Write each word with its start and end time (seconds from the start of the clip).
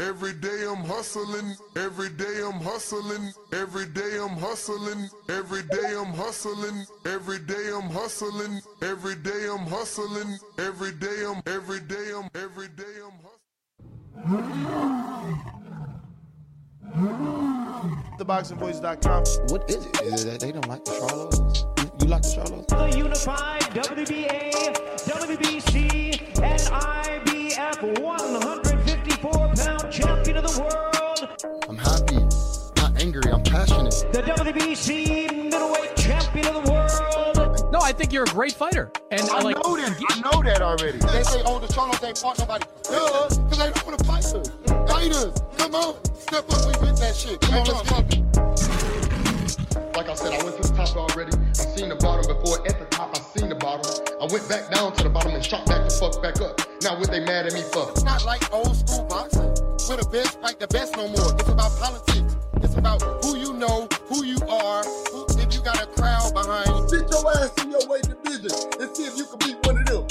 Every 0.00 0.32
day 0.32 0.66
I'm 0.68 0.82
hustling, 0.84 1.54
every 1.76 2.10
day 2.10 2.42
I'm 2.44 2.60
hustling, 2.60 3.32
every 3.52 3.86
day 3.86 4.18
I'm 4.20 4.36
hustling, 4.36 5.08
every 5.28 5.62
day 5.62 5.96
I'm 5.96 6.12
hustling, 6.12 6.84
every 7.06 7.38
day 7.38 7.70
I'm 7.72 7.88
hustling, 7.90 8.60
every 8.82 9.14
day 9.14 9.48
I'm 9.48 9.66
hustling, 9.66 10.36
every 10.58 10.92
day 10.92 11.24
I'm, 11.24 11.42
every 11.46 11.80
day 11.80 12.12
I'm, 12.12 12.28
every 12.34 12.68
day 12.68 12.84
I'm 13.04 13.12
hustling. 13.22 13.40
TheBoxingVoice.com. 18.18 19.24
What 19.50 19.70
is 19.70 19.86
it? 19.86 20.00
Is 20.02 20.24
it 20.24 20.30
that 20.30 20.40
they 20.40 20.50
don't 20.50 20.66
like 20.68 20.84
the 20.84 20.90
Charlos? 20.90 21.38
You, 21.78 21.90
you 22.00 22.06
like 22.08 22.22
the 22.22 22.28
Charlos? 22.28 22.66
The 22.66 22.98
unified 22.98 23.62
WBA, 23.62 24.74
WBC, 25.06 26.42
and 26.42 26.60
IBF 26.60 28.00
154 28.00 28.63
passionate. 33.66 34.12
the 34.12 34.22
WBC 34.22 35.50
middleweight 35.50 35.96
champion 35.96 36.46
of 36.46 36.64
the 36.64 36.72
world. 36.72 37.72
No, 37.72 37.80
I 37.80 37.92
think 37.92 38.12
you're 38.12 38.24
a 38.24 38.26
great 38.26 38.52
fighter. 38.52 38.90
And 39.10 39.22
I, 39.22 39.38
I 39.38 39.40
like 39.40 39.56
know 39.64 39.76
that. 39.76 39.98
I 40.10 40.20
know 40.20 40.42
that 40.42 40.62
already. 40.62 40.98
They 40.98 41.22
say, 41.22 41.42
oh, 41.44 41.58
the 41.58 41.66
Charlos 41.68 42.06
ain't 42.06 42.18
fought 42.18 42.38
nobody. 42.38 42.64
Duh, 42.84 43.28
because 43.28 43.58
they 43.58 43.70
don't 43.70 43.86
want 43.86 43.98
to 43.98 44.04
fight 44.04 44.24
us. 44.24 44.50
Fighters, 44.90 45.42
come 45.56 45.74
on. 45.74 45.94
Step 46.14 46.44
up. 46.50 46.66
We 46.66 46.86
with 46.86 46.98
that 47.00 47.14
shit. 47.16 47.40
Come 47.40 47.54
on, 47.54 47.66
let's 47.66 47.90
get 47.90 48.18
it. 48.18 48.24
Like 49.96 50.08
I 50.08 50.14
said, 50.14 50.32
I 50.32 50.44
went 50.44 50.60
to 50.60 50.68
the 50.68 50.76
top 50.76 50.96
already. 50.96 51.32
I 51.36 51.52
seen 51.52 51.88
the 51.88 51.96
bottom 51.96 52.26
before. 52.26 52.66
At 52.66 52.78
the 52.78 52.86
top, 52.90 53.16
I 53.16 53.20
seen 53.38 53.48
the 53.48 53.54
bottom. 53.54 53.86
I 54.20 54.26
went 54.30 54.48
back 54.48 54.70
down 54.70 54.92
to 54.94 55.04
the 55.04 55.10
bottom 55.10 55.32
and 55.32 55.44
shot 55.44 55.66
back 55.66 55.84
the 55.84 55.90
fuck 55.90 56.20
back 56.22 56.40
up. 56.40 56.60
Now 56.82 56.98
what 56.98 57.10
they 57.10 57.20
mad 57.20 57.46
at 57.46 57.54
me 57.54 57.62
for? 57.62 57.90
It's 57.90 58.02
not 58.02 58.24
like 58.24 58.52
old 58.52 58.76
school 58.76 59.04
boxing. 59.04 59.54
We're 59.88 59.98
the 60.02 60.08
best, 60.10 60.40
fight 60.40 60.58
the 60.58 60.66
best 60.68 60.96
no 60.96 61.08
more. 61.08 61.32
It's 61.38 61.48
about 61.48 61.70
politics. 61.78 62.36
It's 62.64 62.76
about 62.76 63.02
who 63.22 63.36
you 63.36 63.52
know, 63.52 63.86
who 64.06 64.24
you 64.24 64.38
are, 64.48 64.82
who, 64.82 65.26
if 65.38 65.52
you 65.54 65.60
got 65.60 65.82
a 65.82 65.86
crowd 65.86 66.32
behind 66.32 66.66
you. 66.66 66.88
Sit 66.88 67.10
your 67.10 67.30
ass 67.36 67.52
in 67.62 67.70
your 67.70 67.86
weight 67.86 68.04
division 68.04 68.50
and 68.80 68.96
see 68.96 69.04
if 69.04 69.18
you 69.18 69.26
can 69.26 69.38
beat 69.38 69.66
one 69.66 69.76
of 69.76 69.84
them. 69.84 70.06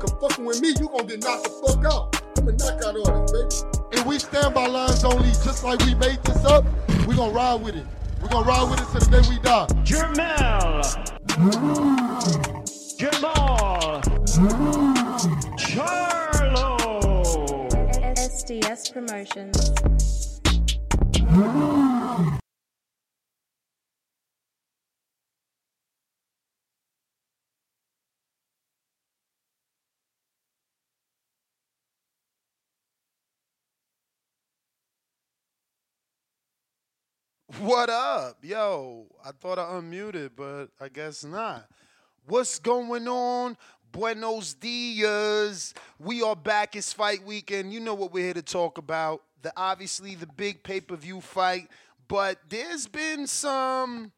Cause 0.00 0.12
fucking 0.20 0.44
with 0.44 0.60
me, 0.60 0.74
you 0.80 0.88
gonna 0.88 1.04
get 1.04 1.22
knocked 1.22 1.44
the 1.44 1.50
fuck 1.64 1.84
out. 1.84 2.20
I'm 2.38 2.48
a 2.48 2.52
knockout 2.52 2.96
artist, 3.06 3.66
baby. 3.70 3.96
And 3.96 4.04
we 4.08 4.18
stand 4.18 4.52
by 4.52 4.66
Lions 4.66 5.04
Only, 5.04 5.30
just 5.30 5.62
like 5.62 5.78
we 5.86 5.94
made 5.94 6.20
this 6.24 6.44
up. 6.44 6.64
We 7.06 7.14
gonna 7.14 7.32
ride 7.32 7.62
with 7.62 7.76
it. 7.76 7.86
We 8.20 8.28
gonna 8.28 8.46
ride 8.46 8.68
with 8.68 8.80
it 8.80 8.86
till 8.90 9.08
the 9.08 9.22
day 9.22 9.28
we 9.30 9.38
die. 9.38 9.66
Jermel, 9.84 10.82
Jamal, 12.98 14.02
Charlo. 15.56 16.80
SDS 18.16 18.92
Promotions. 18.92 20.29
What 21.30 21.46
up? 37.90 38.38
Yo, 38.42 39.06
I 39.24 39.30
thought 39.30 39.60
I 39.60 39.62
unmuted, 39.62 40.30
but 40.34 40.70
I 40.80 40.88
guess 40.88 41.24
not. 41.24 41.68
What's 42.26 42.58
going 42.58 43.06
on? 43.06 43.56
Buenos 43.92 44.54
dias. 44.54 45.74
We 46.00 46.22
are 46.22 46.34
back. 46.34 46.74
It's 46.74 46.92
fight 46.92 47.24
weekend. 47.24 47.72
You 47.72 47.78
know 47.78 47.94
what 47.94 48.12
we're 48.12 48.24
here 48.24 48.34
to 48.34 48.42
talk 48.42 48.78
about. 48.78 49.22
The 49.42 49.52
obviously 49.56 50.14
the 50.14 50.26
big 50.26 50.62
pay-per-view 50.62 51.20
fight, 51.20 51.68
but 52.08 52.38
there's 52.48 52.86
been 52.86 53.26
some 53.26 54.12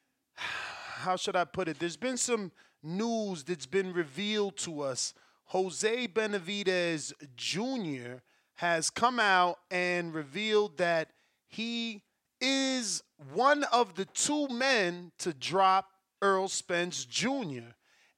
how 0.34 1.16
should 1.16 1.36
I 1.36 1.44
put 1.44 1.68
it? 1.68 1.78
There's 1.78 1.96
been 1.96 2.16
some 2.16 2.52
news 2.82 3.44
that's 3.44 3.66
been 3.66 3.92
revealed 3.92 4.56
to 4.58 4.82
us. 4.82 5.14
Jose 5.46 6.08
Benavidez 6.08 7.12
Jr. 7.36 8.18
has 8.56 8.90
come 8.90 9.18
out 9.18 9.58
and 9.70 10.12
revealed 10.12 10.76
that 10.78 11.10
he 11.46 12.02
is 12.40 13.02
one 13.32 13.64
of 13.72 13.94
the 13.94 14.04
two 14.04 14.48
men 14.48 15.12
to 15.18 15.32
drop 15.32 15.88
Errol 16.22 16.48
Spence 16.48 17.04
Jr. 17.04 17.72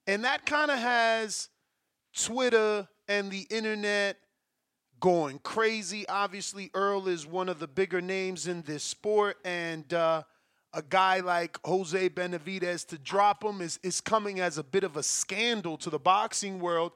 And 0.06 0.25
that 0.25 0.44
kind 0.44 0.71
of 0.71 0.78
has 0.78 1.48
Twitter 2.16 2.88
and 3.06 3.31
the 3.31 3.47
internet 3.50 4.16
going 5.00 5.38
crazy. 5.41 6.06
Obviously, 6.09 6.71
Errol 6.75 7.09
is 7.09 7.27
one 7.27 7.49
of 7.49 7.59
the 7.59 7.66
bigger 7.66 8.00
names 8.00 8.47
in 8.47 8.62
this 8.62 8.84
sport, 8.84 9.38
and 9.44 9.93
uh, 9.93 10.22
a 10.72 10.83
guy 10.83 11.21
like 11.21 11.59
Jose 11.65 12.11
Benavidez 12.11 12.87
to 12.88 12.99
drop 12.99 13.43
him 13.43 13.60
is, 13.60 13.81
is 13.83 14.00
coming 14.00 14.41
as 14.41 14.59
a 14.59 14.62
bit 14.62 14.84
of 14.84 14.97
a 14.97 15.03
scandal 15.03 15.77
to 15.78 15.91
the 15.91 15.99
boxing 15.99 16.60
world. 16.60 16.93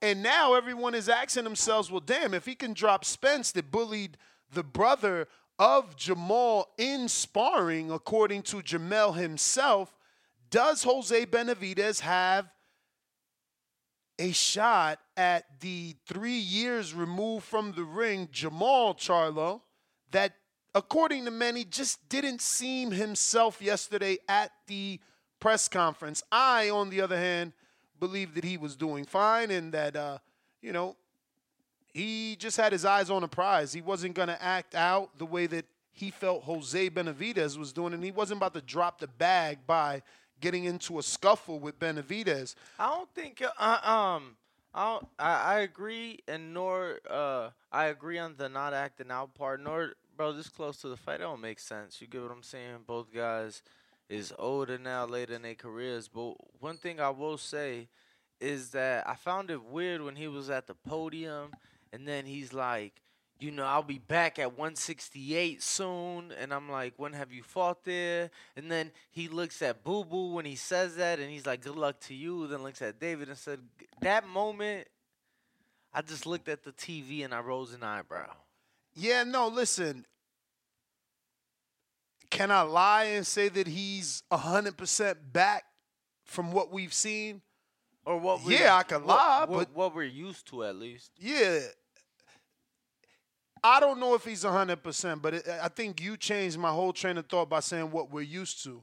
And 0.00 0.22
now 0.22 0.54
everyone 0.54 0.94
is 0.94 1.08
asking 1.08 1.44
themselves, 1.44 1.90
well, 1.90 2.00
damn, 2.00 2.32
if 2.32 2.46
he 2.46 2.54
can 2.54 2.72
drop 2.72 3.04
Spence 3.04 3.50
that 3.52 3.70
bullied 3.70 4.16
the 4.52 4.62
brother 4.62 5.26
of 5.58 5.96
Jamal 5.96 6.68
in 6.78 7.08
sparring, 7.08 7.90
according 7.90 8.42
to 8.42 8.58
Jamel 8.58 9.16
himself, 9.16 9.94
does 10.50 10.84
Jose 10.84 11.26
Benavidez 11.26 12.00
have 12.00 12.48
a 14.18 14.32
shot 14.32 15.00
at 15.18 15.60
the 15.60 15.96
three 16.06 16.38
years 16.38 16.94
removed 16.94 17.44
from 17.44 17.72
the 17.72 17.82
ring, 17.82 18.28
Jermall 18.28 18.96
Charlo, 18.96 19.60
that 20.12 20.34
according 20.76 21.24
to 21.24 21.32
many 21.32 21.64
just 21.64 22.08
didn't 22.08 22.40
seem 22.40 22.92
himself 22.92 23.60
yesterday 23.60 24.18
at 24.28 24.52
the 24.68 25.00
press 25.40 25.66
conference. 25.66 26.22
I, 26.30 26.70
on 26.70 26.88
the 26.88 27.00
other 27.00 27.18
hand, 27.18 27.52
believe 27.98 28.34
that 28.36 28.44
he 28.44 28.56
was 28.56 28.76
doing 28.76 29.04
fine 29.04 29.50
and 29.50 29.72
that, 29.72 29.96
uh, 29.96 30.18
you 30.62 30.72
know, 30.72 30.94
he 31.92 32.36
just 32.36 32.56
had 32.56 32.70
his 32.70 32.84
eyes 32.84 33.10
on 33.10 33.24
a 33.24 33.28
prize. 33.28 33.72
He 33.72 33.80
wasn't 33.80 34.14
going 34.14 34.28
to 34.28 34.40
act 34.40 34.76
out 34.76 35.18
the 35.18 35.26
way 35.26 35.48
that 35.48 35.64
he 35.90 36.12
felt 36.12 36.44
Jose 36.44 36.90
Benavidez 36.90 37.58
was 37.58 37.72
doing, 37.72 37.92
and 37.92 38.04
he 38.04 38.12
wasn't 38.12 38.38
about 38.38 38.54
to 38.54 38.60
drop 38.60 39.00
the 39.00 39.08
bag 39.08 39.58
by 39.66 40.02
getting 40.40 40.62
into 40.62 41.00
a 41.00 41.02
scuffle 41.02 41.58
with 41.58 41.76
Benavidez. 41.80 42.54
I 42.78 42.86
don't 42.86 43.12
think 43.16 43.42
uh, 43.58 43.78
um 43.82 44.36
I 44.74 45.00
I 45.18 45.58
agree 45.60 46.20
and 46.28 46.54
nor 46.54 47.00
uh 47.08 47.50
I 47.72 47.86
agree 47.86 48.18
on 48.18 48.36
the 48.36 48.48
not 48.48 48.74
acting 48.74 49.10
out 49.10 49.34
part 49.34 49.60
nor 49.60 49.94
bro 50.16 50.32
this 50.32 50.48
close 50.48 50.78
to 50.78 50.88
the 50.88 50.96
fight 50.96 51.16
it 51.16 51.24
don't 51.24 51.40
make 51.40 51.58
sense. 51.60 52.00
You 52.00 52.06
get 52.06 52.22
what 52.22 52.30
I'm 52.30 52.42
saying? 52.42 52.84
Both 52.86 53.12
guys 53.12 53.62
is 54.08 54.32
older 54.38 54.78
now, 54.78 55.04
later 55.04 55.34
in 55.34 55.42
their 55.42 55.54
careers. 55.54 56.08
But 56.08 56.34
one 56.60 56.76
thing 56.78 57.00
I 57.00 57.10
will 57.10 57.38
say 57.38 57.88
is 58.40 58.70
that 58.70 59.06
I 59.08 59.14
found 59.14 59.50
it 59.50 59.62
weird 59.64 60.02
when 60.02 60.16
he 60.16 60.28
was 60.28 60.50
at 60.50 60.66
the 60.66 60.74
podium 60.74 61.52
and 61.92 62.06
then 62.06 62.26
he's 62.26 62.52
like, 62.52 63.02
you 63.40 63.50
know, 63.50 63.64
I'll 63.64 63.82
be 63.82 63.98
back 63.98 64.38
at 64.38 64.52
168 64.58 65.62
soon. 65.62 66.32
And 66.32 66.52
I'm 66.52 66.68
like, 66.70 66.94
when 66.96 67.12
have 67.12 67.32
you 67.32 67.42
fought 67.42 67.84
there? 67.84 68.30
And 68.56 68.70
then 68.70 68.90
he 69.10 69.28
looks 69.28 69.62
at 69.62 69.84
Boo 69.84 70.04
Boo 70.04 70.32
when 70.34 70.44
he 70.44 70.56
says 70.56 70.96
that 70.96 71.18
and 71.20 71.30
he's 71.30 71.46
like, 71.46 71.62
good 71.62 71.76
luck 71.76 72.00
to 72.00 72.14
you. 72.14 72.46
Then 72.48 72.62
looks 72.62 72.82
at 72.82 72.98
David 72.98 73.28
and 73.28 73.38
said, 73.38 73.60
that 74.00 74.26
moment, 74.26 74.88
I 75.94 76.02
just 76.02 76.26
looked 76.26 76.48
at 76.48 76.64
the 76.64 76.72
TV 76.72 77.24
and 77.24 77.32
I 77.32 77.40
rose 77.40 77.72
an 77.72 77.82
eyebrow. 77.82 78.30
Yeah, 78.94 79.22
no, 79.24 79.48
listen. 79.48 80.04
Can 82.30 82.50
I 82.50 82.62
lie 82.62 83.04
and 83.04 83.26
say 83.26 83.48
that 83.48 83.66
he's 83.66 84.22
100% 84.30 85.14
back 85.32 85.64
from 86.24 86.52
what 86.52 86.70
we've 86.72 86.92
seen? 86.92 87.40
Or 88.04 88.18
what? 88.18 88.42
we- 88.42 88.58
Yeah, 88.58 88.74
I 88.76 88.82
can 88.82 89.04
what- 89.04 89.16
lie, 89.16 89.44
what, 89.46 89.68
but 89.68 89.74
what 89.76 89.94
we're 89.94 90.02
used 90.04 90.46
to 90.48 90.64
at 90.64 90.76
least. 90.76 91.12
yeah. 91.18 91.60
I 93.62 93.80
don't 93.80 94.00
know 94.00 94.14
if 94.14 94.24
he's 94.24 94.44
100%, 94.44 95.22
but 95.22 95.34
it, 95.34 95.48
I 95.62 95.68
think 95.68 96.00
you 96.00 96.16
changed 96.16 96.58
my 96.58 96.70
whole 96.70 96.92
train 96.92 97.18
of 97.18 97.26
thought 97.26 97.48
by 97.48 97.60
saying 97.60 97.90
what 97.90 98.10
we're 98.10 98.22
used 98.22 98.62
to. 98.64 98.82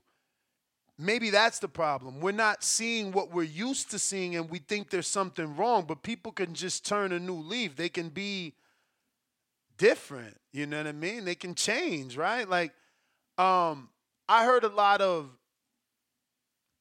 Maybe 0.98 1.30
that's 1.30 1.60
the 1.60 1.68
problem. 1.68 2.22
We're 2.22 2.32
not 2.32 2.64
seeing 2.64 3.12
what 3.12 3.32
we're 3.32 3.44
used 3.44 3.92
to 3.92 4.00
seeing 4.00 4.36
and 4.36 4.50
we 4.50 4.60
think 4.60 4.90
there's 4.90 5.08
something 5.08 5.56
wrong, 5.56 5.86
but 5.86 6.04
people 6.04 6.32
can 6.32 6.54
just 6.54 6.86
turn 6.86 7.12
a 7.12 7.20
new 7.20 7.36
leaf. 7.36 7.76
They 7.76 7.90
can 7.90 8.10
be 8.10 8.54
different. 9.78 10.38
You 10.54 10.66
know 10.66 10.78
what 10.78 10.88
I 10.88 10.94
mean? 10.94 11.26
They 11.26 11.36
can 11.36 11.54
change, 11.54 12.16
right? 12.16 12.48
Like, 12.48 12.72
um, 13.38 13.90
I 14.28 14.46
heard 14.46 14.64
a 14.64 14.70
lot 14.70 15.02
of 15.02 15.30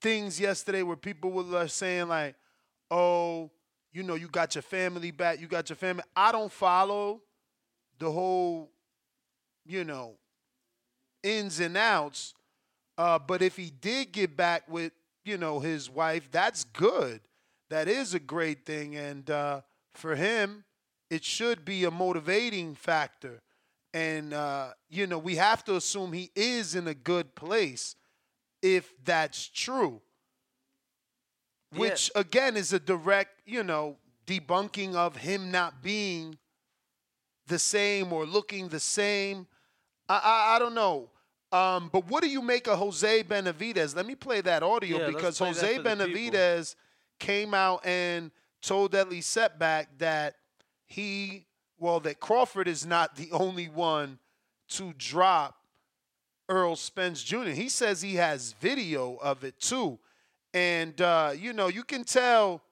things 0.00 0.38
yesterday 0.38 0.82
where 0.82 0.96
people 0.96 1.32
were 1.32 1.68
saying 1.68 2.08
like, 2.08 2.36
"Oh, 2.90 3.50
you 3.92 4.02
know, 4.02 4.14
you 4.14 4.28
got 4.28 4.54
your 4.54 4.62
family 4.62 5.10
back. 5.10 5.40
You 5.40 5.48
got 5.48 5.68
your 5.68 5.76
family." 5.76 6.04
I 6.14 6.30
don't 6.30 6.52
follow 6.52 7.22
the 7.98 8.10
whole, 8.10 8.70
you 9.64 9.84
know, 9.84 10.14
ins 11.22 11.60
and 11.60 11.76
outs. 11.76 12.34
Uh, 12.96 13.18
but 13.18 13.42
if 13.42 13.56
he 13.56 13.70
did 13.70 14.12
get 14.12 14.36
back 14.36 14.68
with, 14.68 14.92
you 15.24 15.36
know, 15.36 15.60
his 15.60 15.90
wife, 15.90 16.28
that's 16.30 16.64
good. 16.64 17.20
That 17.70 17.88
is 17.88 18.14
a 18.14 18.20
great 18.20 18.66
thing, 18.66 18.94
and 18.94 19.28
uh, 19.30 19.62
for 19.94 20.14
him, 20.14 20.64
it 21.10 21.24
should 21.24 21.64
be 21.64 21.84
a 21.84 21.90
motivating 21.90 22.74
factor. 22.74 23.40
And 23.92 24.34
uh, 24.34 24.72
you 24.90 25.06
know, 25.06 25.18
we 25.18 25.36
have 25.36 25.64
to 25.64 25.76
assume 25.76 26.12
he 26.12 26.30
is 26.34 26.74
in 26.74 26.86
a 26.86 26.94
good 26.94 27.34
place 27.34 27.96
if 28.62 28.92
that's 29.04 29.48
true. 29.48 30.00
Which 31.74 32.10
again 32.14 32.56
is 32.56 32.72
a 32.72 32.78
direct, 32.78 33.40
you 33.46 33.64
know, 33.64 33.96
debunking 34.26 34.94
of 34.94 35.16
him 35.16 35.50
not 35.50 35.82
being 35.82 36.38
the 37.46 37.58
same 37.58 38.12
or 38.12 38.26
looking 38.26 38.68
the 38.68 38.80
same. 38.80 39.46
I 40.08 40.16
I, 40.16 40.56
I 40.56 40.58
don't 40.58 40.74
know. 40.74 41.10
Um, 41.52 41.88
but 41.92 42.08
what 42.08 42.24
do 42.24 42.28
you 42.28 42.42
make 42.42 42.66
of 42.66 42.78
Jose 42.78 43.22
Benavidez? 43.22 43.94
Let 43.94 44.06
me 44.06 44.16
play 44.16 44.40
that 44.40 44.64
audio 44.64 44.98
Yeah, 44.98 45.06
because 45.06 45.38
Jose 45.38 45.60
for 45.76 45.82
the 45.82 45.90
people. 46.06 46.06
Benavidez 46.08 46.74
came 47.20 47.54
out 47.54 47.86
and 47.86 48.32
told 48.60 48.92
Elie 48.92 49.20
Seckbach 49.20 49.86
that 49.98 50.34
he, 50.84 51.46
well, 51.78 52.00
that 52.00 52.18
Crawford 52.18 52.66
is 52.66 52.84
not 52.84 53.14
the 53.14 53.30
only 53.30 53.68
one 53.68 54.18
to 54.70 54.92
drop 54.98 55.56
Errol 56.50 56.74
Spence 56.74 57.22
Jr. 57.22 57.50
He 57.50 57.68
says 57.68 58.02
he 58.02 58.16
has 58.16 58.52
video 58.60 59.16
of 59.22 59.44
it 59.44 59.60
too. 59.60 60.00
And, 60.52 61.00
uh, 61.00 61.34
you 61.38 61.52
know, 61.52 61.68
you 61.68 61.84
can 61.84 62.02
tell. 62.02 62.62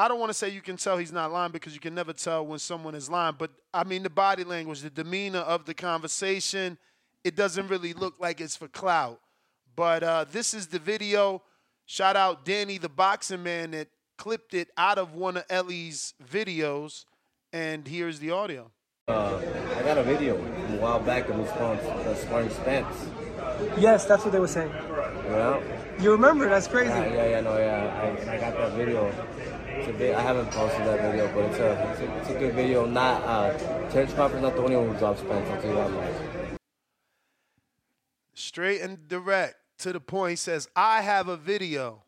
I 0.00 0.08
don't 0.08 0.18
want 0.18 0.30
to 0.30 0.34
say 0.34 0.48
you 0.48 0.62
can 0.62 0.78
tell 0.78 0.96
he's 0.96 1.12
not 1.12 1.30
lying 1.30 1.52
because 1.52 1.74
you 1.74 1.80
can 1.80 1.94
never 1.94 2.14
tell 2.14 2.46
when 2.46 2.58
someone 2.58 2.94
is 2.94 3.10
lying. 3.10 3.34
But 3.36 3.50
I 3.74 3.84
mean, 3.84 4.02
the 4.02 4.08
body 4.08 4.44
language, 4.44 4.80
the 4.80 4.88
demeanor 4.88 5.40
of 5.40 5.66
the 5.66 5.74
conversation, 5.74 6.78
it 7.22 7.36
doesn't 7.36 7.68
really 7.68 7.92
look 7.92 8.14
like 8.18 8.40
it's 8.40 8.56
for 8.56 8.66
clout. 8.66 9.20
But 9.76 10.02
uh, 10.02 10.24
this 10.32 10.54
is 10.54 10.68
the 10.68 10.78
video. 10.78 11.42
Shout 11.84 12.16
out 12.16 12.46
Danny, 12.46 12.78
the 12.78 12.88
boxing 12.88 13.42
man, 13.42 13.72
that 13.72 13.88
clipped 14.16 14.54
it 14.54 14.70
out 14.78 14.96
of 14.96 15.16
one 15.16 15.36
of 15.36 15.44
Elie's 15.50 16.14
videos. 16.24 17.04
And 17.52 17.86
here's 17.86 18.20
the 18.20 18.30
audio. 18.30 18.70
Uh, 19.06 19.38
I 19.76 19.82
got 19.82 19.98
a 19.98 20.02
video 20.02 20.36
a 20.36 20.76
while 20.78 21.00
back 21.00 21.28
of 21.28 21.36
me 21.36 21.44
sparring, 21.44 21.78
uh, 21.80 22.14
sparring 22.14 22.48
Spence. 22.48 23.06
Yes, 23.76 24.06
that's 24.06 24.24
what 24.24 24.32
they 24.32 24.40
were 24.40 24.48
saying. 24.48 24.72
You? 25.28 26.04
You 26.04 26.12
remember? 26.12 26.48
That's 26.48 26.68
crazy. 26.68 26.88
Yeah, 26.88 27.12
yeah, 27.12 27.28
yeah, 27.28 27.40
no, 27.42 27.58
yeah. 27.58 28.24
I, 28.26 28.36
I 28.36 28.40
got 28.40 28.56
that 28.56 28.72
video. 28.72 29.12
It's 29.80 29.88
a 29.88 29.92
bit, 29.94 30.14
I 30.14 30.20
haven't 30.20 30.50
posted 30.50 30.86
that 30.86 31.00
video, 31.00 31.26
but 31.34 31.46
it's 31.46 31.58
a, 31.58 31.90
it's 31.90 32.00
a, 32.00 32.18
it's 32.18 32.28
a 32.28 32.34
good 32.34 32.54
video. 32.54 32.84
Not, 32.84 33.22
uh, 33.22 33.88
Terrence 33.88 34.12
Crawford's 34.12 34.42
not 34.42 34.54
the 34.54 34.62
only 34.62 34.76
one 34.76 34.90
who 34.90 34.98
dropped 34.98 35.20
Spence, 35.20 35.48
I'll 35.48 35.62
tell 35.62 35.70
you 35.70 35.76
that 35.76 35.90
much. 35.90 36.58
Straight 38.34 38.82
and 38.82 39.08
direct 39.08 39.54
to 39.78 39.94
the 39.94 40.00
point. 40.00 40.32
He 40.32 40.36
says, 40.36 40.68
I 40.76 41.00
have 41.00 41.28
a 41.28 41.36
video 41.38 42.02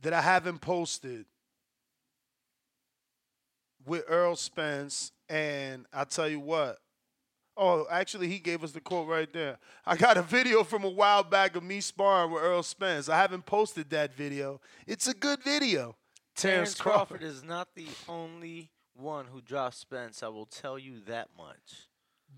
that 0.00 0.14
I 0.14 0.22
haven't 0.22 0.62
posted 0.62 1.26
with 3.84 4.04
Errol 4.08 4.36
Spence. 4.36 5.12
And 5.28 5.84
I 5.92 6.04
tell 6.04 6.30
you 6.30 6.40
what. 6.40 6.78
Oh, 7.56 7.86
actually, 7.90 8.28
he 8.28 8.38
gave 8.38 8.64
us 8.64 8.72
the 8.72 8.80
quote 8.80 9.08
right 9.08 9.30
there. 9.32 9.58
I 9.84 9.96
got 9.96 10.16
a 10.16 10.22
video 10.22 10.64
from 10.64 10.84
a 10.84 10.88
while 10.88 11.22
back 11.22 11.54
of 11.54 11.62
me 11.62 11.80
sparring 11.80 12.30
with 12.32 12.42
Errol 12.42 12.62
Spence. 12.62 13.08
I 13.08 13.16
haven't 13.18 13.44
posted 13.44 13.90
that 13.90 14.14
video. 14.14 14.60
It's 14.86 15.06
a 15.06 15.14
good 15.14 15.42
video. 15.42 15.96
Terrence 16.34 16.74
Crawford 16.74 17.22
is 17.22 17.44
not 17.44 17.68
the 17.74 17.86
only 18.08 18.70
one 18.94 19.26
who 19.26 19.42
dropped 19.42 19.76
Spence. 19.76 20.22
I 20.22 20.28
will 20.28 20.46
tell 20.46 20.78
you 20.78 21.00
that 21.06 21.28
much. 21.36 21.88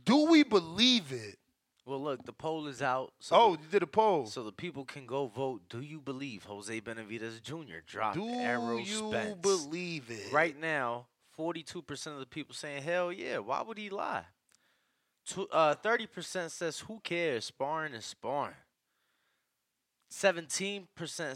Do 0.05 0.27
we 0.29 0.43
believe 0.43 1.13
it? 1.13 1.39
Well, 1.87 2.03
look, 2.03 2.25
the 2.25 2.33
poll 2.33 2.67
is 2.67 2.83
out. 2.83 3.13
So 3.21 3.37
Oh, 3.37 3.51
you 3.53 3.59
did 3.71 3.83
a 3.83 3.87
poll. 3.87 4.27
So 4.27 4.43
the 4.43 4.53
people 4.53 4.85
can 4.85 5.07
go 5.07 5.27
vote. 5.27 5.63
Do 5.69 5.81
you 5.81 6.01
believe 6.01 6.43
Jose 6.45 6.81
Benavidez 6.81 7.41
Jr. 7.43 7.81
dropped 7.87 8.17
Errol 8.17 8.27
Spence? 8.27 8.39
Do 8.39 8.41
Errol 8.43 8.81
you 8.81 9.11
Spence? 9.11 9.41
believe 9.43 10.11
it? 10.11 10.33
Right 10.33 10.59
now, 10.59 11.07
42% 11.39 12.07
of 12.09 12.19
the 12.21 12.27
people 12.27 12.55
saying, 12.55 12.83
hell 12.83 13.13
yeah, 13.13 13.39
why 13.39 13.63
would 13.63 13.79
he 13.79 13.91
lie? 13.91 14.25
Uh, 15.51 15.75
30% 15.75 16.51
says, 16.51 16.81
who 16.81 17.01
cares? 17.03 17.47
Sparring 17.47 17.95
is 17.95 18.05
sparring. 18.05 18.55
17% 20.11 20.87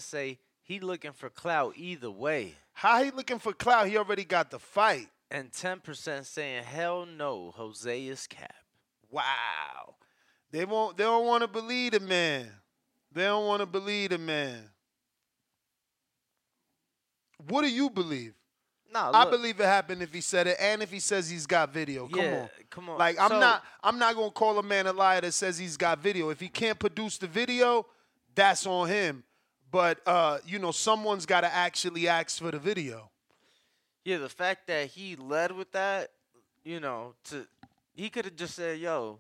say 0.01 0.39
he 0.63 0.81
looking 0.81 1.13
for 1.13 1.31
clout 1.31 1.75
either 1.77 2.11
way. 2.11 2.55
How 2.73 3.03
he 3.03 3.11
looking 3.11 3.39
for 3.39 3.53
clout? 3.53 3.89
He 3.89 3.97
already 3.97 4.25
got 4.25 4.51
the 4.51 4.59
fight. 4.59 5.09
And 5.31 5.51
10% 5.51 6.25
saying, 6.25 6.65
hell 6.65 7.07
no, 7.07 7.53
Jose 7.57 8.07
is 8.07 8.27
cap. 8.27 8.55
Wow. 9.11 9.95
They 10.51 10.65
won't 10.65 10.97
they 10.97 11.05
don't 11.05 11.27
want 11.27 11.43
to 11.43 11.49
believe 11.49 11.93
the 11.93 12.01
man. 12.01 12.49
They 13.13 13.25
don't 13.25 13.47
want 13.47 13.61
to 13.61 13.67
believe 13.67 14.11
the 14.11 14.19
man. 14.19 14.71
What 17.49 17.63
do 17.63 17.71
you 17.71 17.91
believe? 17.91 18.35
Nah, 18.93 19.11
I 19.11 19.23
look. 19.25 19.33
believe 19.33 19.61
it 19.61 19.65
happened 19.67 20.03
if 20.03 20.13
he 20.13 20.21
said 20.21 20.47
it 20.47 20.57
and 20.59 20.83
if 20.83 20.91
he 20.91 20.99
says 21.01 21.29
he's 21.29 21.47
got 21.47 21.73
video. 21.73 22.09
Come 22.09 22.21
Yeah, 22.21 22.41
on. 22.43 22.49
come 22.71 22.89
on. 22.91 22.99
Like 22.99 23.19
I'm 23.21 23.29
So- 23.31 23.39
not 23.41 23.65
I'm 23.83 23.99
not 23.99 24.15
going 24.15 24.31
to 24.31 24.35
call 24.35 24.59
a 24.59 24.63
man 24.63 24.87
a 24.87 24.93
liar 24.93 25.21
that 25.21 25.33
says 25.33 25.59
he's 25.59 25.77
got 25.77 25.99
video. 25.99 26.31
If 26.31 26.41
he 26.41 26.49
can't 26.49 26.79
produce 26.79 27.19
the 27.19 27.27
video, 27.27 27.87
that's 28.35 28.67
on 28.67 28.89
him. 28.89 29.25
But 29.71 30.01
uh, 30.07 30.39
you 30.47 30.59
know, 30.59 30.71
someone's 30.73 31.27
got 31.27 31.43
to 31.43 31.55
actually 31.55 32.09
ask 32.09 32.39
for 32.41 32.51
the 32.51 32.59
video. 32.59 33.11
Yeah, 34.05 34.17
the 34.19 34.29
fact 34.31 34.67
that 34.69 34.87
he 34.87 35.17
led 35.17 35.53
with 35.53 35.71
that, 35.73 36.13
you 36.65 36.81
know, 36.81 37.15
to 37.25 37.47
he 37.95 38.09
could 38.09 38.25
have 38.25 38.37
just 38.37 38.55
said, 38.55 38.79
"Yo, 38.79 39.19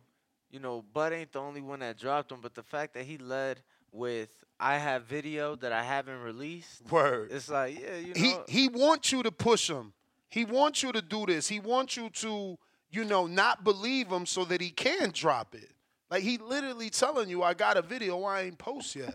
you 0.51 0.61
know, 0.61 0.81
Bud 0.95 1.13
ain't 1.13 1.33
the 1.33 1.41
only 1.41 1.61
one 1.61 1.81
that 1.81 1.99
dropped 1.99 2.33
him," 2.33 2.39
but 2.41 2.55
the 2.55 2.63
fact 2.63 2.95
that 2.95 3.05
he 3.05 3.19
led 3.19 3.61
with 3.93 4.31
"I 4.61 4.79
have 4.79 5.05
video 5.05 5.57
that 5.57 5.73
I 5.73 5.83
haven't 5.83 6.21
released," 6.21 6.83
Word. 6.91 7.31
it's 7.33 7.49
like, 7.49 7.79
yeah, 7.81 7.97
you 7.97 8.13
he 8.15 8.33
know, 8.33 8.45
he 8.49 8.69
wants 8.69 9.13
you 9.13 9.23
to 9.23 9.33
push 9.33 9.69
him. 9.71 9.93
He 10.29 10.45
wants 10.45 10.83
you 10.83 10.93
to 10.93 11.01
do 11.03 11.27
this. 11.27 11.49
He 11.49 11.59
wants 11.61 11.97
you 11.97 12.11
to, 12.11 12.59
you 12.91 13.05
know, 13.05 13.27
not 13.27 13.65
believe 13.65 14.09
him 14.09 14.27
so 14.27 14.45
that 14.45 14.61
he 14.61 14.71
can 14.71 15.11
drop 15.13 15.55
it. 15.55 15.71
Like 16.11 16.23
he 16.23 16.39
literally 16.39 16.91
telling 16.91 17.29
you, 17.29 17.43
I 17.43 17.55
got 17.55 17.77
a 17.77 17.83
video 17.83 18.23
I 18.25 18.43
ain't 18.43 18.59
post 18.59 18.97
yet. 18.97 19.15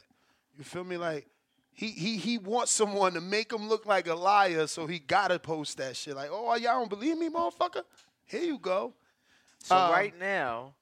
You 0.57 0.63
feel 0.63 0.83
me? 0.83 0.97
Like 0.97 1.27
he 1.73 1.87
he 1.87 2.17
he 2.17 2.37
wants 2.37 2.71
someone 2.71 3.13
to 3.13 3.21
make 3.21 3.51
him 3.51 3.67
look 3.67 3.85
like 3.85 4.07
a 4.07 4.15
liar, 4.15 4.67
so 4.67 4.85
he 4.87 4.99
gotta 4.99 5.39
post 5.39 5.77
that 5.77 5.95
shit. 5.95 6.15
Like, 6.15 6.29
oh 6.31 6.55
y'all 6.55 6.79
don't 6.79 6.89
believe 6.89 7.17
me, 7.17 7.29
motherfucker? 7.29 7.83
Here 8.25 8.43
you 8.43 8.59
go. 8.59 8.93
So 9.63 9.75
Um, 9.75 9.91
right 9.91 10.17
now, 10.19 10.73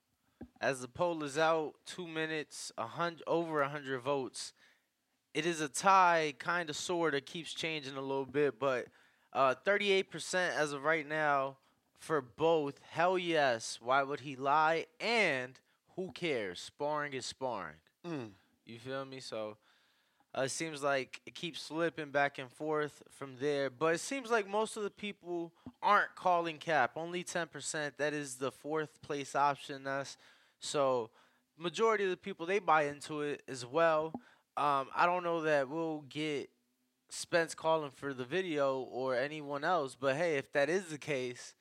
as 0.60 0.82
the 0.82 0.88
poll 0.88 1.24
is 1.24 1.38
out, 1.38 1.74
two 1.86 2.08
minutes, 2.08 2.72
a 2.78 2.88
hundred 2.88 3.24
over 3.28 3.62
a 3.62 3.70
hundred 3.70 4.00
votes. 4.02 4.54
It 5.34 5.46
is 5.46 5.62
a 5.62 5.70
tie, 5.70 6.34
kind 6.40 6.70
of, 6.70 6.76
sort 6.76 7.16
of, 7.16 7.26
keeps 7.26 7.54
changing 7.54 7.96
a 7.96 8.02
little 8.02 8.26
bit, 8.26 8.60
but 8.60 8.88
uh, 9.34 9.56
38% 9.66 10.36
as 10.56 10.74
of 10.74 10.84
right 10.84 11.08
now 11.08 11.58
for 11.98 12.22
both. 12.22 12.80
Hell 12.90 13.18
yes. 13.18 13.80
Why 13.82 14.04
would 14.04 14.22
he 14.22 14.36
lie? 14.36 14.88
And 15.00 15.60
who 15.96 16.12
cares? 16.12 16.60
Sparring 16.60 17.14
is 17.14 17.26
sparring. 17.26 17.78
Mm. 18.06 18.32
You 18.66 18.80
feel 18.80 19.06
me? 19.06 19.20
So 19.20 19.58
uh, 20.38 20.44
it 20.44 20.50
seems 20.50 20.82
like 20.82 21.20
it 21.26 21.36
keeps 21.36 21.62
slipping 21.62 22.10
back 22.10 22.38
and 22.38 22.50
forth 22.50 23.04
from 23.10 23.36
there. 23.40 23.70
But 23.70 23.96
it 23.96 24.00
seems 24.00 24.32
like 24.32 24.48
most 24.48 24.78
of 24.78 24.84
the 24.84 24.90
people 24.90 25.52
aren't 25.82 26.16
calling 26.16 26.58
cap. 26.58 26.92
Only 26.96 27.24
10%. 27.24 27.92
That 27.98 28.14
is 28.14 28.36
the 28.36 28.52
fourth 28.52 29.02
place 29.02 29.36
option. 29.36 29.84
That's 29.84 30.18
so 30.60 31.10
majority 31.58 32.06
of 32.06 32.10
the 32.10 32.18
people 32.18 32.46
they 32.46 32.60
buy 32.60 32.84
into 32.84 33.22
it 33.22 33.44
as 33.48 33.66
well. 33.66 34.14
Um, 34.58 34.88
I 34.96 35.06
don't 35.06 35.24
know 35.24 35.42
that 35.42 35.70
we'll 35.70 36.04
get 36.10 36.50
Spence 37.10 37.54
calling 37.54 37.92
for 37.92 38.14
the 38.14 38.24
video 38.24 38.80
or 38.80 39.16
anyone 39.16 39.66
else, 39.66 39.98
but 40.00 40.16
hey, 40.16 40.38
if 40.38 40.52
that 40.54 40.70
is 40.70 40.86
the 40.86 40.98
case, 40.98 41.54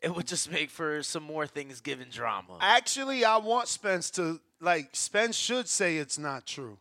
it 0.00 0.14
would 0.14 0.26
just 0.28 0.50
make 0.50 0.70
for 0.70 1.02
some 1.02 1.24
more 1.24 1.46
Thanksgiving 1.46 2.08
drama. 2.08 2.58
Actually, 2.60 3.24
I 3.24 3.36
want 3.38 3.66
Spence 3.66 4.10
to 4.12 4.40
like 4.60 4.90
Spence 4.92 5.36
should 5.36 5.68
say 5.68 5.96
it's 5.96 6.18
not 6.18 6.46
true. 6.46 6.78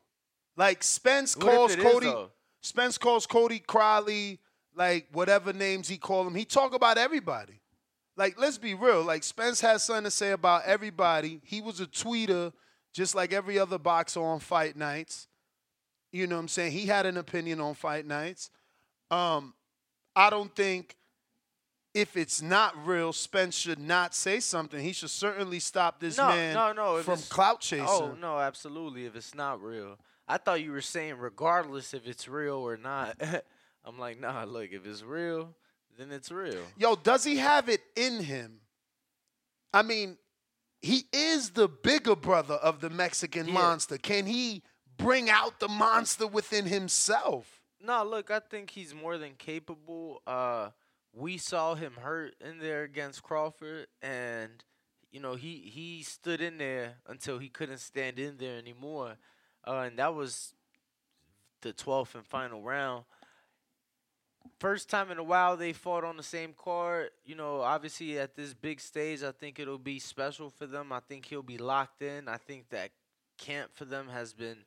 Like 0.57 0.83
Spence 0.83 1.35
What 1.35 1.45
calls 1.45 1.75
Cody 1.75 2.07
though? 2.07 2.31
Spence 2.61 2.97
calls 2.97 3.25
Cody 3.25 3.59
Crowley, 3.59 4.39
like 4.75 5.07
whatever 5.11 5.53
names 5.53 5.87
he 5.87 5.97
call 5.97 6.27
him. 6.27 6.35
He 6.35 6.45
talk 6.45 6.73
about 6.73 6.97
everybody. 6.97 7.61
Like, 8.17 8.39
let's 8.39 8.57
be 8.57 8.73
real. 8.73 9.03
Like 9.03 9.23
Spence 9.23 9.61
has 9.61 9.83
something 9.83 10.03
to 10.03 10.11
say 10.11 10.31
about 10.31 10.65
everybody. 10.65 11.41
He 11.43 11.61
was 11.61 11.79
a 11.79 11.87
tweeter, 11.87 12.53
just 12.93 13.15
like 13.15 13.33
every 13.33 13.57
other 13.57 13.79
boxer 13.79 14.21
on 14.21 14.39
fight 14.39 14.75
nights. 14.75 15.27
You 16.11 16.27
know 16.27 16.35
what 16.35 16.41
I'm 16.41 16.47
saying? 16.49 16.73
He 16.73 16.85
had 16.85 17.05
an 17.05 17.17
opinion 17.17 17.61
on 17.61 17.73
fight 17.73 18.05
nights. 18.05 18.49
Um, 19.09 19.53
I 20.15 20.29
don't 20.29 20.53
think 20.53 20.97
if 21.93 22.15
it's 22.15 22.41
not 22.41 22.75
real, 22.85 23.13
Spence 23.13 23.55
should 23.55 23.79
not 23.79 24.13
say 24.13 24.39
something. 24.39 24.79
He 24.79 24.93
should 24.93 25.09
certainly 25.09 25.59
stop 25.59 25.99
this 25.99 26.17
no, 26.17 26.27
man 26.27 26.53
no, 26.53 26.73
no, 26.73 27.01
from 27.01 27.19
clout 27.29 27.61
chasing. 27.61 27.87
Oh 27.87 28.15
no, 28.19 28.39
absolutely. 28.39 29.05
If 29.05 29.15
it's 29.15 29.33
not 29.33 29.61
real, 29.61 29.97
I 30.31 30.37
thought 30.37 30.61
you 30.61 30.71
were 30.71 30.79
saying 30.81 31.17
regardless 31.17 31.93
if 31.93 32.07
it's 32.07 32.27
real 32.27 32.55
or 32.55 32.77
not. 32.77 33.21
I'm 33.85 33.99
like, 33.99 34.19
nah. 34.19 34.45
Look, 34.45 34.71
if 34.71 34.85
it's 34.85 35.03
real, 35.03 35.53
then 35.97 36.11
it's 36.11 36.31
real. 36.31 36.63
Yo, 36.77 36.95
does 36.95 37.25
he 37.25 37.37
have 37.37 37.67
it 37.67 37.81
in 37.97 38.23
him? 38.23 38.61
I 39.73 39.81
mean, 39.81 40.17
he 40.81 41.03
is 41.11 41.49
the 41.49 41.67
bigger 41.67 42.15
brother 42.15 42.53
of 42.55 42.79
the 42.79 42.89
Mexican 42.89 43.47
Yeah. 43.47 43.53
monster. 43.53 43.97
Can 43.97 44.25
he 44.25 44.63
bring 44.97 45.29
out 45.29 45.59
the 45.59 45.67
monster 45.67 46.27
within 46.27 46.65
himself? 46.65 47.61
No, 47.81 48.03
look, 48.05 48.31
I 48.31 48.39
think 48.39 48.69
he's 48.69 48.93
more 48.93 49.17
than 49.17 49.33
capable. 49.35 50.21
Uh, 50.25 50.69
we 51.13 51.37
saw 51.37 51.75
him 51.75 51.93
hurt 52.01 52.35
in 52.39 52.59
there 52.59 52.83
against 52.83 53.21
Crawford, 53.21 53.87
and 54.01 54.63
you 55.11 55.19
know 55.19 55.35
he 55.35 55.57
he 55.73 56.03
stood 56.03 56.39
in 56.39 56.57
there 56.57 56.95
until 57.05 57.37
he 57.39 57.49
couldn't 57.49 57.79
stand 57.79 58.17
in 58.17 58.37
there 58.37 58.57
anymore, 58.57 59.17
uh, 59.67 59.85
and 59.87 59.97
that 59.99 60.13
was 60.13 60.53
the 61.61 61.73
twelfth 61.73 62.15
and 62.15 62.25
final 62.25 62.61
round. 62.61 63.05
First 64.59 64.89
time 64.89 65.11
in 65.11 65.17
a 65.17 65.23
while 65.23 65.55
they 65.57 65.73
fought 65.73 66.03
on 66.03 66.17
the 66.17 66.23
same 66.23 66.53
card. 66.57 67.09
You 67.25 67.35
know, 67.35 67.61
obviously 67.61 68.17
at 68.17 68.35
this 68.35 68.53
big 68.53 68.79
stage, 68.79 69.23
I 69.23 69.31
think 69.31 69.59
it'll 69.59 69.77
be 69.77 69.99
special 69.99 70.49
for 70.49 70.65
them. 70.65 70.91
I 70.91 70.99
think 70.99 71.25
he'll 71.25 71.43
be 71.43 71.57
locked 71.57 72.01
in. 72.01 72.27
I 72.27 72.37
think 72.37 72.69
that 72.69 72.91
camp 73.37 73.71
for 73.73 73.85
them 73.85 74.07
has 74.09 74.33
been 74.33 74.57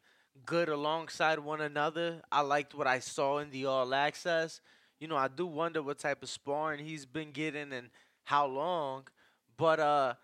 good 0.47 0.69
alongside 0.69 1.39
one 1.39 1.61
another. 1.61 2.23
I 2.31 2.41
liked 2.41 2.75
what 2.75 2.87
I 2.87 2.99
saw 2.99 3.39
in 3.39 3.51
the 3.51 3.67
All 3.67 3.95
Access. 3.95 4.61
You 4.99 5.09
know, 5.09 5.17
I 5.17 5.29
do 5.29 5.47
wonder 5.47 5.83
what 5.83 5.99
type 5.99 6.23
of 6.23 6.29
sparring 6.29 6.85
he's 6.85 7.07
been 7.07 7.31
getting 7.31 7.73
and 7.73 7.91
how 8.25 8.47
long. 8.47 9.07
But 9.57 9.81
uh 9.81 10.15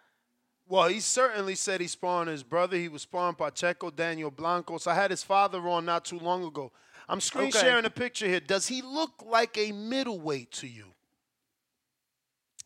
Well, 0.70 0.86
he 0.86 1.00
certainly 1.00 1.56
said 1.56 1.80
he's 1.80 1.90
sparring 1.90 2.28
his 2.28 2.44
brother. 2.44 2.76
He 2.76 2.86
was 2.88 3.02
sparring 3.02 3.34
Pacheco, 3.34 3.90
Daniel 3.90 4.30
Blancos. 4.30 4.86
I 4.86 4.94
had 4.94 5.10
his 5.10 5.24
father 5.24 5.58
on 5.68 5.84
not 5.84 6.04
too 6.04 6.20
long 6.20 6.44
ago. 6.44 6.70
I'm 7.08 7.20
screen 7.20 7.48
Okay. 7.48 7.58
sharing 7.58 7.84
a 7.86 7.90
picture 7.90 8.28
here. 8.28 8.38
Does 8.38 8.68
he 8.68 8.80
look 8.80 9.20
like 9.26 9.58
a 9.58 9.72
middleweight 9.72 10.52
to 10.52 10.68
you? 10.68 10.94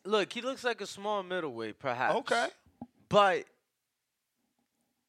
look, 0.07 0.31
he 0.35 0.43
looks 0.43 0.63
like 0.65 0.83
a 0.83 0.87
small 0.87 1.23
middleweight, 1.23 1.79
perhaps. 1.79 2.15
Okay. 2.17 2.49
But 3.09 3.47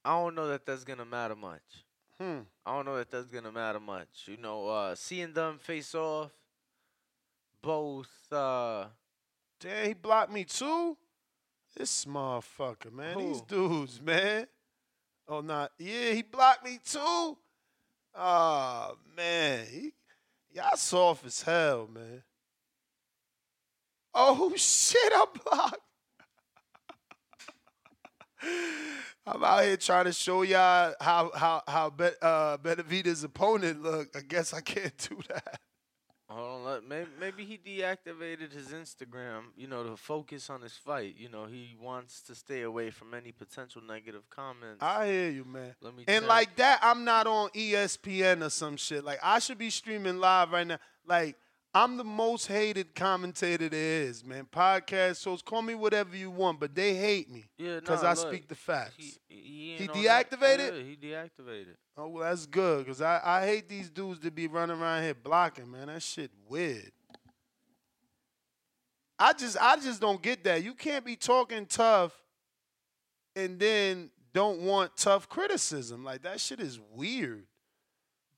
I 0.06 0.12
don't 0.18 0.36
know 0.36 0.48
that 0.48 0.66
that's 0.66 0.86
gonna 0.86 1.04
matter 1.04 1.36
much. 1.36 1.84
Hmm. 2.18 2.40
I 2.66 2.78
don't 2.78 2.86
know 2.86 2.96
that 2.96 3.12
that's 3.12 3.28
gonna 3.30 3.52
matter 3.52 3.82
much. 3.82 4.24
You 4.26 4.38
know, 4.38 4.70
uh, 4.70 4.96
seeing 4.96 5.34
them 5.34 5.58
face 5.58 5.94
off, 5.94 6.32
both. 7.62 8.32
Uh, 8.32 8.86
Damn, 9.60 9.88
he 9.88 9.94
blocked 9.94 10.32
me 10.32 10.46
too. 10.46 10.96
This 11.76 12.06
motherfucker, 12.06 12.92
man. 12.92 13.18
These 13.18 13.42
dudes, 13.42 14.02
man. 14.02 14.48
Oh, 15.28 15.42
not 15.42 15.72
yeah. 15.78 16.12
He 16.12 16.22
blocked 16.22 16.64
me 16.64 16.80
too. 16.84 17.38
Oh 18.18 18.98
man, 19.18 19.66
he, 19.70 19.92
y'all 20.54 20.78
soft 20.78 21.26
as 21.26 21.42
hell, 21.42 21.90
man. 21.94 22.24
Oh 24.14 24.54
shit, 24.56 25.12
I'm 25.14 25.28
blocked. 25.44 25.80
I'm 29.28 29.44
out 29.44 29.64
here 29.64 29.76
trying 29.76 30.06
to 30.06 30.14
show 30.14 30.44
y'all 30.44 30.94
how 31.02 31.32
how 31.36 31.64
how 31.68 31.90
Be, 31.90 32.10
uh, 32.22 32.58
Benavidez' 32.58 33.26
opponent 33.26 33.82
look. 33.82 34.16
I 34.16 34.22
guess 34.22 34.54
I 34.54 34.62
can't 34.62 34.96
do 35.10 35.20
that. 35.30 35.60
Hold 36.66 36.78
uh, 36.78 36.82
maybe, 36.88 37.10
maybe 37.20 37.46
he 37.46 37.58
deactivated 37.58 38.52
his 38.52 38.68
Instagram. 38.70 39.44
You 39.56 39.68
know, 39.68 39.84
to 39.84 39.98
focus 39.98 40.50
on 40.50 40.62
his 40.62 40.74
fight. 40.74 41.16
You 41.18 41.30
know, 41.30 41.46
he 41.46 41.76
wants 41.82 42.22
to 42.24 42.36
stay 42.36 42.62
away 42.64 42.90
from 42.90 43.14
any 43.14 43.32
potential 43.32 43.82
negative 43.82 44.30
comments. 44.30 44.82
I 44.82 45.08
hear 45.08 45.30
you, 45.30 45.46
man. 45.46 45.76
Let 45.82 45.96
me 45.96 46.04
And 46.08 46.24
check. 46.24 46.30
like 46.30 46.56
that, 46.58 46.80
I'm 46.82 47.04
not 47.04 47.28
on 47.28 47.50
ESPN 47.50 48.46
or 48.46 48.50
some 48.50 48.78
shit. 48.78 49.04
Like 49.04 49.20
I 49.24 49.40
should 49.40 49.58
be 49.58 49.70
streaming 49.70 50.20
live 50.20 50.52
right 50.52 50.68
now. 50.68 50.80
Like 51.08 51.36
I'm 51.76 51.98
the 51.98 52.06
most 52.06 52.48
hated 52.48 52.96
commentator 52.96 53.68
there 53.68 54.04
is, 54.04 54.24
man. 54.24 54.48
Podcast 54.50 55.22
shows, 55.22 55.42
call 55.42 55.62
me 55.62 55.76
whatever 55.76 56.16
you 56.16 56.32
want, 56.32 56.58
but 56.58 56.74
they 56.74 56.96
hate 56.96 57.30
me 57.30 57.44
Yeah, 57.58 57.82
because 57.82 58.02
nah, 58.02 58.10
I 58.10 58.14
look, 58.14 58.28
speak 58.30 58.48
the 58.48 58.56
facts. 58.56 58.94
He, 58.96 59.14
he, 59.28 59.36
He 59.36 59.74
ain't 59.84 59.90
on 59.92 60.04
that- 60.04 60.32
deactivated? 60.32 60.78
Yeah, 60.78 60.84
he 60.84 60.96
deactivated. 60.96 61.76
Oh 61.98 62.08
well, 62.08 62.24
that's 62.30 62.46
good 62.46 62.86
because 62.86 63.02
I, 63.02 63.20
I 63.24 63.46
hate 63.46 63.68
these 63.68 63.90
dudes 63.90 64.22
to 64.22 64.32
be 64.32 64.48
running 64.48 64.80
around 64.82 65.04
here 65.04 65.14
blocking, 65.14 65.70
man. 65.70 65.88
That 65.88 66.02
shit 66.02 66.32
weird. 66.48 66.92
I 69.20 69.34
just 69.34 69.58
I 69.62 69.76
just 69.76 70.00
don't 70.00 70.22
get 70.22 70.46
that. 70.46 70.64
You 70.64 70.74
can't 70.74 71.04
be 71.06 71.18
talking 71.18 71.66
tough 71.66 72.14
and 73.36 73.60
then 73.60 74.12
don't 74.34 74.62
want 74.62 74.96
tough 74.96 75.28
criticism. 75.28 76.04
Like 76.06 76.22
that 76.24 76.40
shit 76.40 76.60
is 76.62 76.80
weird. 76.94 77.46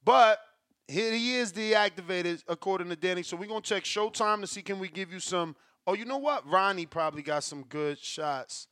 But 0.03 0.39
here 0.87 1.11
he 1.13 1.35
is 1.35 1.51
deactivated 1.51 2.43
according 2.47 2.89
to 2.89 2.95
Danny. 2.95 3.23
So 3.23 3.35
we're 3.35 3.47
gonna 3.47 3.61
check 3.61 3.83
Showtime 3.83 4.41
to 4.41 4.47
see 4.47 4.61
can 4.61 4.79
we 4.79 4.87
give 4.87 5.11
you 5.11 5.19
some. 5.19 5.55
Oh, 5.85 5.93
you 5.93 6.05
know 6.05 6.17
what? 6.17 6.49
Ronnie 6.49 6.85
probably 6.85 7.21
got 7.21 7.43
some 7.43 7.63
good 7.63 7.97
shots 7.99 8.67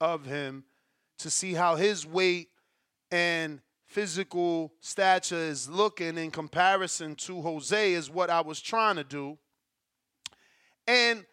of 0.00 0.26
him 0.26 0.64
to 1.18 1.30
see 1.30 1.54
how 1.54 1.76
his 1.76 2.06
weight 2.06 2.48
and 3.10 3.60
physical 3.86 4.72
stature 4.80 5.36
is 5.36 5.68
looking 5.68 6.18
in 6.18 6.30
comparison 6.30 7.14
to 7.14 7.40
Jose 7.40 7.92
is 7.92 8.10
what 8.10 8.30
I 8.30 8.40
was 8.40 8.60
trying 8.60 8.96
to 8.96 9.04
do. 9.04 9.38
And 10.86 11.24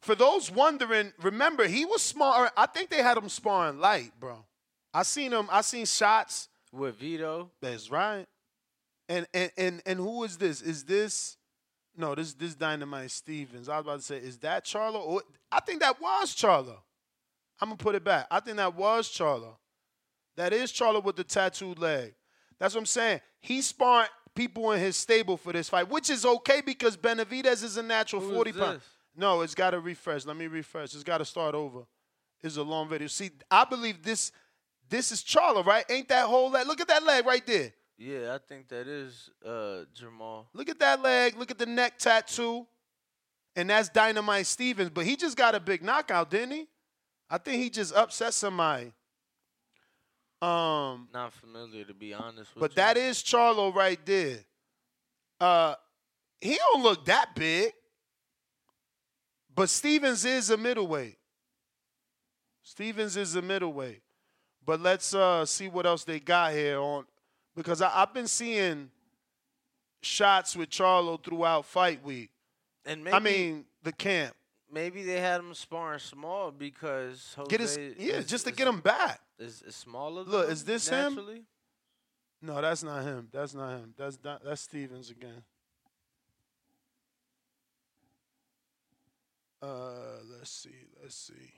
for 0.00 0.14
those 0.14 0.50
wondering, 0.50 1.12
remember 1.22 1.66
he 1.66 1.84
was 1.84 2.02
smart. 2.02 2.52
I 2.56 2.66
think 2.66 2.90
they 2.90 3.02
had 3.02 3.16
him 3.16 3.28
sparring 3.28 3.80
light, 3.80 4.12
bro. 4.20 4.44
I 4.94 5.02
seen 5.02 5.32
him. 5.32 5.48
I 5.50 5.62
seen 5.62 5.86
shots 5.86 6.48
with 6.72 6.96
Vito. 6.96 7.50
That's 7.60 7.90
right. 7.90 8.26
And 9.08 9.26
and 9.32 9.50
and 9.56 9.82
and 9.86 9.98
who 9.98 10.24
is 10.24 10.36
this? 10.36 10.60
Is 10.62 10.84
this? 10.84 11.36
No, 11.96 12.14
this 12.14 12.34
this 12.34 12.54
Dynamite 12.54 13.10
Stevens. 13.10 13.68
I 13.68 13.76
was 13.76 13.84
about 13.86 13.96
to 14.00 14.04
say, 14.04 14.16
is 14.16 14.38
that 14.38 14.64
Charlo? 14.64 14.96
Or, 14.96 15.22
I 15.50 15.60
think 15.60 15.80
that 15.80 16.00
was 16.00 16.34
Charlo. 16.34 16.76
I'm 17.60 17.68
gonna 17.68 17.76
put 17.76 17.94
it 17.94 18.04
back. 18.04 18.26
I 18.30 18.40
think 18.40 18.56
that 18.58 18.74
was 18.74 19.08
Charlo. 19.08 19.56
That 20.36 20.52
is 20.52 20.72
Charlo 20.72 21.02
with 21.02 21.16
the 21.16 21.24
tattooed 21.24 21.78
leg. 21.78 22.14
That's 22.58 22.74
what 22.74 22.80
I'm 22.80 22.86
saying. 22.86 23.20
He 23.40 23.62
sparring 23.62 24.08
people 24.34 24.70
in 24.72 24.80
his 24.80 24.96
stable 24.96 25.36
for 25.36 25.52
this 25.52 25.68
fight, 25.68 25.88
which 25.88 26.10
is 26.10 26.24
okay 26.24 26.60
because 26.60 26.96
Benavidez 26.96 27.64
is 27.64 27.76
a 27.76 27.82
natural 27.82 28.20
Who 28.20 28.28
is 28.28 28.34
40 28.34 28.52
pound. 28.52 28.80
No, 29.16 29.40
it's 29.40 29.54
got 29.54 29.70
to 29.70 29.80
refresh. 29.80 30.26
Let 30.26 30.36
me 30.36 30.46
refresh. 30.46 30.94
It's 30.94 31.02
got 31.02 31.18
to 31.18 31.24
start 31.24 31.54
over. 31.54 31.80
It's 32.42 32.58
a 32.58 32.62
long 32.62 32.88
video. 32.88 33.08
See, 33.08 33.30
I 33.50 33.64
believe 33.64 34.02
this. 34.02 34.30
This 34.88 35.10
is 35.10 35.22
Charlo, 35.22 35.64
right? 35.64 35.84
Ain't 35.90 36.08
that 36.08 36.26
whole 36.26 36.50
leg? 36.50 36.66
Look 36.66 36.80
at 36.80 36.88
that 36.88 37.02
leg 37.02 37.26
right 37.26 37.44
there. 37.44 37.72
Yeah, 37.98 38.34
I 38.34 38.38
think 38.46 38.68
that 38.68 38.86
is 38.86 39.30
uh, 39.44 39.84
Jamal. 39.94 40.48
Look 40.52 40.68
at 40.68 40.78
that 40.80 41.00
leg. 41.00 41.36
Look 41.36 41.50
at 41.50 41.58
the 41.58 41.66
neck 41.66 41.98
tattoo. 41.98 42.66
And 43.54 43.70
that's 43.70 43.88
Dynamite 43.88 44.46
Stevens. 44.46 44.90
But 44.90 45.06
he 45.06 45.16
just 45.16 45.36
got 45.36 45.54
a 45.54 45.60
big 45.60 45.82
knockout, 45.82 46.30
didn't 46.30 46.50
he? 46.50 46.66
I 47.30 47.38
think 47.38 47.62
he 47.62 47.70
just 47.70 47.94
upset 47.94 48.34
somebody. 48.34 48.92
Um, 50.42 51.08
Not 51.14 51.32
familiar 51.32 51.84
to 51.84 51.94
be 51.94 52.12
honest 52.12 52.54
with 52.54 52.60
but 52.60 52.70
you. 52.72 52.76
that 52.76 52.98
is 52.98 53.22
Charlo 53.22 53.74
right 53.74 53.98
there. 54.04 54.40
Uh, 55.40 55.74
he 56.40 56.56
don't 56.56 56.82
look 56.82 57.06
that 57.06 57.34
big. 57.34 57.72
But 59.54 59.70
Stevens 59.70 60.26
is 60.26 60.50
a 60.50 60.58
middleweight. 60.58 61.16
Stevens 62.62 63.16
is 63.16 63.34
a 63.34 63.42
middleweight. 63.42 64.02
But 64.64 64.82
let's 64.82 65.14
uh, 65.14 65.46
see 65.46 65.68
what 65.68 65.86
else 65.86 66.04
they 66.04 66.20
got 66.20 66.52
here 66.52 66.78
on 66.78 67.06
because 67.56 67.80
I, 67.82 67.90
I've 68.02 68.14
been 68.14 68.28
seeing 68.28 68.90
shots 70.02 70.54
with 70.54 70.70
Charlo 70.70 71.22
throughout 71.22 71.64
fight 71.64 72.04
week. 72.04 72.30
And 72.84 73.02
maybe 73.02 73.16
I 73.16 73.18
mean 73.18 73.64
the 73.82 73.92
camp. 73.92 74.36
maybe 74.72 75.02
they 75.02 75.20
had 75.20 75.40
him 75.40 75.54
sparring 75.54 75.98
small 75.98 76.52
because 76.52 77.34
Jose 77.36 77.48
Get 77.50 77.60
his 77.60 77.76
yeah, 77.98 78.14
is, 78.14 78.26
just 78.26 78.44
to 78.44 78.50
is- 78.50 78.56
get 78.56 78.68
him 78.68 78.80
back. 78.80 79.20
Is, 79.38 79.62
is 79.62 79.74
smaller. 79.74 80.22
Look, 80.22 80.48
is 80.50 80.64
this 80.64 80.88
him? 80.88 81.14
naturally? 81.14 81.42
No, 82.40 82.60
that's 82.60 82.82
not 82.82 83.02
him. 83.02 83.28
That's 83.32 83.54
not 83.54 83.70
him. 83.70 83.94
That's 83.96 84.18
not, 84.22 84.44
that's 84.44 84.60
Stevens 84.62 85.10
again. 85.10 85.42
Uh, 89.60 90.20
let's 90.30 90.50
see. 90.50 90.70
Let's 91.02 91.16
see. 91.16 91.52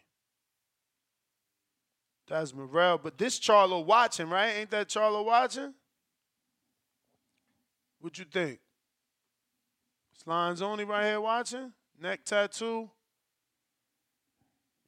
That's 2.29 2.55
Morel, 2.55 2.99
but 2.99 3.17
this 3.19 3.39
Charlo 3.39 3.85
watching, 3.85 4.29
right? 4.29 4.51
Ain't 4.57 4.71
that 4.71 4.89
Charlo 4.89 5.25
watching? 5.25 5.75
What 8.01 8.19
you 8.19 8.25
think? 8.25 8.61
It's 10.15 10.27
Lions 10.27 10.63
Only 10.63 10.85
right 10.85 11.07
here 11.07 11.21
watching. 11.21 11.73
Neck 12.01 12.25
tattoo 12.25 12.91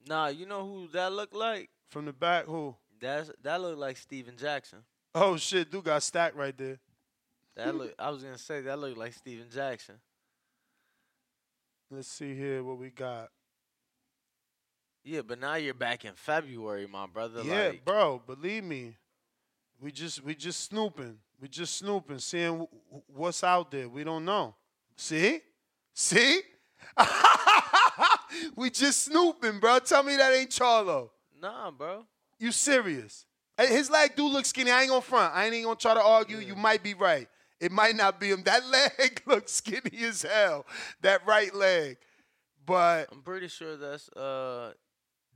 Nah, 0.06 0.28
you 0.28 0.46
know 0.46 0.64
who 0.64 0.88
that 0.92 1.12
looked 1.12 1.34
like? 1.34 1.70
from 1.90 2.04
the 2.06 2.12
back. 2.12 2.46
Who? 2.46 2.76
That's 3.00 3.30
that 3.42 3.60
looked 3.60 3.78
like 3.78 3.96
Steven 3.96 4.36
Jackson. 4.36 4.78
Oh 5.14 5.36
shit, 5.36 5.70
dude 5.70 5.84
got 5.84 6.02
stacked 6.02 6.36
right 6.36 6.56
there. 6.56 6.78
That 7.56 7.74
look. 7.74 7.94
I 7.98 8.10
was 8.10 8.22
gonna 8.22 8.38
say 8.38 8.60
that 8.62 8.78
looked 8.78 8.96
like 8.98 9.12
Steven 9.12 9.46
Jackson. 9.52 9.96
Let's 11.90 12.08
see 12.08 12.34
here 12.36 12.62
what 12.62 12.78
we 12.78 12.90
got. 12.90 13.30
Yeah, 15.02 15.22
but 15.22 15.40
now 15.40 15.54
you're 15.54 15.74
back 15.74 16.04
in 16.04 16.12
February, 16.14 16.86
my 16.86 17.06
brother. 17.06 17.42
Yeah, 17.42 17.68
like, 17.68 17.84
bro, 17.84 18.22
believe 18.24 18.64
me. 18.64 18.96
We 19.80 19.90
just 19.90 20.22
we 20.22 20.34
just 20.34 20.60
snooping. 20.64 21.18
We 21.40 21.48
just 21.48 21.76
snooping, 21.76 22.18
seeing 22.18 22.60
wh- 22.60 22.94
wh- 22.94 23.18
what's 23.18 23.42
out 23.42 23.70
there. 23.70 23.88
We 23.88 24.04
don't 24.04 24.24
know. 24.24 24.54
See? 24.96 25.40
See? 25.94 26.42
we 28.56 28.70
just 28.70 29.04
snooping, 29.04 29.58
bro. 29.58 29.78
Tell 29.78 30.02
me 30.02 30.16
that 30.16 30.34
ain't 30.34 30.50
Charlo. 30.50 31.10
Nah, 31.40 31.70
bro. 31.70 32.04
You 32.38 32.52
serious? 32.52 33.24
His 33.58 33.90
leg 33.90 34.16
do 34.16 34.26
look 34.28 34.46
skinny. 34.46 34.70
I 34.70 34.82
ain't 34.82 34.90
gonna 34.90 35.00
front. 35.02 35.34
I 35.34 35.44
ain't 35.44 35.54
even 35.54 35.64
gonna 35.66 35.76
try 35.76 35.94
to 35.94 36.02
argue. 36.02 36.38
You 36.38 36.56
might 36.56 36.82
be 36.82 36.94
right. 36.94 37.28
It 37.60 37.70
might 37.72 37.94
not 37.94 38.18
be 38.18 38.30
him. 38.30 38.42
That 38.44 38.66
leg 38.98 39.22
looks 39.26 39.52
skinny 39.52 40.04
as 40.04 40.22
hell. 40.22 40.64
That 41.02 41.26
right 41.26 41.54
leg. 41.54 41.98
But 42.64 43.08
I'm 43.12 43.22
pretty 43.22 43.48
sure 43.48 43.76
that's 43.76 44.08
uh 44.10 44.72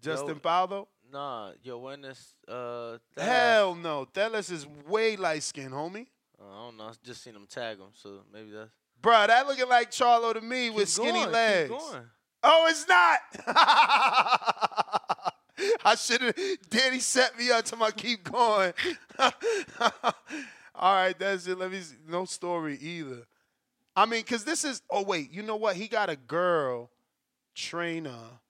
Justin 0.01 0.35
Yo- 0.37 0.41
Paulo? 0.41 0.89
Nah, 1.13 1.53
Yoenis 1.65 2.35
uh. 2.49 2.99
Hell 3.17 3.75
no. 3.75 4.07
Tellez 4.07 4.51
is 4.51 4.67
way 4.89 5.17
light 5.17 5.43
skinned, 5.43 5.73
homie. 5.73 6.07
Uh, 6.41 6.51
I 6.51 6.65
don't 6.65 6.77
know. 6.77 6.85
I 6.85 6.93
just 7.05 7.23
seen 7.23 7.35
him 7.35 7.47
tag 7.49 7.79
him, 7.79 7.89
so 7.93 8.21
maybe 8.33 8.51
that's 8.51 8.71
Bro, 9.05 9.27
that 9.27 9.47
looking 9.47 9.69
like 9.69 9.91
Charlo 9.91 10.33
to 10.33 10.41
me 10.41 10.71
with 10.71 10.89
skinny 10.89 11.13
going, 11.13 11.25
keep 11.25 11.33
legs. 11.33 11.75
Oh, 12.43 12.67
it's 12.71 12.89
not. 12.89 13.19
I 15.85 15.95
should 15.95 16.23
have. 16.23 16.35
Danny 16.71 17.01
set 17.01 17.39
me 17.39 17.51
up 17.51 17.67
to 17.67 17.77
my 17.77 17.91
keep 17.91 18.25
going. 18.25 18.73
All 19.19 20.95
right, 20.95 21.15
that's 21.19 21.47
it. 21.47 21.59
Let 21.59 21.71
me. 21.71 21.81
See. 21.81 21.97
No 22.09 22.25
story 22.25 22.79
either. 22.81 23.27
I 23.95 24.07
mean, 24.07 24.25
cause 24.25 24.45
this 24.45 24.65
is. 24.65 24.81
Oh 24.89 25.03
wait, 25.03 25.31
you 25.31 25.43
know 25.43 25.57
what? 25.57 25.77
He 25.77 25.87
got 25.87 26.09
a 26.09 26.17
girl 26.17 26.89
trainer. 27.55 28.41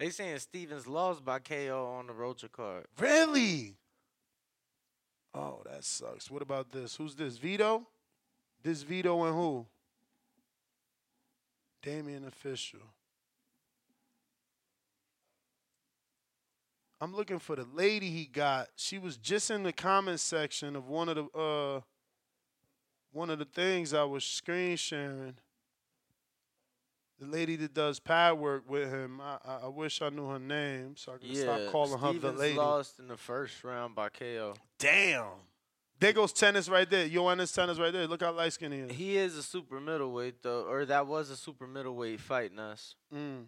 They 0.00 0.08
saying 0.08 0.38
Stevens 0.38 0.86
lost 0.86 1.22
by 1.26 1.40
KO 1.40 1.94
on 1.98 2.06
the 2.06 2.14
Rocha 2.14 2.48
card. 2.48 2.86
Really? 2.98 3.76
Oh, 5.34 5.60
that 5.70 5.84
sucks. 5.84 6.30
What 6.30 6.40
about 6.40 6.72
this? 6.72 6.96
Who's 6.96 7.14
this? 7.14 7.36
Vito? 7.36 7.86
This 8.62 8.80
Vito 8.82 9.22
and 9.24 9.34
who? 9.34 9.66
Damian 11.82 12.24
Official. 12.24 12.80
I'm 16.98 17.14
looking 17.14 17.38
for 17.38 17.56
the 17.56 17.66
lady 17.74 18.08
he 18.08 18.24
got. 18.24 18.68
She 18.76 18.96
was 18.96 19.18
just 19.18 19.50
in 19.50 19.64
the 19.64 19.72
comment 19.72 20.20
section 20.20 20.76
of 20.76 20.88
one 20.88 21.10
of 21.10 21.16
the 21.16 21.38
uh 21.38 21.80
one 23.12 23.28
of 23.28 23.38
the 23.38 23.44
things 23.44 23.92
I 23.92 24.04
was 24.04 24.24
screen 24.24 24.78
sharing. 24.78 25.34
The 27.20 27.26
lady 27.26 27.54
that 27.56 27.74
does 27.74 28.00
pad 28.00 28.38
work 28.38 28.64
with 28.68 28.90
him. 28.90 29.20
I, 29.20 29.36
I, 29.44 29.54
I 29.64 29.68
wish 29.68 30.00
I 30.00 30.08
knew 30.08 30.26
her 30.28 30.38
name 30.38 30.94
so 30.96 31.12
I 31.12 31.18
can 31.18 31.28
Yeah, 31.28 31.42
stop 31.42 31.60
calling 31.70 31.98
her 32.00 32.08
Stevens 32.08 32.34
the 32.34 32.40
lady. 32.40 32.56
lost 32.56 32.98
in 32.98 33.08
the 33.08 33.16
first 33.18 33.62
round 33.62 33.94
by 33.94 34.08
KO. 34.08 34.54
Damn. 34.78 35.26
There 35.98 36.14
goes 36.14 36.32
tennis 36.32 36.66
right 36.70 36.88
there. 36.88 37.06
Yoenis 37.06 37.54
Tellez 37.54 37.78
right 37.78 37.92
there. 37.92 38.06
Look 38.06 38.22
how 38.22 38.32
light 38.32 38.54
skinned 38.54 38.72
he 38.72 38.80
is. 38.80 38.90
He 38.92 39.16
is 39.18 39.36
a 39.36 39.42
super 39.42 39.78
middleweight 39.80 40.42
though, 40.42 40.62
or 40.64 40.86
that 40.86 41.06
was 41.06 41.28
a 41.28 41.36
super 41.36 41.66
middleweight 41.66 42.20
fighting 42.20 42.58
us, 42.58 42.94
Mm. 43.14 43.44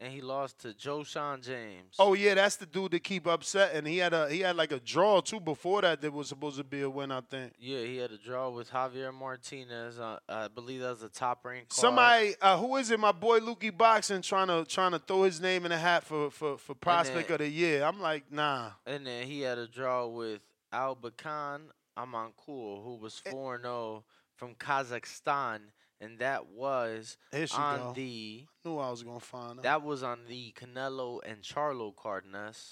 And 0.00 0.12
he 0.12 0.20
lost 0.20 0.58
to 0.60 0.74
Joe 0.74 1.04
Sean 1.04 1.40
James. 1.40 1.94
Oh 1.98 2.14
yeah, 2.14 2.34
that's 2.34 2.56
the 2.56 2.66
dude 2.66 2.90
that 2.92 3.04
keep 3.04 3.26
upsetting. 3.26 3.84
He 3.86 3.98
had 3.98 4.12
a 4.12 4.28
he 4.28 4.40
had 4.40 4.56
like 4.56 4.72
a 4.72 4.80
draw 4.80 5.20
too 5.20 5.40
before 5.40 5.82
that 5.82 6.00
that 6.02 6.12
was 6.12 6.28
supposed 6.28 6.56
to 6.58 6.64
be 6.64 6.82
a 6.82 6.90
win. 6.90 7.10
I 7.12 7.20
think 7.20 7.52
Yeah, 7.58 7.80
he 7.80 7.96
had 7.98 8.10
a 8.10 8.18
draw 8.18 8.50
with 8.50 8.70
Javier 8.70 9.14
Martinez. 9.14 9.98
Uh, 9.98 10.18
I 10.28 10.48
believe 10.48 10.80
that 10.80 10.90
was 10.90 11.02
a 11.02 11.08
top 11.08 11.44
ranked. 11.44 11.70
card. 11.70 11.80
somebody 11.80 12.34
uh, 12.40 12.56
who 12.58 12.76
is 12.76 12.90
it? 12.90 12.98
My 13.00 13.12
boy 13.12 13.40
Lukey 13.40 13.76
Boxing 13.76 14.22
trying 14.22 14.48
to 14.48 14.64
trying 14.68 14.92
to 14.92 14.98
throw 14.98 15.22
his 15.22 15.40
name 15.40 15.64
in 15.64 15.70
the 15.70 15.78
hat 15.78 16.04
for 16.04 16.30
for 16.30 16.58
for 16.58 16.74
prospect 16.74 17.28
then- 17.28 17.34
of 17.34 17.38
the 17.40 17.48
year. 17.48 17.84
I'm 17.84 18.00
like 18.00 18.30
nah. 18.30 18.70
And 18.86 19.06
then 19.06 19.26
he 19.26 19.40
had 19.42 19.58
a 19.58 19.66
draw 19.68 20.06
with 20.06 20.40
Abilkhan 20.72 21.60
Amankul, 21.96 22.82
who 22.84 22.96
was 23.00 23.22
Eh. 23.26 23.30
4 23.30 23.60
0 23.62 24.04
from 24.36 24.54
Kazakhstan. 24.56 25.60
And 26.00 26.18
that 26.18 26.46
was 26.46 27.16
on 27.56 27.78
go. 27.78 27.92
the 27.94 28.44
Knew 28.64 28.78
I 28.78 28.90
was 28.90 29.02
gonna 29.02 29.20
find 29.20 29.56
her. 29.56 29.62
that 29.62 29.82
was 29.82 30.02
on 30.02 30.20
the 30.28 30.52
Canelo 30.58 31.20
and 31.24 31.42
Charlo 31.42 31.94
card, 31.94 32.24
Ness. 32.30 32.70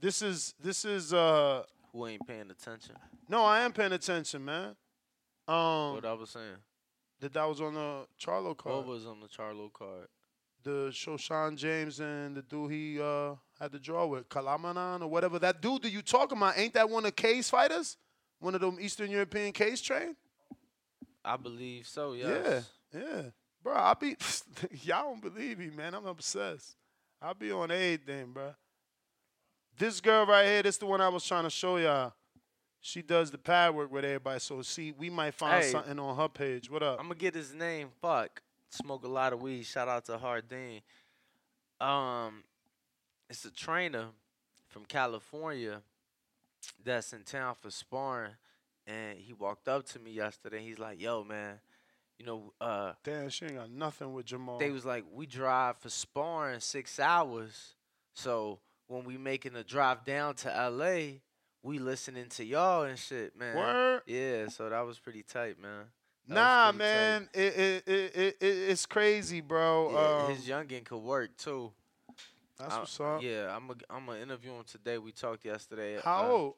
This 0.00 0.22
is 0.22 0.54
this 0.60 0.84
is 0.84 1.12
uh 1.12 1.62
Who 1.92 2.06
ain't 2.06 2.26
paying 2.26 2.50
attention? 2.50 2.96
no, 3.28 3.44
I 3.44 3.60
am 3.60 3.72
paying 3.72 3.92
attention, 3.92 4.44
man. 4.44 4.76
Um, 5.46 5.94
what 5.94 6.04
I 6.06 6.12
was 6.14 6.30
saying. 6.30 6.56
that 7.20 7.32
that 7.34 7.44
was 7.48 7.60
on 7.60 7.74
the 7.74 8.06
Charlo 8.20 8.56
card. 8.56 8.76
What 8.76 8.86
was 8.86 9.06
on 9.06 9.20
the 9.20 9.28
Charlo 9.28 9.72
card? 9.72 10.08
the 10.62 10.90
Shoshan 10.92 11.56
James 11.56 12.00
and 12.00 12.36
the 12.36 12.42
dude 12.42 12.70
he 12.70 13.00
uh, 13.00 13.34
had 13.58 13.72
to 13.72 13.78
draw 13.78 14.06
with, 14.06 14.28
Kalamanan 14.28 15.02
or 15.02 15.06
whatever. 15.08 15.38
That 15.38 15.62
dude 15.62 15.82
that 15.82 15.90
you 15.90 16.02
talking 16.02 16.36
about, 16.36 16.58
ain't 16.58 16.74
that 16.74 16.88
one 16.88 17.06
of 17.06 17.16
case 17.16 17.48
fighters? 17.50 17.96
One 18.40 18.54
of 18.54 18.60
them 18.60 18.78
Eastern 18.80 19.10
European 19.10 19.52
case 19.52 19.80
train? 19.80 20.16
I 21.24 21.36
believe 21.36 21.86
so, 21.86 22.12
yes. 22.14 22.70
Yeah, 22.94 23.00
yeah. 23.00 23.22
Bro, 23.62 23.74
I 23.74 23.94
be 23.94 24.16
y'all 24.82 25.02
don't 25.04 25.20
believe 25.22 25.58
me, 25.58 25.70
man. 25.70 25.94
I'm 25.94 26.06
obsessed. 26.06 26.76
I 27.20 27.32
be 27.34 27.52
on 27.52 27.70
everything, 27.70 28.32
bro. 28.32 28.54
This 29.78 30.00
girl 30.00 30.26
right 30.26 30.46
here, 30.46 30.62
this 30.62 30.78
the 30.78 30.86
one 30.86 31.00
I 31.00 31.08
was 31.08 31.24
trying 31.24 31.44
to 31.44 31.50
show 31.50 31.76
y'all. 31.76 32.12
She 32.80 33.02
does 33.02 33.30
the 33.30 33.36
pad 33.38 33.74
work 33.74 33.92
with 33.92 34.04
everybody. 34.04 34.40
So 34.40 34.62
see, 34.62 34.92
we 34.92 35.10
might 35.10 35.34
find 35.34 35.62
Hey. 35.62 35.70
something 35.70 35.98
on 35.98 36.16
her 36.16 36.28
page. 36.28 36.70
What 36.70 36.82
up? 36.82 36.98
I'm 36.98 37.06
gonna 37.06 37.16
get 37.16 37.34
his 37.34 37.52
name. 37.52 37.88
Fuck. 38.00 38.42
Smoke 38.70 39.04
a 39.04 39.08
lot 39.08 39.32
of 39.34 39.42
weed. 39.42 39.64
Shout 39.64 39.88
out 39.88 40.06
to 40.06 40.16
Jardín. 40.16 40.80
Um, 41.80 42.44
it's 43.28 43.44
a 43.44 43.50
trainer 43.50 44.06
from 44.68 44.84
California 44.86 45.82
that's 46.82 47.12
in 47.12 47.22
town 47.24 47.54
for 47.60 47.70
sparring, 47.70 48.32
and 48.90 49.18
he 49.18 49.32
walked 49.32 49.68
up 49.68 49.84
to 49.86 49.98
me 49.98 50.10
yesterday. 50.12 50.62
He's 50.62 50.78
like, 50.78 51.00
"Yo, 51.00 51.22
man, 51.24 51.60
you 52.18 52.26
know, 52.26 52.52
uh, 52.60 52.92
Damn, 53.02 53.28
she 53.30 53.46
ain't 53.46 53.54
got 53.56 53.70
nothing 53.70 54.12
with 54.12 54.26
Jamal. 54.26 54.58
they 54.58 54.70
was 54.70 54.84
like, 54.84 55.04
we 55.12 55.26
drive 55.26 55.78
for 55.78 55.88
sparring 55.88 56.60
six 56.60 56.98
hours. 57.00 57.74
So 58.12 58.58
when 58.88 59.04
we 59.04 59.16
making 59.16 59.54
the 59.54 59.64
drive 59.64 60.04
down 60.04 60.34
to 60.36 60.48
LA, 60.70 61.20
we 61.62 61.78
listening 61.78 62.28
to 62.30 62.44
y'all 62.44 62.82
and 62.82 62.98
shit, 62.98 63.36
man. 63.38 63.56
Word? 63.56 64.02
Yeah, 64.06 64.48
so 64.48 64.68
that 64.68 64.80
was 64.80 64.98
pretty 64.98 65.22
tight, 65.22 65.60
man. 65.60 65.84
That 66.28 66.34
Nah, 66.34 66.72
man, 66.72 67.28
it, 67.32 67.40
it, 67.40 67.88
it, 67.88 68.16
it, 68.16 68.36
it 68.40 68.46
it's 68.70 68.86
crazy, 68.86 69.40
bro. 69.40 69.90
Yeah, 69.92 70.24
Um, 70.26 70.30
his 70.36 70.46
youngin 70.46 70.84
could 70.84 70.98
work 70.98 71.36
too. 71.36 71.72
that's 72.58 72.74
I- 72.74 72.80
what's 72.80 73.00
up. 73.00 73.22
Yeah, 73.22 73.56
I'm 73.56 73.70
a, 73.70 73.74
I'm 73.88 74.06
gonna 74.06 74.20
interview 74.20 74.52
him 74.52 74.64
today. 74.64 74.98
We 74.98 75.12
talked 75.12 75.44
yesterday. 75.44 75.98
How 76.04 76.22
uh, 76.24 76.28
old? 76.28 76.54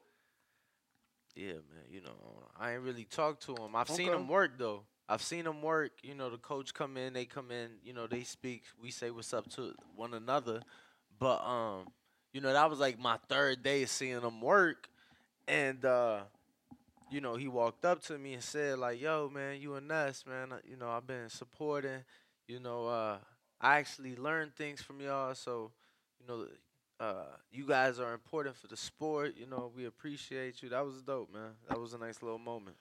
Yeah, 1.35 1.53
man. 1.53 1.85
You 1.89 2.01
know, 2.01 2.15
I 2.59 2.73
ain't 2.73 2.81
really 2.83 3.05
talked 3.05 3.43
to 3.45 3.55
him. 3.55 3.75
I've 3.75 3.89
seen 3.89 4.11
him 4.11 4.27
work 4.27 4.51
though. 4.57 4.83
I've 5.09 5.21
seen 5.21 5.45
him 5.45 5.61
work. 5.61 5.91
You 6.03 6.15
know, 6.15 6.29
the 6.29 6.37
coach 6.37 6.73
come 6.73 6.95
in, 6.97 7.13
they 7.13 7.25
come 7.25 7.51
in. 7.51 7.71
You 7.83 7.93
know, 7.93 8.07
they 8.07 8.23
speak. 8.23 8.63
We 8.81 8.91
say 8.91 9.09
what's 9.09 9.33
up 9.33 9.49
to 9.51 9.73
one 9.95 10.13
another. 10.13 10.61
But 11.19 11.43
um, 11.43 11.87
you 12.33 12.41
know, 12.41 12.53
that 12.53 12.69
was 12.69 12.79
like 12.79 12.99
my 12.99 13.17
third 13.29 13.63
day 13.63 13.85
seeing 13.85 14.21
him 14.21 14.41
work, 14.41 14.87
and 15.47 15.83
uh, 15.83 16.21
you 17.09 17.21
know, 17.21 17.35
he 17.35 17.47
walked 17.47 17.85
up 17.85 18.01
to 18.03 18.17
me 18.17 18.33
and 18.33 18.43
said 18.43 18.77
like, 18.77 19.01
"Yo, 19.01 19.29
man, 19.33 19.59
you 19.59 19.75
and 19.75 19.87
Ness, 19.87 20.23
man. 20.27 20.53
You 20.69 20.77
know, 20.77 20.89
I've 20.89 21.07
been 21.07 21.29
supporting. 21.29 22.03
You 22.47 22.59
know, 22.59 22.87
uh, 22.87 23.17
I 23.59 23.77
actually 23.77 24.15
learned 24.15 24.55
things 24.55 24.81
from 24.81 25.01
y'all. 25.01 25.33
So, 25.33 25.71
you 26.19 26.27
know." 26.27 26.45
Uh, 26.99 27.25
you 27.51 27.67
guys 27.67 27.99
are 27.99 28.13
important 28.13 28.55
for 28.55 28.67
the 28.67 28.77
sport. 28.77 29.33
You 29.37 29.47
know, 29.47 29.71
we 29.75 29.85
appreciate 29.85 30.61
you. 30.61 30.69
That 30.69 30.85
was 30.85 31.01
dope, 31.01 31.33
man. 31.33 31.51
That 31.69 31.79
was 31.79 31.93
a 31.93 31.97
nice 31.97 32.21
little 32.21 32.39
moment. 32.39 32.77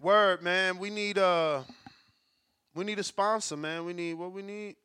Word, 0.00 0.42
man. 0.42 0.78
We 0.78 0.90
need 0.90 1.18
uh, 1.18 1.62
we 2.74 2.84
need 2.84 2.98
a 2.98 3.04
sponsor, 3.04 3.56
man. 3.56 3.84
We 3.84 3.92
need 3.92 4.14
what 4.14 4.32
we 4.32 4.42
need. 4.42 4.76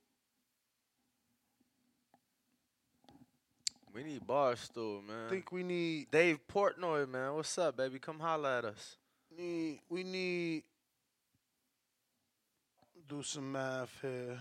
We 3.93 4.03
need 4.03 4.21
Barstool, 4.25 5.05
man. 5.07 5.27
I 5.27 5.29
think 5.29 5.51
we 5.51 5.61
need 5.61 6.09
Dave 6.09 6.39
Portnoy, 6.51 7.07
man. 7.07 7.35
What's 7.35 7.55
up, 7.59 7.77
baby? 7.77 7.99
Come 7.99 8.19
holla 8.19 8.57
at 8.57 8.65
us. 8.65 8.97
need 9.37 9.79
we 9.89 10.03
need 10.03 10.63
do 13.07 13.21
some 13.21 13.51
math 13.51 13.91
here. 14.01 14.39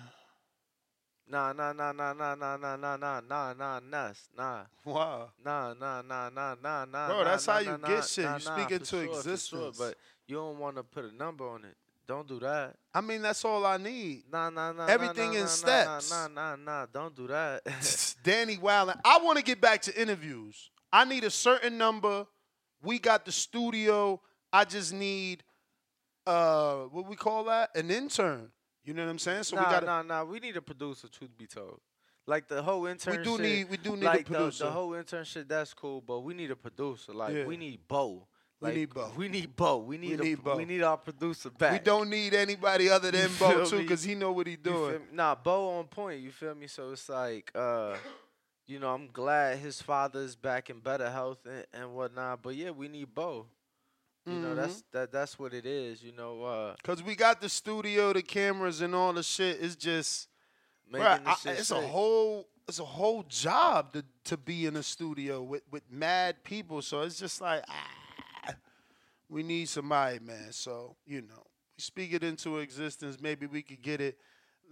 Nah, 1.29 1.53
nah, 1.53 1.73
nah, 1.73 1.93
nah, 1.93 2.13
nah, 2.13 2.35
nah, 2.35 2.57
nah, 2.57 2.77
nah, 2.77 2.97
nah, 2.97 3.21
nah, 3.21 3.53
nah, 3.53 3.81
nah, 3.81 4.13
nah. 4.37 4.65
Wow. 4.85 5.31
Nah, 5.45 5.75
nah, 5.75 6.03
nah, 6.03 6.29
nah, 6.29 6.55
nah, 6.63 6.85
nah. 6.85 7.09
Bro, 7.09 7.25
that's 7.25 7.47
how 7.47 7.59
you 7.59 7.79
get 7.79 8.05
shit. 8.05 8.25
You 8.25 8.41
speak 8.41 8.71
into 8.71 8.85
sure, 8.85 9.07
for 9.07 9.13
sure, 9.13 9.19
existence. 9.19 9.79
but 9.79 9.97
you 10.27 10.37
don't 10.37 10.59
want 10.59 10.77
to 10.77 10.83
put 10.83 11.05
a 11.05 11.15
number 11.15 11.49
on 11.49 11.65
it. 11.65 11.77
Don't 12.07 12.27
do 12.27 12.41
that. 12.41 12.75
I 12.93 13.01
mean, 13.01 13.23
that's 13.23 13.45
all 13.45 13.65
I 13.65 13.77
need. 13.77 14.25
Nah, 14.31 14.51
nah, 14.51 14.73
nah. 14.73 14.87
Everything 14.87 15.35
in 15.35 15.47
steps. 15.47 16.11
Nah, 16.11 16.29
nah, 16.29 16.57
nah, 16.57 16.57
nah. 16.57 16.87
Don't 16.93 17.15
do 17.15 17.27
that. 17.29 17.63
Danny 18.23 18.57
Wildin. 18.57 19.01
I 19.05 19.19
want 19.23 19.39
to 19.39 19.45
get 19.45 19.61
back 19.61 19.83
to 19.83 20.01
interviews. 20.01 20.71
I 20.93 21.05
need 21.05 21.25
a 21.25 21.31
certain 21.31 21.79
number. 21.79 22.27
We 22.83 22.99
got 22.99 23.25
the 23.25 23.33
studio. 23.33 24.21
I 24.53 24.65
just 24.65 24.93
need 24.93 25.45
uh 26.27 26.83
what 26.91 27.09
we 27.09 27.17
call 27.17 27.45
that 27.45 27.75
an 27.75 27.91
intern. 27.91 28.51
You 28.85 28.95
know 28.95 29.05
what 29.05 29.11
I'm 29.11 29.19
saying? 29.19 29.45
So 29.45 29.57
nah, 29.57 29.65
we 29.65 29.71
got 29.71 29.85
nah, 29.85 30.03
nah. 30.03 30.25
We 30.25 30.41
need 30.41 30.57
a 30.57 30.63
producer. 30.63 31.09
Truth 31.09 31.37
be 31.39 31.47
told, 31.47 31.81
like 32.27 32.49
the 32.49 32.63
whole 32.63 32.87
intern. 32.87 33.19
We 33.19 33.25
do 33.25 33.39
need- 33.39 33.71
we 33.71 33.77
do 33.77 33.97
need 33.97 34.03
a 34.03 34.07
like 34.07 34.27
the- 34.27 34.35
producer. 34.35 34.65
The, 34.65 34.71
whole 34.71 34.95
intern 34.95 35.25
shit. 35.25 35.49
That's 35.49 35.73
cool, 35.75 36.01
but 36.01 36.21
we 36.21 36.35
need 36.35 36.51
a 36.51 36.57
producer. 36.57 37.13
Like 37.13 37.35
Yeah. 37.35 37.45
we 37.45 37.57
need 37.57 37.87
Bo. 37.87 38.27
We 38.61 38.73
need 38.75 38.95
Bo. 38.95 39.13
We 39.17 39.29
need 39.29 39.57
Bo. 39.57 39.79
We 39.79 39.99
need. 39.99 40.21
a, 40.21 40.23
need 40.23 40.43
Bo. 40.45 40.57
We 40.57 40.65
need 40.65 40.83
our 40.83 40.97
producer 40.97 41.51
back. 41.51 41.73
we 41.73 41.79
don't 41.81 42.09
need 42.09 42.33
anybody 42.33 42.89
other 42.89 43.09
You 43.09 43.13
than 43.13 43.31
Bo 43.37 43.65
too, 43.67 43.79
because 43.79 44.05
he 44.05 44.15
know 44.15 44.31
what 44.31 44.47
he 44.47 44.55
doing. 44.55 45.01
Nah, 45.13 45.35
Bo 45.35 45.79
on 45.79 45.87
point. 45.89 46.21
You 46.21 46.31
feel 46.31 46.55
me? 46.55 46.69
So 46.69 46.93
it's 46.93 47.09
like, 47.09 47.51
uh, 47.57 47.97
you 48.67 48.79
know, 48.79 48.95
I'm 48.95 49.09
glad 49.13 49.59
his 49.59 49.83
father's 49.83 50.37
back 50.37 50.71
in 50.71 50.79
better 50.79 51.11
health 51.11 51.45
and, 51.45 51.67
and 51.73 51.93
whatnot. 51.95 52.41
But 52.43 52.55
yeah, 52.55 52.71
we 52.71 52.87
need 52.87 53.13
Bo. 53.13 53.47
You 54.27 54.35
know, 54.35 54.55
that's 54.55 54.75
Mm-hmm. 54.79 54.99
that. 54.99 55.13
That's 55.13 55.39
what 55.39 55.53
it 55.53 55.67
is. 55.67 56.03
You 56.03 56.13
know, 56.13 56.45
uh, 56.45 56.75
Cause 56.85 57.03
we 57.03 57.15
got 57.17 57.41
the 57.41 57.49
studio, 57.49 58.13
the 58.13 58.23
cameras, 58.23 58.81
and 58.81 58.95
all 58.95 59.13
the 59.13 59.23
shit. 59.23 59.59
It's 59.61 59.75
just, 59.77 60.29
making 60.91 61.07
bruh, 61.07 61.25
this 61.25 61.47
I- 61.47 61.51
shit 61.51 61.59
it's 61.59 61.71
a 61.73 61.81
whole, 61.81 62.47
it's 62.69 62.79
a 62.79 62.85
whole 62.85 63.25
job 63.29 63.93
to 63.95 64.05
to 64.25 64.37
be 64.37 64.67
in 64.67 64.77
a 64.77 64.83
studio 64.83 65.43
with 65.43 65.63
with 65.73 65.83
mad 65.91 66.45
people. 66.45 66.83
So 66.83 67.01
it's 67.03 67.19
just 67.19 67.41
like, 67.41 67.65
ah, 67.69 68.55
we 69.29 69.43
need 69.43 69.69
somebody, 69.69 70.19
man. 70.21 70.53
So 70.53 70.95
you 71.07 71.23
know, 71.23 71.43
we 71.77 71.83
speak 71.83 72.13
it 72.13 72.23
into 72.23 72.59
existence. 72.59 73.19
Maybe 73.21 73.47
we 73.47 73.63
could 73.63 73.83
get 73.83 74.01
it. 74.01 74.19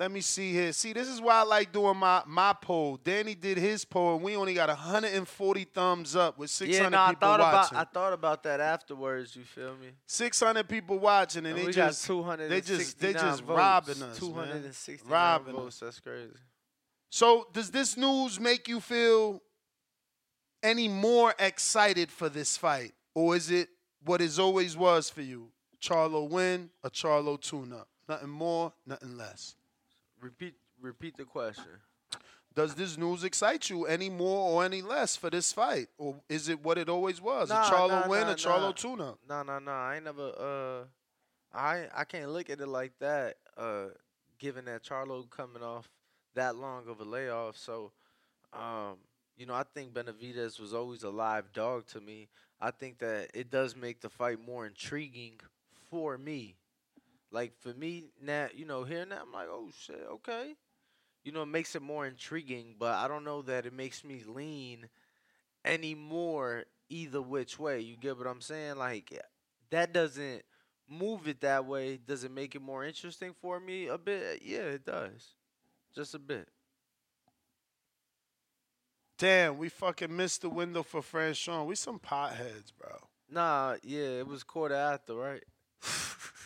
Let 0.00 0.10
me 0.10 0.22
see 0.22 0.54
here. 0.54 0.72
See, 0.72 0.94
this 0.94 1.08
is 1.08 1.20
why 1.20 1.34
I 1.34 1.42
like 1.42 1.72
doing 1.72 1.98
my 1.98 2.22
my 2.26 2.54
poll. 2.54 2.96
Danny 3.04 3.34
did 3.34 3.58
his 3.58 3.84
poll, 3.84 4.14
and 4.14 4.24
we 4.24 4.34
only 4.34 4.54
got 4.54 4.70
140 4.70 5.64
thumbs 5.64 6.16
up 6.16 6.38
with 6.38 6.48
600 6.48 6.82
Yeah, 6.82 6.88
no, 6.88 6.98
I 7.02 7.10
people 7.10 7.20
thought 7.28 7.40
watching. 7.40 7.76
about 7.76 7.86
I 7.86 7.92
thought 7.92 8.12
about 8.14 8.42
that 8.44 8.60
afterwards. 8.60 9.36
You 9.36 9.44
feel 9.44 9.76
me? 9.76 9.88
600 10.06 10.66
people 10.66 10.98
watching, 10.98 11.44
and, 11.44 11.58
And 11.58 11.68
they 11.68 11.70
just 11.70 12.08
got 12.08 12.14
269 12.14 12.48
they 12.48 12.60
just 12.62 12.98
they 12.98 13.12
just 13.12 13.42
votes. 13.42 13.58
robbing 13.58 14.02
us, 14.02 14.18
269 14.18 15.04
man. 15.06 15.12
robbing 15.12 15.54
votes. 15.54 15.66
us. 15.76 15.80
That's 15.80 16.00
crazy. 16.00 16.32
So, 17.10 17.48
does 17.52 17.70
this 17.70 17.98
news 17.98 18.40
make 18.40 18.68
you 18.68 18.80
feel 18.80 19.42
any 20.62 20.88
more 20.88 21.34
excited 21.38 22.10
for 22.10 22.30
this 22.30 22.56
fight, 22.56 22.92
or 23.14 23.36
is 23.36 23.50
it 23.50 23.68
what 24.02 24.22
it 24.22 24.38
always 24.38 24.78
was 24.78 25.10
for 25.10 25.20
you? 25.20 25.52
Charlo 25.82 26.26
win, 26.26 26.70
a 26.82 26.88
Charlo 26.88 27.38
tune-up, 27.38 27.88
nothing 28.08 28.30
more, 28.30 28.72
nothing 28.86 29.18
less. 29.18 29.56
Repeat 30.20 30.54
repeat 30.80 31.16
the 31.16 31.24
question. 31.24 31.64
Does 32.54 32.74
this 32.74 32.98
news 32.98 33.22
excite 33.22 33.70
you 33.70 33.86
any 33.86 34.10
more 34.10 34.50
or 34.50 34.64
any 34.64 34.82
less 34.82 35.16
for 35.16 35.30
this 35.30 35.52
fight, 35.52 35.86
or 35.98 36.16
is 36.28 36.48
it 36.48 36.64
what 36.64 36.78
it 36.78 36.88
always 36.88 37.20
was? 37.20 37.48
Nah, 37.48 37.62
a 37.62 37.70
Charlo 37.70 37.88
nah, 37.88 38.08
win, 38.08 38.22
nah, 38.22 38.32
a 38.32 38.34
Charlo 38.34 38.60
nah. 38.60 38.72
tune-up. 38.72 39.18
No, 39.28 39.42
no, 39.44 39.58
no. 39.60 39.70
I 39.70 39.96
ain't 39.96 40.04
never. 40.04 40.32
Uh, 40.36 41.56
I 41.56 41.86
I 41.94 42.04
can't 42.04 42.30
look 42.30 42.50
at 42.50 42.60
it 42.60 42.66
like 42.66 42.92
that. 42.98 43.36
Uh, 43.56 43.86
given 44.38 44.64
that 44.64 44.82
Charlo 44.82 45.28
coming 45.30 45.62
off 45.62 45.88
that 46.34 46.56
long 46.56 46.88
of 46.88 47.00
a 47.00 47.04
layoff, 47.04 47.56
so 47.56 47.92
um, 48.52 48.96
you 49.36 49.46
know, 49.46 49.54
I 49.54 49.64
think 49.74 49.92
Benavidez 49.94 50.60
was 50.60 50.74
always 50.74 51.02
a 51.02 51.10
live 51.10 51.52
dog 51.52 51.86
to 51.88 52.00
me. 52.00 52.28
I 52.60 52.72
think 52.72 52.98
that 52.98 53.30
it 53.32 53.50
does 53.50 53.74
make 53.74 54.00
the 54.00 54.10
fight 54.10 54.44
more 54.44 54.66
intriguing 54.66 55.40
for 55.88 56.18
me. 56.18 56.56
Like 57.30 57.52
for 57.58 57.72
me 57.74 58.04
now, 58.22 58.48
you 58.54 58.64
know, 58.64 58.84
hearing 58.84 59.10
that, 59.10 59.22
I'm 59.22 59.32
like, 59.32 59.48
oh 59.48 59.70
shit, 59.78 60.04
okay. 60.12 60.54
You 61.24 61.32
know, 61.32 61.42
it 61.42 61.46
makes 61.46 61.74
it 61.74 61.82
more 61.82 62.06
intriguing, 62.06 62.76
but 62.78 62.94
I 62.94 63.06
don't 63.06 63.24
know 63.24 63.42
that 63.42 63.66
it 63.66 63.74
makes 63.74 64.04
me 64.04 64.22
lean 64.26 64.88
anymore 65.64 66.64
either 66.88 67.20
which 67.20 67.58
way. 67.58 67.80
You 67.80 67.96
get 67.96 68.18
what 68.18 68.26
I'm 68.26 68.40
saying? 68.40 68.76
Like 68.76 69.12
that 69.70 69.92
doesn't 69.92 70.42
move 70.88 71.28
it 71.28 71.40
that 71.42 71.66
way. 71.66 71.98
Does 71.98 72.24
it 72.24 72.30
make 72.32 72.54
it 72.54 72.62
more 72.62 72.84
interesting 72.84 73.34
for 73.40 73.60
me 73.60 73.86
a 73.86 73.98
bit? 73.98 74.42
Yeah, 74.44 74.60
it 74.60 74.84
does. 74.84 75.34
Just 75.94 76.14
a 76.14 76.18
bit. 76.18 76.48
Damn, 79.18 79.58
we 79.58 79.68
fucking 79.68 80.14
missed 80.16 80.42
the 80.42 80.48
window 80.48 80.82
for 80.82 81.02
Franchon. 81.02 81.66
We 81.66 81.74
some 81.74 81.98
potheads, 81.98 82.72
bro. 82.78 82.96
Nah, 83.30 83.76
yeah, 83.82 84.18
it 84.18 84.26
was 84.26 84.42
quarter 84.42 84.74
after, 84.74 85.14
right? 85.14 85.44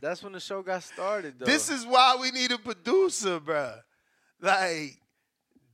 That's 0.00 0.22
when 0.22 0.32
the 0.32 0.40
show 0.40 0.62
got 0.62 0.82
started, 0.82 1.34
though. 1.38 1.46
This 1.46 1.70
is 1.70 1.86
why 1.86 2.16
we 2.20 2.30
need 2.30 2.52
a 2.52 2.58
producer, 2.58 3.40
bruh. 3.40 3.80
Like, 4.40 4.98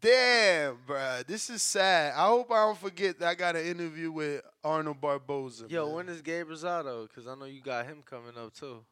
damn, 0.01 0.79
bruh. 0.87 1.27
This 1.27 1.51
is 1.51 1.62
sad. 1.62 2.14
I 2.14 2.27
hope 2.27 2.51
I 2.51 2.66
don't 2.66 2.79
forget 2.79 3.19
that 3.21 3.29
I 3.29 3.35
got 3.35 3.57
an 3.57 3.66
interview 3.66 4.11
with 4.11 4.42
Arnold 4.64 5.01
Barboza. 5.01 5.66
Yo, 5.69 5.87
man. 5.87 5.95
when 5.95 6.09
is 6.09 6.23
Gabe 6.23 6.49
Rosado? 6.49 7.09
Because 7.09 7.27
I 7.27 7.35
know 7.35 7.45
you 7.45 7.61
got 7.61 7.87
him 7.87 8.03
coming 8.05 8.37
up 8.37 8.55
too. 8.55 8.85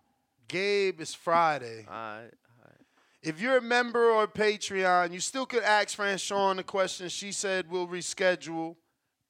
Gabe 0.48 1.00
is 1.00 1.14
Friday. 1.14 1.86
All 1.88 1.94
right. 1.94 2.30
If 3.24 3.40
you're 3.40 3.56
a 3.56 3.62
member 3.62 4.10
or 4.10 4.26
Patreon, 4.26 5.14
you 5.14 5.18
still 5.18 5.46
could 5.46 5.62
ask 5.62 5.96
Franchon 5.96 6.56
the 6.56 6.62
question. 6.62 7.08
She 7.08 7.32
said 7.32 7.70
we'll 7.70 7.88
reschedule. 7.88 8.76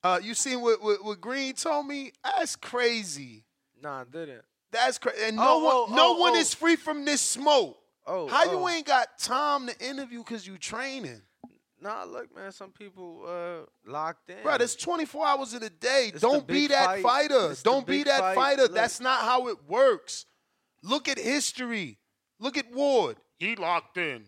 Uh, 0.02 0.18
you 0.20 0.34
seen 0.34 0.60
what, 0.60 0.82
what, 0.82 1.04
what 1.04 1.20
Green 1.20 1.54
told 1.54 1.86
me? 1.86 2.10
That's 2.24 2.56
crazy. 2.56 3.44
Nah, 3.80 4.00
I 4.00 4.04
didn't. 4.04 4.42
That's 4.74 4.98
crazy. 4.98 5.18
And 5.24 5.36
no 5.36 5.42
Oh, 5.46 5.64
one, 5.64 5.74
oh, 5.74 5.94
no 5.96 6.16
oh, 6.16 6.20
one 6.20 6.32
oh. 6.34 6.38
is 6.40 6.52
free 6.54 6.76
from 6.76 7.04
this 7.04 7.20
smoke. 7.20 7.78
Oh, 8.06 8.26
How 8.28 8.44
oh. 8.46 8.50
you 8.60 8.68
ain't 8.68 8.86
got 8.86 9.18
time 9.18 9.66
to 9.68 9.78
interview 9.88 10.18
because 10.18 10.46
you 10.46 10.58
training? 10.58 11.22
Nah, 11.80 12.04
look, 12.04 12.34
man, 12.34 12.50
some 12.50 12.70
people 12.70 13.24
uh, 13.26 13.90
locked 13.90 14.30
in. 14.30 14.36
Bro, 14.42 14.58
there's 14.58 14.74
24 14.74 15.26
hours 15.26 15.54
in 15.54 15.62
a 15.62 15.68
day. 15.70 16.10
It's 16.14 16.20
Don't 16.22 16.46
be 16.46 16.66
that 16.68 16.86
fight. 16.86 17.02
fighter. 17.02 17.50
It's 17.50 17.62
Don't 17.62 17.86
be 17.86 18.02
that 18.04 18.20
fight. 18.20 18.34
fighter. 18.34 18.62
Look. 18.62 18.74
That's 18.74 19.00
not 19.00 19.20
how 19.22 19.48
it 19.48 19.58
works. 19.68 20.24
Look 20.82 21.08
at 21.08 21.18
history. 21.18 21.98
Look 22.40 22.56
at 22.56 22.72
Ward. 22.72 23.16
He 23.38 23.54
locked 23.56 23.96
in. 23.98 24.24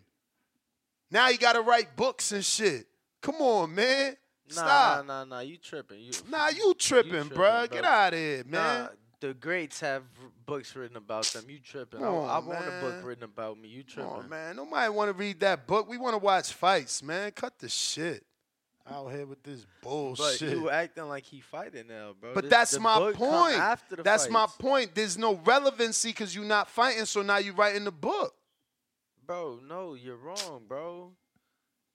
Now 1.10 1.28
you 1.28 1.38
got 1.38 1.54
to 1.54 1.62
write 1.62 1.96
books 1.96 2.32
and 2.32 2.44
shit. 2.44 2.86
Come 3.22 3.36
on, 3.36 3.74
man. 3.74 4.16
Nah, 4.48 4.54
Stop. 4.54 5.06
nah, 5.06 5.24
nah, 5.24 5.36
nah. 5.36 5.40
You 5.40 5.56
tripping? 5.56 6.00
You 6.00 6.12
Nah, 6.30 6.48
you 6.48 6.74
tripping, 6.74 7.10
tripping, 7.12 7.30
bruh. 7.30 7.34
bro. 7.34 7.66
Get 7.70 7.84
out 7.84 8.12
of 8.12 8.18
here, 8.18 8.44
man. 8.46 8.82
Nah, 8.84 8.88
the 9.20 9.34
greats 9.34 9.80
have 9.80 10.02
books 10.44 10.74
written 10.76 10.96
about 10.96 11.24
them. 11.26 11.44
You 11.48 11.58
tripping? 11.58 12.00
Come 12.00 12.14
I, 12.14 12.34
I 12.34 12.38
want 12.38 12.66
a 12.66 12.80
book 12.80 13.04
written 13.04 13.24
about 13.24 13.58
me. 13.58 13.68
You 13.68 13.82
tripping? 13.82 14.10
on, 14.10 14.28
man. 14.28 14.56
Nobody 14.56 14.88
want 14.90 15.08
to 15.08 15.12
read 15.14 15.40
that 15.40 15.66
book. 15.66 15.88
We 15.88 15.96
want 15.98 16.14
to 16.14 16.18
watch 16.18 16.52
fights, 16.52 17.02
man. 17.02 17.30
Cut 17.32 17.58
the 17.58 17.68
shit. 17.68 18.24
Out 18.88 19.08
here 19.10 19.26
with 19.26 19.42
this 19.42 19.66
But 19.82 19.88
bullshit. 19.88 20.52
you 20.52 20.70
acting 20.70 21.08
like 21.08 21.24
he 21.24 21.40
fighting 21.40 21.88
now, 21.88 22.12
bro. 22.20 22.34
But 22.34 22.42
This- 22.44 22.50
that's 22.50 22.78
my 22.78 23.12
point. 23.12 23.54
After 23.56 23.96
the 23.96 24.02
That's 24.04 24.28
my 24.30 24.46
point. 24.46 24.94
There's 24.94 25.18
no 25.18 25.34
relevancy 25.44 26.10
because 26.10 26.36
you're 26.36 26.44
not 26.44 26.70
fighting, 26.70 27.04
so 27.04 27.22
now 27.22 27.38
you're 27.38 27.54
writing 27.54 27.84
the 27.84 27.90
book. 27.92 28.34
bro. 29.26 29.58
No, 29.66 29.94
you're 29.94 30.16
wrong, 30.16 30.62
bro. 30.68 31.10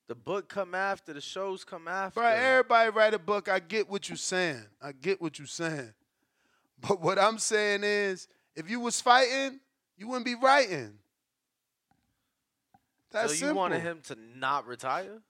The 0.09 0.15
book 0.15 0.49
come 0.49 0.75
after. 0.75 1.13
The 1.13 1.21
shows 1.21 1.63
come 1.63 1.87
after. 1.87 2.19
Bro, 2.19 2.27
everybody 2.27 2.89
write 2.89 3.13
a 3.13 3.19
book. 3.19 3.47
I 3.47 3.59
get 3.59 3.89
what 3.89 4.09
you're 4.09 4.17
saying. 4.17 4.65
I 4.81 4.91
get 4.91 5.21
what 5.21 5.39
you're 5.39 5.47
saying. 5.47 5.93
But 6.87 7.01
what 7.01 7.19
I'm 7.19 7.37
saying 7.37 7.81
is, 7.83 8.27
if 8.55 8.69
you 8.69 8.79
was 8.79 8.99
fighting, 8.99 9.59
you 9.97 10.07
wouldn't 10.07 10.25
be 10.25 10.35
writing. 10.35 10.93
That's 13.11 13.27
so 13.29 13.31
you 13.33 13.37
simple. 13.39 13.57
wanted 13.57 13.81
him 13.81 13.99
to 14.05 14.17
not 14.37 14.65
retire, 14.65 15.21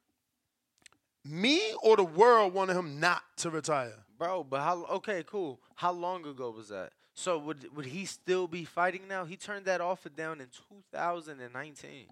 Me 1.26 1.74
or 1.84 1.96
the 1.98 2.04
world 2.04 2.54
wanted 2.54 2.76
him 2.76 3.00
not 3.00 3.22
to 3.38 3.50
retire. 3.50 3.94
bro? 4.18 4.44
But 4.44 4.62
how? 4.62 4.86
Okay, 4.86 5.24
cool. 5.28 5.60
How 5.76 5.92
long 5.92 6.26
ago 6.26 6.52
was 6.52 6.70
that? 6.70 6.92
So 7.14 7.38
would 7.40 7.76
would 7.76 7.86
he 7.88 8.06
still 8.06 8.48
be 8.48 8.64
fighting 8.66 9.08
now? 9.08 9.26
He 9.26 9.36
turned 9.36 9.66
that 9.66 9.82
offer 9.82 10.10
down 10.10 10.40
in 10.42 10.48
2019 10.48 12.08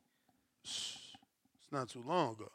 It's 0.64 0.98
not 1.72 1.88
too 1.90 2.04
long 2.06 2.34
ago. 2.34 2.52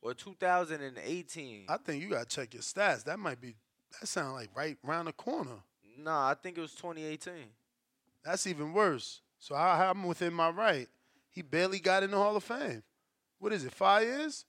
or 0.00 0.14
2018. 0.14 1.64
I 1.68 1.76
think 1.78 2.02
you 2.02 2.10
gotta 2.10 2.24
check 2.26 2.54
your 2.54 2.62
stats. 2.62 3.04
That 3.04 3.18
might 3.18 3.40
be. 3.40 3.56
That 4.00 4.06
sound 4.06 4.34
like 4.34 4.50
right 4.54 4.76
around 4.86 5.06
the 5.06 5.12
corner. 5.12 5.62
Nah, 5.98 6.30
I 6.30 6.34
think 6.34 6.56
it 6.56 6.60
was 6.60 6.74
2018. 6.74 7.34
That's 8.24 8.46
even 8.46 8.72
worse. 8.72 9.20
So 9.38 9.54
I, 9.54 9.90
I'm 9.90 10.04
within 10.04 10.32
my 10.32 10.50
right. 10.50 10.88
He 11.30 11.42
barely 11.42 11.80
got 11.80 12.02
in 12.02 12.10
the 12.10 12.16
Hall 12.16 12.36
of 12.36 12.44
Fame. 12.44 12.82
What 13.38 13.52
is 13.52 13.64
it? 13.64 13.72
Five 13.72 14.04
years? 14.04 14.44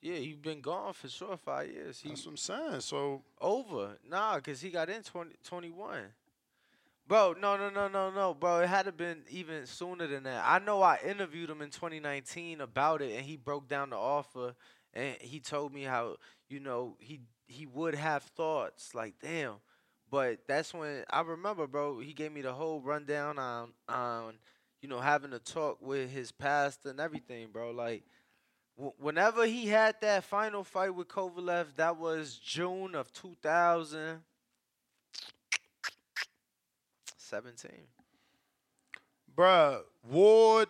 Yeah, 0.00 0.16
he's 0.16 0.36
been 0.36 0.60
gone 0.60 0.92
for 0.92 1.08
sure 1.08 1.36
five 1.36 1.68
years. 1.68 1.98
He 2.00 2.10
That's 2.10 2.24
what 2.24 2.32
I'm 2.32 2.36
saying. 2.36 2.80
So 2.80 3.22
over. 3.40 3.96
Nah, 4.08 4.36
because 4.36 4.60
he 4.60 4.70
got 4.70 4.88
in 4.88 5.02
20, 5.02 5.34
21. 5.44 5.98
Bro, 7.06 7.36
no, 7.40 7.56
no, 7.56 7.70
no, 7.70 7.88
no, 7.88 8.10
no, 8.10 8.34
bro. 8.34 8.60
It 8.60 8.68
had 8.68 8.84
to 8.84 8.92
been 8.92 9.22
even 9.30 9.66
sooner 9.66 10.06
than 10.06 10.24
that. 10.24 10.44
I 10.46 10.58
know 10.58 10.82
I 10.82 10.98
interviewed 11.04 11.48
him 11.48 11.62
in 11.62 11.70
2019 11.70 12.60
about 12.60 13.00
it, 13.00 13.16
and 13.16 13.24
he 13.24 13.36
broke 13.36 13.66
down 13.66 13.90
the 13.90 13.96
offer, 13.96 14.54
and 14.92 15.16
he 15.20 15.40
told 15.40 15.72
me 15.72 15.84
how 15.84 16.16
you 16.48 16.60
know 16.60 16.96
he 17.00 17.20
he 17.46 17.64
would 17.64 17.94
have 17.94 18.22
thoughts 18.22 18.94
like, 18.94 19.14
damn. 19.22 19.54
But 20.10 20.40
that's 20.46 20.72
when 20.72 21.04
I 21.10 21.20
remember, 21.20 21.66
bro. 21.66 22.00
He 22.00 22.12
gave 22.12 22.32
me 22.32 22.40
the 22.42 22.52
whole 22.52 22.80
rundown 22.80 23.38
on 23.38 23.72
on 23.88 24.34
you 24.80 24.88
know 24.88 25.00
having 25.00 25.32
a 25.32 25.38
talk 25.38 25.78
with 25.82 26.10
his 26.10 26.32
past 26.32 26.86
and 26.86 27.00
everything, 27.00 27.48
bro. 27.52 27.70
Like 27.72 28.04
wh- 28.80 29.00
whenever 29.02 29.46
he 29.46 29.66
had 29.68 29.96
that 30.02 30.24
final 30.24 30.64
fight 30.64 30.94
with 30.94 31.08
Kovalev, 31.08 31.76
that 31.76 31.98
was 31.98 32.36
June 32.36 32.94
of 32.94 33.12
2000. 33.12 34.22
17. 37.16 37.86
Bruh, 39.34 39.84
Ward, 40.02 40.68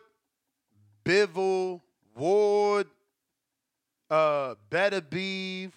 Bivol, 1.04 1.80
Ward, 2.14 2.86
uh, 4.10 4.54
Beterbiev. 4.70 5.72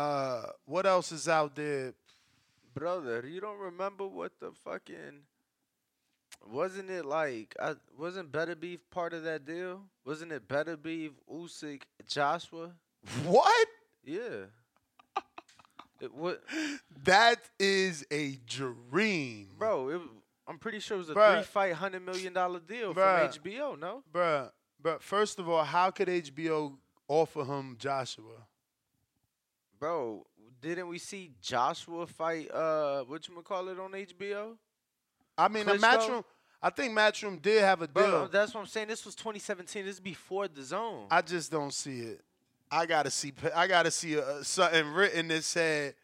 Uh, 0.00 0.46
what 0.64 0.86
else 0.86 1.12
is 1.12 1.28
out 1.28 1.54
there? 1.54 1.92
Brother, 2.74 3.26
you 3.26 3.40
don't 3.40 3.58
remember 3.58 4.06
what 4.06 4.32
the 4.40 4.50
fucking 4.64 5.24
wasn't 6.50 6.88
it 6.88 7.04
like 7.04 7.54
I 7.60 7.74
wasn't 7.98 8.32
Beterbiev 8.32 8.78
part 8.90 9.12
of 9.12 9.24
that 9.24 9.44
deal? 9.44 9.82
Wasn't 10.06 10.32
it 10.32 10.48
Beterbiev, 10.48 11.10
Usyk, 11.30 11.82
Joshua? 12.06 12.70
What? 13.26 13.68
Yeah. 14.04 14.46
It 16.00 16.14
what 16.14 16.42
That 17.04 17.40
is 17.58 18.06
a 18.10 18.38
dream. 18.46 19.48
bro, 19.58 19.88
it, 19.90 20.00
I'm 20.48 20.58
pretty 20.58 20.80
sure 20.80 20.94
it 20.96 21.00
was 21.00 21.10
a 21.10 21.14
Bruh. 21.14 21.34
three 21.34 21.42
fight 21.44 21.74
hundred 21.74 22.06
million 22.06 22.32
dollar 22.32 22.60
deal 22.60 22.94
Bruh. 22.94 23.30
from 23.32 23.42
HBO, 23.42 23.78
no? 23.78 24.02
Bruh, 24.10 24.50
but 24.82 25.02
first 25.02 25.38
of 25.38 25.46
all, 25.48 25.62
how 25.64 25.90
could 25.90 26.08
HBO 26.08 26.72
offer 27.06 27.44
him 27.44 27.76
Joshua? 27.78 28.46
Bro, 29.80 30.26
didn't 30.60 30.88
we 30.88 30.98
see 30.98 31.32
Joshua 31.40 32.06
fight 32.06 32.50
uh 32.52 33.02
what 33.04 33.26
you 33.26 33.34
call 33.42 33.68
it 33.68 33.80
on 33.80 33.92
HBO? 33.92 34.56
I 35.38 35.48
mean, 35.48 35.66
a 35.66 35.72
Klitschko? 35.72 35.80
Matchroom. 35.80 36.24
I 36.62 36.68
think 36.68 36.92
Matchroom 36.92 37.40
did 37.40 37.62
have 37.62 37.80
a 37.80 37.86
deal. 37.86 38.10
Bro, 38.10 38.28
that's 38.30 38.52
what 38.52 38.60
I'm 38.60 38.66
saying. 38.66 38.88
This 38.88 39.06
was 39.06 39.14
2017. 39.14 39.86
This 39.86 39.94
is 39.94 40.00
before 40.00 40.46
the 40.48 40.62
zone. 40.62 41.06
I 41.10 41.22
just 41.22 41.50
don't 41.50 41.72
see 41.72 42.00
it. 42.00 42.20
I 42.70 42.84
gotta 42.84 43.10
see. 43.10 43.32
I 43.56 43.66
gotta 43.66 43.90
see 43.90 44.18
uh 44.18 44.42
something 44.42 44.86
written 44.92 45.28
that 45.28 45.44
said, 45.44 45.94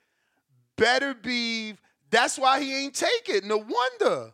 "Better 0.77 1.15
be." 1.15 1.75
That's 2.09 2.39
why 2.39 2.63
he 2.63 2.85
ain't 2.85 2.95
take 2.95 3.29
it. 3.29 3.45
No 3.45 3.59
wonder. 3.59 4.33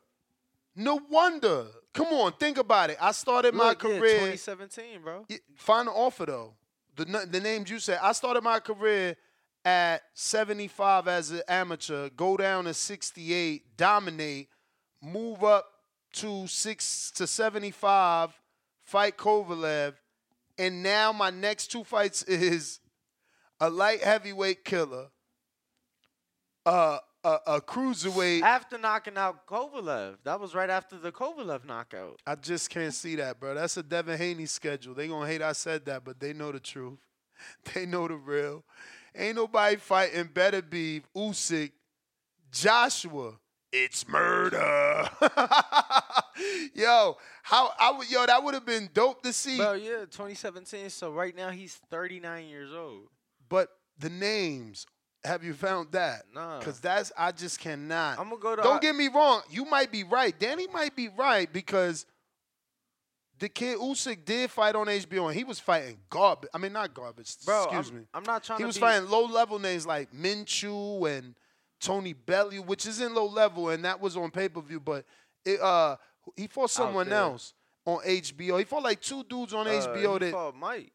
No 0.76 1.00
wonder. 1.10 1.66
Come 1.92 2.08
on, 2.08 2.32
think 2.34 2.58
about 2.58 2.90
it. 2.90 2.96
I 3.00 3.12
started 3.12 3.54
my 3.54 3.70
Look, 3.70 3.82
yeah, 3.82 3.98
career. 3.98 4.14
2017, 4.36 5.02
bro. 5.02 5.26
Final 5.56 5.94
offer 5.96 6.26
though. 6.26 6.54
The 6.94 7.26
the 7.28 7.40
names 7.40 7.68
you 7.70 7.80
said. 7.80 7.98
I 8.00 8.12
started 8.12 8.42
my 8.44 8.60
career 8.60 9.16
at 9.64 10.02
75 10.14 11.08
as 11.08 11.30
an 11.30 11.42
amateur. 11.48 12.08
Go 12.10 12.36
down 12.36 12.64
to 12.64 12.74
68, 12.74 13.76
dominate, 13.76 14.48
move 15.02 15.44
up 15.44 15.66
to 16.14 16.46
six 16.46 17.10
to 17.12 17.26
75, 17.26 18.38
fight 18.82 19.16
Kovalev, 19.16 19.94
and 20.58 20.82
now 20.82 21.12
my 21.12 21.30
next 21.30 21.68
two 21.68 21.84
fights 21.84 22.22
is 22.28 22.80
a 23.60 23.70
light 23.70 24.02
heavyweight 24.02 24.64
killer, 24.64 25.06
uh, 26.66 26.98
a, 27.24 27.38
a 27.46 27.60
cruiserweight. 27.60 28.42
After 28.42 28.78
knocking 28.78 29.16
out 29.16 29.46
Kovalev. 29.46 30.16
That 30.24 30.40
was 30.40 30.54
right 30.54 30.70
after 30.70 30.98
the 30.98 31.12
Kovalev 31.12 31.64
knockout. 31.64 32.20
I 32.26 32.34
just 32.34 32.70
can't 32.70 32.94
see 32.94 33.16
that, 33.16 33.38
bro. 33.38 33.54
That's 33.54 33.76
a 33.76 33.82
Devin 33.82 34.18
Haney 34.18 34.46
schedule. 34.46 34.94
They 34.94 35.08
gonna 35.08 35.26
hate 35.26 35.42
I 35.42 35.52
said 35.52 35.84
that, 35.86 36.04
but 36.04 36.20
they 36.20 36.32
know 36.32 36.52
the 36.52 36.60
truth. 36.60 36.98
They 37.74 37.86
know 37.86 38.06
the 38.06 38.14
real. 38.14 38.62
Ain't 39.14 39.36
nobody 39.36 39.76
fighting 39.76 40.24
Beterbiev 40.24 41.02
Usyk, 41.14 41.72
Joshua. 42.50 43.32
It's 43.72 44.06
murder. 44.06 45.08
yo, 46.74 47.16
how 47.42 47.72
I 47.78 47.92
would 47.96 48.10
yo 48.10 48.26
that 48.26 48.42
would 48.42 48.54
have 48.54 48.66
been 48.66 48.90
dope 48.92 49.22
to 49.22 49.32
see. 49.32 49.56
Bro, 49.56 49.74
yeah, 49.74 50.00
2017. 50.00 50.90
So 50.90 51.10
right 51.10 51.34
now 51.34 51.50
he's 51.50 51.80
39 51.90 52.46
years 52.48 52.70
old. 52.72 53.08
But 53.48 53.68
the 53.98 54.10
names, 54.10 54.86
have 55.24 55.42
you 55.42 55.54
found 55.54 55.92
that? 55.92 56.24
Nah. 56.34 56.60
Cause 56.60 56.80
that's 56.80 57.12
I 57.16 57.32
just 57.32 57.60
cannot. 57.60 58.18
I'm 58.18 58.28
gonna 58.28 58.40
go 58.42 58.56
to. 58.56 58.62
Don't 58.62 58.82
get 58.82 58.94
me 58.94 59.08
wrong. 59.08 59.40
You 59.50 59.64
might 59.64 59.90
be 59.90 60.04
right. 60.04 60.38
Danny 60.38 60.66
might 60.66 60.94
be 60.94 61.08
right 61.08 61.50
because 61.50 62.04
the 63.42 63.48
kid 63.48 63.76
Usyk 63.76 64.24
did 64.24 64.52
fight 64.52 64.76
on 64.76 64.86
HBO 64.86 65.26
and 65.26 65.34
he 65.34 65.42
was 65.42 65.58
fighting 65.58 65.98
garbage. 66.08 66.48
I 66.54 66.58
mean, 66.58 66.72
not 66.72 66.94
garbage. 66.94 67.34
Bro, 67.44 67.64
excuse 67.64 67.88
I'm, 67.88 67.96
me. 67.96 68.02
I'm 68.14 68.22
not 68.22 68.44
trying 68.44 68.60
He 68.60 68.64
was 68.64 68.76
be, 68.76 68.82
fighting 68.82 69.10
low 69.10 69.24
level 69.24 69.58
names 69.58 69.84
like 69.84 70.12
Mchunu 70.12 71.18
and 71.18 71.34
Tony 71.80 72.12
Bellew, 72.12 72.62
which 72.62 72.86
isn't 72.86 73.12
low 73.12 73.26
level, 73.26 73.70
and 73.70 73.84
that 73.84 74.00
was 74.00 74.16
on 74.16 74.30
pay 74.30 74.48
per 74.48 74.60
view. 74.60 74.78
But 74.78 75.04
it, 75.44 75.60
uh, 75.60 75.96
he 76.36 76.46
fought 76.46 76.70
someone 76.70 77.12
else 77.12 77.54
on 77.84 77.98
HBO. 78.06 78.60
He 78.60 78.64
fought 78.64 78.84
like 78.84 79.00
two 79.00 79.24
dudes 79.24 79.52
on 79.52 79.66
uh, 79.66 79.70
HBO 79.70 80.12
he 80.12 80.26
that 80.26 80.32
fought 80.32 80.54
Mike. 80.54 80.92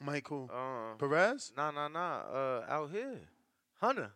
Michael 0.00 0.50
Uh, 0.52 0.96
Perez 0.96 1.52
nah, 1.56 1.70
nah, 1.70 1.86
nah. 1.86 2.22
Uh, 2.32 2.66
out 2.68 2.90
here, 2.90 3.20
Hunter. 3.80 4.10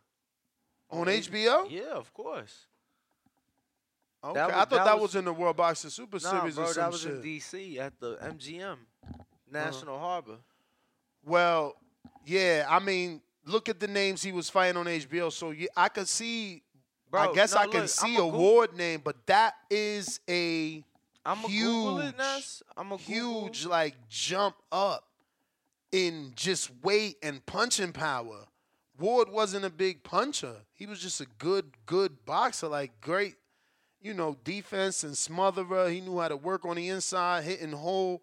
on 0.91 1.07
HBO. 1.07 1.71
Yeah, 1.71 1.95
of 1.95 2.13
course. 2.13 2.67
Okay, 4.25 4.35
That 4.35 4.51
I 4.51 4.53
thought 4.53 4.71
that 4.71 4.85
that, 4.85 4.95
was- 4.95 5.03
was, 5.11 5.17
in 5.17 5.25
the 5.25 5.33
World 5.33 5.57
Boxing 5.57 5.91
Super 5.91 6.19
Nah, 6.23 6.31
Series 6.41 6.55
bro, 6.55 6.65
or 6.65 6.73
some 6.73 6.83
that 6.85 6.93
was 6.93 7.01
shit. 7.01 7.11
in 7.13 7.23
DC 7.23 7.79
at 7.79 7.99
the 7.99 8.17
MGM, 8.23 8.73
Uh-huh. 8.73 9.23
National 9.51 9.99
Harbor. 9.99 10.37
Well, 11.25 11.75
yeah, 12.25 12.67
I 12.69 12.79
mean, 12.79 13.21
look 13.45 13.69
at 13.69 13.81
the 13.81 13.89
names 13.89 14.23
he 14.23 14.33
was 14.33 14.49
fighting 14.49 14.77
on 14.77 14.87
HBO. 14.87 15.31
So 15.33 15.51
yeah, 15.51 15.69
I 15.77 15.89
could 15.89 16.09
see. 16.09 16.63
I 17.13 17.31
guess 17.35 17.55
no, 17.55 17.61
I 17.61 17.67
can 17.67 17.81
look, 17.83 17.91
see 17.91 18.15
a 18.15 18.21
Goog- 18.21 18.33
Ward 18.35 18.75
name, 18.77 19.03
but 19.05 19.27
that 19.27 19.55
is 19.69 20.19
a 20.29 20.83
I'm 21.27 21.43
gonna 21.43 21.49
Google 21.49 21.99
it, 22.01 22.17
Ness. 22.17 22.63
I'm 22.77 22.91
a 22.93 22.97
huge 22.97 23.67
like 23.67 23.95
jump 24.09 24.57
up 24.73 25.05
in 25.91 26.33
just 26.35 26.71
weight 26.83 27.17
and 27.23 27.45
punching 27.45 27.93
power. 27.93 28.47
Ward 28.99 29.29
wasn't 29.29 29.65
a 29.67 29.71
big 29.71 30.03
puncher. 30.05 30.57
He 30.73 30.87
was 30.87 31.01
just 31.01 31.21
a 31.21 31.27
good, 31.39 31.67
good 31.85 32.25
boxer, 32.25 32.69
like 32.69 32.99
great, 33.03 33.35
you 34.03 34.15
know, 34.15 34.37
defense 34.45 35.05
and 35.05 35.15
smotherer. 35.15 35.91
He 35.91 36.01
knew 36.01 36.19
how 36.19 36.29
to 36.29 36.37
work 36.37 36.65
on 36.65 36.77
the 36.77 36.89
inside, 36.89 37.45
hitting 37.45 37.73
hole. 37.73 38.23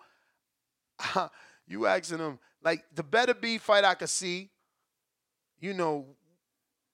you 1.68 1.86
asking 1.86 2.20
him 2.20 2.40
like 2.62 2.84
the 2.94 3.04
Beterbiev 3.04 3.62
fight 3.62 3.84
I 3.84 3.96
could 3.96 4.10
see. 4.10 4.50
You 5.60 5.74
know, 5.74 6.06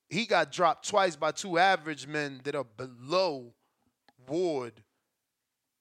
he 0.09 0.25
got 0.25 0.51
dropped 0.51 0.87
twice 0.87 1.15
by 1.15 1.31
two 1.31 1.57
average 1.57 2.07
men 2.07 2.41
that 2.43 2.55
are 2.55 2.63
below 2.63 3.53
Ward 4.27 4.73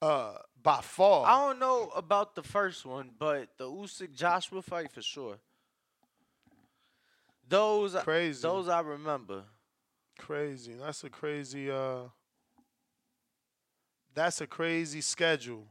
uh 0.02 0.34
by 0.62 0.80
far. 0.80 1.26
I 1.26 1.46
don't 1.46 1.58
know 1.58 1.90
about 1.94 2.34
the 2.34 2.42
first 2.42 2.86
one, 2.86 3.10
but 3.18 3.48
the 3.58 3.64
Usyk 3.64 4.14
Joshua 4.14 4.62
fight 4.62 4.90
for 4.90 5.02
sure. 5.02 5.36
Those 7.48 7.94
Crazy. 7.94 8.40
Those 8.42 8.68
I 8.68 8.80
remember. 8.80 9.44
Crazy. 10.18 10.72
That's 10.80 11.04
a 11.04 11.10
crazy 11.10 11.70
uh 11.70 12.04
that's 14.14 14.40
a 14.40 14.46
crazy 14.46 15.00
schedule. 15.00 15.66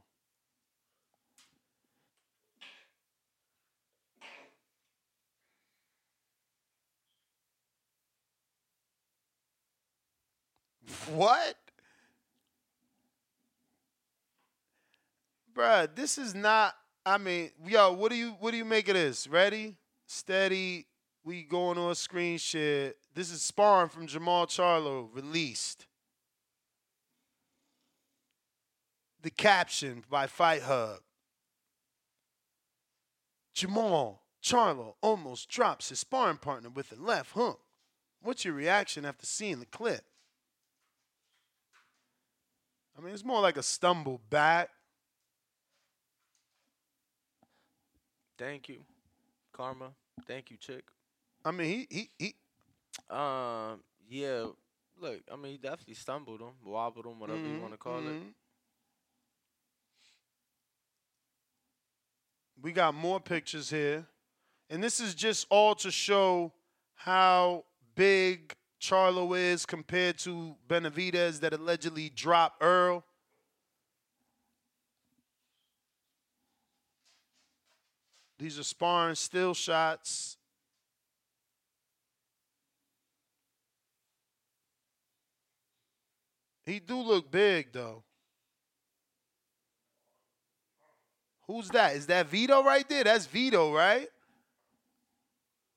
What? 11.12 11.56
Bruh, 15.56 15.94
this 15.94 16.18
is 16.18 16.34
not 16.34 16.76
I 17.06 17.18
mean, 17.18 17.52
yo, 17.66 17.92
what 17.94 18.12
do 18.12 18.18
you 18.18 18.36
what 18.40 18.52
do 18.52 18.58
you 18.58 18.66
make 18.66 18.88
of 18.88 18.94
this? 18.94 19.28
Ready? 19.28 19.76
Steady. 20.08 20.88
We 21.26 21.44
going 21.44 21.78
on 21.78 21.96
screen 21.96 22.38
share. 22.38 22.94
This 23.14 23.32
is 23.32 23.42
sparring 23.42 23.90
from 23.90 24.08
Jermall 24.08 24.48
Charlo, 24.48 25.08
released. 25.14 25.86
The 29.24 29.32
caption 29.32 30.04
by 30.10 30.28
Fight 30.28 30.64
Hub. 30.64 31.00
Jermall 33.56 34.18
Charlo 34.44 34.96
almost 35.02 35.50
drops 35.50 35.90
his 35.90 36.00
sparring 36.00 36.38
partner 36.38 36.70
with 36.70 36.92
a 36.92 37.02
left 37.02 37.32
hook. 37.32 37.62
What's 38.22 38.44
your 38.44 38.54
reaction 38.54 39.06
after 39.06 39.26
seeing 39.26 39.60
the 39.60 39.66
clip? 39.66 40.04
I 42.98 43.02
mean, 43.02 43.14
it's 43.14 43.24
more 43.24 43.42
like 43.42 43.58
a 43.58 43.64
stumble 43.64 44.20
back. 44.30 44.70
Thank 48.38 48.68
you, 48.68 48.82
Karma. 49.54 49.92
Thank 50.28 50.52
you, 50.52 50.58
chick. 50.58 50.84
I 51.46 51.52
mean, 51.52 51.68
he 51.68 51.88
he 51.90 52.10
he. 52.20 52.36
Um, 53.10 53.82
yeah. 54.10 54.48
Look, 55.00 55.22
I 55.32 55.36
mean, 55.38 55.54
he 55.54 55.58
definitely 55.58 55.96
stumbled 55.96 56.42
him, 56.42 56.52
wobbled 56.64 57.06
him, 57.06 57.20
whatever 57.20 57.40
you 57.40 57.56
Mhm, 57.56 57.62
want 57.62 57.74
to 57.74 57.78
call 57.78 58.08
it. 58.08 58.22
We 62.64 62.72
got 62.72 62.96
more 62.96 63.20
pictures 63.20 63.70
here. 63.70 64.06
And 64.70 64.82
this 64.82 65.02
is 65.02 65.14
just 65.14 65.46
all 65.50 65.76
to 65.76 65.92
show 65.92 66.54
how 66.96 67.66
big 67.94 68.56
Charlo 68.82 69.38
is 69.38 69.66
compared 69.66 70.18
to 70.20 70.56
Benavidez 70.70 71.42
that 71.42 71.54
allegedly 71.54 72.10
dropped 72.10 72.64
Errol. 72.64 73.04
These 78.40 78.58
are 78.58 78.64
sparring 78.64 79.16
still 79.16 79.54
shots. 79.54 80.38
He 86.66 86.80
do 86.80 87.02
look 87.02 87.30
big 87.30 87.74
though. 87.74 88.04
Who's 91.48 91.70
that? 91.70 91.96
Is 91.96 92.06
that 92.08 92.28
Vito 92.28 92.64
right 92.64 92.88
there? 92.88 93.04
That's 93.04 93.26
Vito, 93.26 93.74
right? 93.74 94.08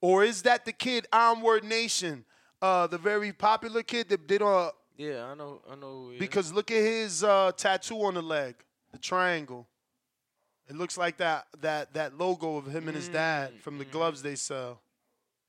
Or 0.01 0.25
is 0.25 0.43
that 0.43 0.65
the 0.65 0.73
kid 0.73 1.07
Onward 1.13 1.65
Nation? 1.65 2.25
Uh 2.63 2.87
the 2.87 2.99
very 2.99 3.33
popular 3.33 3.83
kid 3.83 4.09
that 4.09 4.27
did 4.27 4.43
uh 4.43 4.71
Yeah, 4.97 5.27
I 5.27 5.35
know. 5.35 5.61
I 5.71 5.75
know. 5.75 5.87
Who 6.05 6.09
he 6.11 6.15
is. 6.17 6.21
because 6.21 6.53
look 6.53 6.71
at 6.71 6.77
his 6.83 7.23
uh 7.25 7.53
tattoo 7.57 8.03
on 8.03 8.15
the 8.15 8.23
leg, 8.23 8.55
the 8.93 8.99
triangle. 8.99 9.67
It 10.69 10.75
looks 10.77 10.97
like 10.99 11.17
that 11.19 11.47
that 11.61 11.95
that 11.95 12.17
logo 12.17 12.57
of 12.57 12.67
him 12.67 12.89
and 12.89 12.97
his 12.97 13.09
dad 13.09 13.61
from 13.61 13.79
the 13.79 13.85
gloves 13.85 14.23
they 14.23 14.35
sell. 14.37 14.81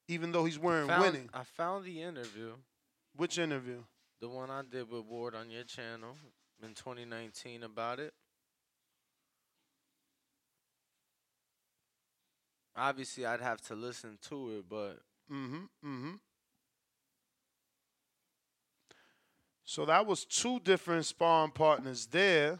Even 0.09 0.31
though 0.31 0.45
he's 0.45 0.57
wearing 0.59 0.87
found, 0.87 1.01
winning. 1.03 1.29
I 1.33 1.43
found 1.43 1.83
the 1.85 2.01
interview, 2.01 2.53
Which 3.17 3.37
interview? 3.37 3.83
the 4.21 4.29
one 4.29 4.49
I 4.49 4.61
did 4.69 4.89
with 4.89 5.03
Ward 5.05 5.35
on 5.35 5.49
your 5.49 5.63
channel 5.63 6.15
in 6.63 6.69
2019 6.69 7.63
about 7.63 7.99
it. 7.99 8.13
Obviously, 12.77 13.25
I'd 13.25 13.41
have 13.41 13.59
to 13.61 13.75
listen 13.75 14.17
to 14.29 14.57
it, 14.57 14.65
but 14.69 14.99
Mm-hmm. 15.31 15.55
Mm-hmm. 15.85 16.11
So 19.65 19.85
that 19.85 20.05
was 20.05 20.23
two 20.23 20.59
different 20.61 21.05
sparring 21.05 21.51
partners 21.51 22.05
there. 22.05 22.59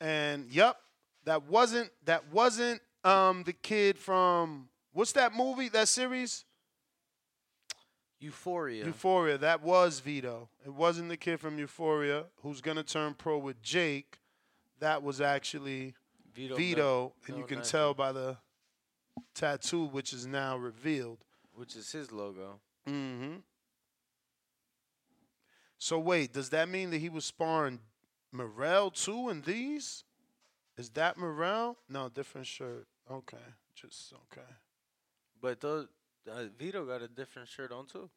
And 0.00 0.50
yep, 0.50 0.76
that 1.24 1.44
wasn't 1.44 1.90
that 2.04 2.32
wasn't 2.32 2.80
um 3.04 3.42
the 3.44 3.52
kid 3.52 3.98
from 3.98 4.68
what's 4.92 5.12
that 5.12 5.34
movie, 5.34 5.68
that 5.70 5.88
series? 5.88 6.44
Euphoria. 8.18 8.86
Euphoria. 8.86 9.36
That 9.36 9.62
was 9.62 10.00
Vito. 10.00 10.48
It 10.64 10.72
wasn't 10.72 11.10
the 11.10 11.18
kid 11.18 11.38
from 11.38 11.58
Euphoria 11.58 12.24
who's 12.42 12.62
gonna 12.62 12.82
turn 12.82 13.14
pro 13.14 13.36
with 13.36 13.60
Jake. 13.60 14.18
That 14.80 15.02
was 15.02 15.20
actually 15.20 15.94
Vito 16.36 16.54
Vito, 16.56 16.82
Mel- 16.82 17.12
and 17.28 17.38
you 17.38 17.44
can 17.44 17.62
tell 17.62 17.94
by 17.94 18.12
the 18.12 18.36
tattoo, 19.34 19.86
which 19.86 20.12
is 20.12 20.26
now 20.26 20.56
revealed. 20.56 21.18
which 21.54 21.74
is 21.74 21.90
his 21.90 22.12
logo. 22.12 22.60
Mm-hmm. 22.86 23.36
So 25.78 25.98
wait, 25.98 26.32
does 26.32 26.50
that 26.50 26.68
mean 26.68 26.90
that 26.90 26.98
he 26.98 27.08
was 27.08 27.24
sparring 27.24 27.80
Morel 28.32 28.90
too 28.90 29.28
in 29.30 29.42
these? 29.42 30.04
Is 30.76 30.90
that 30.90 31.16
Morel? 31.16 31.78
No, 31.88 32.08
different 32.10 32.46
shirt. 32.46 32.86
Okay, 33.10 33.36
just 33.74 34.12
okay. 34.30 34.46
But 35.40 35.60
those, 35.60 35.88
uh, 36.30 36.44
Vito 36.58 36.84
got 36.84 37.00
a 37.02 37.08
different 37.08 37.48
shirt 37.48 37.72
on 37.72 37.86
too, 37.86 38.10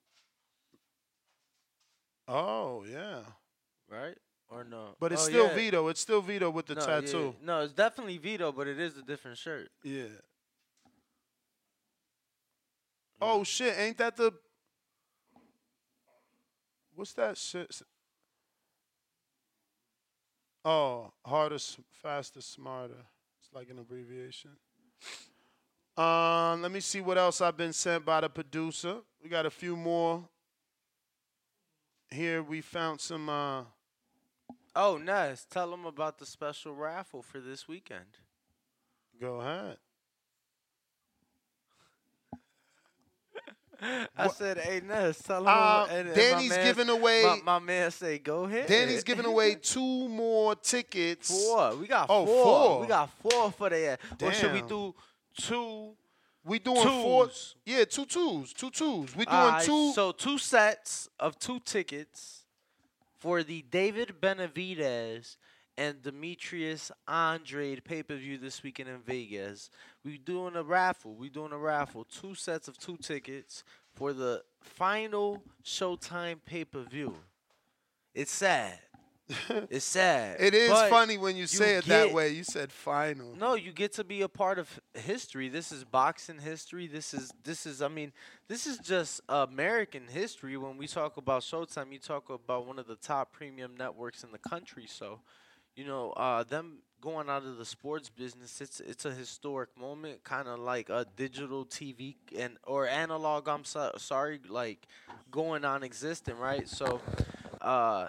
Oh 2.28 2.84
yeah, 2.90 3.22
right? 3.90 4.18
Or 4.52 4.64
no? 4.64 4.96
but 5.00 5.12
it's 5.12 5.24
Oh, 5.26 5.30
still 5.30 5.46
yeah. 5.48 5.56
Vito. 5.56 5.88
It's 5.90 6.02
still 6.02 6.22
Vito 6.22 6.50
with 6.50 6.66
the 6.66 6.76
no, 6.76 6.82
yeah, 6.82 7.02
tattoo. 7.02 7.36
No, 7.44 7.62
it's 7.62 7.74
definitely 7.74 8.18
Vito, 8.18 8.52
but 8.52 8.68
it 8.68 8.80
is 8.80 8.98
a 8.98 9.04
different 9.04 9.38
shirt. 9.38 9.70
Yeah. 9.84 10.06
Oh 13.22 13.44
shit! 13.44 13.78
Ain't 13.78 13.98
that 13.98 14.16
the? 14.16 14.34
What's 16.96 17.14
that 17.14 17.38
shit? 17.38 17.82
Oh, 20.66 21.12
harder, 21.26 21.56
s- 21.56 21.78
faster, 22.02 22.42
smarter. 22.42 23.06
It's 23.42 23.54
like 23.54 23.70
an 23.70 23.80
abbreviation. 23.80 24.52
Um, 25.96 26.62
let 26.62 26.72
me 26.72 26.80
see 26.80 27.02
what 27.02 27.18
else 27.18 27.42
I've 27.42 27.58
been 27.58 27.74
sent 27.74 28.06
by 28.06 28.22
the 28.22 28.30
producer. 28.30 28.98
We 29.22 29.30
got 29.30 29.46
a 29.46 29.50
few 29.50 29.76
more. 29.76 30.28
Here 32.10 32.42
we 32.42 32.62
found 32.62 33.00
some. 33.02 33.30
Uh, 33.30 33.64
Oh, 34.82 34.98
Ness, 34.98 35.46
tell 35.50 35.70
them 35.72 35.86
about 35.86 36.20
the 36.20 36.26
special 36.26 36.74
raffle 36.74 37.22
for 37.22 37.40
this 37.42 37.68
weekend. 37.68 38.18
go 39.20 39.42
ahead. 39.42 39.78
I 44.18 44.28
said, 44.28 44.58
"Hey 44.58 44.82
Ness, 44.86 45.20
tell 45.22 45.42
him." 45.42 45.48
Uh, 45.48 45.88
and, 45.90 46.08
and 46.10 46.16
Danny's 46.16 46.50
man- 46.50 46.66
giving 46.66 46.90
away- 46.90 47.24
My, 47.46 47.60
my 47.60 47.66
man 47.66 47.92
say, 47.92 48.18
"Go 48.20 48.44
ahead." 48.44 48.68
Danny's 48.68 49.04
giving 49.06 49.26
away 49.26 49.56
two 49.62 50.10
more 50.10 50.56
tickets. 50.56 51.30
four. 51.30 51.76
We 51.78 51.88
got 51.88 52.08
Oh, 52.10 52.26
four. 52.26 52.44
four. 52.44 52.82
We 52.82 52.88
got 52.88 53.10
four 53.22 53.52
for 53.54 53.70
the. 53.70 53.98
Or 54.22 54.34
should 54.34 54.52
we 54.54 54.62
do 54.64 54.94
two? 55.38 55.96
We 56.44 56.60
doing 56.60 56.82
four. 56.84 57.30
Yeah, 57.66 57.86
two 57.86 58.06
twos, 58.06 58.52
two 58.54 58.70
twos. 58.70 59.16
We 59.16 59.24
doing 59.26 59.38
Alright, 59.38 59.66
two. 59.66 59.92
So 59.94 60.12
two 60.12 60.38
sets 60.38 61.08
of 61.20 61.38
two 61.40 61.60
tickets 61.62 62.39
for 63.20 63.44
the 63.44 63.64
David 63.70 64.16
Benavidez 64.22 65.38
and 65.78 66.02
Demetrius 66.02 66.92
Andrade 67.08 67.84
pay 67.84 68.04
per 68.04 68.16
view 68.16 68.38
this 68.38 68.64
weekend 68.64 68.90
in 68.90 69.00
Vegas. 69.00 69.70
We're 70.04 70.18
doing 70.18 70.56
a 70.56 70.64
raffle. 70.64 71.16
We're 71.16 71.30
doing 71.30 71.52
a 71.54 71.58
raffle. 71.58 72.06
Two 72.06 72.36
sets 72.36 72.68
of 72.68 72.78
two 72.78 72.98
tickets 72.98 73.64
for 73.96 74.14
the 74.14 74.44
final 74.62 75.44
Showtime 75.64 76.40
pay 76.46 76.66
per 76.66 76.84
view. 76.84 77.16
It's 78.14 78.32
sad. 78.32 78.80
it's 79.70 79.86
sad. 79.86 80.38
It 80.40 80.54
is 80.56 80.72
funny 80.72 81.18
when 81.18 81.36
you 81.36 81.46
say 81.46 81.76
it 81.76 81.86
that 81.86 82.12
way. 82.12 82.30
You 82.30 82.44
said 82.44 82.72
final. 82.72 83.36
no, 83.36 83.54
you 83.54 83.72
get 83.72 83.94
to 83.94 84.04
be 84.04 84.22
a 84.22 84.28
part 84.28 84.58
of 84.58 84.80
history. 84.94 85.50
This 85.50 85.72
is 85.72 85.84
boxing 85.84 86.40
history. 86.40 86.88
This 86.88 87.14
is 87.14 87.32
this 87.44 87.66
is 87.66 87.82
I 87.82 87.90
mean, 87.90 88.12
this 88.48 88.66
is 88.66 88.80
just 88.80 89.22
American 89.30 90.08
history. 90.08 90.58
When 90.58 90.78
we 90.78 90.88
talk 90.88 91.18
about 91.18 91.44
Showtime, 91.44 91.92
you 91.92 92.00
talk 92.00 92.30
about 92.30 92.66
one 92.66 92.80
of 92.80 92.88
the 92.88 92.96
top 92.96 93.32
premium 93.32 93.76
networks 93.78 94.24
in 94.24 94.32
the 94.32 94.40
country. 94.40 94.86
So, 94.88 95.20
you 95.76 95.86
know, 95.86 96.12
uh, 96.12 96.44
them 96.44 96.80
going 97.00 97.30
out 97.30 97.46
of 97.46 97.58
the 97.58 97.66
sports 97.66 98.10
business, 98.10 98.62
it's 98.62 98.80
it's 98.80 99.06
a 99.06 99.12
historic 99.12 99.70
moment, 99.78 100.24
kind 100.24 100.48
of 100.48 100.60
like 100.60 100.90
a 100.90 101.06
digital 101.16 101.66
TV 101.66 102.16
and 102.36 102.58
or 102.66 102.88
analog. 102.88 103.48
I'm 103.48 103.64
so, 103.64 103.92
sorry, 103.98 104.40
like 104.50 104.88
going 105.30 105.66
on 105.66 105.84
existing, 105.84 106.38
right? 106.38 106.68
So, 106.68 107.00
uh, 107.62 108.08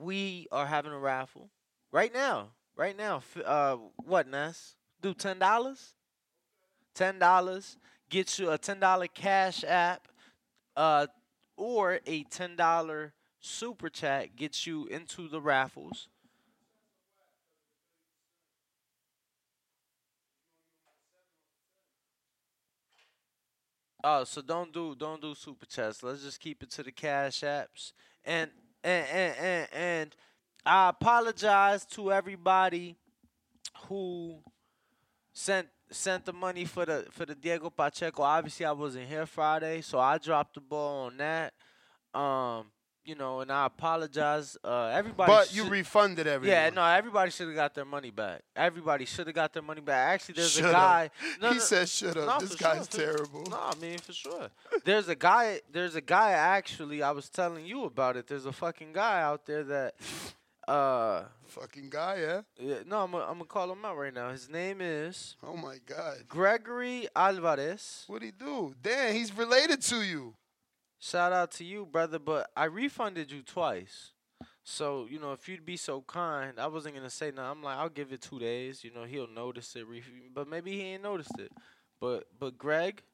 we 0.00 0.46
are 0.52 0.66
having 0.66 0.92
a 0.92 0.98
raffle 0.98 1.50
right 1.92 2.12
now. 2.12 2.50
Right 2.76 2.96
now, 2.96 3.22
uh, 3.44 3.76
what 3.96 4.28
Ness? 4.28 4.74
Do 5.00 5.14
ten 5.14 5.38
dollars? 5.38 5.94
Ten 6.94 7.18
dollars 7.18 7.78
gets 8.10 8.38
you 8.38 8.50
a 8.50 8.58
ten 8.58 8.80
dollar 8.80 9.06
cash 9.06 9.64
app, 9.66 10.08
uh, 10.76 11.06
or 11.56 12.00
a 12.06 12.24
ten 12.24 12.54
dollar 12.54 13.14
super 13.40 13.88
chat 13.88 14.36
gets 14.36 14.66
you 14.66 14.86
into 14.86 15.26
the 15.28 15.40
raffles. 15.40 16.08
Oh, 24.04 24.24
so 24.24 24.42
don't 24.42 24.72
do 24.72 24.94
don't 24.94 25.20
do 25.20 25.34
super 25.34 25.66
chats. 25.66 26.02
Let's 26.02 26.22
just 26.22 26.40
keep 26.40 26.62
it 26.62 26.70
to 26.72 26.82
the 26.82 26.92
cash 26.92 27.40
apps. 27.40 27.92
And 28.24 28.50
and 28.82 29.06
and 29.08 29.36
and, 29.38 29.68
and 29.72 30.16
I 30.64 30.88
apologize 30.88 31.84
to 31.86 32.12
everybody 32.12 32.96
who 33.88 34.38
sent 35.32 35.68
sent 35.90 36.24
the 36.24 36.32
money 36.32 36.64
for 36.64 36.84
the 36.84 37.06
for 37.10 37.26
the 37.26 37.34
Diego 37.34 37.70
Pacheco. 37.70 38.22
Obviously, 38.22 38.66
I 38.66 38.72
wasn't 38.72 39.08
here 39.08 39.26
Friday, 39.26 39.80
so 39.80 39.98
I 39.98 40.18
dropped 40.18 40.54
the 40.54 40.60
ball 40.60 41.06
on 41.06 41.16
that. 41.18 41.54
Um, 42.14 42.66
you 43.06 43.14
know, 43.14 43.40
and 43.40 43.50
I 43.52 43.66
apologize. 43.66 44.56
Uh, 44.62 44.86
everybody, 44.92 45.30
But 45.32 45.54
you 45.54 45.68
refunded 45.68 46.26
everyone. 46.26 46.56
yeah, 46.56 46.70
no, 46.70 46.84
everybody 46.84 47.30
should 47.30 47.46
have 47.46 47.56
got 47.56 47.74
their 47.74 47.84
money 47.84 48.10
back. 48.10 48.42
Everybody 48.54 49.04
should 49.04 49.26
have 49.28 49.34
got 49.36 49.52
their 49.52 49.62
money 49.62 49.80
back. 49.80 50.14
Actually, 50.14 50.34
there's 50.34 50.52
Shoulda. 50.52 50.68
a 50.70 50.72
guy. 50.72 51.10
No, 51.40 51.48
he 51.48 51.54
no, 51.54 51.60
said, 51.60 51.88
"Shut 51.88 52.16
up. 52.16 52.26
no, 52.26 52.46
this 52.46 52.56
guy's 52.56 52.88
sure, 52.92 53.14
terrible." 53.16 53.44
No, 53.48 53.58
I 53.58 53.74
mean 53.80 53.98
for 53.98 54.12
sure. 54.12 54.48
There's 54.84 55.08
a 55.08 55.14
guy. 55.14 55.60
There's 55.72 55.94
a 55.94 56.00
guy. 56.00 56.32
Actually, 56.32 57.02
I 57.02 57.12
was 57.12 57.28
telling 57.28 57.64
you 57.64 57.84
about 57.84 58.16
it. 58.16 58.26
There's 58.26 58.46
a 58.46 58.52
fucking 58.52 58.92
guy 58.92 59.22
out 59.22 59.46
there 59.46 59.64
that. 59.64 59.94
Uh, 60.68 61.22
Fucking 61.46 61.88
guy, 61.90 62.18
yeah. 62.20 62.40
yeah, 62.58 62.78
no, 62.84 63.04
I'm 63.04 63.12
gonna 63.12 63.24
I'm 63.24 63.40
call 63.44 63.70
him 63.70 63.84
out 63.84 63.96
right 63.96 64.12
now. 64.12 64.30
His 64.32 64.48
name 64.50 64.78
is 64.80 65.36
Oh 65.44 65.56
my 65.56 65.76
God. 65.86 66.24
Gregory 66.28 67.06
Alvarez. 67.14 68.02
What 68.08 68.22
he 68.22 68.32
do? 68.32 68.74
Damn, 68.82 69.14
he's 69.14 69.32
related 69.36 69.80
to 69.82 70.02
you. 70.02 70.34
Shout 71.06 71.32
out 71.32 71.52
to 71.52 71.64
you, 71.64 71.86
brother. 71.86 72.18
But 72.18 72.50
I 72.56 72.64
refunded 72.64 73.30
you 73.30 73.42
twice. 73.42 74.10
So 74.64 75.06
you 75.08 75.20
know, 75.20 75.32
if 75.32 75.48
you'd 75.48 75.64
be 75.64 75.76
so 75.76 76.00
kind, 76.00 76.58
I 76.58 76.66
wasn't 76.66 76.96
gonna 76.96 77.10
say 77.10 77.30
no. 77.30 77.42
I'm 77.42 77.62
like, 77.62 77.76
I'll 77.78 77.88
give 77.88 78.12
it 78.12 78.22
two 78.22 78.40
days. 78.40 78.82
You 78.82 78.92
know, 78.92 79.04
he'll 79.04 79.28
notice 79.28 79.76
it. 79.76 79.86
But 80.34 80.48
maybe 80.48 80.72
he 80.72 80.82
ain't 80.82 81.04
noticed 81.04 81.38
it. 81.38 81.52
But 82.00 82.24
but 82.40 82.58
Greg, 82.58 83.04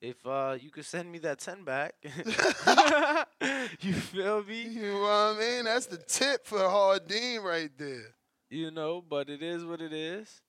if 0.00 0.26
uh 0.26 0.56
you 0.58 0.70
could 0.70 0.86
send 0.86 1.12
me 1.12 1.18
that 1.18 1.38
ten 1.38 1.64
back, 1.64 1.96
you 3.80 3.92
feel 3.92 4.42
me? 4.42 4.62
You 4.68 4.92
know 4.92 5.00
what 5.00 5.36
I 5.36 5.36
mean? 5.38 5.64
That's 5.66 5.84
the 5.84 5.98
tip 5.98 6.46
for 6.46 6.60
Hardin 6.60 7.42
right 7.42 7.70
there. 7.76 8.14
You 8.48 8.70
know, 8.70 9.04
but 9.06 9.28
it 9.28 9.42
is 9.42 9.66
what 9.66 9.82
it 9.82 9.92
is. 9.92 10.40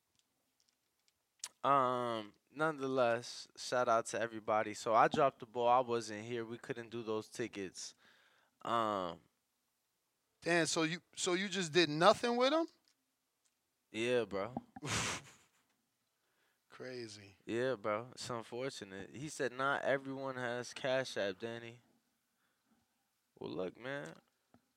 Um, 1.62 2.32
nonetheless, 2.56 3.48
shout 3.58 3.88
out 3.88 4.06
to 4.08 4.22
everybody. 4.22 4.74
So 4.74 4.94
I 4.94 5.08
dropped 5.08 5.40
the 5.40 5.46
ball. 5.46 5.68
I 5.68 5.80
wasn't 5.82 6.24
here. 6.26 6.46
We 6.46 6.58
couldn't 6.58 6.90
do 6.92 7.04
those 7.04 7.28
tickets. 7.28 7.94
Um, 8.64 9.14
Damn. 10.44 10.66
So 10.68 10.84
you 10.84 11.00
so 11.16 11.34
you 11.34 11.48
just 11.50 11.72
did 11.74 11.90
nothing 11.90 12.36
with 12.38 12.52
them? 12.52 12.68
yeah, 13.92 14.26
bro. 14.26 14.50
Crazy. 16.70 17.36
Yeah, 17.46 17.76
bro. 17.82 18.08
It's 18.12 18.30
unfortunate. 18.30 19.10
He 19.14 19.30
said 19.30 19.52
not 19.58 19.84
everyone 19.84 20.36
has 20.36 20.74
Cash 20.74 21.16
App, 21.18 21.40
Danny. 21.40 21.76
Well, 23.40 23.52
look, 23.52 23.82
man. 23.82 24.08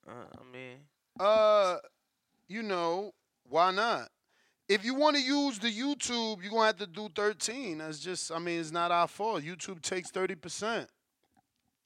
Uh, 0.07 0.27
I 0.41 0.53
mean, 0.53 0.79
Uh, 1.19 1.79
you 2.49 2.63
know 2.63 3.13
why 3.49 3.71
not? 3.73 4.11
If 4.69 4.85
you 4.85 4.95
want 4.95 5.17
to 5.17 5.23
use 5.23 5.59
the 5.59 5.73
YouTube, 5.73 6.43
you're 6.43 6.51
gonna 6.51 6.67
have 6.67 6.77
to 6.77 6.87
do 6.87 7.09
13. 7.15 7.79
That's 7.79 7.99
just, 8.01 8.31
I 8.31 8.39
mean, 8.39 8.61
it's 8.61 8.71
not 8.71 8.91
our 8.91 9.09
fault. 9.09 9.43
YouTube 9.43 9.81
takes 9.81 10.11
30 10.11 10.35
percent. 10.35 10.91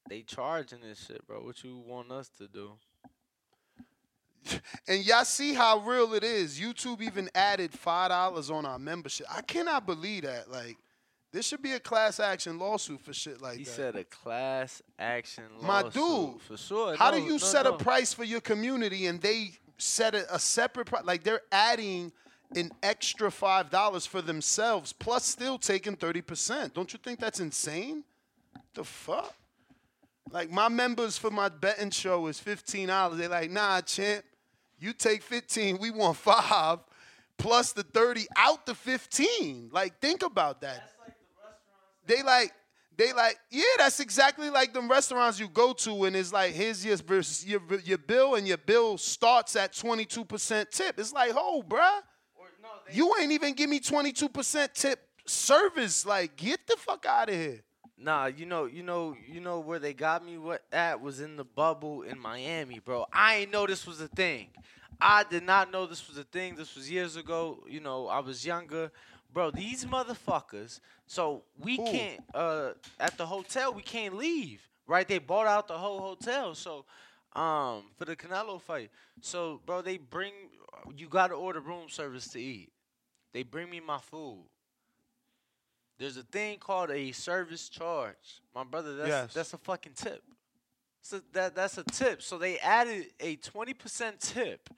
they 0.09 0.23
charging 0.23 0.81
this 0.81 1.07
shit, 1.07 1.25
bro. 1.27 1.41
What 1.45 1.63
you 1.63 1.77
want 1.87 2.11
us 2.11 2.29
to 2.39 2.49
do? 2.49 2.73
And 4.89 5.07
y'all 5.07 5.25
see 5.25 5.55
how 5.55 5.79
real 5.79 6.15
it 6.15 6.25
is. 6.25 6.59
YouTube 6.59 7.01
even 7.01 7.31
added 7.35 7.73
five 7.73 8.11
dollars 8.11 8.51
on 8.51 8.67
our 8.67 8.79
membership. 8.79 9.27
I 9.33 9.41
cannot 9.43 9.87
believe 9.87 10.25
that. 10.25 10.51
Like, 10.51 10.77
this 11.33 11.47
should 11.47 11.63
be 11.63 11.73
a 11.75 11.81
class 11.81 12.19
action 12.19 12.59
lawsuit 12.59 13.01
for 13.01 13.13
shit 13.13 13.41
like 13.41 13.59
He 13.59 13.65
that. 13.65 13.71
He 13.71 13.77
said 13.77 13.95
a 13.95 14.03
class 14.05 14.83
action 14.99 15.45
My 15.63 15.85
dude, 15.85 16.41
for 16.43 16.57
sure. 16.57 16.97
How 16.97 17.13
No, 17.13 17.19
do 17.19 17.23
you 17.23 17.31
no, 17.33 17.39
set 17.39 17.67
no. 17.67 17.75
a 17.75 17.79
price 17.79 18.13
for 18.13 18.25
your 18.25 18.41
community 18.41 19.07
and 19.07 19.21
they 19.21 19.53
set 19.79 20.17
a, 20.17 20.35
a 20.35 20.41
separate 20.41 20.87
price? 20.89 21.05
Like 21.05 21.23
they're 21.23 21.43
adding 21.53 22.11
an 22.57 22.71
extra 22.83 23.31
five 23.31 23.71
dollars 23.71 24.07
for 24.07 24.23
themselves, 24.23 24.93
plus 24.93 25.25
still 25.25 25.59
taking 25.59 25.97
thirty 25.97 26.21
percent. 26.21 26.75
Don't 26.75 26.93
you 26.93 26.99
think 27.03 27.21
that's 27.21 27.41
insane? 27.41 28.05
The 28.75 28.85
fuck? 28.85 29.35
Like 30.31 30.51
my 30.51 30.69
members 30.69 31.19
for 31.19 31.31
my 31.31 31.49
betting 31.49 31.91
show 31.91 32.27
is 32.27 32.39
fifteen 32.39 32.89
dollars. 32.89 33.19
They're 33.19 33.29
like, 33.29 33.51
nah, 33.51 33.81
champ, 33.81 34.25
you 34.79 34.93
take 34.93 35.23
fifteen. 35.23 35.79
We 35.79 35.91
want 35.91 36.17
five, 36.17 36.79
plus 37.39 37.73
the 37.73 37.83
thirty 37.83 38.27
out 38.37 38.67
the 38.67 38.75
fifteen. 38.75 39.69
Like 39.73 40.01
think 40.01 40.23
about 40.23 40.61
that. 40.63 40.91
They 42.07 42.23
like 42.23 42.53
they 42.97 43.13
like 43.13 43.39
yeah, 43.51 43.63
that's 43.79 44.01
exactly 44.01 44.51
like 44.51 44.73
them 44.73 44.91
restaurants 44.91 45.39
you 45.41 45.49
go 45.49 45.73
to 45.73 46.05
and 46.05 46.17
it's 46.17 46.33
like 46.33 46.53
here's 46.53 46.85
your 46.85 46.97
versus 46.97 47.47
your 47.47 47.61
your 47.85 47.99
bill 47.99 48.35
and 48.35 48.47
your 48.47 48.59
bill 48.59 48.99
starts 48.99 49.57
at 49.57 49.73
22% 49.73 50.71
tip. 50.71 50.99
It's 50.99 51.13
like, 51.13 51.33
"Oh, 51.35 51.63
bruh. 51.67 52.01
You 52.91 53.13
ain't 53.21 53.33
even 53.33 53.55
give 53.55 53.69
me 53.71 53.81
22% 53.81 54.73
tip 54.75 55.01
service. 55.27 56.05
Like 56.07 56.37
get 56.37 56.67
the 56.67 56.77
fuck 56.77 57.07
out 57.07 57.29
of 57.29 57.35
here." 57.35 57.63
Nah, 58.03 58.27
you 58.27 58.47
know, 58.47 58.65
you 58.65 58.83
know, 58.83 59.17
you 59.29 59.41
know 59.41 59.61
where 59.61 59.79
they 59.79 59.95
got 59.95 60.25
me 60.25 60.37
what 60.37 60.65
at 60.73 61.01
was 61.01 61.21
in 61.21 61.37
the 61.37 61.45
bubble 61.45 62.03
in 62.03 62.19
Miami, 62.19 62.81
bro. 62.81 63.07
I 63.13 63.37
ain't 63.37 63.53
know 63.53 63.65
this 63.65 63.87
was 63.87 64.01
a 64.01 64.09
thing. 64.09 64.49
I 65.01 65.23
did 65.23 65.45
not 65.45 65.71
know 65.71 65.87
this 65.87 66.09
was 66.09 66.19
a 66.19 66.25
thing. 66.25 66.57
This 66.57 66.75
was 66.75 66.91
years 66.91 67.17
ago. 67.17 67.63
You 67.69 67.79
know, 67.79 68.09
I 68.09 68.19
was 68.19 68.45
younger. 68.45 68.91
Bro, 69.33 69.53
these 69.53 69.85
motherfuckers. 69.85 70.81
So 71.07 71.45
we 71.61 71.77
can't 71.77 72.21
uh 72.35 72.73
at 72.99 73.17
the 73.17 73.27
hotel 73.27 73.73
we 73.73 73.83
can't 73.83 74.15
leave. 74.15 74.61
Right? 74.87 75.07
They 75.07 75.19
bought 75.19 75.47
out 75.47 75.69
the 75.69 75.79
whole 75.79 76.01
hotel. 76.01 76.57
So 76.57 76.85
um 77.35 77.85
for 77.97 78.05
the 78.05 78.17
Canelo 78.17 78.61
fight. 78.61 78.91
So 79.21 79.61
bro, 79.65 79.81
they 79.81 79.99
bring 79.99 80.33
you 80.97 81.09
gotta 81.09 81.35
order 81.35 81.61
room 81.61 81.89
service 81.89 82.27
to 82.29 82.41
eat. 82.41 82.72
They 83.33 83.43
bring 83.43 83.71
me 83.71 83.81
my 83.81 83.99
food. 83.99 84.45
There's 85.99 86.17
a 86.17 86.23
thing 86.23 86.59
called 86.59 86.91
a 86.91 87.13
service 87.13 87.69
charge. 87.69 88.41
My 88.55 88.65
brother, 88.65 88.97
that's 88.97 89.09
Yes. 89.09 89.35
that's 89.35 89.53
a 89.55 89.59
fucking 89.59 89.93
tip. 89.95 90.23
So 91.01 91.21
that 91.33 91.55
that's 91.55 91.79
a 91.79 91.85
tip. 91.85 92.23
So 92.23 92.39
they 92.39 92.59
added 92.59 93.07
a 93.21 93.37
20% 93.37 94.19
tip. 94.21 94.69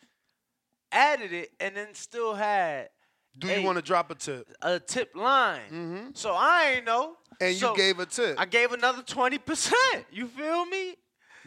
Added 0.92 1.32
it 1.32 1.50
and 1.58 1.76
then 1.76 1.94
still 1.94 2.34
had 2.34 2.90
Do 3.38 3.48
a- 3.50 3.58
you 3.58 3.64
want 3.66 3.76
to 3.76 3.82
drop 3.82 4.10
a 4.10 4.14
tip? 4.14 4.46
a 4.62 4.78
tip 4.78 5.14
line. 5.16 5.60
Mm-hmm. 5.70 6.08
So 6.14 6.34
I 6.34 6.74
ain't 6.76 6.84
know. 6.84 7.16
And 7.40 7.60
you 7.60 7.76
gave 7.76 7.98
a 7.98 8.06
tip. 8.06 8.38
I 8.38 8.44
gave 8.46 8.72
another 8.72 9.02
20%. 9.02 9.72
You 10.12 10.28
feel 10.28 10.64
me? 10.66 10.96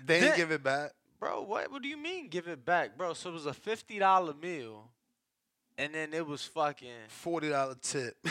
They 0.06 0.20
Then- 0.20 0.36
give 0.38 0.52
it 0.52 0.64
back. 0.64 0.92
Bro, 1.20 1.44
what 1.44 1.72
what 1.72 1.82
do 1.82 1.88
you 1.88 1.98
mean 1.98 2.28
give 2.30 2.48
it 2.48 2.64
back? 2.66 2.96
Bro, 2.98 3.14
so 3.16 3.30
it 3.30 3.34
was 3.34 3.46
a 3.48 3.52
$50 3.54 4.40
meal. 4.42 4.92
And 5.78 5.94
then 5.94 6.14
it 6.14 6.26
was 6.26 6.44
fucking 6.44 6.90
$40 7.24 7.82
tip. 7.82 8.18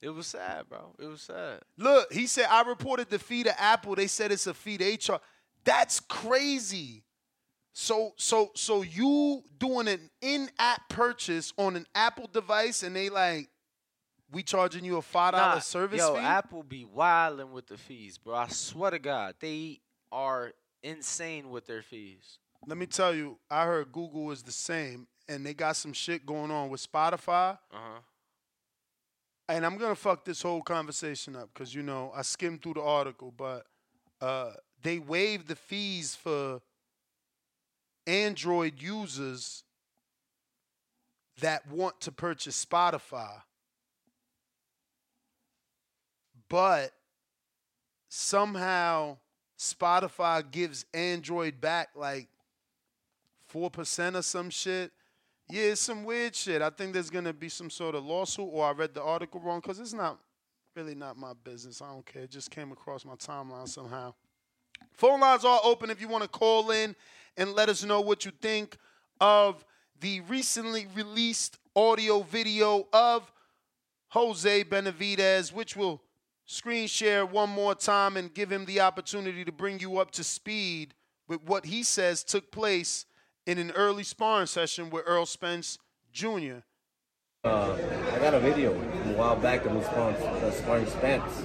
It 0.00 0.10
was 0.10 0.28
sad, 0.28 0.68
bro. 0.68 0.94
It 0.98 1.06
was 1.06 1.22
sad. 1.22 1.60
Look, 1.76 2.12
he 2.12 2.26
said 2.26 2.46
I 2.48 2.62
reported 2.62 3.10
the 3.10 3.18
fee 3.18 3.42
to 3.44 3.60
Apple. 3.60 3.96
They 3.96 4.06
said 4.06 4.30
it's 4.30 4.46
a 4.46 4.54
fee 4.54 4.78
to 4.78 5.12
HR. 5.14 5.18
That's 5.64 6.00
crazy. 6.00 7.02
So 7.72 8.12
so 8.16 8.50
so 8.54 8.82
you 8.82 9.42
doing 9.58 9.88
an 9.88 10.10
in-app 10.20 10.88
purchase 10.88 11.52
on 11.56 11.76
an 11.76 11.86
Apple 11.94 12.28
device 12.32 12.82
and 12.82 12.94
they 12.94 13.08
like 13.08 13.48
we 14.30 14.42
charging 14.42 14.84
you 14.84 14.96
a 14.98 15.02
five 15.02 15.32
dollar 15.32 15.54
Nah, 15.54 15.58
service 15.60 15.98
yo, 15.98 16.14
fee? 16.14 16.20
Apple 16.20 16.62
be 16.62 16.84
wilding 16.84 17.52
with 17.52 17.66
the 17.66 17.76
fees, 17.76 18.18
bro. 18.18 18.34
I 18.36 18.48
swear 18.48 18.92
to 18.92 18.98
God, 18.98 19.34
they 19.40 19.80
are 20.12 20.52
insane 20.82 21.50
with 21.50 21.66
their 21.66 21.82
fees. 21.82 22.38
Let 22.66 22.76
me 22.76 22.86
tell 22.86 23.14
you, 23.14 23.38
I 23.50 23.64
heard 23.64 23.92
Google 23.92 24.30
is 24.30 24.42
the 24.42 24.52
same 24.52 25.06
and 25.28 25.44
they 25.44 25.54
got 25.54 25.76
some 25.76 25.92
shit 25.92 26.26
going 26.26 26.50
on 26.50 26.68
with 26.70 26.86
Spotify. 26.90 27.52
Uh 27.72 27.76
huh. 27.76 28.00
and 29.48 29.64
I'm 29.64 29.78
gonna 29.78 29.94
fuck 29.94 30.24
this 30.24 30.42
whole 30.42 30.62
conversation 30.62 31.36
up 31.36 31.50
because 31.52 31.74
you 31.74 31.82
know 31.82 32.12
I 32.14 32.22
skimmed 32.22 32.62
through 32.62 32.74
the 32.74 32.82
article, 32.82 33.32
but 33.36 33.66
uh, 34.20 34.52
they 34.82 34.98
waived 34.98 35.48
the 35.48 35.56
fees 35.56 36.14
for 36.14 36.60
Android 38.06 38.80
users 38.80 39.64
that 41.40 41.70
want 41.70 42.00
to 42.00 42.10
purchase 42.12 42.64
Spotify, 42.64 43.42
but 46.48 46.92
somehow 48.08 49.18
Spotify 49.58 50.48
gives 50.50 50.84
Android 50.94 51.60
back 51.60 51.90
like 51.94 52.28
four 53.48 53.70
percent 53.70 54.16
or 54.16 54.22
some 54.22 54.50
shit. 54.50 54.92
Yeah, 55.50 55.64
it's 55.64 55.80
some 55.80 56.04
weird 56.04 56.36
shit. 56.36 56.60
I 56.60 56.70
think 56.70 56.92
there's 56.92 57.10
gonna 57.10 57.32
be 57.32 57.48
some 57.48 57.70
sort 57.70 57.94
of 57.94 58.04
lawsuit, 58.04 58.48
or 58.50 58.66
I 58.66 58.72
read 58.72 58.94
the 58.94 59.02
article 59.02 59.40
wrong 59.40 59.60
because 59.60 59.80
it's 59.80 59.94
not 59.94 60.18
really 60.76 60.94
not 60.94 61.16
my 61.16 61.32
business. 61.44 61.82
I 61.82 61.90
don't 61.90 62.06
care. 62.06 62.22
It 62.22 62.30
just 62.30 62.50
came 62.50 62.70
across 62.70 63.04
my 63.04 63.14
timeline 63.14 63.68
somehow. 63.68 64.14
Phone 64.92 65.20
lines 65.20 65.44
are 65.44 65.60
open 65.64 65.90
if 65.90 66.00
you 66.00 66.08
want 66.08 66.22
to 66.22 66.28
call 66.28 66.70
in 66.70 66.94
and 67.36 67.52
let 67.54 67.68
us 67.68 67.84
know 67.84 68.00
what 68.00 68.24
you 68.24 68.30
think 68.30 68.76
of 69.20 69.64
the 70.00 70.20
recently 70.20 70.86
released 70.94 71.58
audio 71.74 72.22
video 72.22 72.86
of 72.92 73.32
Jose 74.08 74.64
Benavidez, 74.64 75.52
which 75.52 75.74
will 75.76 76.02
screen 76.44 76.86
share 76.86 77.26
one 77.26 77.50
more 77.50 77.74
time 77.74 78.16
and 78.16 78.32
give 78.32 78.50
him 78.50 78.64
the 78.64 78.80
opportunity 78.80 79.44
to 79.44 79.52
bring 79.52 79.80
you 79.80 79.98
up 79.98 80.10
to 80.12 80.24
speed 80.24 80.94
with 81.26 81.42
what 81.42 81.66
he 81.66 81.82
says 81.82 82.24
took 82.24 82.50
place 82.50 83.04
in 83.48 83.56
an 83.56 83.70
early 83.70 84.04
sparring 84.04 84.46
session 84.46 84.90
with 84.90 85.08
Errol 85.08 85.24
Spence 85.24 85.78
Jr. 86.12 86.58
Uh, 87.44 87.78
I 88.12 88.18
got 88.18 88.34
a 88.34 88.40
video 88.40 88.74
a 88.74 89.12
while 89.14 89.36
back 89.36 89.64
of 89.64 89.72
me 89.72 89.82
sparring, 89.82 90.16
uh, 90.16 90.50
sparring 90.50 90.86
Spence. 90.86 91.44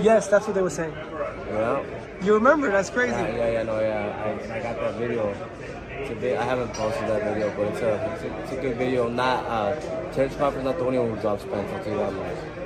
Yes, 0.00 0.28
that's 0.28 0.46
what 0.46 0.54
they 0.54 0.62
were 0.62 0.70
saying. 0.70 0.92
Yeah. 0.92 1.82
You 2.22 2.34
remember? 2.34 2.70
That's 2.70 2.88
crazy. 2.88 3.14
Yeah, 3.14 3.36
yeah, 3.36 3.50
yeah, 3.50 3.62
no, 3.64 3.80
yeah. 3.80 4.46
I, 4.48 4.58
I 4.58 4.62
got 4.62 4.76
that 4.76 4.94
video. 4.94 5.34
It's 5.90 6.12
a 6.12 6.14
bit, 6.14 6.38
I 6.38 6.44
haven't 6.44 6.72
posted 6.72 7.08
that 7.08 7.24
video, 7.24 7.52
but 7.56 7.66
it's 7.72 7.80
a, 7.80 8.12
it's 8.14 8.22
a, 8.22 8.38
it's 8.42 8.52
a 8.52 8.60
good 8.60 8.76
video. 8.76 9.08
Not 9.08 9.44
uh, 9.46 9.74
Terrence 10.12 10.36
Crawford's 10.36 10.64
not 10.64 10.78
the 10.78 10.84
only 10.84 11.00
one 11.00 11.16
who 11.16 11.20
dropped 11.20 11.42
Spence. 11.42 11.68
I'll 11.72 11.82
tell 11.82 11.92
you 11.94 11.98
that 11.98 12.12
much. 12.12 12.63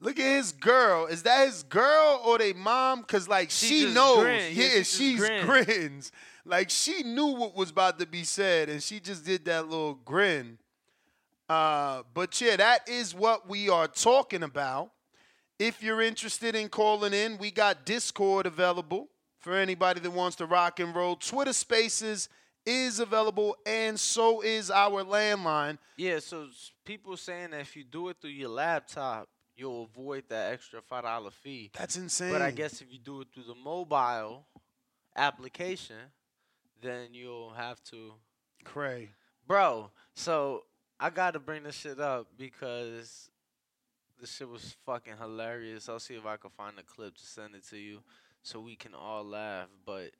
Look 0.00 0.18
at 0.18 0.36
his 0.36 0.52
girl. 0.52 1.06
Is 1.06 1.22
that 1.24 1.46
his 1.46 1.62
girl 1.64 2.22
or 2.24 2.38
they 2.38 2.52
mom? 2.54 3.02
Cause 3.04 3.28
like 3.28 3.50
She 3.50 3.86
she, 3.86 3.92
knows. 3.94 4.22
grin. 4.22 4.56
Yeah, 4.56 4.64
Yeah, 4.64 4.76
she 4.78 4.84
she's 4.84 5.18
grin. 5.20 5.46
grins. 5.46 6.12
Like 6.46 6.70
she 6.70 7.02
knew 7.02 7.26
what 7.26 7.54
was 7.54 7.70
about 7.70 7.98
to 7.98 8.06
be 8.06 8.24
said, 8.24 8.68
and 8.70 8.82
she 8.82 8.98
just 8.98 9.24
did 9.26 9.44
that 9.44 9.68
little 9.68 9.94
grin. 9.94 10.58
Uh, 11.48 12.02
but 12.14 12.40
yeah, 12.40 12.56
that 12.56 12.88
is 12.88 13.14
what 13.14 13.48
we 13.48 13.68
are 13.68 13.86
talking 13.88 14.42
about. 14.42 14.90
If 15.58 15.82
you're 15.82 16.00
interested 16.00 16.54
in 16.54 16.68
calling 16.70 17.12
in, 17.12 17.36
we 17.36 17.50
got 17.50 17.84
Discord 17.84 18.46
available 18.46 19.08
for 19.38 19.54
anybody 19.54 20.00
that 20.00 20.10
wants 20.10 20.36
to 20.36 20.46
rock 20.46 20.80
and 20.80 20.94
roll. 20.94 21.16
Twitter 21.16 21.52
Spaces 21.52 22.28
is 22.64 23.00
available, 23.00 23.56
and 23.66 23.98
so 24.00 24.40
is 24.42 24.70
our 24.70 25.02
landline. 25.04 25.76
Yeah, 25.96 26.20
so 26.20 26.46
people 26.86 27.16
saying 27.18 27.50
that 27.50 27.60
if 27.60 27.76
you 27.76 27.84
do 27.84 28.08
it 28.08 28.16
through 28.20 28.30
your 28.30 28.48
laptop, 28.50 29.28
you'll 29.60 29.84
avoid 29.84 30.24
that 30.30 30.52
extra 30.52 30.80
five 30.80 31.04
dollar 31.04 31.30
fee. 31.30 31.70
That's 31.78 31.96
insane. 31.96 32.32
But 32.32 32.42
I 32.42 32.50
guess 32.50 32.80
if 32.80 32.90
you 32.90 32.98
do 32.98 33.20
it 33.20 33.28
through 33.32 33.44
the 33.44 33.54
mobile 33.54 34.46
application, 35.14 35.96
then 36.80 37.08
you'll 37.12 37.50
have 37.52 37.82
to. 37.84 38.14
Cray. 38.64 39.10
Bro, 39.46 39.90
so 40.14 40.64
I 40.98 41.10
gotta 41.10 41.38
bring 41.38 41.62
this 41.64 41.74
shit 41.76 42.00
up 42.00 42.26
because 42.36 43.30
This 44.20 44.34
shit 44.36 44.48
was 44.48 44.76
fucking 44.84 45.14
hilarious. 45.18 45.88
I'll 45.88 45.98
see 45.98 46.14
if 46.14 46.26
I 46.26 46.36
can 46.36 46.50
find 46.50 46.78
a 46.78 46.82
clip 46.82 47.16
to 47.16 47.24
send 47.24 47.54
it 47.54 47.66
to 47.70 47.78
you 47.78 48.02
so 48.42 48.60
we 48.60 48.76
can 48.76 48.94
all 48.94 49.24
laugh. 49.24 49.68
But 49.86 50.10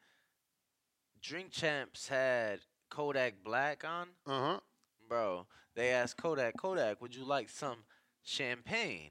Drink 1.21 1.51
Champs 1.51 2.09
had 2.09 2.61
Kodak 2.89 3.35
Black 3.45 3.85
on. 3.85 4.09
Uh 4.27 4.41
huh. 4.53 4.61
Bro, 5.09 5.47
they 5.75 5.91
asked 5.91 6.17
Kodak, 6.17 6.57
Kodak, 6.57 7.03
would 7.03 7.15
you 7.15 7.25
like 7.25 7.51
some 7.51 7.85
champagne? 8.23 9.11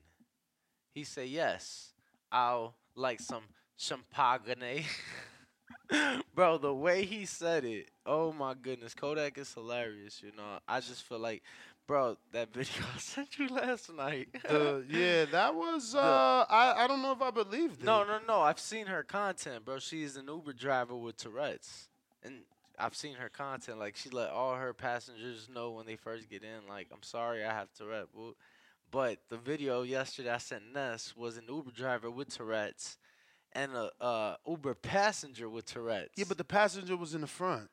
He 0.99 1.05
said, 1.05 1.29
yes. 1.29 1.93
I'll 2.29 2.75
like 2.93 3.21
some 3.21 3.43
champagne. 3.77 4.83
Bro, 6.35 6.57
the 6.57 6.73
way 6.73 7.05
he 7.05 7.23
said 7.23 7.63
it, 7.63 7.89
oh 8.05 8.33
my 8.33 8.53
goodness, 8.53 8.93
Kodak 8.93 9.37
is 9.37 9.53
hilarious. 9.53 10.21
You 10.21 10.33
know, 10.35 10.59
I 10.67 10.81
just 10.81 11.03
feel 11.03 11.19
like, 11.19 11.41
bro, 11.87 12.17
that 12.33 12.53
video 12.53 12.83
I 12.93 12.99
sent 12.99 13.39
you 13.39 13.47
last 13.47 13.93
night. 13.93 14.27
Yeah, 14.43 15.23
that 15.31 15.55
was. 15.55 15.95
Uh, 15.97 16.45
I 16.49 16.83
I 16.83 16.87
don't 16.87 17.01
know 17.01 17.13
if 17.13 17.21
I 17.21 17.31
believed 17.31 17.81
it. 17.81 17.85
no, 17.85 18.03
no, 18.03 18.19
no. 18.27 18.41
I've 18.41 18.59
seen 18.59 18.87
her 18.87 19.03
content, 19.03 19.63
bro. 19.63 19.79
She's 19.79 20.17
an 20.17 20.27
Uber 20.27 20.51
driver 20.51 20.97
with 20.97 21.15
Tourette's, 21.15 21.87
and 22.23 22.41
I've 22.77 22.93
seen 22.93 23.15
her 23.15 23.29
content. 23.29 23.79
Like 23.79 23.95
she 23.95 24.09
let 24.09 24.31
all 24.31 24.55
her 24.55 24.73
passengers 24.73 25.47
know 25.47 25.71
when 25.71 25.85
they 25.85 25.95
first 25.95 26.29
get 26.29 26.43
in. 26.43 26.67
Like, 26.67 26.87
I'm 26.91 27.03
sorry, 27.03 27.45
I 27.45 27.53
have 27.53 27.69
Tourette. 27.73 28.11
boo." 28.13 28.35
But 28.91 29.19
the 29.29 29.37
video 29.37 29.83
yesterday 29.83 30.31
I 30.31 30.37
sent 30.37 30.73
Ness 30.73 31.13
was 31.15 31.37
an 31.37 31.43
Uber 31.47 31.71
driver 31.71 32.09
with 32.09 32.35
Tourette's 32.35 32.97
and 33.53 33.71
a 33.73 33.91
uh, 34.01 34.35
Uber 34.47 34.75
passenger 34.75 35.49
with 35.49 35.65
Tourette's. 35.65 36.11
Yeah, 36.15 36.25
but 36.27 36.37
the 36.37 36.43
passenger 36.43 36.95
was 36.97 37.13
in 37.13 37.21
the 37.21 37.27
front. 37.27 37.69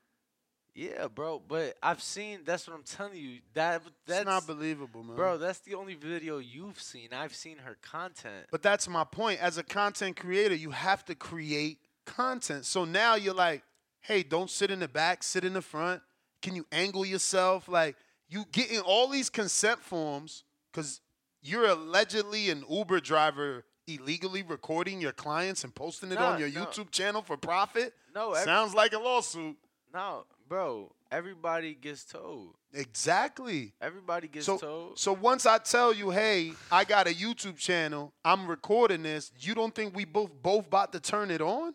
Yeah, 0.74 1.08
bro. 1.08 1.40
But 1.46 1.76
I've 1.82 2.02
seen. 2.02 2.40
That's 2.44 2.68
what 2.68 2.76
I'm 2.76 2.82
telling 2.82 3.16
you. 3.16 3.38
That 3.54 3.82
that's 4.06 4.20
It's 4.20 4.26
not 4.26 4.46
believable, 4.46 5.02
man. 5.02 5.16
bro. 5.16 5.38
That's 5.38 5.60
the 5.60 5.74
only 5.74 5.94
video 5.94 6.36
you've 6.36 6.80
seen. 6.80 7.08
I've 7.12 7.34
seen 7.34 7.56
her 7.58 7.78
content. 7.80 8.46
But 8.50 8.62
that's 8.62 8.86
my 8.86 9.04
point. 9.04 9.40
As 9.40 9.56
a 9.56 9.62
content 9.62 10.16
creator, 10.16 10.54
you 10.54 10.72
have 10.72 11.02
to 11.06 11.14
create 11.14 11.78
content. 12.04 12.66
So 12.66 12.84
now 12.84 13.14
you're 13.14 13.34
like, 13.34 13.62
hey, 14.00 14.22
don't 14.22 14.50
sit 14.50 14.70
in 14.70 14.80
the 14.80 14.88
back, 14.88 15.22
sit 15.22 15.44
in 15.44 15.54
the 15.54 15.62
front. 15.62 16.02
Can 16.42 16.54
you 16.54 16.66
angle 16.70 17.06
yourself? 17.06 17.68
Like 17.68 17.96
you 18.28 18.44
getting 18.52 18.80
all 18.80 19.08
these 19.08 19.30
consent 19.30 19.80
forms 19.80 20.44
because 20.70 21.00
you're 21.46 21.66
allegedly 21.66 22.50
an 22.50 22.64
Uber 22.68 23.00
driver 23.00 23.64
illegally 23.86 24.42
recording 24.42 25.00
your 25.00 25.12
clients 25.12 25.62
and 25.62 25.72
posting 25.74 26.10
it 26.10 26.18
on 26.18 26.40
your 26.40 26.48
no. 26.48 26.64
YouTube 26.64 26.90
channel 26.90 27.22
for 27.22 27.36
profit. 27.36 27.94
No, 28.14 28.32
every- 28.32 28.44
sounds 28.44 28.74
like 28.74 28.92
a 28.92 28.98
lawsuit. 28.98 29.56
No, 29.94 30.24
bro. 30.48 30.92
Everybody 31.12 31.74
gets 31.74 32.04
told. 32.04 32.54
Exactly. 32.72 33.72
Everybody 33.80 34.26
gets 34.26 34.46
So, 34.46 34.58
told. 34.58 34.98
so 34.98 35.12
once 35.12 35.46
I 35.46 35.58
tell 35.58 35.92
you, 35.92 36.10
hey, 36.10 36.52
I 36.72 36.82
got 36.84 37.06
a 37.06 37.10
YouTube 37.10 37.56
channel, 37.56 38.12
I'm 38.24 38.48
recording 38.48 39.04
this, 39.04 39.30
you 39.38 39.54
don't 39.54 39.72
think 39.72 39.94
we 39.94 40.04
both 40.04 40.30
both 40.42 40.66
about 40.66 40.92
to 40.94 41.00
turn 41.00 41.30
it 41.30 41.40
on? 41.40 41.74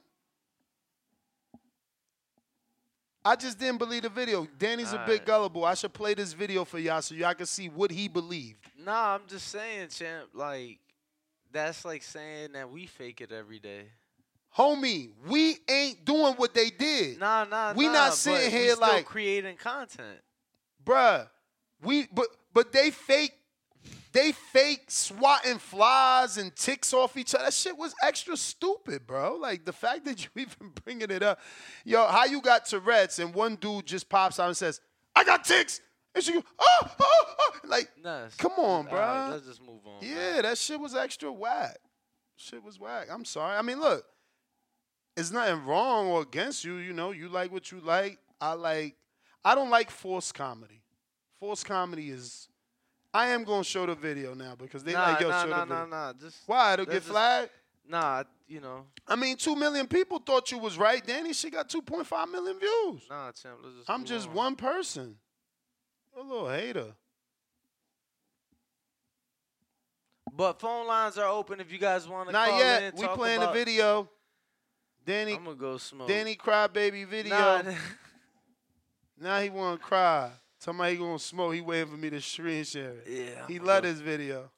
I 3.24 3.36
just 3.36 3.60
didn't 3.60 3.78
believe 3.78 4.02
the 4.02 4.10
video. 4.10 4.48
Danny's 4.58 4.94
a 4.94 4.98
bit 4.98 5.02
Alright. 5.02 5.26
gullible. 5.26 5.66
I 5.66 5.76
should 5.76 5.94
play 5.94 6.14
this 6.16 6.34
video 6.34 6.66
for 6.66 6.80
y'all 6.80 7.02
so 7.02 7.14
y'all 7.14 7.34
can 7.36 7.46
see 7.46 7.70
what 7.70 7.92
he 7.92 8.08
believed. 8.08 8.58
Nah, 8.84 9.16
I'm 9.16 9.22
just 9.28 9.48
saying, 9.50 9.90
champ. 9.90 10.30
Like, 10.34 10.80
that's 11.52 11.86
like 11.86 12.02
saying 12.02 12.54
that 12.54 12.70
we 12.72 12.88
fake 12.88 13.22
it 13.22 13.32
every 13.32 13.60
day. 13.60 13.84
Homie, 14.58 15.10
we 15.28 15.58
ain't 15.70 16.04
doing 16.04 16.34
what 16.34 16.54
they 16.54 16.70
did. 16.72 17.20
Nah, 17.20 17.46
nah, 17.46 17.74
We 17.74 17.86
nah, 17.88 17.94
not 17.94 18.14
sitting 18.16 18.50
here 18.52 18.72
still 18.76 18.82
like- 18.82 19.06
creating 19.06 19.56
content. 19.58 20.20
Bruh, 20.84 21.28
we 21.84 22.08
but 22.12 22.28
but 22.54 22.72
they 22.72 22.90
fake 22.90 23.34
they 24.14 24.32
fake 24.32 24.86
swatting 24.90 25.58
flies 25.58 26.38
and 26.38 26.56
ticks 26.56 26.94
off 26.94 27.16
each 27.16 27.34
other. 27.34 27.46
That 27.46 27.54
shit 27.54 27.78
was 27.78 27.94
extra 28.04 28.36
stupid, 28.36 29.08
bro. 29.08 29.36
Like 29.36 29.66
the 29.66 29.74
fact 29.74 30.06
that 30.06 30.24
you 30.24 30.30
even 30.36 30.72
bringing 30.84 31.10
it 31.12 31.24
up. 31.24 31.40
Yo, 31.86 32.06
how 32.08 32.26
you 32.26 32.42
got 32.42 32.66
Tourette's 32.66 33.20
and 33.20 33.34
one 33.34 33.56
dude 33.56 33.86
just 33.86 34.10
pops 34.10 34.40
out 34.40 34.48
and 34.48 34.58
says, 34.58 34.82
I 35.16 35.24
got 35.24 35.44
ticks. 35.44 35.82
And 36.14 36.24
she 36.24 36.34
go, 36.34 36.44
oh, 36.60 36.80
oh, 37.00 37.24
oh. 37.40 37.52
Like, 37.64 37.90
Nice. 38.04 38.36
come 38.36 38.52
on, 38.58 38.86
bro. 38.86 39.00
right, 39.00 39.30
let's 39.30 39.46
just 39.46 39.62
move 39.62 39.80
on. 39.86 40.00
Yeah, 40.02 40.42
that 40.42 40.58
shit 40.58 40.78
was 40.80 40.94
extra 40.94 41.32
whack. 41.32 41.78
Shit 42.36 42.62
was 42.62 42.78
whack. 42.80 43.08
I'm 43.10 43.24
sorry. 43.24 43.56
I 43.56 43.62
mean, 43.62 43.80
look, 43.80 44.04
it's 45.16 45.32
nothing 45.32 45.64
wrong 45.66 46.08
or 46.08 46.22
against 46.22 46.66
you. 46.66 46.78
You 46.78 46.92
know, 46.92 47.12
you 47.12 47.30
like 47.30 47.52
what 47.52 47.72
you 47.72 47.80
like. 47.80 48.18
I 48.42 48.54
like. 48.54 48.96
I 49.46 49.56
don't 49.56 49.70
like 49.70 49.90
forced 49.90 50.34
comedy. 50.34 50.82
Forced 51.40 51.66
comedy 51.66 52.10
is. 52.10 52.50
I 53.14 53.28
am 53.28 53.44
gonna 53.44 53.64
show 53.64 53.86
the 53.86 53.96
video 53.96 54.34
now 54.34 54.56
because 54.56 54.84
they 54.84 54.94
nah, 54.94 55.12
like 55.12 55.20
yo 55.20 55.30
nah, 55.30 55.44
show 55.44 55.50
nah, 55.50 55.60
the 55.60 55.66
video. 55.66 55.86
nah, 55.86 56.06
nah. 56.08 56.14
Just 56.14 56.38
Why 56.46 56.74
it'll 56.74 56.86
get 56.86 57.04
flagged? 57.04 57.50
Nah, 57.88 58.24
you 58.48 58.62
know. 58.62 58.86
I 59.08 59.16
mean, 59.16 59.36
two 59.36 59.56
million 59.56 59.88
people 59.88 60.20
thought 60.20 60.52
you 60.52 60.58
was 60.58 60.78
right, 60.78 61.06
Danny. 61.06 61.34
She 61.34 61.50
got 61.50 61.68
2.5 61.68 62.32
million 62.32 62.58
views. 62.60 63.02
Nah, 63.10 63.32
champ. 63.32 63.58
Let's 63.64 63.76
just. 63.78 63.90
I'm 63.90 64.06
just 64.06 64.30
on. 64.30 64.34
one 64.34 64.56
person. 64.56 65.16
A 66.18 66.22
little 66.22 66.50
hater. 66.50 66.94
But 70.34 70.60
phone 70.60 70.88
lines 70.88 71.18
are 71.18 71.28
open 71.28 71.60
if 71.60 71.72
you 71.72 71.78
guys 71.78 72.08
want 72.08 72.30
to 72.30 72.34
Not 72.34 72.58
yet. 72.58 72.84
in. 72.84 73.00
We 73.00 73.06
talk 73.06 73.18
playing 73.18 73.42
the 73.42 73.52
video. 73.52 74.10
Danny, 75.06 75.34
I'm 75.34 75.44
gonna 75.44 75.56
go 75.56 75.78
smoke. 75.78 76.08
Danny 76.08 76.36
crybaby 76.36 77.06
video. 77.08 77.38
Nah, 77.38 77.64
Now 79.20 79.40
he 79.40 79.50
want 79.50 79.80
to 79.80 79.86
cry. 79.86 80.32
Tell 80.62 80.74
me 80.74 80.92
he 80.92 80.96
gonna 80.98 81.18
smoke. 81.18 81.56
He 81.56 81.62
waiting 81.62 81.88
for 81.92 81.98
me 81.98 82.10
to 82.12 82.22
screen 82.22 82.64
share 82.64 82.92
it. 82.92 83.08
Yeah, 83.10 83.48
He 83.48 83.58
love 83.58 83.82
go. 83.82 83.90
this 83.90 84.00
video. 84.00 84.52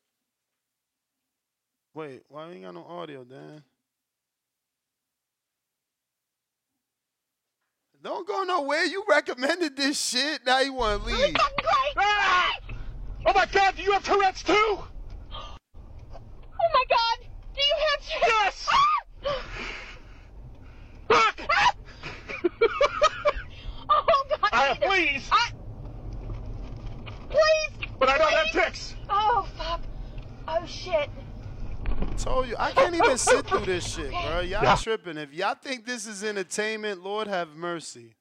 Wait, 1.93 2.23
why 2.27 2.47
we 2.47 2.55
ain't 2.55 2.63
got 2.65 2.73
no 2.73 2.83
audio, 2.83 3.23
Dan? 3.23 3.63
Don't 8.03 8.27
go 8.27 8.43
nowhere. 8.43 8.83
You 8.83 9.05
recommended 9.07 9.77
this 9.77 9.97
shit. 10.09 10.45
Now 10.45 10.59
you 10.59 10.73
want 10.73 11.01
to 11.05 11.07
leave. 11.07 11.35
Ah! 11.95 12.51
Oh 13.25 13.33
my 13.33 13.45
god, 13.45 13.77
do 13.77 13.83
you 13.83 13.93
have 13.93 14.03
Tourette's 14.03 14.43
too? 14.43 14.53
Oh 14.53 14.87
my 16.73 16.83
god! 16.89 17.27
Do 17.55 17.61
you 17.61 17.75
have 17.87 18.01
Tourette's? 18.21 18.67
Yes! 19.23 19.47
Ah! 21.09 21.33
Ah! 21.49 21.73
Oh 23.89 24.25
god! 24.29 24.49
Uh, 24.51 24.75
please! 24.81 25.29
I... 25.31 25.51
Please! 27.33 27.87
But 27.99 28.09
I 28.09 28.17
don't 28.17 28.31
have 28.33 28.47
please. 28.47 28.63
ticks! 28.65 28.95
Oh 29.09 29.47
fuck! 29.57 29.81
Oh 30.47 30.65
shit! 30.65 31.09
Told 32.17 32.47
you. 32.47 32.55
I 32.59 32.71
can't 32.71 32.95
even 32.95 33.17
sit 33.17 33.45
through 33.47 33.65
this 33.65 33.95
shit, 33.95 34.11
bro. 34.11 34.39
Y'all 34.41 34.63
Yeah. 34.63 34.75
tripping. 34.75 35.17
If 35.17 35.33
y'all 35.33 35.55
think 35.55 35.85
this 35.85 36.05
is 36.05 36.23
entertainment, 36.23 37.03
Lord 37.03 37.27
have 37.27 37.49
mercy. 37.49 38.15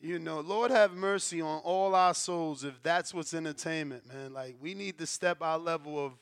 You 0.00 0.18
know, 0.18 0.40
Lord 0.40 0.70
have 0.70 0.92
mercy 0.92 1.40
on 1.40 1.60
all 1.60 1.94
our 1.94 2.12
souls 2.12 2.64
if 2.64 2.82
that's 2.82 3.14
what's 3.14 3.32
entertainment, 3.32 4.06
man. 4.12 4.32
Like, 4.34 4.56
we 4.60 4.74
need 4.74 4.98
to 4.98 5.06
step 5.06 5.38
our 5.40 5.58
level 5.58 6.04
of, 6.04 6.12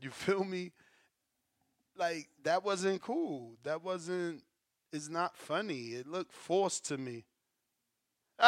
you 0.00 0.10
feel 0.10 0.44
me? 0.44 0.70
Like, 1.96 2.28
that 2.44 2.62
wasn't 2.62 3.02
cool. 3.02 3.56
That 3.64 3.82
wasn't, 3.82 4.42
it's 4.92 5.08
not 5.08 5.36
funny. 5.36 5.94
It 5.94 6.06
looked 6.06 6.32
forced 6.32 6.84
to 6.86 6.98
me. 6.98 7.24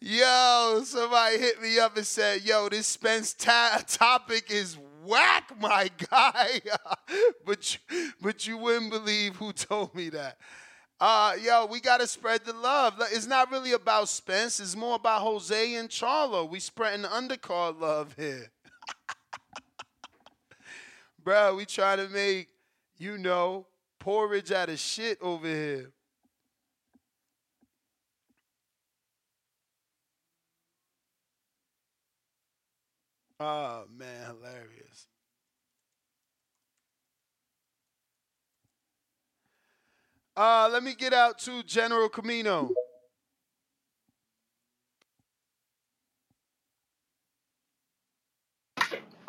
Yo, 0.00 0.82
somebody 0.84 1.38
hit 1.38 1.62
me 1.62 1.78
up 1.78 1.96
and 1.96 2.04
said, 2.04 2.42
"Yo, 2.42 2.68
this 2.68 2.88
Spence 2.88 3.32
ta- 3.32 3.80
topic 3.86 4.50
is 4.50 4.76
whack, 5.04 5.52
my 5.60 5.88
guy." 6.10 6.60
but 7.46 7.72
you, 7.72 8.10
but 8.20 8.46
you 8.48 8.58
wouldn't 8.58 8.90
believe 8.90 9.36
who 9.36 9.52
told 9.52 9.94
me 9.94 10.08
that. 10.08 10.36
Uh, 11.00 11.34
yo, 11.40 11.66
we 11.66 11.80
gotta 11.80 12.06
spread 12.08 12.44
the 12.44 12.52
love. 12.52 12.94
It's 13.12 13.26
not 13.26 13.52
really 13.52 13.72
about 13.72 14.08
Spence. 14.08 14.58
It's 14.58 14.74
more 14.76 14.96
about 14.96 15.22
Jose 15.22 15.74
and 15.76 15.88
Charlo. 15.88 16.50
We 16.50 16.58
spreading 16.58 17.06
undercard 17.06 17.80
love 17.80 18.14
here, 18.18 18.50
bro. 21.22 21.54
We 21.54 21.66
trying 21.66 21.98
to 21.98 22.08
make 22.08 22.48
you 23.00 23.16
know 23.16 23.66
porridge 23.98 24.52
out 24.52 24.68
of 24.68 24.78
shit 24.78 25.18
over 25.22 25.46
here. 25.46 25.90
Oh 33.40 33.84
man, 33.96 34.26
hilarious. 34.26 35.06
Uh, 40.36 40.68
let 40.70 40.82
me 40.82 40.94
get 40.94 41.12
out 41.14 41.38
to 41.38 41.62
General 41.62 42.08
Camino. 42.10 42.70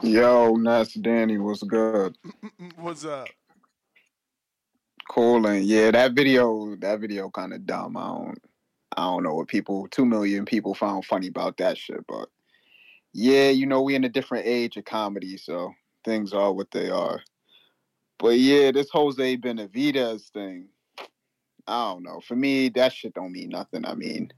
Yo, 0.04 0.56
Nas 0.56 0.94
Danny, 0.94 1.38
what's 1.38 1.64
good? 1.64 2.18
Mm, 2.26 2.34
mm, 2.44 2.52
mm, 2.60 2.78
what's 2.78 3.06
up? 3.06 3.28
Cool 5.12 5.46
and 5.46 5.66
yeah, 5.66 5.92
that 5.92 6.14
video, 6.14 6.74
that 6.78 7.02
video 7.02 7.30
kind 7.30 7.52
of 7.52 7.66
dumb. 7.66 7.98
I 7.98 8.08
don't. 8.08 8.40
I 8.96 9.04
don't 9.04 9.24
know 9.24 9.34
what 9.34 9.50
people, 9.50 9.90
two 9.90 10.06
million 10.06 10.46
people 10.46 10.74
found 10.74 11.04
funny 11.04 11.28
about 11.28 11.58
that 11.58 11.78
shit, 11.78 12.08
but 12.08 12.30
yeah, 13.12 13.50
you 13.50 13.66
know, 13.66 13.82
we 13.82 13.96
in 13.96 14.06
a 14.06 14.10
different 14.10 14.46
age 14.48 14.78
of 14.78 14.86
comedy, 14.86 15.36
so 15.36 15.74
things 16.06 16.32
are 16.32 16.54
what 16.54 16.72
they 16.72 16.90
are. 16.90 17.20
But 18.20 18.40
yeah, 18.40 18.72
this 18.72 18.90
Jose 18.92 19.36
Benavidez 19.36 20.30
thing, 20.30 20.70
I 21.68 21.92
don't 21.92 22.04
know. 22.04 22.22
For 22.26 22.38
me, 22.38 22.70
that 22.70 22.94
shit 22.94 23.14
don't 23.14 23.34
mean 23.34 23.50
nothing. 23.50 23.86
I 23.86 23.96
mean, 23.96 24.32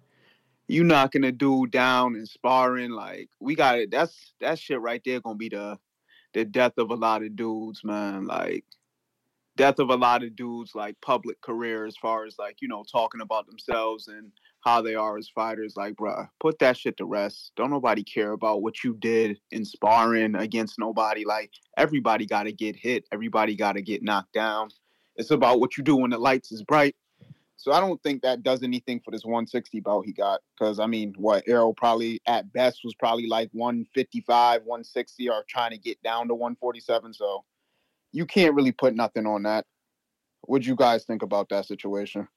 you 0.67 0.83
knocking 0.83 1.23
a 1.23 1.31
dude 1.31 1.69
down 1.69 2.15
and 2.15 2.27
sparring, 2.27 2.89
like 2.89 3.29
we 3.39 3.53
got 3.53 3.77
it. 3.77 3.91
That's 3.91 4.33
that 4.41 4.57
shit 4.57 4.81
right 4.81 5.03
there 5.05 5.21
gonna 5.21 5.35
be 5.35 5.49
the 5.49 5.77
the 6.33 6.45
death 6.45 6.79
of 6.79 6.89
a 6.89 6.95
lot 6.95 7.21
of 7.21 7.35
dudes, 7.35 7.83
man. 7.83 8.25
Like 8.25 8.65
death 9.55 9.79
of 9.79 9.89
a 9.89 9.95
lot 9.95 10.23
of 10.23 10.35
dudes 10.35 10.71
like 10.73 10.95
public 11.01 11.39
career 11.41 11.85
as 11.85 11.95
far 11.97 12.25
as 12.25 12.35
like 12.39 12.57
you 12.61 12.67
know 12.67 12.83
talking 12.91 13.21
about 13.21 13.45
themselves 13.47 14.07
and 14.07 14.31
how 14.61 14.81
they 14.81 14.95
are 14.95 15.17
as 15.17 15.29
fighters 15.29 15.73
like 15.75 15.93
bruh 15.95 16.27
put 16.39 16.57
that 16.59 16.77
shit 16.77 16.97
to 16.97 17.05
rest. 17.05 17.51
Don't 17.55 17.69
nobody 17.69 18.03
care 18.03 18.31
about 18.31 18.61
what 18.61 18.83
you 18.83 18.95
did 18.99 19.39
in 19.51 19.65
sparring 19.65 20.35
against 20.35 20.79
nobody 20.79 21.25
like 21.25 21.51
everybody 21.77 22.25
got 22.25 22.43
to 22.43 22.51
get 22.51 22.75
hit 22.75 23.05
everybody 23.11 23.55
got 23.55 23.73
to 23.73 23.81
get 23.81 24.03
knocked 24.03 24.33
down. 24.33 24.69
It's 25.15 25.31
about 25.31 25.59
what 25.59 25.77
you 25.77 25.83
do 25.83 25.95
when 25.95 26.09
the 26.09 26.17
lights 26.17 26.51
is 26.51 26.63
bright. 26.63 26.95
So 27.55 27.71
i 27.71 27.79
don't 27.79 28.01
think 28.01 28.23
that 28.23 28.43
does 28.43 28.63
anything 28.63 28.99
for 29.05 29.11
this 29.11 29.23
160 29.23 29.79
bout 29.81 30.05
he 30.05 30.11
got 30.11 30.41
because 30.57 30.79
i 30.79 30.87
mean 30.87 31.13
what 31.17 31.43
Errol 31.47 31.73
probably 31.73 32.19
at 32.25 32.51
best 32.51 32.81
was 32.83 32.93
probably 32.95 33.27
like 33.27 33.49
155 33.53 34.63
160 34.65 35.29
or 35.29 35.45
trying 35.47 35.71
to 35.71 35.77
get 35.77 36.01
down 36.03 36.27
to 36.27 36.33
147 36.33 37.13
so 37.13 37.45
you 38.13 38.25
can't 38.25 38.55
really 38.55 38.71
put 38.71 38.95
nothing 38.95 39.25
on 39.25 39.43
that. 39.43 39.65
What'd 40.41 40.65
you 40.65 40.75
guys 40.75 41.03
think 41.03 41.21
about 41.23 41.49
that 41.49 41.65
situation? 41.65 42.27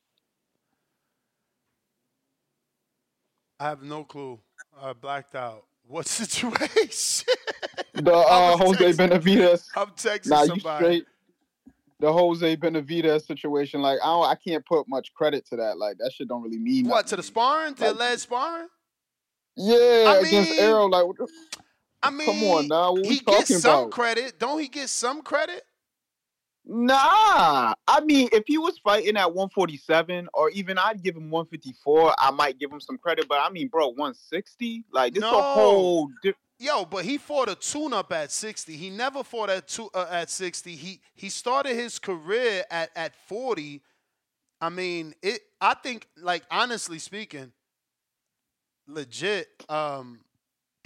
I 3.61 3.65
have 3.65 3.83
no 3.83 4.05
clue. 4.05 4.39
I 4.81 4.93
blacked 4.93 5.35
out. 5.35 5.65
What 5.89 6.09
situation? 6.09 7.25
The 7.95 8.13
uh, 8.13 8.57
Jose 8.57 8.93
Benavidez. 8.95 9.69
I'm 9.77 9.91
texting 9.91 10.31
Nah, 10.31 10.41
you 10.43 10.47
somebody. 10.49 10.85
straight. 10.85 11.05
The 12.01 12.13
Jose 12.13 12.57
Benavidez 12.57 13.25
situation, 13.25 13.83
like 13.83 14.01
I 14.03 14.07
don't, 14.07 14.27
I 14.27 14.35
can't 14.35 14.67
put 14.67 14.89
much 14.89 15.15
credit 15.15 15.47
to 15.51 15.57
that. 15.59 15.79
Like 15.79 15.99
that 15.99 16.11
shit 16.13 16.27
don't 16.27 16.43
really 16.43 16.59
mean 16.59 16.87
What 16.89 16.97
nothing. 16.97 17.09
to 17.11 17.17
the 17.19 17.23
sparring? 17.23 17.75
To 17.75 17.85
the 17.85 17.95
lead 17.95 18.19
sparring? 18.19 18.67
Yeah, 19.57 19.77
I 20.09 20.17
against 20.27 20.51
mean- 20.51 20.59
Errol, 20.61 20.91
like 20.91 21.07
what 21.07 21.17
the- 21.19 21.29
I 22.07 22.11
mean, 22.11 22.27
come 22.27 22.43
on 22.51 22.69
now, 22.69 22.93
what 22.93 23.07
he 23.07 23.21
gets 23.21 23.61
some 23.61 23.81
about? 23.85 23.91
credit. 23.91 24.39
Don't 24.39 24.61
he 24.61 24.69
get 24.69 24.89
some 24.89 25.23
credit? 25.23 25.63
Nah, 26.69 27.75
I 27.87 28.01
mean, 28.05 28.29
if 28.33 28.43
he 28.49 28.59
was 28.59 28.77
fighting 28.83 29.17
at 29.17 29.33
147, 29.33 30.29
or 30.35 30.51
even 30.51 30.79
I'd 30.79 31.01
give 31.03 31.15
him 31.17 31.31
154, 31.31 32.15
I 32.19 32.33
might 32.33 32.59
give 32.59 32.73
him 32.73 32.81
some 32.81 32.99
credit. 32.99 33.29
But 33.29 33.39
I 33.41 33.51
mean, 33.51 33.69
bro, 33.69 33.89
160, 33.91 34.85
like 34.93 35.15
this 35.15 35.21
No. 35.21 35.39
a 35.39 35.43
whole. 35.43 36.11
Di- 36.25 36.35
Yo, 36.59 36.85
but 36.87 37.05
he 37.05 37.19
fought 37.19 37.51
a 37.51 37.55
tune-up 37.55 38.11
at 38.13 38.33
60. 38.33 38.75
He 38.77 38.89
never 38.89 39.23
fought 39.23 39.51
at 39.51 39.69
two, 39.69 39.91
uh, 39.95 40.07
at 40.11 40.31
60. 40.31 40.75
He 40.75 41.01
he 41.15 41.29
started 41.29 41.75
his 41.77 41.99
career 41.99 42.65
at 42.71 42.91
at 42.97 43.15
40. 43.29 43.83
I 44.61 44.71
mean, 44.71 45.15
it. 45.23 45.43
I 45.61 45.75
think, 45.75 46.09
like 46.17 46.43
honestly 46.51 46.99
speaking, 46.99 47.53
legit. 48.89 49.49
Um, 49.69 50.21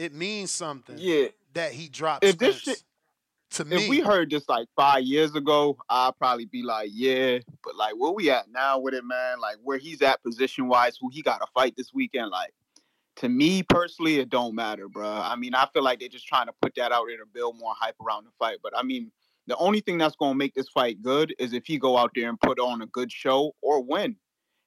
it 0.01 0.15
means 0.15 0.51
something. 0.51 0.97
Yeah. 0.99 1.29
that 1.55 1.73
he 1.73 1.89
dropped. 1.89 2.25
If 2.25 2.39
this 2.39 2.61
shit- 2.61 2.83
to 3.53 3.65
me, 3.65 3.77
if 3.77 3.89
we 3.89 4.01
heard 4.01 4.31
this 4.31 4.49
like 4.49 4.69
five 4.77 5.03
years 5.03 5.35
ago, 5.35 5.77
I'd 5.89 6.17
probably 6.19 6.45
be 6.47 6.63
like, 6.63 6.91
yeah. 6.93 7.39
But 7.65 7.75
like, 7.77 7.95
where 7.97 8.13
we 8.13 8.31
at 8.31 8.49
now 8.51 8.79
with 8.79 8.95
it, 8.95 9.05
man? 9.05 9.41
Like, 9.41 9.57
where 9.63 9.77
he's 9.77 10.03
at 10.03 10.23
position 10.23 10.69
wise, 10.69 10.97
who 11.01 11.11
he 11.13 11.21
got 11.21 11.39
to 11.39 11.47
fight 11.53 11.75
this 11.77 11.93
weekend? 11.93 12.31
Like, 12.31 12.55
to 13.17 13.29
me 13.29 13.65
personally, 13.65 14.21
it 14.21 14.31
don't 14.31 14.55
matter, 14.55 14.89
bro. 14.89 15.09
I 15.09 15.35
mean, 15.35 15.55
I 15.55 15.67
feel 15.73 15.83
like 15.83 15.99
they're 15.99 16.09
just 16.09 16.29
trying 16.29 16.47
to 16.47 16.53
put 16.63 16.77
that 16.77 16.93
out 16.93 17.07
there 17.09 17.19
to 17.19 17.27
build 17.27 17.59
more 17.59 17.75
hype 17.77 17.97
around 18.01 18.25
the 18.25 18.31
fight. 18.39 18.59
But 18.63 18.73
I 18.77 18.85
mean, 18.85 19.11
the 19.49 19.57
only 19.57 19.81
thing 19.81 19.99
that's 19.99 20.15
gonna 20.17 20.37
make 20.37 20.55
this 20.55 20.69
fight 20.69 21.03
good 21.03 21.35
is 21.41 21.53
if 21.53 21.67
he 21.67 21.77
go 21.77 21.97
out 21.99 22.13
there 22.15 22.29
and 22.29 22.41
put 22.41 22.61
on 22.61 22.83
a 22.83 22.87
good 22.87 23.11
show 23.11 23.57
or 23.63 23.83
win. 23.83 24.15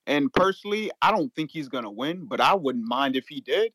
And 0.08 0.32
personally, 0.34 0.92
I 1.02 1.12
don't 1.12 1.34
think 1.36 1.52
he's 1.52 1.70
gonna 1.70 1.90
win, 1.90 2.26
but 2.26 2.42
I 2.42 2.54
wouldn't 2.54 2.86
mind 2.86 3.16
if 3.16 3.30
he 3.30 3.40
did. 3.40 3.72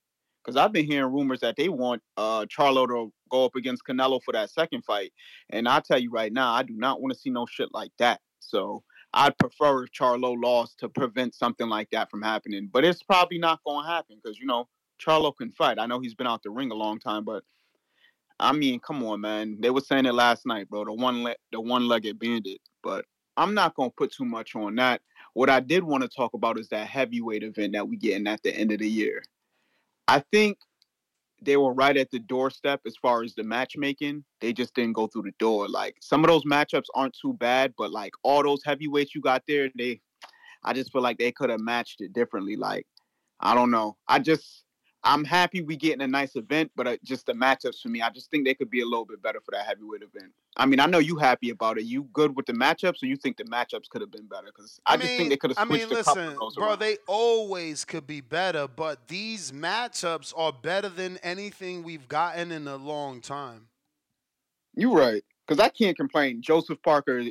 Because 0.49 0.65
I've 0.65 0.73
been 0.73 0.87
hearing 0.87 1.13
rumors 1.13 1.41
that 1.41 1.57
they 1.57 1.69
want 1.69 2.01
uh 2.17 2.47
Charlo 2.47 2.89
to 2.89 3.13
go 3.31 3.45
up 3.45 3.55
against 3.55 3.83
Canelo 3.87 4.19
for 4.23 4.33
that 4.33 4.49
second 4.49 4.83
fight. 4.83 5.13
And 5.51 5.69
I 5.69 5.81
tell 5.81 5.99
you 5.99 6.11
right 6.11 6.33
now, 6.33 6.55
I 6.55 6.63
do 6.63 6.75
not 6.75 7.03
want 7.03 7.13
to 7.13 7.21
see 7.21 7.29
no 7.29 7.45
shit 7.45 7.69
like 7.75 7.91
that. 7.99 8.23
So 8.41 8.83
I'd 9.13 9.37
prefer 9.37 9.85
if 9.85 9.93
Charlo 9.93 10.43
lost 10.43 10.79
to 10.79 10.89
prevent 10.89 11.35
something 11.35 11.69
like 11.69 11.91
that 11.91 12.11
from 12.11 12.23
happening. 12.23 12.71
But 12.73 12.87
it's 12.87 13.03
probably 13.03 13.37
not 13.37 13.61
going 13.63 13.85
to 13.85 13.91
happen 13.91 14.19
because, 14.23 14.39
you 14.39 14.47
know, 14.47 14.67
Charlo 14.99 15.37
can 15.37 15.53
fight. 15.53 15.79
I 15.79 15.85
know 15.85 16.01
he's 16.01 16.15
been 16.15 16.27
out 16.27 16.43
the 16.43 16.49
ring 16.49 16.71
a 16.71 16.75
long 16.75 16.99
time, 16.99 17.27
but 17.27 17.45
I 18.41 18.53
mean, 18.53 18.81
come 18.81 19.05
on, 19.05 19.21
man. 19.21 19.59
They 19.61 19.69
were 19.69 19.83
saying 19.83 20.07
it 20.07 20.15
last 20.15 20.47
night, 20.47 20.71
bro. 20.71 20.87
The 20.87 20.95
one 20.95 21.25
le- 21.25 21.37
the 21.53 21.61
one-legged 21.61 22.19
bandit. 22.19 22.63
But 22.83 23.05
I'm 23.37 23.53
not 23.53 23.75
gonna 23.75 23.91
put 23.91 24.15
too 24.15 24.25
much 24.25 24.57
on 24.57 24.77
that. 24.77 25.03
What 25.35 25.51
I 25.51 25.61
did 25.61 25.85
want 25.85 26.05
to 26.05 26.09
talk 26.09 26.33
about 26.33 26.59
is 26.59 26.71
that 26.71 26.87
heavyweight 26.87 27.43
event 27.43 27.75
that 27.75 27.87
we 27.87 27.99
getting 27.99 28.27
at 28.27 28.43
the 28.43 28.57
end 28.57 28.73
of 28.73 28.79
the 28.79 28.89
year. 28.89 29.23
I 30.09 30.23
think 30.33 30.59
they 31.43 31.57
were 31.57 31.73
right 31.73 31.97
at 31.97 32.11
the 32.11 32.19
doorstep 32.19 32.81
as 32.87 32.97
far 33.01 33.23
as 33.23 33.35
the 33.35 33.45
matchmaking. 33.45 34.25
They 34.41 34.53
just 34.53 34.75
didn't 34.75 34.95
go 34.95 35.07
through 35.07 35.23
the 35.23 35.35
door. 35.39 35.69
Like 35.69 35.97
some 36.01 36.25
of 36.25 36.29
those 36.29 36.45
matchups 36.45 36.87
aren't 36.95 37.17
too 37.21 37.35
bad, 37.35 37.75
but 37.79 37.93
like 37.93 38.13
all 38.25 38.43
those 38.43 38.63
heavyweights 38.65 39.15
you 39.15 39.21
got 39.21 39.43
there, 39.47 39.71
they 39.77 40.01
I 40.65 40.73
just 40.73 40.93
feel 40.93 41.03
like 41.03 41.19
they 41.19 41.33
could 41.33 41.51
have 41.51 41.61
matched 41.61 42.01
it 42.01 42.13
differently. 42.13 42.57
Like, 42.57 42.87
I 43.41 43.55
don't 43.55 43.71
know. 43.71 43.97
I 44.09 44.19
just 44.19 44.65
I'm 45.05 45.25
happy 45.25 45.63
we 45.63 45.77
getting 45.77 46.03
a 46.03 46.09
nice 46.09 46.35
event, 46.35 46.73
but 46.75 46.87
uh, 46.87 46.97
just 47.05 47.27
the 47.27 47.33
matchups 47.33 47.81
for 47.81 47.89
me, 47.89 48.03
I 48.03 48.11
just 48.11 48.31
think 48.31 48.45
they 48.45 48.55
could 48.55 48.69
be 48.69 48.81
a 48.81 48.85
little 48.85 49.05
bit 49.05 49.23
better 49.23 49.41
for 49.41 49.53
that 49.53 49.65
heavyweight 49.65 50.03
event. 50.03 50.33
I 50.57 50.67
mean, 50.67 50.81
I 50.81 50.87
know 50.87 50.99
you 50.99 51.17
happy 51.17 51.51
about 51.51 51.79
it. 51.79 51.85
You 51.85 52.09
good 52.13 52.35
with 52.37 52.47
the 52.47 52.53
matchups, 52.53 53.03
or 53.03 53.07
you 53.07 53.17
think 53.17 53.37
the 53.37 53.45
matchups 53.45 53.89
could 53.89 54.01
have 54.01 54.11
been 54.11 54.27
better? 54.27 54.47
Because 54.47 54.81
I, 54.87 54.97
just 54.97 55.09
think 55.17 55.31
they 55.31 55.37
could 55.37 55.51
have 55.51 55.59
I 55.59 55.67
switched 55.67 55.89
mean, 55.89 55.99
a 55.99 56.03
couple 56.03 56.23
listen, 56.23 56.35
of 56.35 56.41
those 56.41 56.55
bro, 56.57 56.69
around. 56.71 56.79
they 56.81 56.97
always 57.07 57.85
could 57.85 58.07
be 58.07 58.21
better, 58.21 58.67
but 58.67 59.07
these 59.07 59.53
matchups 59.53 60.35
are 60.37 60.53
better 60.53 60.89
than 60.89 61.19
anything 61.23 61.85
we've 61.85 62.09
gotten 62.09 62.51
in 62.51 62.67
a 62.67 62.77
long 62.77 63.21
time. 63.21 63.69
You're 64.75 64.97
right, 64.97 65.23
because 65.47 65.61
I 65.61 65.69
can't 65.69 65.97
complain. 65.97 66.43
Joseph 66.43 66.83
Parker, 66.83 67.23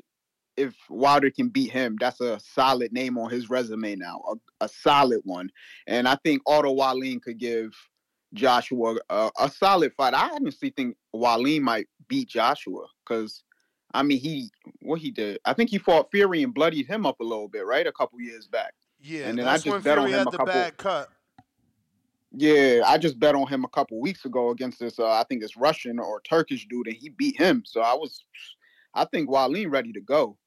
if 0.57 0.75
Wilder 0.89 1.29
can 1.29 1.49
beat 1.49 1.71
him, 1.71 1.95
that's 1.99 2.19
a 2.19 2.39
solid 2.39 2.91
name 2.91 3.17
on 3.17 3.29
his 3.29 3.49
resume 3.49 3.95
now, 3.95 4.21
a, 4.29 4.65
a 4.65 4.67
solid 4.67 5.21
one. 5.23 5.49
And 5.85 6.07
I 6.07 6.15
think 6.15 6.41
Otto 6.45 6.71
Wallin 6.71 7.19
could 7.19 7.37
give 7.37 7.73
Joshua 8.33 8.97
a, 9.09 9.29
a 9.39 9.49
solid 9.49 9.93
fight. 9.93 10.13
I 10.13 10.29
honestly 10.33 10.71
think 10.75 10.97
Wallin 11.13 11.63
might 11.63 11.87
beat 12.07 12.27
Joshua 12.27 12.87
because, 13.05 13.43
I 13.93 14.03
mean, 14.03 14.19
he 14.19 14.49
what 14.81 14.99
he 14.99 15.11
did. 15.11 15.39
I 15.45 15.53
think 15.53 15.69
he 15.69 15.77
fought 15.77 16.11
Fury 16.11 16.43
and 16.43 16.53
bloodied 16.53 16.87
him 16.87 17.05
up 17.05 17.19
a 17.19 17.23
little 17.23 17.47
bit, 17.47 17.65
right, 17.65 17.87
a 17.87 17.91
couple 17.91 18.19
years 18.19 18.47
back. 18.47 18.73
Yeah, 18.99 19.27
and 19.27 19.37
then 19.37 19.47
I 19.47 19.57
just 19.59 19.83
bet 19.83 19.99
on 19.99 20.07
him 20.07 20.13
had 20.13 20.27
a 20.27 20.31
couple. 20.31 20.45
bad 20.47 20.77
cut. 20.77 21.09
Yeah, 22.33 22.81
I 22.85 22.97
just 22.97 23.19
bet 23.19 23.35
on 23.35 23.47
him 23.47 23.63
a 23.63 23.69
couple 23.69 24.01
weeks 24.01 24.25
ago 24.25 24.49
against 24.49 24.79
this. 24.79 24.99
Uh, 24.99 25.09
I 25.09 25.23
think 25.29 25.43
it's 25.43 25.55
Russian 25.55 25.99
or 25.99 26.21
Turkish 26.21 26.67
dude, 26.67 26.87
and 26.87 26.95
he 26.95 27.09
beat 27.09 27.37
him. 27.37 27.63
So 27.65 27.81
I 27.81 27.93
was, 27.93 28.25
I 28.93 29.05
think 29.05 29.29
Wallin 29.29 29.69
ready 29.69 29.93
to 29.93 30.01
go. 30.01 30.37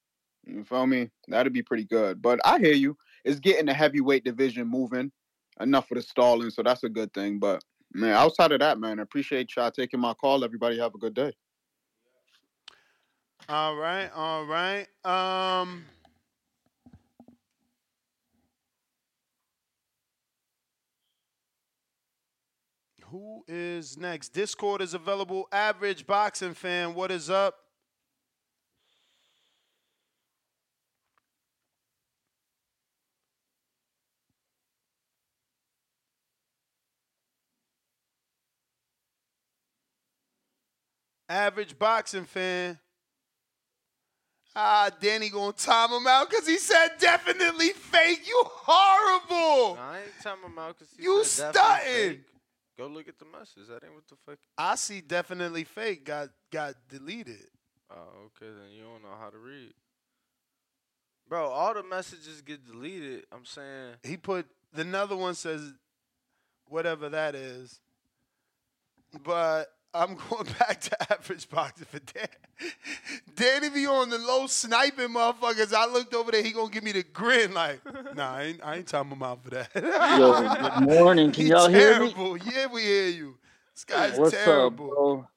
You 0.51 0.63
feel 0.65 0.85
me? 0.85 1.09
That'd 1.27 1.53
be 1.53 1.63
pretty 1.63 1.85
good. 1.85 2.21
But 2.21 2.39
I 2.45 2.59
hear 2.59 2.73
you. 2.73 2.97
It's 3.23 3.39
getting 3.39 3.65
the 3.65 3.73
heavyweight 3.73 4.23
division 4.23 4.67
moving. 4.67 5.11
Enough 5.59 5.91
of 5.91 5.95
the 5.97 6.01
stalling, 6.01 6.49
so 6.49 6.63
that's 6.63 6.83
a 6.83 6.89
good 6.89 7.13
thing. 7.13 7.39
But 7.39 7.63
man, 7.93 8.13
outside 8.13 8.51
of 8.51 8.59
that, 8.59 8.79
man, 8.79 8.99
I 8.99 9.03
appreciate 9.03 9.55
y'all 9.55 9.71
taking 9.71 9.99
my 9.99 10.13
call. 10.13 10.43
Everybody 10.43 10.77
have 10.79 10.95
a 10.95 10.97
good 10.97 11.13
day. 11.13 11.33
All 13.47 13.75
right, 13.75 14.09
all 14.13 14.45
right. 14.45 14.87
Um 15.05 15.85
Who 23.09 23.43
is 23.47 23.97
next? 23.97 24.29
Discord 24.29 24.81
is 24.81 24.93
available. 24.93 25.49
Average 25.51 26.07
boxing 26.07 26.53
fan, 26.53 26.93
what 26.93 27.11
is 27.11 27.29
up? 27.29 27.60
Average 41.31 41.79
boxing 41.79 42.25
fan. 42.25 42.77
Ah, 44.53 44.89
Danny 44.99 45.29
gonna 45.29 45.53
time 45.53 45.91
him 45.91 46.05
out 46.05 46.29
because 46.29 46.45
he 46.45 46.57
said 46.57 46.89
definitely 46.99 47.69
fake. 47.69 48.27
You 48.27 48.43
horrible. 48.45 49.79
I 49.79 49.99
ain't 49.99 50.11
telling 50.21 50.43
him 50.43 50.59
out 50.59 50.77
because 50.77 50.93
You 50.99 51.23
stunting. 51.23 52.25
Go 52.77 52.87
look 52.87 53.07
at 53.07 53.17
the 53.17 53.23
message. 53.31 53.69
That 53.69 53.81
ain't 53.85 53.93
what 53.93 54.05
the 54.09 54.15
fuck. 54.25 54.39
I 54.57 54.75
see 54.75 54.99
definitely 54.99 55.63
fake 55.63 56.03
got 56.03 56.31
got 56.51 56.75
deleted. 56.89 57.47
Oh, 57.89 58.25
okay. 58.25 58.51
Then 58.53 58.75
you 58.75 58.83
don't 58.83 59.01
know 59.01 59.17
how 59.17 59.29
to 59.29 59.37
read. 59.37 59.71
Bro, 61.29 61.47
all 61.47 61.73
the 61.73 61.83
messages 61.83 62.41
get 62.41 62.67
deleted. 62.67 63.23
I'm 63.31 63.45
saying 63.45 63.93
He 64.03 64.17
put 64.17 64.47
The 64.73 64.81
another 64.81 65.15
one 65.15 65.35
says 65.35 65.61
whatever 66.67 67.07
that 67.07 67.35
is. 67.35 67.79
But 69.23 69.71
I'm 69.93 70.15
going 70.29 70.47
back 70.59 70.79
to 70.81 71.11
average 71.13 71.49
boxing 71.49 71.85
for 71.89 71.99
Dan. 71.99 72.27
Danny 73.35 73.69
be 73.69 73.85
on 73.87 74.09
the 74.09 74.17
low 74.17 74.47
sniping 74.47 75.09
motherfuckers. 75.09 75.73
I 75.73 75.85
looked 75.87 76.13
over 76.13 76.31
there, 76.31 76.43
he 76.43 76.51
gonna 76.51 76.69
give 76.71 76.83
me 76.83 76.91
the 76.91 77.03
grin 77.03 77.53
like, 77.53 77.81
nah, 78.15 78.35
I 78.35 78.43
ain't, 78.43 78.59
I 78.63 78.75
ain't 78.77 78.87
time 78.87 79.09
him 79.09 79.21
out 79.23 79.43
for 79.43 79.49
that. 79.51 79.69
Yo, 79.75 80.79
good 80.79 80.89
morning. 80.89 81.31
Can 81.31 81.43
He 81.45 81.49
y'all 81.49 81.67
hear 81.69 81.99
me? 81.99 82.13
terrible. 82.13 82.37
Yeah, 82.37 82.67
we 82.67 82.81
hear 82.83 83.09
you. 83.09 83.37
This 83.73 83.83
guy's 83.85 84.17
What's 84.17 84.31
terrible. 84.31 84.85
up, 84.85 84.95
bro? 84.95 85.27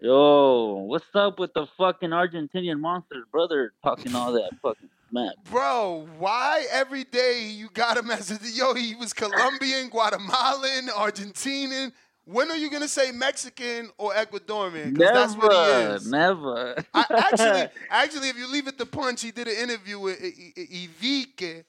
Yo, 0.00 0.84
what's 0.86 1.06
up 1.14 1.38
with 1.38 1.54
the 1.54 1.66
fucking 1.78 2.10
Argentinian 2.10 2.78
monsters, 2.80 3.24
brother? 3.32 3.72
Talking 3.82 4.14
all 4.14 4.32
that 4.32 4.50
fucking 4.60 4.90
smack. 5.08 5.32
Bro, 5.50 6.08
why 6.18 6.66
every 6.70 7.04
day 7.04 7.48
you 7.48 7.70
got 7.72 7.96
him 7.96 8.10
as 8.10 8.30
a 8.30 8.38
yo? 8.50 8.74
He 8.74 8.94
was 8.94 9.14
Colombian, 9.14 9.88
Guatemalan, 9.88 10.88
Argentinian. 10.88 11.92
When 12.26 12.50
are 12.50 12.56
you 12.56 12.70
gonna 12.70 12.88
say 12.88 13.12
Mexican 13.12 13.90
or 13.98 14.12
Ecuadorian? 14.12 14.96
'Cause 14.96 15.10
that's 15.12 15.36
what 15.36 15.52
he 15.52 15.58
Never, 15.58 15.94
is. 15.94 16.10
never. 16.10 16.84
I, 16.92 17.04
actually, 17.30 17.68
actually, 17.90 18.28
if 18.30 18.36
you 18.36 18.48
leave 18.50 18.66
it 18.66 18.76
to 18.78 18.86
Punch, 18.86 19.22
he 19.22 19.30
did 19.30 19.46
an 19.46 19.54
interview 19.56 20.00
with 20.00 20.18
Ivique. 20.20 21.64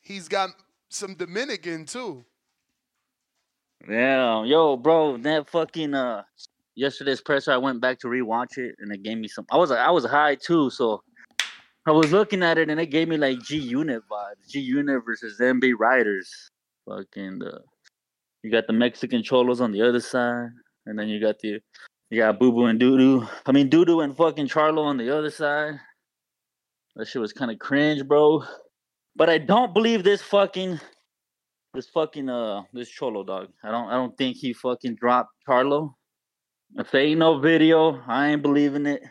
He's 0.00 0.28
got 0.28 0.50
some 0.88 1.14
Dominican 1.14 1.86
too. 1.86 2.24
Yeah, 3.88 4.44
yo, 4.44 4.76
bro, 4.76 5.16
that 5.18 5.50
fucking 5.50 5.94
uh, 5.94 6.22
yesterday's 6.76 7.20
presser, 7.20 7.50
I 7.52 7.56
went 7.56 7.80
back 7.80 7.98
to 8.00 8.06
rewatch 8.06 8.58
it, 8.58 8.76
and 8.78 8.92
it 8.92 9.02
gave 9.02 9.18
me 9.18 9.26
some. 9.26 9.44
I 9.50 9.56
was 9.56 9.72
I 9.72 9.90
was 9.90 10.04
high 10.04 10.36
too, 10.36 10.70
so 10.70 11.02
I 11.84 11.90
was 11.90 12.12
looking 12.12 12.44
at 12.44 12.58
it, 12.58 12.70
and 12.70 12.80
it 12.80 12.86
gave 12.86 13.08
me 13.08 13.16
like 13.16 13.40
G 13.42 13.58
Unit 13.58 14.02
vibes. 14.08 14.48
G 14.48 14.60
Unit 14.60 15.04
versus 15.04 15.40
MB 15.40 15.72
Riders. 15.76 16.30
Fucking, 16.88 17.42
uh, 17.42 17.58
you 18.42 18.50
got 18.50 18.66
the 18.66 18.72
Mexican 18.72 19.22
cholos 19.22 19.60
on 19.60 19.72
the 19.72 19.82
other 19.82 20.00
side, 20.00 20.48
and 20.86 20.98
then 20.98 21.08
you 21.08 21.20
got 21.20 21.38
the 21.40 21.60
you 22.10 22.18
got 22.18 22.38
Boo 22.38 22.52
Boo 22.52 22.66
and 22.66 22.80
Doodoo. 22.80 23.28
I 23.46 23.52
mean 23.52 23.68
Doodoo 23.68 24.04
and 24.04 24.16
fucking 24.16 24.48
Charlo 24.48 24.84
on 24.84 24.96
the 24.96 25.16
other 25.16 25.30
side. 25.30 25.80
That 26.94 27.08
shit 27.08 27.20
was 27.20 27.32
kind 27.32 27.50
of 27.50 27.58
cringe, 27.58 28.06
bro. 28.06 28.44
But 29.16 29.28
I 29.28 29.38
don't 29.38 29.74
believe 29.74 30.04
this 30.04 30.22
fucking 30.22 30.80
this 31.74 31.88
fucking 31.88 32.28
uh 32.28 32.62
this 32.72 32.88
cholo 32.88 33.24
dog. 33.24 33.48
I 33.62 33.70
don't 33.70 33.88
I 33.88 33.94
don't 33.94 34.16
think 34.16 34.36
he 34.36 34.52
fucking 34.52 34.96
dropped 34.96 35.30
Charlo. 35.48 35.94
If 36.76 36.94
ain't 36.94 37.20
no 37.20 37.38
video, 37.38 38.02
I 38.06 38.28
ain't 38.28 38.42
believing 38.42 38.86
it. 38.86 39.02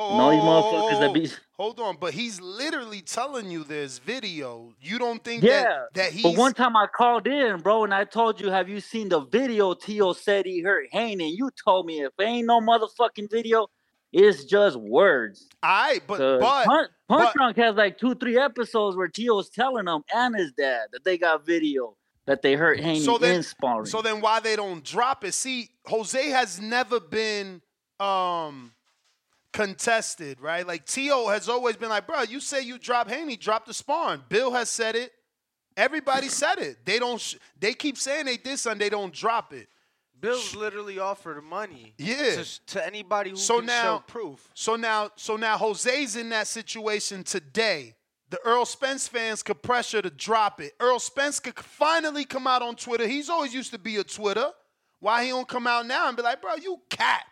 Oh, 0.00 0.16
no, 0.16 0.30
these 0.30 0.40
oh, 0.40 0.44
motherfuckers 0.44 0.96
oh, 0.96 1.00
that 1.00 1.10
oh, 1.10 1.12
be 1.12 1.28
Hold 1.54 1.80
on, 1.80 1.96
but 1.98 2.14
he's 2.14 2.40
literally 2.40 3.00
telling 3.00 3.50
you 3.50 3.64
there's 3.64 3.98
video. 3.98 4.72
You 4.80 4.96
don't 4.96 5.24
think 5.24 5.42
yeah. 5.42 5.62
that 5.62 5.94
that 5.94 6.12
he's 6.12 6.22
but 6.22 6.36
one 6.36 6.54
time 6.54 6.76
I 6.76 6.86
called 6.86 7.26
in, 7.26 7.58
bro, 7.58 7.82
and 7.82 7.92
I 7.92 8.04
told 8.04 8.40
you, 8.40 8.48
have 8.48 8.68
you 8.68 8.78
seen 8.78 9.08
the 9.08 9.22
video? 9.22 9.74
Tio 9.74 10.12
said 10.12 10.46
he 10.46 10.60
hurt 10.60 10.86
Haney. 10.92 11.34
You 11.34 11.50
told 11.64 11.86
me 11.86 12.02
if 12.02 12.12
ain't 12.20 12.46
no 12.46 12.60
motherfucking 12.60 13.28
video, 13.28 13.66
it's 14.12 14.44
just 14.44 14.76
words. 14.76 15.48
I 15.64 16.00
but 16.06 16.18
but 16.38 16.66
Punch, 16.66 16.90
Punch 17.08 17.32
Drunk 17.34 17.56
has 17.56 17.74
like 17.74 17.98
two, 17.98 18.14
three 18.14 18.38
episodes 18.38 18.96
where 18.96 19.08
Tio's 19.08 19.50
telling 19.50 19.88
him 19.88 20.04
and 20.14 20.36
his 20.36 20.52
dad 20.52 20.90
that 20.92 21.02
they 21.02 21.18
got 21.18 21.44
video 21.44 21.96
that 22.26 22.42
they 22.42 22.54
hurt 22.54 22.78
Haney 22.78 23.00
so 23.00 23.18
then 23.18 23.34
in 23.34 23.42
sparring. 23.42 23.86
so 23.86 24.00
then 24.00 24.20
why 24.20 24.38
they 24.38 24.54
don't 24.54 24.84
drop 24.84 25.24
it? 25.24 25.34
See, 25.34 25.70
Jose 25.86 26.28
has 26.28 26.60
never 26.60 27.00
been 27.00 27.62
um 27.98 28.70
contested, 29.58 30.40
right? 30.40 30.64
Like 30.66 30.86
Tio 30.86 31.26
has 31.28 31.48
always 31.48 31.76
been 31.76 31.88
like, 31.88 32.06
bro, 32.06 32.22
you 32.22 32.38
say 32.38 32.62
you 32.62 32.78
drop 32.78 33.08
Haney, 33.10 33.36
drop 33.36 33.66
the 33.66 33.74
spawn. 33.74 34.22
Bill 34.28 34.52
has 34.52 34.68
said 34.70 34.94
it. 34.94 35.10
Everybody 35.76 36.28
said 36.42 36.58
it. 36.58 36.84
They 36.84 36.98
don't. 37.00 37.20
Sh- 37.20 37.36
they 37.58 37.74
keep 37.74 37.98
saying 37.98 38.26
they 38.26 38.36
did 38.36 38.58
something. 38.58 38.78
They 38.78 38.88
don't 38.90 39.12
drop 39.12 39.52
it. 39.52 39.68
Bill's 40.20 40.54
literally 40.54 40.98
offered 40.98 41.42
money. 41.42 41.94
Yeah. 41.98 42.42
To, 42.42 42.66
to 42.66 42.86
anybody 42.86 43.30
who 43.30 43.36
So 43.36 43.58
can 43.58 43.66
now, 43.66 43.82
show 43.82 44.04
proof. 44.06 44.48
So 44.54 44.74
now, 44.76 45.10
so 45.16 45.36
now 45.36 45.56
Jose's 45.56 46.16
in 46.16 46.28
that 46.30 46.46
situation 46.48 47.22
today. 47.22 47.94
The 48.30 48.38
Errol 48.44 48.66
Spence 48.66 49.08
fans 49.08 49.42
could 49.42 49.62
pressure 49.62 50.02
to 50.02 50.10
drop 50.10 50.60
it. 50.60 50.72
Errol 50.80 50.98
Spence 50.98 51.40
could 51.40 51.58
finally 51.58 52.24
come 52.24 52.46
out 52.46 52.62
on 52.62 52.74
Twitter. 52.76 53.06
He's 53.06 53.30
always 53.30 53.54
used 53.54 53.72
to 53.72 53.78
be 53.78 53.96
a 53.96 54.04
Twitter. 54.04 54.50
Why 55.00 55.24
he 55.24 55.30
don't 55.30 55.46
come 55.48 55.66
out 55.66 55.86
now 55.86 56.08
and 56.08 56.16
be 56.16 56.22
like, 56.22 56.42
bro, 56.42 56.56
you 56.56 56.78
cat. 56.90 57.24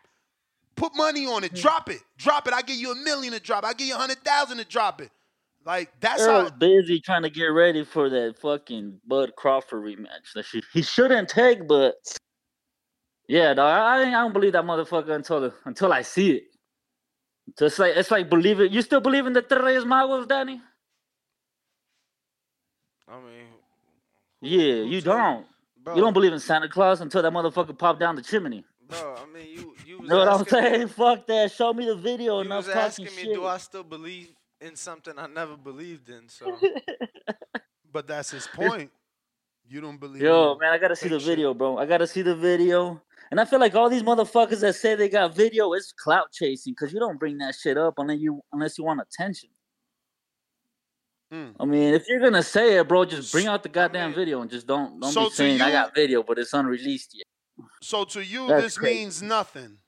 Put 0.76 0.94
money 0.94 1.26
on 1.26 1.42
it. 1.44 1.54
Drop 1.54 1.90
it. 1.90 2.00
Drop 2.18 2.46
it. 2.46 2.54
I 2.54 2.62
give 2.62 2.76
you 2.76 2.92
a 2.92 2.96
million 2.96 3.32
to 3.32 3.40
drop. 3.40 3.64
I 3.64 3.72
give 3.72 3.88
you 3.88 3.94
a 3.94 3.98
hundred 3.98 4.22
thousand 4.24 4.58
to 4.58 4.64
drop 4.64 5.00
it. 5.00 5.10
Like 5.64 5.90
that's 6.00 6.22
Errol's 6.22 6.50
how. 6.50 6.56
busy 6.56 7.00
trying 7.00 7.22
to 7.22 7.30
get 7.30 7.46
ready 7.46 7.84
for 7.84 8.08
that 8.10 8.38
fucking 8.40 9.00
Bud 9.06 9.32
Crawford 9.36 9.82
rematch 9.82 10.32
that 10.34 10.44
she, 10.44 10.62
he 10.72 10.82
shouldn't 10.82 11.28
take, 11.28 11.66
but 11.66 11.96
yeah, 13.28 13.52
dog, 13.54 13.66
I, 13.66 14.02
I 14.08 14.10
don't 14.12 14.32
believe 14.32 14.52
that 14.52 14.64
motherfucker 14.64 15.10
until 15.10 15.52
until 15.64 15.92
I 15.92 16.02
see 16.02 16.32
it. 16.32 16.44
Just 17.58 17.78
like 17.80 17.96
it's 17.96 18.12
like 18.12 18.30
believe 18.30 18.60
it. 18.60 18.70
You 18.70 18.82
still 18.82 19.00
believe 19.00 19.26
in 19.26 19.32
the 19.32 19.42
Tres 19.42 19.62
Reyes 19.62 19.84
Magos, 19.84 20.28
Danny? 20.28 20.60
I 23.08 23.16
mean, 23.20 23.46
Yeah, 24.40 24.82
you 24.84 25.00
don't. 25.00 25.46
Bro. 25.82 25.94
You 25.96 26.00
don't 26.00 26.12
believe 26.12 26.32
in 26.32 26.40
Santa 26.40 26.68
Claus 26.68 27.00
until 27.00 27.22
that 27.22 27.32
motherfucker 27.32 27.76
popped 27.76 28.00
down 28.00 28.16
the 28.16 28.22
chimney. 28.22 28.64
Bro, 28.88 29.16
I 29.16 29.26
mean, 29.32 29.46
you 29.48 29.74
you 29.86 29.98
was 30.00 30.08
know 30.08 30.18
what 30.18 30.28
I'm 30.28 30.40
asking 30.40 30.62
me- 30.62 30.68
saying? 30.70 30.88
Fuck 30.88 31.26
that. 31.26 31.52
Show 31.52 31.72
me 31.72 31.86
the 31.86 31.96
video. 31.96 32.40
You 32.40 32.46
Enough 32.46 32.56
was 32.58 32.66
talking 32.66 32.80
asking 32.82 33.04
me, 33.06 33.10
shit. 33.10 33.34
do 33.34 33.46
I 33.46 33.58
still 33.58 33.84
believe 33.84 34.30
in 34.60 34.76
something 34.76 35.14
I 35.18 35.26
never 35.26 35.56
believed 35.56 36.08
in? 36.08 36.28
So 36.28 36.46
But 37.92 38.06
that's 38.06 38.30
his 38.30 38.46
point. 38.46 38.90
You 39.68 39.80
don't 39.80 39.98
believe. 39.98 40.22
Yo, 40.22 40.56
man, 40.60 40.72
I 40.72 40.78
gotta 40.78 40.94
see 40.96 41.08
the 41.08 41.18
video, 41.18 41.52
bro. 41.54 41.78
I 41.78 41.86
gotta 41.86 42.06
see 42.06 42.22
the 42.22 42.36
video. 42.36 43.02
And 43.30 43.40
I 43.40 43.44
feel 43.44 43.58
like 43.58 43.74
all 43.74 43.90
these 43.90 44.04
motherfuckers 44.04 44.60
that 44.60 44.74
say 44.74 44.94
they 44.94 45.08
got 45.08 45.34
video 45.34 45.72
is 45.72 45.92
clout 45.98 46.30
chasing 46.30 46.72
because 46.72 46.92
you 46.92 47.00
don't 47.00 47.18
bring 47.18 47.38
that 47.38 47.54
shit 47.56 47.76
up 47.76 47.94
unless 47.98 48.20
you 48.20 48.40
unless 48.52 48.78
you 48.78 48.84
want 48.84 49.00
attention. 49.00 49.48
Mm. 51.32 51.54
I 51.58 51.64
mean, 51.64 51.94
if 51.94 52.08
you're 52.08 52.20
gonna 52.20 52.42
say 52.42 52.76
it, 52.78 52.86
bro, 52.86 53.04
just 53.04 53.32
bring 53.32 53.48
out 53.48 53.64
the 53.64 53.68
goddamn 53.68 54.14
video 54.14 54.42
and 54.42 54.50
just 54.50 54.66
don't 54.66 55.00
don't 55.00 55.10
So 55.10 55.24
be 55.24 55.30
saying 55.30 55.60
I 55.60 55.72
got 55.72 55.92
video, 55.92 56.22
but 56.22 56.38
it's 56.38 56.52
unreleased 56.52 57.16
yet. 57.16 57.25
So 57.82 58.04
to 58.04 58.24
you, 58.24 58.48
That's 58.48 58.62
this 58.62 58.78
crazy. 58.78 59.00
means 59.00 59.22
nothing. 59.22 59.78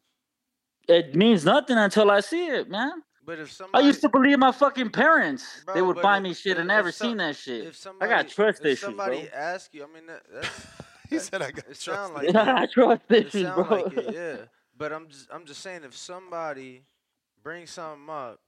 It 0.88 1.14
means 1.14 1.44
nothing 1.44 1.76
until 1.76 2.10
I 2.10 2.20
see 2.20 2.46
it, 2.46 2.68
man. 2.70 3.02
But 3.24 3.38
if 3.40 3.52
somebody, 3.52 3.84
I 3.84 3.86
used 3.86 4.00
to 4.00 4.08
believe 4.08 4.38
my 4.38 4.52
fucking 4.52 4.88
parents. 4.90 5.64
they 5.74 5.82
would 5.82 6.00
buy 6.00 6.16
if- 6.16 6.22
me 6.22 6.32
shit 6.34 6.52
if- 6.52 6.58
and 6.58 6.70
if 6.70 6.76
never 6.76 6.90
some- 6.92 7.08
seen 7.08 7.16
that 7.18 7.36
shit. 7.36 7.66
if 7.66 7.86
I 8.00 8.06
got 8.06 8.28
trust 8.28 8.60
if 8.60 8.66
issues, 8.66 8.80
somebody 8.80 9.28
bro. 9.28 9.38
ask 9.38 9.74
you, 9.74 9.84
I 9.84 9.86
mean, 9.94 10.06
that, 10.06 10.22
that's 10.32 10.66
He 11.10 11.18
said 11.18 11.42
I 11.42 11.50
got 11.50 11.58
it 11.68 11.78
trust 11.78 11.82
sound 11.82 12.14
like 12.14 12.24
issues. 12.24 12.34
it. 12.34 12.48
I 12.48 12.66
trust 12.66 13.02
It 13.10 13.26
issues, 13.26 13.50
bro. 13.54 13.62
like 13.84 13.92
it, 13.98 14.14
yeah. 14.14 14.36
But 14.76 14.92
I'm 14.92 15.08
just 15.08 15.26
I'm 15.30 15.44
just 15.44 15.60
saying 15.60 15.84
if 15.84 15.94
somebody 15.96 16.84
brings 17.42 17.70
something 17.70 18.08
up 18.08 18.40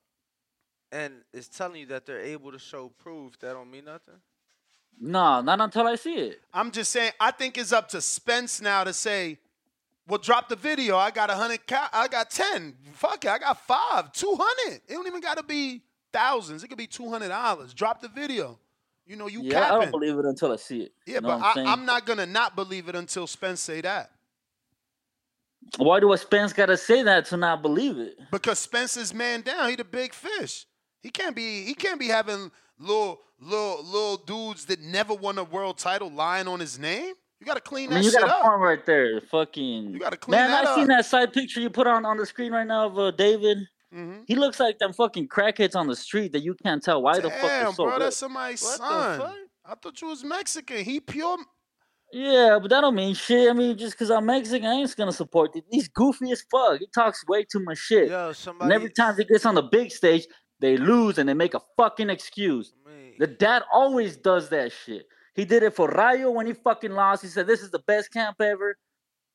and 0.92 1.22
is 1.32 1.48
telling 1.48 1.80
you 1.80 1.86
that 1.86 2.06
they're 2.06 2.20
able 2.20 2.52
to 2.52 2.58
show 2.58 2.88
proof, 2.88 3.38
that 3.40 3.52
don't 3.52 3.70
mean 3.70 3.84
nothing. 3.84 4.14
No, 5.00 5.40
not 5.40 5.60
until 5.60 5.86
I 5.86 5.96
see 5.96 6.14
it. 6.14 6.42
I'm 6.52 6.70
just 6.70 6.92
saying. 6.92 7.12
I 7.18 7.30
think 7.30 7.56
it's 7.56 7.72
up 7.72 7.88
to 7.90 8.00
Spence 8.02 8.60
now 8.60 8.84
to 8.84 8.92
say, 8.92 9.38
"Well, 10.06 10.18
drop 10.18 10.48
the 10.50 10.56
video. 10.56 10.96
I 10.98 11.10
got 11.10 11.30
a 11.30 11.34
hundred. 11.34 11.66
Ca- 11.66 11.88
I 11.92 12.06
got 12.08 12.30
ten. 12.30 12.76
Fuck 12.92 13.24
it. 13.24 13.28
I 13.30 13.38
got 13.38 13.58
five. 13.66 14.12
Two 14.12 14.36
hundred. 14.38 14.82
It 14.86 14.92
don't 14.92 15.06
even 15.06 15.22
got 15.22 15.38
to 15.38 15.42
be 15.42 15.80
thousands. 16.12 16.62
It 16.62 16.68
could 16.68 16.76
be 16.78 16.86
two 16.86 17.08
hundred 17.08 17.28
dollars. 17.28 17.72
Drop 17.72 18.02
the 18.02 18.08
video. 18.08 18.58
You 19.06 19.16
know, 19.16 19.26
you 19.26 19.40
Yeah, 19.42 19.66
I 19.66 19.70
don't 19.70 19.90
believe 19.90 20.18
it 20.18 20.24
until 20.26 20.52
I 20.52 20.56
see 20.56 20.82
it. 20.82 20.92
yeah, 21.06 21.14
You 21.16 21.20
know 21.22 21.28
but 21.40 21.58
I'm? 21.58 21.66
I, 21.66 21.72
I'm 21.72 21.84
not 21.86 22.04
gonna 22.06 22.26
not 22.26 22.54
believe 22.54 22.88
it 22.88 22.94
until 22.94 23.26
Spence 23.26 23.60
say 23.60 23.80
that 23.80 24.10
Why 25.78 25.98
do 25.98 26.12
a 26.12 26.18
Spence 26.18 26.52
gotta 26.52 26.76
say 26.76 27.02
that 27.02 27.24
to 27.26 27.36
not 27.36 27.60
believe 27.62 27.98
it? 27.98 28.18
because 28.30 28.58
Spence 28.58 28.96
is 28.96 29.12
man 29.14 29.40
down. 29.40 29.70
He 29.70 29.76
the 29.76 29.84
big 29.84 30.12
fish. 30.12 30.66
He 31.02 31.08
can't 31.10 31.34
be. 31.34 31.64
He 31.64 31.74
can't 31.74 31.98
be 31.98 32.08
having 32.08 32.52
little 32.80 33.20
little 33.40 33.84
little 33.84 34.16
dudes 34.16 34.64
that 34.66 34.80
never 34.80 35.14
won 35.14 35.38
a 35.38 35.44
world 35.44 35.78
title 35.78 36.10
lying 36.10 36.48
on 36.48 36.58
his 36.60 36.78
name. 36.78 37.14
You 37.38 37.46
got 37.46 37.54
to 37.54 37.60
clean 37.60 37.88
I 37.88 37.94
that 37.94 37.94
mean, 37.96 38.04
you 38.04 38.10
shit 38.10 38.20
got 38.20 38.44
a 38.44 38.48
up. 38.52 38.60
right 38.60 38.84
there. 38.84 39.20
Fucking. 39.30 39.90
You 39.92 39.98
gotta 39.98 40.16
clean 40.16 40.38
Man, 40.38 40.50
that 40.50 40.66
I 40.66 40.74
seen 40.74 40.88
that 40.88 41.06
side 41.06 41.32
picture 41.32 41.60
you 41.60 41.70
put 41.70 41.86
on 41.86 42.04
on 42.04 42.16
the 42.18 42.26
screen 42.26 42.52
right 42.52 42.66
now 42.66 42.86
of 42.86 42.98
uh, 42.98 43.10
David. 43.12 43.58
Mhm. 43.94 44.24
He 44.26 44.34
looks 44.36 44.60
like 44.60 44.78
them 44.78 44.92
fucking 44.92 45.28
crackheads 45.28 45.74
on 45.74 45.86
the 45.86 45.96
street 45.96 46.32
that 46.32 46.42
you 46.42 46.54
can't 46.54 46.82
tell 46.82 47.02
why 47.02 47.18
the 47.18 47.30
fuck 47.30 47.40
they're 47.40 47.64
Damn, 47.64 47.72
so 47.72 47.84
bro, 47.84 47.92
good. 47.94 48.02
that's 48.02 48.16
somebody's 48.16 48.62
What 48.62 48.70
the 48.72 48.76
son. 48.76 49.18
fuck? 49.20 49.36
I 49.64 49.74
thought 49.74 50.00
you 50.00 50.08
was 50.08 50.22
Mexican. 50.22 50.84
He 50.84 51.00
pure. 51.00 51.38
Yeah, 52.12 52.58
but 52.60 52.70
that 52.70 52.80
don't 52.80 52.94
mean 52.96 53.14
shit. 53.14 53.48
I 53.48 53.52
mean, 53.52 53.78
just 53.78 53.92
because 53.92 54.10
I'm 54.10 54.26
Mexican, 54.26 54.66
I 54.68 54.74
ain't 54.74 54.96
gonna 54.96 55.12
support 55.12 55.54
it. 55.54 55.64
He's 55.70 55.88
goofy 55.88 56.32
as 56.32 56.42
fuck. 56.50 56.80
He 56.80 56.88
talks 56.92 57.24
way 57.26 57.44
too 57.44 57.60
much 57.60 57.78
shit. 57.78 58.10
Yo, 58.10 58.32
somebody... 58.32 58.64
and 58.64 58.72
every 58.72 58.90
time 58.90 59.16
he 59.16 59.24
gets 59.24 59.46
on 59.46 59.54
the 59.54 59.62
big 59.62 59.92
stage, 59.92 60.26
they 60.60 60.76
lose 60.76 61.18
and 61.18 61.28
they 61.28 61.34
make 61.34 61.54
a 61.54 61.60
fucking 61.76 62.10
excuse. 62.10 62.72
I 62.86 62.90
mean, 62.90 63.14
The 63.18 63.26
dad 63.26 63.62
always 63.72 64.16
does 64.16 64.48
that 64.50 64.72
shit. 64.72 65.06
He 65.34 65.44
did 65.44 65.62
it 65.62 65.74
for 65.74 65.88
Rayo 65.88 66.30
when 66.30 66.46
he 66.46 66.52
fucking 66.52 66.92
lost. 66.92 67.22
He 67.22 67.28
said, 67.28 67.46
This 67.46 67.62
is 67.62 67.70
the 67.70 67.78
best 67.80 68.12
camp 68.12 68.40
ever. 68.40 68.76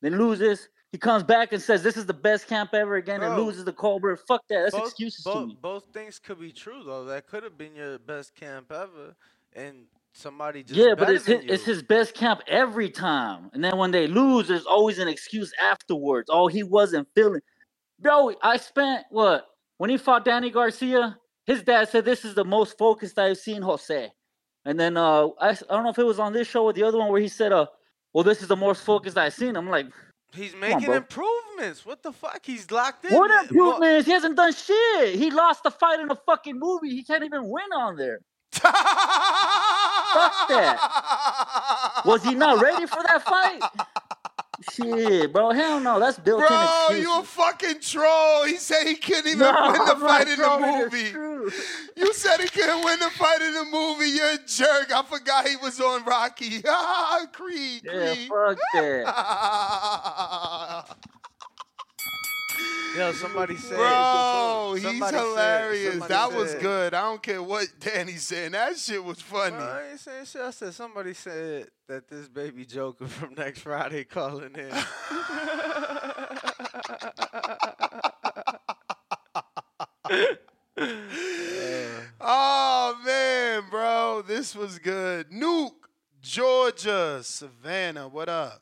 Then 0.01 0.17
loses. 0.17 0.69
He 0.91 0.97
comes 0.97 1.23
back 1.23 1.51
and 1.51 1.61
says, 1.61 1.83
This 1.83 1.97
is 1.97 2.05
the 2.05 2.13
best 2.13 2.47
camp 2.47 2.73
ever 2.73 2.95
again 2.95 3.21
and 3.21 3.35
loses 3.35 3.65
the 3.65 3.73
Cobra. 3.73 4.15
Fuck 4.15 4.41
that. 4.49 4.63
That's 4.63 4.75
both, 4.75 4.85
excuses 4.85 5.23
both, 5.23 5.41
to 5.41 5.47
me. 5.47 5.57
both 5.61 5.85
things 5.93 6.19
could 6.19 6.39
be 6.39 6.51
true 6.51 6.83
though. 6.85 7.05
That 7.05 7.27
could 7.27 7.43
have 7.43 7.57
been 7.57 7.75
your 7.75 7.97
best 7.99 8.35
camp 8.35 8.71
ever, 8.71 9.15
and 9.53 9.85
somebody 10.13 10.63
just 10.63 10.75
Yeah, 10.79 10.95
but 10.95 11.09
it's 11.09 11.25
his, 11.25 11.39
than 11.41 11.49
it's 11.49 11.65
his 11.65 11.83
best 11.83 12.13
camp 12.13 12.41
every 12.47 12.89
time. 12.89 13.49
And 13.53 13.63
then 13.63 13.77
when 13.77 13.91
they 13.91 14.07
lose, 14.07 14.47
there's 14.47 14.65
always 14.65 14.99
an 14.99 15.07
excuse 15.07 15.51
afterwards. 15.61 16.29
Oh, 16.31 16.47
he 16.47 16.63
wasn't 16.63 17.07
feeling. 17.15 17.41
Bro, 17.99 18.35
I 18.41 18.57
spent 18.57 19.05
what 19.09 19.47
when 19.77 19.89
he 19.89 19.97
fought 19.97 20.25
Danny 20.25 20.49
Garcia. 20.49 21.17
His 21.45 21.61
dad 21.61 21.89
said 21.89 22.05
this 22.05 22.25
is 22.25 22.33
the 22.33 22.43
most 22.43 22.75
focused 22.77 23.19
I've 23.19 23.37
seen 23.37 23.61
Jose. 23.61 24.11
And 24.65 24.79
then 24.79 24.97
uh, 24.97 25.27
I, 25.39 25.49
I 25.49 25.55
don't 25.69 25.83
know 25.83 25.89
if 25.91 25.99
it 25.99 26.05
was 26.05 26.17
on 26.19 26.33
this 26.33 26.47
show 26.47 26.63
or 26.63 26.73
the 26.73 26.81
other 26.83 26.97
one 26.97 27.11
where 27.11 27.21
he 27.21 27.27
said, 27.27 27.51
"Uh, 27.51 27.67
well, 28.13 28.23
this 28.23 28.41
is 28.41 28.47
the 28.47 28.55
most 28.55 28.83
focused 28.83 29.15
I've 29.17 29.33
seen." 29.33 29.55
I'm 29.55 29.69
like, 29.69 29.85
He's 30.33 30.55
making 30.55 30.85
bro. 30.85 30.95
improvements. 30.95 31.85
What 31.85 32.01
the 32.03 32.11
fuck? 32.11 32.39
He's 32.43 32.69
locked 32.71 33.05
in. 33.05 33.13
what 33.13 33.31
improvements? 33.43 34.05
He 34.05 34.11
hasn't 34.11 34.35
done 34.35 34.53
shit. 34.53 35.15
He 35.15 35.31
lost 35.31 35.63
the 35.63 35.71
fight 35.71 35.99
in 35.99 36.09
a 36.11 36.15
fucking 36.15 36.57
movie. 36.59 36.89
He 36.89 37.03
can't 37.03 37.23
even 37.23 37.47
win 37.47 37.71
on 37.75 37.95
there. 37.95 38.19
Fuck 38.51 38.71
that. 40.49 42.01
Was 42.05 42.23
he 42.23 42.35
not 42.35 42.61
ready 42.61 42.85
for 42.85 43.01
that 43.03 43.21
fight? 43.23 43.61
Shit, 44.73 45.31
bro. 45.33 45.51
Hell 45.51 45.79
no. 45.79 45.99
That's 45.99 46.17
built-in 46.19 46.47
Bro, 46.47 46.61
excuses. 46.63 47.03
you 47.03 47.19
a 47.19 47.23
fucking 47.23 47.79
troll. 47.81 48.45
He 48.45 48.57
said 48.57 48.85
he 48.87 48.95
couldn't 48.95 49.27
even 49.27 49.39
No, 49.39 49.53
win 49.71 49.85
the 49.85 49.95
fight 50.05 50.27
in 50.27 50.39
the 50.39 50.57
movie. 50.59 51.13
You 51.95 52.13
said 52.13 52.39
he 52.41 52.47
couldn't 52.47 52.83
win 52.83 52.99
the 52.99 53.09
fight 53.11 53.41
in 53.41 53.53
the 53.53 53.65
movie. 53.65 54.09
You're 54.09 54.33
a 54.33 54.37
jerk. 54.45 54.91
I 54.91 55.03
forgot 55.07 55.47
he 55.47 55.55
was 55.57 55.79
on 55.79 56.03
Rocky. 56.05 56.61
Creed, 57.33 57.83
Yeah, 57.83 58.13
Creed. 58.15 58.27
fuck 58.29 58.57
that. 58.73 59.05
Yo, 62.97 63.11
somebody 63.11 63.57
said. 63.57 63.77
Bro, 63.77 64.71
he's 64.75 64.83
somebody 64.83 65.17
said- 65.17 65.23
hilarious. 65.25 66.05
that 66.07 66.31
was 66.31 66.55
good. 66.55 66.93
I 66.93 67.01
don't 67.01 67.21
care 67.21 67.43
what 67.43 67.67
Danny's 67.79 68.23
saying. 68.23 68.53
That 68.53 68.77
shit 68.77 69.03
was 69.03 69.19
funny. 69.21 69.57
Bro, 69.57 69.65
I 69.65 69.89
ain't 69.91 69.99
saying 69.99 70.25
shit. 70.25 70.41
I 70.41 70.51
said 70.51 70.73
somebody 70.73 71.13
said 71.13 71.67
that 71.89 72.07
this 72.07 72.29
baby 72.29 72.65
Joker 72.65 73.07
from 73.07 73.33
next 73.35 73.59
Friday 73.59 74.05
calling 74.05 74.55
in. 74.55 74.71
Oh 82.27 82.97
man, 83.05 83.63
bro, 83.69 84.23
this 84.25 84.55
was 84.55 84.79
good. 84.79 85.29
Nuke, 85.31 85.71
Georgia, 86.21 87.19
Savannah, 87.23 88.07
what 88.07 88.29
up? 88.29 88.61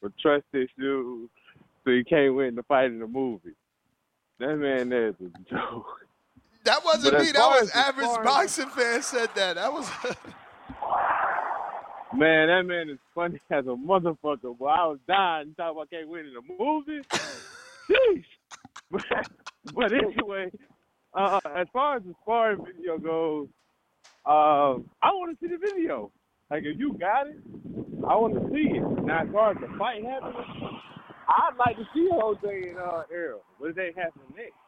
For 0.00 0.10
trust 0.20 0.44
issues, 0.52 1.28
so 1.84 1.90
he 1.90 2.04
can't 2.04 2.34
win 2.34 2.54
the 2.54 2.62
fight 2.64 2.86
in 2.86 2.98
the 2.98 3.06
movie. 3.06 3.54
That 4.38 4.56
man 4.56 4.92
is 4.92 5.14
a 5.20 5.50
joke. 5.50 5.86
That 6.64 6.84
wasn't 6.84 7.18
me. 7.18 7.32
That 7.32 7.46
was 7.48 7.62
as- 7.62 7.70
as 7.70 7.76
average 7.76 8.06
as- 8.06 8.16
boxing 8.18 8.68
fan 8.68 9.02
said 9.02 9.28
that. 9.34 9.56
That 9.56 9.72
was 9.72 9.88
Man, 12.12 12.48
that 12.48 12.62
man 12.66 12.90
is 12.90 12.98
funny 13.14 13.40
as 13.50 13.64
a 13.66 13.70
motherfucker. 13.70 14.56
Boy, 14.58 14.66
I 14.66 14.86
was 14.86 14.98
dying. 15.06 15.54
Talking 15.56 15.76
about 15.76 15.90
can't 15.90 16.08
win 16.08 16.26
in 16.26 16.34
a 16.36 16.62
movie? 16.62 17.02
Sheesh. 17.88 18.24
But, 18.90 19.04
but 19.74 19.92
anyway, 19.92 20.50
uh, 21.14 21.38
as 21.56 21.68
far 21.72 21.96
as 21.96 22.02
the 22.02 22.14
sparring 22.22 22.64
video 22.64 22.98
goes, 22.98 23.46
um, 24.26 24.90
I 25.00 25.10
want 25.12 25.38
to 25.38 25.46
see 25.46 25.54
the 25.54 25.58
video. 25.58 26.10
Like, 26.50 26.64
if 26.64 26.78
you 26.78 26.94
got 26.98 27.28
it, 27.28 27.38
I 28.08 28.16
want 28.16 28.34
to 28.34 28.40
see 28.50 28.76
it. 28.76 29.04
Now, 29.04 29.22
as 29.22 29.28
far 29.32 29.52
as 29.52 29.58
the 29.60 29.68
fight 29.78 30.02
happening, 30.04 30.34
I'd 31.28 31.56
like 31.58 31.76
to 31.76 31.84
see 31.94 32.08
Jose 32.10 32.68
and 32.70 32.78
uh, 32.78 33.02
Errol. 33.12 33.42
What 33.58 33.76
they 33.76 33.92
happen 33.96 34.22
next? 34.36 34.58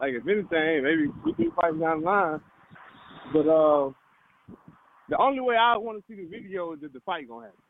Like, 0.00 0.12
if 0.14 0.26
anything, 0.26 0.82
maybe 0.82 1.06
two, 1.24 1.34
three 1.36 1.50
fights 1.54 1.78
down 1.78 2.00
the 2.00 2.06
line. 2.06 2.40
But 3.32 3.46
uh, 3.48 3.90
the 5.08 5.16
only 5.18 5.40
way 5.40 5.56
I 5.56 5.76
want 5.76 5.98
to 5.98 6.04
see 6.08 6.20
the 6.20 6.28
video 6.28 6.72
is 6.72 6.80
if 6.82 6.92
the 6.92 7.00
fight 7.00 7.28
gonna 7.28 7.46
happen. 7.46 7.60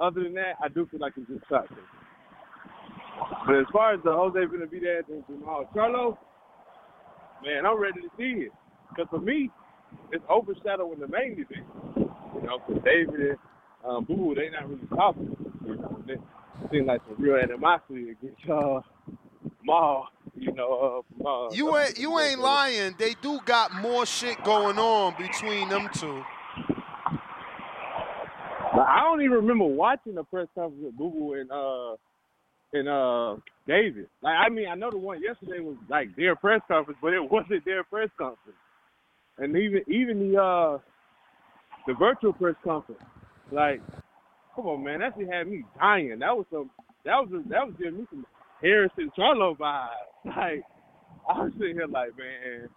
Other 0.00 0.22
than 0.24 0.34
that, 0.34 0.54
I 0.62 0.68
do 0.68 0.86
feel 0.90 1.00
like 1.00 1.12
it's 1.16 1.28
just 1.28 1.48
shot. 1.48 1.66
But 3.46 3.56
as 3.56 3.66
far 3.72 3.94
as 3.94 4.00
the 4.04 4.12
Jose 4.12 4.38
gonna 4.50 4.66
be 4.66 4.80
there 4.80 4.98
and 5.08 5.24
Jermall 5.26 5.72
Charlo, 5.74 6.16
man, 7.44 7.66
I'm 7.66 7.80
ready 7.80 8.00
to 8.00 8.08
see 8.16 8.46
it. 8.46 8.52
Cause 8.96 9.06
for 9.10 9.20
me, 9.20 9.50
it's 10.12 10.24
overshadowing 10.30 11.00
the 11.00 11.08
main 11.08 11.32
event. 11.32 11.97
You 12.40 12.46
know, 12.46 12.58
because 12.66 12.82
David 12.84 13.20
and 13.20 13.38
um, 13.84 14.04
Boo, 14.04 14.34
they 14.34 14.50
not 14.50 14.68
really 14.68 14.86
talking. 14.94 15.36
You 15.64 15.76
know, 15.76 16.02
they 16.06 16.14
seem 16.70 16.86
like 16.86 17.00
some 17.08 17.22
real 17.22 17.36
animosity 17.36 18.10
against 18.10 18.48
uh, 18.50 18.80
Maul. 19.64 20.08
You 20.34 20.52
know, 20.52 21.02
uh, 21.24 21.28
uh, 21.28 21.50
you 21.52 21.76
ain't 21.76 21.98
you 21.98 22.18
ain't 22.20 22.40
lying. 22.40 22.94
They 22.98 23.14
do 23.22 23.40
got 23.44 23.72
more 23.74 24.06
shit 24.06 24.42
going 24.44 24.78
on 24.78 25.14
between 25.18 25.68
them 25.68 25.88
two. 25.92 26.22
I 28.72 29.00
don't 29.02 29.22
even 29.22 29.36
remember 29.36 29.64
watching 29.64 30.14
the 30.14 30.24
press 30.24 30.46
conference 30.54 30.84
with 30.84 30.96
Boo 30.96 31.10
Boo 31.10 31.32
and 31.34 31.50
uh 31.50 31.96
and 32.72 32.88
uh 32.88 33.36
David. 33.66 34.08
Like 34.22 34.36
I 34.36 34.48
mean 34.48 34.68
I 34.68 34.74
know 34.74 34.90
the 34.90 34.98
one 34.98 35.20
yesterday 35.22 35.60
was 35.60 35.76
like 35.88 36.14
their 36.16 36.36
press 36.36 36.60
conference, 36.68 36.98
but 37.02 37.12
it 37.14 37.20
wasn't 37.30 37.64
their 37.64 37.82
press 37.84 38.10
conference. 38.18 38.58
And 39.38 39.56
even 39.56 39.82
even 39.88 40.30
the 40.32 40.40
uh 40.40 40.78
the 41.88 41.94
virtual 41.94 42.34
press 42.34 42.54
conference, 42.62 43.00
like, 43.50 43.80
come 44.54 44.66
on 44.66 44.84
man, 44.84 45.00
that 45.00 45.14
shit 45.18 45.26
had 45.26 45.48
me 45.48 45.64
dying. 45.80 46.18
That 46.18 46.36
was 46.36 46.44
some 46.52 46.70
that 47.04 47.16
was 47.16 47.42
that 47.48 47.66
was 47.66 47.74
giving 47.78 48.00
me 48.00 48.06
some 48.10 48.26
Harrison 48.62 49.10
Charlo 49.18 49.56
vibes. 49.56 49.88
Like 50.24 50.62
I 51.28 51.44
was 51.44 51.52
sitting 51.58 51.76
here 51.76 51.86
like, 51.86 52.10
man, 52.18 52.68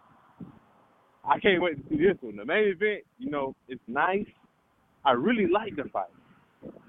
I 1.25 1.39
can't 1.39 1.61
wait 1.61 1.75
to 1.83 1.89
see 1.89 2.01
this 2.01 2.15
one. 2.21 2.37
The 2.37 2.45
main 2.45 2.69
event, 2.69 3.03
you 3.19 3.29
know, 3.29 3.55
it's 3.67 3.81
nice. 3.87 4.25
I 5.03 5.11
really 5.11 5.47
like 5.51 5.75
the 5.75 5.89
fight. 5.89 6.07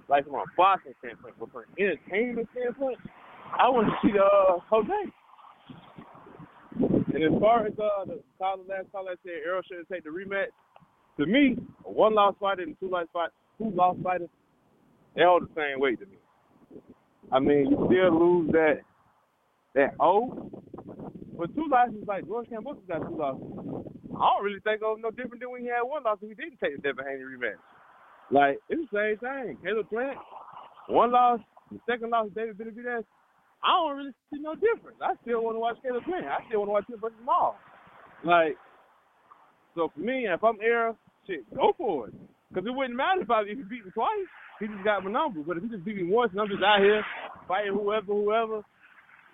Like 0.09 0.25
from 0.25 0.35
a 0.35 0.45
boxing 0.57 0.93
standpoint, 1.01 1.35
but 1.41 1.51
from 1.51 1.63
an 1.63 1.85
entertainment 1.85 2.49
standpoint, 2.53 2.99
I 3.59 3.69
want 3.71 3.89
to 3.89 3.95
see 4.07 4.13
the 4.13 4.23
uh, 4.23 4.59
Jose. 4.71 5.11
And 7.15 7.25
as 7.25 7.41
far 7.41 7.67
as 7.67 7.73
uh, 7.79 8.05
the 8.07 8.23
last 8.39 8.87
I 8.95 9.15
said, 9.25 9.43
Errol 9.45 9.63
shouldn't 9.67 9.89
take 9.89 10.05
the 10.05 10.11
rematch. 10.11 10.53
To 11.23 11.29
me, 11.29 11.57
a 11.87 11.91
one 11.91 12.17
loss 12.17 12.35
fighter 12.41 12.63
and 12.63 12.77
two 12.81 12.91
loss 12.91 13.07
fight, 13.13 13.31
two 13.57 13.71
loss 13.71 13.97
fighters, 14.03 14.29
they 15.15 15.23
all 15.23 15.39
the 15.39 15.47
same 15.55 15.79
weight 15.79 16.01
to 16.01 16.07
me. 16.07 16.17
I 17.31 17.39
mean, 17.39 17.71
you 17.71 17.77
still 17.87 18.19
lose 18.19 18.51
that 18.51 18.81
that 19.77 19.95
O, 20.01 20.51
but 21.39 21.55
two 21.55 21.69
losses 21.71 22.03
like 22.09 22.27
George 22.27 22.49
Campbell 22.49 22.75
got 22.89 23.07
two 23.07 23.17
losses. 23.17 23.87
I 24.19 24.35
don't 24.35 24.45
really 24.45 24.59
think 24.65 24.83
of 24.85 24.99
no 24.99 25.13
different 25.13 25.39
than 25.39 25.53
when 25.53 25.63
he 25.63 25.69
had 25.69 25.83
one 25.83 26.03
loss 26.03 26.19
and 26.23 26.31
he 26.31 26.35
didn't 26.35 26.59
take 26.59 26.75
the 26.75 26.83
Devin 26.83 27.05
Haney 27.07 27.23
rematch. 27.23 27.63
Like, 28.33 28.59
it's 28.69 28.83
the 28.91 29.15
same 29.15 29.19
thing. 29.19 29.59
Caleb 29.63 29.91
Plant, 29.91 30.19
one 30.89 31.13
loss, 31.13 31.39
the 31.71 31.79
second 31.89 32.11
loss, 32.11 32.31
David 32.35 32.59
Benavidez. 32.59 33.05
I 33.63 33.69
don't 33.71 33.97
really 33.97 34.13
see 34.33 34.41
no 34.41 34.55
difference. 34.55 34.99
I 35.01 35.15
still 35.23 35.45
want 35.45 35.55
to 35.55 35.61
watch 35.61 35.77
Caleb 35.85 36.03
Plant. 36.03 36.27
I 36.27 36.45
still 36.49 36.67
want 36.67 36.69
to 36.69 36.73
watch 36.73 36.89
him 36.89 36.99
versus 37.01 37.17
Maul. 37.25 37.55
Like, 38.25 38.57
so 39.77 39.91
for 39.95 40.01
me, 40.01 40.27
if 40.27 40.43
I'm 40.43 40.59
Era, 40.61 40.97
shit, 41.27 41.55
go 41.55 41.73
for 41.77 42.09
it. 42.09 42.15
Because 42.49 42.67
it 42.67 42.75
wouldn't 42.75 42.97
matter 42.97 43.23
if, 43.23 43.31
I, 43.31 43.43
if 43.43 43.57
he 43.57 43.65
beat 43.65 43.85
me 43.85 43.91
twice. 43.95 44.29
He 44.61 44.67
just 44.67 44.85
got 44.85 45.05
my 45.05 45.11
number. 45.11 45.41
But 45.41 45.57
if 45.57 45.63
he 45.63 45.69
just 45.71 45.85
beat 45.85 45.97
me 45.97 46.05
once 46.05 46.33
and 46.33 46.41
I'm 46.41 46.49
just 46.49 46.63
out 46.63 46.81
here 46.81 47.03
fighting 47.49 47.73
whoever, 47.73 48.13
whoever, 48.13 48.63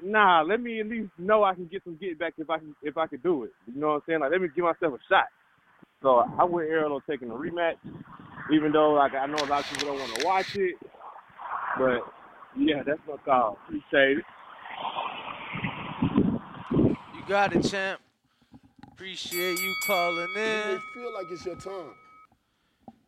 nah, 0.02 0.42
let 0.42 0.60
me 0.60 0.80
at 0.80 0.86
least 0.86 1.10
know 1.18 1.44
I 1.44 1.54
can 1.54 1.66
get 1.66 1.82
some 1.84 1.98
get 2.00 2.18
back 2.18 2.34
if 2.38 2.48
I 2.48 2.58
can 2.58 2.74
if 2.82 2.96
I 2.96 3.06
can 3.06 3.20
do 3.20 3.44
it. 3.44 3.50
You 3.66 3.80
know 3.80 3.88
what 3.88 3.94
I'm 3.94 4.02
saying? 4.06 4.20
Like 4.20 4.30
let 4.30 4.40
me 4.40 4.48
give 4.54 4.64
myself 4.64 4.94
a 4.94 4.98
shot. 5.12 5.26
So 6.02 6.24
I 6.38 6.44
went 6.44 6.70
Errol 6.70 6.94
on 6.94 7.02
taking 7.10 7.30
a 7.30 7.34
rematch, 7.34 7.76
even 8.52 8.72
though 8.72 8.92
like 8.92 9.14
I 9.14 9.26
know 9.26 9.36
a 9.36 9.46
lot 9.46 9.64
of 9.64 9.70
people 9.70 9.88
don't 9.88 9.98
want 9.98 10.14
to 10.14 10.24
watch 10.24 10.56
it. 10.56 10.76
But 11.76 12.00
yeah, 12.56 12.82
that's 12.86 13.00
my 13.08 13.16
call. 13.24 13.58
Appreciate 13.66 14.18
it. 14.18 14.24
You 16.72 17.22
got 17.26 17.54
it, 17.54 17.62
champ. 17.64 18.00
Appreciate 18.98 19.60
you 19.60 19.74
calling 19.86 20.24
It 20.24 20.34
may 20.34 20.72
in. 20.72 20.80
feel 20.92 21.14
like 21.14 21.26
it's 21.30 21.46
your 21.46 21.54
time, 21.54 21.94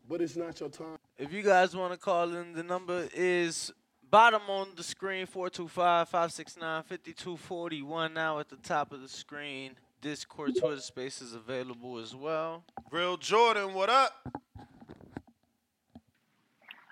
but 0.07 0.21
it's 0.21 0.37
not 0.37 0.57
your 0.57 0.69
time. 0.69 0.95
If 1.17 1.33
you 1.33 1.43
guys 1.43 1.75
want 1.75 1.91
to 1.91 1.99
call 1.99 2.33
in, 2.33 2.53
the 2.53 2.63
number 2.63 3.09
is 3.13 3.73
bottom 4.09 4.41
on 4.47 4.69
the 4.77 4.83
screen 4.83 5.25
425 5.25 6.07
569 6.07 6.83
5241. 6.83 8.13
Now 8.13 8.39
at 8.39 8.47
the 8.47 8.55
top 8.55 8.93
of 8.93 9.01
the 9.01 9.09
screen, 9.09 9.73
Discord 9.99 10.53
Twitter 10.57 10.79
space 10.79 11.21
is 11.21 11.33
available 11.33 11.97
as 11.97 12.15
well. 12.15 12.63
Real 12.89 13.17
Jordan, 13.17 13.73
what 13.73 13.89
up? 13.89 14.13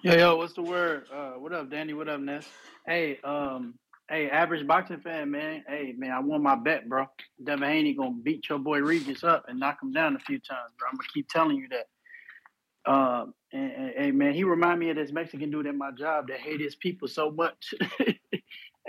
Yo, 0.04 0.14
yo, 0.14 0.36
what's 0.36 0.56
the 0.56 0.62
word? 0.62 1.06
Uh, 1.10 1.32
what 1.39 1.54
up, 1.54 1.70
Danny? 1.70 1.93
What 1.93 2.10
up, 2.10 2.20
Ness? 2.20 2.45
Hey, 2.86 3.18
um, 3.24 3.76
hey, 4.10 4.30
average 4.30 4.66
boxing 4.68 4.99
fan, 4.99 5.32
man. 5.32 5.64
Hey, 5.68 5.93
man, 5.97 6.12
I 6.12 6.20
won 6.20 6.43
my 6.43 6.55
bet, 6.55 6.89
bro. 6.89 7.05
Devin 7.43 7.70
Haney 7.70 7.93
gonna 7.93 8.16
beat 8.24 8.49
your 8.49 8.60
boy 8.60 8.80
Regis 8.80 9.24
up 9.24 9.45
and 9.47 9.60
knock 9.60 9.78
him 9.82 9.91
down 9.91 10.16
a 10.16 10.20
few 10.20 10.39
times, 10.39 10.72
bro. 10.78 10.89
I'm 10.89 10.97
gonna 10.97 11.10
keep 11.14 11.30
telling 11.30 11.57
you 11.57 11.68
that. 11.70 12.91
Um, 12.91 13.34
and, 13.53 13.72
and, 13.72 13.91
hey, 13.95 14.12
man, 14.12 14.34
he 14.34 14.43
remind 14.43 14.80
me 14.80 14.89
of 14.89 14.95
this 14.95 15.12
Mexican 15.12 15.51
dude 15.51 15.68
at 15.68 15.76
my 15.76 15.91
job 15.91 16.28
that 16.30 16.39
hate 16.39 16.60
his 16.60 16.76
people 16.76 17.07
so 17.07 17.32
much. 17.32 17.74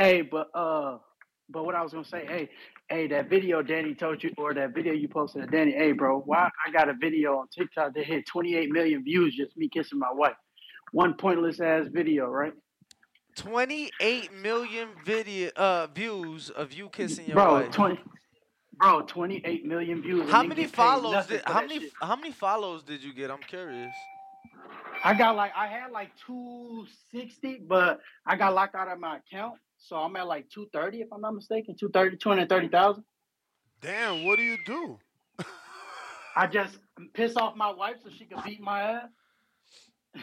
Hey, 0.01 0.23
but 0.23 0.49
uh, 0.55 0.97
but 1.51 1.67
what 1.67 1.75
I 1.75 1.83
was 1.83 1.93
gonna 1.93 2.07
say, 2.07 2.25
hey, 2.27 2.49
hey, 2.89 3.07
that 3.09 3.29
video 3.29 3.61
Danny 3.61 3.95
told 3.95 4.25
you, 4.25 4.33
or 4.39 4.55
that 4.55 4.75
video 4.75 4.95
you 4.95 5.09
posted 5.09 5.51
Danny, 5.51 5.73
hey, 5.73 5.93
bro, 5.93 6.21
why 6.21 6.49
I 6.67 6.71
got 6.71 6.89
a 6.89 6.95
video 6.95 7.37
on 7.37 7.49
TikTok 7.49 7.93
that 7.93 8.05
hit 8.07 8.25
28 8.27 8.71
million 8.71 9.05
views, 9.05 9.37
just 9.37 9.59
me 9.59 9.69
kissing 9.69 9.99
my 9.99 10.11
wife. 10.11 10.37
One 10.93 11.13
pointless 11.19 11.61
ass 11.61 11.87
video, 11.93 12.29
right? 12.29 12.55
28 13.41 14.35
million 14.35 14.89
video 15.03 15.51
uh 15.57 15.87
views 15.87 16.51
of 16.51 16.75
you 16.75 16.91
kissing 16.91 17.25
your 17.27 17.37
bro, 17.37 17.53
wife. 17.55 17.71
20, 17.71 17.99
bro, 18.79 19.01
28 19.01 19.65
million 19.65 20.03
views. 20.03 20.31
How 20.31 20.43
many 20.43 20.63
get 20.63 20.71
follows 20.71 21.27
did 21.27 21.41
how 21.47 21.63
many 21.63 21.81
shit. 21.81 21.93
how 22.03 22.17
many 22.17 22.33
follows 22.33 22.83
did 22.83 23.03
you 23.03 23.15
get? 23.15 23.31
I'm 23.31 23.39
curious. 23.39 23.95
I 25.03 25.15
got 25.15 25.37
like 25.37 25.53
I 25.57 25.69
had 25.69 25.91
like 25.91 26.11
260, 26.27 27.63
but 27.67 28.01
I 28.27 28.37
got 28.37 28.55
locked 28.55 28.75
out 28.75 28.89
of 28.89 29.01
my 29.01 29.17
account. 29.17 29.55
So 29.79 29.97
I'm 29.97 30.15
at 30.17 30.27
like 30.27 30.51
230 30.51 31.01
if 31.01 31.09
I'm 31.11 31.23
not 31.23 31.35
mistaken. 31.35 31.75
230, 31.81 32.19
230,000. 32.19 33.03
Damn, 33.81 34.27
what 34.27 34.37
do 34.37 34.43
you 34.43 34.59
do? 34.67 34.99
I 36.37 36.47
just 36.47 36.79
piss 37.15 37.37
off 37.37 37.57
my 37.57 37.73
wife 37.73 37.97
so 38.05 38.11
she 38.11 38.27
can 38.27 38.43
beat 38.45 38.61
my 38.61 38.83
ass. 38.83 39.09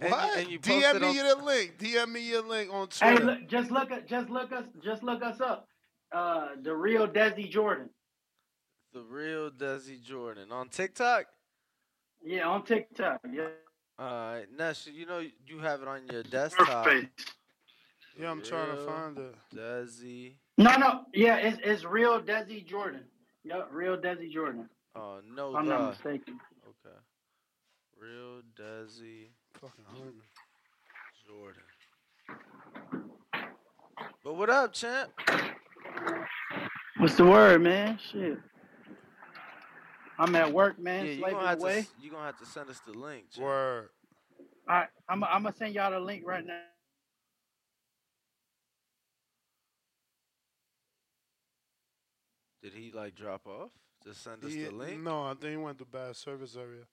What? 0.00 0.38
and 0.38 0.48
you 0.48 0.58
DM 0.60 1.00
me 1.00 1.06
on- 1.08 1.14
your 1.14 1.34
link. 1.42 1.78
DM 1.78 2.12
me 2.12 2.20
your 2.28 2.42
link 2.42 2.72
on 2.72 2.88
Hey, 3.00 3.16
Twitter. 3.16 3.24
look, 3.26 3.48
just 3.48 3.70
look 3.70 3.90
at 3.90 4.06
just 4.06 4.30
look 4.30 4.52
us 4.52 4.64
just 4.82 5.02
look 5.02 5.22
us 5.22 5.40
up. 5.40 5.66
Uh 6.12 6.48
the 6.62 6.74
real 6.74 7.06
Desi 7.08 7.50
Jordan. 7.50 7.90
The 8.92 9.02
real 9.02 9.50
Desi 9.50 10.00
Jordan 10.02 10.52
on 10.52 10.68
TikTok. 10.68 11.26
Yeah, 12.24 12.48
on 12.48 12.64
TikTok. 12.64 13.20
Yeah. 13.32 13.48
All 13.98 14.06
right, 14.06 14.46
Ness, 14.56 14.86
you 14.86 15.06
know 15.06 15.18
you 15.46 15.58
have 15.58 15.82
it 15.82 15.88
on 15.88 16.06
your 16.10 16.22
desktop. 16.22 16.86
Yeah, 18.16 18.30
I'm 18.30 18.42
trying 18.42 18.76
to 18.76 18.84
find 18.84 19.18
it. 19.18 19.34
Desi. 19.54 20.34
No, 20.56 20.76
no, 20.76 21.04
yeah, 21.12 21.36
it's 21.36 21.58
it's 21.64 21.84
real 21.84 22.20
Desi 22.20 22.64
Jordan. 22.64 23.02
Yep, 23.44 23.68
real 23.72 23.96
Desi 23.96 24.30
Jordan. 24.30 24.68
Oh 24.94 25.18
no, 25.28 25.56
I'm 25.56 25.66
the. 25.66 25.76
not 25.78 25.90
mistaken. 25.90 26.38
Okay. 28.00 28.06
Real 28.06 28.42
Desi 28.58 29.28
Fucking 29.54 29.84
hungry. 29.86 30.22
Jordan. 31.26 31.62
But 34.24 34.34
what 34.36 34.50
up, 34.50 34.72
champ? 34.72 35.10
What's 36.98 37.16
the 37.16 37.24
word, 37.24 37.62
man? 37.62 37.98
Shit. 38.10 38.38
I'm 40.18 40.34
at 40.34 40.52
work, 40.52 40.78
man. 40.78 41.04
yeah, 41.06 41.12
you 41.12 41.18
slaving 41.20 41.36
gonna 41.38 41.48
have 41.48 41.60
away. 41.60 41.82
to 41.82 41.88
you 42.04 42.10
gonna 42.10 42.24
have 42.26 42.38
to 42.38 42.46
send 42.46 42.68
us 42.70 42.80
the 42.86 42.92
link. 42.92 43.30
Champ. 43.30 43.44
Word. 43.44 43.88
All 44.68 44.76
right, 44.76 44.88
I'm 45.08 45.22
I'm 45.24 45.44
gonna 45.44 45.54
send 45.56 45.74
y'all 45.74 45.90
the 45.92 46.00
link 46.00 46.24
right 46.26 46.44
now. 46.44 46.60
Did 52.62 52.72
he 52.74 52.90
like 52.92 53.14
drop 53.14 53.46
off? 53.46 53.70
Just 54.04 54.22
send 54.22 54.44
us 54.44 54.52
He- 54.52 54.64
the 54.64 54.70
link. 54.70 55.00
No, 55.02 55.24
I 55.24 55.30
think 55.34 55.50
he 55.52 55.56
went 55.56 55.78
to 55.78 55.84
bad 55.84 56.16
service 56.16 56.56
area. 56.56 56.84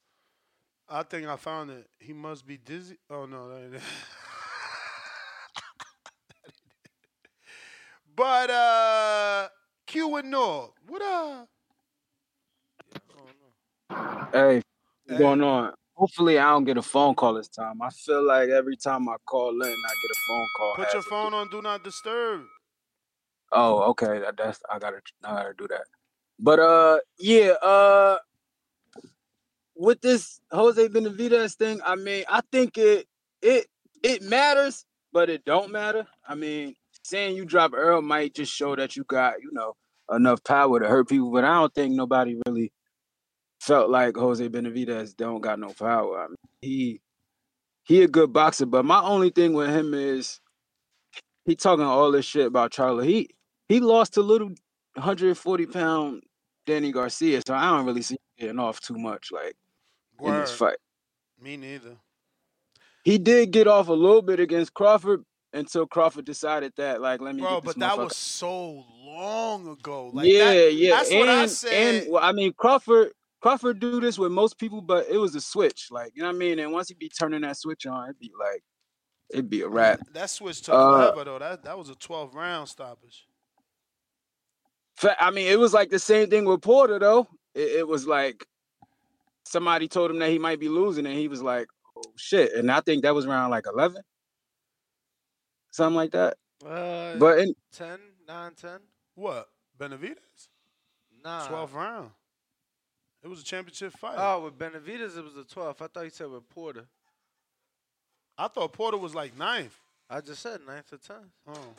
I 0.87 1.03
think 1.03 1.27
I 1.27 1.35
found 1.35 1.71
it. 1.71 1.87
He 1.99 2.13
must 2.13 2.45
be 2.45 2.57
dizzy. 2.57 2.97
Oh 3.09 3.25
no, 3.25 3.49
that 3.49 3.63
ain't 3.63 3.75
it. 3.75 3.81
but 8.15 8.49
uh 8.51 9.47
Q 9.87 10.15
and 10.17 10.31
North, 10.31 10.71
what 10.87 11.01
up? 11.01 11.49
Hey, 14.31 14.61
what's 15.05 15.19
going 15.19 15.41
on? 15.41 15.73
Hopefully, 15.95 16.37
I 16.37 16.51
don't 16.51 16.65
get 16.65 16.77
a 16.77 16.81
phone 16.81 17.15
call 17.15 17.33
this 17.33 17.47
time. 17.47 17.81
I 17.81 17.89
feel 17.89 18.23
like 18.23 18.49
every 18.49 18.75
time 18.75 19.07
I 19.07 19.15
call 19.25 19.49
in, 19.49 19.61
I 19.61 19.71
get 19.71 20.11
a 20.11 20.21
phone 20.27 20.47
call. 20.57 20.73
Put 20.75 20.93
your 20.93 21.03
phone 21.03 21.33
on 21.33 21.49
do 21.49 21.61
not 21.61 21.83
disturb. 21.83 22.41
Oh, 23.51 23.79
okay. 23.91 24.19
That, 24.19 24.35
that's 24.37 24.59
I 24.69 24.77
gotta 24.77 24.99
I 25.23 25.33
gotta 25.33 25.53
do 25.57 25.67
that. 25.69 25.85
But 26.37 26.59
uh, 26.59 26.99
yeah. 27.17 27.51
Uh, 27.63 28.17
with 29.75 30.01
this 30.01 30.39
Jose 30.51 30.87
Benavidez 30.89 31.55
thing, 31.55 31.79
I 31.85 31.95
mean, 31.95 32.23
I 32.29 32.41
think 32.51 32.77
it 32.77 33.07
it 33.41 33.67
it 34.03 34.21
matters, 34.21 34.85
but 35.11 35.29
it 35.29 35.45
don't 35.45 35.71
matter. 35.71 36.05
I 36.27 36.35
mean, 36.35 36.75
saying 37.03 37.35
you 37.35 37.45
drop 37.45 37.73
Errol 37.73 38.01
might 38.01 38.33
just 38.33 38.53
show 38.53 38.75
that 38.75 38.95
you 38.95 39.03
got 39.03 39.41
you 39.41 39.51
know 39.51 39.73
enough 40.11 40.43
power 40.43 40.79
to 40.79 40.87
hurt 40.87 41.09
people, 41.09 41.31
but 41.31 41.43
I 41.43 41.53
don't 41.55 41.73
think 41.73 41.95
nobody 41.95 42.39
really 42.47 42.71
felt 43.59 43.89
like 43.89 44.15
Jose 44.15 44.47
Benavidez 44.47 45.15
don't 45.15 45.41
got 45.41 45.59
no 45.59 45.69
power. 45.69 46.19
I 46.19 46.27
mean, 46.27 46.35
he 46.61 47.01
he 47.83 48.03
a 48.03 48.07
good 48.07 48.33
boxer, 48.33 48.65
but 48.65 48.85
my 48.85 49.01
only 49.01 49.29
thing 49.29 49.53
with 49.53 49.69
him 49.69 49.93
is 49.93 50.39
he 51.45 51.55
talking 51.55 51.85
all 51.85 52.11
this 52.11 52.25
shit 52.25 52.47
about 52.47 52.71
Charlo. 52.71 53.05
He 53.05 53.29
he 53.67 53.79
lost 53.79 54.13
to 54.13 54.21
little 54.21 54.49
140 54.93 55.65
pound 55.67 56.23
Danny 56.65 56.91
Garcia, 56.91 57.41
so 57.45 57.53
I 57.53 57.69
don't 57.71 57.85
really 57.85 58.01
see 58.01 58.15
him 58.15 58.47
getting 58.47 58.59
off 58.59 58.79
too 58.79 58.97
much 58.97 59.29
like 59.31 59.55
in 60.21 60.33
this 60.33 60.51
fight. 60.51 60.77
Me 61.41 61.57
neither. 61.57 61.97
He 63.03 63.17
did 63.17 63.51
get 63.51 63.67
off 63.67 63.87
a 63.87 63.93
little 63.93 64.21
bit 64.21 64.39
against 64.39 64.73
Crawford 64.73 65.23
until 65.53 65.85
Crawford 65.85 66.25
decided 66.25 66.73
that 66.77 67.01
like 67.01 67.21
let 67.21 67.35
me 67.35 67.41
Bro, 67.41 67.61
but 67.61 67.77
that 67.79 67.97
was 67.97 68.15
so 68.15 68.83
long 69.03 69.67
ago. 69.67 70.11
Like 70.13 70.27
yeah, 70.27 70.53
that, 70.53 70.73
yeah. 70.73 70.95
That's 70.97 71.11
and, 71.11 71.19
what 71.19 71.29
I 71.29 71.45
said. 71.45 71.95
And 71.95 72.11
well, 72.11 72.23
I 72.23 72.31
mean 72.31 72.53
Crawford 72.57 73.11
Crawford 73.41 73.79
do 73.79 73.99
this 73.99 74.17
with 74.17 74.31
most 74.31 74.57
people, 74.57 74.81
but 74.81 75.07
it 75.07 75.17
was 75.17 75.35
a 75.35 75.41
switch. 75.41 75.89
Like, 75.91 76.13
you 76.15 76.23
know 76.23 76.29
what 76.29 76.35
I 76.35 76.39
mean? 76.39 76.57
And 76.59 76.71
once 76.71 76.89
he 76.89 76.95
be 76.95 77.09
turning 77.09 77.41
that 77.41 77.57
switch 77.57 77.85
on, 77.85 78.05
it'd 78.05 78.19
be 78.19 78.31
like 78.39 78.63
it'd 79.29 79.49
be 79.49 79.61
a 79.61 79.67
wrap. 79.67 79.99
That 80.13 80.29
switch 80.29 80.61
took 80.61 80.73
Uh, 80.73 81.11
forever 81.11 81.23
though. 81.23 81.39
That 81.39 81.63
that 81.63 81.77
was 81.77 81.89
a 81.89 81.95
12 81.95 82.33
round 82.33 82.69
stoppage. 82.69 83.27
I 85.19 85.29
mean, 85.31 85.47
it 85.47 85.59
was 85.59 85.73
like 85.73 85.89
the 85.89 85.99
same 85.99 86.29
thing 86.29 86.45
with 86.45 86.61
Porter 86.61 86.99
though. 86.99 87.27
It, 87.53 87.79
it 87.79 87.87
was 87.87 88.07
like 88.07 88.45
somebody 89.45 89.87
told 89.87 90.11
him 90.11 90.19
that 90.19 90.29
he 90.29 90.39
might 90.39 90.59
be 90.59 90.69
losing, 90.69 91.05
and 91.05 91.15
he 91.15 91.27
was 91.27 91.41
like, 91.41 91.67
"Oh 91.97 92.03
shit!" 92.15 92.53
And 92.53 92.71
I 92.71 92.81
think 92.81 93.03
that 93.03 93.15
was 93.15 93.25
around 93.25 93.51
like 93.51 93.65
eleven, 93.67 94.01
something 95.71 95.95
like 95.95 96.11
that. 96.11 96.37
Uh, 96.65 97.15
But 97.17 97.39
in, 97.39 97.53
10, 97.73 97.99
9, 98.27 98.51
10? 98.55 98.79
What? 99.15 99.47
Benavidez? 99.77 100.47
Nah. 101.23 101.47
12 101.47 101.73
round. 101.73 102.09
It 103.23 103.27
was 103.27 103.41
a 103.41 103.43
championship 103.43 103.93
fight. 103.93 104.15
Oh, 104.17 104.41
with 104.45 104.57
Benavidez, 104.57 105.17
it 105.17 105.23
was 105.23 105.33
the 105.33 105.43
12th. 105.43 105.81
I 105.81 105.87
thought 105.87 106.03
you 106.03 106.09
said 106.11 106.29
with 106.29 106.47
Porter. 106.49 106.85
I 108.37 108.47
thought 108.47 108.73
Porter 108.73 108.97
was 108.97 109.15
like 109.15 109.37
ninth. 109.37 109.77
I 110.09 110.21
just 110.21 110.41
said 110.41 110.61
9th 110.61 110.93
or 110.93 110.97
10th. 110.97 111.29
Oh. 111.47 111.73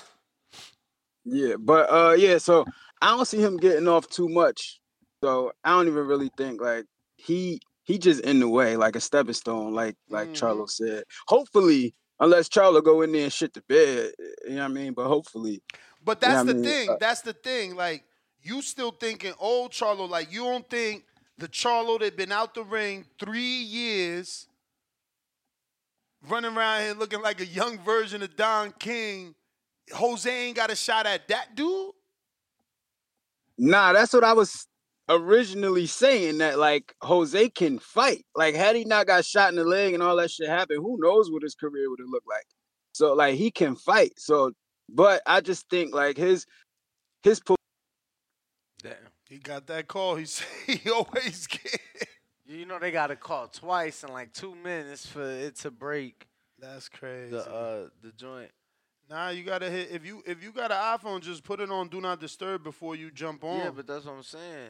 yeah, 1.24 1.54
but 1.58 1.90
uh, 1.90 2.14
yeah. 2.18 2.38
So 2.38 2.64
I 3.00 3.10
don't 3.10 3.26
see 3.26 3.40
him 3.40 3.56
getting 3.56 3.86
off 3.88 4.08
too 4.08 4.28
much. 4.28 4.80
So 5.22 5.52
I 5.64 5.70
don't 5.70 5.86
even 5.86 6.06
really 6.06 6.30
think 6.36 6.60
like 6.60 6.84
he 7.16 7.60
he 7.84 7.98
just 7.98 8.20
in 8.22 8.40
the 8.40 8.48
way, 8.48 8.76
like 8.76 8.96
a 8.96 9.00
stepping 9.00 9.34
stone, 9.34 9.72
like 9.72 9.96
like 10.10 10.28
mm-hmm. 10.32 10.46
Charlo 10.46 10.68
said. 10.68 11.04
Hopefully, 11.28 11.94
unless 12.20 12.48
Charlo 12.48 12.82
go 12.82 13.02
in 13.02 13.12
there 13.12 13.24
and 13.24 13.32
shit 13.32 13.54
the 13.54 13.62
bed, 13.68 14.12
you 14.44 14.56
know 14.56 14.62
what 14.62 14.64
I 14.64 14.68
mean. 14.68 14.92
But 14.92 15.06
hopefully, 15.06 15.62
But 16.04 16.22
you 16.22 16.28
know 16.28 16.34
that's 16.34 16.48
I 16.48 16.52
the 16.52 16.54
mean? 16.54 16.64
thing. 16.64 16.96
That's 17.00 17.20
the 17.22 17.32
thing. 17.32 17.76
Like 17.76 18.04
you 18.42 18.62
still 18.62 18.90
thinking 18.90 19.34
old 19.38 19.72
Charlo. 19.72 20.08
Like 20.08 20.32
you 20.32 20.40
don't 20.40 20.68
think 20.68 21.04
the 21.38 21.48
Charlo 21.48 21.98
that 22.00 22.16
been 22.16 22.32
out 22.32 22.54
the 22.54 22.64
ring 22.64 23.04
three 23.18 23.40
years, 23.40 24.48
running 26.28 26.56
around 26.56 26.82
here 26.82 26.94
looking 26.94 27.22
like 27.22 27.40
a 27.40 27.46
young 27.46 27.78
version 27.78 28.22
of 28.22 28.36
Don 28.36 28.72
King. 28.78 29.34
Jose 29.92 30.28
ain't 30.28 30.56
got 30.56 30.70
a 30.70 30.76
shot 30.76 31.06
at 31.06 31.28
that 31.28 31.54
dude. 31.54 31.92
Nah, 33.58 33.92
that's 33.92 34.12
what 34.12 34.24
I 34.24 34.32
was 34.32 34.66
originally 35.08 35.86
saying. 35.86 36.38
That 36.38 36.58
like 36.58 36.94
Jose 37.02 37.48
can 37.50 37.78
fight. 37.78 38.24
Like 38.34 38.54
had 38.54 38.76
he 38.76 38.84
not 38.84 39.06
got 39.06 39.24
shot 39.24 39.50
in 39.50 39.56
the 39.56 39.64
leg 39.64 39.94
and 39.94 40.02
all 40.02 40.16
that 40.16 40.30
shit 40.30 40.48
happened, 40.48 40.80
who 40.82 40.98
knows 41.00 41.30
what 41.30 41.42
his 41.42 41.54
career 41.54 41.90
would 41.90 42.00
have 42.00 42.08
looked 42.10 42.28
like. 42.28 42.46
So 42.92 43.14
like 43.14 43.34
he 43.34 43.50
can 43.50 43.76
fight. 43.76 44.12
So, 44.18 44.52
but 44.88 45.22
I 45.26 45.40
just 45.40 45.68
think 45.68 45.94
like 45.94 46.16
his 46.16 46.46
his 47.22 47.40
po- 47.40 47.56
Damn. 48.82 48.92
He 49.28 49.38
got 49.38 49.66
that 49.66 49.88
call. 49.88 50.16
He 50.16 50.24
said 50.26 50.46
he 50.66 50.90
always 50.90 51.46
get. 51.46 51.80
You 52.46 52.64
know 52.64 52.78
they 52.78 52.92
got 52.92 53.10
a 53.10 53.16
call 53.16 53.48
twice 53.48 54.04
in 54.04 54.12
like 54.12 54.32
two 54.32 54.54
minutes 54.54 55.04
for 55.04 55.28
it 55.28 55.56
to 55.56 55.70
break. 55.70 56.26
That's 56.58 56.88
crazy. 56.88 57.32
The 57.32 57.50
uh 57.50 57.88
the 58.02 58.12
joint. 58.12 58.50
Nah, 59.08 59.28
you 59.28 59.44
gotta 59.44 59.70
hit 59.70 59.90
if 59.92 60.04
you 60.04 60.22
if 60.26 60.42
you 60.42 60.50
got 60.50 60.72
an 60.72 60.78
iPhone, 60.78 61.20
just 61.20 61.44
put 61.44 61.60
it 61.60 61.70
on 61.70 61.88
Do 61.88 62.00
Not 62.00 62.20
Disturb 62.20 62.64
before 62.64 62.96
you 62.96 63.10
jump 63.10 63.44
on. 63.44 63.60
Yeah, 63.60 63.70
but 63.70 63.86
that's 63.86 64.04
what 64.04 64.14
I'm 64.16 64.22
saying. 64.22 64.68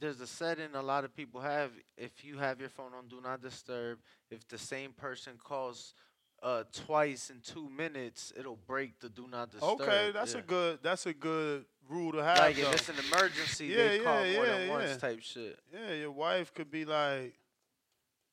There's 0.00 0.20
a 0.20 0.26
setting 0.26 0.74
a 0.74 0.82
lot 0.82 1.04
of 1.04 1.14
people 1.14 1.40
have. 1.40 1.70
If 1.96 2.24
you 2.24 2.38
have 2.38 2.60
your 2.60 2.70
phone 2.70 2.92
on 2.96 3.08
Do 3.08 3.20
Not 3.22 3.42
Disturb, 3.42 3.98
if 4.30 4.48
the 4.48 4.58
same 4.58 4.92
person 4.92 5.34
calls 5.42 5.94
uh 6.42 6.64
twice 6.72 7.30
in 7.30 7.40
two 7.40 7.68
minutes, 7.68 8.32
it'll 8.38 8.58
break 8.66 8.98
the 9.00 9.10
Do 9.10 9.28
Not 9.30 9.50
Disturb. 9.50 9.82
Okay, 9.82 10.10
that's 10.14 10.32
yeah. 10.32 10.40
a 10.40 10.42
good 10.42 10.78
that's 10.82 11.04
a 11.04 11.12
good 11.12 11.66
rule 11.90 12.12
to 12.12 12.24
have. 12.24 12.38
Like 12.38 12.56
though. 12.56 12.70
if 12.70 12.74
it's 12.74 12.88
an 12.88 12.96
emergency, 13.12 13.66
yeah, 13.66 13.76
they 13.76 13.96
yeah, 13.98 14.02
call 14.02 14.26
yeah, 14.26 14.36
more 14.36 14.46
than 14.46 14.66
yeah. 14.66 14.72
once 14.72 14.96
type 14.96 15.20
shit. 15.20 15.58
Yeah, 15.72 15.92
your 15.92 16.12
wife 16.12 16.54
could 16.54 16.70
be 16.70 16.86
like, 16.86 17.34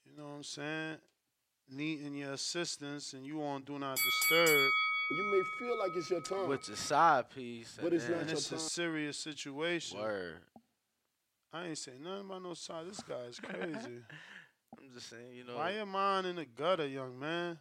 you 0.06 0.18
know 0.18 0.30
what 0.30 0.36
I'm 0.38 0.44
saying, 0.44 0.98
needing 1.70 2.16
your 2.16 2.32
assistance, 2.32 3.12
and 3.12 3.26
you 3.26 3.44
on 3.44 3.64
Do 3.64 3.78
Not 3.78 3.98
Disturb. 3.98 4.70
You 5.12 5.32
may 5.32 5.42
feel 5.58 5.78
like 5.80 5.92
it's 5.96 6.10
your 6.10 6.22
time. 6.22 6.48
with 6.48 6.66
the 6.66 6.76
side 6.76 7.30
piece. 7.32 7.78
But 7.82 7.86
and 7.88 7.94
it's 7.96 8.04
not 8.10 8.18
then- 8.20 8.28
your 8.28 8.38
It's 8.38 8.52
a 8.52 8.60
serious 8.60 9.18
situation. 9.18 10.00
Word. 10.00 10.38
I 11.52 11.66
ain't 11.68 11.78
saying 11.80 12.04
nothing 12.04 12.26
about 12.28 12.44
no 12.44 12.54
side. 12.54 12.88
This 12.88 13.00
guy 13.02 13.22
is 13.28 13.40
crazy. 13.40 14.04
I'm 14.78 14.94
just 14.94 15.10
saying, 15.10 15.34
you 15.36 15.44
know. 15.46 15.58
Why 15.58 15.72
your 15.72 15.88
mind 15.88 16.28
in 16.28 16.36
the 16.36 16.46
gutter, 16.46 16.86
young 16.88 17.18
man? 17.20 17.58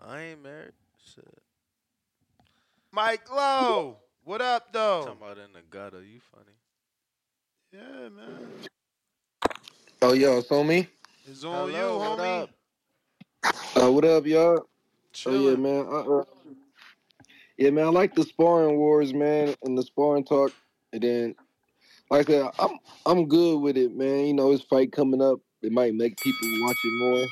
I 0.00 0.20
ain't 0.20 0.42
married. 0.44 0.72
Shit. 1.12 1.26
Mike 2.92 3.28
Lowe, 3.34 3.96
what 4.22 4.40
up, 4.40 4.72
though? 4.72 5.06
Talking 5.06 5.20
about 5.20 5.38
in 5.38 5.52
the 5.52 5.62
gutter. 5.68 6.02
You 6.04 6.20
funny. 6.20 6.54
Yeah, 7.72 8.08
man. 8.10 8.48
Oh, 10.02 10.12
yo, 10.12 10.38
it's 10.38 10.50
on 10.52 10.66
me? 10.68 10.86
It's 11.28 11.42
on 11.42 11.68
you, 11.68 11.74
Hello, 11.76 11.98
what 11.98 12.18
homie. 12.20 12.42
up? 12.42 12.50
Uh, 13.82 13.90
what 13.92 14.04
up, 14.04 14.24
y'all? 14.24 14.40
Oh, 14.48 14.54
yeah, 14.54 14.62
Chilling. 15.12 15.62
man. 15.62 15.86
Uh, 15.90 16.18
uh, 16.18 16.24
yeah, 17.58 17.70
man, 17.70 17.86
I 17.86 17.90
like 17.90 18.14
the 18.14 18.24
sparring 18.24 18.76
wars, 18.76 19.14
man, 19.14 19.54
and 19.62 19.76
the 19.76 19.82
sparring 19.82 20.24
talk. 20.24 20.52
And 20.92 21.02
then, 21.02 21.34
like 22.10 22.28
I 22.28 22.32
said, 22.32 22.50
I'm 22.58 22.78
I'm 23.04 23.28
good 23.28 23.58
with 23.58 23.76
it, 23.76 23.94
man. 23.94 24.26
You 24.26 24.34
know, 24.34 24.52
this 24.52 24.62
fight 24.62 24.92
coming 24.92 25.22
up, 25.22 25.40
it 25.62 25.72
might 25.72 25.94
make 25.94 26.20
people 26.20 26.48
watch 26.58 26.84
it 26.84 26.92
more. 26.92 27.30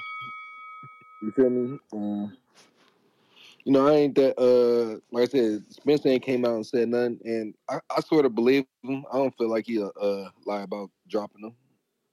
You 1.21 1.33
feel 1.33 1.51
me? 1.51 1.79
Um, 1.93 2.37
you 3.65 3.73
know, 3.73 3.87
I 3.87 3.93
ain't 3.93 4.15
that, 4.17 4.39
uh, 4.39 5.01
like 5.11 5.29
I 5.29 5.33
said, 5.33 5.65
Spencer 5.71 6.11
ain't 6.11 6.23
came 6.23 6.45
out 6.45 6.57
and 6.57 6.67
said 6.67 6.89
nothing, 6.89 7.19
and 7.25 7.55
I, 7.69 7.79
I 7.97 8.01
sort 8.01 8.27
of 8.27 8.35
believe 8.35 8.67
him. 8.83 9.05
I 9.11 9.17
don't 9.17 9.35
feel 9.39 9.49
like 9.49 9.67
he 9.67 9.83
uh, 9.83 10.29
lie 10.45 10.63
about 10.63 10.91
dropping 11.09 11.45
him. 11.45 11.55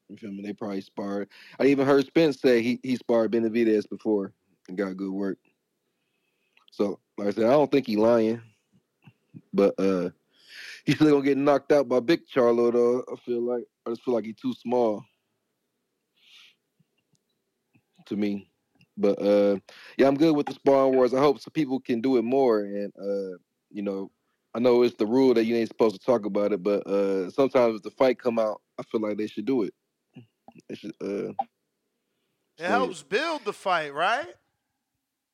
You 0.08 0.18
feel 0.18 0.32
me? 0.32 0.44
They 0.44 0.54
probably 0.54 0.82
sparred. 0.82 1.30
I 1.60 1.66
even 1.66 1.86
heard 1.86 2.06
Spence 2.06 2.40
say 2.40 2.62
he, 2.62 2.80
he 2.84 2.96
sparred 2.96 3.32
Benavidez 3.32 3.90
before 3.90 4.34
and 4.68 4.78
got 4.78 4.98
good 4.98 5.12
work. 5.12 5.38
So, 6.72 7.00
like 7.18 7.28
I 7.28 7.32
said, 7.32 7.46
I 7.46 7.52
don't 7.52 7.70
think 7.70 7.86
he 7.88 7.98
lying, 7.98 8.42
but 9.54 9.74
uh, 9.78 10.10
he's 10.86 10.96
still 10.96 11.12
gonna 11.12 11.24
get 11.24 11.38
knocked 11.38 11.72
out 11.72 11.88
by 11.88 12.00
Big 12.00 12.22
Charlo 12.28 12.72
though. 12.72 13.04
I 13.12 13.16
feel 13.18 13.42
like 13.42 13.66
I 13.86 13.92
just 13.92 14.04
feel 14.04 14.14
like 14.14 14.26
he's 14.26 14.36
too 14.38 14.54
small 14.54 15.04
to 18.08 18.16
me. 18.16 18.50
But 18.98 19.22
uh, 19.22 19.60
yeah, 19.98 20.08
I'm 20.08 20.18
good 20.18 20.36
with 20.36 20.46
the 20.48 20.54
sparring 20.54 20.96
wars. 20.96 21.14
I 21.14 21.20
hope 21.20 21.40
some 21.40 21.52
people 21.54 21.80
can 21.80 22.02
do 22.02 22.18
it 22.18 22.24
more. 22.24 22.62
And 22.62 22.94
uh, 22.98 23.38
you 23.70 23.82
know, 23.82 24.12
I 24.54 24.60
know 24.60 24.84
it's 24.84 24.96
the 24.96 25.06
rule 25.06 25.34
that 25.34 25.46
you 25.46 25.56
ain't 25.56 25.70
supposed 25.70 26.00
to 26.00 26.06
talk 26.06 26.26
about 26.26 26.52
it, 26.54 26.64
but 26.64 26.86
uh, 26.88 27.30
sometimes 27.32 27.78
if 27.78 27.84
the 27.84 27.92
fight 27.92 28.20
come 28.20 28.40
out, 28.40 28.62
I 28.80 28.84
feel 28.84 29.02
like 29.02 29.18
they 29.18 29.28
should 29.28 29.46
do 29.46 29.64
it. 29.64 29.74
They 30.70 30.76
should. 30.76 30.94
Uh, 31.02 31.34
It 32.58 32.68
helps 32.68 33.04
build 33.04 33.46
the 33.46 33.54
fight, 33.54 33.94
right? 33.94 34.36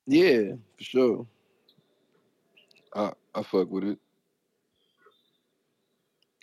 Yeah, 0.08 0.54
for 0.78 0.84
sure. 0.84 1.26
I 2.96 3.12
I 3.34 3.42
fuck 3.42 3.70
with 3.70 3.84
it. 3.84 3.98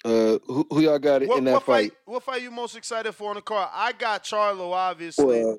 Uh, 0.05 0.37
who, 0.45 0.67
who 0.69 0.81
y'all 0.81 0.99
got 0.99 1.25
What, 1.25 1.39
in 1.39 1.45
that 1.45 1.53
what 1.53 1.63
fight? 1.63 1.91
fight? 1.91 1.93
What 2.05 2.23
fight 2.23 2.41
you 2.43 2.51
most 2.51 2.77
excited 2.77 3.11
for 3.13 3.31
on 3.31 3.37
the 3.37 3.41
card? 3.41 3.69
I 3.73 3.91
got 3.93 4.23
Charlo, 4.23 4.71
obviously. 4.71 5.25
Well, 5.25 5.57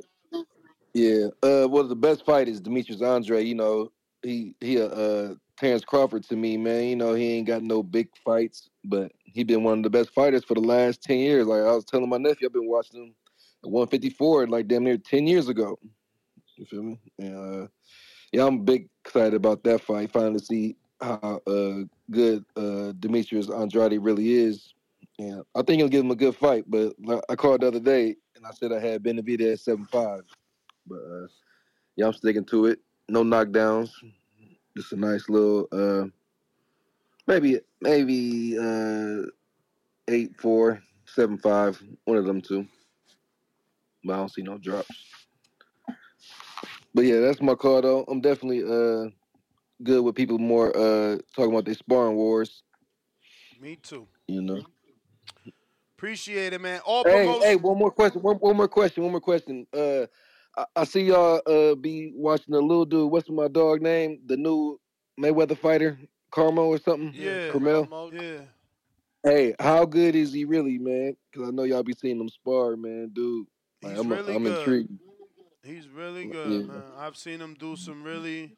yeah. 0.95 1.27
Uh, 1.43 1.67
well, 1.69 1.83
the 1.83 1.97
best 1.97 2.25
fight 2.25 2.47
is 2.47 2.61
Demetrius 2.61 3.03
Andrade. 3.03 3.49
You 3.49 3.57
know, 3.57 3.91
he 4.23 4.55
he 4.61 4.81
uh, 4.81 4.87
uh 4.87 5.35
Terrence 5.59 5.85
Crawford 5.85 6.23
to 6.29 6.37
me, 6.37 6.57
man. 6.57 6.85
You 6.85 6.95
know, 6.95 7.13
he 7.15 7.33
ain't 7.33 7.49
got 7.49 7.65
no 7.65 7.83
big 7.83 8.09
fights, 8.25 8.71
but 8.85 9.11
he 9.25 9.43
been 9.43 9.65
one 9.65 9.79
of 9.79 9.83
the 9.83 9.91
best 9.91 10.11
fighters 10.15 10.45
for 10.45 10.55
the 10.55 10.61
last 10.61 11.03
ten 11.03 11.19
years. 11.19 11.49
Like 11.49 11.63
I 11.63 11.73
was 11.73 11.85
telling 11.85 12.09
my 12.09 12.19
nephew, 12.19 12.47
I've 12.47 12.53
been 12.53 12.69
watching 12.69 13.03
him 13.03 13.15
at 13.65 13.71
154 13.71 14.47
like 14.47 14.69
damn 14.69 14.85
near 14.85 14.97
ten 14.97 15.27
years 15.27 15.49
ago. 15.49 15.77
You 16.57 16.67
feel 16.67 16.83
me? 16.83 17.01
And, 17.19 17.65
uh, 17.65 17.69
yeah, 18.33 18.47
I'm 18.47 18.65
big 18.65 18.89
excited 19.05 19.35
about 19.35 19.63
that 19.65 19.81
fight. 19.83 20.13
Finally 20.13 20.41
see 20.41 20.77
how 21.01 21.41
uh 21.47 21.85
good 22.11 22.45
uh 22.57 22.93
Demetrius 22.99 23.51
Andrade 23.51 24.01
really 24.01 24.33
is. 24.33 24.73
And 25.19 25.43
I 25.55 25.63
think 25.63 25.79
he'll 25.79 25.89
give 25.89 26.05
him 26.05 26.11
a 26.11 26.17
good 26.17 26.37
fight. 26.37 26.65
But 26.69 26.95
I 27.29 27.35
called 27.35 27.63
the 27.63 27.69
other 27.69 27.81
day 27.81 28.17
and 28.35 28.47
I 28.47 28.51
said 28.51 28.73
I 28.73 28.81
had 28.81 29.03
Benavidez 29.03 29.53
at 29.53 29.61
seven 29.61 29.85
five. 29.87 30.23
But 30.87 30.97
uh 30.97 31.27
yeah, 31.97 32.07
I'm 32.07 32.13
sticking 32.13 32.45
to 32.47 32.67
it. 32.67 32.81
No 33.09 33.23
knockdowns. 33.23 33.91
Just 34.77 34.93
a 34.93 34.97
nice 34.97 35.29
little 35.29 35.69
uh 35.73 36.07
maybe 37.27 37.61
maybe 37.81 38.59
uh 38.59 39.23
One 42.05 42.17
of 42.17 42.27
them 42.27 42.41
two. 42.41 42.67
But 44.05 44.13
I 44.15 44.17
don't 44.17 44.33
see 44.33 44.43
no 44.43 44.59
drops. 44.59 44.91
But 46.97 47.05
yeah, 47.05 47.21
that's 47.21 47.43
my 47.43 47.55
call 47.55 47.83
though. 47.83 48.05
I'm 48.09 48.23
definitely 48.23 48.63
uh 48.65 49.11
good 49.83 50.03
with 50.03 50.15
people 50.15 50.39
more 50.39 50.75
uh 50.75 51.19
talking 51.35 51.53
about 51.53 51.67
their 51.67 51.75
sparring 51.75 52.17
wars, 52.17 52.63
Me 53.61 53.77
too. 53.77 54.09
you 54.27 54.41
know. 54.41 54.63
Appreciate 55.99 56.55
it, 56.55 56.61
man. 56.63 56.81
All 56.87 57.05
Hey, 57.05 57.27
promotion. 57.27 57.43
hey, 57.43 57.57
one 57.57 57.77
more 57.79 57.91
question. 57.91 58.23
One, 58.23 58.37
one 58.37 58.57
more 58.57 58.67
question. 58.69 59.03
One 59.03 59.13
more 59.13 59.21
question. 59.21 59.67
Uh, 59.75 60.07
I, 60.57 60.65
I 60.75 60.85
see 60.85 61.03
y'all 61.03 61.43
uh 61.47 61.75
be 61.75 62.13
watching 62.15 62.55
the 62.55 62.63
little 62.63 62.87
dude. 62.87 63.13
What's 63.13 63.29
my 63.29 63.49
dog 63.49 63.83
name? 63.83 64.21
The 64.25 64.39
new 64.39 64.81
Mayweather 65.21 65.59
fighter, 65.59 65.99
Carmo 66.33 66.67
or 66.69 66.79
something. 66.79 67.13
Yeah. 67.15 67.51
Curmel. 67.51 68.11
Yeah. 68.11 68.41
Hey, 69.23 69.55
how 69.61 69.85
good 69.85 70.15
is 70.15 70.33
he 70.33 70.47
really, 70.47 70.79
man? 70.79 71.15
Because 71.31 71.49
I 71.49 71.51
know 71.51 71.65
y'all 71.65 71.83
be 71.83 71.93
seeing 71.93 72.19
him 72.19 72.29
spar, 72.31 72.75
man, 72.77 73.11
dude. 73.13 73.47
Like, 73.83 73.97
He's 73.97 74.01
I'm, 74.01 74.13
really 74.13 74.35
I'm 74.35 74.45
good. 74.45 74.61
intrigued. 74.61 74.99
He's 75.67 75.89
really 75.89 76.27
good, 76.27 76.69
man. 76.69 76.83
I've 76.97 77.17
seen 77.17 77.41
him 77.41 77.55
do 77.59 77.77
some 77.77 78.03
really, 78.03 78.57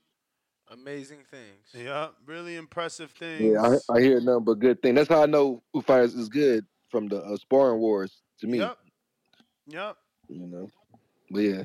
Amazing 0.71 1.21
things. 1.31 1.67
yeah, 1.73 2.09
really 2.27 2.57
impressive 2.57 3.11
things. 3.13 3.55
Yeah, 3.55 3.79
I, 3.89 3.95
I 3.97 4.01
hear 4.03 4.21
nothing 4.21 4.45
but 4.45 4.59
good 4.59 4.83
things. 4.83 4.97
That's 4.97 5.09
how 5.09 5.23
I 5.23 5.27
know 5.27 5.63
who 5.73 5.81
fighters 5.81 6.15
is 6.15 6.29
good 6.29 6.67
from 6.91 7.09
the 7.09 7.23
uh, 7.23 7.37
sparring 7.37 7.81
wars. 7.81 8.21
To 8.41 8.47
me, 8.47 8.59
Yep. 8.59 8.77
Yep. 9.69 9.97
you 10.29 10.47
know. 10.47 10.69
But 11.31 11.39
yeah, 11.41 11.63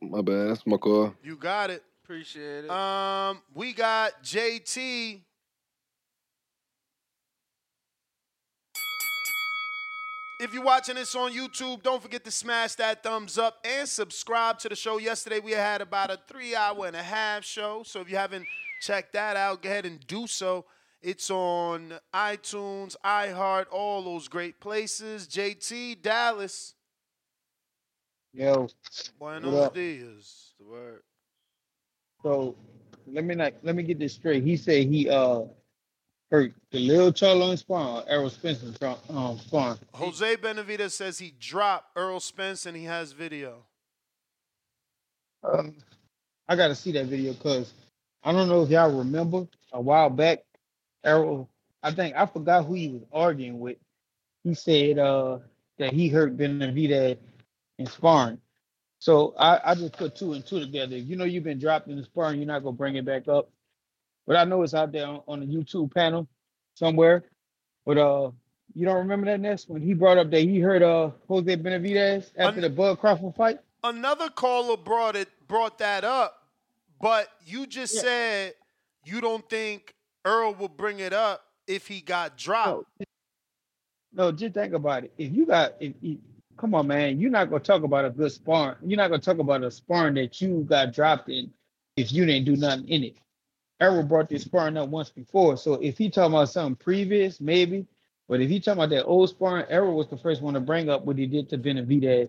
my 0.00 0.22
bad. 0.22 0.48
That's 0.48 0.66
my 0.66 0.78
call. 0.78 1.12
You 1.22 1.36
got 1.36 1.68
it. 1.70 1.82
Appreciate 2.04 2.64
it. 2.64 2.70
Um, 2.70 3.42
we 3.54 3.74
got 3.74 4.22
JT. 4.24 5.20
If 10.40 10.54
you're 10.54 10.62
watching 10.62 10.94
this 10.94 11.16
on 11.16 11.32
YouTube, 11.32 11.82
don't 11.82 12.00
forget 12.00 12.24
to 12.24 12.30
smash 12.30 12.76
that 12.76 13.02
thumbs 13.02 13.38
up 13.38 13.58
and 13.64 13.88
subscribe 13.88 14.60
to 14.60 14.68
the 14.68 14.76
show. 14.76 14.98
Yesterday 14.98 15.40
we 15.40 15.50
had 15.50 15.80
about 15.80 16.12
a 16.12 16.18
three 16.28 16.54
hour 16.54 16.86
and 16.86 16.94
a 16.94 17.02
half 17.02 17.44
show. 17.44 17.82
So 17.84 18.00
if 18.00 18.08
you 18.08 18.16
haven't 18.16 18.46
checked 18.80 19.14
that 19.14 19.36
out, 19.36 19.62
go 19.62 19.68
ahead 19.68 19.84
and 19.84 19.98
do 20.06 20.28
so. 20.28 20.64
It's 21.02 21.28
on 21.30 21.94
iTunes, 22.14 22.94
iHeart, 23.04 23.66
all 23.72 24.02
those 24.02 24.28
great 24.28 24.60
places. 24.60 25.26
JT, 25.26 26.02
Dallas. 26.02 26.74
Yo, 28.32 28.68
Buenos 29.18 29.70
dias. 29.72 30.54
The 30.60 30.66
word. 30.66 31.02
So 32.22 32.54
let 33.08 33.24
me 33.24 33.34
not 33.34 33.54
let 33.64 33.74
me 33.74 33.82
get 33.82 33.98
this 33.98 34.14
straight. 34.14 34.44
He 34.44 34.56
said 34.56 34.86
he 34.86 35.08
uh 35.08 35.42
hurt 36.30 36.52
the 36.70 36.78
little 36.78 37.12
Charlo 37.12 37.50
in 37.50 37.56
spawn, 37.56 38.04
Errol 38.08 38.30
Spencer 38.30 38.72
from 38.78 38.96
um 39.16 39.38
spawn. 39.38 39.78
Jose 39.94 40.36
Benavidez 40.36 40.92
says 40.92 41.18
he 41.18 41.34
dropped 41.38 41.96
Errol 41.96 42.20
Spence 42.20 42.66
and 42.66 42.76
he 42.76 42.84
has 42.84 43.12
video. 43.12 43.64
Um, 45.42 45.74
I 46.48 46.56
gotta 46.56 46.74
see 46.74 46.92
that 46.92 47.06
video 47.06 47.32
because 47.32 47.72
I 48.22 48.32
don't 48.32 48.48
know 48.48 48.62
if 48.62 48.70
y'all 48.70 48.96
remember 48.96 49.46
a 49.72 49.80
while 49.80 50.10
back, 50.10 50.44
Errol. 51.04 51.48
I 51.82 51.92
think 51.92 52.16
I 52.16 52.26
forgot 52.26 52.64
who 52.64 52.74
he 52.74 52.88
was 52.88 53.02
arguing 53.12 53.60
with. 53.60 53.78
He 54.44 54.54
said 54.54 54.98
uh 54.98 55.38
that 55.78 55.92
he 55.92 56.08
hurt 56.08 56.36
Benavidez 56.36 57.18
in 57.78 57.86
sparring. 57.86 58.40
So 59.00 59.34
I, 59.38 59.60
I 59.64 59.74
just 59.76 59.96
put 59.96 60.16
two 60.16 60.32
and 60.32 60.44
two 60.44 60.60
together. 60.60 60.96
You 60.96 61.16
know 61.16 61.24
you've 61.24 61.44
been 61.44 61.60
dropped 61.60 61.88
in 61.88 61.96
the 61.96 62.04
sparring, 62.04 62.38
you're 62.38 62.48
not 62.48 62.64
gonna 62.64 62.76
bring 62.76 62.96
it 62.96 63.04
back 63.04 63.28
up. 63.28 63.48
But 64.28 64.36
I 64.36 64.44
know 64.44 64.62
it's 64.62 64.74
out 64.74 64.92
there 64.92 65.06
on, 65.06 65.22
on 65.26 65.40
the 65.40 65.46
YouTube 65.46 65.92
panel 65.92 66.28
somewhere. 66.74 67.24
But 67.86 67.96
uh, 67.96 68.30
you 68.74 68.84
don't 68.84 68.98
remember 68.98 69.24
that 69.26 69.40
Ness 69.40 69.66
when 69.66 69.80
he 69.80 69.94
brought 69.94 70.18
up 70.18 70.30
that 70.30 70.42
he 70.42 70.60
heard 70.60 70.82
uh 70.82 71.10
Jose 71.26 71.56
Benavidez 71.56 72.30
after 72.36 72.60
the 72.60 72.68
Bud 72.68 73.00
Crawford 73.00 73.34
fight. 73.34 73.58
Another 73.82 74.28
caller 74.28 74.76
brought 74.76 75.16
it 75.16 75.28
brought 75.48 75.78
that 75.78 76.04
up, 76.04 76.46
but 77.00 77.28
you 77.46 77.66
just 77.66 77.94
Yeah. 77.94 78.00
said 78.02 78.54
you 79.02 79.22
don't 79.22 79.48
think 79.48 79.94
Errol 80.26 80.52
will 80.52 80.68
bring 80.68 81.00
it 81.00 81.14
up 81.14 81.42
if 81.66 81.86
he 81.86 82.02
got 82.02 82.36
dropped. 82.36 82.86
No, 84.12 84.30
just 84.30 84.52
think 84.52 84.74
about 84.74 85.04
it. 85.04 85.12
If 85.16 85.32
you 85.34 85.46
got, 85.46 85.74
if, 85.80 85.94
if 86.02 86.18
come 86.58 86.74
on, 86.74 86.86
man, 86.86 87.18
you're 87.18 87.30
not 87.30 87.48
gonna 87.48 87.62
talk 87.62 87.82
about 87.82 88.04
a 88.04 88.10
good 88.10 88.30
sparring. 88.32 88.76
You're 88.84 88.98
not 88.98 89.08
gonna 89.08 89.22
talk 89.22 89.38
about 89.38 89.62
a 89.64 89.70
sparring 89.70 90.14
that 90.14 90.38
you 90.42 90.66
got 90.68 90.92
dropped 90.92 91.30
in 91.30 91.50
if 91.96 92.12
you 92.12 92.26
didn't 92.26 92.44
do 92.44 92.56
nothing 92.56 92.86
in 92.88 93.04
it. 93.04 93.16
Errol 93.80 94.02
brought 94.02 94.28
this 94.28 94.42
sparring 94.42 94.76
up 94.76 94.88
once 94.88 95.10
before, 95.10 95.56
so 95.56 95.74
if 95.74 95.98
he 95.98 96.10
talking 96.10 96.34
about 96.34 96.48
something 96.50 96.76
previous, 96.76 97.40
maybe. 97.40 97.86
But 98.28 98.40
if 98.40 98.50
he 98.50 98.60
talking 98.60 98.82
about 98.82 98.90
that 98.90 99.04
old 99.04 99.30
sparring, 99.30 99.66
Errol 99.70 99.96
was 99.96 100.08
the 100.08 100.16
first 100.18 100.42
one 100.42 100.54
to 100.54 100.60
bring 100.60 100.90
up 100.90 101.04
what 101.04 101.16
he 101.18 101.26
did 101.26 101.48
to 101.50 101.58
Benavidez 101.58 102.28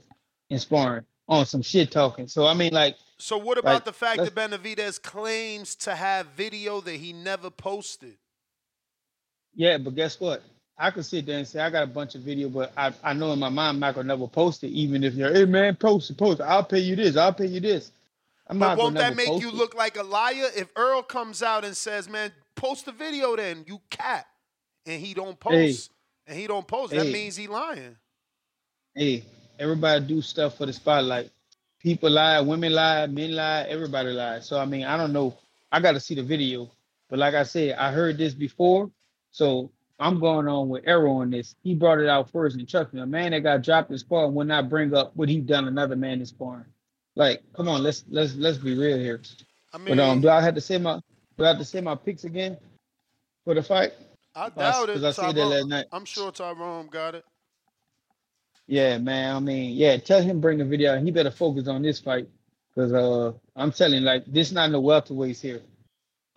in 0.49 0.59
sparring 0.59 1.03
on 1.27 1.45
some 1.45 1.61
shit 1.61 1.91
talking. 1.91 2.27
So 2.27 2.47
I 2.47 2.53
mean, 2.53 2.73
like 2.73 2.97
So 3.17 3.37
what 3.37 3.57
about 3.57 3.73
Like, 3.73 3.85
the 3.85 3.93
fact 3.93 4.17
that 4.19 4.35
Benavidez 4.35 5.01
claims 5.01 5.75
to 5.77 5.95
have 5.95 6.27
video 6.37 6.81
that 6.81 6.95
he 6.95 7.13
never 7.13 7.49
posted? 7.49 8.17
Yeah, 9.55 9.77
but 9.77 9.95
guess 9.95 10.19
what? 10.19 10.41
I 10.77 10.91
could 10.91 11.05
sit 11.05 11.25
there 11.25 11.37
and 11.37 11.47
say 11.47 11.59
I 11.59 11.69
got 11.69 11.83
a 11.83 11.87
bunch 11.87 12.15
of 12.15 12.21
video, 12.21 12.47
but 12.47 12.71
I, 12.77 12.93
I 13.03 13.13
know 13.13 13.33
in 13.33 13.39
my 13.39 13.49
mind 13.49 13.79
Michael 13.79 14.03
never 14.03 14.27
post 14.27 14.63
it, 14.63 14.69
even 14.69 15.03
if 15.03 15.13
you're, 15.15 15.33
hey 15.33 15.45
man, 15.45 15.75
post 15.75 16.09
it, 16.09 16.17
post 16.17 16.39
it. 16.39 16.43
I'll 16.43 16.63
pay 16.63 16.79
you 16.79 16.95
this, 16.95 17.17
I'll 17.17 17.33
pay 17.33 17.47
you 17.47 17.59
this. 17.59 17.91
I'm 18.49 18.59
But 18.59 18.77
won't 18.77 18.95
that 18.95 19.15
make 19.15 19.27
you 19.41 19.49
it. 19.49 19.53
look 19.55 19.75
like 19.75 19.97
a 19.97 20.03
liar 20.03 20.49
if 20.55 20.69
Errol 20.77 21.03
comes 21.03 21.43
out 21.43 21.63
and 21.65 21.75
says, 21.77 22.09
"Man, 22.09 22.31
post 22.55 22.85
the 22.85 22.91
video 22.91 23.35
then, 23.35 23.63
you 23.67 23.79
cat," 23.89 24.27
and 24.85 24.99
he 25.01 25.13
don't 25.13 25.39
post, 25.39 25.91
Hey. 26.25 26.31
and 26.31 26.39
he 26.39 26.47
don't 26.47 26.67
post? 26.67 26.93
That 26.93 27.05
means 27.07 27.35
he 27.35 27.47
lying. 27.47 27.97
Hey, 28.95 29.23
everybody 29.59 30.05
do 30.05 30.21
stuff 30.21 30.57
for 30.57 30.65
the 30.65 30.73
spotlight. 30.73 31.31
People 31.79 32.09
lie, 32.09 32.41
women 32.41 32.73
lie, 32.73 33.05
men 33.07 33.35
lie, 33.35 33.63
everybody 33.69 34.09
lies. 34.11 34.47
So 34.47 34.59
I 34.59 34.65
mean, 34.65 34.83
I 34.83 34.97
don't 34.97 35.13
know. 35.13 35.37
I 35.71 35.79
got 35.79 35.91
to 35.93 35.99
see 35.99 36.15
the 36.15 36.23
video, 36.23 36.71
but 37.09 37.19
like 37.19 37.35
I 37.35 37.43
said, 37.43 37.75
I 37.77 37.91
heard 37.91 38.17
this 38.17 38.33
before, 38.33 38.89
so 39.31 39.71
I'm 39.99 40.19
going 40.19 40.47
on 40.47 40.69
with 40.69 40.83
Errol 40.87 41.17
on 41.17 41.29
this. 41.29 41.55
He 41.63 41.75
brought 41.75 41.99
it 41.99 42.09
out 42.09 42.31
first, 42.31 42.57
and 42.57 42.67
trust 42.67 42.93
me, 42.93 43.01
a 43.01 43.05
man 43.05 43.31
that 43.31 43.41
got 43.41 43.61
dropped 43.61 43.91
in 43.91 43.97
sparring 43.99 44.33
will 44.33 44.45
not 44.45 44.69
bring 44.69 44.93
up 44.95 45.15
what 45.15 45.29
he 45.29 45.39
done 45.39 45.67
another 45.67 45.95
man 45.95 46.19
in 46.19 46.25
sparring. 46.25 46.65
Like, 47.19 47.43
come 47.53 47.67
on, 47.67 47.83
let's 47.83 48.05
let's 48.09 48.33
let's 48.35 48.57
be 48.57 48.75
real 48.77 48.97
here. 48.97 49.21
I 49.73 49.77
But 49.77 49.99
um, 49.99 50.09
mean- 50.09 50.21
do 50.21 50.29
I 50.29 50.39
have 50.41 50.55
to 50.55 50.61
say 50.61 50.77
my 50.77 51.01
do 51.37 51.43
I 51.43 51.49
have 51.49 51.57
to 51.57 51.65
say 51.65 51.81
my 51.81 51.95
picks 51.95 52.23
again 52.23 52.57
for 53.43 53.53
the 53.53 53.61
fight? 53.61 53.91
I 54.33 54.45
I- 54.45 54.49
doubt 54.49 54.89
it. 54.89 54.93
'cause 54.93 55.03
I 55.03 55.11
said 55.11 55.35
that 55.35 55.45
last 55.45 55.67
night. 55.67 55.85
I'm 55.91 56.05
sure 56.05 56.31
Tyrone 56.31 56.87
got 56.87 57.15
it. 57.15 57.25
Yeah, 58.67 58.99
man. 58.99 59.35
I 59.35 59.39
mean, 59.39 59.75
yeah, 59.75 59.97
tell 59.97 60.21
him 60.21 60.39
bring 60.39 60.59
the 60.59 60.65
video. 60.65 60.97
He 61.03 61.11
better 61.11 61.31
focus 61.31 61.67
on 61.67 61.81
this 61.81 61.99
fight. 61.99 62.29
Cause 62.73 62.93
uh 62.93 63.33
I'm 63.57 63.73
telling 63.73 64.03
like 64.03 64.23
this 64.25 64.53
not 64.53 64.71
no 64.71 64.81
welterweights 64.81 65.41
here. 65.41 65.61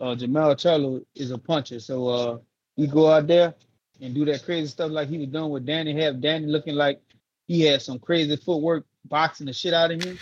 Uh 0.01 0.15
Jermall 0.15 0.55
Charlo 0.57 1.05
is 1.15 1.31
a 1.31 1.37
puncher. 1.37 1.79
So 1.79 2.07
uh 2.09 2.37
he 2.75 2.87
go 2.87 3.09
out 3.09 3.27
there 3.27 3.53
and 4.01 4.13
do 4.13 4.25
that 4.25 4.43
crazy 4.43 4.67
stuff 4.67 4.91
like 4.91 5.07
he 5.07 5.17
was 5.19 5.27
doing 5.29 5.49
with 5.51 5.65
Danny, 5.65 5.93
have 6.01 6.19
Danny 6.19 6.47
looking 6.47 6.75
like 6.75 7.01
he 7.47 7.61
had 7.61 7.81
some 7.81 7.99
crazy 7.99 8.35
footwork, 8.35 8.83
boxing 9.05 9.45
the 9.45 9.53
shit 9.53 9.73
out 9.73 9.91
of 9.91 10.03
him. 10.03 10.19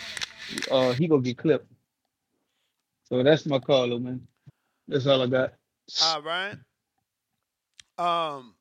Uh 0.70 0.92
he 0.92 1.08
gonna 1.08 1.22
get 1.22 1.38
clipped. 1.38 1.70
So 3.04 3.22
that's 3.22 3.46
my 3.46 3.58
call, 3.58 3.88
though, 3.88 3.98
man. 3.98 4.26
That's 4.88 5.06
all 5.06 5.22
I 5.22 5.26
got. 5.26 5.52
All 6.02 6.22
right. 6.22 6.56
Um, 7.98 8.54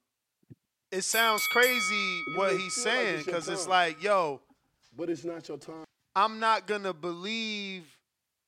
it 0.92 1.04
sounds 1.04 1.42
crazy 1.48 2.22
what 2.36 2.52
may 2.52 2.58
he's 2.58 2.76
feel 2.76 2.84
like 2.86 2.94
saying 2.94 3.16
it's 3.20 3.26
your 3.26 3.36
because 3.36 3.50
it's 3.50 3.64
time. 3.64 3.72
like, 3.72 4.04
yo, 4.04 4.42
But 4.96 5.10
it's 5.10 5.24
not 5.24 5.48
your 5.48 5.58
time. 5.58 5.86
I'm 6.16 6.40
not 6.40 6.68
gonna 6.68 6.94
believe 6.94 7.98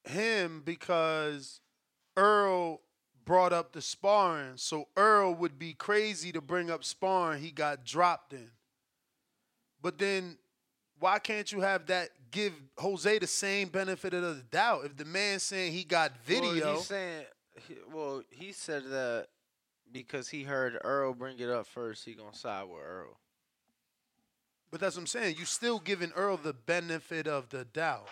him 0.04 0.62
because 0.66 1.62
Errol 2.18 2.82
brought 3.26 3.54
up 3.54 3.72
the 3.72 3.82
sparring. 3.82 4.58
So 4.58 4.88
Errol 4.98 5.34
would 5.36 5.58
be 5.58 5.74
crazy 5.74 6.32
to 6.34 6.42
bring 6.42 6.70
up 6.70 6.84
sparring 6.84 7.42
he 7.42 7.52
got 7.52 7.86
dropped 7.86 8.34
in. 8.34 8.52
But 9.82 9.98
then 9.98 10.38
why 11.00 11.20
can't 11.20 11.50
you 11.52 11.62
have 11.62 11.86
that 11.86 12.10
give 12.34 12.54
Jose 12.78 13.20
the 13.20 13.28
same 13.28 13.70
benefit 13.70 14.14
of 14.14 14.22
the 14.22 14.44
doubt? 14.44 14.86
If 14.86 14.98
the 14.98 15.06
man's 15.06 15.44
saying 15.44 15.72
he 15.72 15.86
got 15.86 16.18
video, 16.26 16.66
Well, 16.66 16.76
he's 16.76 16.86
saying, 16.86 17.26
he, 17.68 17.76
well, 17.94 18.24
he 18.30 18.52
said 18.52 18.84
that 18.90 19.28
because 19.92 20.28
he 20.28 20.44
heard 20.44 20.78
Errol 20.84 21.14
bring 21.14 21.40
it 21.40 21.50
up 21.50 21.68
first, 21.68 22.04
he 22.04 22.14
gonna 22.14 22.36
side 22.36 22.64
with 22.64 22.82
Errol. 22.82 23.18
But 24.72 24.82
that's 24.82 24.96
what 24.96 25.04
I'm 25.04 25.08
saying. 25.08 25.36
You 25.38 25.46
still 25.46 25.80
giving 25.80 26.12
Errol 26.18 26.38
the 26.38 26.54
benefit 26.54 27.28
of 27.28 27.50
the 27.50 27.64
doubt 27.64 28.10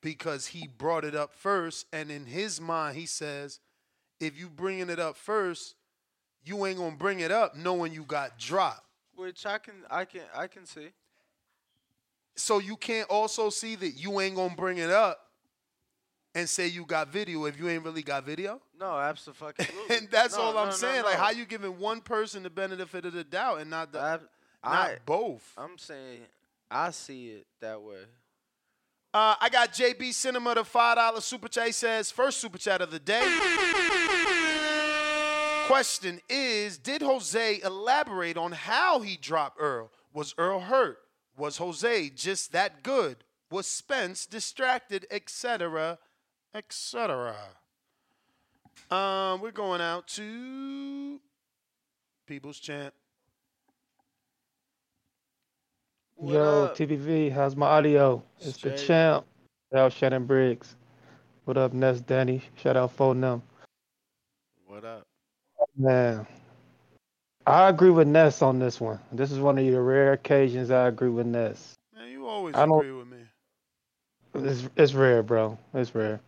because 0.00 0.46
he 0.46 0.66
brought 0.66 1.04
it 1.04 1.14
up 1.14 1.34
first, 1.34 1.86
and 1.92 2.10
in 2.10 2.26
his 2.26 2.60
mind, 2.60 2.96
he 2.96 3.06
says, 3.06 3.60
if 4.18 4.38
you 4.38 4.48
bringing 4.48 4.88
it 4.88 4.98
up 4.98 5.16
first, 5.16 5.76
you 6.44 6.64
ain't 6.66 6.78
gonna 6.78 6.96
bring 6.96 7.20
it 7.20 7.30
up 7.30 7.54
knowing 7.54 7.92
you 7.92 8.04
got 8.04 8.38
dropped. 8.38 8.86
Which 9.14 9.46
I 9.46 9.58
can, 9.58 9.74
I 9.90 10.04
can, 10.06 10.22
I 10.34 10.46
can 10.46 10.66
see. 10.66 10.88
So 12.36 12.58
you 12.58 12.76
can't 12.76 13.08
also 13.08 13.50
see 13.50 13.74
that 13.76 13.90
you 13.90 14.20
ain't 14.20 14.36
gonna 14.36 14.54
bring 14.56 14.78
it 14.78 14.90
up 14.90 15.20
and 16.34 16.48
say 16.48 16.66
you 16.66 16.84
got 16.84 17.08
video 17.08 17.44
if 17.44 17.58
you 17.58 17.68
ain't 17.68 17.84
really 17.84 18.02
got 18.02 18.24
video. 18.24 18.60
No, 18.78 18.98
absolutely. 18.98 19.66
And 19.90 20.08
that's 20.10 20.36
No, 20.36 20.42
all 20.42 20.48
I'm 20.58 20.64
no, 20.66 20.70
no, 20.70 20.70
saying. 20.72 21.04
Like, 21.04 21.16
how 21.16 21.30
you 21.30 21.44
giving 21.44 21.78
one 21.78 22.00
person 22.00 22.42
the 22.42 22.50
benefit 22.50 23.04
of 23.04 23.12
the 23.12 23.22
doubt 23.24 23.60
and 23.60 23.70
not 23.70 23.92
the 23.92 23.98
not 24.00 24.20
I- 24.64 24.98
both? 25.06 25.42
I'm 25.56 25.78
saying 25.78 26.22
I 26.70 26.90
see 26.90 27.28
it 27.28 27.46
that 27.60 27.80
way. 27.80 28.02
Uh, 29.12 29.36
I 29.40 29.48
got 29.48 29.72
JB 29.72 30.12
Cinema 30.12 30.56
the 30.56 30.64
five 30.64 30.96
dollar 30.96 31.20
super 31.20 31.46
chat. 31.46 31.66
He 31.66 31.72
says 31.72 32.10
first 32.10 32.40
super 32.40 32.58
chat 32.58 32.80
of 32.80 32.90
the 32.90 32.98
day. 32.98 33.22
Question 35.66 36.20
is: 36.28 36.78
Did 36.78 37.00
Jose 37.00 37.60
elaborate 37.64 38.36
on 38.36 38.50
how 38.52 39.00
he 39.00 39.16
dropped 39.16 39.60
Errol? 39.60 39.90
Was 40.12 40.34
Errol 40.38 40.60
hurt? 40.60 40.98
Was 41.36 41.56
Jose 41.58 42.10
just 42.10 42.52
that 42.52 42.82
good? 42.82 43.24
Was 43.50 43.66
Spence 43.66 44.26
distracted, 44.26 45.06
etc., 45.10 45.98
etc.? 46.54 47.34
Um, 48.90 49.40
we're 49.40 49.50
going 49.50 49.80
out 49.80 50.06
to 50.08 51.20
People's 52.26 52.58
Champ. 52.58 52.94
Yo, 56.22 56.68
TBV, 56.74 57.32
how's 57.32 57.56
my 57.56 57.66
audio? 57.66 58.22
It's 58.40 58.56
the 58.58 58.70
champ. 58.70 59.26
Shout 59.72 59.80
out 59.80 59.92
Shannon 59.92 60.26
Briggs. 60.26 60.76
What 61.44 61.58
up, 61.58 61.72
Ness 61.72 62.00
Danny? 62.00 62.40
Shout 62.54 62.76
out 62.76 62.92
Phone 62.92 63.20
What 64.66 64.84
up? 64.84 65.06
Man, 65.76 66.26
I 67.46 67.68
agree 67.68 67.90
with 67.90 68.08
Ness 68.08 68.40
on 68.42 68.58
this 68.58 68.80
one. 68.80 68.98
This 69.12 69.30
is 69.30 69.38
one 69.38 69.58
of 69.58 69.64
the 69.64 69.80
rare 69.80 70.12
occasions 70.12 70.70
I 70.70 70.88
agree 70.88 71.10
with 71.10 71.26
Ness. 71.26 71.74
Man, 71.94 72.10
you 72.10 72.26
always 72.26 72.54
I 72.54 72.64
agree 72.64 72.92
with 72.92 73.08
me. 73.08 73.18
It's 74.34 74.68
it's 74.76 74.94
rare, 74.94 75.22
bro. 75.22 75.58
It's 75.74 75.94
rare. 75.94 76.20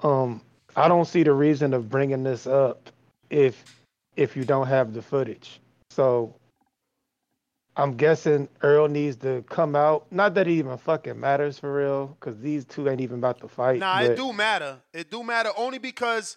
Um, 0.00 0.40
I 0.76 0.88
don't 0.88 1.06
see 1.06 1.22
the 1.22 1.32
reason 1.32 1.74
of 1.74 1.88
bringing 1.88 2.22
this 2.22 2.46
up 2.46 2.90
if 3.30 3.82
if 4.16 4.36
you 4.36 4.44
don't 4.44 4.66
have 4.66 4.92
the 4.92 5.02
footage. 5.02 5.60
So 5.90 6.34
I'm 7.76 7.96
guessing 7.96 8.48
Errol 8.62 8.88
needs 8.88 9.16
to 9.18 9.44
come 9.48 9.76
out. 9.76 10.06
Not 10.10 10.34
that 10.34 10.48
it 10.48 10.52
even 10.52 10.76
fucking 10.76 11.18
matters 11.18 11.58
for 11.58 11.72
real, 11.72 12.16
because 12.18 12.38
these 12.40 12.64
two 12.64 12.88
ain't 12.88 13.00
even 13.00 13.18
about 13.18 13.40
to 13.40 13.48
fight. 13.48 13.78
Nah, 13.78 14.00
but 14.00 14.10
it 14.10 14.16
do 14.16 14.32
matter. 14.32 14.78
It 14.92 15.10
do 15.10 15.22
matter 15.22 15.50
only 15.56 15.78
because 15.78 16.36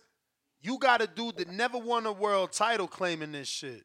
you 0.61 0.77
got 0.77 1.01
a 1.01 1.07
dude 1.07 1.37
that 1.37 1.49
never 1.49 1.79
won 1.79 2.05
a 2.05 2.11
world 2.11 2.51
title 2.51 2.87
claiming 2.87 3.31
this 3.31 3.47
shit. 3.47 3.83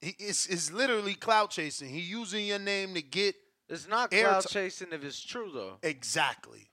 He, 0.00 0.14
it's, 0.18 0.46
it's 0.46 0.72
literally 0.72 1.14
cloud 1.14 1.50
chasing. 1.50 1.88
He 1.88 2.00
using 2.00 2.46
your 2.46 2.58
name 2.58 2.94
to 2.94 3.02
get. 3.02 3.34
It's 3.68 3.88
not 3.88 4.12
air 4.12 4.28
cloud 4.28 4.42
ti- 4.42 4.48
chasing 4.48 4.88
if 4.92 5.04
it's 5.04 5.20
true 5.20 5.50
though. 5.52 5.78
Exactly. 5.82 6.68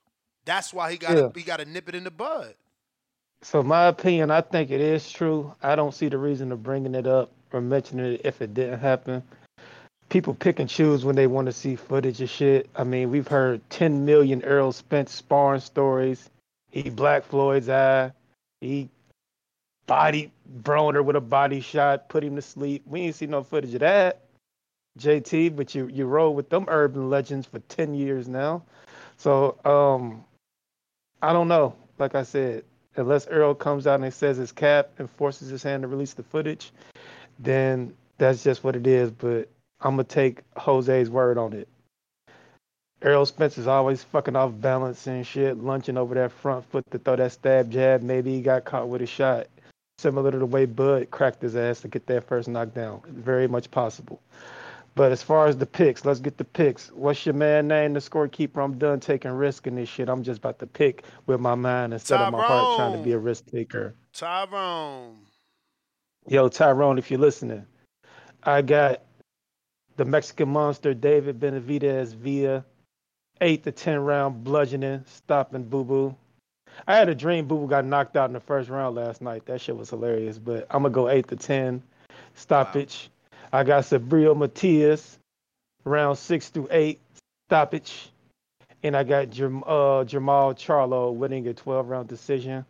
That's 0.46 0.74
why 0.74 0.92
he 0.92 0.98
got 0.98 1.18
Yeah. 1.18 1.30
he 1.34 1.42
got 1.44 1.58
to 1.60 1.66
nip 1.66 1.90
it 1.90 1.96
in 1.96 2.04
the 2.04 2.12
bud. 2.12 2.56
So 3.42 3.62
my 3.64 3.88
opinion, 3.88 4.32
I 4.32 4.42
think 4.42 4.72
it 4.72 4.80
is 4.82 5.12
true. 5.12 5.54
I 5.62 5.76
don't 5.76 5.94
see 5.94 6.08
the 6.08 6.18
reason 6.18 6.52
of 6.52 6.64
bringing 6.64 6.96
it 6.96 7.08
up 7.08 7.32
or 7.52 7.62
mentioning 7.62 8.14
it 8.14 8.22
if 8.24 8.42
it 8.42 8.54
didn't 8.54 8.80
happen. 8.80 9.22
People 10.10 10.34
pick 10.34 10.60
and 10.60 10.70
choose 10.70 11.04
when 11.04 11.16
they 11.16 11.28
want 11.28 11.48
to 11.48 11.52
see 11.52 11.76
footage 11.76 12.22
of 12.22 12.30
shit. 12.30 12.70
I 12.76 12.84
mean, 12.84 13.10
we've 13.10 13.28
heard 13.28 13.62
10 13.70 14.06
million 14.06 14.44
Errol 14.44 14.72
Spence 14.72 15.12
sparring 15.12 15.60
stories. 15.62 16.30
He 16.72 16.90
Black 16.90 17.24
Floyd's 17.26 17.68
eye. 17.70 18.12
He 18.62 18.90
body 19.88 20.32
Broner 20.62 21.04
with 21.04 21.16
a 21.16 21.22
body 21.22 21.62
shot, 21.62 22.10
put 22.10 22.24
him 22.24 22.36
to 22.36 22.42
sleep. 22.42 22.84
We 22.86 23.02
ain't 23.02 23.16
see 23.16 23.28
no 23.28 23.44
footage 23.44 23.74
of 23.74 23.80
that. 23.82 24.22
JT, 25.00 25.56
but 25.56 25.74
you 25.74 25.88
you 25.88 26.06
roll 26.06 26.36
with 26.36 26.50
them 26.50 26.66
urban 26.68 27.10
legends 27.10 27.48
for 27.48 27.60
10 27.60 27.96
years 27.96 28.28
now. 28.28 28.64
So 29.18 29.58
um 29.66 30.24
I 31.22 31.34
don't 31.34 31.48
know. 31.48 31.76
Like 31.98 32.16
I 32.16 32.24
said, 32.24 32.66
unless 32.96 33.28
Errol 33.28 33.56
comes 33.56 33.88
out 33.88 34.02
and 34.02 34.14
says 34.14 34.38
his 34.38 34.52
cap 34.52 34.90
and 35.00 35.10
forces 35.10 35.50
his 35.50 35.64
hand 35.64 35.84
to 35.84 35.88
release 35.88 36.14
the 36.14 36.24
footage, 36.24 36.72
then 37.40 37.94
that's 38.18 38.44
just 38.44 38.64
what 38.64 38.76
it 38.76 38.86
is. 38.86 39.10
But 39.10 39.50
I'm 39.82 39.94
gonna 39.96 40.04
take 40.04 40.42
Jose's 40.58 41.10
word 41.10 41.38
on 41.38 41.54
it. 41.54 41.68
Errol 43.02 43.26
Spence 43.26 43.58
is 43.58 43.68
always 43.68 44.04
fucking 44.04 44.36
off 44.36 44.54
balance 44.62 45.08
and 45.08 45.28
shit, 45.28 45.58
lunching 45.58 45.98
over 45.98 46.16
that 46.16 46.32
front 46.32 46.64
foot 46.70 46.86
to 46.92 47.00
throw 47.00 47.18
that 47.18 47.34
stab 47.34 47.70
jab. 47.70 48.02
Maybe 48.02 48.34
he 48.34 48.42
got 48.42 48.64
caught 48.64 48.88
with 48.88 49.02
a 49.02 49.06
shot, 49.06 49.48
similar 50.04 50.32
to 50.32 50.38
the 50.38 50.46
way 50.46 50.66
Bud 50.66 51.10
cracked 51.10 51.42
his 51.42 51.56
ass 51.56 51.82
to 51.82 51.88
get 51.88 52.06
that 52.08 52.28
first 52.28 52.48
knockdown. 52.48 53.02
Very 53.08 53.48
much 53.48 53.72
possible. 53.72 54.22
But 54.96 55.12
as 55.12 55.24
far 55.24 55.48
as 55.48 55.58
the 55.58 55.66
picks, 55.66 56.06
let's 56.06 56.20
get 56.20 56.38
the 56.38 56.44
picks. 56.44 56.90
What's 56.90 57.26
your 57.26 57.34
man 57.34 57.68
name? 57.68 57.94
The 57.94 58.00
scorekeeper. 58.00 58.64
I'm 58.64 58.78
done 58.78 59.00
taking 59.00 59.32
risk 59.32 59.66
in 59.66 59.76
this 59.76 59.90
shit. 59.90 60.10
I'm 60.10 60.22
just 60.22 60.40
about 60.40 60.60
to 60.60 60.68
pick 60.68 61.06
with 61.26 61.40
my 61.40 61.56
mind 61.56 61.94
instead 61.94 62.22
of 62.22 62.32
my 62.32 62.46
heart 62.46 62.78
trying 62.78 62.98
to 62.98 63.04
be 63.04 63.14
a 63.14 63.18
risk 63.18 63.48
taker. 63.50 63.96
Tyrone. 64.14 65.18
Yo, 66.28 66.48
Tyrone, 66.48 67.00
if 67.00 67.10
you're 67.10 67.20
listening, 67.20 67.66
I 68.44 68.62
got 68.62 69.02
the 69.96 70.06
Mexican 70.06 70.50
monster 70.50 70.94
David 70.94 71.40
Benavidez 71.40 72.14
via 72.14 72.64
eight 73.42 73.64
to 73.64 73.72
ten 73.72 74.00
round 74.00 74.44
bludgeoning, 74.44 75.06
stopping 75.08 75.64
Boo 75.64 75.84
Boo. 75.84 76.16
I 76.88 76.96
had 76.96 77.10
a 77.10 77.16
dream 77.16 77.46
Boo 77.48 77.68
got 77.68 77.86
knocked 77.86 78.18
out 78.18 78.30
in 78.30 78.34
the 78.34 78.40
first 78.40 78.70
round 78.70 78.96
last 78.96 79.22
night. 79.22 79.46
That 79.46 79.62
shit 79.62 79.76
was 79.78 79.90
hilarious. 79.90 80.38
But 80.38 80.66
I'm 80.70 80.84
gonna 80.84 80.94
go 80.94 81.10
eight 81.10 81.28
to 81.30 81.36
ten 81.36 81.82
stoppage. 82.36 83.10
I 83.52 83.64
got 83.64 83.84
Subriel 83.84 84.36
Matias 84.36 85.20
round 85.86 86.18
six 86.18 86.50
through 86.50 86.68
eight 86.72 87.00
stoppage, 87.50 88.10
and 88.84 88.96
I 88.98 89.04
got 89.04 89.30
Jam- 89.30 89.64
uh, 89.64 90.04
Jermall 90.06 90.56
Charlo 90.56 91.14
winning 91.14 91.48
a 91.48 91.54
12 91.54 91.88
round 91.90 92.08
decision. 92.08 92.66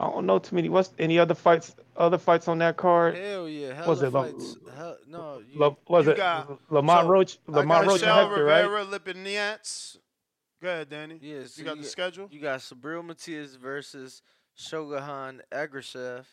I 0.00 0.08
don't 0.10 0.26
know 0.26 0.38
too 0.38 0.54
many. 0.56 0.68
What's 0.68 0.90
any 0.98 1.18
other 1.18 1.34
fights? 1.34 1.74
Other 1.96 2.18
fights 2.18 2.46
on 2.46 2.58
that 2.58 2.76
card? 2.76 3.16
Hell 3.16 3.48
yeah, 3.48 3.84
Was 3.86 4.02
it 4.02 4.12
La- 4.12 4.24
fights. 4.24 4.56
Hell, 4.76 4.96
no, 5.08 5.42
you, 5.52 5.58
La- 5.58 5.74
was 5.88 6.06
it 6.06 6.16
got- 6.16 6.58
Lamont 6.70 7.04
so, 7.04 7.08
Roach? 7.08 7.38
Lamont 7.48 7.86
Roach 7.88 8.02
and 8.02 8.10
Hector, 8.12 8.44
right? 8.44 8.60
Rivera, 8.62 8.84
Lipinets. 8.84 9.98
Go 10.60 10.68
ahead, 10.68 10.90
Danny. 10.90 11.18
Yeah, 11.22 11.44
so 11.46 11.60
you 11.60 11.64
got 11.64 11.76
the 11.76 11.82
got- 11.82 11.90
schedule? 11.90 12.28
You 12.30 12.40
got 12.40 12.60
Subriel 12.60 13.04
Matias 13.04 13.54
versus 13.54 14.22
Shohjahon 14.58 15.40
Ergashev 15.52 16.24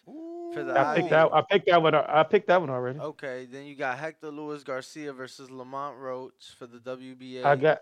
for 0.54 0.64
the 0.64 0.80
I 0.80 0.96
picked 0.96 1.10
that. 1.12 1.32
I 1.32 1.42
picked 1.42 1.68
that 1.68 1.82
one. 1.82 1.94
I 1.94 2.24
picked 2.24 2.48
that 2.48 2.60
one 2.60 2.72
already. 2.72 3.00
Okay, 3.00 3.46
then 3.52 3.66
you 3.66 3.76
got 3.76 4.00
Hector 4.00 4.32
Luis 4.32 4.64
Garcia 4.64 5.14
versus 5.14 5.52
Lamont 5.52 5.98
Roach 5.98 6.56
for 6.58 6.66
the 6.66 6.80
WBA. 6.80 7.46
I 7.46 7.56
got, 7.56 7.82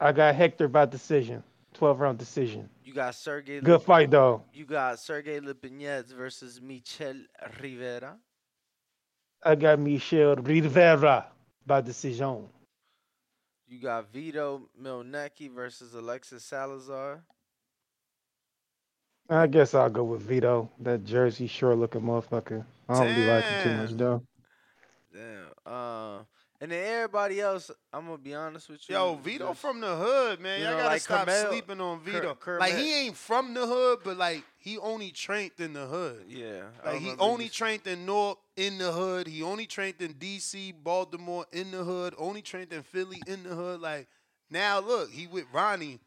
I 0.00 0.12
got 0.12 0.34
Hector 0.34 0.68
by 0.68 0.84
decision, 0.84 1.42
12 1.72 2.00
round 2.00 2.18
decision. 2.18 2.68
You 2.84 2.92
got 2.92 3.14
Sergey. 3.14 3.60
Good 3.60 3.80
fight 3.80 4.10
though. 4.10 4.42
You 4.52 4.66
got 4.66 4.98
Sergey 4.98 5.40
Lipinets 5.40 6.12
versus 6.12 6.60
Michel 6.60 7.16
Rivera. 7.62 8.18
I 9.42 9.54
got 9.54 9.78
Michel 9.78 10.36
Rivera 10.36 11.26
by 11.64 11.80
decision. 11.80 12.48
You 13.66 13.80
got 13.80 14.12
Vito 14.12 14.68
Mielnicki 14.80 15.50
versus 15.50 15.94
Alexis 15.94 16.44
Salazar. 16.44 17.24
I 19.28 19.46
guess 19.46 19.74
I'll 19.74 19.88
go 19.88 20.04
with 20.04 20.22
Vito. 20.22 20.70
That 20.80 21.04
Jersey 21.04 21.46
Shore 21.46 21.74
looking 21.74 22.02
motherfucker. 22.02 22.64
I 22.88 23.04
don't 23.04 23.14
be 23.14 23.26
liking 23.26 23.62
too 23.62 23.76
much 23.76 23.90
though. 23.92 24.22
Damn. 25.12 25.46
Uh, 25.64 26.18
and 26.64 26.72
then 26.72 26.94
everybody 26.96 27.40
else, 27.42 27.70
I'm 27.92 28.06
gonna 28.06 28.16
be 28.16 28.34
honest 28.34 28.70
with 28.70 28.88
you. 28.88 28.94
Yo, 28.96 29.16
Vito 29.16 29.48
just- 29.48 29.60
from 29.60 29.80
the 29.80 29.94
hood, 29.94 30.40
man. 30.40 30.58
you 30.60 30.64
Y'all 30.64 30.72
know, 30.72 30.78
gotta 30.78 30.88
like 30.94 31.02
stop 31.02 31.26
Carmel- 31.26 31.50
sleeping 31.50 31.80
on 31.80 31.98
Ker- 31.98 32.10
Vito. 32.10 32.34
Kermit- 32.34 32.60
like 32.60 32.74
he 32.76 33.06
ain't 33.06 33.16
from 33.16 33.52
the 33.52 33.66
hood, 33.66 33.98
but 34.02 34.16
like 34.16 34.42
he 34.56 34.78
only 34.78 35.10
trained 35.10 35.52
in 35.58 35.74
the 35.74 35.84
hood. 35.86 36.24
Yeah. 36.26 36.62
Like 36.82 37.00
he 37.00 37.12
only 37.18 37.50
trained 37.50 37.86
in 37.86 38.06
North 38.06 38.38
in 38.56 38.78
the 38.78 38.92
hood. 38.92 39.26
He 39.26 39.42
only 39.42 39.66
trained 39.66 39.96
in 40.00 40.14
DC, 40.14 40.72
Baltimore 40.72 41.44
in 41.52 41.70
the 41.70 41.84
hood. 41.84 42.14
Only 42.16 42.40
trained 42.40 42.72
in 42.72 42.82
Philly 42.82 43.20
in 43.26 43.42
the 43.42 43.54
hood. 43.54 43.80
Like 43.82 44.08
now, 44.48 44.78
look, 44.80 45.10
he 45.10 45.26
with 45.26 45.44
Ronnie 45.52 46.00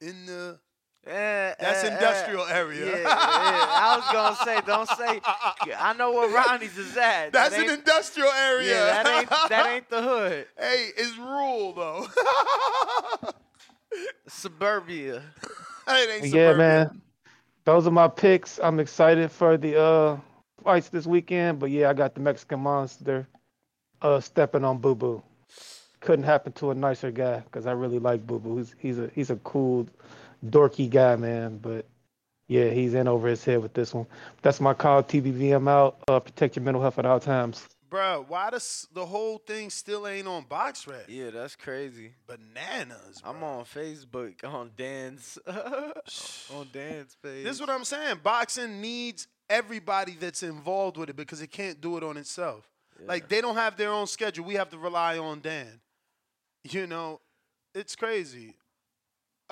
in 0.00 0.26
the. 0.26 0.60
Eh, 1.06 1.54
That's 1.60 1.84
eh, 1.84 1.88
eh, 1.88 1.92
industrial 1.94 2.46
area. 2.46 2.86
Yeah, 2.86 2.96
yeah, 3.02 3.08
I 3.08 3.96
was 3.96 4.12
gonna 4.12 4.36
say, 4.44 4.60
don't 4.66 4.88
say. 4.88 5.20
I 5.78 5.92
know 5.98 6.12
where 6.12 6.30
Ronnie's 6.30 6.78
is 6.78 6.96
at. 6.96 7.32
That 7.32 7.32
That's 7.32 7.58
an 7.58 7.68
industrial 7.68 8.30
area. 8.30 8.70
Yeah, 8.74 9.02
that 9.02 9.06
ain't 9.20 9.30
that 9.50 9.66
ain't 9.66 9.90
the 9.90 10.02
hood. 10.02 10.46
hey, 10.58 10.88
it's 10.96 11.16
rural 11.18 11.72
though. 11.74 12.06
Suburbia. 14.28 15.22
it 15.88 16.10
ain't 16.10 16.24
Yeah, 16.32 16.52
suburbia. 16.52 16.56
man. 16.56 17.02
Those 17.64 17.86
are 17.86 17.90
my 17.90 18.08
picks. 18.08 18.58
I'm 18.62 18.80
excited 18.80 19.30
for 19.30 19.56
the 19.58 19.78
uh 19.80 20.16
fights 20.62 20.88
this 20.88 21.06
weekend. 21.06 21.58
But 21.58 21.70
yeah, 21.70 21.90
I 21.90 21.94
got 21.94 22.14
the 22.14 22.20
Mexican 22.20 22.60
monster 22.60 23.26
uh 24.02 24.20
stepping 24.20 24.64
on 24.64 24.78
Boo 24.78 24.94
Boo. 24.94 25.22
Couldn't 26.00 26.24
happen 26.24 26.52
to 26.54 26.70
a 26.70 26.74
nicer 26.74 27.10
guy 27.10 27.38
because 27.40 27.66
I 27.66 27.72
really 27.72 27.98
like 27.98 28.26
Boo 28.26 28.38
Boo. 28.38 28.56
He's 28.58 28.74
he's 28.78 28.98
a 28.98 29.10
he's 29.14 29.30
a 29.30 29.36
cool, 29.36 29.86
dorky 30.44 30.88
guy, 30.88 31.16
man. 31.16 31.58
But 31.58 31.86
yeah, 32.48 32.70
he's 32.70 32.94
in 32.94 33.08
over 33.08 33.28
his 33.28 33.44
head 33.44 33.62
with 33.62 33.74
this 33.74 33.94
one. 33.94 34.06
That's 34.42 34.60
my 34.60 34.74
call. 34.74 35.02
TBVM 35.02 35.68
out. 35.68 35.98
Uh, 36.08 36.20
protect 36.20 36.56
your 36.56 36.64
mental 36.64 36.82
health 36.82 36.98
at 36.98 37.06
all 37.06 37.20
times. 37.20 37.66
Bruh, 37.90 38.26
why 38.26 38.50
does 38.50 38.88
the 38.92 39.06
whole 39.06 39.38
thing 39.38 39.70
still 39.70 40.08
ain't 40.08 40.26
on 40.26 40.44
BoxRec? 40.44 41.04
Yeah, 41.06 41.30
that's 41.30 41.54
crazy. 41.54 42.12
Bananas. 42.26 43.22
I'm 43.24 43.42
on 43.44 43.64
Facebook 43.64 44.42
on 44.42 44.72
Dan's 44.76 45.38
on 45.46 46.68
Dan's 46.72 47.16
page. 47.22 47.44
This 47.44 47.54
is 47.54 47.60
what 47.60 47.70
I'm 47.70 47.84
saying. 47.84 48.18
Boxing 48.22 48.80
needs 48.80 49.28
everybody 49.48 50.16
that's 50.18 50.42
involved 50.42 50.96
with 50.96 51.10
it 51.10 51.16
because 51.16 51.40
it 51.40 51.52
can't 51.52 51.80
do 51.80 51.96
it 51.96 52.02
on 52.02 52.16
itself. 52.16 52.68
Like 53.06 53.28
they 53.28 53.40
don't 53.40 53.56
have 53.56 53.76
their 53.76 53.90
own 53.90 54.06
schedule. 54.06 54.44
We 54.44 54.54
have 54.54 54.70
to 54.70 54.78
rely 54.78 55.18
on 55.18 55.40
Dan. 55.40 55.80
You 56.64 56.86
know, 56.86 57.20
it's 57.74 57.94
crazy. 57.94 58.56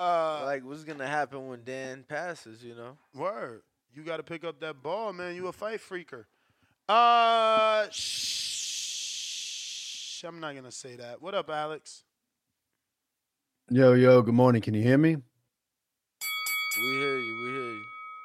Uh, 0.03 0.43
like 0.43 0.65
what's 0.65 0.83
gonna 0.83 1.07
happen 1.07 1.47
when 1.47 1.63
Dan 1.63 2.03
passes? 2.05 2.61
You 2.61 2.75
know. 2.75 2.97
Word. 3.15 3.61
You 3.95 4.03
got 4.03 4.17
to 4.17 4.23
pick 4.23 4.43
up 4.43 4.59
that 4.59 4.83
ball, 4.83 5.13
man. 5.13 5.33
You 5.35 5.47
a 5.47 5.53
fight 5.53 5.79
freaker. 5.79 6.25
Uh, 6.89 7.85
shh. 7.89 9.45
I'm 10.25 10.41
not 10.41 10.55
gonna 10.55 10.71
say 10.71 10.97
that. 10.97 11.21
What 11.21 11.35
up, 11.35 11.49
Alex? 11.49 12.03
Yo, 13.69 13.93
yo, 13.93 14.21
good 14.21 14.33
morning. 14.33 14.61
Can 14.61 14.73
you 14.73 14.83
hear 14.83 14.97
me? 14.97 15.15
We 15.15 15.21
hear 16.83 17.17
you. 17.19 17.45
We 17.45 17.51
hear 17.51 17.71
you. 17.71 17.83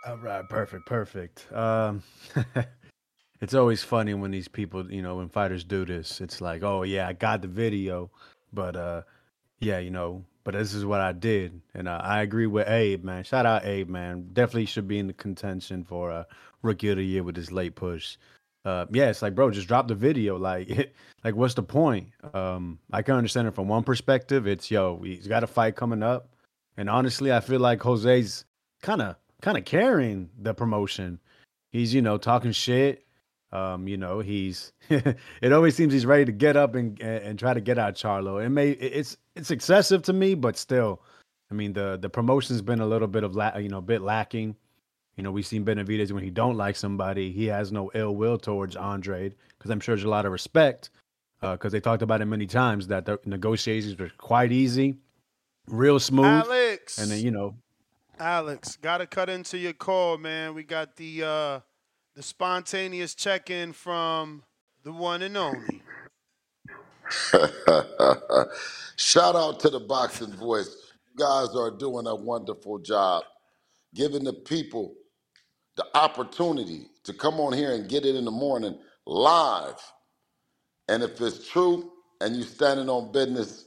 All 0.08 0.16
right, 0.16 0.48
perfect, 0.48 0.84
perfect. 0.86 1.46
Um, 1.52 2.02
it's 3.40 3.54
always 3.54 3.84
funny 3.84 4.14
when 4.14 4.32
these 4.32 4.48
people, 4.48 4.90
you 4.90 5.02
know, 5.02 5.18
when 5.18 5.28
fighters 5.28 5.62
do 5.62 5.84
this. 5.84 6.20
It's 6.20 6.40
like, 6.40 6.64
oh 6.64 6.82
yeah, 6.82 7.06
I 7.06 7.12
got 7.12 7.40
the 7.42 7.46
video, 7.48 8.10
but 8.52 8.74
uh, 8.74 9.02
yeah, 9.60 9.78
you 9.78 9.90
know, 9.92 10.24
but 10.48 10.54
this 10.54 10.72
is 10.72 10.86
what 10.86 11.02
I 11.02 11.12
did, 11.12 11.60
and 11.74 11.86
uh, 11.86 12.00
I 12.02 12.22
agree 12.22 12.46
with 12.46 12.66
Abe, 12.70 13.04
man. 13.04 13.22
Shout 13.22 13.44
out 13.44 13.66
Abe, 13.66 13.86
man. 13.86 14.30
Definitely 14.32 14.64
should 14.64 14.88
be 14.88 14.98
in 14.98 15.06
the 15.06 15.12
contention 15.12 15.84
for 15.84 16.10
uh, 16.10 16.24
rookie 16.62 16.88
of 16.88 16.96
the 16.96 17.04
year 17.04 17.22
with 17.22 17.34
this 17.34 17.52
late 17.52 17.74
push. 17.74 18.16
Uh, 18.64 18.86
yeah, 18.90 19.10
it's 19.10 19.20
like, 19.20 19.34
bro, 19.34 19.50
just 19.50 19.68
drop 19.68 19.88
the 19.88 19.94
video. 19.94 20.38
Like, 20.42 20.94
like, 21.22 21.36
what's 21.36 21.52
the 21.52 21.62
point? 21.62 22.12
Um, 22.32 22.78
I 22.90 23.02
can 23.02 23.16
understand 23.16 23.46
it 23.46 23.54
from 23.54 23.68
one 23.68 23.82
perspective. 23.82 24.46
It's 24.46 24.70
yo, 24.70 24.98
he's 25.04 25.26
got 25.26 25.44
a 25.44 25.46
fight 25.46 25.76
coming 25.76 26.02
up, 26.02 26.30
and 26.78 26.88
honestly, 26.88 27.30
I 27.30 27.40
feel 27.40 27.60
like 27.60 27.82
Jose's 27.82 28.46
kind 28.80 29.02
of 29.02 29.16
kind 29.42 29.58
of 29.58 29.66
carrying 29.66 30.30
the 30.40 30.54
promotion. 30.54 31.20
He's 31.72 31.92
you 31.92 32.00
know 32.00 32.16
talking 32.16 32.52
shit. 32.52 33.04
Um, 33.52 33.88
you 33.88 33.96
know 33.96 34.20
he's. 34.20 34.72
it 34.90 35.52
always 35.52 35.74
seems 35.74 35.92
he's 35.92 36.06
ready 36.06 36.24
to 36.24 36.32
get 36.32 36.56
up 36.56 36.74
and 36.74 37.00
and, 37.00 37.24
and 37.24 37.38
try 37.38 37.54
to 37.54 37.60
get 37.60 37.78
out 37.78 37.94
Charlo. 37.94 38.44
It 38.44 38.50
may 38.50 38.70
it's 38.70 39.16
it's 39.34 39.50
excessive 39.50 40.02
to 40.02 40.12
me, 40.12 40.34
but 40.34 40.56
still, 40.56 41.02
I 41.50 41.54
mean 41.54 41.72
the 41.72 41.98
the 42.00 42.10
promotion's 42.10 42.62
been 42.62 42.80
a 42.80 42.86
little 42.86 43.08
bit 43.08 43.24
of 43.24 43.34
la- 43.34 43.56
you 43.56 43.68
know 43.68 43.78
a 43.78 43.82
bit 43.82 44.02
lacking. 44.02 44.56
You 45.16 45.24
know, 45.24 45.32
we've 45.32 45.46
seen 45.46 45.64
Benavidez 45.64 46.12
when 46.12 46.22
he 46.22 46.30
don't 46.30 46.56
like 46.56 46.76
somebody, 46.76 47.32
he 47.32 47.46
has 47.46 47.72
no 47.72 47.90
ill 47.92 48.14
will 48.14 48.38
towards 48.38 48.76
Andrade 48.76 49.34
because 49.58 49.70
I'm 49.70 49.80
sure 49.80 49.96
there's 49.96 50.04
a 50.04 50.08
lot 50.08 50.26
of 50.26 50.30
respect 50.32 50.90
because 51.40 51.72
they 51.72 51.80
talked 51.80 52.02
about 52.02 52.20
it 52.20 52.26
many 52.26 52.46
times 52.46 52.86
that 52.88 53.04
the 53.04 53.18
negotiations 53.24 53.98
were 53.98 54.10
quite 54.18 54.52
easy, 54.52 54.98
real 55.66 55.98
smooth, 55.98 56.26
Alex. 56.26 56.98
and 56.98 57.10
then 57.10 57.20
you 57.20 57.30
know 57.30 57.56
Alex, 58.18 58.76
gotta 58.76 59.06
cut 59.06 59.28
into 59.28 59.58
your 59.58 59.72
call, 59.72 60.18
man. 60.18 60.54
We 60.54 60.64
got 60.64 60.96
the 60.96 61.22
uh 61.24 61.60
the 62.18 62.24
spontaneous 62.24 63.14
check-in 63.14 63.72
from 63.72 64.42
the 64.82 64.90
one 64.90 65.22
and 65.22 65.36
only. 65.36 65.84
Shout 68.96 69.36
out 69.36 69.60
to 69.60 69.70
the 69.70 69.78
boxing 69.78 70.32
voice. 70.32 70.74
You 71.06 71.24
guys 71.24 71.54
are 71.54 71.70
doing 71.70 72.08
a 72.08 72.16
wonderful 72.16 72.80
job, 72.80 73.22
giving 73.94 74.24
the 74.24 74.32
people 74.32 74.96
the 75.76 75.86
opportunity 75.94 76.88
to 77.04 77.12
come 77.12 77.38
on 77.38 77.52
here 77.52 77.70
and 77.70 77.88
get 77.88 78.04
it 78.04 78.16
in 78.16 78.24
the 78.24 78.32
morning 78.32 78.76
live. 79.06 79.80
And 80.88 81.04
if 81.04 81.20
it's 81.20 81.48
true 81.48 81.92
and 82.20 82.34
you're 82.34 82.46
standing 82.46 82.88
on 82.88 83.12
business, 83.12 83.66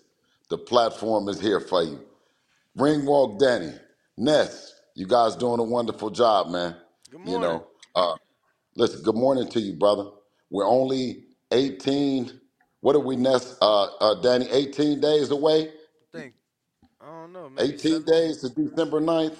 the 0.49 0.57
platform 0.57 1.29
is 1.29 1.39
here 1.39 1.61
for 1.61 1.83
you. 1.83 2.01
Ringwalk 2.77 3.39
Danny, 3.39 3.71
Ness, 4.17 4.73
you 4.93 5.07
guys 5.07 5.37
doing 5.37 5.61
a 5.61 5.63
wonderful 5.63 6.09
job, 6.09 6.49
man. 6.49 6.75
Good 7.09 7.21
morning. 7.21 7.33
You 7.33 7.39
know, 7.39 7.67
uh, 7.95 8.15
listen, 8.75 9.03
good 9.03 9.15
morning 9.15 9.49
to 9.49 9.61
you, 9.61 9.73
brother. 9.73 10.05
We're 10.49 10.67
only 10.67 11.25
18, 11.51 12.39
what 12.81 12.95
are 12.95 12.99
we, 12.99 13.15
Ness, 13.17 13.57
uh, 13.61 13.83
uh, 14.01 14.21
Danny, 14.21 14.49
18 14.51 15.01
days 15.01 15.31
away? 15.31 15.71
I 16.15 16.17
think 16.17 16.33
I 17.01 17.05
don't 17.07 17.33
know. 17.33 17.49
Maybe 17.49 17.73
18 17.73 18.03
days 18.03 18.37
to 18.41 18.49
December 18.49 19.01
9th? 19.01 19.37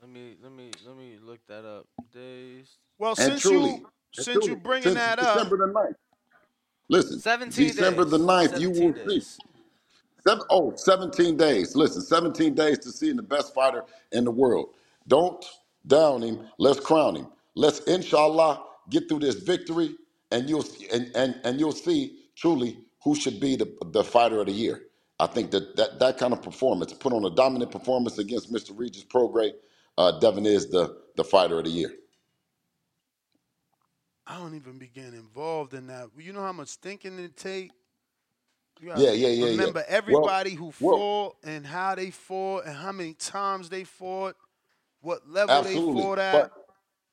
Let 0.00 0.10
me 0.10 0.36
let 0.42 0.52
me 0.52 0.70
let 0.86 0.96
me 0.96 1.18
look 1.22 1.40
that 1.48 1.64
up. 1.66 1.86
Days. 2.12 2.78
Well, 2.98 3.16
And 3.16 3.34
since 3.34 3.42
truly, 3.42 3.80
you 3.80 3.86
and 4.16 4.26
since 4.26 4.28
truly, 4.28 4.48
you 4.48 4.56
bringing 4.56 4.90
since 4.90 4.94
that 4.94 5.18
up, 5.18 5.36
December 5.36 5.58
the 5.58 5.72
9th. 5.72 5.94
Listen, 6.88 7.22
17 7.22 7.74
December 7.74 8.04
days. 8.04 8.06
the 8.06 8.18
9th, 8.18 8.58
you 8.58 8.70
17 8.70 8.70
will 8.70 8.94
see. 9.08 9.22
Seven, 10.26 10.44
oh, 10.50 10.74
17 10.76 11.36
days. 11.36 11.76
Listen, 11.76 12.02
17 12.02 12.54
days 12.54 12.78
to 12.80 12.92
seeing 12.92 13.16
the 13.16 13.22
best 13.22 13.54
fighter 13.54 13.84
in 14.12 14.24
the 14.24 14.30
world. 14.30 14.70
Don't 15.08 15.44
down 15.86 16.22
him. 16.22 16.48
Let's 16.58 16.80
crown 16.80 17.16
him. 17.16 17.28
Let's, 17.56 17.80
inshallah, 17.80 18.64
get 18.90 19.08
through 19.08 19.20
this 19.20 19.36
victory, 19.36 19.96
and 20.32 20.48
you'll 20.48 20.62
see, 20.62 20.88
and, 20.92 21.10
and, 21.16 21.40
and 21.44 21.60
you'll 21.60 21.72
see 21.72 22.20
truly 22.36 22.78
who 23.04 23.14
should 23.14 23.40
be 23.40 23.56
the, 23.56 23.72
the 23.86 24.04
fighter 24.04 24.40
of 24.40 24.46
the 24.46 24.52
year. 24.52 24.82
I 25.20 25.26
think 25.28 25.52
that 25.52 25.76
that, 25.76 26.00
that 26.00 26.18
kind 26.18 26.32
of 26.32 26.42
performance, 26.42 26.92
put 26.94 27.12
on 27.12 27.24
a 27.24 27.30
dominant 27.30 27.70
performance 27.72 28.18
against 28.18 28.52
Mr. 28.52 28.72
Regis 28.78 29.04
Prograis, 29.04 29.52
uh, 29.98 30.18
Devin 30.20 30.46
is 30.46 30.70
the 30.70 31.02
the 31.16 31.24
fighter 31.24 31.58
of 31.58 31.64
the 31.66 31.70
year. 31.70 31.92
I 34.26 34.38
don't 34.38 34.56
even 34.56 34.78
be 34.78 34.88
getting 34.88 35.14
involved 35.14 35.74
in 35.74 35.88
that. 35.88 36.08
You 36.18 36.32
know 36.32 36.42
how 36.42 36.52
much 36.52 36.70
thinking 36.76 37.18
it 37.18 37.36
take. 37.36 37.72
You 38.80 38.88
gotta 38.88 39.02
Yeah, 39.02 39.12
yeah, 39.12 39.28
yeah, 39.28 39.46
yeah. 39.50 39.50
Remember 39.50 39.84
Well, 40.06 40.24
everybody 40.26 40.54
who 40.54 40.72
well, 40.80 40.96
fought 40.96 41.36
and 41.44 41.66
how 41.66 41.94
they 41.96 42.10
fought 42.10 42.66
and 42.66 42.76
how 42.76 42.92
many 42.92 43.14
times 43.14 43.68
they 43.70 43.84
fought, 43.84 44.36
what 45.00 45.28
level 45.28 45.62
they 45.62 45.78
absolutely. 45.78 46.02
fought 46.02 46.18
at. 46.18 46.50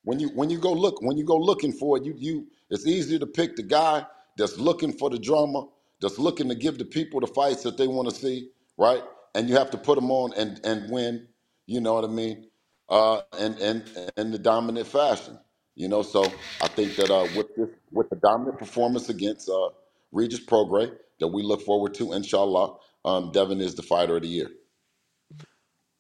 When 0.04 0.20
you 0.20 0.30
when 0.30 0.50
you 0.50 0.60
go 0.60 0.74
look 0.74 1.02
when 1.02 1.18
you 1.18 1.26
go 1.26 1.38
looking 1.38 1.74
for 1.74 1.98
it, 1.98 2.06
you 2.06 2.16
you 2.18 2.48
it's 2.70 2.88
easier 2.88 3.20
to 3.20 3.28
pick 3.28 3.56
the 3.56 3.64
guy 3.64 4.06
that's 4.38 4.58
looking 4.60 4.94
for 4.94 5.10
the 5.10 5.20
drama, 5.20 5.68
that's 6.02 6.20
looking 6.20 6.50
to 6.50 6.56
give 6.56 6.78
the 6.80 6.86
people 6.86 7.20
the 7.22 7.28
fights 7.28 7.64
that 7.64 7.78
they 7.78 7.88
want 7.88 8.10
to 8.10 8.16
see, 8.16 8.52
right? 8.78 9.04
And 9.36 9.50
you 9.50 9.56
have 9.58 9.72
to 9.72 9.78
put 9.78 9.96
them 9.96 10.12
on 10.12 10.34
and 10.36 10.60
and 10.66 10.92
win. 10.92 11.28
You 11.68 11.82
know 11.82 11.94
what 11.96 12.06
I 12.06 12.08
mean? 12.10 12.50
Uh, 12.90 13.22
and 13.40 13.58
and 13.60 14.12
in 14.18 14.32
the 14.32 14.40
dominant 14.40 14.88
fashion. 14.88 15.40
You 15.76 15.88
know, 15.90 16.04
so 16.04 16.26
I 16.62 16.68
think 16.70 16.96
that 16.98 17.12
uh, 17.12 17.28
with 17.36 17.56
this 17.56 17.70
with 17.92 18.10
the 18.10 18.18
dominant 18.18 18.60
performance 18.60 19.10
against 19.10 19.50
uh, 19.50 19.70
Regis 20.12 20.46
Prograis 20.46 20.96
that 21.20 21.28
we 21.30 21.44
look 21.44 21.62
forward 21.62 21.94
to, 21.96 22.14
inshallah, 22.14 22.78
um, 23.06 23.32
Devin 23.32 23.62
is 23.62 23.76
the 23.76 23.84
fighter 23.84 24.18
of 24.18 24.24
the 24.24 24.30
year. 24.30 24.52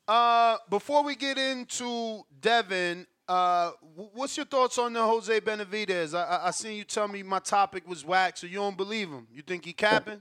Uh, 0.08 0.58
before 0.70 1.04
we 1.04 1.16
get 1.16 1.38
into 1.40 2.24
Devin, 2.40 3.08
uh, 3.32 3.72
what's 3.96 4.36
your 4.36 4.46
thoughts 4.46 4.78
on 4.78 4.92
the 4.92 5.02
Jose 5.02 5.40
Benavidez? 5.40 6.14
I, 6.14 6.24
I, 6.24 6.48
I 6.48 6.52
seen 6.52 6.76
you 6.76 6.84
tell 6.84 7.08
me 7.08 7.24
my 7.24 7.40
topic 7.40 7.88
was 7.88 8.04
whack, 8.04 8.36
so 8.36 8.46
you 8.46 8.56
don't 8.56 8.76
believe 8.76 9.08
him. 9.08 9.26
You 9.34 9.42
think 9.42 9.64
he 9.64 9.72
capping? 9.72 10.20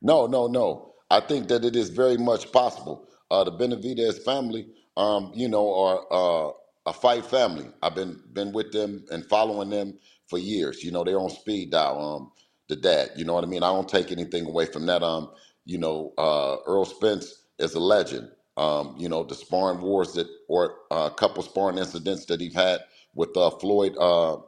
No, 0.00 0.26
no, 0.26 0.46
no. 0.46 0.94
I 1.10 1.20
think 1.20 1.48
that 1.48 1.62
it 1.62 1.76
is 1.76 1.90
very 1.90 2.16
much 2.16 2.50
possible. 2.52 3.08
Uh, 3.30 3.44
the 3.44 3.52
Benavidez 3.52 4.24
family, 4.24 4.66
um, 4.96 5.32
you 5.34 5.46
know, 5.46 5.74
are 5.74 6.06
uh, 6.10 6.52
a 6.86 6.92
fight 6.94 7.26
family. 7.26 7.66
I've 7.82 7.94
been 7.94 8.18
been 8.32 8.52
with 8.52 8.72
them 8.72 9.04
and 9.10 9.24
following 9.26 9.68
them 9.68 9.98
for 10.26 10.38
years. 10.38 10.82
You 10.82 10.90
know, 10.90 11.04
they're 11.04 11.20
on 11.20 11.28
speed 11.28 11.72
dial. 11.72 12.00
Um, 12.00 12.32
the 12.68 12.76
dad, 12.76 13.10
you 13.16 13.26
know 13.26 13.34
what 13.34 13.44
I 13.44 13.46
mean. 13.46 13.62
I 13.62 13.72
don't 13.72 13.88
take 13.88 14.10
anything 14.10 14.46
away 14.46 14.64
from 14.64 14.86
that. 14.86 15.02
Um, 15.02 15.30
you 15.66 15.76
know, 15.76 16.14
uh, 16.16 16.56
Errol 16.66 16.86
Spence 16.86 17.44
is 17.58 17.74
a 17.74 17.80
legend. 17.80 18.30
Um, 18.56 18.96
you 18.98 19.08
know, 19.08 19.24
the 19.24 19.34
sparring 19.36 19.80
wars 19.82 20.14
that 20.14 20.28
or 20.48 20.76
a 20.90 20.94
uh, 20.94 21.10
couple 21.10 21.42
sparring 21.42 21.78
incidents 21.78 22.26
that 22.26 22.40
he's 22.40 22.54
had 22.54 22.80
with 23.14 23.36
uh, 23.36 23.50
Floyd, 23.50 23.96
uh, 23.98 24.38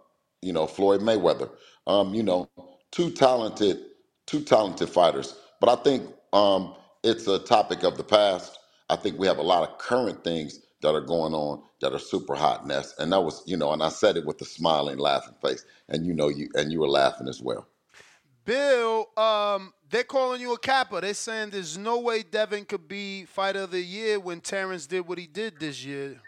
you 0.42 0.52
know, 0.52 0.66
Floyd 0.66 1.00
Mayweather. 1.02 1.50
Um, 1.86 2.14
you 2.14 2.22
know, 2.22 2.48
two 2.92 3.10
talented, 3.10 3.80
two 4.26 4.42
talented 4.42 4.90
fighters. 4.90 5.36
But 5.60 5.70
I 5.78 5.82
think 5.82 6.04
um, 6.32 6.74
it's 7.04 7.26
a 7.28 7.38
topic 7.40 7.84
of 7.84 7.96
the 7.98 8.04
past. 8.04 8.58
I 8.90 8.96
think 8.96 9.18
we 9.18 9.26
have 9.28 9.38
a 9.38 9.42
lot 9.44 9.68
of 9.68 9.78
current 9.78 10.24
things 10.24 10.60
that 10.82 10.94
are 10.94 11.02
going 11.02 11.34
on 11.34 11.62
that 11.80 11.92
are 11.94 11.98
super 12.00 12.34
hot, 12.36 12.66
Ness. 12.66 12.94
And 12.98 13.12
that 13.12 13.22
was, 13.22 13.42
you 13.46 13.56
know, 13.56 13.72
and 13.72 13.82
I 13.82 13.90
said 13.90 14.16
it 14.16 14.26
with 14.26 14.40
a 14.42 14.46
smiling, 14.46 14.98
laughing 14.98 15.34
face, 15.42 15.64
and 15.88 16.06
you 16.06 16.14
know, 16.14 16.28
you 16.28 16.50
and 16.54 16.72
you 16.72 16.80
were 16.80 16.88
laughing 16.88 17.28
as 17.28 17.42
well. 17.42 17.66
Bill, 18.46 19.08
um, 19.18 19.74
they're 19.90 20.04
calling 20.04 20.40
you 20.40 20.54
a 20.54 20.58
capper. 20.60 21.02
They're 21.02 21.14
saying 21.14 21.50
there's 21.50 21.78
no 21.78 22.00
way 22.00 22.24
Devin 22.24 22.66
could 22.66 22.88
be 22.88 23.26
fighter 23.26 23.62
of 23.62 23.72
the 23.72 23.82
year 23.82 24.20
when 24.20 24.40
Terrence 24.40 24.86
did 24.86 25.08
what 25.08 25.18
he 25.18 25.28
did 25.28 25.60
this 25.60 25.84
year. 25.84 26.18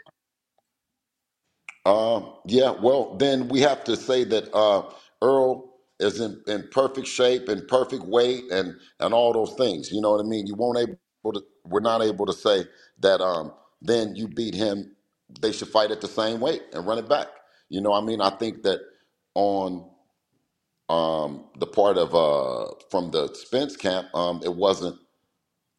Um, 1.87 2.35
yeah, 2.47 2.73
well, 2.73 3.17
then 3.17 3.49
we 3.49 3.61
have 3.63 3.85
to 3.85 3.97
say 3.97 4.25
that 4.25 4.55
uh, 4.55 4.83
Errol 5.23 5.73
is 6.01 6.21
in, 6.21 6.43
in 6.49 6.69
perfect 6.73 7.09
shape 7.09 7.49
and 7.49 7.67
perfect 7.69 8.05
weight 8.05 8.45
and 8.53 8.75
and 9.01 9.15
all 9.15 9.33
those 9.33 9.55
things. 9.55 9.91
You 9.93 10.03
know 10.03 10.13
what 10.13 10.21
I 10.21 10.29
mean? 10.29 10.47
You 10.47 10.57
won't 10.57 10.79
able 10.79 11.33
to. 11.33 11.43
We're 11.65 11.81
not 11.81 12.03
able 12.03 12.27
to 12.27 12.35
say 12.35 12.65
that. 13.01 13.21
Um, 13.23 13.53
then 13.83 14.17
you 14.17 14.29
beat 14.29 14.55
him. 14.55 14.97
They 15.41 15.53
should 15.53 15.69
fight 15.69 15.93
at 15.93 16.01
the 16.03 16.09
same 16.09 16.41
weight 16.41 16.63
and 16.75 16.87
run 16.87 16.99
it 16.99 17.09
back. 17.09 17.29
You 17.71 17.81
know, 17.81 17.91
what 17.91 18.03
I 18.03 18.07
mean, 18.07 18.21
I 18.21 18.31
think 18.31 18.63
that 18.65 18.81
on 19.35 19.89
um, 20.91 21.47
the 21.59 21.67
part 21.67 21.99
of 21.99 22.15
uh, 22.15 22.73
from 22.91 23.11
the 23.13 23.29
Spence 23.35 23.77
camp, 23.77 24.09
um, 24.15 24.41
it 24.45 24.55
wasn't 24.55 24.97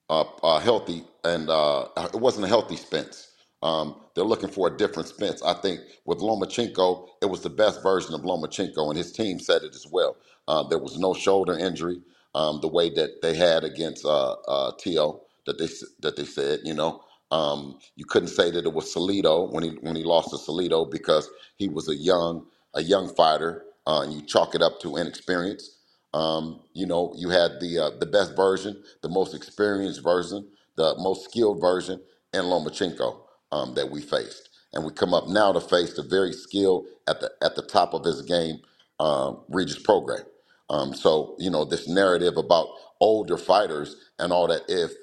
uh, 0.09 0.25
uh, 0.43 0.59
healthy, 0.61 1.03
and 1.25 1.49
uh, 1.51 1.87
it 2.13 2.21
wasn't 2.21 2.45
a 2.45 2.49
healthy 2.49 2.77
Spence. 2.77 3.29
Um, 3.63 4.01
they're 4.15 4.25
looking 4.25 4.49
for 4.51 4.69
a 4.69 4.77
different 4.77 5.09
Spence. 5.09 5.43
I 5.43 5.55
think 5.55 5.81
with 6.05 6.19
Lomachenko, 6.19 7.07
it 7.23 7.27
was 7.27 7.41
the 7.41 7.51
best 7.51 7.83
version 7.83 8.15
of 8.15 8.21
Lomachenko, 8.23 8.89
and 8.89 8.97
his 8.97 9.13
team 9.13 9.39
said 9.39 9.63
it 9.63 9.75
as 9.75 9.87
well. 9.91 10.17
Uh, 10.47 10.63
there 10.69 10.79
was 10.79 10.99
no 10.99 11.13
shoulder 11.15 11.57
injury 11.59 12.01
um, 12.35 12.61
the 12.61 12.69
way 12.69 12.89
that 12.91 13.21
they 13.23 13.35
had 13.35 13.65
against 13.65 14.05
uh, 14.05 14.33
uh, 14.47 14.73
Tio 14.79 15.21
that 15.47 15.59
they 15.59 15.67
that 16.01 16.17
they 16.17 16.25
said. 16.25 16.61
You 16.65 16.75
know, 16.75 17.03
um, 17.31 17.79
you 17.97 18.05
couldn't 18.05 18.29
say 18.29 18.51
that 18.51 18.65
it 18.65 18.73
was 18.73 18.93
Salido 18.95 19.51
when 19.51 19.63
he 19.65 19.71
when 19.81 19.97
he 19.97 20.05
lost 20.05 20.31
to 20.31 20.37
Salido 20.37 20.89
because 20.89 21.29
he 21.57 21.69
was 21.69 21.89
a 21.89 21.97
young 21.97 22.47
a 22.75 22.83
young 22.83 23.09
fighter, 23.15 23.65
uh, 23.89 24.03
and 24.03 24.13
you 24.13 24.21
chalk 24.23 24.55
it 24.55 24.63
up 24.63 24.81
to 24.81 24.97
inexperience. 24.97 25.77
Um, 26.13 26.61
you 26.75 26.87
know, 26.87 27.13
you 27.17 27.31
had 27.31 27.61
the 27.61 27.79
uh, 27.79 27.91
the 27.99 28.07
best 28.07 28.37
version, 28.37 28.83
the 29.03 29.09
most 29.09 29.35
experienced 29.35 30.03
version, 30.03 30.47
the 30.77 30.95
most 30.99 31.25
skilled 31.25 31.61
version 31.61 32.01
in 32.33 32.43
Lomachenko 32.43 33.21
um, 33.53 33.75
that 33.75 33.91
we 33.91 34.01
faced, 34.01 34.49
and 34.73 34.85
we 34.85 34.93
come 34.93 35.13
up 35.15 35.29
now 35.29 35.53
to 35.53 35.61
face 35.61 35.95
the 35.95 36.03
very 36.03 36.33
skilled 36.33 36.87
at 37.09 37.21
the 37.21 37.31
at 37.43 37.57
the 37.57 37.63
top 37.63 37.95
of 37.95 38.05
his 38.05 38.23
game, 38.23 38.59
um, 39.01 39.41
Regis 39.49 39.83
Prograis. 39.83 40.25
Um, 40.71 40.95
so 40.95 41.37
you 41.39 41.51
know 41.51 41.65
this 41.65 41.89
narrative 41.89 42.37
about 42.37 42.69
older 43.01 43.37
fighters 43.37 43.97
and 44.19 44.33
all 44.33 44.47
that. 44.49 44.63
If 44.69 44.93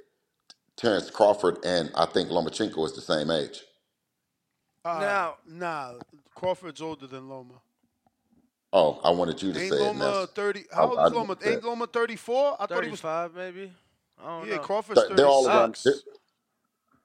Terrence 0.76 1.10
Crawford 1.10 1.58
and 1.64 1.90
I 1.96 2.06
think 2.06 2.30
Lomachenko 2.30 2.84
is 2.86 2.94
the 2.94 3.02
same 3.02 3.30
age. 3.30 3.62
Uh, 4.84 5.00
Now- 5.00 5.38
nah, 5.46 5.94
Crawford's 6.34 6.82
older 6.82 7.06
than 7.08 7.28
Loma. 7.28 7.62
Oh, 8.76 9.00
I 9.04 9.10
wanted 9.12 9.42
you 9.42 9.54
to 9.54 9.60
Ain't 9.60 9.60
say 9.60 9.76
it. 9.86 9.96
Loma 9.96 9.96
Ness. 9.96 10.30
thirty? 10.34 10.64
How 10.72 10.90
old 10.90 11.00
I 11.00 11.06
is 11.06 11.12
Loma? 11.12 11.36
say 11.44 11.52
Ain't. 11.52 11.64
Loma 11.64 11.86
thirty 11.88 12.16
four? 12.16 12.56
I 12.60 12.66
thought 12.66 12.84
he 12.84 12.90
was. 12.90 13.02
35 13.02 13.34
maybe. 13.34 13.72
I 14.22 14.26
don't 14.28 14.48
Yeah, 14.48 14.58
know. 14.58 14.58
Crawford's 14.58 15.02
They're, 15.02 15.04
thirty 15.04 15.16
they're 15.16 15.28
all 15.28 15.48
around. 15.48 15.76
They're, 15.84 15.94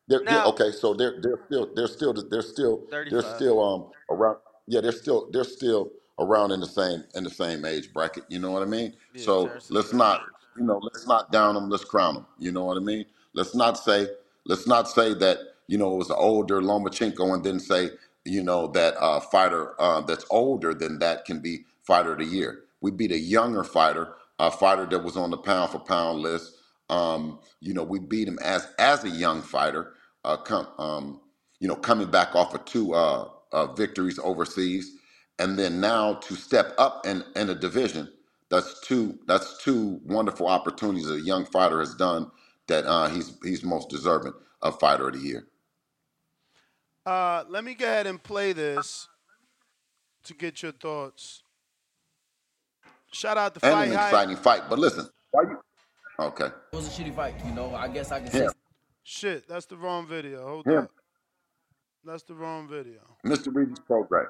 they're, 0.07 0.25
they're- 0.29 0.43
Now- 0.43 0.47
okay, 0.47 0.71
so 0.71 0.93
they're 0.93 1.21
they're 1.21 1.39
still 1.47 1.69
they're 1.75 1.87
still 1.87 2.13
they're 2.29 2.41
still 2.43 2.83
they're 3.09 3.21
35. 3.21 3.23
still 3.23 3.61
um 3.63 3.91
around. 4.11 4.37
Yeah, 4.67 4.81
they're 4.81 4.91
still 4.93 5.29
they're 5.31 5.43
still 5.45 5.91
around 6.19 6.51
in 6.51 6.61
the 6.61 6.67
same 6.67 7.03
in 7.15 7.23
the 7.25 7.29
same 7.31 7.65
age 7.65 7.93
bracket. 7.93 8.25
You 8.29 8.39
know 8.39 8.51
what 8.51 8.63
I 8.63 8.67
mean? 8.67 8.95
Yeah, 9.13 9.21
so 9.21 9.39
Terrence 9.39 9.71
is 9.71 9.71
let's 9.75 9.93
not 9.93 10.21
you 10.57 10.63
know 10.65 10.79
let's 10.83 11.07
not 11.07 11.31
down 11.31 11.55
them. 11.55 11.69
Let's 11.69 11.85
crown 11.85 12.15
them. 12.15 12.27
You 12.39 12.51
know 12.53 12.65
what 12.65 12.77
I 12.77 12.81
mean? 12.81 13.05
Let's 13.33 13.55
not 13.55 13.77
say 13.77 14.07
let's 14.45 14.67
not 14.67 14.89
say 14.89 15.13
that 15.15 15.39
you 15.67 15.77
know 15.77 15.93
it 15.93 15.97
was 15.97 16.09
an 16.11 16.17
older 16.19 16.61
Lomachenko 16.61 17.33
and 17.35 17.43
then 17.43 17.59
say 17.59 17.91
you 18.25 18.43
know 18.43 18.67
that 18.67 18.95
uh, 18.99 19.19
fighter 19.19 19.79
uh, 19.81 20.01
that's 20.01 20.25
older 20.29 20.73
than 20.73 20.99
that 20.99 21.25
can 21.25 21.39
be 21.39 21.65
fighter 21.83 22.13
of 22.13 22.19
the 22.19 22.25
year. 22.25 22.61
We 22.81 22.91
beat 22.91 23.11
a 23.11 23.17
younger 23.19 23.63
fighter, 23.63 24.13
a 24.39 24.51
fighter 24.51 24.85
that 24.87 25.03
was 25.03 25.17
on 25.17 25.31
the 25.31 25.37
pound 25.37 25.71
for 25.71 25.79
pound 25.79 26.19
list. 26.19 26.53
Um, 26.89 27.39
you 27.61 27.73
know, 27.73 27.83
we 27.83 27.99
beat 27.99 28.27
him 28.27 28.39
as 28.43 28.67
as 28.79 29.03
a 29.03 29.09
young 29.09 29.41
fighter, 29.41 29.93
uh, 30.25 30.37
come, 30.37 30.67
um, 30.77 31.21
you 31.59 31.67
know, 31.67 31.75
coming 31.75 32.11
back 32.11 32.35
off 32.35 32.53
of 32.53 32.65
two 32.65 32.93
uh, 32.93 33.29
uh, 33.51 33.73
victories 33.73 34.19
overseas, 34.23 34.91
and 35.39 35.57
then 35.57 35.79
now 35.81 36.15
to 36.15 36.35
step 36.35 36.73
up 36.77 37.05
in 37.07 37.23
in 37.35 37.49
a 37.49 37.55
division. 37.55 38.11
That's 38.49 38.79
two. 38.81 39.17
That's 39.27 39.63
two 39.63 39.99
wonderful 40.05 40.47
opportunities 40.47 41.09
a 41.09 41.19
young 41.21 41.45
fighter 41.45 41.79
has 41.79 41.95
done 41.95 42.29
that 42.67 42.85
uh, 42.85 43.07
he's 43.09 43.33
he's 43.43 43.63
most 43.63 43.89
deserving 43.89 44.33
of 44.61 44.79
fighter 44.79 45.07
of 45.07 45.13
the 45.13 45.19
year. 45.19 45.47
Uh, 47.05 47.43
let 47.49 47.63
me 47.63 47.73
go 47.73 47.85
ahead 47.85 48.07
and 48.07 48.21
play 48.21 48.53
this 48.53 49.07
to 50.23 50.33
get 50.33 50.61
your 50.61 50.71
thoughts. 50.71 51.43
Shout 53.11 53.37
out 53.37 53.55
to 53.55 53.65
And 53.65 53.73
Fight 53.73 53.87
an 53.89 53.95
Hype. 53.95 54.07
exciting 54.07 54.35
fight. 54.37 54.61
But 54.69 54.79
listen, 54.79 55.09
why 55.31 55.43
you? 55.43 55.59
Okay. 56.19 56.45
It 56.45 56.75
was 56.75 56.87
a 56.87 57.01
shitty 57.01 57.15
fight, 57.15 57.33
you 57.45 57.51
know. 57.53 57.73
I 57.73 57.87
guess 57.87 58.11
I 58.11 58.19
can 58.19 58.31
say 58.31 58.47
Shit, 59.03 59.47
that's 59.47 59.65
the 59.65 59.75
wrong 59.75 60.07
video. 60.07 60.47
Hold 60.47 60.65
here, 60.67 60.81
up. 60.81 60.91
That's 62.05 62.23
the 62.23 62.35
wrong 62.35 62.67
video. 62.69 62.99
Mr. 63.25 63.53
Regis 63.53 63.79
Prograis. 63.79 64.27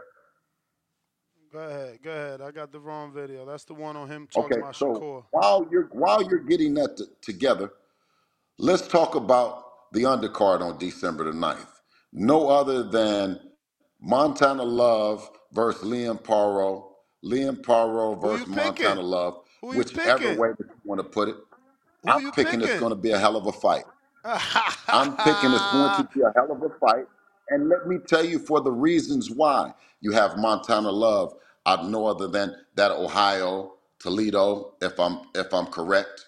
Go 1.51 1.59
ahead, 1.59 1.99
go 2.01 2.11
ahead. 2.11 2.41
I 2.41 2.51
got 2.51 2.71
the 2.71 2.79
wrong 2.79 3.11
video. 3.11 3.45
That's 3.45 3.65
the 3.65 3.73
one 3.73 3.97
on 3.97 4.07
him 4.07 4.27
talking 4.33 4.53
Okay, 4.53 4.61
about 4.61 4.75
so 4.77 4.93
Shakur. 4.95 5.23
while 5.31 5.67
you're 5.69 5.89
while 5.91 6.23
you're 6.23 6.39
getting 6.39 6.73
that 6.75 6.95
t- 6.97 7.03
together, 7.21 7.71
let's 8.57 8.87
talk 8.87 9.15
about 9.15 9.91
the 9.91 10.03
undercard 10.03 10.61
on 10.61 10.77
December 10.77 11.25
the 11.25 11.31
9th. 11.31 11.67
No 12.13 12.49
other 12.49 12.83
than 12.83 13.39
Montana 14.01 14.63
Love 14.63 15.29
versus 15.53 15.83
Liam 15.87 16.21
Paro. 16.21 16.89
Liam 17.25 17.61
Paro 17.61 18.21
Who 18.21 18.35
you 18.35 18.45
versus 18.45 18.47
Montana? 18.47 19.01
Love, 19.01 19.39
Who 19.61 19.75
you 19.75 19.85
whichever 19.85 19.93
picking? 20.19 20.37
way 20.37 20.49
that 20.57 20.65
you 20.67 20.81
want 20.85 20.99
to 20.99 21.05
put 21.05 21.29
it. 21.29 21.37
Who 22.03 22.11
I'm 22.11 22.21
you 22.21 22.31
picking 22.33 22.61
it's 22.61 22.73
picking? 22.73 22.75
going 22.75 22.91
to 22.91 22.95
be 22.97 23.11
a 23.11 23.19
hell 23.19 23.37
of 23.37 23.47
a 23.47 23.53
fight. 23.53 23.85
I'm 24.91 25.17
picking 25.17 25.53
it's 25.53 25.67
going 25.67 25.91
to 25.91 26.03
be 26.15 26.21
a 26.21 26.31
hell 26.35 26.51
of 26.51 26.61
a 26.63 26.69
fight. 26.79 27.05
And 27.49 27.69
let 27.69 27.87
me 27.87 27.97
tell 28.07 28.25
you 28.25 28.39
for 28.39 28.61
the 28.61 28.71
reasons 28.71 29.31
why. 29.31 29.73
You 30.01 30.11
have 30.13 30.37
Montana 30.37 30.91
Love 30.91 31.33
out 31.65 31.87
no 31.89 32.07
other 32.07 32.27
than 32.27 32.55
that 32.75 32.91
Ohio, 32.91 33.73
Toledo, 33.99 34.75
if 34.81 34.99
I'm 34.99 35.21
if 35.35 35.53
I'm 35.53 35.67
correct. 35.67 36.25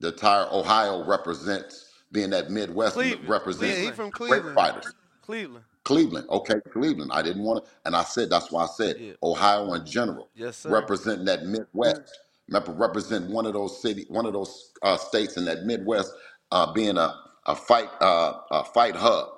the 0.00 0.08
entire 0.10 0.46
Ohio 0.52 1.04
represents 1.06 1.86
being 2.12 2.30
that 2.30 2.50
Midwest 2.50 2.94
Cleveland. 2.94 3.28
represents 3.28 3.76
Yeah, 3.78 3.82
he 3.82 3.92
from 3.92 4.10
great 4.28 4.42
Cleveland. 4.42 4.54
fighters. 4.54 4.94
Cleveland. 5.28 5.66
Cleveland, 5.84 6.28
okay, 6.30 6.56
Cleveland. 6.72 7.12
I 7.14 7.22
didn't 7.22 7.44
want 7.44 7.64
to, 7.64 7.72
and 7.86 7.96
I 7.96 8.04
said 8.04 8.30
that's 8.30 8.52
why 8.52 8.64
I 8.64 8.68
said 8.68 8.98
Yeah. 9.00 9.14
Ohio 9.22 9.74
in 9.74 9.86
general, 9.86 10.30
Yes, 10.34 10.56
sir. 10.58 10.70
representing 10.72 11.26
that 11.26 11.44
Midwest, 11.46 12.02
Rep- 12.50 12.68
represent 12.68 13.30
one 13.30 13.46
of 13.46 13.54
those 13.54 13.82
city, 13.82 14.06
one 14.08 14.26
of 14.26 14.34
those 14.34 14.72
uh, 14.82 14.96
states 14.98 15.36
in 15.38 15.46
that 15.46 15.64
Midwest, 15.64 16.12
uh, 16.52 16.72
being 16.72 16.98
a 16.98 17.14
a 17.46 17.56
fight 17.56 17.90
uh, 18.00 18.34
a 18.52 18.64
fight 18.64 18.96
hub. 18.96 19.28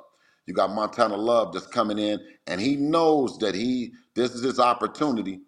You 0.47 0.55
got 0.55 0.71
Montana 0.73 1.17
Love 1.17 1.55
just 1.55 1.73
coming 1.73 1.99
in, 1.99 2.21
and 2.49 2.61
he 2.61 2.77
knows 2.77 3.39
that 3.39 3.55
he 3.57 3.95
this 4.15 4.35
is 4.35 4.43
his 4.45 4.61
opportunity 4.61 5.41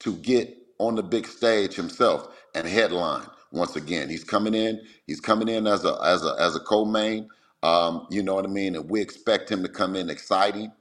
to 0.00 0.14
get 0.18 0.56
on 0.78 0.96
the 0.96 1.04
big 1.04 1.26
stage 1.26 1.74
himself 1.74 2.28
and 2.54 2.68
headline 2.68 3.26
once 3.52 3.76
again. 3.76 4.10
He's 4.10 4.24
coming 4.24 4.54
in. 4.54 4.80
He's 5.08 5.20
coming 5.20 5.48
in 5.48 5.66
as 5.66 5.84
a 5.84 5.98
as 6.04 6.24
a 6.24 6.36
as 6.40 6.56
a 6.56 6.60
co-main. 6.60 7.28
Um, 7.62 8.06
you 8.10 8.22
know 8.22 8.34
what 8.34 8.46
I 8.46 8.48
mean? 8.48 8.76
And 8.76 8.90
we 8.90 9.00
expect 9.02 9.50
him 9.50 9.62
to 9.64 9.70
come 9.70 9.96
in 9.96 10.10
exciting. 10.10 10.72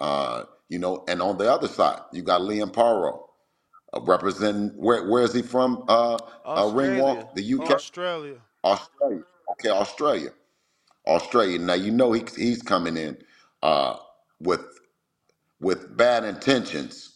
Uh, 0.00 0.44
you 0.68 0.78
know, 0.78 1.04
and 1.08 1.22
on 1.22 1.38
the 1.38 1.52
other 1.52 1.68
side, 1.68 2.00
you 2.12 2.22
got 2.22 2.42
Liam 2.42 2.72
Paro 2.72 3.22
uh, 3.94 4.00
representing. 4.02 4.70
Where 4.76 5.08
where 5.10 5.24
is 5.24 5.34
he 5.34 5.42
from? 5.42 5.84
Uh, 5.88 6.16
uh, 6.16 6.18
Australia. 6.56 6.72
Ringwalk, 6.72 7.34
the 7.34 7.54
UK, 7.54 7.70
Australia. 7.70 8.40
Australia. 8.64 9.22
Okay, 9.52 9.70
Australia, 9.70 10.30
Australia. 11.06 11.58
Now 11.60 11.74
you 11.74 11.92
know 11.92 12.12
he, 12.12 12.24
he's 12.36 12.62
coming 12.62 12.96
in 12.96 13.18
uh, 13.62 13.96
with 14.40 14.62
with 15.60 15.96
bad 15.96 16.24
intentions 16.24 17.10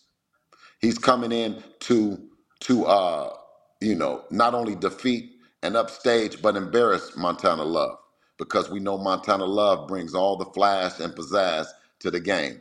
He's 0.80 0.98
coming 0.98 1.32
in 1.32 1.62
to 1.82 2.28
to 2.62 2.86
uh, 2.86 3.34
you 3.80 3.94
know 3.96 4.24
not 4.30 4.54
only 4.54 4.74
defeat 4.76 5.32
and 5.62 5.76
upstage 5.76 6.42
but 6.42 6.56
embarrass 6.56 7.16
Montana 7.16 7.64
Love 7.64 7.98
because 8.38 8.70
we 8.70 8.80
know 8.80 8.98
Montana 8.98 9.44
Love 9.44 9.88
brings 9.88 10.14
all 10.14 10.36
the 10.36 10.44
flash 10.46 11.00
and 11.00 11.12
pizzazz 11.14 11.66
to 12.00 12.10
the 12.10 12.20
game. 12.20 12.60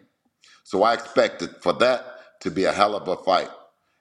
So 0.64 0.84
I 0.84 0.94
expected 0.94 1.52
for 1.62 1.74
that 1.74 2.40
to 2.42 2.52
be 2.52 2.66
a 2.66 2.72
hell 2.72 2.96
of 2.96 3.08
a 3.08 3.18
fight. 3.18 3.50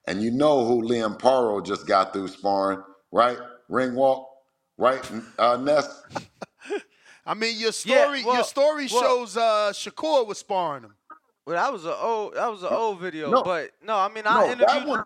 And 0.07 0.23
you 0.23 0.31
know 0.31 0.67
who 0.67 0.83
Liam 0.83 1.19
Paro 1.19 1.65
just 1.65 1.87
got 1.87 2.13
through 2.13 2.29
sparring, 2.29 2.83
right? 3.13 3.39
Ring 3.69 3.95
walk, 3.95 4.29
right? 4.77 5.03
Uh, 5.39 5.57
Ness. 5.57 6.03
I 7.27 7.35
mean, 7.35 7.57
your 7.59 7.73
Yeah, 7.85 8.05
story, 8.05 8.21
your 8.21 8.45
story 8.45 8.89
well- 8.93 9.03
shows 9.03 9.37
uh, 9.37 9.73
Shakur 9.73 10.27
was 10.27 10.39
sparring 10.39 10.85
him. 10.85 10.95
Well, 11.47 11.57
that 11.57 11.71
was 11.73 11.85
a 11.85 11.95
old 11.97 12.35
that 12.37 12.51
was 12.51 12.63
an 12.63 12.71
old 12.73 13.01
video, 13.01 13.31
No. 13.31 13.43
but 13.43 13.71
no, 13.83 13.97
I 13.99 14.09
mean 14.09 14.27
I 14.27 14.35
No, 14.37 14.45
interviewed 14.53 14.69
that 14.69 14.87
one. 14.89 15.05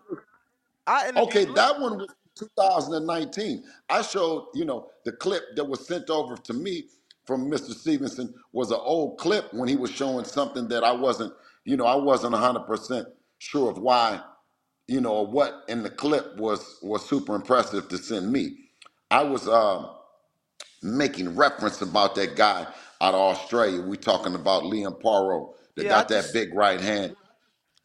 I 0.87 1.09
interviewed 1.09 1.27
Okay, 1.29 1.45
Lee- 1.47 1.53
that 1.55 1.79
one 1.81 1.97
was 1.97 2.15
2019. 2.39 3.63
I 3.89 4.03
showed, 4.03 4.47
you 4.55 4.65
know, 4.65 4.89
the 5.05 5.13
clip 5.13 5.43
that 5.57 5.65
was 5.65 5.87
sent 5.87 6.09
over 6.11 6.37
to 6.37 6.53
me 6.53 6.85
from 7.25 7.51
Mr. 7.51 7.71
Stevenson 7.75 8.33
was 8.53 8.71
an 8.71 8.79
old 8.81 9.19
clip 9.19 9.53
when 9.53 9.69
he 9.69 9.77
was 9.77 9.91
showing 9.91 10.25
something 10.25 10.69
that 10.69 10.83
I 10.83 10.93
wasn't, 10.93 11.33
you 11.65 11.77
know, 11.77 11.85
I 11.85 11.95
wasn't 11.97 12.35
100% 12.35 13.05
sure 13.39 13.71
of 13.71 13.79
why, 13.79 14.21
you 14.87 15.01
know, 15.01 15.13
or 15.13 15.27
what 15.27 15.63
in 15.69 15.83
the 15.83 15.91
clip 15.91 16.37
was 16.37 16.79
was 16.83 17.07
super 17.09 17.35
impressive 17.35 17.89
to 17.89 17.97
send 17.99 18.31
me. 18.31 18.57
I 19.11 19.23
was 19.23 19.47
um, 19.47 19.89
making 20.83 21.35
reference 21.35 21.81
about 21.81 22.15
that 22.15 22.35
guy 22.35 22.67
out 23.01 23.15
of 23.15 23.21
Australia. 23.21 23.81
We 23.81 23.97
talking 23.97 24.35
about 24.35 24.63
Liam 24.63 25.01
Paro 25.01 25.53
that 25.77 25.85
Yeah, 25.85 25.97
I 25.99 26.03
got 26.03 26.09
that 26.09 26.23
just- 26.23 26.33
big 26.33 26.53
right 26.55 26.81
hand. 26.81 27.15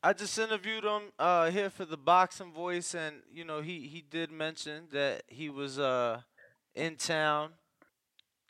I 0.04 0.12
just 0.12 0.38
interviewed 0.38 0.84
him 0.84 1.12
uh, 1.18 1.50
here 1.50 1.70
for 1.70 1.86
the 1.86 1.96
boxing 1.96 2.52
voice, 2.52 2.94
and 2.94 3.22
you 3.32 3.42
know 3.46 3.62
he 3.62 3.88
he 3.88 4.02
did 4.02 4.30
mention 4.30 4.88
that 4.92 5.22
he 5.28 5.48
was 5.48 5.78
uh, 5.78 6.20
in 6.74 6.96
town 6.96 7.52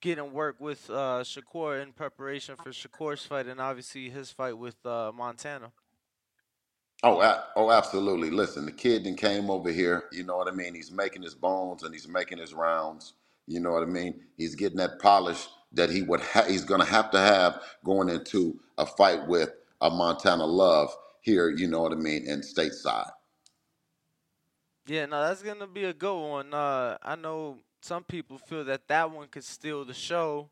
getting 0.02 0.32
work 0.32 0.56
with 0.60 0.90
uh, 0.90 1.22
Shakur 1.22 1.80
in 1.80 1.92
preparation 1.92 2.56
for 2.56 2.70
Shakur's 2.70 3.24
fight, 3.24 3.46
and 3.46 3.60
obviously 3.60 4.10
his 4.10 4.32
fight 4.32 4.58
with 4.58 4.84
uh, 4.84 5.12
Montana. 5.14 5.70
Oh, 7.04 7.20
a- 7.22 7.44
oh, 7.56 7.70
absolutely. 7.70 8.30
Listen, 8.30 8.66
the 8.66 8.72
kid 8.72 9.04
then 9.04 9.16
came 9.16 9.50
over 9.50 9.70
here. 9.70 10.04
You 10.12 10.24
know 10.24 10.36
what 10.36 10.48
I 10.48 10.52
mean? 10.52 10.74
He's 10.74 10.90
making 10.90 11.22
his 11.22 11.34
bones 11.34 11.82
and 11.84 11.94
he's 11.94 12.08
making 12.08 12.38
his 12.38 12.54
rounds. 12.54 13.14
You 13.46 13.60
know 13.60 13.72
what 13.72 13.82
I 13.82 13.86
mean? 13.86 14.20
He's 14.36 14.56
getting 14.56 14.78
that 14.78 15.00
polish 15.00 15.46
that 15.72 15.90
he 15.90 16.02
would 16.02 16.20
ha- 16.20 16.46
he's 16.48 16.64
going 16.64 16.80
to 16.80 16.86
have 16.86 17.10
to 17.12 17.18
have 17.20 17.62
going 17.84 18.08
into 18.10 18.58
a 18.78 18.86
fight 18.86 19.26
with 19.28 19.50
a 19.80 19.90
Montana 19.90 20.46
Love 20.46 20.94
here. 21.24 21.50
You 21.50 21.66
know 21.66 21.80
what 21.82 21.92
I 21.92 21.96
mean? 21.96 22.26
In 22.26 22.40
stateside. 22.42 23.10
Yeah, 24.86 25.06
no, 25.06 25.22
that's 25.22 25.42
gonna 25.42 25.66
be 25.66 25.84
a 25.84 25.94
good 25.94 26.20
one. 26.20 26.52
Uh, 26.52 26.98
I 27.02 27.16
know 27.16 27.58
some 27.82 28.04
people 28.04 28.38
feel 28.38 28.64
that 28.64 28.86
that 28.88 29.10
one 29.10 29.28
could 29.28 29.44
steal 29.44 29.84
the 29.84 29.94
show. 29.94 30.50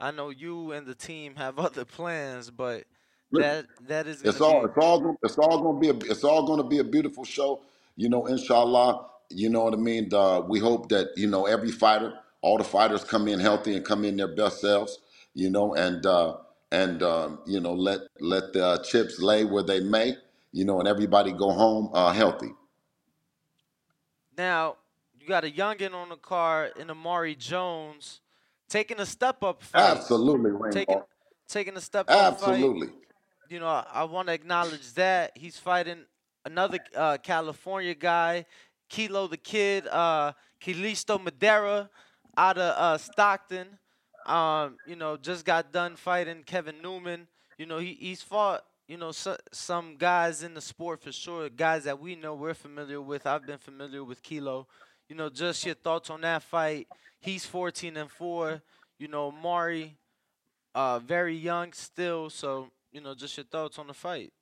I 0.00 0.12
know 0.12 0.30
you 0.30 0.72
and 0.72 0.86
the 0.86 0.94
team 0.94 1.34
have 1.36 1.58
other 1.58 1.84
plans, 1.84 2.50
but 2.50 2.84
that 3.32 3.66
that 3.88 4.06
is 4.06 4.22
gonna 4.22 4.30
It's 4.30 4.40
all 4.40 4.60
be 4.60 4.66
it's 4.66 4.78
all 4.78 5.16
it's 5.22 5.38
all 5.38 5.60
going 5.62 5.76
to 5.76 5.80
be 5.80 6.06
a 6.06 6.10
it's 6.10 6.24
all 6.24 6.46
going 6.46 6.62
to 6.62 6.68
be 6.68 6.78
a 6.78 6.84
beautiful 6.84 7.24
show. 7.24 7.62
You 7.96 8.08
know, 8.08 8.26
inshallah. 8.26 9.06
You 9.30 9.48
know 9.48 9.64
what 9.64 9.74
I 9.74 9.78
mean. 9.78 10.10
Uh, 10.12 10.40
we 10.40 10.60
hope 10.60 10.88
that 10.90 11.08
you 11.16 11.26
know 11.26 11.46
every 11.46 11.72
fighter, 11.72 12.14
all 12.42 12.58
the 12.58 12.64
fighters 12.64 13.02
come 13.02 13.26
in 13.26 13.40
healthy 13.40 13.74
and 13.74 13.84
come 13.84 14.04
in 14.04 14.16
their 14.16 14.28
best 14.28 14.60
selves. 14.60 14.98
You 15.34 15.50
know, 15.50 15.74
and 15.74 16.06
uh, 16.06 16.36
and 16.74 17.02
um, 17.02 17.38
you 17.46 17.60
know 17.60 17.72
let 17.72 18.00
let 18.20 18.52
the 18.52 18.66
uh, 18.66 18.78
chips 18.82 19.20
lay 19.20 19.44
where 19.44 19.62
they 19.62 19.80
may. 19.80 20.16
You 20.52 20.64
know, 20.64 20.78
and 20.78 20.86
everybody 20.86 21.32
go 21.32 21.50
home 21.50 21.90
uh, 21.92 22.12
healthy. 22.12 22.52
Now, 24.38 24.76
you 25.18 25.26
got 25.26 25.44
a 25.44 25.50
youngin 25.50 25.94
on 25.94 26.10
the 26.10 26.16
card 26.16 26.72
in 26.78 26.90
Amari 26.90 27.34
Jones 27.34 28.20
taking 28.68 29.00
a 29.00 29.06
step 29.06 29.42
up 29.42 29.62
fight. 29.62 29.96
Absolutely, 29.96 30.50
Rainbow. 30.50 30.70
Taking 30.70 31.02
taking 31.48 31.76
a 31.76 31.80
step 31.80 32.06
up 32.08 32.40
fight. 32.40 32.50
Absolutely. 32.50 32.88
You 33.48 33.60
know, 33.60 33.66
I, 33.66 33.84
I 33.92 34.04
want 34.04 34.28
to 34.28 34.34
acknowledge 34.34 34.92
that 34.94 35.32
he's 35.34 35.58
fighting 35.58 36.04
another 36.44 36.78
uh, 36.96 37.18
California 37.22 37.94
guy, 37.94 38.46
Kilo 38.88 39.26
the 39.26 39.36
Kid, 39.36 39.86
uh, 39.88 40.32
Kilisto 40.60 41.22
Madera, 41.22 41.90
out 42.36 42.58
of 42.58 42.74
uh, 42.76 42.98
Stockton. 42.98 43.66
Um, 44.26 44.76
you 44.86 44.96
know, 44.96 45.16
just 45.16 45.44
got 45.44 45.72
done 45.72 45.96
fighting 45.96 46.42
Kevin 46.44 46.80
Newman. 46.82 47.26
You 47.58 47.66
know, 47.66 47.78
he 47.78 47.94
he's 47.94 48.22
fought. 48.22 48.64
You 48.86 48.98
know, 48.98 49.12
so, 49.12 49.36
some 49.50 49.96
guys 49.96 50.42
in 50.42 50.52
the 50.52 50.60
sport 50.60 51.02
for 51.02 51.10
sure, 51.10 51.48
guys 51.48 51.84
that 51.84 51.98
we 51.98 52.16
know 52.16 52.34
we're 52.34 52.52
familiar 52.52 53.00
with. 53.00 53.26
I've 53.26 53.46
been 53.46 53.58
familiar 53.58 54.04
with 54.04 54.22
Kilo. 54.22 54.66
You 55.08 55.16
know, 55.16 55.30
just 55.30 55.64
your 55.64 55.74
thoughts 55.74 56.10
on 56.10 56.20
that 56.20 56.42
fight. 56.42 56.88
He's 57.20 57.46
14 57.46 57.96
and 57.96 58.10
four. 58.10 58.60
You 58.98 59.08
know, 59.08 59.32
Mari, 59.32 59.96
uh, 60.74 60.98
very 60.98 61.34
young 61.34 61.72
still. 61.72 62.28
So, 62.28 62.68
you 62.92 63.00
know, 63.00 63.14
just 63.14 63.36
your 63.38 63.44
thoughts 63.44 63.78
on 63.78 63.86
the 63.86 63.94
fight. 63.94 64.32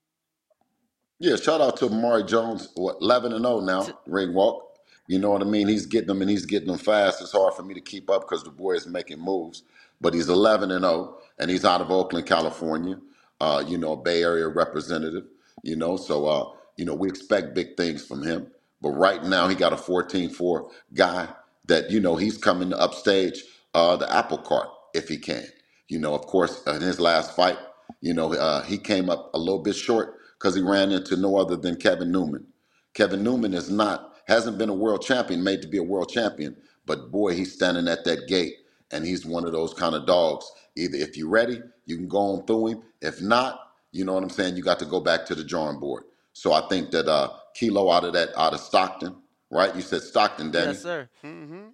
Yeah, 1.19 1.37
shout 1.37 1.61
out 1.61 1.77
to 1.77 1.87
Amari 1.87 2.25
Jones, 2.25 2.69
what, 2.75 2.97
11 3.01 3.33
and 3.33 3.45
0 3.45 3.61
now, 3.61 3.87
ring 4.07 4.35
walk. 4.35 4.72
You 5.09 5.19
know 5.19 5.31
what 5.31 5.43
I 5.43 5.47
mean? 5.47 5.69
He's 5.69 5.87
getting 5.87 6.09
them 6.09 6.23
and 6.23 6.31
he's 6.31 6.47
getting 6.47 6.69
them 6.69 6.79
fast. 6.79 7.21
It's 7.21 7.33
hard 7.33 7.55
for 7.55 7.63
me 7.63 7.75
to 7.75 7.81
keep 7.81 8.11
up 8.11 8.23
because 8.23 8.45
the 8.45 8.51
boy 8.51 8.73
is 8.75 8.87
making 8.87 9.21
moves. 9.21 9.63
But 10.01 10.15
he's 10.15 10.29
11 10.29 10.71
and 10.71 10.83
0, 10.85 11.19
and 11.39 11.51
he's 11.51 11.65
out 11.65 11.81
of 11.83 11.91
Oakland, 11.91 12.27
California. 12.27 12.99
Uh, 13.41 13.65
you 13.67 13.79
know, 13.79 13.93
a 13.93 13.97
Bay 13.97 14.23
Area 14.23 14.49
representative. 14.49 15.25
You 15.63 15.77
know, 15.77 15.97
so 15.97 16.27
uh, 16.27 16.51
you 16.77 16.85
know 16.87 16.95
we 16.95 17.09
expect 17.09 17.55
big 17.55 17.77
things 17.77 18.05
from 18.05 18.23
him. 18.23 18.49
But 18.83 18.91
right 18.93 19.25
now 19.25 19.49
he 19.49 19.55
got 19.55 19.73
a 19.73 19.77
14-4 19.77 20.71
guy 20.95 21.29
that 21.67 21.91
you 21.91 22.01
know 22.01 22.17
he's 22.17 22.39
coming 22.39 22.71
to 22.71 22.79
upstage 22.79 23.43
uh, 23.75 23.97
the 23.97 24.13
apple 24.15 24.39
cart 24.39 24.69
if 24.95 25.09
he 25.09 25.19
can. 25.19 25.47
You 25.89 25.99
know, 26.01 26.15
of 26.15 26.23
course, 26.27 26.63
in 26.67 26.83
his 26.83 27.01
last 27.01 27.37
fight, 27.37 27.59
you 28.01 28.15
know, 28.15 28.35
uh, 28.35 28.63
he 28.65 28.79
came 28.79 29.11
up 29.11 29.31
a 29.35 29.39
little 29.39 29.61
bit 29.63 29.77
short 29.77 30.17
because 30.39 30.55
he 30.57 30.63
ran 30.63 30.93
into 30.93 31.17
no 31.17 31.37
other 31.39 31.57
than 31.57 31.77
Kevin 31.77 32.13
Newman. 32.13 32.47
Kevin 32.95 33.23
Newman 33.25 33.55
is 33.55 33.71
not 33.71 34.12
hasn't 34.33 34.59
been 34.59 34.69
a 34.69 34.75
world 34.75 35.03
champion, 35.03 35.45
made 35.45 35.63
to 35.63 35.69
be 35.69 35.79
a 35.79 35.83
world 35.83 36.11
champion, 36.11 36.57
but 36.87 37.11
boy, 37.11 37.35
he's 37.35 37.53
standing 37.53 37.89
at 37.89 38.05
that 38.05 38.27
gate, 38.29 38.57
and 38.91 39.05
he's 39.05 39.25
one 39.25 39.45
of 39.45 39.53
those 39.53 39.75
kind 39.75 39.95
of 39.95 40.07
dogs. 40.07 40.51
Either 40.77 40.97
if 40.97 41.17
you're 41.17 41.29
ready, 41.29 41.61
you 41.87 41.97
can 41.97 42.09
go 42.09 42.19
on 42.19 42.47
through 42.47 42.69
him. 42.69 42.83
If 43.01 43.21
not, 43.21 43.61
you 43.93 44.05
know 44.05 44.15
what 44.15 44.23
I'm 44.23 44.31
saying. 44.31 44.57
You 44.57 44.63
got 44.63 44.79
to 44.79 44.87
go 44.87 45.01
back 45.01 45.27
to 45.27 45.35
the 45.35 45.45
drawing 45.45 45.79
board. 45.79 46.05
So 46.33 46.53
I 46.53 46.67
think 46.69 46.91
that 46.93 47.09
uh, 47.09 47.31
Kilo 47.55 47.91
out 47.91 48.05
of 48.05 48.15
that 48.15 48.31
out 48.37 48.55
of 48.55 48.61
Stockton, 48.61 49.17
right? 49.51 49.75
You 49.75 49.83
said 49.83 50.03
Stockton, 50.03 50.51
Danny. 50.51 50.69
Yes, 50.69 50.83
sir. 50.83 51.09
Mm-hmm. 51.23 51.69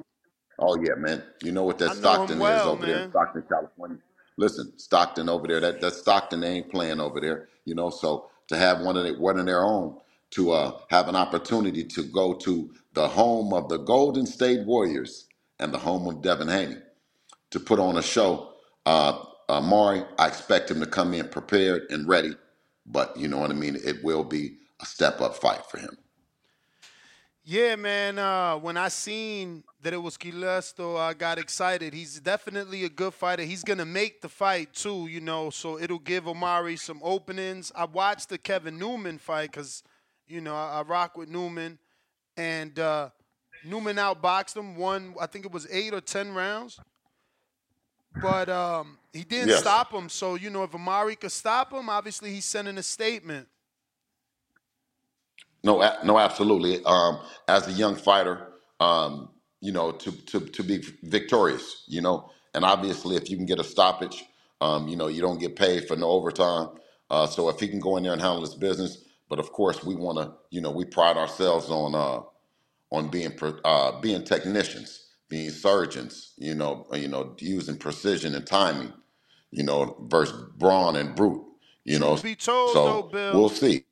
Oh 0.59 0.77
yeah, 0.83 0.95
man. 0.97 1.23
You 1.43 1.53
know 1.53 1.63
what 1.63 1.79
that 1.79 1.91
I 1.91 1.95
know 1.95 1.95
him 1.95 2.01
Stockton 2.01 2.37
is 2.37 2.43
well, 2.43 2.69
over 2.71 2.87
there 2.87 2.97
in 2.97 3.01
man. 3.03 3.11
Stockton, 3.11 3.43
California. 3.49 3.99
Listen, 4.37 4.73
Stockton 4.79 5.29
over 5.29 5.47
there. 5.47 5.61
That 5.61 5.81
that 5.81 5.95
Stockton 5.95 6.41
they 6.41 6.49
ain't 6.49 6.71
playing 6.71 7.01
over 7.01 7.21
there. 7.21 7.49
You 7.65 7.77
know, 7.77 7.91
so 7.91 8.31
to 8.49 8.57
have 8.57 8.81
one 8.81 8.97
of 8.97 9.05
their 9.05 9.17
one 9.17 9.39
of 9.39 9.47
their 9.47 9.63
own 9.65 9.97
to 10.31 10.53
uh, 10.53 10.79
have 10.91 11.09
an 11.09 11.17
opportunity 11.17 11.85
to 11.85 12.03
go 12.03 12.35
to 12.35 12.71
the 12.95 13.09
home 13.09 13.53
of 13.53 13.69
the 13.69 13.79
Golden 13.79 14.27
State 14.27 14.67
Warriors 14.67 15.27
and 15.59 15.73
the 15.73 15.79
home 15.79 16.07
of 16.07 16.23
Devin 16.23 16.49
Haney 16.49 16.77
to 17.51 17.61
put 17.61 17.79
on 17.79 17.97
a 17.97 18.03
show. 18.03 18.53
Uh, 18.87 19.25
uh, 19.49 19.61
Mari, 19.61 20.03
I 20.19 20.29
expect 20.29 20.71
him 20.71 20.81
to 20.81 20.87
come 20.87 21.15
in 21.15 21.29
prepared 21.29 21.87
and 21.91 22.07
ready, 22.07 22.35
but 22.87 23.17
you 23.17 23.29
know 23.29 23.39
what 23.39 23.51
I 23.51 23.55
mean. 23.55 23.77
It 23.83 24.05
will 24.05 24.25
be 24.25 24.59
a 24.81 24.87
step 24.87 25.21
up 25.21 25.37
fight 25.37 25.65
for 25.71 25.79
him. 25.79 25.97
Yeah, 27.51 27.77
man. 27.77 28.19
Uh, 28.19 28.59
when 28.59 28.77
I 28.77 28.89
seen 28.89 29.65
that 29.81 29.95
it 29.95 30.03
was 30.03 30.19
Gilesto, 30.19 30.99
I 30.99 31.15
got 31.15 31.39
excited. 31.39 31.95
He's 31.95 32.21
definitely 32.21 32.85
a 32.85 32.91
good 32.91 33.15
fighter. 33.15 33.43
He's 33.43 33.65
gonna 33.65 33.87
make 33.87 34.21
the 34.21 34.29
fight 34.29 34.75
too, 34.75 35.07
you 35.07 35.23
know. 35.23 35.49
So 35.49 35.79
it'll 35.79 35.99
give 35.99 36.29
Omari 36.29 36.77
some 36.77 37.01
openings. 37.03 37.73
I 37.75 37.87
watched 37.87 38.29
the 38.29 38.37
Kevin 38.37 38.79
Newman 38.79 39.17
fight 39.17 39.51
because, 39.51 39.83
you 40.29 40.41
know, 40.41 40.55
I, 40.55 40.81
I 40.81 40.83
rock 40.83 41.17
with 41.17 41.29
Newman, 41.29 41.79
and 42.37 42.79
uh, 42.79 43.11
Newman 43.63 43.97
outboxed 43.97 44.57
him. 44.57 44.77
Won, 44.77 45.15
I 45.21 45.27
think 45.27 45.45
it 45.47 45.53
was 45.53 45.67
eight 45.71 45.95
or 45.95 46.01
ten 46.01 46.35
rounds. 46.35 46.81
But 48.21 48.49
um, 48.49 48.99
he 49.13 49.25
didn't 49.25 49.51
Yes. 49.51 49.61
stop 49.61 49.93
him. 49.93 50.09
So 50.09 50.35
you 50.35 50.51
know, 50.51 50.65
if 50.65 50.75
Amari 50.75 51.17
could 51.17 51.33
stop 51.33 51.73
him, 51.73 51.89
obviously 51.89 52.31
he's 52.33 52.45
sending 52.45 52.79
a 52.79 52.83
statement. 52.83 53.49
No, 55.65 55.79
no, 56.05 56.19
absolutely. 56.19 56.83
Um, 56.85 57.21
as 57.49 57.69
a 57.69 57.73
young 57.73 57.97
fighter, 57.97 58.49
um, 58.81 59.31
you 59.61 59.73
know, 59.73 59.93
to 59.93 60.13
to 60.13 60.41
to 60.41 60.63
be 60.63 60.83
victorious, 61.03 61.85
you 61.89 62.01
know, 62.01 62.31
and 62.55 62.65
obviously, 62.65 63.17
if 63.17 63.29
you 63.31 63.37
can 63.37 63.47
get 63.47 63.59
a 63.61 63.65
stoppage, 63.65 64.25
um, 64.61 64.89
you 64.89 64.97
know, 64.97 65.09
you 65.09 65.21
don't 65.21 65.39
get 65.39 65.57
paid 65.57 65.87
for 65.89 65.97
no 65.97 66.09
overtime. 66.09 66.69
Uh, 67.11 67.27
so 67.27 67.49
if 67.49 67.59
he 67.61 67.69
can 67.69 67.81
go 67.81 67.97
in 67.97 68.03
there 68.05 68.13
and 68.13 68.23
handle 68.23 68.41
his 68.43 68.55
business, 68.55 69.05
but 69.29 69.39
of 69.39 69.53
course, 69.53 69.85
we 69.85 69.95
want 69.95 70.19
to, 70.19 70.33
you 70.51 70.61
know, 70.61 70.71
we 70.71 70.85
pride 70.85 71.17
ourselves 71.17 71.71
on 71.71 71.95
uh, 71.95 72.23
on 72.91 73.09
being 73.09 73.33
pre- 73.33 73.61
uh, 73.65 74.01
being 74.01 74.25
technicians, 74.25 75.07
being 75.29 75.51
surgeons, 75.51 76.33
you 76.39 76.55
know, 76.55 76.87
uh, 76.93 76.97
you 76.97 77.09
know, 77.09 77.35
using 77.39 77.77
precision 77.77 78.35
and 78.35 78.47
timing, 78.47 78.93
you 79.51 79.63
know, 79.63 79.97
versus 80.09 80.51
brawn 80.57 80.97
and 80.97 81.15
brute, 81.15 81.43
you 81.85 81.99
know. 81.99 82.13
Truth 82.13 82.23
be 82.23 82.37
told, 82.37 82.73
so 82.73 82.85
though, 82.85 83.03
Bill. 83.03 83.35
we'll 83.35 83.49
see. 83.49 83.85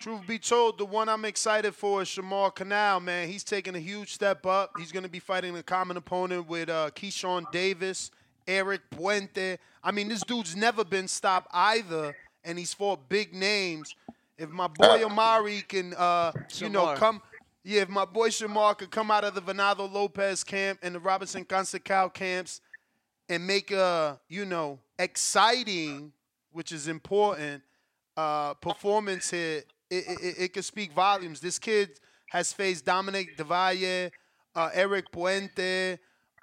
Truth 0.00 0.26
be 0.26 0.38
told, 0.38 0.78
the 0.78 0.86
one 0.86 1.10
I'm 1.10 1.26
excited 1.26 1.74
for 1.74 2.00
is 2.00 2.08
Shamar 2.08 2.54
Canal, 2.54 3.00
man. 3.00 3.28
He's 3.28 3.44
taking 3.44 3.76
a 3.76 3.78
huge 3.78 4.14
step 4.14 4.46
up. 4.46 4.72
He's 4.78 4.90
going 4.90 5.02
to 5.02 5.10
be 5.10 5.18
fighting 5.18 5.54
a 5.58 5.62
common 5.62 5.98
opponent 5.98 6.48
with 6.48 6.70
uh, 6.70 6.90
Keyshawn 6.94 7.50
Davis, 7.52 8.10
Eric 8.48 8.80
Puente. 8.90 9.58
I 9.82 9.92
mean, 9.92 10.08
this 10.08 10.22
dude's 10.22 10.56
never 10.56 10.84
been 10.84 11.06
stopped 11.06 11.48
either, 11.52 12.16
and 12.44 12.58
he's 12.58 12.72
fought 12.72 13.10
big 13.10 13.34
names. 13.34 13.94
If 14.36 14.50
my 14.50 14.66
boy 14.66 15.04
Amari 15.04 15.62
can, 15.62 15.94
uh, 15.96 16.32
you 16.66 16.68
know, 16.68 16.86
come, 16.98 17.22
yeah, 17.62 17.82
if 17.82 17.88
my 17.88 18.04
boy 18.04 18.28
Shamar 18.30 18.76
could 18.76 18.90
come 18.90 19.10
out 19.10 19.24
of 19.24 19.34
the 19.34 19.40
Venado 19.42 19.90
Lopez 19.90 20.42
camp 20.44 20.80
and 20.82 20.94
the 20.94 20.98
Robinson 21.00 21.44
Conceição 21.44 22.12
camps 22.12 22.60
and 23.28 23.46
make 23.46 23.70
a, 23.70 24.18
you 24.28 24.44
know, 24.44 24.78
exciting, 24.98 26.12
which 26.52 26.72
is 26.72 26.88
important, 26.88 27.62
uh, 28.16 28.54
performance 28.54 29.30
here, 29.30 29.62
it, 29.90 30.04
it, 30.08 30.18
it- 30.22 30.34
it 30.38 30.52
could 30.52 30.64
speak 30.64 30.92
volumes. 30.92 31.40
This 31.40 31.58
kid 31.58 31.98
has 32.30 32.52
faced 32.52 32.84
Dominic 32.84 33.36
DeValle, 33.36 34.10
uh, 34.56 34.70
Eric 34.74 35.10
Puente. 35.12 35.98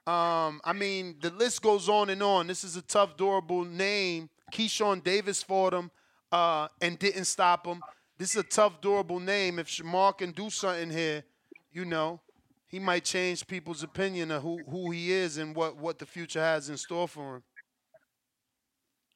Um, 0.08 0.62
I 0.64 0.74
mean, 0.74 1.18
the 1.22 1.30
list 1.32 1.62
goes 1.62 1.88
on 1.90 2.10
and 2.10 2.24
on. 2.24 2.48
This 2.48 2.64
is 2.64 2.76
a 2.76 2.82
tough, 2.82 3.18
durable 3.18 3.64
name. 3.66 4.30
Keyshawn 4.52 5.04
Davis 5.04 5.44
fought 5.44 5.74
him 5.74 5.92
uh, 6.32 6.68
and 6.82 6.98
didn't 6.98 7.26
stop 7.26 7.66
him. 7.66 7.82
This 8.18 8.32
is 8.32 8.38
a 8.38 8.44
tough, 8.44 8.82
durable 8.82 9.20
name. 9.20 9.60
If 9.60 9.68
Shamar 9.68 10.18
can 10.18 10.32
do 10.32 10.50
something 10.50 10.90
here, 10.90 11.24
you 11.72 11.86
know, 11.86 12.20
he 12.68 12.80
might 12.80 13.04
change 13.04 13.48
people's 13.48 13.84
opinion 13.84 14.32
of 14.32 14.44
who, 14.44 14.60
who 14.70 14.92
he 14.92 15.12
is 15.12 15.38
and 15.38 15.56
what, 15.56 15.78
what 15.78 16.00
the 16.00 16.06
future 16.06 16.40
has 16.40 16.70
in 16.70 16.78
store 16.78 17.08
for 17.08 17.38
him. 17.38 17.44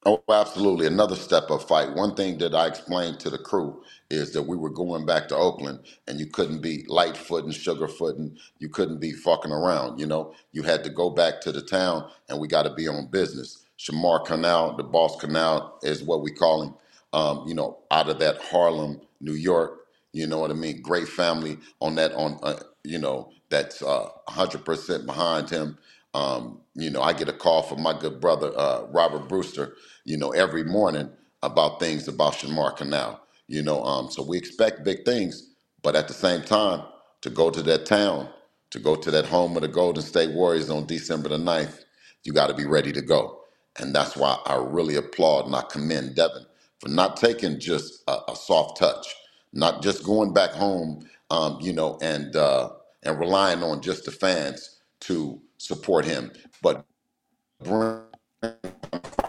Oh, 0.07 0.23
absolutely. 0.29 0.85
Another 0.85 1.15
step 1.15 1.49
of 1.49 1.67
fight. 1.67 1.95
One 1.95 2.13
thing 2.13 2.37
that 2.37 2.53
I 2.53 2.67
explained 2.67 3.19
to 3.21 3.31
the 3.31 3.39
crew 3.39 3.81
is 4.11 4.33
that 4.33 4.43
we 4.43 4.55
were 4.55 4.69
going 4.69 5.03
back 5.03 5.27
to 5.29 5.35
Oakland 5.35 5.79
and 6.07 6.19
you 6.19 6.27
couldn't 6.27 6.61
be 6.61 6.85
light 6.87 7.17
footing, 7.17 7.49
sugar 7.49 7.87
footing. 7.87 8.37
You 8.59 8.69
couldn't 8.69 8.99
be 8.99 9.13
fucking 9.13 9.51
around, 9.51 9.99
you 9.99 10.05
know? 10.05 10.35
You 10.51 10.61
had 10.61 10.83
to 10.83 10.91
go 10.91 11.09
back 11.09 11.41
to 11.41 11.51
the 11.51 11.61
town 11.61 12.07
and 12.29 12.39
we 12.39 12.47
got 12.47 12.63
to 12.63 12.73
be 12.75 12.87
on 12.87 13.07
business. 13.07 13.65
Shamar 13.79 14.23
Canal, 14.25 14.77
the 14.77 14.83
boss 14.83 15.19
canal 15.19 15.79
is 15.81 16.03
what 16.03 16.21
we 16.21 16.31
call 16.31 16.61
him, 16.61 16.75
um, 17.15 17.45
you 17.47 17.55
know, 17.55 17.79
out 17.91 18.09
of 18.09 18.19
that 18.19 18.39
Harlem, 18.43 19.01
New 19.21 19.35
York, 19.35 19.81
you 20.13 20.27
know 20.27 20.39
what 20.39 20.51
I 20.51 20.55
mean? 20.55 20.83
Great 20.83 21.09
family 21.09 21.59
on 21.81 21.95
that, 21.97 22.13
on, 22.15 22.39
uh, 22.43 22.61
you 22.85 22.99
know, 22.99 23.31
that's 23.51 23.83
uh, 23.83 24.09
100% 24.29 25.07
behind 25.07 25.49
him. 25.51 25.79
Um, 26.15 26.61
you 26.75 26.91
know, 26.91 27.03
I 27.03 27.13
get 27.13 27.29
a 27.29 27.33
call 27.33 27.63
from 27.63 27.83
my 27.83 27.99
good 27.99 28.21
brother 28.21 28.53
uh, 28.57 28.83
Robert 28.91 29.29
Brewster, 29.29 29.75
you 30.05 30.17
know, 30.17 30.31
every 30.31 30.65
morning 30.65 31.11
about 31.43 31.81
things 31.81 32.09
about 32.09 32.35
Shamar 32.35 32.77
Canal. 32.77 33.21
You 33.47 33.63
know, 33.63 33.83
um, 33.85 34.11
so 34.11 34.23
we 34.23 34.37
expect 34.39 34.85
big 34.85 35.05
things, 35.05 35.51
but 35.83 35.97
at 35.97 36.09
the 36.09 36.15
same 36.15 36.43
time, 36.43 36.83
to 37.23 37.31
go 37.31 37.51
to 37.51 37.63
that 37.63 37.87
town, 37.87 38.29
to 38.71 38.79
go 38.79 38.95
to 38.97 39.11
that 39.11 39.27
home 39.27 39.57
of 39.57 39.63
the 39.63 39.69
Golden 39.69 40.03
State 40.03 40.31
Warriors 40.33 40.71
on 40.71 40.87
December 40.87 41.29
the 41.29 41.37
9th, 41.39 41.85
you 42.25 42.33
got 42.33 42.47
to 42.49 42.55
be 42.55 42.65
ready 42.67 42.93
to 42.93 43.01
go. 43.03 43.41
And 43.79 43.95
that's 43.95 44.17
why 44.17 44.39
I 44.45 44.55
really 44.57 44.97
applaud 44.97 45.47
and 45.47 45.55
I 45.55 45.63
commend 45.63 46.15
Devin 46.15 46.45
not 46.87 47.17
taking 47.17 47.59
just 47.59 48.03
a, 48.07 48.17
a 48.29 48.35
soft 48.35 48.77
touch, 48.79 49.15
not 49.53 49.83
just 49.83 50.03
going 50.03 50.33
back 50.33 50.51
home, 50.51 51.07
um, 51.31 51.59
you 51.61 51.73
know, 51.73 51.99
and 52.01 52.35
uh, 52.35 52.69
and 53.03 53.19
relying 53.19 53.63
on 53.63 53.81
just 53.81 54.05
the 54.05 54.11
fans 54.11 54.79
to 55.01 55.41
support 55.59 56.05
him, 56.05 56.31
but 56.61 56.85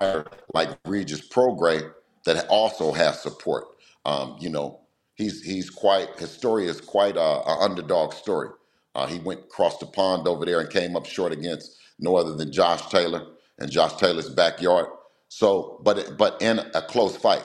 fighter 0.00 0.26
like 0.54 0.70
Regis 0.86 1.28
Prograis 1.28 1.90
that 2.26 2.46
also 2.48 2.92
has 2.92 3.20
support. 3.22 3.64
Um, 4.04 4.36
you 4.40 4.50
know, 4.50 4.80
he's 5.14 5.42
he's 5.42 5.70
quite 5.70 6.08
his 6.18 6.30
story 6.30 6.66
is 6.66 6.80
quite 6.80 7.16
a, 7.16 7.20
a 7.20 7.58
underdog 7.60 8.14
story. 8.14 8.50
Uh, 8.94 9.06
he 9.06 9.18
went 9.20 9.40
across 9.42 9.78
the 9.78 9.86
pond 9.86 10.28
over 10.28 10.44
there 10.46 10.60
and 10.60 10.70
came 10.70 10.96
up 10.96 11.06
short 11.06 11.32
against 11.32 11.78
no 12.00 12.16
other 12.16 12.34
than 12.34 12.52
Josh 12.52 12.88
Taylor 12.90 13.26
and 13.58 13.70
Josh 13.70 13.94
Taylor's 13.96 14.30
backyard. 14.30 14.86
So, 15.28 15.80
but 15.84 16.18
but 16.18 16.40
in 16.42 16.60
a 16.74 16.82
close 16.82 17.16
fight. 17.16 17.44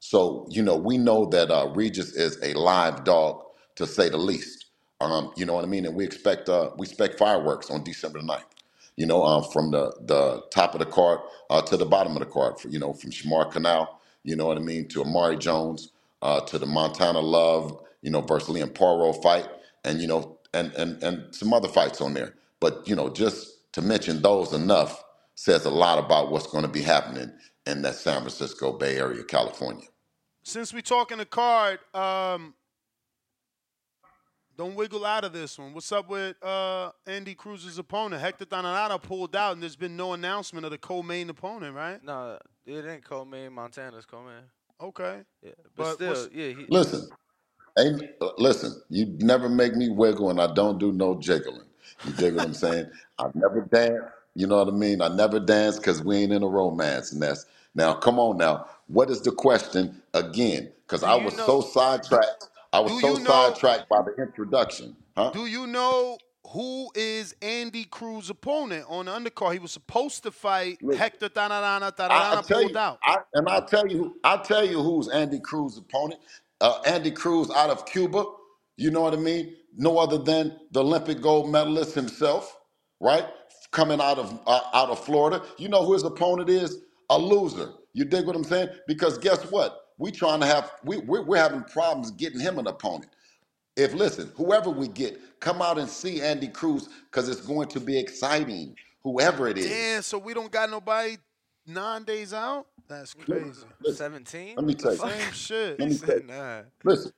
So 0.00 0.46
you 0.50 0.62
know, 0.62 0.76
we 0.76 0.98
know 0.98 1.26
that 1.26 1.50
uh, 1.50 1.68
Regis 1.74 2.12
is 2.14 2.38
a 2.42 2.54
live 2.54 3.04
dog 3.04 3.42
to 3.76 3.86
say 3.86 4.08
the 4.10 4.18
least. 4.18 4.66
Um, 5.00 5.32
you 5.36 5.46
know 5.46 5.54
what 5.54 5.64
I 5.64 5.68
mean? 5.68 5.86
And 5.86 5.96
we 5.96 6.04
expect 6.04 6.48
uh, 6.48 6.70
we 6.78 6.86
expect 6.86 7.18
fireworks 7.18 7.70
on 7.70 7.84
December 7.84 8.20
the 8.20 8.26
9th 8.28 8.44
you 8.96 9.06
know, 9.06 9.24
um, 9.24 9.44
from 9.44 9.72
the, 9.72 9.92
the 10.06 10.42
top 10.52 10.74
of 10.74 10.80
the 10.80 10.86
card 10.86 11.20
uh, 11.50 11.62
to 11.62 11.76
the 11.76 11.86
bottom 11.86 12.14
of 12.14 12.20
the 12.20 12.26
card, 12.26 12.60
for, 12.60 12.68
you 12.68 12.78
know, 12.78 12.92
from 12.94 13.10
Shamar 13.10 13.50
Canal, 13.50 14.00
you 14.24 14.36
know 14.36 14.46
what 14.46 14.58
I 14.58 14.62
mean, 14.62 14.88
to 14.90 15.02
Amari 15.02 15.38
Jones, 15.38 15.90
uh, 16.22 16.40
to 16.42 16.58
the 16.58 16.66
Montana 16.66 17.20
Love, 17.20 17.80
you 18.02 18.10
know, 18.10 18.20
versus 18.22 18.54
Liam 18.54 18.70
Paro 18.72 19.20
fight, 19.22 19.48
and, 19.84 20.00
you 20.00 20.06
know, 20.08 20.38
and, 20.54 20.72
and, 20.74 21.02
and 21.02 21.34
some 21.34 21.54
other 21.54 21.68
fights 21.68 22.00
on 22.00 22.14
there. 22.14 22.34
But, 22.60 22.88
you 22.88 22.96
know, 22.96 23.10
just 23.10 23.72
to 23.74 23.82
mention 23.82 24.22
those 24.22 24.52
enough 24.52 25.02
says 25.34 25.64
a 25.64 25.70
lot 25.70 25.98
about 25.98 26.30
what's 26.30 26.46
going 26.46 26.62
to 26.62 26.70
be 26.70 26.82
happening 26.82 27.32
in 27.66 27.82
that 27.82 27.94
San 27.94 28.20
Francisco 28.20 28.72
Bay 28.72 28.96
Area, 28.96 29.22
California. 29.24 29.86
Since 30.42 30.72
we're 30.74 30.80
talking 30.82 31.18
the 31.18 31.24
card, 31.24 31.78
um, 31.94 32.54
don't 34.56 34.74
wiggle 34.74 35.04
out 35.04 35.24
of 35.24 35.32
this 35.32 35.58
one. 35.58 35.72
What's 35.72 35.90
up 35.92 36.08
with 36.08 36.42
uh, 36.42 36.90
Andy 37.06 37.34
Cruz's 37.34 37.78
opponent? 37.78 38.20
Hector 38.20 38.44
Tanajara 38.44 39.00
pulled 39.00 39.34
out, 39.34 39.52
and 39.52 39.62
there's 39.62 39.76
been 39.76 39.96
no 39.96 40.12
announcement 40.12 40.64
of 40.64 40.72
the 40.72 40.78
co-main 40.78 41.30
opponent, 41.30 41.74
right? 41.74 42.02
No, 42.04 42.38
it 42.66 42.84
ain't 42.86 43.04
co-main. 43.04 43.52
Montana's 43.52 44.04
co-main. 44.04 44.42
Okay. 44.80 45.20
Yeah, 45.42 45.52
but, 45.76 45.98
But 45.98 46.16
still, 46.16 46.28
yeah. 46.32 46.48
He, 46.48 46.66
Listen, 46.68 47.08
ain't, 47.78 48.02
listen, 48.38 48.80
you 48.88 49.16
never 49.20 49.48
make 49.48 49.74
me 49.74 49.88
wiggle 49.88 50.30
and 50.30 50.40
I 50.40 50.52
don't 50.52 50.78
do 50.78 50.92
no 50.92 51.18
jiggling. 51.18 51.66
You 52.04 52.12
dig 52.12 52.34
what 52.34 52.44
I'm 52.44 52.54
saying? 52.54 52.90
I 53.18 53.26
never 53.34 53.62
dance. 53.62 54.02
You 54.34 54.46
know 54.46 54.58
what 54.58 54.68
I 54.68 54.76
mean? 54.76 55.02
I 55.02 55.08
never 55.08 55.38
dance 55.40 55.76
because 55.76 56.02
we 56.02 56.16
ain't 56.18 56.32
in 56.32 56.42
a 56.42 56.48
romance 56.48 57.12
nest. 57.12 57.46
Now, 57.74 57.94
come 57.94 58.18
on 58.18 58.38
now. 58.38 58.66
What 58.86 59.10
is 59.10 59.20
the 59.22 59.32
question 59.32 60.00
again? 60.14 60.70
Because 60.86 61.02
I 61.02 61.16
you 61.16 61.24
was 61.24 61.36
know- 61.36 61.46
so 61.46 61.60
sidetracked. 61.60 62.48
I 62.72 62.80
was 62.80 62.92
do 62.92 63.00
so 63.00 63.08
you 63.18 63.24
know- 63.24 63.30
sidetracked 63.30 63.88
by 63.88 64.00
the 64.02 64.22
introduction. 64.22 64.96
Huh? 65.16 65.30
Do 65.34 65.46
you 65.46 65.66
know 65.66 66.16
who 66.48 66.90
is 66.94 67.34
Andy 67.42 67.84
Cruz's 67.84 68.30
opponent 68.30 68.86
on 68.88 69.06
the 69.06 69.12
undercard? 69.12 69.52
He 69.52 69.58
was 69.58 69.72
supposed 69.72 70.22
to 70.22 70.30
fight 70.30 70.78
Hector 70.96 71.28
Tanajara. 71.28 71.82
I, 71.82 71.90
Tanajara 71.90 72.46
tell 72.46 72.58
pulled 72.60 72.70
you, 72.72 72.78
out. 72.78 72.98
I, 73.02 73.16
and 73.34 73.48
I'll 73.48 73.64
tell 73.66 73.86
you, 73.86 74.16
I'll 74.24 74.42
tell 74.42 74.66
you 74.66 74.82
who's 74.82 75.08
Andy 75.08 75.38
Cruz's 75.40 75.78
opponent. 75.78 76.20
Uh, 76.60 76.78
Andy 76.86 77.10
Cruz 77.10 77.50
out 77.50 77.68
of 77.70 77.84
Cuba. 77.86 78.24
You 78.78 78.90
know 78.90 79.02
what 79.02 79.12
I 79.12 79.16
mean? 79.16 79.54
No 79.76 79.98
other 79.98 80.18
than 80.18 80.58
the 80.70 80.80
Olympic 80.80 81.20
gold 81.20 81.50
medalist 81.50 81.94
himself, 81.94 82.58
right? 83.00 83.26
Coming 83.72 84.00
out 84.00 84.18
of 84.18 84.40
uh, 84.46 84.60
out 84.74 84.90
of 84.90 85.04
Florida. 85.04 85.42
You 85.58 85.68
know 85.68 85.84
who 85.84 85.94
his 85.94 86.04
opponent 86.04 86.50
is? 86.50 86.78
A 87.10 87.18
loser. 87.18 87.70
You 87.94 88.04
dig 88.06 88.26
what 88.26 88.36
I'm 88.36 88.44
saying? 88.44 88.70
Because 88.86 89.18
guess 89.18 89.50
what? 89.50 89.88
We 89.98 90.12
trying 90.12 90.40
to 90.40 90.46
have 90.46 90.72
we 90.84 90.98
we're, 90.98 91.22
we're 91.22 91.38
having 91.38 91.64
problems 91.64 92.12
getting 92.12 92.40
him 92.40 92.58
an 92.58 92.68
opponent. 92.68 93.12
If 93.76 93.94
listen, 93.94 94.30
whoever 94.36 94.70
we 94.70 94.88
get, 94.88 95.18
come 95.40 95.62
out 95.62 95.78
and 95.78 95.88
see 95.88 96.22
Andy 96.22 96.48
Cruz 96.48 96.88
because 97.10 97.28
it's 97.28 97.42
going 97.42 97.68
to 97.70 97.80
be 97.80 97.98
exciting. 97.98 98.76
Whoever 99.04 99.48
it 99.48 99.58
is. 99.58 99.68
Damn, 99.68 100.02
so 100.02 100.18
we 100.18 100.34
don't 100.34 100.52
got 100.52 100.70
nobody 100.70 101.18
nine 101.66 102.04
days 102.04 102.34
out? 102.34 102.66
That's 102.88 103.14
crazy. 103.14 103.64
Seventeen. 103.92 104.56
Let 104.56 104.66
me 104.66 104.74
tell 104.74 104.92
you. 104.92 104.98
Same 104.98 105.32
shit. 105.32 105.80
Let 105.80 105.88
me 105.88 105.98
tell 105.98 106.18
you. 106.18 106.24
Nah. 106.24 106.62
Listen, 106.84 107.12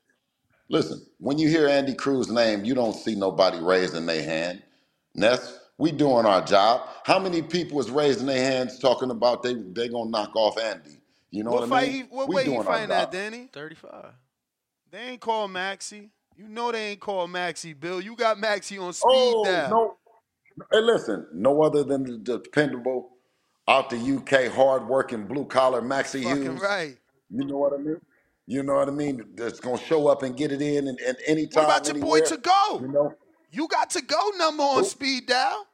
Listen, 0.70 1.02
when 1.18 1.38
you 1.38 1.48
hear 1.48 1.68
Andy 1.68 1.94
Cruz's 1.94 2.32
name, 2.32 2.64
you 2.64 2.74
don't 2.74 2.94
see 2.94 3.14
nobody 3.14 3.58
raising 3.60 4.06
their 4.06 4.22
hand. 4.24 4.62
Ness, 5.14 5.60
we 5.78 5.92
doing 5.92 6.26
our 6.26 6.42
job. 6.44 6.88
How 7.04 7.18
many 7.18 7.42
people 7.42 7.80
is 7.80 7.90
raising 7.90 8.26
their 8.26 8.42
hands 8.44 8.78
talking 8.78 9.10
about 9.10 9.42
they 9.42 9.54
they 9.54 9.88
gonna 9.88 10.10
knock 10.10 10.34
off 10.36 10.58
Andy? 10.58 10.98
You 11.30 11.42
know 11.44 11.50
what 11.50 11.62
what, 11.62 11.68
I 11.68 11.70
fight? 11.70 11.82
mean? 11.88 11.92
He, 11.92 12.02
what 12.02 12.28
we 12.28 12.34
way 12.36 12.42
he 12.44 12.48
doing 12.50 12.58
our 12.60 12.64
fighting 12.64 12.88
that. 12.90 13.10
Danny? 13.10 13.48
Thirty-five. 13.52 14.12
They 14.90 14.98
ain't 15.00 15.20
call 15.20 15.48
Maxie. 15.48 16.10
You 16.36 16.48
know 16.48 16.72
they 16.72 16.88
ain't 16.90 17.00
call 17.00 17.26
Maxie, 17.28 17.72
Bill. 17.74 18.00
You 18.00 18.16
got 18.16 18.38
Maxie 18.38 18.78
on 18.78 18.92
speed 18.92 19.08
Oh 19.10 19.44
dial. 19.44 19.70
no! 19.70 19.96
Hey, 20.72 20.80
listen, 20.80 21.26
no 21.32 21.62
other 21.62 21.82
than 21.84 22.04
the 22.04 22.18
dependable, 22.18 23.10
out 23.68 23.90
the 23.90 23.96
UK, 23.98 24.52
hard-working, 24.52 25.26
blue-collar 25.26 25.82
Maxie 25.82 26.22
Fucking 26.22 26.42
Hughes. 26.42 26.60
right. 26.60 26.96
You 27.30 27.44
know 27.44 27.58
what 27.58 27.72
I 27.72 27.78
mean? 27.78 28.00
You 28.46 28.62
know 28.62 28.74
what 28.74 28.88
I 28.88 28.92
mean? 28.92 29.24
That's 29.34 29.60
gonna 29.60 29.78
show 29.78 30.06
up 30.08 30.22
and 30.22 30.36
get 30.36 30.52
it 30.52 30.62
in, 30.62 30.88
and, 30.88 30.98
and 31.00 31.16
What 31.52 31.64
anytime, 31.64 31.64
about 31.64 31.86
your 31.88 31.96
boy 31.96 32.20
anywhere. 32.20 32.22
to 32.22 32.36
go? 32.36 32.80
You 32.80 32.88
know, 32.88 33.14
You 33.54 33.68
got 33.68 33.90
to 33.90 34.02
go 34.02 34.30
number 34.36 34.62
on 34.62 34.78
Who? 34.82 34.84
speed 34.84 35.26
dial. 35.26 35.66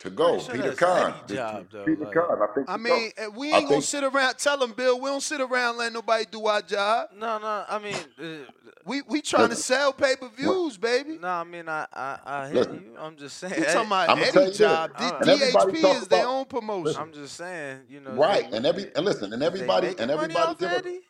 to 0.00 0.10
go, 0.10 0.36
sure 0.40 0.54
Peter 0.54 0.68
that's 0.70 0.78
Khan. 0.80 1.14
job, 1.28 1.66
though, 1.70 1.84
Peter 1.84 2.04
like- 2.04 2.12
Khan. 2.14 2.38
I 2.42 2.54
think. 2.54 2.68
I 2.70 2.76
mean, 2.76 3.12
go. 3.16 3.22
eh, 3.22 3.26
we 3.28 3.52
I 3.52 3.58
ain't 3.58 3.66
gonna 3.68 3.74
think- 3.76 3.84
sit 3.84 4.02
around. 4.02 4.36
Tell 4.36 4.56
them, 4.58 4.72
Bill, 4.72 4.98
we 4.98 5.08
don't 5.08 5.20
sit 5.20 5.40
around 5.40 5.76
letting 5.76 5.94
nobody 5.94 6.24
do 6.28 6.44
our 6.46 6.60
job. 6.60 7.10
No, 7.16 7.38
no. 7.38 7.64
I 7.68 7.78
mean, 7.78 7.94
uh, 8.20 8.50
We 8.84 9.02
we 9.02 9.22
trying 9.22 9.50
to 9.50 9.54
sell 9.54 9.92
pay 9.92 10.16
per 10.16 10.28
views, 10.28 10.76
baby. 10.76 11.18
no. 11.18 11.28
I 11.28 11.44
mean, 11.44 11.68
I, 11.68 11.86
I, 11.92 12.18
I 12.26 12.46
hear 12.46 12.54
Listen. 12.56 12.82
you. 12.84 12.96
I'm 12.98 13.16
just 13.16 13.36
saying. 13.38 13.54
You 13.56 13.64
talking 13.64 13.86
about 13.86 14.08
I'ma 14.10 14.24
tell 14.24 14.32
any 14.38 14.42
you 14.42 14.48
this, 14.48 14.58
job? 14.58 14.90
and 14.98 15.14
DHP 15.28 15.80
talk 15.82 15.96
is 16.02 16.08
their 16.08 16.26
own 16.26 16.46
promotion. 16.46 16.96
I'm 17.00 17.12
just 17.12 17.36
saying. 17.36 17.82
You 17.88 18.00
know. 18.00 18.10
right, 18.14 18.50
they- 18.50 18.56
and 18.56 18.66
every 18.66 18.90
and 18.96 19.04
listen, 19.04 19.32
and 19.32 19.40
they 19.40 19.46
everybody 19.46 19.86
making 19.88 20.00
and 20.00 20.10
money 20.20 20.34
everybody 20.34 21.00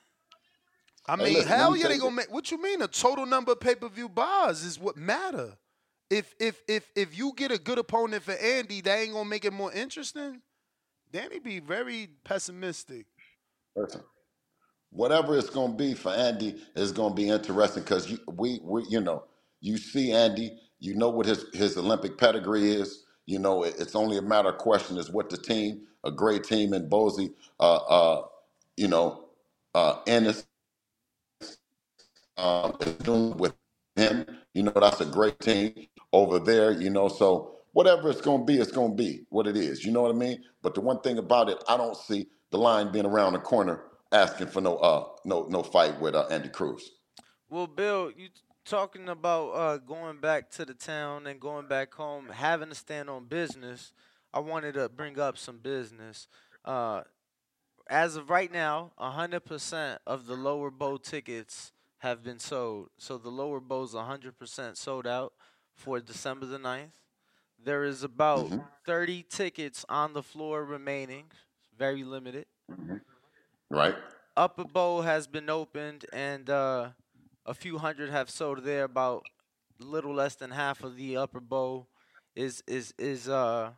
I 1.07 1.17
Hey, 1.19 1.31
mean, 1.31 1.31
listen, 1.31 1.59
let 1.59 1.69
hell 1.69 1.77
yeah, 1.77 1.89
they 1.89 1.99
gonna 1.99 2.17
make. 2.17 2.33
What 2.33 2.51
you 2.51 2.63
mean? 2.63 2.81
The 2.81 2.89
total 2.89 3.27
number 3.27 3.53
of 3.53 3.61
pay 3.61 3.77
per 3.77 3.89
view 3.89 4.09
bars 4.09 4.65
is 4.65 4.79
what 4.79 4.97
matter. 4.97 5.59
If 6.11 6.35
if 6.41 6.63
if 6.69 6.91
if 6.97 7.19
you 7.19 7.33
get 7.37 7.53
a 7.53 7.59
good 7.59 7.79
opponent 7.79 8.25
for 8.25 8.33
Andy, 8.35 8.81
that 8.83 8.99
ain't 8.99 9.13
gonna 9.15 9.29
make 9.29 9.45
it 9.45 9.53
more 9.53 9.73
interesting. 9.73 10.43
Danny 11.13 11.41
be 11.41 11.61
very 11.61 12.09
pessimistic. 12.25 13.07
listen, 13.77 14.03
whatever 14.91 15.37
it's 15.39 15.51
gonna 15.51 15.75
be 15.75 15.95
for 15.95 16.13
Andy 16.13 16.63
is 16.77 16.93
gonna 16.93 17.15
be 17.15 17.31
interesting 17.31 17.83
because 17.85 18.11
you 18.11 18.19
we 18.29 18.61
we 18.63 18.85
you 18.89 19.01
know 19.01 19.25
you 19.61 19.79
see 19.79 20.13
Andy, 20.13 20.59
you 20.81 20.95
know 20.97 21.11
what 21.11 21.27
his 21.27 21.47
his 21.55 21.77
Olympic 21.79 22.19
pedigree 22.19 22.71
is. 22.73 23.05
You 23.27 23.41
know 23.41 23.65
it, 23.65 23.77
it's 23.79 23.97
only 23.97 24.19
a 24.19 24.23
matter 24.23 24.51
of 24.51 24.59
question 24.59 24.99
is 24.99 25.11
what 25.11 25.31
the 25.31 25.39
team, 25.39 25.83
a 26.05 26.13
great 26.13 26.45
team 26.45 26.75
in 26.75 26.89
Boise, 26.89 27.33
uh, 27.61 27.77
uh, 27.77 28.27
you 28.77 28.89
know, 28.89 29.27
uh, 29.75 29.99
Ennis 30.07 30.45
is 32.39 32.95
doing 32.97 33.37
with 33.37 33.55
him. 33.97 34.27
You 34.55 34.65
know, 34.65 34.73
that's 34.75 35.01
a 35.01 35.07
great 35.07 35.39
team 35.41 35.87
over 36.13 36.39
there. 36.39 36.73
You 36.73 36.91
know, 36.91 37.09
so 37.09 37.57
whatever 37.73 38.11
it's 38.11 38.21
going 38.21 38.41
to 38.41 38.45
be, 38.45 38.59
it's 38.59 38.73
going 38.73 38.97
to 38.97 39.03
be 39.03 39.25
what 39.31 39.47
it 39.47 39.57
is. 39.57 39.85
You 39.85 39.93
know 39.93 40.03
what 40.03 40.11
I 40.11 40.19
mean? 40.19 40.43
But 40.63 40.75
the 40.75 40.81
one 40.81 41.01
thing 41.01 41.19
about 41.19 41.49
it, 41.49 41.63
I 41.69 41.77
don't 41.77 41.97
see 41.97 42.29
the 42.51 42.59
line 42.59 42.93
being 42.93 43.07
around 43.07 43.33
the 43.33 43.39
corner 43.39 43.85
asking 44.13 44.47
for 44.49 44.61
no 44.61 44.77
uh 44.77 45.05
no 45.25 45.47
no 45.49 45.63
fight 45.63 45.99
with 46.01 46.15
uh, 46.15 46.27
Andy 46.31 46.51
Cruz. 46.51 46.91
Well, 47.49 47.67
Bill, 47.67 48.11
you 48.17 48.29
talking 48.65 49.09
about 49.09 49.49
uh, 49.51 49.79
going 49.79 50.19
back 50.21 50.51
to 50.51 50.65
the 50.65 50.75
town 50.75 51.27
and 51.27 51.41
going 51.41 51.67
back 51.67 51.93
home, 51.95 52.29
having 52.29 52.69
to 52.69 52.75
stand 52.75 53.11
on 53.11 53.25
business. 53.25 53.93
I 54.35 54.39
wanted 54.39 54.75
to 54.75 54.89
bring 54.89 55.19
up 55.19 55.37
some 55.37 55.59
business. 55.59 56.29
Uh, 56.65 57.03
as 57.91 58.17
of 58.17 58.31
right 58.31 58.51
now, 58.51 58.93
100% 58.99 59.99
of 60.07 60.27
the 60.27 60.35
lower 60.35 60.71
bow 60.71 60.97
tickets 60.97 61.73
have 62.03 62.23
been 62.25 62.39
sold. 62.41 62.89
So 62.99 63.17
the 63.17 63.31
lower 63.31 63.61
bow's 63.61 63.95
100% 63.95 64.77
sold 64.77 65.07
out 65.07 65.33
for 65.75 66.01
December 66.01 66.47
the 66.47 66.59
9th. 66.59 66.99
There 67.65 67.85
is 67.85 68.03
about 68.03 68.47
Mhm. 68.51 68.67
30 68.85 69.23
tickets 69.23 69.85
on 69.89 70.13
the 70.13 70.23
floor 70.23 70.65
remaining, 70.65 71.31
very 71.79 72.03
limited. 72.03 72.47
Right? 73.71 73.95
Upper 74.37 74.65
Bowl 74.65 75.03
has 75.03 75.27
been 75.29 75.49
opened, 75.49 76.07
and 76.13 76.51
uh, 76.51 76.91
a 77.47 77.55
few 77.55 77.79
hundred 77.79 78.11
have 78.11 78.31
sold 78.31 78.65
there. 78.65 78.85
About 78.85 79.23
a 79.81 79.85
little 79.85 80.13
less 80.15 80.35
than 80.35 80.51
half 80.51 80.83
of 80.83 80.97
the 80.97 81.17
Upper 81.17 81.41
Bowl 81.41 81.89
is 82.35 82.63
is 82.67 82.95
is 82.99 83.29
uh 83.29 83.73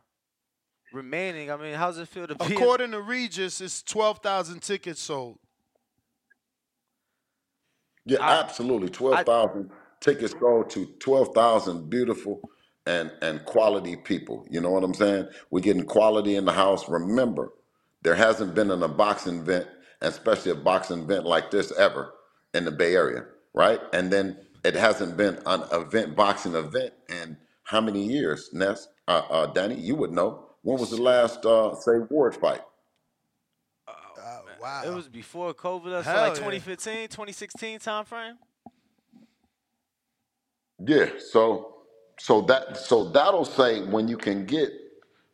remaining. 0.93 1.51
I 1.51 1.57
mean, 1.57 1.75
how's 1.75 1.97
it 1.97 2.07
feel 2.07 2.25
to 2.27 2.35
be? 2.35 2.45
in- 2.45 2.51
According 2.53 2.91
to 2.91 3.01
Regis, 3.01 3.61
it's 3.61 3.83
twelve 3.83 4.19
thousand 4.19 4.61
tickets 4.61 5.01
sold. 5.01 5.39
Yeah, 8.05 8.19
I- 8.21 8.39
absolutely. 8.41 8.89
Twelve 8.89 9.25
thousand 9.25 9.71
tickets 10.01 10.33
go 10.33 10.63
to 10.63 10.85
twelve 10.99 11.33
thousand 11.35 11.89
beautiful 11.89 12.41
and 12.85 13.11
and 13.21 13.45
quality 13.45 13.95
people. 13.97 14.45
You 14.51 14.61
know 14.61 14.71
what 14.71 14.83
I'm 14.83 14.93
saying? 14.93 15.29
We're 15.51 15.61
getting 15.61 15.85
quality 15.85 16.35
in 16.35 16.45
the 16.45 16.53
house. 16.53 16.89
Remember, 16.89 17.53
there 18.03 18.15
hasn't 18.15 18.55
been 18.55 18.71
an, 18.71 18.83
a 18.83 18.89
boxing 18.89 19.39
event, 19.39 19.67
especially 20.01 20.51
a 20.51 20.55
boxing 20.57 21.01
event 21.03 21.25
like 21.25 21.51
this 21.51 21.71
ever 21.79 22.13
in 22.53 22.65
the 22.65 22.71
Bay 22.71 22.95
Area, 22.95 23.25
right? 23.53 23.81
And 23.93 24.11
then 24.13 24.37
it 24.65 24.75
hasn't 24.75 25.17
been 25.17 25.39
an 25.45 25.63
event 25.71 26.15
boxing 26.15 26.55
event 26.55 26.93
in 27.09 27.37
how 27.63 27.81
many 27.81 28.03
years? 28.05 28.49
Ness, 28.53 28.87
uh, 29.07 29.23
uh, 29.29 29.45
Danny, 29.47 29.75
you 29.75 29.95
would 29.95 30.11
know. 30.11 30.45
When 30.63 30.79
was 30.79 30.91
the 30.91 31.01
last 31.01 31.45
uh, 31.45 31.75
say 31.75 31.99
Ward 32.09 32.35
fight? 32.35 32.61
Wow. 34.65 34.81
It 34.83 34.95
was 34.95 35.07
before 35.07 35.53
COVID. 35.53 35.91
That's 35.91 36.07
Hell 36.07 36.15
like 36.15 36.29
yeah. 36.29 36.39
2015, 36.39 36.95
2016 37.09 37.77
time 37.77 38.03
frame. 38.03 38.33
Yeah, 40.83 41.05
so 41.19 41.83
so 42.17 42.41
that 42.41 42.75
so 42.75 43.11
that'll 43.11 43.45
say 43.45 43.83
when 43.83 44.07
you 44.07 44.17
can 44.17 44.43
get 44.47 44.71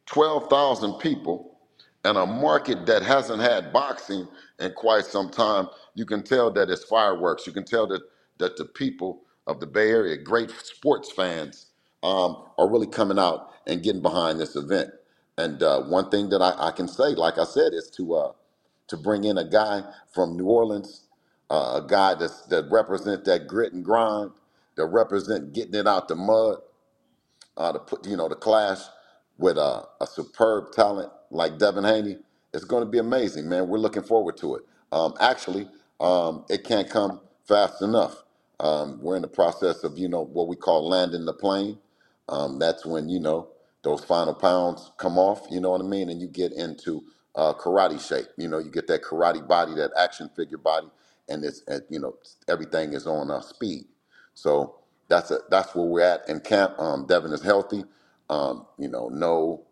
twelve 0.06 0.50
thousand 0.50 0.96
people 0.96 1.58
in 2.04 2.18
a 2.18 2.26
market 2.26 2.86
that 2.88 3.04
hasn't 3.04 3.42
had 3.42 3.72
boxing 3.72 4.28
in 4.60 4.74
quite 4.74 5.06
some 5.06 5.30
time, 5.30 5.70
you 5.96 6.06
can 6.06 6.24
tell 6.24 6.52
that 6.52 6.70
it's 6.70 6.84
fireworks. 6.84 7.48
You 7.48 7.54
can 7.54 7.64
tell 7.64 7.88
that 7.88 8.02
that 8.40 8.58
the 8.58 8.66
people 8.66 9.22
of 9.48 9.62
the 9.62 9.66
Bay 9.66 9.92
Area, 9.92 10.18
great 10.18 10.52
sports 10.52 11.10
fans, 11.10 11.68
um, 12.04 12.50
are 12.58 12.70
really 12.70 12.86
coming 12.86 13.18
out 13.18 13.52
and 13.66 13.82
getting 13.82 14.02
behind 14.02 14.42
this 14.42 14.58
event. 14.58 14.90
And 15.38 15.64
uh, 15.64 15.84
one 15.84 16.10
thing 16.10 16.28
that 16.32 16.42
I, 16.42 16.68
I 16.68 16.72
can 16.72 16.90
say, 16.90 17.16
like 17.16 17.38
I 17.38 17.46
said, 17.46 17.72
is 17.72 17.90
to 17.92 18.16
uh, 18.16 18.32
to 18.92 18.98
bring 18.98 19.26
in 19.26 19.40
a 19.40 19.46
guy 19.50 19.84
from 20.14 20.38
New 20.38 20.46
Orleans, 20.48 21.08
uh, 21.52 21.82
a 21.84 21.88
guy 21.88 22.16
that's, 22.16 22.44
that 22.48 22.70
represent 22.72 23.26
that 23.26 23.48
grit 23.48 23.74
and 23.74 23.86
grind, 23.86 24.32
that 24.78 24.88
represent 24.88 25.54
getting 25.54 25.76
it 25.76 25.88
out 25.88 26.10
the 26.10 26.16
mud, 26.16 26.60
uh, 27.58 27.74
to 27.74 27.80
put 27.80 28.08
you 28.08 28.18
know 28.18 28.30
to 28.30 28.36
clash 28.36 28.80
with 29.38 29.58
uh, 29.60 29.84
a 30.02 30.08
superb 30.08 30.74
talent 30.74 31.12
like 31.32 31.60
Devin 31.60 31.84
Haney. 31.86 32.18
It's 32.54 32.66
going 32.66 32.86
to 32.86 32.90
be 32.90 33.00
amazing, 33.00 33.50
man. 33.50 33.68
We're 33.70 33.80
looking 33.80 34.04
forward 34.04 34.38
to 34.40 34.56
it. 34.58 34.64
Um, 34.94 35.16
actually, 35.20 35.70
um, 36.02 36.46
it 36.50 36.64
can't 36.66 36.90
come 36.90 37.22
fast 37.48 37.84
enough. 37.84 38.24
Um, 38.62 39.02
we're 39.02 39.18
in 39.18 39.24
the 39.24 39.30
process 39.30 39.84
of 39.84 40.00
you 40.00 40.10
know 40.10 40.24
what 40.26 40.48
we 40.50 40.58
call 40.58 40.88
landing 40.90 41.26
the 41.26 41.34
plane. 41.34 41.80
Um, 42.30 42.60
that's 42.60 42.86
when 42.86 43.10
you 43.10 43.20
know 43.22 43.50
those 43.84 44.04
final 44.06 44.36
pounds 44.36 44.92
come 44.98 45.20
off. 45.20 45.44
You 45.52 45.62
know 45.62 45.72
what 45.72 45.82
I 45.82 45.86
mean, 45.86 46.10
and 46.10 46.22
you 46.22 46.28
get 46.30 46.54
into 46.54 47.04
uh, 47.36 47.54
karate 47.56 48.00
shape. 48.06 48.28
You 48.38 48.50
know, 48.50 48.60
you 48.60 48.72
get 48.72 48.88
that 48.88 49.04
karate 49.04 49.48
body, 49.48 49.76
that 49.76 49.92
action 49.98 50.30
figure 50.36 50.58
body, 50.60 50.90
and 51.30 51.44
it's 51.46 51.64
and, 51.68 51.84
you 51.90 52.00
know 52.00 52.18
everything 52.50 52.94
is 52.94 53.08
on 53.08 53.32
uh, 53.32 53.42
speed. 53.42 53.86
So 54.36 54.78
that's 55.10 55.32
a 55.32 55.40
that's 55.52 55.76
where 55.76 55.86
we're 55.86 56.02
at 56.02 56.30
in 56.30 56.42
camp. 56.42 56.80
Um, 56.80 57.08
Devin 57.08 57.34
is 57.34 57.44
healthy. 57.44 57.86
Um, 58.30 58.68
you 58.80 58.90
know, 58.90 59.10
no 59.10 59.64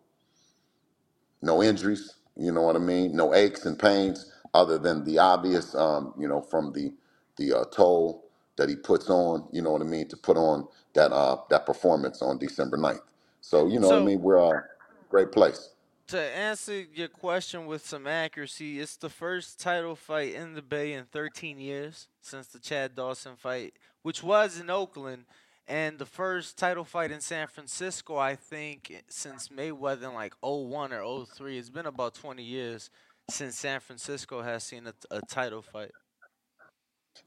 no 1.41 1.63
injuries. 1.63 2.15
You 2.37 2.53
know 2.53 2.63
what 2.63 2.77
I 2.77 2.79
mean? 2.79 3.15
No 3.15 3.35
aches 3.35 3.65
and 3.65 3.79
pains, 3.79 4.31
other 4.53 4.79
than 4.79 5.05
the 5.05 5.19
obvious. 5.19 5.75
Um, 5.75 6.13
you 6.19 6.27
know, 6.27 6.41
from 6.41 6.73
the 6.73 6.93
the 7.37 7.53
uh, 7.59 7.65
toll 7.73 8.25
that 8.57 8.69
he 8.69 8.75
puts 8.77 9.09
on. 9.09 9.47
You 9.51 9.61
know 9.63 9.71
what 9.71 9.81
I 9.83 9.85
mean? 9.85 10.07
To 10.09 10.17
put 10.17 10.37
on 10.37 10.67
that 10.95 11.11
uh, 11.13 11.37
that 11.51 11.65
performance 11.65 12.21
on 12.21 12.39
December 12.39 12.77
9th. 12.77 13.01
So 13.41 13.67
you 13.67 13.79
know 13.79 13.89
what 13.89 13.97
I 13.97 13.99
So- 13.99 14.05
mean? 14.05 14.21
We're 14.21 14.37
a 14.37 14.65
great 15.09 15.31
place. 15.31 15.69
To 16.09 16.19
answer 16.19 16.85
your 16.95 17.07
question 17.07 17.67
with 17.67 17.85
some 17.85 18.07
accuracy, 18.07 18.79
it's 18.79 18.95
the 18.95 19.11
first 19.11 19.59
title 19.59 19.95
fight 19.95 20.33
in 20.33 20.55
the 20.55 20.61
Bay 20.63 20.93
in 20.93 21.05
13 21.05 21.59
years 21.59 22.07
since 22.19 22.47
the 22.47 22.57
Chad 22.57 22.95
Dawson 22.95 23.35
fight, 23.35 23.75
which 24.01 24.23
was 24.23 24.59
in 24.59 24.71
Oakland, 24.71 25.25
and 25.67 25.99
the 25.99 26.07
first 26.07 26.57
title 26.57 26.83
fight 26.83 27.11
in 27.11 27.21
San 27.21 27.45
Francisco, 27.45 28.17
I 28.17 28.35
think, 28.35 29.03
since 29.07 29.49
Mayweather 29.49 30.05
in 30.05 30.15
like 30.15 30.33
01 30.41 30.93
or 30.93 31.25
03. 31.27 31.59
It's 31.59 31.69
been 31.69 31.85
about 31.85 32.15
20 32.15 32.41
years 32.41 32.89
since 33.29 33.59
San 33.59 33.79
Francisco 33.79 34.41
has 34.41 34.63
seen 34.63 34.87
a, 34.87 34.93
a 35.11 35.21
title 35.27 35.61
fight. 35.61 35.91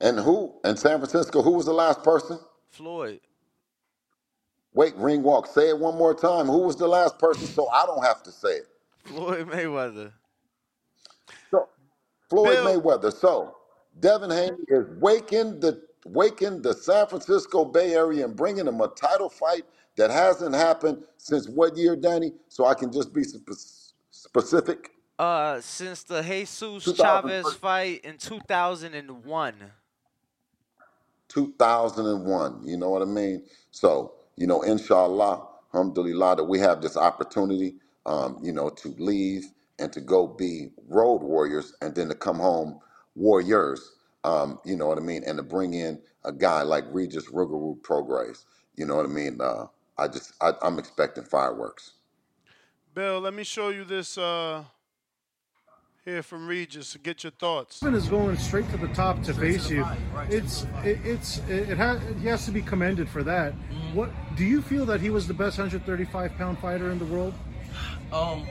And 0.01 0.19
who 0.19 0.59
in 0.65 0.77
San 0.77 0.99
Francisco? 0.99 1.41
Who 1.41 1.53
was 1.53 1.67
the 1.67 1.73
last 1.73 2.03
person? 2.03 2.41
Floyd. 2.71 3.21
Wait, 4.75 4.97
ring 4.97 5.23
walk. 5.23 5.47
Say 5.47 5.69
it 5.69 5.79
one 5.79 5.97
more 5.97 6.15
time. 6.15 6.47
Who 6.47 6.63
was 6.63 6.75
the 6.75 6.89
last 6.89 7.17
person? 7.21 7.47
So 7.47 7.69
I 7.69 7.87
don't 7.87 8.05
have 8.05 8.25
to 8.25 8.33
say 8.33 8.55
it. 8.55 8.67
Floyd 9.05 9.49
Mayweather. 9.49 10.13
So 11.51 11.69
Floyd 12.31 12.47
Bill- 12.57 12.81
Mayweather. 12.81 13.13
So 13.13 13.57
Devin 14.01 14.31
Haney 14.31 14.57
is 14.69 14.87
waking 15.01 15.61
the 15.61 15.83
waking 16.07 16.63
the 16.63 16.75
San 16.75 17.07
Francisco 17.07 17.65
Bay 17.65 17.95
Area 17.95 18.25
and 18.25 18.37
bringing 18.37 18.65
them 18.65 18.81
a 18.81 18.89
title 18.89 19.29
fight 19.29 19.65
that 19.97 20.11
hasn't 20.11 20.55
happened 20.55 21.05
since 21.17 21.49
what 21.49 21.77
year, 21.77 21.95
Danny? 21.97 22.33
So 22.49 22.65
I 22.65 22.75
can 22.75 22.93
just 22.93 23.13
be 23.15 23.25
spe- 23.25 23.51
specific. 24.11 24.91
Uh, 25.19 25.61
since 25.61 26.03
the 26.03 26.23
Jesus 26.23 26.97
Chavez 26.97 27.53
fight 27.55 28.05
in 28.05 28.19
2001. 28.19 29.55
2001. 31.29 32.65
You 32.65 32.77
know 32.77 32.91
what 32.91 33.03
I 33.03 33.07
mean? 33.07 33.45
So, 33.71 34.15
you 34.37 34.47
know, 34.47 34.63
inshallah, 34.63 35.47
alhamdulillah, 35.73 36.37
that 36.37 36.45
we 36.45 36.59
have 36.61 36.83
this 36.83 36.97
opportunity, 36.97 37.77
um, 38.07 38.39
you 38.43 38.53
know, 38.53 38.69
to 38.69 38.89
leave 38.99 39.45
and 39.79 39.93
to 39.93 40.01
go 40.01 40.27
be 40.27 40.69
road 40.89 41.23
warriors 41.23 41.75
and 41.81 41.95
then 41.95 42.09
to 42.09 42.15
come 42.15 42.39
home 42.39 42.79
warriors, 43.15 43.97
um, 44.25 44.59
you 44.65 44.77
know 44.77 44.87
what 44.87 44.99
I 44.99 45.03
mean? 45.03 45.23
And 45.27 45.37
to 45.39 45.43
bring 45.43 45.75
in 45.75 46.01
a 46.25 46.33
guy 46.33 46.63
like 46.63 46.85
Regis 46.91 47.31
Rougarou 47.31 47.81
Prograis. 47.81 48.45
You 48.77 48.87
know 48.87 48.97
what 48.97 49.07
I 49.07 49.09
mean? 49.09 49.41
Uh, 49.41 49.67
I 49.99 50.09
just, 50.09 50.33
I, 50.41 50.53
I'm 50.63 50.79
expecting 50.79 51.25
fireworks. 51.25 51.93
Bill, 52.95 53.21
let 53.21 53.35
me 53.35 53.43
show 53.45 53.71
you 53.71 53.85
this 53.85 54.19
uh, 54.19 54.65
here 56.05 56.23
from 56.23 56.47
Regis 56.47 56.93
to 56.93 56.99
get 56.99 57.25
your 57.25 57.31
thoughts. 57.31 57.81
Devin 57.81 57.95
is 57.95 58.09
going 58.09 58.37
straight 58.37 58.69
to 58.71 58.77
the 58.77 58.89
top 58.89 59.23
to 59.23 59.33
face 59.33 59.71
you. 59.71 59.87
It's 60.29 60.65
it, 60.85 60.99
it's 61.05 61.39
it, 61.49 61.71
it 61.71 61.79
has 61.79 62.01
he 62.21 62.29
has 62.29 62.45
to 62.47 62.51
be 62.51 62.61
commended 62.61 63.09
for 63.09 63.23
that. 63.23 63.55
What 63.95 64.11
do 64.37 64.45
you 64.45 64.61
feel 64.61 64.85
that 64.87 65.01
he 65.01 65.11
was 65.11 65.27
the 65.27 65.35
best 65.35 65.59
135 65.59 66.37
pound 66.37 66.59
fighter 66.59 66.91
in 66.91 66.99
the 66.99 67.05
world? 67.07 67.35
Um, 68.13 68.47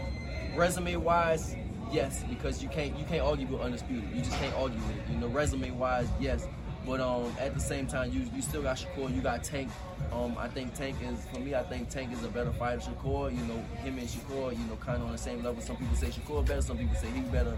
resume 0.56 0.96
wise, 0.96 1.56
yes, 1.92 2.24
because 2.28 2.64
you 2.64 2.70
can't 2.70 2.98
you 2.98 3.06
can't 3.06 3.22
argue 3.22 3.46
with 3.46 3.62
undisputed. 3.62 4.10
You 4.10 4.22
just 4.24 4.36
can't 4.40 4.56
argue 4.56 4.80
with 4.80 4.98
it. 4.98 5.04
You 5.12 5.20
know, 5.20 5.28
resume 5.28 5.70
wise, 5.78 6.08
yes. 6.20 6.48
But 6.86 7.00
um, 7.00 7.32
at 7.40 7.54
the 7.54 7.60
same 7.60 7.86
time, 7.86 8.12
you 8.12 8.28
you 8.36 8.42
still 8.42 8.64
got 8.64 8.78
Shakur. 8.78 9.14
You 9.14 9.22
got 9.22 9.44
Tank. 9.44 9.70
Um, 10.12 10.36
I 10.38 10.48
think 10.48 10.74
Tank 10.74 10.98
is 11.04 11.26
for 11.32 11.40
me. 11.40 11.54
I 11.54 11.64
think 11.64 11.90
Tank 11.90 12.12
is 12.12 12.24
a 12.24 12.28
better 12.28 12.52
fighter. 12.52 12.82
Shakur, 12.82 13.32
you 13.32 13.44
know, 13.46 13.60
him 13.84 13.98
and 14.00 14.08
Shakur, 14.08 14.52
you 14.52 14.66
know, 14.66 14.76
kind 14.78 14.98
of 14.98 15.06
on 15.06 15.12
the 15.12 15.18
same 15.18 15.44
level. 15.44 15.62
Some 15.62 15.78
people 15.78 15.96
say 15.96 16.08
Shakur 16.08 16.46
better. 16.46 16.62
Some 16.62 16.78
people 16.78 16.96
say 16.96 17.10
he 17.12 17.22
better. 17.22 17.58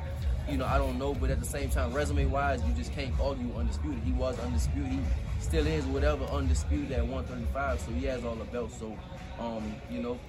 You 0.49 0.57
know, 0.57 0.65
I 0.65 0.77
don't 0.77 0.99
know. 0.99 1.13
But 1.13 1.29
at 1.29 1.39
the 1.39 1.45
same 1.45 1.69
time, 1.69 1.93
resume 1.93 2.25
wise, 2.25 2.61
you 2.65 2.73
just 2.73 2.91
can't 2.93 3.13
argue 3.21 3.49
undisputed. 3.55 3.99
He 4.03 4.11
was 4.11 4.37
undisputed. 4.39 4.91
He 4.91 4.99
still 5.39 5.65
is 5.65 5.85
whatever 5.85 6.25
undisputed 6.25 6.91
at 6.91 7.07
135. 7.07 7.79
So 7.79 7.91
he 7.91 8.05
has 8.07 8.25
all 8.25 8.35
the 8.35 8.45
belts. 8.45 8.77
So, 8.77 8.97
um, 9.39 9.73
you 9.89 10.01
know, 10.01 10.19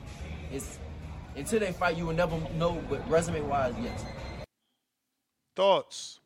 it's 0.53 0.79
until 1.37 1.61
they 1.61 1.73
fight, 1.73 1.97
you 1.97 2.07
will 2.07 2.15
never 2.15 2.39
know. 2.57 2.83
But 2.91 3.09
resume 3.11 3.43
wise, 3.49 3.75
yes. 3.83 4.05
Thoughts? 5.57 6.21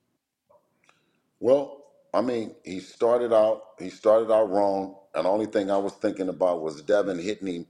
Well, 1.41 1.85
I 2.15 2.23
mean, 2.23 2.55
he 2.65 2.81
started 2.81 3.33
out 3.35 3.63
he 3.79 3.91
started 3.91 4.33
out 4.33 4.51
wrong, 4.51 4.97
and 5.15 5.27
the 5.27 5.31
only 5.31 5.47
thing 5.47 5.71
I 5.71 5.79
was 5.79 5.95
thinking 5.95 6.29
about 6.31 6.63
was 6.63 6.83
Devin 6.83 7.19
hitting 7.21 7.49
him 7.49 7.67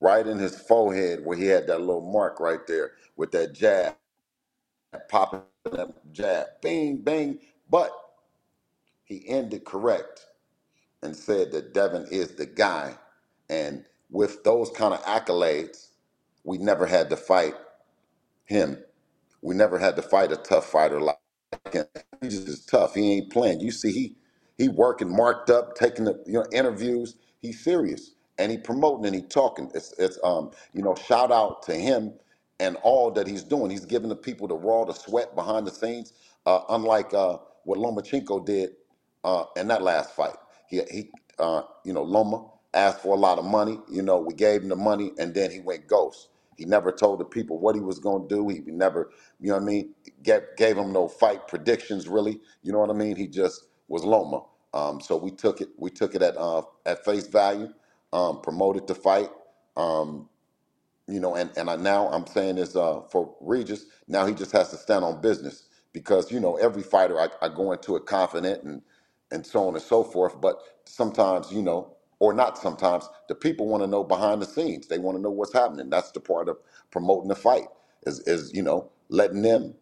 right 0.00 0.26
in 0.26 0.38
his 0.38 0.60
forehead 0.60 1.24
where 1.24 1.36
he 1.38 1.46
had 1.46 1.66
that 1.68 1.80
little 1.80 2.02
mark 2.12 2.40
right 2.40 2.66
there 2.68 2.92
with 3.16 3.32
that 3.32 3.54
jab, 3.54 3.96
popping 5.10 5.42
that 5.72 6.12
jab, 6.12 6.46
bing, 6.62 6.98
bing. 6.98 7.40
But 7.70 7.92
he 9.04 9.28
ended 9.28 9.64
correct 9.64 10.26
and 11.02 11.16
said 11.16 11.52
that 11.52 11.74
Devin 11.74 12.08
is 12.12 12.36
the 12.36 12.46
guy. 12.46 12.96
And 13.50 13.86
with 14.10 14.44
those 14.44 14.70
kind 14.70 14.94
of 14.94 15.02
accolades, 15.04 15.89
we 16.44 16.58
never 16.58 16.86
had 16.86 17.10
to 17.10 17.16
fight 17.16 17.54
him. 18.46 18.78
We 19.42 19.54
never 19.56 19.78
had 19.78 19.96
to 19.96 20.02
fight 20.02 20.32
a 20.32 20.36
tough 20.36 20.66
fighter 20.66 21.00
like 21.00 21.18
him. 21.72 21.86
He's 22.22 22.44
just 22.44 22.68
tough. 22.68 22.94
He 22.94 23.14
ain't 23.14 23.32
playing. 23.32 23.60
You 23.60 23.72
see, 23.72 23.92
he 23.92 24.16
he 24.58 24.68
working, 24.68 25.14
marked 25.14 25.50
up, 25.50 25.76
taking 25.76 26.06
the 26.06 26.22
you 26.26 26.34
know 26.34 26.46
interviews. 26.52 27.16
He's 27.40 27.62
serious 27.64 28.12
and 28.38 28.52
he 28.52 28.58
promoting 28.58 29.06
and 29.06 29.14
he 29.16 29.22
talking. 29.22 29.70
It's 29.74 29.94
it's 29.98 30.18
um 30.24 30.52
you 30.74 30.82
know 30.82 30.94
shout 30.96 31.32
out 31.32 31.62
to 31.64 31.74
him 31.74 32.14
and 32.60 32.76
all 32.82 33.10
that 33.12 33.26
he's 33.28 33.44
doing. 33.44 33.70
He's 33.70 33.86
giving 33.86 34.10
the 34.10 34.16
people 34.16 34.48
the 34.48 34.56
raw, 34.56 34.84
the 34.84 34.94
sweat 34.94 35.34
behind 35.36 35.66
the 35.66 35.72
scenes. 35.72 36.12
Uh, 36.46 36.62
unlike 36.70 37.14
uh, 37.14 37.38
what 37.64 37.78
Lomachenko 37.78 38.46
did 38.46 38.70
uh, 39.24 39.44
in 39.56 39.68
that 39.68 39.82
last 39.82 40.14
fight. 40.16 40.36
He 40.68 40.82
he 40.90 41.10
uh, 41.38 41.62
you 41.84 41.92
know 41.94 42.02
Loma 42.04 42.46
asked 42.74 43.00
for 43.00 43.14
a 43.14 43.18
lot 43.20 43.38
of 43.38 43.44
money. 43.46 43.80
You 43.90 44.02
know 44.02 44.18
we 44.20 44.34
gave 44.34 44.62
him 44.62 44.70
the 44.70 44.76
money 44.76 45.12
and 45.18 45.34
then 45.34 45.50
he 45.50 45.60
went 45.60 45.86
ghost. 45.88 46.28
He 46.56 46.66
never 46.66 46.92
told 46.92 47.20
the 47.20 47.26
people 47.26 47.58
what 47.58 47.74
he 47.76 47.82
was 47.82 47.98
going 48.00 48.28
to 48.28 48.34
do. 48.34 48.48
He 48.48 48.60
never, 48.66 49.10
you 49.40 49.48
know 49.48 49.56
what 49.56 49.62
I 49.62 49.66
mean, 49.66 49.94
gave, 50.22 50.42
gave 50.56 50.76
him 50.78 50.92
no 50.92 51.08
fight 51.08 51.48
predictions 51.48 52.08
really. 52.08 52.40
You 52.62 52.72
know 52.72 52.80
what 52.80 52.90
I 52.90 52.94
mean? 52.94 53.16
He 53.16 53.28
just 53.28 53.66
was 53.88 54.04
Loma. 54.04 54.42
Um, 54.74 55.00
so 55.00 55.16
we 55.16 55.30
took 55.32 55.60
it. 55.62 55.70
We 55.78 55.90
took 55.90 56.14
it 56.14 56.22
at 56.22 56.36
uh, 56.36 56.62
at 56.86 57.04
face 57.04 57.26
value. 57.28 57.70
Um, 58.12 58.40
promoted 58.42 58.86
the 58.88 58.94
fight. 58.96 59.30
Um, 59.76 60.28
you 61.08 61.20
know, 61.20 61.36
and 61.36 61.50
and 61.56 61.70
I 61.70 61.76
now 61.76 62.08
I'm 62.10 62.26
saying 62.26 62.56
this 62.56 62.76
uh, 62.76 63.02
for 63.10 63.34
Regis. 63.40 63.86
Now 64.08 64.26
he 64.26 64.34
just 64.34 64.52
has 64.52 64.70
to 64.70 64.76
stand 64.76 65.04
on 65.04 65.20
business 65.20 65.68
because 65.92 66.32
you 66.32 66.40
know 66.40 66.56
every 66.56 66.82
fighter 66.82 67.20
I, 67.20 67.28
I 67.42 67.48
go 67.50 67.72
into 67.72 67.96
it 67.96 68.06
confident 68.06 68.64
and 68.64 68.82
and 69.32 69.46
so 69.46 69.68
on 69.68 69.74
and 69.74 69.82
so 69.84 70.04
forth. 70.04 70.40
But 70.40 70.58
sometimes 70.86 71.52
you 71.52 71.62
know, 71.62 71.96
or 72.20 72.34
not 72.34 72.58
sometimes, 72.58 73.08
the 73.28 73.36
people 73.36 73.68
want 73.68 73.84
to 73.84 73.88
know 73.88 74.04
behind 74.04 74.42
the 74.42 74.46
scenes. 74.46 74.88
They 74.88 74.98
want 74.98 75.18
to 75.18 75.22
know 75.22 75.30
what's 75.32 75.54
happening. 75.54 75.90
That's 75.90 76.12
the 76.12 76.20
part 76.20 76.48
of 76.50 76.58
promoting 76.92 77.28
the 77.30 77.36
fight 77.36 77.68
is 78.06 78.20
is 78.28 78.54
you 78.54 78.62
know 78.62 78.90
letting 79.10 79.42
them 79.42 79.74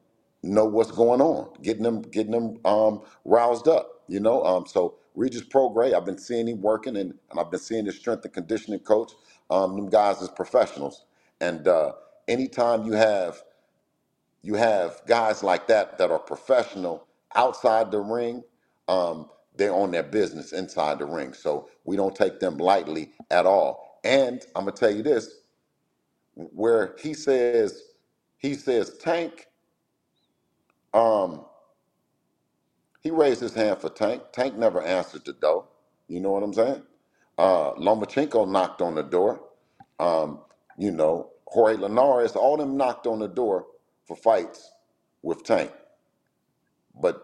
know 0.44 0.66
what's 0.66 0.92
going 0.92 1.22
on, 1.22 1.50
getting 1.62 1.84
them 1.84 2.02
getting 2.02 2.32
them 2.32 2.58
um, 2.66 3.02
roused 3.26 3.68
up. 3.68 4.02
You 4.08 4.20
know, 4.20 4.44
um, 4.44 4.66
so 4.66 4.96
Regis 5.16 5.44
Prograis, 5.44 5.94
I've 5.94 6.06
been 6.06 6.18
seeing 6.18 6.48
him 6.48 6.62
working, 6.62 6.96
and, 6.96 7.14
and 7.30 7.40
I've 7.40 7.50
been 7.50 7.60
seeing 7.60 7.86
his 7.86 7.96
strength 7.96 8.24
and 8.26 8.34
conditioning 8.34 8.80
coach. 8.80 9.12
Um, 9.50 9.76
them 9.76 9.90
guys 9.90 10.22
as 10.22 10.30
professionals, 10.30 11.06
and 11.40 11.68
uh, 11.68 11.92
anytime 12.28 12.84
you 12.84 12.92
have 12.94 13.42
you 14.42 14.54
have 14.54 15.02
guys 15.06 15.42
like 15.42 15.68
that 15.68 15.98
that 15.98 16.10
are 16.10 16.18
professional 16.20 17.06
outside 17.36 17.90
the 17.92 18.00
ring, 18.00 18.44
um, 18.88 19.30
they're 19.58 19.74
on 19.74 19.92
their 19.92 20.04
business 20.04 20.52
inside 20.52 21.00
the 21.00 21.06
ring. 21.06 21.34
So 21.34 21.70
we 21.84 21.96
don't 21.96 22.16
take 22.16 22.40
them 22.40 22.58
lightly 22.58 23.12
at 23.30 23.46
all. 23.46 24.00
And 24.04 24.42
I'm 24.56 24.66
gonna 24.66 24.72
tell 24.76 24.92
you 24.92 25.02
this: 25.04 25.30
where 26.34 26.96
he 27.02 27.14
says 27.14 27.82
he 28.38 28.54
says 28.54 28.98
Tank. 28.98 29.48
Um, 30.94 31.44
He 33.02 33.10
raised 33.12 33.40
his 33.40 33.54
hand 33.54 33.80
for 33.80 33.90
Tank. 33.90 34.22
Tank 34.32 34.56
never 34.56 34.82
answered 34.82 35.24
the 35.24 35.34
door. 35.34 35.66
You 36.08 36.20
know 36.20 36.32
what 36.32 36.44
I'm 36.44 36.54
saying? 36.54 36.82
Uh, 37.38 37.72
Lomachenko 37.74 38.50
knocked 38.50 38.82
on 38.82 38.94
the 38.96 39.02
door. 39.04 39.40
Um, 40.00 40.40
you 40.78 40.90
know, 40.92 41.30
Jorge 41.46 41.76
Linares, 41.76 42.36
all 42.36 42.56
them 42.58 42.76
knocked 42.76 43.06
on 43.06 43.20
the 43.20 43.28
door 43.28 43.66
for 44.06 44.16
fights 44.16 44.70
with 45.22 45.44
Tank. 45.44 45.72
But 47.00 47.22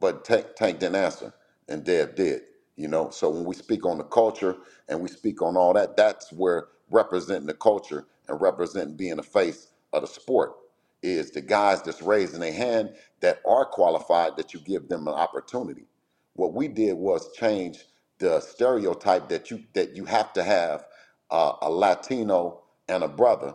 but 0.00 0.24
Tank, 0.24 0.48
Tank 0.56 0.80
didn't 0.80 0.96
answer, 0.96 1.34
and 1.68 1.84
Dev 1.84 2.16
did. 2.16 2.42
You 2.76 2.88
know, 2.88 3.10
so 3.10 3.30
when 3.30 3.44
we 3.44 3.54
speak 3.54 3.86
on 3.86 3.98
the 3.98 4.04
culture 4.04 4.56
and 4.88 5.00
we 5.00 5.08
speak 5.08 5.42
on 5.42 5.56
all 5.56 5.74
that, 5.74 5.96
that's 5.96 6.32
where 6.32 6.68
representing 6.90 7.46
the 7.46 7.54
culture 7.54 8.06
and 8.28 8.40
representing 8.40 8.96
being 8.96 9.16
the 9.16 9.22
face 9.24 9.68
of 9.92 10.02
the 10.02 10.08
sport 10.08 10.54
is 11.02 11.32
the 11.32 11.42
guys 11.42 11.82
that's 11.82 12.02
raising 12.02 12.40
their 12.40 12.52
hand 12.52 12.94
that 13.20 13.40
are 13.46 13.66
qualified 13.66 14.36
that 14.36 14.54
you 14.54 14.60
give 14.60 14.88
them 14.88 15.08
an 15.08 15.14
opportunity. 15.14 15.86
What 16.34 16.54
we 16.54 16.68
did 16.68 16.96
was 16.96 17.32
change 17.34 17.86
the 18.18 18.40
stereotype 18.40 19.28
that 19.30 19.50
you 19.50 19.64
that 19.74 19.96
you 19.96 20.06
have 20.06 20.32
to 20.34 20.44
have 20.44 20.84
a 21.30 21.70
Latino 21.70 22.62
and 22.88 23.04
a 23.04 23.08
brother 23.08 23.54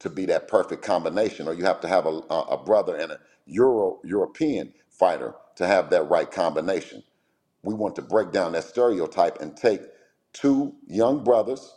to 0.00 0.10
be 0.10 0.26
that 0.26 0.48
perfect 0.48 0.82
combination, 0.84 1.48
or 1.48 1.54
you 1.54 1.64
have 1.64 1.80
to 1.82 1.88
have 1.88 2.06
a, 2.06 2.20
a 2.30 2.40
a 2.52 2.64
brother 2.64 2.96
and 2.96 3.12
a 3.12 3.20
Euro 3.46 4.00
European 4.04 4.74
fighter 4.90 5.34
to 5.56 5.66
have 5.66 5.90
that 5.90 6.04
right 6.10 6.30
combination. 6.30 7.02
We 7.62 7.74
want 7.74 7.96
to 7.96 8.02
break 8.02 8.32
down 8.32 8.52
that 8.52 8.64
stereotype 8.64 9.40
and 9.40 9.56
take 9.56 9.82
two 10.32 10.74
young 10.86 11.24
brothers, 11.24 11.74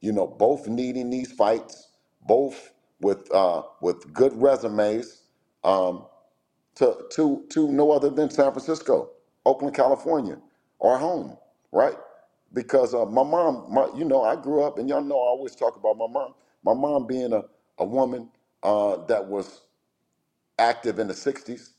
you 0.00 0.12
know, 0.12 0.26
both 0.26 0.68
needing 0.68 1.10
these 1.10 1.32
fights, 1.32 1.88
both 2.22 2.72
with 3.00 3.30
uh, 3.34 3.62
with 3.82 4.12
good 4.14 4.32
resumes, 4.40 5.22
um, 5.64 6.06
to 6.76 6.96
to 7.12 7.44
to 7.50 7.68
no 7.72 7.92
other 7.92 8.10
than 8.10 8.30
San 8.30 8.52
Francisco, 8.52 9.10
Oakland, 9.46 9.74
California, 9.76 10.38
our 10.82 10.98
home, 10.98 11.36
right? 11.72 11.96
Because 12.54 12.94
uh, 12.94 13.06
my 13.06 13.24
mom, 13.24 13.66
my, 13.72 13.88
you 13.96 14.04
know, 14.04 14.22
I 14.24 14.36
grew 14.36 14.62
up, 14.62 14.78
and 14.78 14.88
y'all 14.88 15.02
know 15.02 15.16
I 15.16 15.28
always 15.28 15.54
talk 15.56 15.76
about 15.76 15.98
my 15.98 16.06
mom. 16.08 16.34
My 16.64 16.74
mom 16.74 17.06
being 17.06 17.32
a 17.32 17.44
a 17.78 17.84
woman 17.86 18.30
uh, 18.62 18.98
that 19.06 19.26
was 19.26 19.62
active 20.58 20.98
in 21.00 21.08
the 21.08 21.14
60s. 21.14 21.70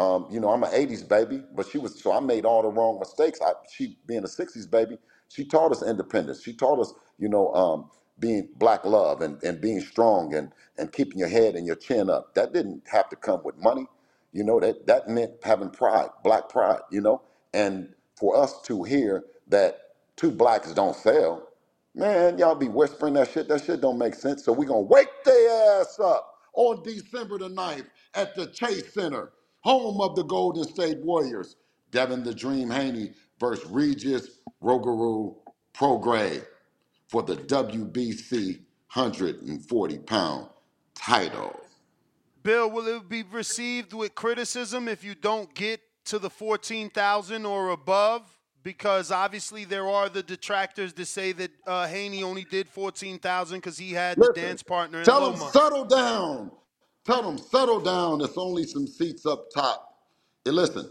Um, 0.00 0.28
you 0.30 0.40
know, 0.40 0.50
I'm 0.50 0.64
an 0.64 0.72
80s 0.72 1.08
baby, 1.08 1.42
but 1.54 1.66
she 1.68 1.78
was, 1.78 2.00
so 2.02 2.12
I 2.12 2.20
made 2.20 2.46
all 2.46 2.62
the 2.62 2.70
wrong 2.70 2.98
mistakes. 3.00 3.40
I, 3.42 3.52
she, 3.72 3.98
being 4.06 4.24
a 4.24 4.28
60s 4.28 4.70
baby, 4.70 4.98
she 5.28 5.44
taught 5.46 5.72
us 5.72 5.82
independence. 5.82 6.42
She 6.42 6.54
taught 6.54 6.80
us, 6.80 6.94
you 7.18 7.28
know, 7.28 7.52
um, 7.54 7.90
being 8.20 8.50
black 8.56 8.84
love 8.86 9.22
and, 9.22 9.42
and 9.44 9.60
being 9.60 9.80
strong 9.82 10.34
and, 10.34 10.52
and 10.78 10.92
keeping 10.92 11.18
your 11.20 11.28
head 11.28 11.56
and 11.56 11.66
your 11.66 11.76
chin 11.76 12.10
up. 12.10 12.34
That 12.36 12.54
didn't 12.54 12.84
have 12.92 13.10
to 13.10 13.16
come 13.16 13.42
with 13.44 13.58
money. 13.58 13.86
You 14.32 14.44
know 14.44 14.60
that 14.60 14.86
that 14.86 15.08
meant 15.08 15.32
having 15.44 15.70
pride, 15.70 16.10
black 16.24 16.48
pride. 16.48 16.80
You 16.90 17.02
know, 17.02 17.22
and 17.54 17.94
for 18.18 18.36
us 18.36 18.62
to 18.64 18.84
hear 18.84 19.24
that 19.48 19.80
two 20.16 20.30
blacks 20.32 20.72
don't 20.72 20.96
sell, 20.96 21.48
man, 21.94 22.38
y'all 22.38 22.54
be 22.54 22.68
whispering 22.68 23.14
that 23.14 23.30
shit. 23.30 23.48
That 23.48 23.64
shit 23.64 23.80
don't 23.80 23.98
make 23.98 24.14
sense. 24.14 24.44
So 24.44 24.52
we 24.52 24.66
gonna 24.66 24.80
wake 24.82 25.10
their 25.24 25.80
ass 25.80 25.98
up 26.00 26.34
on 26.54 26.82
December 26.82 27.38
the 27.38 27.50
9th 27.50 27.86
at 28.14 28.34
the 28.36 28.46
Chase 28.48 28.94
Center, 28.94 29.32
home 29.60 30.00
of 30.00 30.16
the 30.16 30.24
Golden 30.24 30.64
State 30.64 30.98
Warriors. 30.98 31.56
Devin 31.90 32.22
the 32.22 32.34
Dream 32.34 32.70
Haney 32.70 33.12
versus 33.38 33.68
Regis 33.68 34.40
Rougarou 34.62 35.36
Prograis 35.74 36.44
for 37.08 37.22
the 37.22 37.36
WBC 37.36 38.60
140 38.94 39.98
pound 39.98 40.48
title. 40.94 41.58
Bill, 42.42 42.70
will 42.70 42.86
it 42.86 43.08
be 43.08 43.22
received 43.22 43.92
with 43.92 44.14
criticism 44.14 44.88
if 44.88 45.04
you 45.04 45.14
don't 45.14 45.52
get 45.54 45.80
to 46.06 46.18
the 46.18 46.30
14,000 46.30 47.44
or 47.44 47.70
above? 47.70 48.22
Because 48.62 49.10
obviously 49.10 49.64
there 49.64 49.88
are 49.88 50.08
the 50.08 50.22
detractors 50.22 50.92
that 50.92 51.06
say 51.06 51.32
that 51.32 51.50
uh, 51.66 51.86
Haney 51.86 52.22
only 52.22 52.44
did 52.44 52.68
14,000 52.68 53.58
because 53.58 53.78
he 53.78 53.92
had 53.92 54.18
the 54.18 54.32
dance 54.34 54.62
partner 54.62 54.98
in 54.98 55.04
Tell 55.04 55.20
Loma. 55.20 55.50
settle 55.50 55.84
down. 55.84 56.50
Tell 57.04 57.22
them 57.22 57.38
settle 57.38 57.80
down. 57.80 58.20
There's 58.20 58.38
only 58.38 58.64
some 58.64 58.86
seats 58.86 59.26
up 59.26 59.50
top. 59.54 59.88
And 60.46 60.56
listen, 60.56 60.90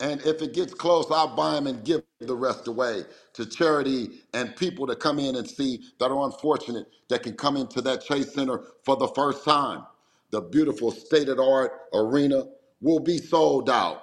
and 0.00 0.20
if 0.22 0.42
it 0.42 0.54
gets 0.54 0.74
close, 0.74 1.06
I'll 1.10 1.36
buy 1.36 1.54
them 1.54 1.68
and 1.68 1.84
give 1.84 2.02
the 2.20 2.36
rest 2.36 2.68
away 2.68 3.04
to 3.34 3.46
charity 3.46 4.22
and 4.34 4.56
people 4.56 4.86
that 4.86 5.00
come 5.00 5.18
in 5.18 5.36
and 5.36 5.48
see 5.48 5.84
that 6.00 6.10
are 6.10 6.24
unfortunate 6.26 6.86
that 7.08 7.22
can 7.22 7.34
come 7.34 7.56
into 7.56 7.80
that 7.82 8.04
Chase 8.04 8.34
Center 8.34 8.62
for 8.84 8.96
the 8.96 9.08
first 9.08 9.44
time. 9.44 9.84
The 10.30 10.42
beautiful 10.42 10.92
state 10.92 11.28
of 11.28 11.38
the 11.38 11.44
art 11.44 11.72
arena 11.94 12.44
will 12.80 13.00
be 13.00 13.18
sold 13.18 13.70
out. 13.70 14.02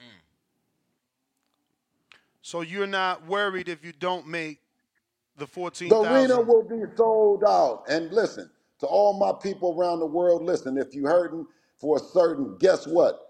Mm. 0.00 0.20
So 2.42 2.62
you're 2.62 2.86
not 2.88 3.26
worried 3.26 3.68
if 3.68 3.84
you 3.84 3.92
don't 3.92 4.26
make 4.28 4.60
the 5.36 5.46
The 5.86 5.96
14,000. 5.98 5.98
arena 5.98 6.40
will 6.42 6.64
be 6.64 6.82
sold 6.96 7.44
out. 7.46 7.84
And 7.88 8.12
listen, 8.12 8.50
to 8.80 8.86
all 8.86 9.14
my 9.18 9.32
people 9.42 9.76
around 9.78 10.00
the 10.00 10.06
world, 10.06 10.44
listen, 10.44 10.78
if 10.78 10.94
you're 10.94 11.10
hurting 11.10 11.46
for 11.78 11.96
a 11.96 12.00
certain, 12.00 12.56
guess 12.58 12.86
what? 12.86 13.20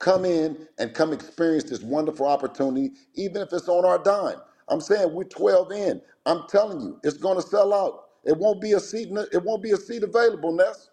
Come 0.00 0.24
in 0.24 0.68
and 0.78 0.94
come 0.94 1.12
experience 1.12 1.64
this 1.64 1.82
wonderful 1.82 2.26
opportunity, 2.26 2.92
even 3.14 3.42
if 3.42 3.52
it's 3.52 3.68
on 3.68 3.84
our 3.84 3.98
dime. 4.02 4.38
I'm 4.68 4.80
saying 4.80 5.14
we're 5.14 5.24
12 5.24 5.72
in. 5.72 6.02
I'm 6.26 6.44
telling 6.48 6.80
you, 6.80 7.00
it's 7.04 7.18
going 7.18 7.40
to 7.40 7.46
sell 7.46 7.72
out. 7.74 8.04
It 8.24 8.36
won't 8.38 8.60
be 8.60 8.72
a 8.72 8.80
seat. 8.80 9.08
in 9.08 9.14
the- 9.14 9.28
It 9.32 9.44
won't 9.44 9.62
be 9.62 9.72
a 9.72 9.76
seat 9.78 10.02
available, 10.04 10.52
Ness. 10.52 10.90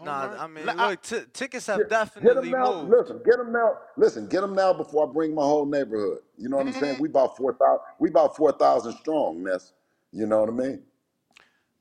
Nah, 0.00 0.30
I 0.38 0.46
mean, 0.48 0.68
L- 0.68 0.74
I- 0.78 0.90
look, 0.90 1.02
t- 1.02 1.24
tickets 1.32 1.66
have 1.68 1.86
Get, 1.86 1.92
get 2.22 2.34
definitely 2.34 2.36
them 2.36 2.52
now. 2.52 2.74
moved. 2.74 2.84
Listen, 2.84 3.20
get 3.24 3.38
them 3.38 3.52
now. 3.52 3.78
Listen, 3.96 4.28
get 4.28 4.42
them 4.42 4.54
now 4.54 4.72
before 4.74 5.08
I 5.08 5.12
bring 5.12 5.34
my 5.34 5.42
whole 5.42 5.66
neighborhood. 5.66 6.20
You 6.38 6.48
know 6.50 6.58
what 6.58 6.66
I'm 6.66 6.72
saying? 6.74 6.96
We 7.00 7.08
about 7.08 7.36
four 7.36 7.54
thousand. 7.54 7.80
We 8.00 8.10
about 8.10 8.36
four 8.36 8.52
thousand 8.52 8.94
strong, 8.98 9.44
Ness. 9.44 9.72
You 10.12 10.26
know 10.26 10.40
what 10.40 10.50
I 10.50 10.52
mean? 10.52 10.82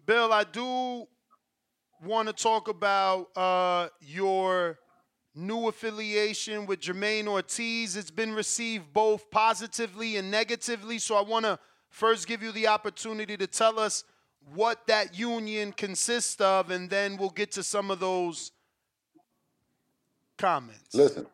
Bill, 0.06 0.32
I 0.32 0.44
do 0.44 1.08
want 2.04 2.28
to 2.28 2.34
talk 2.34 2.68
about 2.68 3.36
uh, 3.36 3.90
your 4.02 4.78
new 5.34 5.68
affiliation 5.68 6.68
with 6.68 6.82
Jermaine 6.82 7.28
Ortiz. 7.28 7.96
It's 7.96 8.12
been 8.12 8.34
received 8.34 8.94
both 8.94 9.32
positively 9.32 10.18
and 10.18 10.30
negatively. 10.30 11.00
So 11.00 11.16
I 11.16 11.24
want 11.24 11.46
to 11.46 11.58
first 11.90 12.28
give 12.28 12.44
you 12.44 12.52
the 12.52 12.68
opportunity 12.68 13.36
to 13.38 13.48
tell 13.48 13.80
us 13.80 14.04
what 14.54 14.86
that 14.86 15.18
union 15.18 15.72
consists 15.72 16.40
of, 16.40 16.70
and 16.70 16.88
then 16.88 17.18
we'll 17.18 17.30
get 17.30 17.52
to 17.54 17.64
some 17.64 17.90
of 17.90 18.00
those 18.00 18.52
comments. 20.38 20.94
Listen, 20.94 21.26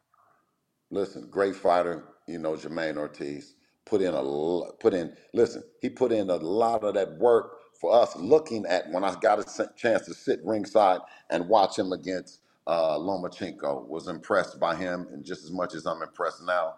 listen. 0.89 1.27
Great 1.29 1.57
fighter. 1.57 2.05
You 2.25 2.39
know 2.39 2.53
Jermaine 2.53 2.95
Ortiz 2.95 3.55
put 3.85 4.01
in 4.01 4.13
a 4.13 4.71
put 4.79 4.93
in. 4.93 5.13
Listen, 5.33 5.61
he 5.81 5.89
put 5.89 6.13
in 6.13 6.29
a 6.29 6.37
lot 6.37 6.85
of 6.85 6.93
that 6.93 7.17
work 7.17 7.60
for 7.81 7.93
us. 7.95 8.15
Looking 8.17 8.65
at 8.67 8.91
when 8.91 9.05
I 9.05 9.15
got 9.21 9.39
a 9.39 9.69
chance 9.77 10.07
to 10.07 10.15
sit 10.15 10.41
ringside 10.45 11.01
and 11.31 11.49
watch 11.49 11.79
him 11.79 11.93
against 11.93 12.41
uh, 12.67 12.97
Lomachenko, 12.99 13.87
was 13.87 14.09
impressed 14.09 14.59
by 14.61 14.75
him, 14.77 15.07
and 15.13 15.25
just 15.25 15.45
as 15.45 15.51
much 15.51 15.75
as 15.75 15.87
I'm 15.87 16.03
impressed 16.03 16.43
now, 16.45 16.75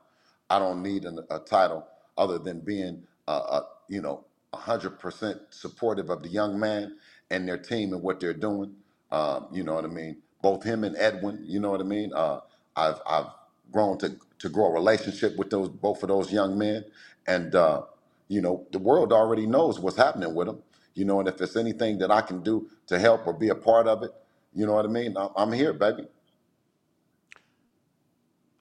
I 0.49 0.59
don't 0.59 0.83
need 0.83 1.05
an, 1.05 1.19
a 1.31 1.39
title 1.39 1.87
other 2.17 2.39
than 2.39 2.61
being, 2.61 3.03
uh, 3.27 3.39
uh, 3.39 3.63
you 3.89 4.01
know, 4.01 4.25
100% 4.55 5.39
supportive 5.51 6.09
of 6.11 6.23
the 6.23 6.29
young 6.29 6.59
man 6.59 6.97
and 7.31 7.47
their 7.47 7.59
team 7.59 7.93
and 7.93 8.03
what 8.03 8.21
they're 8.21 8.33
doing. 8.33 8.73
Um, 9.11 9.47
you 9.53 9.63
know 9.63 9.75
what 9.75 9.85
I 9.85 9.89
mean? 9.89 10.17
Both 10.43 10.63
him 10.63 10.85
and 10.85 10.97
Edwin, 10.97 11.43
you 11.45 11.61
know 11.61 11.71
what 11.71 11.81
I 11.81 11.85
mean? 11.85 12.13
Uh, 12.15 12.41
I've, 12.77 13.01
I've 13.07 13.27
grown 13.71 13.99
to, 13.99 14.17
to 14.39 14.49
grow 14.49 14.67
a 14.67 14.73
relationship 14.73 15.37
with 15.37 15.51
those 15.51 15.69
both 15.69 16.03
of 16.03 16.09
those 16.09 16.33
young 16.33 16.57
men. 16.57 16.85
And, 17.27 17.55
uh, 17.55 17.83
you 18.29 18.41
know, 18.41 18.67
the 18.71 18.79
world 18.79 19.13
already 19.13 19.47
knows 19.47 19.79
what's 19.79 19.97
happening 19.97 20.35
with 20.35 20.47
them. 20.47 20.63
You 20.95 21.05
know, 21.05 21.19
and 21.19 21.29
if 21.29 21.41
it's 21.41 21.55
anything 21.55 21.99
that 21.99 22.11
I 22.11 22.21
can 22.21 22.41
do 22.43 22.69
to 22.87 22.99
help 22.99 23.27
or 23.27 23.33
be 23.33 23.49
a 23.49 23.55
part 23.55 23.87
of 23.87 24.03
it, 24.03 24.11
you 24.53 24.65
know 24.65 24.73
what 24.73 24.85
I 24.85 24.89
mean? 24.89 25.17
I'm, 25.17 25.29
I'm 25.35 25.51
here, 25.51 25.73
baby. 25.73 26.07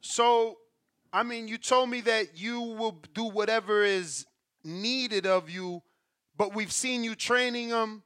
So, 0.02 0.58
I 1.12 1.22
mean, 1.22 1.48
you 1.48 1.58
told 1.58 1.90
me 1.90 2.00
that 2.02 2.38
you 2.38 2.60
will 2.60 3.02
do 3.14 3.24
whatever 3.24 3.82
is 3.84 4.26
needed 4.64 5.26
of 5.26 5.50
you, 5.50 5.82
but 6.36 6.54
we've 6.54 6.72
seen 6.72 7.04
you 7.04 7.14
training 7.14 7.70
them. 7.70 8.04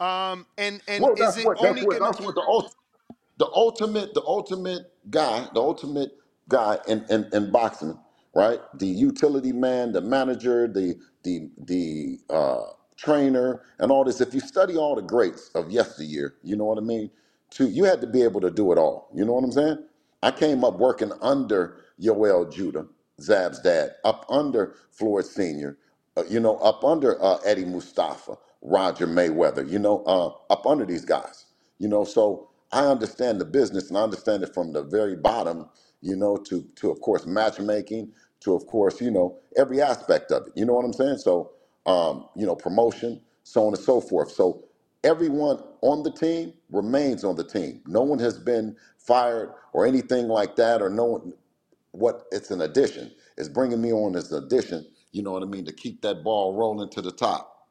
Um, 0.00 0.46
and 0.58 0.82
and 0.88 1.08
Well, 1.08 1.16
is 1.16 1.36
that's 1.36 1.38
it 1.38 1.44
what 1.44 1.58
that's 1.62 1.80
only 1.80 1.82
what 1.82 1.98
gonna? 1.98 2.04
that's 2.04 2.20
what 2.20 2.34
the 2.34 2.42
ult- 2.42 2.74
the 3.38 3.46
ultimate 3.46 4.14
the 4.14 4.22
ultimate 4.22 4.92
guy 5.10 5.48
the 5.54 5.60
ultimate 5.60 6.12
guy 6.48 6.78
in, 6.88 7.04
in 7.10 7.28
in 7.32 7.50
boxing 7.52 7.98
right 8.34 8.60
the 8.78 8.86
utility 8.86 9.52
man 9.52 9.92
the 9.92 10.00
manager 10.00 10.68
the 10.68 10.96
the 11.24 11.50
the 11.66 12.18
uh 12.30 12.62
trainer 12.98 13.62
and 13.80 13.92
all 13.92 14.04
this. 14.04 14.22
If 14.22 14.34
you 14.34 14.40
study 14.40 14.76
all 14.76 14.96
the 14.96 15.02
greats 15.02 15.50
of 15.56 15.70
yesteryear 15.72 16.36
you 16.44 16.56
know 16.56 16.66
what 16.66 16.78
i 16.78 16.82
mean? 16.82 17.10
To 17.52 17.68
you 17.68 17.84
had 17.84 18.02
to 18.02 18.08
be 18.08 18.22
able 18.24 18.42
to 18.42 18.50
do 18.52 18.72
it 18.72 18.78
all. 18.78 19.10
You 19.14 19.26
know 19.26 19.34
what 19.34 19.44
i'm 19.44 19.52
saying? 19.52 19.78
I 20.22 20.32
came 20.32 20.64
up 20.64 20.78
working 20.78 21.12
under 21.22 21.78
yoel 22.02 22.52
judah 22.52 22.86
zab's 23.22 23.60
dad 23.60 23.92
up 24.04 24.26
under 24.30 24.74
floyd 24.92 25.26
senior 25.26 25.78
uh, 26.18 26.24
you 26.30 26.40
know 26.40 26.58
up 26.58 26.84
under 26.84 27.22
uh, 27.24 27.38
eddie 27.46 27.64
mustafa 27.66 28.36
roger 28.62 29.06
mayweather 29.08 29.68
you 29.70 29.78
know 29.78 30.04
uh, 30.04 30.28
up 30.52 30.66
under 30.66 30.86
these 30.86 31.06
guys 31.06 31.46
you 31.78 31.88
know? 31.88 32.04
So 32.04 32.50
i 32.72 32.86
understand 32.86 33.40
the 33.40 33.46
business 33.46 33.90
and 33.90 33.98
i 33.98 34.02
understand 34.02 34.44
it 34.44 34.54
from 34.54 34.74
the 34.74 34.84
very 34.84 35.16
bottom 35.16 35.68
you 36.02 36.16
know 36.16 36.36
to 36.38 36.64
to 36.76 36.90
of 36.90 37.00
course 37.02 37.26
matchmaking 37.26 38.12
to 38.40 38.54
of 38.54 38.66
course 38.66 39.00
you 39.00 39.10
know 39.12 39.38
every 39.56 39.82
aspect 39.82 40.32
of 40.32 40.48
it 40.48 40.54
you 40.56 40.66
know 40.66 40.74
what 40.74 40.84
i'm 40.86 40.94
saying? 40.94 41.18
So 41.18 41.52
um 41.88 42.28
you 42.36 42.46
know 42.46 42.54
promotion 42.54 43.20
so 43.42 43.66
on 43.66 43.74
and 43.74 43.82
so 43.82 43.98
forth. 44.00 44.30
So 44.30 44.64
everyone 45.04 45.62
on 45.80 46.02
the 46.02 46.12
team 46.12 46.52
remains 46.70 47.24
on 47.24 47.34
the 47.34 47.44
team. 47.44 47.80
No 47.86 48.02
one 48.02 48.18
has 48.18 48.38
been 48.38 48.76
fired 48.98 49.54
or 49.72 49.86
anything 49.86 50.28
like 50.28 50.54
that 50.56 50.82
or 50.82 50.90
no 50.90 51.04
one 51.04 51.32
what 51.92 52.26
it's 52.30 52.50
an 52.50 52.60
addition. 52.60 53.10
It's 53.38 53.48
bringing 53.48 53.80
me 53.80 53.92
on 53.92 54.14
as 54.16 54.30
an 54.32 54.44
addition 54.44 54.86
you 55.12 55.22
know 55.22 55.32
what 55.32 55.42
i 55.42 55.46
mean 55.46 55.64
to 55.64 55.72
keep 55.72 56.02
that 56.02 56.22
ball 56.22 56.54
rolling 56.54 56.88
to 56.90 57.02
the 57.02 57.12
top. 57.12 57.66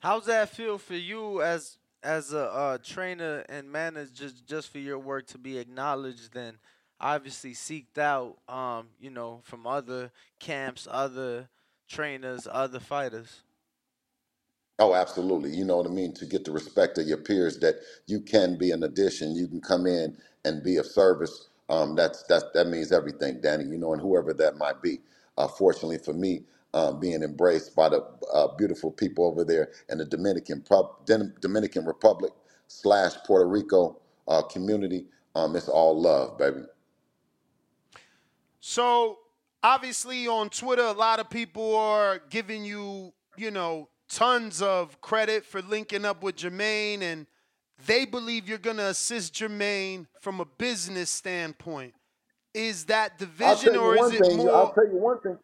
How's 0.00 0.26
that 0.26 0.50
feel 0.50 0.78
for 0.78 0.94
you 0.94 1.42
as 1.42 1.78
as 2.02 2.32
a 2.32 2.78
trainer 2.84 3.44
and 3.48 3.72
manager, 3.72 4.12
just, 4.14 4.46
just 4.46 4.70
for 4.70 4.78
your 4.78 4.98
work 4.98 5.26
to 5.26 5.38
be 5.38 5.58
acknowledged 5.58 6.36
and 6.36 6.58
obviously 7.00 7.52
seeked 7.52 7.98
out, 7.98 8.36
um, 8.48 8.86
you 9.00 9.10
know, 9.10 9.40
from 9.42 9.66
other 9.66 10.12
camps, 10.38 10.86
other 10.88 11.48
trainers, 11.88 12.48
other 12.50 12.80
fighters? 12.80 13.42
Oh, 14.78 14.94
absolutely. 14.94 15.52
You 15.56 15.64
know 15.64 15.78
what 15.78 15.86
I 15.86 15.90
mean? 15.90 16.14
To 16.14 16.26
get 16.26 16.44
the 16.44 16.52
respect 16.52 16.98
of 16.98 17.08
your 17.08 17.18
peers 17.18 17.60
that 17.60 17.76
you 18.08 18.20
can 18.20 18.58
be 18.58 18.72
an 18.72 18.84
addition, 18.84 19.34
you 19.34 19.48
can 19.48 19.62
come 19.62 19.86
in 19.86 20.18
and 20.44 20.62
be 20.62 20.76
of 20.76 20.86
service. 20.86 21.48
Um, 21.70 21.96
that's 21.96 22.24
that's 22.24 22.44
that 22.54 22.68
means 22.68 22.92
everything, 22.92 23.40
Danny. 23.42 23.64
You 23.64 23.78
know, 23.78 23.94
and 23.94 24.02
whoever 24.02 24.34
that 24.34 24.58
might 24.58 24.82
be. 24.82 25.00
Uh, 25.38 25.48
fortunately 25.48 25.98
for 25.98 26.14
me, 26.14 26.42
uh, 26.74 26.92
being 26.92 27.22
embraced 27.22 27.76
by 27.76 27.88
the 27.90 28.02
uh, 28.34 28.48
beautiful 28.56 28.92
people 28.92 29.26
over 29.26 29.44
there 29.44 29.70
in 29.90 29.98
the 29.98 30.06
Dominican 30.06 30.62
Pub- 30.62 31.06
Dominican 31.40 31.86
Republic 31.86 32.32
slash 32.68 33.14
Puerto 33.26 33.48
Rico 33.48 33.98
uh, 34.28 34.42
community, 34.42 35.06
um, 35.36 35.56
it's 35.56 35.68
all 35.68 36.00
love, 36.00 36.38
baby. 36.38 36.62
So 38.60 39.18
obviously 39.62 40.26
on 40.26 40.50
Twitter, 40.50 40.82
a 40.82 40.92
lot 40.92 41.20
of 41.20 41.30
people 41.30 41.76
are 41.76 42.20
giving 42.30 42.64
you, 42.64 43.12
you 43.36 43.50
know, 43.50 43.88
tons 44.08 44.62
of 44.62 45.00
credit 45.00 45.44
for 45.44 45.62
linking 45.62 46.04
up 46.04 46.22
with 46.22 46.36
Jermaine, 46.36 47.02
and 47.02 47.26
they 47.86 48.04
believe 48.04 48.48
you're 48.48 48.58
gonna 48.58 48.86
assist 48.86 49.34
Jermaine 49.34 50.06
from 50.20 50.40
a 50.40 50.44
business 50.44 51.10
standpoint. 51.10 51.94
Is 52.54 52.86
that 52.86 53.18
the 53.18 53.28
I'll 53.40 53.54
vision, 53.54 53.76
or 53.76 53.96
is 53.96 54.12
it 54.12 54.20
thing. 54.20 54.48
I'll 54.48 54.72
tell 54.72 54.86
you 54.86 54.96
one 54.96 55.20
thing. 55.20 55.38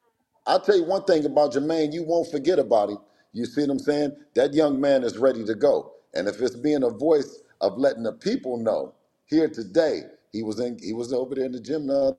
I'll 0.47 0.61
tell 0.61 0.77
you 0.77 0.85
one 0.85 1.05
thing 1.05 1.24
about 1.27 1.53
Jermaine. 1.53 1.93
You 1.93 2.03
won't 2.03 2.31
forget 2.31 2.59
about 2.59 2.91
him. 2.91 2.99
You 3.32 3.47
see 3.47 3.62
what 3.62 3.70
I'm 3.70 3.78
saying? 3.78 4.16
That 4.35 4.55
young 4.55 4.81
man 4.81 5.05
is 5.05 5.19
ready 5.19 5.45
to 5.45 5.55
go. 5.55 5.93
And 6.15 6.28
if 6.28 6.41
it's 6.41 6.57
being 6.57 6.82
a 6.85 6.91
voice 6.91 7.41
of 7.61 7.77
letting 7.78 8.05
the 8.05 8.12
people 8.12 8.57
know 8.57 8.95
here 9.27 9.49
today, 9.49 10.03
he 10.32 10.43
was 10.43 10.61
in 10.61 10.78
he 10.82 10.93
was 10.93 11.12
over 11.12 11.35
there 11.35 11.45
in 11.45 11.53
the 11.53 11.61
gym 11.61 11.86
the 11.86 12.16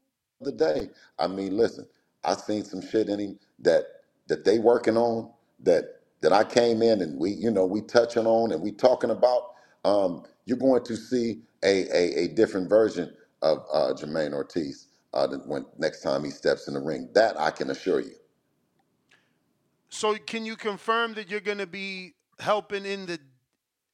other 0.47 0.57
day. 0.57 0.89
I 1.19 1.27
mean, 1.27 1.57
listen, 1.57 1.87
I 2.23 2.35
seen 2.35 2.63
some 2.63 2.81
shit 2.81 3.09
in 3.09 3.19
him 3.19 3.39
that 3.59 3.85
that 4.27 4.45
they 4.45 4.59
working 4.59 4.97
on 4.97 5.31
that 5.61 6.01
that 6.21 6.33
I 6.33 6.43
came 6.43 6.81
in 6.81 7.01
and 7.01 7.19
we 7.19 7.31
you 7.31 7.51
know 7.51 7.65
we 7.65 7.81
touching 7.81 8.25
on 8.27 8.51
and 8.51 8.61
we 8.61 8.71
talking 8.71 9.11
about. 9.11 9.53
Um, 9.85 10.23
you're 10.45 10.57
going 10.57 10.83
to 10.85 10.95
see 10.95 11.41
a 11.63 11.87
a, 11.89 12.25
a 12.25 12.27
different 12.29 12.69
version 12.69 13.13
of 13.41 13.59
uh, 13.73 13.93
Jermaine 13.93 14.33
Ortiz 14.33 14.87
uh, 15.13 15.27
when 15.45 15.65
next 15.77 16.01
time 16.01 16.23
he 16.23 16.31
steps 16.31 16.67
in 16.67 16.73
the 16.75 16.81
ring. 16.81 17.09
That 17.13 17.39
I 17.39 17.51
can 17.51 17.69
assure 17.71 17.99
you. 18.01 18.15
So 19.89 20.15
can 20.15 20.45
you 20.45 20.55
confirm 20.57 21.13
that 21.15 21.29
you're 21.29 21.39
going 21.39 21.59
to 21.59 21.67
be 21.67 22.15
helping 22.39 22.85
in 22.85 23.05
the 23.05 23.19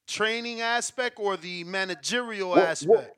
training 0.08 0.62
aspect 0.62 1.20
or 1.20 1.38
the 1.38 1.64
managerial 1.66 2.56
Well, 2.56 2.68
aspect? 2.70 3.16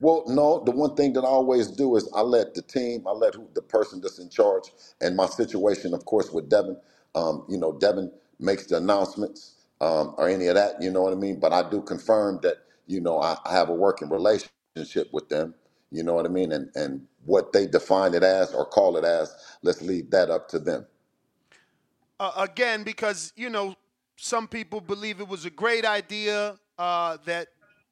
Well, 0.00 0.24
no. 0.28 0.62
The 0.64 0.72
one 0.72 0.94
thing 0.96 1.14
that 1.14 1.22
I 1.24 1.28
always 1.28 1.68
do 1.68 1.96
is 1.96 2.10
I 2.14 2.22
let 2.22 2.54
the 2.54 2.62
team, 2.62 3.06
I 3.06 3.12
let 3.12 3.34
who, 3.34 3.48
the 3.54 3.62
person 3.62 4.00
that's 4.00 4.18
in 4.20 4.30
charge, 4.30 4.72
and 5.00 5.16
my 5.16 5.26
situation, 5.26 5.94
of 5.94 6.04
course, 6.06 6.30
with 6.32 6.50
Devin. 6.50 6.78
Um, 7.14 7.46
you 7.48 7.58
know, 7.58 7.72
Devin 7.78 8.12
makes 8.40 8.66
the 8.66 8.76
announcements 8.78 9.56
um, 9.80 10.14
or 10.18 10.28
any 10.28 10.48
of 10.48 10.56
that. 10.56 10.82
You 10.82 10.90
know 10.90 11.02
what 11.02 11.12
I 11.14 11.16
mean. 11.16 11.40
But 11.40 11.52
I 11.52 11.68
do 11.68 11.82
confirm 11.82 12.40
that 12.42 12.58
you 12.86 13.00
know 13.00 13.20
I, 13.20 13.38
I 13.46 13.54
have 13.54 13.70
a 13.70 13.74
working 13.74 14.10
relationship 14.10 15.08
with 15.12 15.28
them. 15.30 15.54
You 15.92 16.04
know 16.04 16.14
what 16.14 16.26
I 16.26 16.30
mean, 16.30 16.52
and 16.52 16.70
and 16.76 17.06
what 17.26 17.52
they 17.52 17.66
define 17.66 18.14
it 18.14 18.22
as 18.24 18.54
or 18.54 18.66
call 18.66 18.96
it 18.98 19.04
as, 19.04 19.34
let's 19.62 19.82
leave 19.82 20.10
that 20.12 20.30
up 20.30 20.48
to 20.50 20.60
them. 20.60 20.86
uh, 22.20 22.32
again 22.36 22.82
because 22.84 23.32
you 23.36 23.50
know 23.50 23.74
some 24.16 24.48
people 24.48 24.80
believe 24.80 25.20
it 25.20 25.28
was 25.28 25.44
a 25.44 25.50
great 25.50 25.84
idea 25.84 26.58
uh, 26.78 27.18
that 27.26 27.48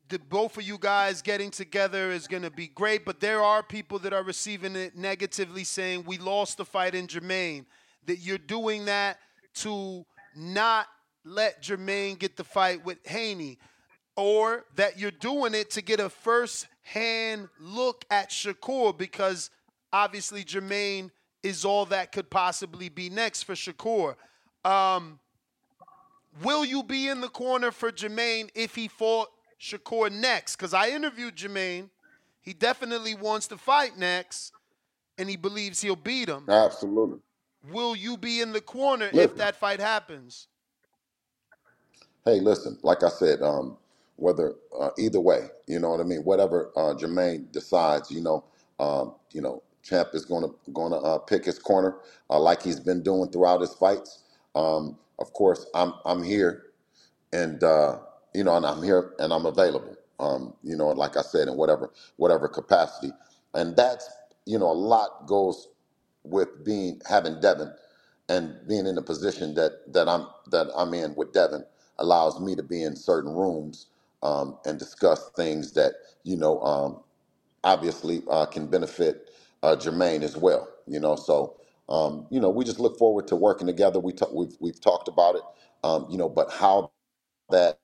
the 0.08 0.18
both 0.18 0.56
of 0.56 0.62
you 0.62 0.78
guys 0.78 1.22
getting 1.22 1.50
together 1.50 2.10
is 2.10 2.26
going 2.26 2.42
to 2.42 2.50
be 2.50 2.68
great 2.68 3.04
but 3.04 3.20
there 3.20 3.42
are 3.42 3.62
people 3.62 3.98
that 3.98 4.12
are 4.12 4.22
receiving 4.22 4.76
it 4.76 4.96
negatively 4.96 5.64
saying 5.64 6.04
we 6.06 6.18
lost 6.18 6.56
the 6.56 6.64
fight 6.64 6.94
in 6.94 7.06
Jermaine 7.06 7.64
that 8.06 8.18
you're 8.18 8.38
doing 8.38 8.84
that 8.86 9.18
to 9.54 10.04
not 10.36 10.86
let 11.24 11.62
Jermaine 11.62 12.18
get 12.18 12.36
the 12.36 12.44
fight 12.44 12.84
with 12.84 12.98
Haney 13.06 13.58
or 14.16 14.64
that 14.76 14.98
you're 14.98 15.10
doing 15.10 15.54
it 15.54 15.70
to 15.70 15.82
get 15.82 16.00
a 16.00 16.08
first 16.08 16.66
hand 16.82 17.48
look 17.60 18.04
at 18.10 18.30
Shakur 18.30 18.96
because 18.96 19.50
obviously 19.92 20.44
Jermaine 20.44 21.10
is 21.42 21.64
all 21.64 21.86
that 21.86 22.12
could 22.12 22.30
possibly 22.30 22.88
be 22.88 23.10
next 23.10 23.42
for 23.42 23.54
Shakur. 23.54 24.14
Um, 24.64 25.18
will 26.42 26.64
you 26.64 26.82
be 26.82 27.08
in 27.08 27.20
the 27.20 27.28
corner 27.28 27.70
for 27.70 27.92
Jermaine 27.92 28.48
if 28.54 28.74
he 28.74 28.88
fought 28.88 29.28
Shakur 29.60 30.12
next? 30.12 30.56
Because 30.56 30.74
I 30.74 30.90
interviewed 30.90 31.36
Jermaine. 31.36 31.90
He 32.42 32.52
definitely 32.52 33.14
wants 33.14 33.48
to 33.48 33.58
fight 33.58 33.98
next, 33.98 34.52
and 35.18 35.28
he 35.28 35.36
believes 35.36 35.80
he'll 35.82 35.96
beat 35.96 36.28
him. 36.28 36.48
Absolutely. 36.48 37.18
Will 37.70 37.96
you 37.96 38.16
be 38.16 38.40
in 38.40 38.52
the 38.52 38.60
corner 38.60 39.10
if 39.12 39.36
that 39.36 39.56
fight 39.56 39.80
happens? 39.80 40.48
hey, 42.26 42.40
listen, 42.40 42.78
like 42.82 43.02
I 43.02 43.08
said, 43.08 43.40
um, 43.40 43.78
whether 44.16 44.54
uh, 44.78 44.90
either 44.98 45.20
way, 45.20 45.48
you 45.66 45.78
know 45.78 45.90
what 45.90 46.00
I 46.00 46.04
mean. 46.04 46.20
Whatever 46.24 46.72
uh, 46.76 46.94
Jermaine 46.94 47.50
decides, 47.52 48.10
you 48.10 48.20
know, 48.20 48.44
um, 48.78 49.14
you 49.32 49.40
know, 49.40 49.62
Champ 49.82 50.10
is 50.14 50.24
going 50.26 50.42
to 50.42 50.72
going 50.72 50.92
to 50.92 50.98
uh, 50.98 51.18
pick 51.18 51.44
his 51.44 51.58
corner 51.58 51.96
uh, 52.28 52.38
like 52.38 52.62
he's 52.62 52.80
been 52.80 53.02
doing 53.02 53.30
throughout 53.30 53.60
his 53.60 53.72
fights. 53.74 54.24
Um, 54.54 54.98
of 55.18 55.32
course, 55.32 55.66
I'm 55.74 55.94
I'm 56.04 56.22
here, 56.22 56.64
and 57.32 57.62
uh, 57.62 58.00
you 58.34 58.44
know, 58.44 58.56
and 58.56 58.66
I'm 58.66 58.82
here 58.82 59.14
and 59.18 59.32
I'm 59.32 59.46
available. 59.46 59.96
Um, 60.20 60.54
you 60.62 60.76
know, 60.76 60.88
like 60.88 61.16
I 61.16 61.22
said, 61.22 61.48
in 61.48 61.56
whatever 61.56 61.90
whatever 62.16 62.48
capacity, 62.48 63.12
and 63.54 63.76
that's 63.76 64.08
you 64.46 64.58
know, 64.58 64.70
a 64.70 64.74
lot 64.74 65.26
goes 65.26 65.68
with 66.24 66.64
being 66.64 67.00
having 67.08 67.40
Devin 67.40 67.72
and 68.28 68.56
being 68.68 68.86
in 68.86 68.96
the 68.96 69.02
position 69.02 69.54
that 69.56 69.92
that 69.92 70.08
I'm 70.08 70.28
that 70.52 70.68
I'm 70.76 70.94
in 70.94 71.14
with 71.16 71.32
Devin 71.34 71.64
allows 71.98 72.40
me 72.40 72.56
to 72.56 72.64
be 72.64 72.82
in 72.84 72.96
certain 72.96 73.32
rooms 73.34 73.88
um, 74.22 74.58
and 74.66 74.78
discuss 74.78 75.30
things 75.36 75.72
that 75.74 75.94
you 76.24 76.36
know 76.38 76.60
um, 76.62 77.00
obviously 77.64 78.22
uh, 78.30 78.46
can 78.46 78.66
benefit 78.68 79.30
uh, 79.62 79.76
Jermaine 79.76 80.22
as 80.22 80.36
well. 80.36 80.68
You 80.86 81.00
know, 81.00 81.16
so 81.16 81.56
um, 81.88 82.26
you 82.30 82.40
know 82.40 82.50
we 82.50 82.64
just 82.64 82.80
look 82.80 82.98
forward 82.98 83.28
to 83.28 83.36
working 83.36 83.66
together. 83.66 84.00
We 84.00 84.12
talk, 84.12 84.32
we've 84.34 84.56
we've 84.60 84.80
talked 84.80 85.08
about 85.08 85.36
it. 85.36 85.42
Um, 85.84 86.06
you 86.10 86.18
know, 86.18 86.28
but 86.28 86.50
how 86.52 86.92
that 87.50 87.78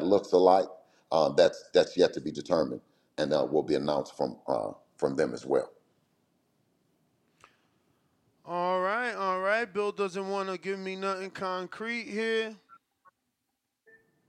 looks 0.00 0.32
alike, 0.32 0.68
uh, 1.12 1.30
that's 1.30 1.70
that's 1.74 1.96
yet 1.96 2.12
to 2.14 2.20
be 2.20 2.32
determined, 2.32 2.82
and 3.18 3.32
uh, 3.32 3.46
will 3.50 3.62
be 3.64 3.74
announced 3.74 4.16
from 4.16 4.38
uh, 4.48 4.72
from 4.96 5.16
them 5.16 5.34
as 5.34 5.46
well. 5.46 5.72
All 8.44 8.80
right, 8.82 9.14
all 9.14 9.40
right. 9.40 9.72
Bill 9.72 9.92
doesn't 9.92 10.28
want 10.28 10.48
to 10.50 10.58
give 10.58 10.78
me 10.78 10.96
nothing 10.96 11.30
concrete 11.30 12.04
here. 12.08 12.56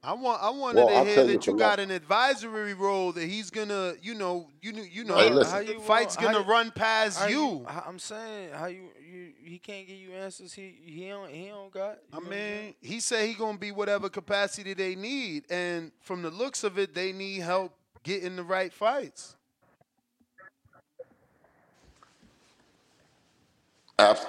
I 0.06 0.12
want 0.14 0.44
I 0.44 0.50
wanted 0.50 0.80
Well, 0.80 0.88
to 0.90 0.94
I'll 0.96 1.06
hear 1.06 1.16
tell 1.16 1.26
you 1.28 1.34
that 1.34 1.48
you 1.48 1.56
got 1.58 1.80
an 1.80 1.90
advisory 1.90 2.74
role 2.74 3.14
that 3.14 3.24
he's 3.24 3.50
gonna, 3.50 3.94
you 4.02 4.14
know, 4.16 4.50
you 4.62 4.74
know, 4.74 4.84
you 4.84 5.06
know, 5.06 5.16
Hey. 5.16 5.30
How 5.50 5.60
you 5.60 5.80
fight's 5.80 6.18
want- 6.18 6.34
gonna 6.34 6.40
you- 6.46 6.52
run 6.52 6.72
past 6.72 7.20
how 7.20 7.28
you. 7.28 7.66
I'm 7.68 8.00
saying 8.00 8.52
how 8.54 8.66
you 8.66 8.90
you 9.02 9.34
he 9.42 9.60
can't 9.60 9.88
give 9.88 9.96
you 9.96 10.12
answers. 10.12 10.52
He 10.54 10.76
he 10.84 11.08
don't 11.08 11.30
he 11.30 11.48
don't 11.48 11.72
got. 11.72 12.00
I 12.12 12.20
mean, 12.20 12.76
he 12.82 13.00
said 13.00 13.28
he 13.30 13.34
gonna 13.34 13.58
be 13.58 13.72
whatever 13.72 14.10
capacity 14.10 14.74
they 14.74 14.96
need, 14.96 15.46
and 15.50 15.94
from 16.02 16.22
the 16.22 16.32
looks 16.32 16.66
of 16.66 16.78
it, 16.78 16.94
they 16.94 17.14
need 17.14 17.40
help 17.40 17.74
getting 18.04 18.36
the 18.36 18.44
right 18.44 18.74
fights. 18.74 19.36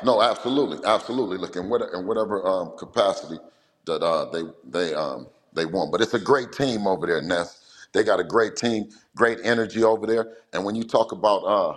No, 0.05 0.23
absolutely, 0.23 0.79
absolutely. 0.87 1.37
Look, 1.37 1.57
in, 1.57 1.69
what, 1.69 1.83
in 1.93 2.07
whatever 2.07 2.47
um, 2.47 2.77
capacity 2.79 3.39
that 3.87 4.03
uh, 4.05 4.27
they 4.27 4.43
they 4.65 4.95
um, 4.95 5.27
they 5.55 5.67
want, 5.67 5.93
but 5.93 6.01
it's 6.03 6.15
a 6.15 6.21
great 6.21 6.53
team 6.53 6.87
over 6.87 7.07
there, 7.07 7.23
Ness. 7.23 7.61
They 7.95 8.05
got 8.05 8.21
a 8.21 8.25
great 8.25 8.57
team, 8.57 8.91
great 9.17 9.39
energy 9.45 9.85
over 9.85 10.07
there. 10.07 10.35
And 10.53 10.65
when 10.65 10.77
you 10.77 10.85
talk 10.85 11.13
about 11.13 11.39
uh, 11.45 11.77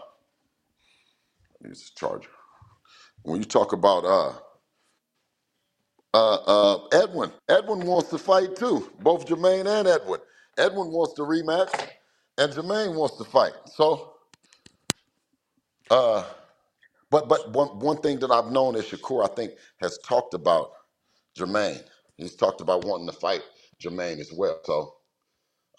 use 1.64 1.92
the 1.92 2.00
charger. 2.00 2.30
When 3.24 3.40
you 3.40 3.46
talk 3.46 3.74
about 3.74 4.06
uh, 4.06 4.34
uh, 6.14 6.36
uh, 6.48 6.88
Edwin, 6.94 7.32
Edwin 7.50 7.86
wants 7.86 8.10
to 8.12 8.18
fight 8.18 8.56
too. 8.56 8.92
Both 9.02 9.28
Jermaine 9.28 9.68
and 9.68 9.88
Edwin. 9.88 10.22
Edwin 10.58 10.92
wants 10.92 11.14
to 11.16 11.24
rematch, 11.24 11.90
and 12.38 12.54
Jermaine 12.54 12.96
wants 12.96 13.18
to 13.18 13.26
fight. 13.26 13.54
So, 13.76 14.16
uh, 15.92 16.26
but 17.12 17.30
but 17.30 17.52
one 17.54 17.80
one 17.80 17.98
thing 17.98 18.20
that 18.20 18.32
I've 18.32 18.52
known 18.52 18.76
is 18.76 18.86
Shakur, 18.86 19.30
I 19.30 19.34
think, 19.36 19.54
has 19.82 19.98
talked 20.00 20.34
about 20.34 20.72
Jermaine. 21.38 21.84
He's 22.18 22.36
talked 22.36 22.62
about 22.62 22.86
wanting 22.86 23.08
to 23.08 23.14
fight 23.14 23.44
Jermaine 23.82 24.20
as 24.20 24.32
well. 24.34 24.60
So, 24.64 24.96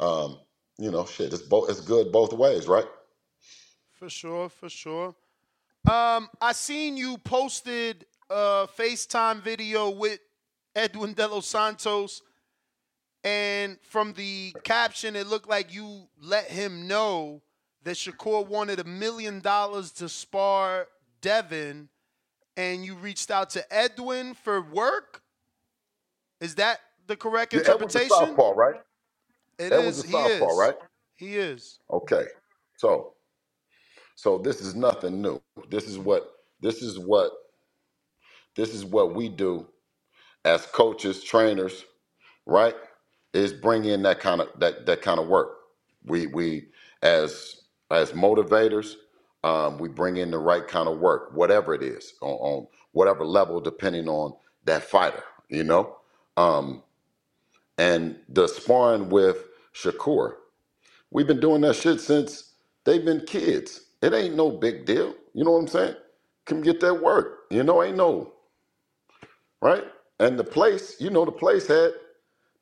um, 0.01 0.39
you 0.79 0.91
know, 0.91 1.05
shit, 1.05 1.33
it's 1.33 1.43
both 1.43 1.71
it's 1.71 1.81
good 1.81 2.13
both 2.13 2.33
ways, 2.33 2.67
right? 2.67 2.87
For 3.93 4.09
sure, 4.09 4.49
for 4.49 4.69
sure. 4.69 5.15
Um, 5.91 6.29
I 6.41 6.53
seen 6.53 6.97
you 6.97 7.19
posted 7.19 8.07
a 8.31 8.69
FaceTime 8.77 9.43
video 9.43 9.91
with 9.91 10.21
Edwin 10.77 11.15
De 11.15 11.27
Los 11.27 11.47
Santos, 11.47 12.23
and 13.25 13.79
from 13.83 14.13
the 14.13 14.55
caption, 14.63 15.17
it 15.17 15.27
looked 15.27 15.49
like 15.49 15.75
you 15.75 16.09
let 16.21 16.45
him 16.45 16.87
know 16.87 17.43
that 17.83 17.97
Shakur 17.97 18.47
wanted 18.47 18.79
a 18.81 18.85
million 18.85 19.41
dollars 19.41 19.91
to 19.93 20.09
spar 20.09 20.89
Devin, 21.21 21.89
and 22.57 22.85
you 22.85 22.95
reached 22.95 23.31
out 23.31 23.51
to 23.51 23.75
Edwin 23.75 24.35
for 24.35 24.61
work. 24.61 25.23
Is 26.41 26.55
that 26.57 26.81
the 27.09 27.17
correct 27.17 27.55
Yeah, 27.55 27.63
interpretation? 27.63 28.09
southpaw, 28.09 28.53
right? 28.53 28.77
It 29.59 29.73
Edwin's 29.73 29.99
is. 29.99 30.03
a 30.03 30.05
He 30.05 30.25
is. 30.25 30.55
right? 30.55 30.77
He 31.17 31.37
is. 31.37 31.81
Okay. 31.91 32.27
So 32.79 33.15
so 34.17 34.39
this 34.39 34.61
is 34.63 34.75
nothing 34.77 35.23
new. 35.23 35.41
This 35.71 35.87
is 35.89 35.99
what 35.99 36.31
this 36.61 36.83
is 36.83 36.99
what 36.99 37.33
this 38.57 38.75
is 38.75 38.85
what 38.85 39.15
we 39.15 39.29
do 39.29 39.69
as 40.45 40.67
coaches, 40.67 41.25
trainers, 41.25 41.85
right? 42.47 42.77
Is 43.35 43.53
bring 43.53 43.87
in 43.87 44.03
that 44.05 44.21
kind 44.21 44.41
of 44.43 44.49
that 44.61 44.87
that 44.87 45.03
kind 45.03 45.21
of 45.21 45.29
work. 45.29 45.57
We 46.05 46.29
we 46.29 46.69
as 47.03 47.63
as 47.91 48.13
motivators, 48.13 48.95
um, 49.45 49.79
we 49.79 49.89
bring 49.89 50.19
in 50.19 50.31
the 50.33 50.39
right 50.39 50.67
kind 50.67 50.89
of 50.89 50.99
work, 50.99 51.31
whatever 51.35 51.75
it 51.75 51.83
is, 51.83 52.15
on, 52.23 52.31
on 52.33 52.69
whatever 52.93 53.25
level, 53.25 53.61
depending 53.61 54.09
on 54.09 54.35
that 54.65 54.83
fighter, 54.85 55.25
you 55.51 55.65
know. 55.65 55.99
Um, 56.37 56.83
and 57.79 58.19
the 58.29 58.49
sparring 58.49 59.11
with 59.11 59.45
Shakur, 59.75 60.35
we've 61.11 61.29
been 61.29 61.41
doing 61.41 61.63
that 61.63 61.77
shit 61.77 62.01
since 62.01 62.55
they've 62.85 63.05
been 63.05 63.25
kids. 63.27 63.83
It 64.03 64.15
ain't 64.15 64.37
no 64.37 64.51
big 64.51 64.87
deal. 64.87 65.15
You 65.35 65.45
know 65.45 65.53
what 65.53 65.61
I'm 65.61 65.69
saying? 65.69 65.97
Come 66.47 66.63
get 66.63 66.81
that 66.81 67.03
work. 67.03 67.41
You 67.51 67.65
know, 67.65 67.83
ain't 67.83 67.97
no 67.99 68.35
right. 69.63 69.85
and 70.21 70.39
the 70.39 70.45
place, 70.45 71.01
you 71.01 71.11
know, 71.11 71.25
the 71.25 71.33
place 71.33 71.67
had 71.69 71.93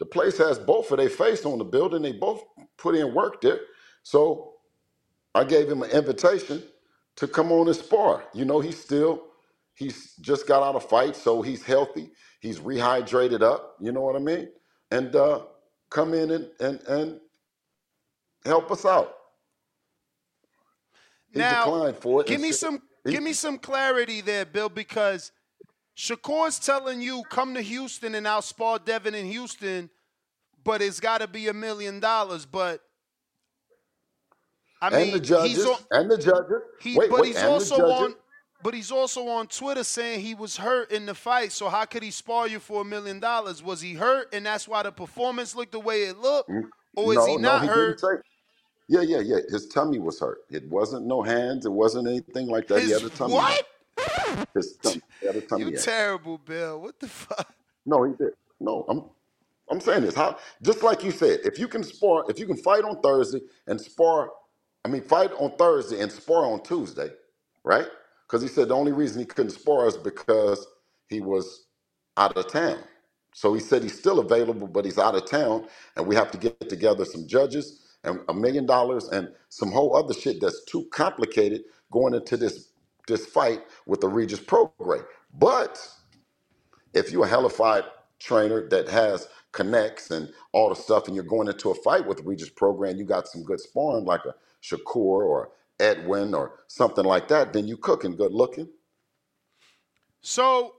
the 0.01 0.07
place 0.07 0.39
has 0.39 0.59
both 0.59 0.93
of 0.93 0.99
their 0.99 1.11
face 1.11 1.45
on 1.47 1.59
the 1.59 1.65
building. 1.65 2.03
They 2.03 2.13
both 2.13 2.43
put 2.79 2.97
in 2.97 3.15
work 3.15 3.43
there. 3.43 3.61
So 4.05 4.55
I 5.35 5.45
gave 5.45 5.71
him 5.71 5.83
an 5.83 5.91
invitation 5.93 6.65
to 7.17 7.29
come 7.29 7.53
on 7.53 7.69
and 7.69 7.77
spar. 7.77 8.25
You 8.35 8.47
know, 8.47 8.61
he's 8.61 8.81
still 8.83 9.25
he's 9.75 10.17
just 10.17 10.49
got 10.49 10.63
out 10.65 10.77
of 10.77 10.89
fight, 10.89 11.17
so 11.17 11.43
he's 11.43 11.65
healthy. 11.65 12.11
He's 12.41 12.61
rehydrated 12.61 13.43
up. 13.43 13.77
You 13.81 13.93
know 13.93 14.03
what 14.03 14.17
I 14.17 14.21
mean? 14.21 14.49
And 14.91 15.15
uh, 15.17 15.43
come 15.91 16.15
in 16.15 16.31
and 16.31 16.51
and 16.61 16.81
and 16.83 17.21
help 18.45 18.71
us 18.71 18.85
out. 18.85 19.15
He 21.33 21.41
Now, 21.41 21.65
declined 21.65 21.97
for 21.97 22.21
it. 22.23 22.27
give 22.29 22.41
me 22.41 22.53
some 22.53 22.83
he- 23.05 23.13
give 23.13 23.23
me 23.23 23.33
some 23.33 23.59
clarity 23.59 24.21
there, 24.21 24.45
Bill, 24.45 24.69
because 24.69 25.33
Shakur's 25.97 26.59
telling 26.59 27.01
you 27.01 27.25
come 27.31 27.55
to 27.55 27.61
Houston 27.61 28.15
and 28.15 28.27
I'll 28.29 28.43
spar 28.43 28.79
Devin 28.79 29.15
in 29.15 29.27
Houston, 29.27 29.91
but 30.65 30.83
it's 30.83 31.01
got 31.01 31.19
to 31.19 31.27
be 31.27 31.49
a 31.49 31.55
million 31.55 32.01
dollars. 32.01 32.47
But 32.47 32.83
I 34.81 34.91
mean, 34.91 35.01
and 35.01 35.13
the 35.15 35.21
judges 35.21 35.57
he's 35.57 35.67
on, 35.67 35.79
and 35.91 36.11
the 36.11 36.19
judges. 36.19 36.63
he, 36.81 36.97
wait, 36.97 37.11
but 37.11 37.21
wait, 37.21 37.29
he's 37.29 37.43
also 37.43 37.77
judges. 37.79 38.01
on, 38.01 38.15
but 38.63 38.75
he's 38.75 38.91
also 38.91 39.29
on 39.29 39.47
Twitter 39.49 39.85
saying 39.85 40.21
he 40.21 40.35
was 40.35 40.57
hurt 40.57 40.91
in 40.93 41.07
the 41.07 41.15
fight. 41.15 41.53
So 41.53 41.69
how 41.69 41.85
could 41.85 42.03
he 42.03 42.11
spar 42.11 42.49
you 42.49 42.59
for 42.59 42.83
a 42.83 42.85
million 42.85 43.21
dollars? 43.21 43.63
Was 43.63 43.81
he 43.81 43.95
hurt, 43.95 44.33
and 44.35 44.47
that's 44.47 44.69
why 44.69 44.83
the 44.83 44.93
performance 44.93 45.55
looked 45.55 45.73
the 45.73 45.81
way 45.81 46.05
it 46.05 46.19
looked, 46.19 46.51
mm, 46.51 46.63
or 46.97 47.13
is 47.13 47.19
no, 47.19 47.27
he 47.27 47.37
not 47.37 47.63
no, 47.63 47.63
he 47.63 47.67
hurt? 47.69 48.01
Yeah, 48.89 49.03
yeah, 49.03 49.21
yeah. 49.21 49.39
His 49.51 49.67
tummy 49.67 49.99
was 49.99 50.21
hurt. 50.21 50.39
It 50.51 50.69
wasn't 50.69 51.07
no 51.07 51.23
hands. 51.23 51.67
It 51.67 51.73
wasn't 51.73 52.09
anything 52.09 52.49
like 52.49 52.69
that. 52.69 52.81
he 52.83 52.89
His 52.89 53.03
had 53.03 53.11
a 53.11 53.15
tummy. 53.15 53.35
what? 53.35 53.67
His 54.55 54.77
tummy. 54.77 55.03
He 55.21 55.27
had 55.27 55.37
a 55.37 55.41
tummy. 55.43 55.65
You 55.65 55.79
terrible, 55.79 56.39
Bill. 56.39 56.81
What 56.81 57.01
the 57.01 57.09
fuck? 57.09 57.55
No, 57.85 58.05
he 58.05 58.15
did. 58.15 58.33
No, 58.61 58.85
I'm 58.89 59.05
I'm 59.71 59.81
saying 59.81 60.03
this. 60.03 60.15
How 60.15 60.39
just 60.63 60.83
like 60.83 61.03
you 61.05 61.11
said, 61.11 61.41
if 61.45 61.59
you 61.59 61.69
can 61.69 61.83
spar, 61.83 62.25
if 62.29 62.39
you 62.39 62.47
can 62.47 62.57
fight 62.57 62.85
on 62.85 63.01
Thursday 63.01 63.41
and 63.67 63.81
spar, 63.81 64.31
I 64.85 64.89
mean 64.89 65.03
fight 65.03 65.33
on 65.39 65.57
Thursday 65.57 66.01
and 66.01 66.11
spar 66.13 66.47
on 66.47 66.63
Tuesday, 66.63 67.11
right? 67.65 67.87
Because 68.29 68.43
he 68.43 68.49
said 68.49 68.69
the 68.69 68.77
only 68.77 68.93
reason 68.93 69.21
he 69.21 69.27
couldn't 69.27 69.53
spar 69.53 69.87
is 69.89 69.97
because 69.99 70.67
he 71.09 71.21
was 71.21 71.67
out 72.17 72.37
of 72.37 72.49
town. 72.49 72.79
So 73.35 73.55
he 73.55 73.61
said 73.61 73.83
he's 73.83 73.99
still 73.99 74.21
available, 74.21 74.69
but 74.69 74.85
he's 74.85 74.99
out 74.99 75.15
of 75.17 75.27
town, 75.31 75.69
and 75.97 76.07
we 76.07 76.17
have 76.17 76.31
to 76.33 76.39
get 76.39 76.69
together 76.69 77.05
some 77.05 77.29
judges 77.29 77.85
and 78.05 78.21
a 78.29 78.35
million 78.35 78.67
dollars 78.67 79.09
and 79.09 79.29
some 79.51 79.73
whole 79.73 79.97
other 79.97 80.15
shit 80.15 80.41
that's 80.41 80.65
too 80.67 80.87
complicated 80.93 81.63
going 81.93 82.15
into 82.15 82.37
this 82.37 82.71
this 83.09 83.27
fight 83.27 83.63
with 83.87 84.01
the 84.01 84.09
Regis 84.09 84.41
program. 84.41 85.05
But 85.39 85.89
if 86.95 87.13
you're 87.13 87.27
a 87.27 87.29
hellified 87.29 87.85
trainer 88.21 88.69
that 88.71 88.89
has 88.89 89.29
connects 89.53 90.11
and 90.13 90.33
all 90.53 90.71
the 90.71 90.77
stuff, 90.77 91.07
and 91.09 91.17
you're 91.17 91.25
going 91.25 91.49
into 91.49 91.71
a 91.71 91.77
fight 91.77 92.07
with 92.07 92.23
Regis 92.25 92.51
program, 92.51 92.99
you 92.99 93.05
got 93.05 93.29
some 93.29 93.45
good 93.45 93.61
sparring 93.61 94.07
like 94.07 94.25
a 94.27 94.35
Shakur 94.63 94.97
or 94.97 95.51
Edwin 95.79 96.35
or 96.35 96.61
something 96.69 97.05
like 97.05 97.29
that, 97.29 97.53
then 97.53 97.67
you 97.67 97.77
cooking 97.77 98.17
good 98.17 98.33
looking. 98.33 98.69
So 100.21 100.75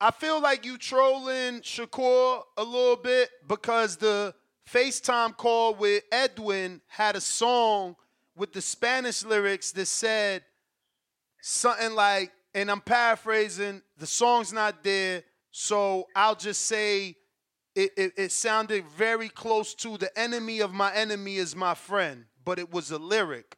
I 0.00 0.10
feel 0.10 0.40
like 0.40 0.64
you 0.64 0.78
trolling 0.78 1.60
Shakur 1.60 2.42
a 2.56 2.64
little 2.64 2.96
bit 2.96 3.28
because 3.46 3.96
the 3.96 4.34
FaceTime 4.68 5.36
call 5.36 5.74
with 5.74 6.04
Edwin 6.12 6.80
had 6.86 7.16
a 7.16 7.20
song 7.20 7.96
with 8.36 8.52
the 8.52 8.62
Spanish 8.62 9.24
lyrics 9.24 9.72
that 9.72 9.86
said 9.86 10.42
something 11.42 11.94
like, 11.94 12.32
and 12.54 12.70
I'm 12.70 12.80
paraphrasing, 12.80 13.82
the 13.98 14.06
song's 14.06 14.52
not 14.52 14.82
there, 14.82 15.24
so 15.50 16.06
I'll 16.14 16.36
just 16.36 16.62
say 16.62 17.16
it, 17.74 17.90
it, 17.96 18.12
it 18.16 18.32
sounded 18.32 18.86
very 18.86 19.28
close 19.28 19.74
to 19.76 19.96
the 19.98 20.16
enemy 20.18 20.60
of 20.60 20.72
my 20.72 20.92
enemy 20.94 21.36
is 21.36 21.54
my 21.54 21.74
friend, 21.74 22.24
but 22.44 22.58
it 22.58 22.72
was 22.72 22.90
a 22.90 22.98
lyric. 22.98 23.56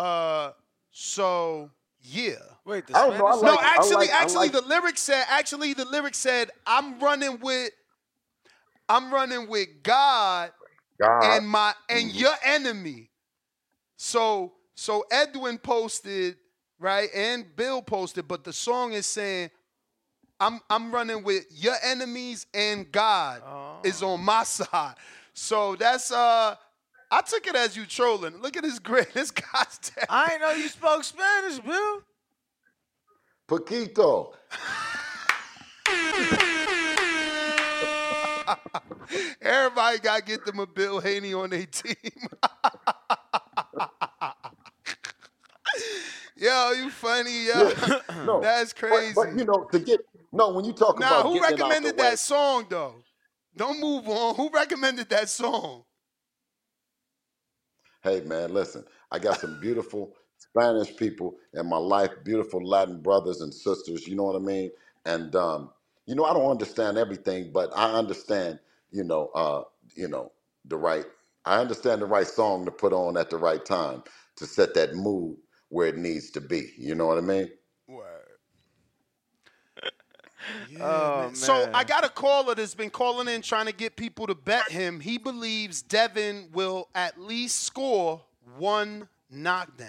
Uh, 0.00 0.52
so 0.90 1.70
yeah. 2.02 2.34
Wait, 2.64 2.84
I 2.94 3.06
don't 3.08 3.18
know. 3.18 3.26
I 3.26 3.34
no, 3.36 3.40
like- 3.42 3.58
I 3.60 3.74
actually, 3.74 3.94
like- 3.96 4.10
I 4.10 4.22
actually, 4.22 4.48
like- 4.48 4.52
the 4.52 4.62
lyric 4.62 4.96
said. 4.98 5.24
Actually, 5.28 5.74
the 5.74 5.84
lyric 5.84 6.14
said, 6.14 6.50
"I'm 6.66 6.98
running 7.00 7.38
with, 7.40 7.70
I'm 8.88 9.12
running 9.12 9.48
with 9.48 9.68
God, 9.82 10.52
God. 11.00 11.22
and 11.24 11.46
my 11.48 11.74
and 11.88 12.08
Mm-hmm. 12.10 12.18
your 12.18 12.34
enemy." 12.44 13.10
So, 13.96 14.54
so 14.74 15.04
Edwin 15.10 15.58
posted 15.58 16.36
right, 16.78 17.10
and 17.14 17.44
Bill 17.54 17.82
posted, 17.82 18.26
but 18.26 18.44
the 18.44 18.52
song 18.52 18.94
is 18.94 19.06
saying, 19.06 19.50
"I'm 20.38 20.60
I'm 20.70 20.92
running 20.92 21.22
with 21.22 21.44
your 21.50 21.76
enemies, 21.82 22.46
and 22.54 22.90
God 22.90 23.42
is 23.84 24.02
on 24.02 24.22
my 24.24 24.44
side." 24.58 24.94
So 25.34 25.76
that's 25.76 26.10
uh. 26.10 26.56
I 27.10 27.20
took 27.22 27.46
it 27.46 27.56
as 27.56 27.76
you 27.76 27.86
trolling. 27.86 28.40
Look 28.40 28.56
at 28.56 28.64
his 28.64 28.78
grin. 28.78 29.06
This 29.14 29.30
guy's 29.30 29.78
dead. 29.78 30.06
I 30.08 30.28
didn't 30.28 30.42
know 30.42 30.52
you 30.52 30.68
spoke 30.68 31.04
Spanish, 31.04 31.58
Bill. 31.58 32.02
Poquito. 33.48 34.32
Everybody 39.42 39.98
got 39.98 40.18
to 40.18 40.24
get 40.24 40.44
them 40.46 40.60
a 40.60 40.66
Bill 40.66 41.00
Haney 41.00 41.34
on 41.34 41.50
their 41.50 41.66
team. 41.66 41.94
yo, 46.36 46.72
you 46.72 46.90
funny, 46.90 47.46
yo. 47.46 47.72
No, 48.24 48.40
That's 48.40 48.72
crazy. 48.72 49.12
But, 49.14 49.36
you 49.36 49.44
know, 49.44 49.66
to 49.72 49.78
get 49.80 50.00
no, 50.32 50.50
when 50.50 50.64
you 50.64 50.72
talk 50.72 50.98
now, 51.00 51.20
about 51.20 51.26
who 51.26 51.40
getting 51.40 51.42
it 51.42 51.44
out 51.44 51.50
the 51.58 51.64
recommended 51.64 51.96
way- 51.96 52.02
that 52.10 52.18
song, 52.20 52.66
though? 52.68 52.94
Don't 53.56 53.80
move 53.80 54.08
on. 54.08 54.36
Who 54.36 54.48
recommended 54.50 55.08
that 55.10 55.28
song? 55.28 55.82
Hey 58.02 58.22
man, 58.22 58.54
listen, 58.54 58.84
I 59.12 59.18
got 59.18 59.40
some 59.40 59.60
beautiful 59.60 60.14
Spanish 60.38 60.96
people 60.96 61.36
in 61.54 61.68
my 61.68 61.78
life, 61.78 62.10
beautiful 62.24 62.64
Latin 62.66 63.02
brothers 63.02 63.42
and 63.42 63.52
sisters, 63.54 64.08
you 64.08 64.16
know 64.16 64.24
what 64.24 64.36
I 64.36 64.40
mean? 64.40 64.70
And 65.06 65.36
um, 65.36 65.70
you 66.06 66.14
know, 66.14 66.24
I 66.24 66.32
don't 66.32 66.50
understand 66.50 66.98
everything, 66.98 67.52
but 67.52 67.70
I 67.76 67.92
understand, 67.94 68.60
you 68.92 69.04
know, 69.04 69.30
uh, 69.34 69.64
you 69.96 70.08
know, 70.08 70.32
the 70.64 70.78
right 70.78 71.06
I 71.44 71.60
understand 71.60 72.02
the 72.02 72.06
right 72.06 72.26
song 72.26 72.64
to 72.66 72.72
put 72.72 72.92
on 72.94 73.18
at 73.18 73.30
the 73.30 73.38
right 73.38 73.64
time 73.64 74.04
to 74.36 74.46
set 74.46 74.74
that 74.74 74.94
mood 74.94 75.36
where 75.70 75.88
it 75.88 75.98
needs 75.98 76.30
to 76.32 76.40
be. 76.42 76.72
You 76.78 76.94
know 76.94 77.06
what 77.06 77.18
I 77.18 77.22
mean? 77.22 77.50
Oh, 80.80 81.22
man. 81.22 81.34
So 81.34 81.70
I 81.72 81.84
got 81.84 82.04
a 82.04 82.08
caller 82.08 82.54
that's 82.54 82.74
been 82.74 82.90
calling 82.90 83.28
in 83.28 83.42
trying 83.42 83.66
to 83.66 83.72
get 83.72 83.96
people 83.96 84.26
to 84.26 84.34
bet 84.34 84.70
him. 84.70 85.00
He 85.00 85.18
believes 85.18 85.82
Devin 85.82 86.48
will 86.52 86.88
at 86.94 87.20
least 87.20 87.64
score 87.64 88.22
one 88.58 89.08
knockdown. 89.30 89.88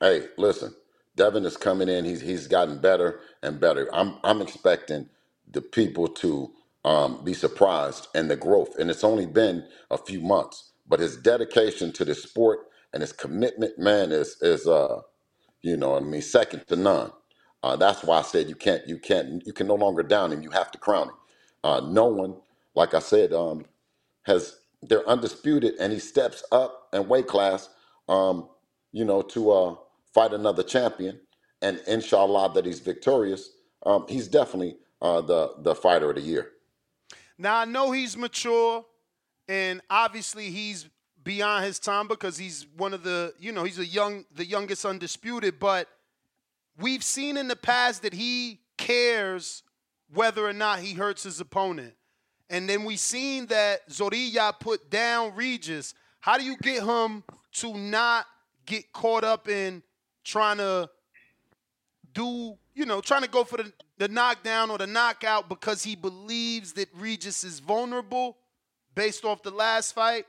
Hey, 0.00 0.26
listen, 0.36 0.74
Devin 1.16 1.44
is 1.46 1.56
coming 1.56 1.88
in. 1.88 2.04
He's 2.04 2.20
he's 2.20 2.46
gotten 2.46 2.78
better 2.78 3.20
and 3.42 3.58
better. 3.58 3.88
I'm 3.94 4.16
I'm 4.22 4.42
expecting 4.42 5.08
the 5.50 5.62
people 5.62 6.08
to 6.08 6.52
um, 6.84 7.24
be 7.24 7.34
surprised 7.34 8.08
and 8.14 8.30
the 8.30 8.36
growth, 8.36 8.78
and 8.78 8.90
it's 8.90 9.04
only 9.04 9.26
been 9.26 9.66
a 9.90 9.98
few 9.98 10.20
months. 10.20 10.72
But 10.88 11.00
his 11.00 11.16
dedication 11.16 11.92
to 11.94 12.04
the 12.04 12.14
sport 12.14 12.60
and 12.92 13.00
his 13.00 13.12
commitment, 13.12 13.78
man, 13.78 14.12
is 14.12 14.36
is 14.42 14.66
uh, 14.68 15.00
you 15.62 15.76
know, 15.76 15.90
what 15.90 16.02
I 16.02 16.06
mean, 16.06 16.22
second 16.22 16.66
to 16.68 16.76
none. 16.76 17.10
Uh, 17.66 17.74
that's 17.74 18.04
why 18.04 18.18
I 18.18 18.22
said 18.22 18.48
you 18.48 18.54
can't 18.54 18.86
you 18.86 18.96
can't 18.96 19.44
you 19.44 19.52
can 19.52 19.66
no 19.66 19.74
longer 19.74 20.04
down 20.04 20.30
him. 20.32 20.40
You 20.40 20.50
have 20.50 20.70
to 20.70 20.78
crown 20.78 21.08
him. 21.08 21.14
Uh, 21.64 21.80
no 21.80 22.06
one, 22.06 22.36
like 22.76 22.94
I 22.94 23.00
said, 23.00 23.32
um, 23.32 23.64
has 24.22 24.60
they're 24.82 25.06
undisputed, 25.08 25.74
and 25.80 25.92
he 25.92 25.98
steps 25.98 26.44
up 26.52 26.88
in 26.92 27.08
weight 27.08 27.26
class. 27.26 27.68
Um, 28.08 28.48
you 28.92 29.04
know, 29.04 29.20
to 29.20 29.50
uh, 29.50 29.74
fight 30.14 30.32
another 30.32 30.62
champion, 30.62 31.18
and 31.60 31.82
inshallah 31.88 32.52
that 32.54 32.66
he's 32.66 32.78
victorious. 32.78 33.50
Um, 33.84 34.06
he's 34.08 34.28
definitely 34.28 34.76
uh, 35.02 35.22
the 35.22 35.54
the 35.58 35.74
fighter 35.74 36.08
of 36.10 36.14
the 36.14 36.22
year. 36.22 36.52
Now 37.36 37.56
I 37.56 37.64
know 37.64 37.90
he's 37.90 38.16
mature, 38.16 38.84
and 39.48 39.80
obviously 39.90 40.50
he's 40.50 40.88
beyond 41.24 41.64
his 41.64 41.80
time 41.80 42.06
because 42.06 42.38
he's 42.38 42.68
one 42.76 42.94
of 42.94 43.02
the 43.02 43.34
you 43.40 43.50
know 43.50 43.64
he's 43.64 43.80
a 43.80 43.86
young 43.86 44.24
the 44.32 44.46
youngest 44.46 44.84
undisputed. 44.84 45.58
But 45.58 45.88
we've 46.78 47.02
seen 47.02 47.36
in 47.36 47.48
the 47.48 47.56
past 47.56 48.02
that 48.02 48.12
he 48.12 48.60
cares 48.76 49.62
whether 50.12 50.46
or 50.46 50.52
not 50.52 50.80
he 50.80 50.94
hurts 50.94 51.22
his 51.22 51.40
opponent, 51.40 51.94
and 52.48 52.68
then 52.68 52.84
we've 52.84 53.00
seen 53.00 53.46
that 53.46 53.88
Zorrilla 53.88 54.58
put 54.58 54.90
down 54.90 55.34
Regis. 55.34 55.94
How 56.20 56.38
do 56.38 56.44
you 56.44 56.56
get 56.58 56.82
him 56.82 57.24
to 57.54 57.74
not 57.74 58.26
get 58.66 58.92
caught 58.92 59.24
up 59.24 59.48
in 59.48 59.82
trying 60.24 60.58
to 60.58 60.90
do, 62.12 62.56
you 62.74 62.86
know, 62.86 63.00
trying 63.00 63.22
to 63.22 63.28
go 63.28 63.44
for 63.44 63.58
the, 63.58 63.72
the 63.98 64.08
knockdown 64.08 64.70
or 64.70 64.78
the 64.78 64.86
knockout 64.86 65.48
because 65.48 65.82
he 65.82 65.94
believes 65.94 66.72
that 66.74 66.88
Regis 66.94 67.44
is 67.44 67.60
vulnerable 67.60 68.36
based 68.94 69.24
off 69.24 69.42
the 69.42 69.50
last 69.50 69.94
fight? 69.94 70.26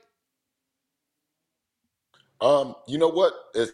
Um, 2.40 2.76
you 2.86 2.98
know 2.98 3.08
what? 3.08 3.32
It's 3.54 3.72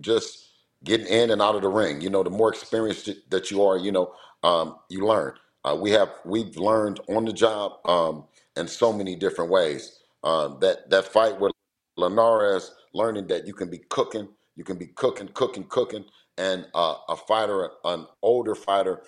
just 0.00 0.49
getting 0.84 1.06
in 1.06 1.30
and 1.30 1.42
out 1.42 1.56
of 1.56 1.62
the 1.62 1.68
ring. 1.68 2.00
You 2.00 2.10
know, 2.10 2.22
the 2.22 2.30
more 2.30 2.50
experienced 2.52 3.10
that 3.30 3.50
you 3.50 3.64
are, 3.64 3.78
you 3.78 3.92
know, 3.92 4.14
um, 4.42 4.76
you 4.90 5.06
learn. 5.06 5.34
Uh, 5.64 5.76
we 5.80 5.90
have 5.92 6.10
we've 6.24 6.56
learned 6.56 7.00
on 7.08 7.24
the 7.26 7.32
job 7.32 7.74
um, 7.86 8.24
in 8.56 8.68
so 8.68 8.92
many 8.92 9.16
different 9.16 9.50
ways. 9.50 10.00
Uh, 10.24 10.48
that 10.58 10.90
that 10.90 11.06
fight 11.06 11.40
with 11.40 11.52
Linares, 11.96 12.72
learning 12.94 13.28
that 13.28 13.46
you 13.46 13.54
can 13.54 13.70
be 13.70 13.78
cooking, 13.90 14.28
you 14.56 14.64
can 14.64 14.76
be 14.78 14.86
cooking, 14.88 15.28
cooking, 15.28 15.64
cooking, 15.64 16.04
and 16.38 16.66
uh, 16.74 16.96
a 17.08 17.16
fighter, 17.16 17.70
an 17.84 18.06
older 18.22 18.54
fighter 18.54 19.02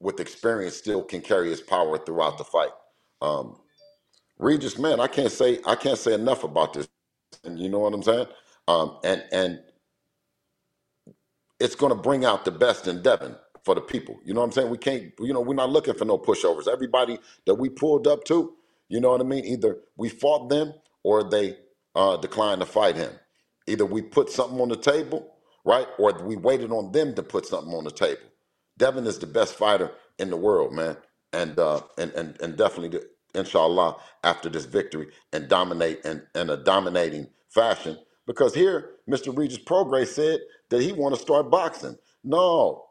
with 0.00 0.20
experience, 0.20 0.76
still 0.76 1.02
can 1.02 1.22
carry 1.22 1.50
his 1.50 1.60
power 1.62 1.98
throughout 1.98 2.38
the 2.38 2.44
fight. 2.44 2.72
Um, 3.22 3.58
Regis, 4.38 4.78
man, 4.78 5.00
I 5.00 5.08
can't 5.08 5.32
say 5.32 5.60
I 5.66 5.76
can't 5.76 5.98
say 5.98 6.14
enough 6.14 6.44
about 6.44 6.74
this. 6.74 6.88
And 7.44 7.58
you 7.58 7.68
know 7.68 7.80
what 7.80 7.94
I'm 7.94 8.02
saying? 8.02 8.26
Um, 8.68 8.98
and 9.04 9.24
and 9.32 9.60
it's 11.64 11.76
going 11.76 11.96
to 11.96 12.02
bring 12.02 12.26
out 12.26 12.46
the 12.46 12.52
best 12.52 12.88
in 12.88 13.02
Devin 13.02 13.36
for 13.64 13.74
the 13.76 13.82
people. 13.82 14.20
You 14.24 14.34
know 14.34 14.42
what 14.42 14.48
I'm 14.48 14.52
saying? 14.52 14.70
We 14.70 14.78
can't, 14.78 15.12
you 15.20 15.34
know, 15.34 15.42
we're 15.42 15.54
not 15.56 15.70
looking 15.70 15.94
for 15.94 16.06
no 16.06 16.18
pushovers. 16.18 16.68
Everybody 16.68 17.18
that 17.46 17.56
we 17.56 17.70
pulled 17.70 18.08
up 18.08 18.24
to, 18.26 18.54
you 18.90 19.00
know 19.00 19.12
what 19.12 19.22
I 19.22 19.24
mean? 19.24 19.46
Either 19.46 19.78
we 19.98 20.10
fought 20.10 20.50
them 20.50 20.74
or 21.04 21.24
they 21.30 21.58
uh, 21.96 22.18
declined 22.18 22.62
to 22.62 22.66
fight 22.66 22.96
him. 22.96 23.12
Either 23.68 23.86
we 23.86 24.02
put 24.02 24.30
something 24.30 24.60
on 24.60 24.70
the 24.70 24.76
table, 24.76 25.34
right? 25.66 25.88
Or 25.98 26.14
we 26.24 26.36
waited 26.36 26.72
on 26.72 26.92
them 26.92 27.14
to 27.16 27.24
put 27.24 27.46
something 27.46 27.74
on 27.74 27.84
the 27.84 27.92
table. 27.92 28.22
Devin 28.78 29.06
is 29.06 29.20
the 29.20 29.28
best 29.28 29.56
fighter 29.56 29.92
in 30.20 30.30
the 30.30 30.38
world, 30.38 30.74
man. 30.74 30.98
And 31.34 31.58
uh, 31.60 31.82
and 31.98 32.12
and 32.14 32.40
and 32.42 32.56
definitely, 32.58 33.00
inshallah, 33.34 33.98
after 34.24 34.50
this 34.50 34.66
victory 34.66 35.08
and 35.32 35.48
dominate 35.48 36.04
and 36.06 36.24
in 36.36 36.50
a 36.50 36.58
dominating 36.58 37.28
fashion. 37.50 37.98
Because 38.26 38.54
here, 38.54 38.92
Mr. 39.08 39.36
Regis 39.36 39.58
Prograis 39.58 40.08
said 40.08 40.40
that 40.70 40.80
he 40.80 40.92
want 40.92 41.14
to 41.14 41.20
start 41.20 41.50
boxing. 41.50 41.96
No, 42.22 42.84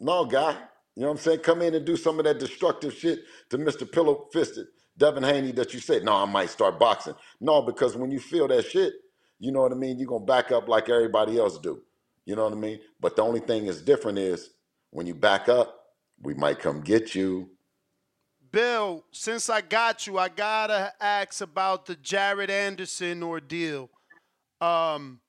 no, 0.00 0.24
guy. 0.24 0.56
You 0.96 1.02
know 1.02 1.08
what 1.08 1.18
I'm 1.18 1.18
saying? 1.18 1.38
Come 1.40 1.62
in 1.62 1.74
and 1.74 1.86
do 1.86 1.96
some 1.96 2.18
of 2.18 2.24
that 2.24 2.38
destructive 2.38 2.92
shit 2.92 3.20
to 3.50 3.58
Mr. 3.58 3.90
Pillow 3.90 4.28
Fisted 4.32 4.66
Devin 4.98 5.22
Haney 5.22 5.52
that 5.52 5.72
you 5.72 5.80
said, 5.80 6.04
no, 6.04 6.14
I 6.14 6.24
might 6.26 6.50
start 6.50 6.78
boxing. 6.78 7.14
No, 7.40 7.62
because 7.62 7.96
when 7.96 8.10
you 8.10 8.20
feel 8.20 8.48
that 8.48 8.66
shit, 8.66 8.92
you 9.38 9.50
know 9.50 9.60
what 9.60 9.72
I 9.72 9.74
mean? 9.74 9.98
You're 9.98 10.08
going 10.08 10.22
to 10.22 10.26
back 10.26 10.52
up 10.52 10.68
like 10.68 10.88
everybody 10.88 11.38
else 11.38 11.58
do. 11.58 11.82
You 12.26 12.36
know 12.36 12.44
what 12.44 12.52
I 12.52 12.56
mean? 12.56 12.78
But 13.00 13.16
the 13.16 13.22
only 13.22 13.40
thing 13.40 13.66
that's 13.66 13.80
different 13.80 14.18
is 14.18 14.50
when 14.90 15.06
you 15.06 15.14
back 15.14 15.48
up, 15.48 15.78
we 16.20 16.34
might 16.34 16.60
come 16.60 16.80
get 16.80 17.14
you. 17.14 17.50
Bill, 18.52 19.04
since 19.10 19.48
I 19.48 19.62
got 19.62 20.06
you, 20.06 20.18
I 20.18 20.28
gotta 20.28 20.92
ask 21.00 21.40
about 21.40 21.86
the 21.86 21.96
Jared 21.96 22.50
Anderson 22.50 23.22
ordeal. 23.22 23.90
Um, 24.62 25.20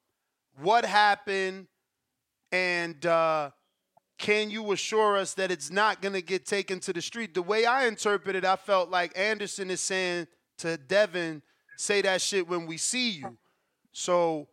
what 0.61 0.85
happened, 0.85 1.65
and 2.51 3.03
uh, 3.05 3.49
can 4.19 4.51
you 4.51 4.72
assure 4.72 5.18
us 5.18 5.34
that 5.34 5.49
it's 5.49 5.72
not 5.72 6.01
gonna 6.01 6.22
get 6.22 6.45
taken 6.45 6.80
to 6.81 6.93
the 6.93 7.01
street? 7.01 7.34
The 7.34 7.41
way 7.41 7.65
I 7.65 7.88
interpreted, 7.88 8.45
I 8.45 8.55
felt 8.55 8.89
like 8.89 9.18
Anderson 9.18 9.72
is 9.72 9.81
saying 9.81 10.27
to 10.60 10.77
Devin, 10.77 11.41
"Say 11.77 12.03
that 12.03 12.22
shit 12.22 12.47
when 12.47 12.68
we 12.68 12.77
see 12.77 13.10
you." 13.10 13.38
So 13.91 14.47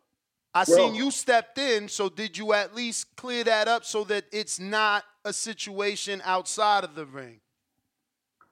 I 0.53 0.65
Well- 0.67 0.77
seen 0.77 0.95
you 0.95 1.11
stepped 1.11 1.59
in. 1.59 1.87
So 1.87 2.09
did 2.09 2.35
you 2.37 2.53
at 2.53 2.73
least 2.73 3.15
clear 3.15 3.43
that 3.43 3.67
up 3.67 3.85
so 3.85 4.03
that 4.05 4.25
it's 4.31 4.59
not 4.59 5.05
a 5.23 5.31
situation 5.31 6.21
outside 6.25 6.83
of 6.83 6.95
the 6.95 7.05
ring? 7.05 7.39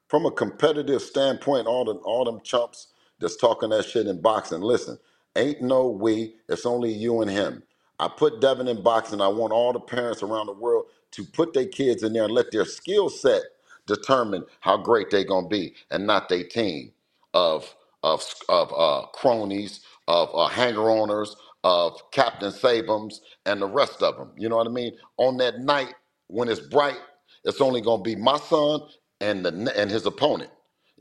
from 0.08 0.26
a 0.26 0.32
competitive 0.32 1.04
standpoint, 1.04 1.68
all 1.68 1.86
the 1.86 1.94
all 2.00 2.26
them 2.26 2.42
chumps 2.42 2.88
that's 3.20 3.36
talking 3.38 3.70
that 3.70 3.86
shit 3.86 4.08
in 4.08 4.20
boxing. 4.20 4.60
Listen, 4.60 4.98
ain't 5.40 5.64
no 5.64 5.90
we. 5.90 6.36
It's 6.50 6.68
only 6.68 6.94
you 6.94 7.22
and 7.24 7.32
him. 7.32 7.64
I 8.00 8.10
put 8.10 8.42
Devin 8.42 8.70
in 8.70 8.84
boxing. 8.84 9.22
I 9.22 9.30
want 9.30 9.54
all 9.54 9.74
the 9.74 9.82
parents 9.82 10.24
around 10.24 10.48
the 10.48 10.54
world 10.54 10.88
to 11.14 11.26
put 11.26 11.54
their 11.54 11.68
kids 11.68 12.04
in 12.04 12.14
there 12.14 12.26
and 12.26 12.34
let 12.34 12.52
their 12.52 12.66
skill 12.66 13.10
set 13.10 13.44
determine 13.88 14.46
how 14.62 14.78
great 14.78 15.12
they're 15.12 15.26
gonna 15.26 15.50
be, 15.50 15.76
and 15.92 16.08
not 16.08 16.30
their 16.30 16.46
team 16.46 16.94
of 17.36 17.76
of 18.04 18.24
of 18.50 18.74
uh, 18.78 19.08
cronies, 19.14 19.82
of 20.10 20.30
uh, 20.36 20.48
hanger 20.48 20.90
owners, 20.92 21.36
of 21.64 22.00
Captain 22.12 22.52
Sabums, 22.52 23.22
and 23.46 23.62
the 23.62 23.68
rest 23.68 24.04
of 24.04 24.18
them. 24.18 24.32
You 24.38 24.50
know 24.50 24.58
what 24.58 24.68
I 24.68 24.72
mean? 24.72 24.94
On 25.18 25.38
that 25.40 25.60
night 25.62 25.96
when 26.30 26.50
it's 26.50 26.62
bright, 26.62 27.00
it's 27.46 27.62
only 27.62 27.82
gonna 27.82 28.04
be 28.04 28.18
my 28.18 28.38
son 28.40 28.82
and 29.22 29.46
the 29.46 29.74
and 29.80 29.92
his 29.92 30.06
opponent. 30.08 30.52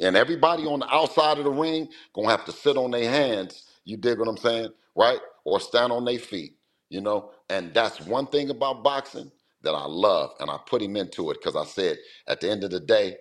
And 0.01 0.16
everybody 0.16 0.65
on 0.66 0.81
the 0.81 0.94
outside 0.94 1.39
of 1.39 1.44
the 1.44 1.51
ring 1.52 1.89
gonna 2.15 2.31
have 2.31 2.47
to 2.47 2.52
sit 2.52 2.78
on 2.78 2.93
their 2.93 3.10
hands. 3.10 3.65
You 3.89 3.98
dig 3.98 4.20
what 4.20 4.28
I'm 4.28 4.39
saying, 4.39 4.70
right? 4.97 5.20
Or 5.44 5.60
stand 5.60 5.93
on 5.93 6.06
their 6.06 6.20
feet. 6.20 6.56
You 6.90 7.02
know, 7.02 7.32
and 7.51 7.74
that's 7.74 8.02
one 8.02 8.28
thing 8.28 8.51
about 8.51 8.85
boxing 8.85 9.32
that 9.65 9.74
I 9.74 9.86
love, 9.86 10.32
and 10.40 10.51
I 10.51 10.59
put 10.69 10.82
him 10.82 10.97
into 10.97 11.32
it 11.32 11.39
because 11.43 11.56
I 11.56 11.66
said 11.66 11.98
at 12.28 12.40
the 12.43 12.51
end 12.51 12.65
of 12.65 12.70
the 12.73 12.81
day, 12.81 13.19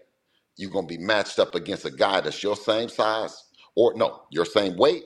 you're 0.57 0.71
gonna 0.71 0.87
be 0.87 0.99
matched 0.99 1.39
up 1.39 1.55
against 1.55 1.85
a 1.85 1.91
guy 1.91 2.21
that's 2.21 2.43
your 2.43 2.55
same 2.57 2.89
size, 2.89 3.45
or 3.75 3.95
no, 3.95 4.23
your 4.31 4.45
same 4.45 4.77
weight, 4.77 5.05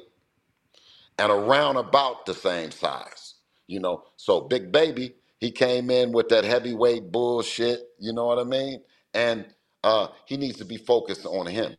and 1.19 1.31
around 1.31 1.77
about 1.77 2.25
the 2.25 2.33
same 2.35 2.71
size. 2.71 3.35
You 3.67 3.79
know, 3.81 4.05
so 4.17 4.41
Big 4.41 4.71
Baby, 4.71 5.15
he 5.39 5.51
came 5.51 5.89
in 5.91 6.11
with 6.13 6.29
that 6.29 6.45
heavyweight 6.45 7.11
bullshit, 7.11 7.81
you 7.99 8.13
know 8.13 8.25
what 8.27 8.39
I 8.39 8.45
mean? 8.45 8.81
And 9.13 9.45
uh, 9.83 10.09
he 10.25 10.37
needs 10.37 10.57
to 10.59 10.65
be 10.65 10.77
focused 10.77 11.25
on 11.25 11.47
him 11.47 11.75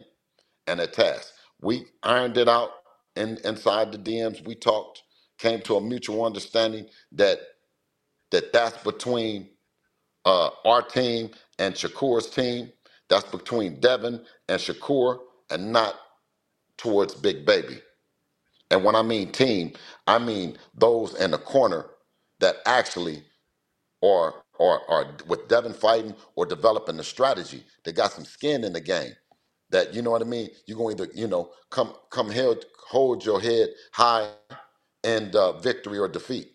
and 0.66 0.80
a 0.80 0.86
task. 0.86 1.32
We 1.60 1.86
ironed 2.02 2.36
it 2.38 2.48
out 2.48 2.70
in, 3.16 3.39
inside 3.44 3.93
the 3.93 3.98
DMs. 3.98 4.47
We 4.47 4.55
talked, 4.56 5.02
came 5.39 5.60
to 5.62 5.76
a 5.76 5.80
mutual 5.80 6.24
understanding 6.24 6.86
that 7.12 7.40
that 8.32 8.52
that's 8.52 8.82
between 8.84 9.51
uh, 10.26 10.51
our 10.66 10.82
team 10.82 11.30
and 11.59 11.74
Shakur's 11.74 12.30
team. 12.30 12.72
That's 13.09 13.30
between 13.30 13.80
Devin 13.80 14.24
and 14.48 14.60
Shakur, 14.60 15.18
and 15.51 15.72
not 15.72 15.97
towards 16.78 17.14
Big 17.14 17.47
Baby. 17.47 17.80
And 18.70 18.84
when 18.84 18.97
I 18.97 19.02
mean 19.02 19.32
team, 19.32 19.72
I 20.06 20.18
mean 20.18 20.59
those 20.74 21.14
in 21.16 21.32
the 21.32 21.39
corner 21.39 21.86
that 22.40 22.56
actually 22.66 23.24
are 24.02 24.34
are 24.60 24.80
are 24.89 25.06
with 25.28 25.48
Devin 25.48 25.74
fighting 25.74 26.14
or 26.36 26.47
developing 26.47 26.97
the 26.97 27.05
strategy. 27.05 27.64
They 27.84 27.93
got 27.93 28.12
some 28.12 28.24
skin 28.24 28.64
in 28.64 28.72
the 28.74 28.80
game. 28.82 29.12
That 29.72 29.94
you 29.94 30.02
know 30.02 30.10
what 30.10 30.22
I 30.22 30.26
mean. 30.26 30.50
You're 30.66 30.78
going 30.78 30.96
to 30.98 31.10
you 31.14 31.26
know 31.26 31.50
come 31.70 31.94
come 32.10 32.30
held 32.30 32.64
hold 32.88 33.24
your 33.24 33.40
head 33.40 33.70
high 33.92 34.28
in 35.02 35.32
uh, 35.34 35.52
victory 35.52 35.98
or 35.98 36.08
defeat. 36.08 36.52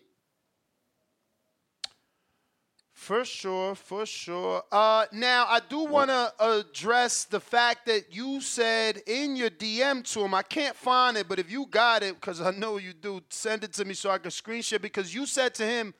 For 2.98 3.24
sure, 3.24 3.74
for 3.74 4.04
sure. 4.04 4.62
Uh, 4.70 5.06
now, 5.12 5.46
I 5.48 5.60
do 5.66 5.84
want 5.84 6.10
to 6.10 6.32
address 6.38 7.24
the 7.24 7.40
fact 7.40 7.86
that 7.86 8.12
you 8.14 8.40
said 8.40 9.00
in 9.06 9.34
your 9.34 9.50
DM 9.50 10.04
to 10.12 10.24
him, 10.24 10.34
I 10.34 10.42
can't 10.42 10.76
find 10.76 11.16
it, 11.16 11.28
but 11.28 11.38
if 11.38 11.50
you 11.50 11.66
got 11.66 12.02
it, 12.02 12.16
because 12.16 12.40
I 12.40 12.50
know 12.50 12.76
you 12.76 12.92
do, 12.92 13.22
send 13.30 13.64
it 13.64 13.72
to 13.74 13.84
me 13.84 13.94
so 13.94 14.10
I 14.10 14.18
can 14.18 14.30
screenshot. 14.30 14.82
Because 14.82 15.14
you 15.14 15.26
said 15.26 15.54
to 15.54 15.64
him, 15.64 15.94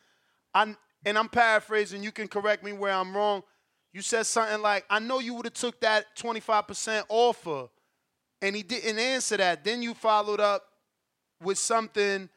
I, 0.53 0.75
and 1.07 1.17
I'm 1.17 1.29
paraphrasing, 1.31 2.03
you 2.03 2.13
can 2.13 2.29
correct 2.29 2.63
me 2.63 2.73
where 2.73 2.93
I'm 2.93 3.17
wrong. 3.17 3.43
You 3.93 4.03
said 4.03 4.27
something 4.27 4.63
like, 4.63 4.85
I 4.91 4.99
know 4.99 5.19
you 5.21 5.35
would 5.35 5.47
have 5.47 5.55
took 5.55 5.81
that 5.81 6.17
25% 6.17 7.05
offer. 7.09 7.69
And 8.43 8.55
he 8.57 8.63
didn't 8.63 8.99
answer 8.99 9.37
that. 9.39 9.65
Then 9.65 9.83
you 9.83 9.95
followed 9.95 10.41
up 10.41 10.65
with 11.43 11.59
something 11.59 12.29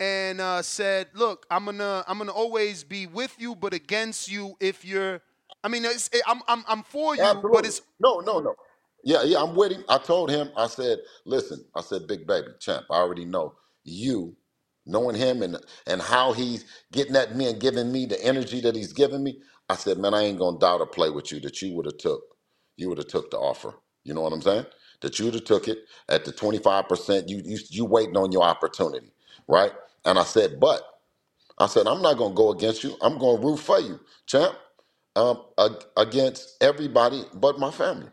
and 0.00 0.40
uh, 0.40 0.62
said, 0.62 1.08
"Look, 1.14 1.46
I'm 1.50 1.64
gonna 1.66 2.04
I'm 2.08 2.18
gonna 2.18 2.32
always 2.32 2.84
be 2.84 3.06
with 3.06 3.34
you, 3.38 3.54
but 3.54 3.74
against 3.74 4.30
you 4.30 4.56
if 4.60 4.84
you're. 4.84 5.20
I 5.62 5.68
mean, 5.68 5.84
it's, 5.84 6.08
it, 6.12 6.22
I'm 6.26 6.42
I'm 6.48 6.64
I'm 6.68 6.82
for 6.82 7.14
you, 7.16 7.22
Absolutely. 7.22 7.50
but 7.52 7.66
it's 7.66 7.82
no, 8.00 8.20
no, 8.20 8.40
no. 8.40 8.54
Yeah, 9.04 9.22
yeah, 9.24 9.42
I'm 9.42 9.54
with 9.54 9.72
him. 9.72 9.84
I 9.88 9.98
told 9.98 10.30
him, 10.30 10.50
I 10.56 10.66
said, 10.66 10.98
listen, 11.26 11.64
I 11.76 11.82
said, 11.82 12.06
big 12.08 12.26
baby, 12.26 12.48
champ, 12.58 12.86
I 12.90 12.96
already 12.96 13.24
know 13.26 13.54
you, 13.84 14.36
knowing 14.86 15.14
him 15.16 15.42
and 15.42 15.58
and 15.86 16.02
how 16.02 16.32
he's 16.32 16.64
getting 16.92 17.16
at 17.16 17.36
me 17.36 17.50
and 17.50 17.60
giving 17.60 17.92
me 17.92 18.06
the 18.06 18.22
energy 18.24 18.60
that 18.62 18.74
he's 18.74 18.92
giving 18.92 19.22
me. 19.22 19.40
I 19.68 19.76
said, 19.76 19.98
man, 19.98 20.14
I 20.14 20.22
ain't 20.24 20.38
gonna 20.38 20.58
doubt 20.58 20.80
or 20.80 20.86
play 20.86 21.10
with 21.10 21.32
you 21.32 21.40
that 21.40 21.62
you 21.62 21.74
would 21.74 21.86
have 21.86 21.98
took, 21.98 22.22
you 22.76 22.88
would 22.90 22.98
have 22.98 23.08
took 23.08 23.30
the 23.30 23.38
offer. 23.38 23.74
You 24.04 24.14
know 24.14 24.22
what 24.22 24.32
I'm 24.34 24.42
saying? 24.42 24.66
That 25.02 25.18
you 25.18 25.26
would 25.26 25.34
have 25.34 25.44
took 25.44 25.68
it 25.68 25.78
at 26.08 26.24
the 26.24 26.32
25%. 26.32 27.28
You 27.28 27.42
you 27.44 27.58
you 27.70 27.84
waiting 27.86 28.16
on 28.16 28.32
your 28.32 28.44
opportunity, 28.44 29.12
right? 29.48 29.72
And 30.04 30.18
I 30.18 30.24
said, 30.24 30.60
but 30.60 30.82
I 31.58 31.66
said, 31.68 31.86
I'm 31.88 32.02
not 32.02 32.18
gonna 32.18 32.34
go 32.34 32.52
against 32.52 32.84
you. 32.84 32.96
I'm 33.02 33.18
gonna 33.18 33.40
root 33.40 33.58
for 33.58 33.80
you, 33.80 34.00
champ, 34.26 34.56
um, 35.16 35.42
ag- 35.58 35.84
against 35.96 36.56
everybody 36.62 37.22
but 37.34 37.58
my 37.58 37.70
family 37.70 38.08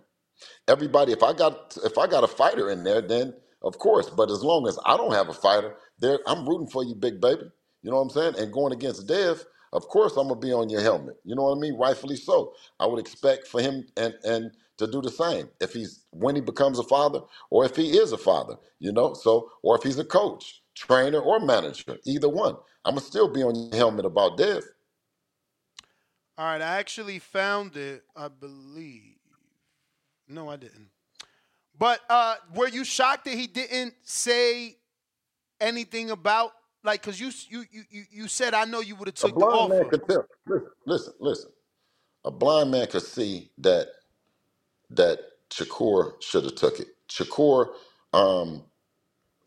everybody 0.70 1.14
if 1.14 1.24
i 1.24 1.34
got 1.34 1.78
if 1.86 1.98
i 1.98 2.08
got 2.08 2.24
a 2.24 2.28
fighter 2.30 2.72
in 2.72 2.84
there 2.84 3.02
then 3.02 3.34
of 3.64 3.78
course 3.80 4.10
but 4.10 4.32
as 4.32 4.44
long 4.44 4.68
as 4.68 4.80
i 4.86 4.98
don't 4.98 5.14
have 5.14 5.30
a 5.30 5.34
fighter 5.34 5.76
there 6.00 6.20
i'm 6.28 6.48
rooting 6.48 6.68
for 6.68 6.84
you 6.84 6.96
big 6.96 7.22
baby 7.22 7.44
you 7.84 7.92
know 7.92 7.98
what 7.98 8.04
i'm 8.04 8.10
saying 8.12 8.36
and 8.40 8.54
going 8.54 8.74
against 8.74 9.08
dev 9.08 9.46
of 9.74 9.88
course 9.90 10.18
i'm 10.18 10.28
gonna 10.30 10.40
be 10.40 10.54
on 10.54 10.70
your 10.70 10.82
helmet 10.82 11.18
you 11.26 11.36
know 11.36 11.44
what 11.44 11.58
i 11.58 11.60
mean 11.62 11.78
rightfully 11.78 12.16
so 12.16 12.54
i 12.80 12.86
would 12.86 13.00
expect 13.00 13.48
for 13.48 13.62
him 13.62 13.86
and 13.98 14.16
and 14.26 14.52
to 14.78 14.88
do 14.88 15.02
the 15.02 15.12
same 15.12 15.50
if 15.62 15.74
he's 15.74 16.06
when 16.12 16.36
he 16.36 16.42
becomes 16.42 16.80
a 16.80 16.84
father 16.84 17.22
or 17.52 17.66
if 17.66 17.76
he 17.76 17.98
is 17.98 18.12
a 18.14 18.18
father 18.18 18.56
you 18.80 18.92
know 18.92 19.14
so 19.14 19.52
or 19.64 19.78
if 19.78 19.84
he's 19.84 20.00
a 20.00 20.06
coach 20.06 20.62
trainer 20.76 21.20
or 21.20 21.40
manager 21.40 21.98
either 22.06 22.30
one 22.30 22.56
i'm 22.86 22.96
gonna 22.96 23.02
still 23.06 23.28
be 23.32 23.44
on 23.44 23.56
your 23.56 23.76
helmet 23.76 24.06
about 24.06 24.38
this. 24.38 24.66
All 26.38 26.46
right, 26.46 26.62
I 26.62 26.80
actually 26.80 27.20
found 27.20 27.78
it, 27.78 28.04
I 28.16 28.28
believe. 28.30 29.18
No, 30.28 30.50
I 30.50 30.56
didn't. 30.58 30.90
But 31.78 32.02
uh 32.10 32.36
were 32.56 32.68
you 32.70 32.84
shocked 32.86 33.26
that 33.26 33.36
he 33.36 33.48
didn't 33.48 33.96
say 34.04 34.78
anything 35.62 36.12
about 36.12 36.52
like 36.84 37.04
cuz 37.04 37.20
you 37.20 37.32
you 37.50 37.66
you 37.72 37.84
you- 37.90 38.06
you 38.12 38.28
said 38.30 38.54
I 38.56 38.66
know 38.66 38.82
you 38.82 38.96
would 38.96 39.08
have 39.08 39.16
A 39.24 39.28
took 39.28 39.38
the 39.40 39.48
blind 39.48 39.70
man 39.70 39.86
offer. 39.86 39.92
could 39.92 40.08
tell. 40.10 40.26
Listen, 40.48 40.70
listen, 40.86 41.14
listen. 41.20 41.52
A 42.26 42.32
blind 42.32 42.72
man 42.72 42.88
could 42.88 43.04
see 43.04 43.52
that 43.60 43.88
that 44.92 45.20
Shakur 45.52 46.22
should 46.22 46.46
have 46.46 46.56
took 46.56 46.80
it. 46.80 46.90
Shakur, 47.10 47.70
um, 48.14 48.64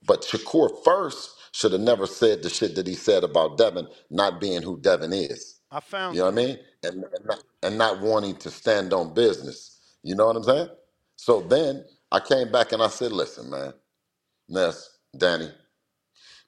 but 0.06 0.23
Shakur 0.23 0.85
first 0.85 1.32
should 1.52 1.73
have 1.73 1.81
never 1.82 2.06
said 2.06 2.43
the 2.43 2.51
shit 2.51 2.77
that 2.77 2.86
he 2.86 2.94
said 2.94 3.24
about 3.24 3.59
Devin 3.59 3.89
not 4.11 4.40
being 4.40 4.62
who 4.62 4.81
Devin 4.81 5.12
is. 5.12 5.61
I 5.70 5.81
found 5.81 6.15
You 6.15 6.20
know 6.20 6.27
what 6.27 6.32
I 6.35 6.36
mean? 6.36 6.59
And 6.85 7.05
and 7.05 7.27
not, 7.27 7.44
and 7.62 7.78
not 7.78 8.01
wanting 8.02 8.36
to 8.39 8.51
stand 8.51 8.93
on 8.94 9.15
business. 9.15 9.81
You 10.02 10.16
know 10.16 10.27
what 10.27 10.36
I'm 10.36 10.44
saying? 10.44 10.69
So 11.16 11.43
then 11.43 11.85
I 12.12 12.20
came 12.20 12.52
back 12.52 12.73
and 12.73 12.82
I 12.82 12.89
said, 12.89 13.12
listen, 13.12 13.51
man, 13.51 13.74
Ness, 14.48 14.98
Danny, 15.19 15.51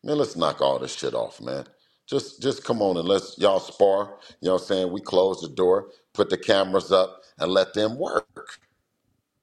man, 0.07 0.19
let's 0.19 0.37
knock 0.37 0.61
all 0.61 0.79
this 0.79 0.95
shit 0.95 1.15
off, 1.15 1.41
man. 1.41 1.67
Just 2.07 2.41
just 2.41 2.65
come 2.65 2.81
on 2.81 2.97
and 2.97 3.09
let's 3.09 3.37
y'all 3.37 3.59
spar. 3.59 4.19
You 4.41 4.47
know 4.47 4.55
what 4.55 4.63
I'm 4.63 4.67
saying? 4.67 4.93
We 4.93 5.01
close 5.01 5.41
the 5.41 5.49
door, 5.49 5.89
put 6.15 6.31
the 6.31 6.39
cameras 6.39 6.93
up, 6.93 7.23
and 7.39 7.51
let 7.51 7.75
them 7.75 7.99
work. 7.99 8.61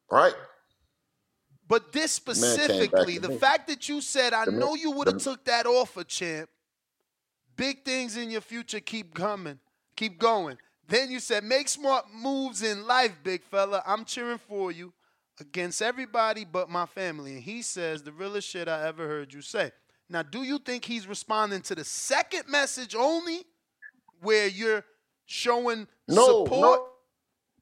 Right? 0.10 0.34
But 1.68 1.92
this 1.92 2.26
man 2.26 2.36
came 2.36 2.42
back 2.44 2.56
specifically, 2.56 3.16
to 3.16 3.22
the 3.22 3.30
me. 3.30 3.38
fact 3.38 3.68
that 3.68 3.90
you 3.90 4.00
said 4.00 4.34
I 4.34 4.46
The 4.46 4.52
man, 4.52 4.60
know 4.62 4.76
you 4.76 4.92
would 4.92 5.08
have 5.08 5.18
the, 5.18 5.24
took 5.24 5.44
that 5.46 5.66
offer, 5.66 6.04
champ. 6.04 6.50
Big 7.56 7.84
things 7.84 8.16
in 8.16 8.32
your 8.32 8.42
future 8.42 8.80
keep 8.80 9.14
coming, 9.14 9.60
keep 9.96 10.18
going. 10.18 10.58
Then 10.88 11.12
you 11.12 11.20
said 11.20 11.44
make 11.44 11.68
smart 11.68 12.06
moves 12.14 12.64
in 12.64 12.88
life, 12.88 13.18
big 13.24 13.44
fella. 13.44 13.84
I'm 13.86 14.06
cheering 14.06 14.38
for 14.38 14.72
you 14.72 14.94
against 15.40 15.82
everybody 15.82 16.46
but 16.46 16.70
my 16.70 16.86
family. 16.86 17.34
And 17.34 17.44
he 17.44 17.62
says 17.62 18.04
the 18.04 18.14
realest 18.14 18.48
shit 18.48 18.70
I 18.70 18.88
ever 18.88 19.06
heard 19.08 19.34
you 19.34 19.42
say. 19.42 19.72
Now, 20.10 20.22
do 20.22 20.44
you 20.44 20.60
think 20.60 20.86
he's 20.86 21.08
responding 21.08 21.62
to 21.62 21.76
the 21.76 21.84
second 21.84 22.44
message 22.48 22.96
only, 22.96 23.46
where 24.22 24.48
you're 24.48 24.84
showing 25.26 25.88
no, 26.08 26.46
support? 26.46 26.82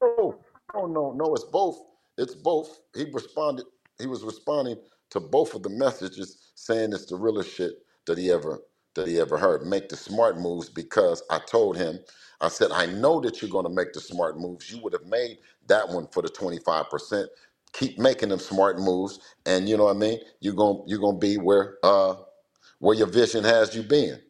no, 0.00 0.38
no, 0.74 0.86
no, 0.86 1.12
no. 1.12 1.34
It's 1.34 1.44
both. 1.44 1.80
It's 2.18 2.34
both. 2.34 2.80
He 2.94 3.06
responded. 3.12 3.66
He 3.98 4.06
was 4.06 4.24
responding 4.24 4.76
to 5.10 5.20
both 5.20 5.54
of 5.54 5.62
the 5.62 5.70
messages, 5.70 6.52
saying 6.54 6.92
it's 6.92 7.06
the 7.06 7.16
realest 7.16 7.54
shit 7.54 7.84
that 8.06 8.18
he 8.18 8.30
ever 8.30 8.60
that 8.94 9.06
he 9.06 9.20
ever 9.20 9.38
heard. 9.38 9.64
Make 9.64 9.88
the 9.88 9.96
smart 9.96 10.38
moves 10.38 10.68
because 10.68 11.22
I 11.30 11.38
told 11.38 11.76
him. 11.76 11.98
I 12.40 12.48
said, 12.48 12.72
I 12.72 12.86
know 12.86 13.20
that 13.20 13.40
you're 13.40 13.50
going 13.50 13.64
to 13.64 13.70
make 13.70 13.92
the 13.92 14.00
smart 14.00 14.38
moves. 14.38 14.70
You 14.70 14.82
would 14.82 14.92
have 14.92 15.06
made 15.06 15.38
that 15.68 15.88
one 15.88 16.08
for 16.08 16.22
the 16.22 16.28
25 16.28 16.90
percent. 16.90 17.28
Keep 17.72 17.98
making 17.98 18.28
them 18.28 18.38
smart 18.38 18.78
moves, 18.78 19.20
and 19.46 19.68
you 19.68 19.76
know 19.78 19.84
what 19.84 19.96
I 19.96 19.98
mean. 19.98 20.18
You're 20.40 20.54
gonna 20.54 20.80
you're 20.86 20.98
gonna 20.98 21.18
be 21.18 21.38
where 21.38 21.78
uh 21.82 22.16
where 22.82 22.96
your 22.96 23.06
vision 23.06 23.44
has 23.44 23.76
you 23.76 23.82
been. 23.84 24.20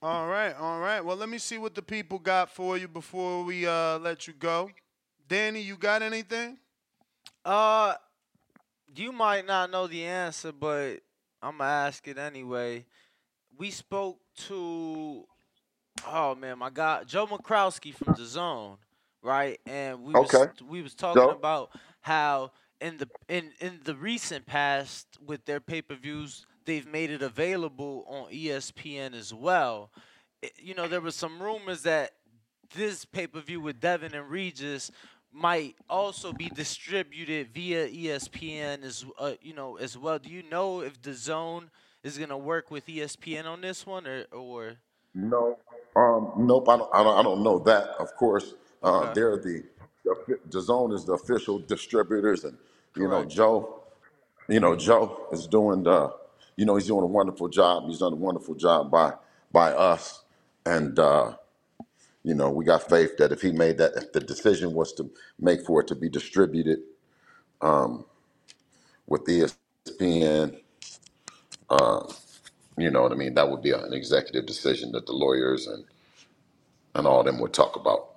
All 0.00 0.28
right, 0.28 0.54
all 0.56 0.78
right. 0.78 1.00
Well, 1.04 1.16
let 1.16 1.28
me 1.28 1.38
see 1.38 1.58
what 1.58 1.74
the 1.74 1.82
people 1.82 2.20
got 2.20 2.48
for 2.48 2.78
you 2.78 2.86
before 2.86 3.42
we 3.42 3.66
uh, 3.66 3.98
let 3.98 4.28
you 4.28 4.32
go. 4.32 4.70
Danny, 5.28 5.60
you 5.60 5.76
got 5.76 6.00
anything? 6.00 6.58
Uh, 7.44 7.94
you 8.94 9.10
might 9.10 9.46
not 9.46 9.72
know 9.72 9.88
the 9.88 10.04
answer, 10.04 10.52
but 10.52 10.98
I'm 11.42 11.58
gonna 11.58 11.70
ask 11.70 12.06
it 12.06 12.18
anyway. 12.18 12.86
We 13.58 13.72
spoke 13.72 14.20
to, 14.48 15.24
oh 16.06 16.34
man, 16.36 16.58
my 16.58 16.70
God, 16.70 17.08
Joe 17.08 17.26
Markowski 17.26 17.92
from 17.92 18.14
DAZN, 18.14 18.76
right? 19.22 19.58
And 19.66 20.04
we 20.04 20.14
was 20.14 20.46
we 20.68 20.82
was 20.82 20.94
talking 20.94 21.22
Joe. 21.22 21.30
about 21.30 21.70
how 22.00 22.52
in 22.82 22.98
the 22.98 23.08
in 23.28 23.52
in 23.60 23.80
the 23.84 23.94
recent 23.94 24.44
past 24.46 25.06
with 25.24 25.44
their 25.46 25.60
pay 25.60 25.82
per 25.82 25.94
views, 25.94 26.44
they've 26.64 26.86
made 26.86 27.10
it 27.10 27.22
available 27.22 28.04
on 28.08 28.30
ESPN 28.32 29.14
as 29.14 29.32
well. 29.32 29.90
It- 30.42 30.52
you 30.58 30.74
know, 30.74 30.88
there 30.88 31.00
was 31.00 31.14
some 31.14 31.40
rumors 31.42 31.82
that 31.82 32.12
this 32.74 33.04
pay 33.04 33.26
per 33.26 33.40
view 33.40 33.60
with 33.60 33.80
Devin 33.80 34.14
and 34.14 34.28
Regis 34.28 34.90
might 35.32 35.76
also 35.88 36.32
be 36.32 36.48
distributed 36.50 37.48
via 37.54 37.88
ESPN 37.88 38.82
as 38.82 39.04
uh, 39.18 39.34
you 39.40 39.54
know 39.54 39.76
as 39.76 39.96
well. 39.96 40.18
Do 40.18 40.28
you 40.28 40.42
know 40.42 40.80
if 40.80 41.00
DAZN 41.00 41.68
is 42.02 42.18
gonna 42.18 42.36
work 42.36 42.70
with 42.70 42.86
ESPN 42.86 43.46
on 43.46 43.60
this 43.60 43.86
one 43.86 44.06
or 44.06 44.24
or 44.32 44.74
No, 45.14 45.58
um, 45.96 46.32
nope. 46.36 46.68
I 46.68 46.76
don't, 46.78 46.90
I 46.94 47.02
don't. 47.04 47.18
I 47.18 47.22
don't 47.22 47.42
know 47.42 47.58
that. 47.60 47.90
Of 47.98 48.14
course, 48.16 48.54
uh, 48.82 49.00
Okay. 49.00 49.12
they're 49.14 49.36
the 49.38 49.64
the 50.04 50.38
DAZN 50.48 50.92
is 50.92 51.04
the 51.04 51.12
official 51.12 51.58
distributors, 51.60 52.44
and 52.44 52.58
you 52.96 53.08
know 53.08 53.24
Correct. 53.24 53.32
Joe. 53.32 53.82
You 54.48 54.60
know 54.60 54.76
Joe 54.76 55.28
is 55.32 55.46
doing 55.46 55.84
the. 55.84 56.14
You 56.56 56.66
know 56.66 56.76
he's 56.76 56.86
doing 56.86 57.04
a 57.04 57.06
wonderful 57.06 57.48
job. 57.48 57.84
He's 57.88 57.98
done 57.98 58.12
a 58.12 58.16
wonderful 58.16 58.54
job 58.54 58.90
by 58.90 59.14
by 59.52 59.72
us, 59.72 60.24
and 60.66 60.98
uh, 60.98 61.34
you 62.22 62.34
know 62.34 62.50
we 62.50 62.64
got 62.64 62.88
faith 62.88 63.16
that 63.18 63.32
if 63.32 63.42
he 63.42 63.52
made 63.52 63.78
that, 63.78 63.92
if 63.96 64.12
the 64.12 64.20
decision 64.20 64.74
was 64.74 64.92
to 64.94 65.10
make 65.40 65.64
for 65.64 65.80
it 65.80 65.88
to 65.88 65.94
be 65.94 66.08
distributed 66.08 66.80
um, 67.62 68.04
with 69.06 69.24
ESPN, 69.24 70.60
uh, 71.70 72.02
you 72.76 72.90
know 72.90 73.02
what 73.02 73.12
I 73.12 73.16
mean. 73.16 73.34
That 73.34 73.50
would 73.50 73.62
be 73.62 73.72
an 73.72 73.92
executive 73.92 74.46
decision 74.46 74.92
that 74.92 75.06
the 75.06 75.12
lawyers 75.12 75.66
and 75.66 75.84
and 76.94 77.06
all 77.06 77.24
them 77.24 77.40
would 77.40 77.52
talk 77.54 77.76
about. 77.76 78.10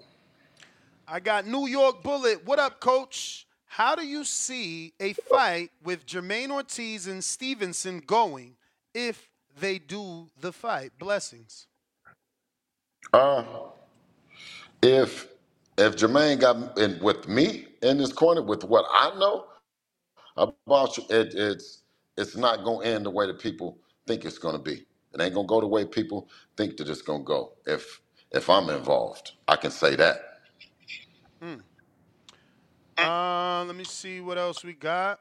I 1.07 1.19
got 1.19 1.47
New 1.47 1.67
York 1.67 2.03
Bullet. 2.03 2.45
What 2.45 2.59
up, 2.59 2.79
coach? 2.79 3.44
How 3.67 3.95
do 3.95 4.05
you 4.05 4.23
see 4.23 4.93
a 4.99 5.13
fight 5.13 5.71
with 5.83 6.05
Jermaine 6.05 6.51
Ortiz 6.51 7.07
and 7.07 7.23
Stevenson 7.23 7.99
going 7.99 8.57
if 8.93 9.29
they 9.59 9.79
do 9.79 10.29
the 10.39 10.53
fight? 10.53 10.91
Blessings. 10.99 11.67
Uh, 13.13 13.43
if 14.81 15.27
if 15.77 15.95
Jermaine 15.97 16.39
got 16.39 16.77
in 16.79 16.99
with 17.01 17.27
me 17.27 17.67
in 17.83 17.97
this 17.99 18.13
corner 18.13 18.41
with 18.41 18.63
what 18.65 18.85
I 18.91 19.17
know 19.19 19.45
about 20.37 20.97
you, 20.97 21.05
it, 21.09 21.33
it's 21.35 21.83
it's 22.17 22.35
not 22.37 22.63
gonna 22.65 22.85
end 22.85 23.05
the 23.05 23.11
way 23.11 23.27
that 23.27 23.39
people 23.39 23.79
think 24.07 24.25
it's 24.25 24.39
gonna 24.39 24.59
be. 24.59 24.85
It 25.13 25.21
ain't 25.21 25.33
gonna 25.35 25.47
go 25.47 25.61
the 25.61 25.67
way 25.67 25.85
people 25.85 26.29
think 26.57 26.77
that 26.77 26.89
it's 26.89 27.01
gonna 27.01 27.23
go. 27.23 27.53
If 27.65 28.01
if 28.31 28.49
I'm 28.49 28.69
involved, 28.69 29.33
I 29.47 29.57
can 29.57 29.71
say 29.71 29.95
that. 29.97 30.39
Hmm. 31.41 31.55
Uh, 32.97 33.63
let 33.65 33.75
me 33.75 33.83
see 33.83 34.21
what 34.21 34.37
else 34.37 34.63
we 34.63 34.73
got. 34.73 35.19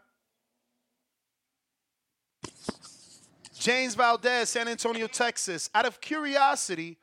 James 3.59 3.95
Valdez, 3.95 4.51
San 4.51 4.69
Antonio, 4.69 5.07
Texas. 5.07 5.71
Out 5.75 5.87
of 5.87 6.01
curiosity, 6.01 6.99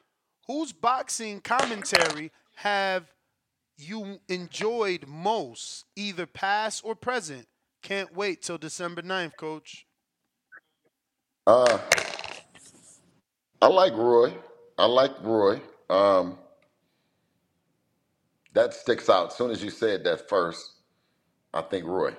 whose 0.46 0.72
boxing 0.72 1.42
commentary 1.42 2.32
have 2.56 3.12
you 3.78 4.20
enjoyed 4.28 5.06
most, 5.08 5.86
either 5.96 6.26
past 6.26 6.84
or 6.86 6.94
present? 6.94 7.48
Can't 7.82 8.16
wait 8.16 8.44
till 8.44 8.60
December 8.60 9.02
9th, 9.02 9.36
coach. 9.38 9.88
Uh, 11.48 11.80
I 13.62 13.68
like 13.68 13.94
Roy. 13.94 14.34
I 14.78 14.86
like 14.86 15.12
Roy. 15.24 15.60
Um, 15.90 16.38
that 18.54 18.74
sticks 18.74 19.10
out. 19.10 19.32
As 19.32 19.36
soon 19.38 19.52
as 19.52 19.64
you 19.64 19.70
said 19.70 20.04
that 20.04 20.28
first, 20.30 20.74
I 21.54 21.62
think 21.62 21.86
Roy. 21.86 22.16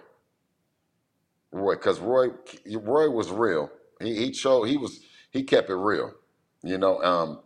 Roy, 1.52 1.74
because 1.74 2.00
Roy, 2.00 2.28
Roy 2.66 3.10
was 3.10 3.30
real. 3.30 3.70
He 4.00 4.14
he 4.16 4.32
showed 4.32 4.64
he 4.64 4.76
was 4.76 5.00
he 5.30 5.42
kept 5.42 5.70
it 5.70 5.74
real. 5.74 6.12
You 6.62 6.78
know, 6.78 7.02
um, 7.02 7.40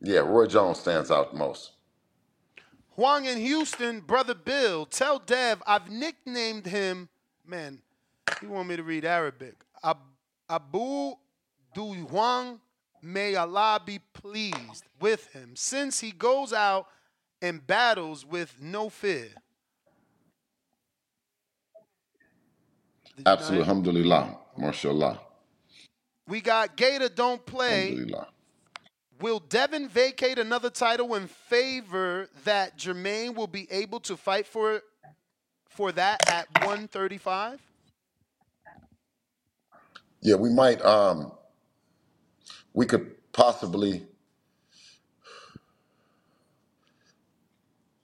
yeah. 0.00 0.20
Roy 0.20 0.46
Jones 0.46 0.80
stands 0.80 1.10
out 1.10 1.34
most. 1.34 1.72
Huang 2.96 3.26
in 3.26 3.38
Houston, 3.38 4.00
brother 4.00 4.34
Bill, 4.34 4.86
tell 4.86 5.18
Dev 5.18 5.62
I've 5.66 5.90
nicknamed 5.90 6.66
him. 6.66 7.08
Man, 7.46 7.80
he 8.40 8.46
want 8.46 8.68
me 8.68 8.76
to 8.76 8.82
read 8.82 9.04
Arabic. 9.04 9.54
Ab- 9.84 9.98
Abu 10.48 11.14
Du 11.74 11.92
Huang, 12.06 12.60
may 13.02 13.36
Allah 13.36 13.80
be 13.84 14.00
pleased 14.14 14.84
with 14.98 15.26
him, 15.32 15.52
since 15.54 16.00
he 16.00 16.10
goes 16.10 16.52
out 16.52 16.88
and 17.46 17.66
battles 17.66 18.26
with 18.26 18.56
no 18.60 18.88
fear. 18.90 19.28
Absolutely, 23.24 23.60
alhamdulillah, 23.66 24.38
mashallah, 24.58 25.20
We 26.28 26.40
got 26.40 26.76
Gator 26.76 27.08
don't 27.08 27.44
play. 27.46 28.06
Will 29.20 29.40
Devin 29.40 29.88
vacate 29.88 30.38
another 30.38 30.68
title 30.70 31.14
in 31.14 31.26
favor 31.26 32.28
that 32.44 32.78
Jermaine 32.78 33.34
will 33.34 33.46
be 33.46 33.66
able 33.70 34.00
to 34.00 34.16
fight 34.16 34.46
for 34.46 34.82
for 35.68 35.92
that 35.92 36.30
at 36.30 36.48
135? 36.60 37.60
Yeah, 40.20 40.36
we 40.36 40.50
might. 40.50 40.84
Um, 40.84 41.32
we 42.74 42.86
could 42.86 43.12
possibly. 43.32 44.06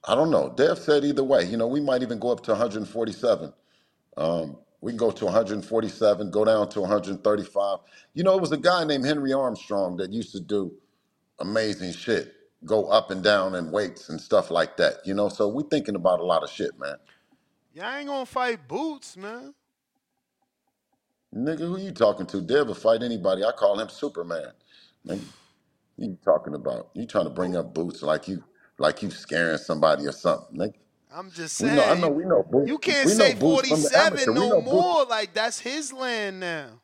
I 0.06 0.14
don't 0.16 0.30
know. 0.30 0.52
Dev 0.56 0.78
said 0.78 1.04
either 1.04 1.24
way. 1.24 1.44
You 1.44 1.56
know, 1.58 1.68
we 1.68 1.80
might 1.80 2.02
even 2.02 2.18
go 2.18 2.32
up 2.32 2.42
to 2.44 2.52
147. 2.52 3.52
Um, 4.16 4.58
we 4.80 4.92
can 4.92 4.98
go 4.98 5.10
to 5.12 5.24
147, 5.26 6.30
go 6.30 6.44
down 6.44 6.68
to 6.70 6.80
135. 6.80 7.78
You 8.14 8.24
know, 8.24 8.34
it 8.36 8.40
was 8.40 8.52
a 8.52 8.56
guy 8.58 8.84
named 8.84 9.06
Henry 9.06 9.32
Armstrong 9.32 9.96
that 9.98 10.12
used 10.12 10.32
to 10.32 10.40
do 10.40 10.74
amazing 11.40 11.92
shit, 11.92 12.34
go 12.66 12.86
up 12.88 13.10
and 13.10 13.22
down 13.24 13.54
in 13.56 13.70
weights 13.70 14.08
and 14.10 14.20
stuff 14.20 14.50
like 14.50 14.76
that. 14.78 14.96
You 15.06 15.14
know, 15.14 15.28
so 15.28 15.48
we 15.48 15.64
thinking 15.70 15.96
about 15.96 16.20
a 16.20 16.24
lot 16.24 16.42
of 16.44 16.50
shit, 16.50 16.78
man. 16.78 16.96
Y'all 17.74 17.96
ain't 17.96 18.08
gonna 18.08 18.26
fight 18.26 18.68
Boots, 18.68 19.16
man. 19.16 19.54
Nigga, 21.34 21.60
who 21.60 21.78
you 21.78 21.92
talking 21.92 22.26
to? 22.26 22.42
Dev 22.42 22.68
will 22.68 22.74
fight 22.74 23.02
anybody. 23.02 23.44
I 23.44 23.52
call 23.52 23.78
him 23.80 23.88
Superman. 23.88 24.52
Nigga, 25.06 25.22
you 25.98 26.18
talking 26.24 26.54
about? 26.54 26.90
You 26.94 27.06
trying 27.06 27.24
to 27.24 27.30
bring 27.30 27.56
up 27.56 27.74
Boots 27.74 28.02
like 28.02 28.28
you 28.28 28.44
like 28.78 29.02
you 29.02 29.10
scaring 29.10 29.58
somebody 29.58 30.06
or 30.06 30.12
something, 30.12 30.58
nigga. 30.58 30.74
I'm 31.14 31.30
just 31.32 31.56
We 31.58 31.70
know. 31.70 31.84
I 31.84 31.94
know. 31.94 32.10
We 32.10 32.24
know 32.24 32.44
Boots. 32.50 32.72
You 32.72 32.78
can't 32.78 33.10
we 33.10 33.14
know 33.14 33.30
say 33.30 33.34
Boots 33.34 33.64
from 33.64 33.82
the 33.82 33.90
47 33.90 33.98
amateur. 33.98 34.32
We 34.32 34.46
no 34.46 34.48
know 34.48 34.62
Boots. 34.62 34.88
more. 34.92 35.04
Like 35.06 35.34
that's 35.34 35.60
his 35.60 35.92
land 35.92 36.40
now. 36.40 36.82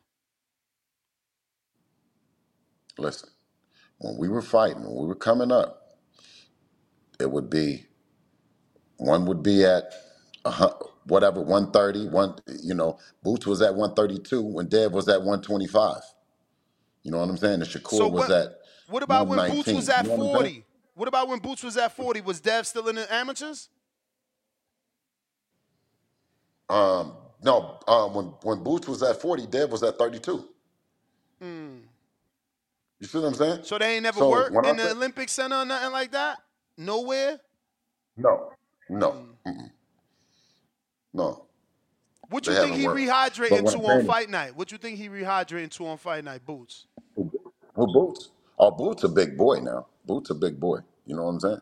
Listen, 2.97 3.29
when 3.99 4.17
we 4.17 4.29
were 4.29 4.41
fighting, 4.43 4.83
when 4.83 4.95
we 4.95 5.07
were 5.07 5.15
coming 5.15 5.51
up, 5.51 5.97
it 7.19 7.31
would 7.31 7.49
be 7.49 7.85
one 8.97 9.25
would 9.27 9.43
be 9.43 9.65
at 9.65 9.93
a, 10.45 10.51
hun- 10.51 10.73
whatever 11.05 11.41
130, 11.41 12.09
one 12.09 12.35
you 12.63 12.75
know, 12.75 12.99
Boots 13.23 13.47
was 13.47 13.61
at 13.61 13.75
132 13.75 14.41
when 14.43 14.67
Dev 14.67 14.93
was 14.93 15.09
at 15.09 15.19
125. 15.19 16.01
You 17.03 17.11
know 17.11 17.19
what 17.19 17.29
I'm 17.29 17.37
saying? 17.37 17.55
And 17.55 17.63
Shakur 17.65 17.93
So 17.97 18.09
was 18.09 18.29
what? 18.29 18.31
at 18.31 18.53
What 18.87 19.03
about 19.03 19.27
when 19.27 19.43
Boots 19.43 19.73
119. 19.73 19.73
was 19.73 19.89
at 19.89 20.05
You 20.05 20.09
know 20.09 20.15
what 20.17 20.23
I'm 20.23 20.31
saying? 20.31 20.51
40? 20.51 20.65
What 20.99 21.07
about 21.07 21.29
when 21.29 21.39
Boots 21.39 21.63
was 21.63 21.77
at 21.77 21.95
40? 21.95 22.19
Was 22.19 22.41
Dev 22.41 22.67
still 22.67 22.89
in 22.89 22.95
the 22.95 23.13
amateurs? 23.13 23.69
Um, 26.67 27.13
no, 27.41 27.79
um, 27.87 28.13
when 28.13 28.25
when 28.43 28.63
Boots 28.65 28.85
was 28.85 29.01
at 29.01 29.21
40, 29.21 29.47
Dev 29.47 29.71
was 29.71 29.81
at 29.81 29.97
32. 29.97 30.43
Hmm. 31.41 31.77
You 32.99 33.07
see 33.07 33.17
what 33.17 33.27
I'm 33.27 33.33
saying? 33.33 33.59
So 33.63 33.77
they 33.77 33.93
ain't 33.95 34.03
never 34.03 34.19
So 34.19 34.29
worked 34.29 34.53
when 34.53 34.65
I 34.65 34.71
in 34.71 34.75
the 34.75 34.83
say- 34.83 34.91
Olympic 34.91 35.29
Center 35.29 35.55
or 35.55 35.65
nothing 35.65 35.93
like 35.93 36.11
that? 36.11 36.39
Nowhere? 36.77 37.39
No, 38.17 38.51
no, 38.89 39.25
mm-mm. 39.47 39.71
no. 41.13 41.45
What 42.29 42.43
They 42.43 42.51
you 42.51 42.57
think 42.57 42.71
haven't 42.75 42.81
he 42.81 42.87
worked. 42.87 42.99
rehydrating 43.39 43.63
what 43.63 43.71
to 43.71 43.77
I'm 43.77 43.85
on 43.85 43.87
saying 43.87 43.99
is- 44.01 44.05
fight 44.07 44.29
night? 44.29 44.53
What 44.53 44.69
you 44.73 44.77
think 44.77 44.97
he 44.97 45.07
rehydrating 45.07 45.71
to 45.77 45.87
on 45.87 45.97
fight 45.97 46.25
night, 46.25 46.45
Boots? 46.45 46.87
Well, 47.15 47.87
Boots, 47.93 48.31
oh, 48.59 48.71
Boots 48.71 49.05
a 49.05 49.07
big 49.07 49.37
boy 49.37 49.61
now. 49.61 49.87
Boots 50.09 50.31
a 50.31 50.33
big 50.35 50.59
boy. 50.59 50.79
You 51.05 51.15
know 51.15 51.23
what 51.25 51.33
I'm 51.33 51.39
saying? 51.39 51.61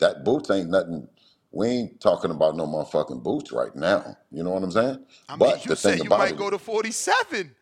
That 0.00 0.24
Boots 0.24 0.50
ain't 0.50 0.68
nothing. 0.68 1.06
We 1.52 1.68
ain't 1.68 2.00
talking 2.00 2.32
about 2.32 2.56
no 2.56 2.66
motherfucking 2.66 3.22
Boots 3.22 3.52
right 3.52 3.74
now. 3.76 4.16
You 4.32 4.42
know 4.42 4.50
what 4.50 4.64
I'm 4.64 4.72
saying? 4.72 4.98
I 5.28 5.32
mean, 5.34 5.38
but 5.38 5.64
you 5.64 5.68
the 5.68 5.76
said 5.76 5.90
thing 5.92 5.98
you 6.00 6.06
about 6.06 6.18
might 6.18 6.32
it, 6.32 6.36
go 6.36 6.50
to 6.50 6.58
47. 6.58 7.54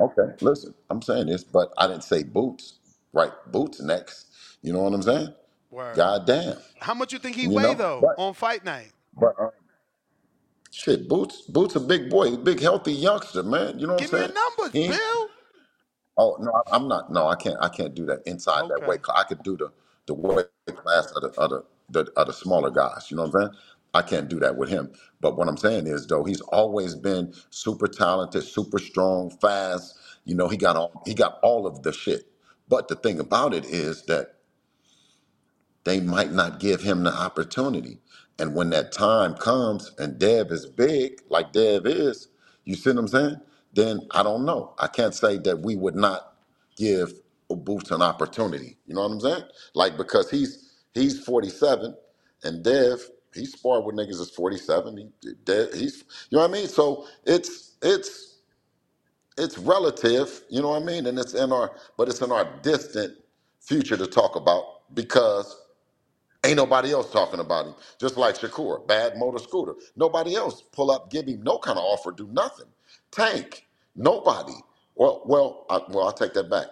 okay, 0.00 0.22
listen, 0.40 0.74
I'm 0.90 1.00
saying 1.00 1.26
this, 1.28 1.44
but 1.44 1.72
I 1.78 1.86
didn't 1.86 2.02
say 2.02 2.24
Boots. 2.24 2.80
Right, 3.12 3.30
Boots 3.52 3.80
next. 3.80 4.26
You 4.62 4.72
know 4.72 4.82
what 4.82 4.94
I'm 4.94 5.02
saying? 5.02 5.32
Word. 5.70 5.94
God 5.94 6.26
damn. 6.26 6.56
How 6.80 6.94
much 6.94 7.12
you 7.12 7.20
think 7.20 7.36
he 7.36 7.42
You 7.42 7.50
weigh 7.50 7.62
know, 7.62 7.74
though 7.74 8.00
but- 8.02 8.20
on 8.20 8.34
fight 8.34 8.64
night? 8.64 8.90
But 9.16 9.34
um, 9.38 9.50
shit, 10.72 11.08
Boots, 11.08 11.42
Boots 11.42 11.76
a 11.76 11.80
big 11.80 12.10
boy, 12.10 12.30
He's 12.30 12.38
big 12.38 12.58
healthy 12.60 12.94
youngster, 12.94 13.44
man. 13.44 13.78
You 13.78 13.86
know 13.86 13.92
what 13.92 14.02
Give 14.02 14.12
I'm 14.12 14.20
me 14.20 14.26
saying? 14.26 14.34
the 14.34 14.40
numbers, 14.58 14.72
He 14.72 14.80
ain't- 14.86 14.96
Bill. 14.98 15.28
Oh 16.16 16.36
no, 16.40 16.62
I'm 16.72 16.88
not. 16.88 17.12
No, 17.12 17.28
I 17.28 17.36
can't. 17.36 17.56
I 17.60 17.68
can't 17.68 17.94
do 17.94 18.06
that 18.06 18.22
inside 18.26 18.68
that 18.68 18.82
Okay. 18.82 18.86
weight 18.86 19.02
class. 19.02 19.20
I 19.20 19.24
could 19.28 19.42
do 19.42 19.56
the 19.56 19.72
the 20.06 20.14
weight 20.14 20.46
class 20.76 21.12
of 21.12 21.22
the 21.22 21.40
of 21.40 21.50
the, 21.50 21.64
other 22.16 22.32
smaller 22.32 22.70
guys. 22.70 23.10
You 23.10 23.16
know 23.16 23.24
what 23.24 23.34
I'm 23.36 23.42
saying? 23.42 23.54
I 23.94 24.02
can't 24.02 24.28
do 24.28 24.40
that 24.40 24.56
with 24.56 24.68
him. 24.70 24.92
But 25.20 25.36
what 25.38 25.48
I'm 25.48 25.56
saying 25.58 25.86
is, 25.86 26.06
though, 26.06 26.24
he's 26.24 26.40
always 26.42 26.94
been 26.96 27.34
super 27.50 27.88
talented, 27.88 28.44
super 28.44 28.78
strong, 28.78 29.30
fast. 29.30 29.96
You 30.24 30.34
know, 30.36 30.48
he 30.48 30.56
got 30.56 30.76
all 30.76 31.02
he 31.06 31.14
got 31.14 31.38
all 31.42 31.66
of 31.66 31.82
the 31.82 31.92
shit. 31.92 32.26
But 32.68 32.88
the 32.88 32.96
thing 32.96 33.20
about 33.20 33.54
it 33.54 33.64
is 33.66 34.04
that 34.06 34.28
they 35.84 36.00
might 36.00 36.32
not 36.32 36.60
give 36.60 36.82
him 36.82 37.04
the 37.04 37.14
opportunity. 37.14 38.00
And 38.38 38.54
when 38.56 38.70
that 38.70 38.92
time 38.92 39.34
comes 39.36 39.92
and 39.98 40.18
Dev 40.18 40.52
is 40.52 40.66
big, 40.66 41.22
like 41.30 41.52
Dev 41.52 41.86
is, 41.86 42.28
you 42.64 42.76
see 42.76 42.90
what 42.90 43.00
I'm 43.00 43.08
saying? 43.08 43.36
Then 43.74 44.00
I 44.12 44.22
don't 44.22 44.46
know. 44.46 44.74
I 44.78 44.88
can't 44.88 45.14
say 45.14 45.38
that 45.38 45.60
we 45.60 45.76
would 45.76 45.96
not 45.96 46.34
give 46.76 47.14
Boots 47.50 47.90
an 47.92 48.02
opportunity. 48.02 48.78
You 48.86 48.94
know 48.94 49.02
what 49.02 49.12
I'm 49.12 49.20
saying? 49.20 49.44
Like 49.74 49.98
because 49.98 50.30
he's 50.30 50.72
he's 50.94 51.20
47 51.24 51.94
and 52.44 52.64
Dev, 52.64 53.00
he 53.34 53.44
sparred 53.44 53.84
with 53.84 53.96
niggas 53.96 54.20
is 54.20 54.30
47. 54.30 54.96
He, 55.22 55.32
Dev, 55.44 55.74
he's 55.74 56.04
you 56.30 56.38
know 56.38 56.42
what 56.44 56.50
I 56.50 56.54
mean? 56.54 56.68
So 56.68 57.06
it's 57.26 57.76
it's 57.82 58.38
it's 59.38 59.58
relative, 59.58 60.42
you 60.50 60.62
know 60.62 60.70
what 60.70 60.82
I 60.82 60.86
mean? 60.86 61.06
And 61.06 61.18
it's 61.18 61.34
in 61.34 61.52
our 61.52 61.72
but 61.98 62.08
it's 62.08 62.22
in 62.22 62.32
our 62.32 62.48
distant 62.62 63.16
future 63.60 63.96
to 63.96 64.06
talk 64.06 64.36
about 64.36 64.64
because 64.94 65.56
Ain't 66.44 66.56
nobody 66.56 66.92
else 66.92 67.10
talking 67.12 67.40
about 67.40 67.66
him. 67.68 67.76
Just 68.00 68.18
like 68.18 68.36
Shakur, 68.38 68.86
bad 68.88 69.16
motor 69.18 69.38
scooter. 69.38 69.74
Nobody 69.96 70.36
else 70.36 70.62
pull 70.72 70.90
up, 70.90 71.10
give 71.10 71.28
him 71.28 71.42
no 71.42 71.58
kind 71.60 71.78
of 71.78 71.84
offer, 71.84 72.12
do 72.12 72.28
nothing. 72.32 72.66
Tank, 73.12 73.66
nobody. 73.96 74.54
Well, 74.96 75.22
well, 75.26 75.66
I, 75.70 75.80
well, 75.90 76.06
I'll 76.06 76.14
take 76.14 76.34
that 76.34 76.50
back 76.50 76.68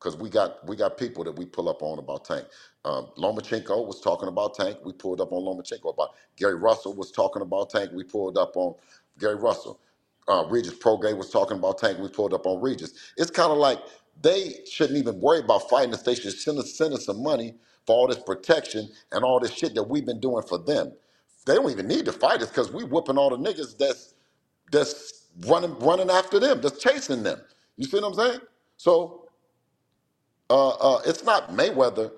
because 0.00 0.16
we 0.16 0.30
got 0.30 0.66
we 0.68 0.76
got 0.76 0.98
people 0.98 1.24
that 1.24 1.32
we 1.32 1.46
pull 1.46 1.68
up 1.70 1.82
on 1.82 1.98
about 2.00 2.26
Tank. 2.26 2.46
Um, 2.86 3.08
Lomachenko 3.18 3.86
was 3.86 4.00
talking 4.00 4.28
about 4.28 4.54
Tank. 4.54 4.78
We 4.84 4.94
pulled 4.94 5.20
up 5.22 5.32
on 5.32 5.42
Lomachenko. 5.44 5.94
About 5.94 6.10
Gary 6.36 6.56
Russell 6.56 6.94
was 6.94 7.12
talking 7.12 7.42
about 7.42 7.70
Tank. 7.70 7.92
We 7.94 8.04
pulled 8.04 8.38
up 8.38 8.56
on 8.56 8.76
Gary 9.20 9.36
Russell. 9.36 9.80
Uh, 10.28 10.46
Regis 10.48 10.74
Prograis 10.74 11.18
was 11.18 11.30
talking 11.30 11.58
about 11.58 11.78
Tank. 11.78 11.98
We 11.98 12.08
pulled 12.08 12.34
up 12.34 12.46
on 12.46 12.62
Regis. 12.62 12.94
It's 13.18 13.32
kind 13.32 13.52
of 13.52 13.58
like 13.58 13.80
they 14.22 14.54
shouldn't 14.70 14.98
even 15.00 15.20
worry 15.20 15.40
about 15.40 15.68
fighting 15.70 15.94
us. 15.94 16.02
They 16.04 16.16
should 16.16 16.34
send 16.34 16.60
us, 16.60 16.78
send 16.78 16.94
us 16.94 17.06
some 17.06 17.22
money 17.24 17.56
for 17.86 17.96
all 17.96 18.08
this 18.08 18.20
protection 18.20 18.88
and 19.12 19.24
all 19.24 19.40
this 19.40 19.52
shit 19.52 19.74
that 19.74 19.84
we've 19.84 20.06
been 20.06 20.20
doing 20.20 20.44
for 20.44 20.58
them. 20.58 20.92
They 21.46 21.56
don't 21.56 21.72
even 21.72 21.88
need 21.88 22.06
to 22.06 22.12
fight 22.12 22.42
us 22.42 22.50
because 22.50 22.72
we 22.72 22.84
whooping 22.84 23.18
all 23.18 23.30
the 23.30 23.38
niggas 23.38 23.78
that's 23.78 24.14
that's 24.72 25.23
running 25.46 25.78
running 25.78 26.10
after 26.10 26.38
them, 26.40 26.60
just 26.62 26.80
chasing 26.80 27.22
them. 27.22 27.40
You 27.76 27.86
see 27.86 27.98
what 28.00 28.08
I'm 28.08 28.14
saying? 28.14 28.40
So 28.76 29.28
uh, 30.50 30.68
uh, 30.70 31.00
it's 31.06 31.24
not 31.24 31.50
Mayweather 31.50 32.12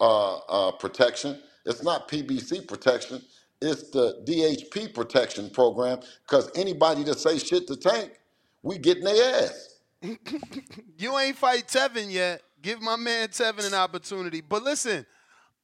uh, 0.00 0.36
uh, 0.38 0.72
protection. 0.72 1.40
It's 1.64 1.82
not 1.82 2.08
PBC 2.08 2.66
protection. 2.66 3.22
It's 3.60 3.90
the 3.90 4.22
DHP 4.26 4.94
protection 4.94 5.50
program. 5.50 6.00
Because 6.22 6.50
anybody 6.56 7.04
that 7.04 7.18
say 7.18 7.38
shit 7.38 7.66
to 7.68 7.76
Tank, 7.76 8.12
we 8.62 8.78
getting 8.78 9.04
their 9.04 9.44
ass. 9.44 9.80
You 10.98 11.18
ain't 11.18 11.36
fight 11.36 11.68
Tevin 11.68 12.10
yet. 12.10 12.42
Give 12.62 12.80
my 12.80 12.96
man 12.96 13.28
Tevin 13.28 13.66
an 13.66 13.74
opportunity. 13.74 14.40
But 14.40 14.62
listen, 14.62 15.06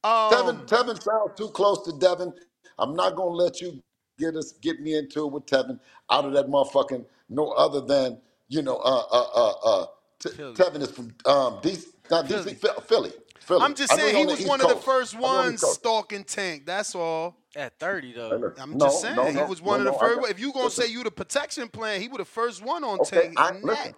um, 0.03 0.31
Tevin, 0.31 0.67
Tevin 0.67 1.01
sounds 1.01 1.31
too 1.37 1.49
close 1.49 1.83
to 1.85 1.97
Devin. 1.99 2.33
I'm 2.77 2.95
not 2.95 3.15
gonna 3.15 3.31
let 3.31 3.61
you 3.61 3.81
get 4.25 4.35
us 4.35 4.53
get 4.53 4.81
me 4.81 4.97
into 4.97 5.25
it 5.27 5.31
with 5.31 5.45
Tevin 5.45 5.79
out 6.11 6.25
of 6.25 6.33
that 6.33 6.47
motherfucking 6.47 7.05
no 7.29 7.49
other 7.51 7.81
than 7.81 8.19
you 8.49 8.61
know 8.61 8.77
uh 8.77 9.03
uh 9.11 9.27
uh 9.35 9.53
uh 9.65 9.85
T- 10.19 10.29
Tevin 10.55 10.81
is 10.81 10.91
from 10.91 11.07
um 11.25 11.59
DC, 11.61 11.85
not 12.11 12.27
DC 12.29 12.57
Philly. 12.57 12.73
Philly. 12.87 13.13
Philly. 13.39 13.61
I'm 13.61 13.75
just 13.75 13.91
I 13.91 13.97
know 13.97 14.09
saying 14.09 14.15
he 14.15 14.19
he 14.19 14.25
on 14.25 14.29
the 14.29 14.33
was 14.33 14.41
East 14.41 14.49
one 14.49 14.61
of 14.61 14.67
the 14.69 14.75
Coast. 14.75 14.85
first 14.85 15.15
I 15.23 15.29
know 15.29 15.39
on 15.39 15.45
the 15.47 15.51
East 15.51 15.59
ones 15.59 15.61
Coast. 15.61 15.79
stalking 15.79 16.23
Tank. 16.23 16.65
That's 16.65 16.95
all. 16.95 17.37
At 17.55 17.79
30 17.79 18.13
though. 18.13 18.29
look, 18.39 18.59
I'm 18.61 18.77
no, 18.77 18.77
just 18.77 19.01
saying 19.01 19.15
no, 19.15 19.25
he 19.31 19.43
was 19.43 19.61
one 19.61 19.79
no, 19.79 19.81
of 19.81 19.85
the 19.85 19.91
no, 19.91 19.97
I 19.99 20.09
first. 20.09 20.15
got- 20.15 20.29
If 20.31 20.39
you 20.39 20.53
gonna 20.53 20.65
listen. 20.65 20.85
say 20.85 20.91
you 20.91 21.03
the 21.03 21.11
protection 21.11 21.69
plan, 21.69 22.01
he 22.01 22.07
was 22.09 22.17
the 22.19 22.25
first 22.25 22.63
one 22.63 22.83
on 22.83 22.99
Okay, 22.99 23.21
Tank. 23.21 23.35
I 23.37 23.51
and 23.51 23.63
listen. 23.63 23.93
that. 23.93 23.95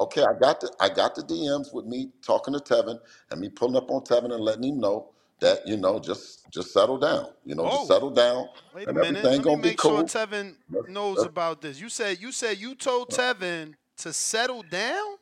Okay, 0.00 0.22
I 0.22 0.34
got 0.38 0.60
the 0.60 0.72
I 0.80 0.88
got 0.90 1.14
the 1.14 1.22
DMs 1.22 1.74
with 1.74 1.86
me 1.86 2.10
talking 2.22 2.54
to 2.54 2.60
Tevin 2.60 2.98
and 3.30 3.40
me 3.40 3.48
pulling 3.48 3.76
up 3.76 3.90
on 3.90 4.02
Tevin 4.02 4.32
and 4.32 4.40
letting 4.42 4.64
him 4.64 4.80
know 4.80 5.10
that 5.40 5.66
you 5.66 5.76
know 5.76 5.98
just 5.98 6.48
just 6.50 6.72
settle 6.72 6.98
down. 6.98 7.26
You 7.44 7.54
know, 7.54 7.64
Oh. 7.66 7.70
just 7.76 7.88
settle 7.88 8.10
down 8.10 8.48
Wait 8.74 8.86
a 8.86 8.90
and 8.90 8.98
minute. 8.98 9.08
everything 9.18 9.24
Let 9.30 9.38
me 9.38 9.44
gonna 9.44 9.62
be 9.62 9.68
make 9.70 9.80
sure 9.80 9.90
cool. 9.98 10.04
Tevin 10.04 10.56
Let's- 10.70 10.88
knows 10.88 11.16
let's- 11.18 11.28
about 11.28 11.60
this. 11.60 11.78
You 11.80 11.88
said 11.88 12.20
you 12.20 12.32
said 12.32 12.58
you 12.58 12.74
told 12.74 13.10
Tevin 13.10 13.74
to 13.98 14.12
settle 14.12 14.62
down. 14.62 15.16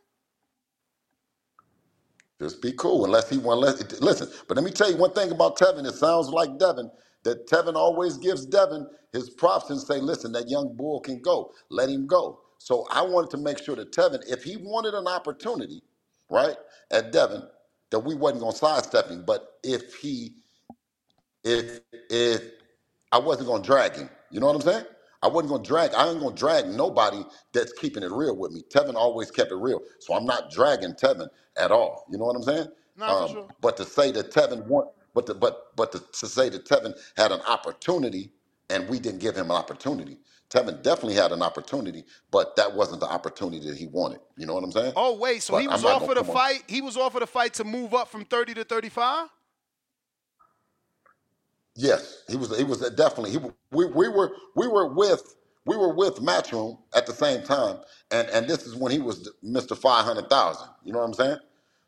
Just 2.41 2.61
be 2.61 2.73
cool, 2.73 3.05
unless 3.05 3.31
he 3.31 3.39
want. 3.39 3.61
Let 3.61 4.01
listen. 4.03 4.29
But 4.49 4.57
let 4.57 4.65
me 4.65 4.71
tell 4.71 4.91
you 4.91 4.97
one 4.97 5.13
thing 5.13 5.31
about 5.31 5.57
Tevin. 5.57 5.87
It 5.87 5.95
sounds 5.95 6.29
like 6.29 6.59
Devin. 6.59 6.91
That 7.23 7.47
Tevin 7.49 7.75
always 7.75 8.19
gives 8.19 8.45
Devin 8.45 8.87
his 9.13 9.31
props 9.31 9.71
and 9.71 9.81
say, 9.81 9.99
"Listen, 10.01 10.33
that 10.33 10.49
young 10.49 10.75
bull 10.77 11.01
can 11.01 11.21
go. 11.23 11.53
Let 11.71 11.89
him 11.89 12.07
go." 12.07 12.41
So 12.59 12.87
I 12.91 13.03
wanted 13.03 13.31
to 13.31 13.37
make 13.39 13.59
sure 13.59 13.77
that 13.77 13.93
Tevin, 13.93 14.23
if 14.29 14.43
he 14.45 14.57
wanted 14.57 14.95
an 14.95 15.07
opportunity, 15.07 15.83
right, 16.29 16.57
at 16.91 17.13
Devin, 17.13 17.43
that 17.95 18.01
we 18.01 18.17
wasn't 18.17 18.43
gonna 18.43 18.57
sidestep 18.57 19.11
him. 19.11 19.25
But 19.27 19.49
if 19.65 19.97
he, 19.97 20.35
if 21.45 21.81
if 22.11 22.43
I 23.13 23.19
wasn't 23.19 23.49
gonna 23.49 23.65
drag 23.65 23.97
him, 23.97 24.11
you 24.31 24.41
know 24.41 24.47
what 24.49 24.57
I'm 24.57 24.63
saying? 24.63 24.87
I 25.23 25.29
wasn't 25.29 25.51
gonna 25.53 25.65
drag. 25.65 25.95
I 25.95 26.11
ain't 26.11 26.21
gonna 26.21 26.37
drag 26.37 26.69
nobody 26.69 27.25
that's 27.55 27.73
keeping 27.75 28.05
it 28.05 28.13
real 28.13 28.37
with 28.37 28.53
me. 28.53 28.63
Tevin 28.75 28.97
always 28.97 29.31
kept 29.31 29.53
it 29.53 29.57
real, 29.57 29.83
so 30.01 30.15
I'm 30.15 30.27
not 30.27 30.51
dragging 30.51 30.95
Tevin 30.95 31.29
at 31.59 31.73
all. 31.73 32.07
You 32.11 32.19
know 32.19 32.27
what 32.27 32.37
I'm 32.37 32.45
saying? 32.45 32.69
Nah, 32.97 33.15
for 33.17 33.25
Um, 33.25 33.29
sure. 33.29 33.49
But 33.61 33.77
to 33.79 33.85
say 33.87 34.13
that 34.13 34.33
Tevin 34.33 34.67
want 34.67 34.91
But 35.15 35.27
the, 35.27 35.35
but 35.35 35.77
but 35.77 35.93
to, 35.93 36.01
to 36.01 36.27
say 36.29 36.49
that 36.51 36.67
Tevin 36.67 36.95
had 37.17 37.33
an 37.33 37.43
opportunity 37.43 38.33
and 38.71 38.89
we 38.89 39.01
didn't 39.01 39.21
give 39.21 39.37
him 39.37 39.47
an 39.51 39.57
opportunity. 39.57 40.19
Tevin 40.51 40.83
definitely 40.83 41.15
had 41.15 41.33
an 41.33 41.43
opportunity, 41.43 42.05
but 42.31 42.57
that 42.57 42.75
wasn't 42.75 43.01
the 43.01 43.07
opportunity 43.09 43.69
that 43.69 43.77
he 43.77 43.87
wanted. 43.87 44.21
You 44.37 44.47
know 44.47 44.55
what 44.55 44.65
I'm 44.65 44.73
saying? 44.73 44.93
Oh 44.97 45.17
wait, 45.17 45.43
so 45.43 45.55
But 45.55 45.63
he 45.63 45.69
was 45.69 45.85
offered 45.85 46.19
a 46.19 46.21
come 46.23 46.31
on- 46.31 46.35
fight. 46.37 46.65
He 46.69 46.81
was 46.83 46.97
offered 46.97 47.23
a 47.23 47.27
fight 47.27 47.55
to 47.55 47.65
move 47.65 47.95
up 47.95 48.09
from 48.09 48.25
30 48.25 48.55
to 48.55 48.65
35. 48.65 49.29
Yes, 51.77 52.23
he 52.29 52.37
was. 52.37 52.57
He 52.57 52.65
was 52.65 52.89
definitely. 52.93 53.33
He, 53.33 53.39
we, 53.73 53.87
we 53.87 54.09
were 54.09 54.33
we 54.57 54.69
were 54.69 54.89
with 54.95 55.37
we 55.67 55.77
were 55.77 55.95
with 55.95 56.17
Matchroom 56.17 56.79
at 56.95 57.07
the 57.07 57.15
same 57.15 57.43
time, 57.45 57.79
and 58.13 58.29
and 58.31 58.49
this 58.49 58.67
is 58.67 58.77
when 58.77 58.93
he 58.93 59.01
was 59.01 59.31
Mister 59.43 59.75
Five 59.75 60.05
Hundred 60.05 60.31
Thousand. 60.31 60.69
You 60.85 60.93
know 60.93 61.01
what 61.01 61.07
I'm 61.07 61.15
saying? 61.15 61.39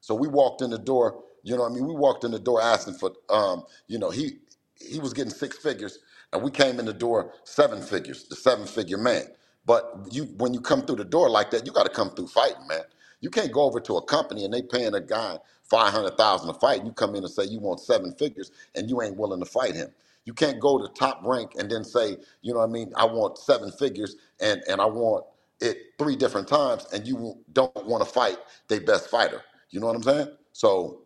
So 0.01 0.15
we 0.15 0.29
walked 0.29 0.63
in 0.63 0.71
the 0.71 0.79
door. 0.79 1.23
You 1.45 1.57
know 1.57 1.63
what 1.65 1.73
I 1.73 1.75
mean? 1.77 1.87
We 1.87 1.95
walked 1.95 2.25
in 2.25 2.33
the 2.33 2.39
door 2.41 2.63
asking 2.63 2.95
for. 2.95 3.13
Um, 3.31 3.65
you 3.89 3.99
know, 4.01 4.11
he 4.11 4.39
he 4.81 5.01
was 5.01 5.15
getting 5.15 5.31
six 5.33 5.59
figures, 5.59 6.01
and 6.37 6.45
we 6.45 6.53
came 6.53 6.81
in 6.81 6.87
the 6.87 6.95
door 6.95 7.35
seven 7.45 7.83
figures, 7.83 8.25
the 8.25 8.37
seven 8.37 8.67
figure 8.67 8.99
man. 8.99 9.25
But 9.67 10.09
you 10.13 10.25
when 10.39 10.55
you 10.55 10.61
come 10.63 10.83
through 10.83 10.99
the 10.99 11.07
door 11.07 11.31
like 11.31 11.51
that, 11.53 11.67
you 11.67 11.73
got 11.73 11.85
to 11.85 11.93
come 11.93 12.11
through 12.11 12.29
fighting, 12.29 12.69
man. 12.69 12.83
You 13.23 13.31
can't 13.31 13.53
go 13.53 13.63
over 13.65 13.81
to 13.81 13.97
a 13.99 14.05
company 14.05 14.45
and 14.47 14.55
they 14.55 14.63
paying 14.63 14.95
a 14.95 15.03
guy 15.03 15.39
five 15.65 15.93
hundred 15.93 16.19
thousand 16.19 16.53
to 16.55 16.61
fight, 16.61 16.79
and 16.81 16.89
you 16.89 16.95
come 16.95 17.17
in 17.17 17.25
and 17.25 17.33
say 17.33 17.45
you 17.47 17.61
want 17.61 17.81
seven 17.81 18.15
figures, 18.15 18.53
and 18.77 18.91
you 18.91 19.03
ain't 19.03 19.17
willing 19.19 19.41
to 19.41 19.47
fight 19.47 19.75
him. 19.77 19.91
You 20.27 20.35
can't 20.35 20.61
go 20.61 20.79
to 20.79 20.89
top 20.95 21.23
rank 21.25 21.53
and 21.59 21.71
then 21.71 21.85
say, 21.85 22.19
you 22.43 22.55
know 22.55 22.61
what 22.61 22.71
I 22.71 22.73
mean, 22.73 22.93
I 22.97 23.07
want 23.07 23.39
seven 23.39 23.73
figures 23.73 24.17
and 24.41 24.63
and 24.69 24.81
I 24.81 24.87
want 24.87 25.25
it 25.61 25.79
three 25.99 26.17
different 26.17 26.49
times, 26.49 26.87
and 26.93 27.07
you 27.09 27.39
don't 27.55 27.87
want 27.87 28.05
to 28.07 28.11
fight 28.13 28.39
their 28.69 28.83
best 28.83 29.11
fighter. 29.11 29.43
You 29.71 29.81
know 29.81 29.89
what 29.89 29.97
I'm 29.97 30.05
saying? 30.05 30.29
So 30.53 31.03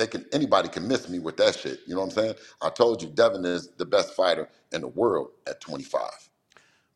they 0.00 0.06
can 0.06 0.24
anybody 0.32 0.68
can 0.68 0.88
miss 0.88 1.08
me 1.08 1.18
with 1.18 1.36
that 1.36 1.56
shit. 1.56 1.80
You 1.86 1.94
know 1.94 2.00
what 2.00 2.06
I'm 2.06 2.12
saying? 2.12 2.34
I 2.62 2.70
told 2.70 3.02
you 3.02 3.08
Devin 3.10 3.44
is 3.44 3.68
the 3.76 3.84
best 3.84 4.14
fighter 4.14 4.48
in 4.72 4.80
the 4.80 4.88
world 4.88 5.30
at 5.46 5.60
25. 5.60 6.02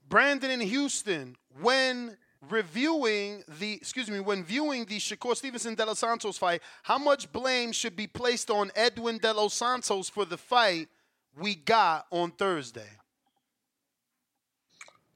Brandon 0.09 0.51
in 0.51 0.61
Houston, 0.61 1.37
when 1.61 2.17
reviewing 2.51 3.43
the, 3.59 3.75
excuse 3.75 4.11
me, 4.11 4.21
when 4.21 4.45
viewing 4.45 4.85
the 4.85 4.99
Shakur 4.99 5.37
Stevenson 5.37 5.75
De 5.75 5.85
Los 5.85 5.99
Santos 5.99 6.39
fight, 6.39 6.63
how 6.83 6.99
much 6.99 7.31
blame 7.33 7.73
should 7.73 7.97
be 7.97 8.07
placed 8.07 8.51
on 8.51 8.71
Edwin 8.75 9.19
De 9.19 9.33
Los 9.33 9.55
Santos 9.55 10.09
for 10.09 10.25
the 10.25 10.37
fight 10.37 10.89
we 11.37 11.55
got 11.55 12.07
on 12.11 12.31
Thursday? 12.31 12.91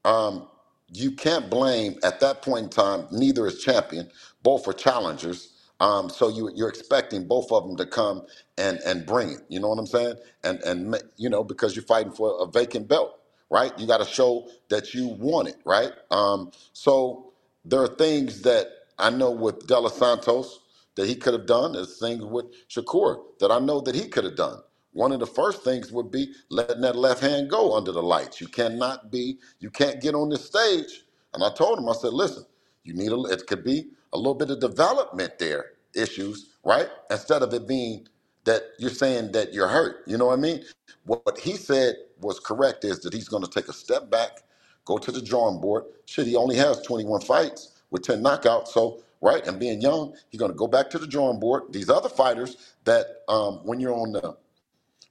Um, 0.05 0.47
you 0.91 1.11
can't 1.11 1.49
blame 1.49 1.97
at 2.03 2.19
that 2.19 2.41
point 2.41 2.63
in 2.65 2.69
time. 2.69 3.07
Neither 3.11 3.47
is 3.47 3.63
champion. 3.63 4.09
Both 4.41 4.67
are 4.67 4.73
challengers. 4.73 5.58
Um, 5.81 6.09
so 6.09 6.29
you 6.29 6.51
you're 6.55 6.69
expecting 6.69 7.27
both 7.27 7.51
of 7.51 7.67
them 7.67 7.77
to 7.77 7.85
come 7.87 8.23
and 8.57 8.79
and 8.85 9.05
bring 9.05 9.31
it. 9.31 9.41
You 9.49 9.59
know 9.61 9.69
what 9.69 9.79
I'm 9.79 9.87
saying? 9.87 10.15
And 10.43 10.61
and 10.63 10.97
you 11.17 11.29
know 11.29 11.43
because 11.43 11.75
you're 11.75 11.85
fighting 11.85 12.13
for 12.13 12.37
a 12.41 12.47
vacant 12.47 12.87
belt, 12.89 13.19
right? 13.49 13.77
You 13.79 13.87
got 13.87 13.99
to 13.99 14.05
show 14.05 14.49
that 14.69 14.93
you 14.93 15.07
want 15.09 15.49
it, 15.49 15.57
right? 15.65 15.93
Um, 16.11 16.51
so 16.73 17.33
there 17.65 17.81
are 17.81 17.87
things 17.89 18.41
that 18.43 18.67
I 18.99 19.09
know 19.11 19.31
with 19.31 19.67
De 19.67 19.79
Los 19.79 19.97
Santos 19.97 20.61
that 20.95 21.07
he 21.07 21.15
could 21.15 21.33
have 21.33 21.47
done. 21.47 21.73
There's 21.73 21.99
things 21.99 22.23
with 22.25 22.45
Shakur 22.69 23.21
that 23.39 23.51
I 23.51 23.59
know 23.59 23.81
that 23.81 23.95
he 23.95 24.07
could 24.07 24.25
have 24.25 24.35
done. 24.37 24.59
One 24.93 25.11
of 25.13 25.19
the 25.21 25.27
first 25.27 25.63
things 25.63 25.91
would 25.91 26.11
be 26.11 26.33
letting 26.49 26.81
that 26.81 26.95
left 26.97 27.21
hand 27.21 27.49
go 27.49 27.75
under 27.77 27.91
the 27.93 28.03
lights. 28.03 28.41
You 28.41 28.47
cannot 28.47 29.11
be, 29.11 29.39
you 29.59 29.69
can't 29.71 30.01
get 30.01 30.15
on 30.15 30.29
this 30.29 30.45
stage. 30.45 31.05
And 31.33 31.43
I 31.43 31.51
told 31.53 31.79
him, 31.79 31.89
I 31.89 31.93
said, 31.93 32.13
listen, 32.13 32.45
you 32.83 32.93
need 32.93 33.11
a, 33.11 33.21
it 33.33 33.47
could 33.47 33.63
be 33.63 33.87
a 34.13 34.17
little 34.17 34.35
bit 34.35 34.51
of 34.51 34.59
development 34.61 35.39
there, 35.39 35.71
issues, 35.95 36.55
right? 36.65 36.89
Instead 37.11 37.43
of 37.43 37.53
it 37.53 37.67
being 37.67 38.07
that 38.45 38.63
you're 38.79 38.89
saying 38.91 39.33
that 39.33 39.53
you're 39.53 39.67
hurt. 39.67 40.03
You 40.07 40.17
know 40.17 40.27
what 40.27 40.39
I 40.39 40.41
mean? 40.41 40.63
What 41.05 41.39
he 41.41 41.55
said 41.57 41.95
was 42.21 42.39
correct 42.39 42.85
is 42.85 43.01
that 43.01 43.13
he's 43.13 43.29
going 43.29 43.43
to 43.43 43.49
take 43.49 43.69
a 43.69 43.73
step 43.73 44.09
back, 44.09 44.43
go 44.85 44.97
to 44.99 45.11
the 45.11 45.21
drawing 45.21 45.61
board. 45.61 45.85
Shit, 46.05 46.27
he 46.27 46.35
only 46.35 46.55
has 46.57 46.81
21 46.83 47.21
fights 47.21 47.81
with 47.91 48.03
10 48.03 48.23
knockouts. 48.23 48.69
So, 48.69 49.03
right, 49.21 49.45
and 49.47 49.59
being 49.59 49.81
young, 49.81 50.15
he's 50.29 50.39
going 50.39 50.51
to 50.51 50.57
go 50.57 50.67
back 50.67 50.89
to 50.91 50.99
the 50.99 51.07
drawing 51.07 51.39
board. 51.39 51.63
These 51.71 51.89
other 51.89 52.09
fighters 52.09 52.57
that 52.85 53.07
um, 53.29 53.61
when 53.65 53.79
you're 53.79 53.95
on 53.95 54.13
the 54.13 54.37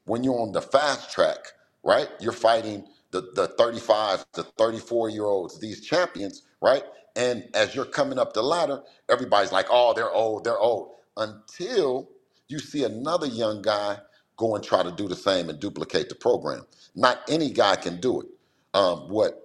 when 0.07 0.25
you're 0.25 0.41
on 0.41 0.52
the 0.52 0.62
fast 0.62 1.12
track, 1.12 1.39
right? 1.85 2.09
You're 2.20 2.33
fighting 2.33 2.86
the, 3.12 3.31
the 3.35 3.49
35 3.49 4.27
to 4.35 4.44
34 4.44 5.10
year 5.10 5.25
olds, 5.27 5.60
these 5.60 5.86
champions, 5.86 6.43
right? 6.62 6.85
And 7.18 7.48
as 7.55 7.76
you're 7.76 7.86
coming 7.86 8.18
up 8.20 8.34
the 8.34 8.42
ladder, 8.42 8.82
everybody's 9.10 9.52
like, 9.52 9.68
oh, 9.70 9.94
they're 9.94 10.12
old, 10.12 10.44
they're 10.44 10.58
old. 10.58 10.97
Until 11.18 12.10
you 12.48 12.60
see 12.60 12.84
another 12.84 13.28
young 13.28 13.62
guy 13.62 13.98
go 14.38 14.56
and 14.56 14.64
try 14.64 14.84
to 14.84 14.92
do 14.92 15.08
the 15.08 15.16
same 15.16 15.50
and 15.50 15.60
duplicate 15.60 16.10
the 16.10 16.16
program. 16.16 16.66
Not 16.97 17.20
any 17.28 17.50
guy 17.52 17.76
can 17.76 18.00
do 18.00 18.22
it. 18.22 18.28
Um, 18.74 19.10
what 19.10 19.44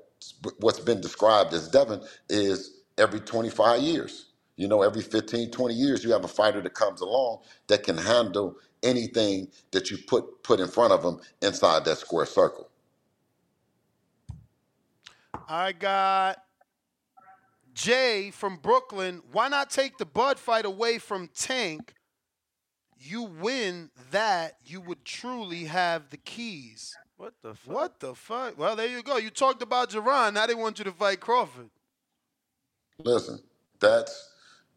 what's 0.60 0.82
been 0.82 1.02
described 1.02 1.54
as 1.54 1.70
Devin 1.70 2.02
is 2.30 2.82
every 3.00 3.22
25 3.22 3.82
years. 3.82 4.28
You 4.58 4.70
know, 4.70 4.84
every 4.84 5.04
15, 5.04 5.52
20 5.52 5.76
years, 5.76 6.06
you 6.06 6.14
have 6.14 6.26
a 6.26 6.30
fighter 6.30 6.62
that 6.62 6.76
comes 6.76 7.02
along 7.02 7.42
that 7.70 7.84
can 7.84 7.98
handle 7.98 8.58
anything 8.84 9.50
that 9.72 9.92
you 9.92 9.98
put 10.08 10.44
put 10.44 10.62
in 10.62 10.70
front 10.70 10.94
of 10.94 11.04
them 11.04 11.22
inside 11.44 11.86
that 11.86 12.00
square 12.00 12.28
circle. 12.28 12.70
I 15.48 15.74
got 15.74 16.44
Jay 17.74 18.32
from 18.32 18.58
Brooklyn. 18.58 19.22
Why 19.32 19.48
not 19.48 19.70
take 19.70 19.98
the 19.98 20.06
Bud 20.06 20.40
fight 20.40 20.66
away 20.66 20.98
from 20.98 21.30
Tank? 21.36 21.94
You 22.98 23.24
win 23.24 23.90
that, 24.12 24.58
you 24.64 24.80
would 24.82 25.04
truly 25.04 25.66
have 25.66 26.10
the 26.10 26.18
keys. 26.18 26.96
What 27.18 27.34
the 27.42 27.54
fuck? 27.54 27.74
What 27.76 28.00
the 28.00 28.16
fuck? 28.16 28.58
Well, 28.58 28.76
there 28.76 28.88
you 28.88 29.04
go. 29.04 29.18
You 29.18 29.30
talked 29.30 29.62
about 29.62 29.90
Jaron. 29.90 30.34
Now 30.34 30.46
they 30.46 30.56
want 30.56 30.80
you 30.80 30.86
to 30.86 30.92
fight 30.92 31.20
Crawford. 31.20 31.70
Listen, 33.00 33.40
that's 33.80 34.32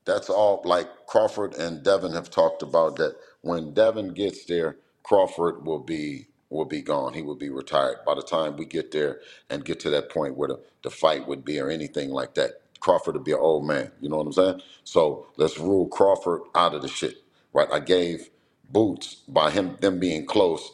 that's 0.05 0.31
all 0.31 0.63
like 0.65 0.89
Crawford 1.07 1.55
and 1.55 1.83
Devin 1.83 2.13
have 2.13 2.31
talked 2.31 2.63
about 2.63 2.97
that 2.97 3.17
when 3.43 3.75
Devin 3.75 4.15
gets 4.15 4.45
there, 4.45 4.77
Crawford 5.03 5.65
will 5.67 5.81
be 5.81 6.29
will 6.49 6.65
be 6.65 6.83
gone. 6.83 7.15
He 7.15 7.23
will 7.23 7.37
be 7.37 7.51
retired. 7.51 7.99
By 8.07 8.15
the 8.15 8.23
time 8.23 8.57
we 8.57 8.65
get 8.65 8.93
there 8.93 9.21
and 9.51 9.65
get 9.65 9.81
to 9.81 9.91
that 9.91 10.11
point 10.11 10.37
where 10.37 10.49
the, 10.49 10.61
the 10.83 10.91
fight 10.91 11.27
would 11.27 11.45
be 11.45 11.59
or 11.59 11.69
anything 11.69 12.11
like 12.11 12.35
that, 12.35 12.63
Crawford 12.81 13.15
to 13.15 13.21
be 13.21 13.33
an 13.33 13.39
old 13.41 13.67
man. 13.67 13.93
You 14.01 14.11
know 14.11 14.19
what 14.19 14.27
I'm 14.27 14.33
saying? 14.35 14.63
So 14.85 15.29
let's 15.37 15.59
rule 15.59 15.89
Crawford 15.89 16.43
out 16.55 16.75
of 16.75 16.83
the 16.83 16.89
shit. 16.89 17.17
Right? 17.53 17.69
I 17.73 17.81
gave 17.81 18.31
Boots 18.71 19.17
by 19.29 19.51
him 19.51 19.77
them 19.81 20.01
being 20.01 20.27
close 20.27 20.73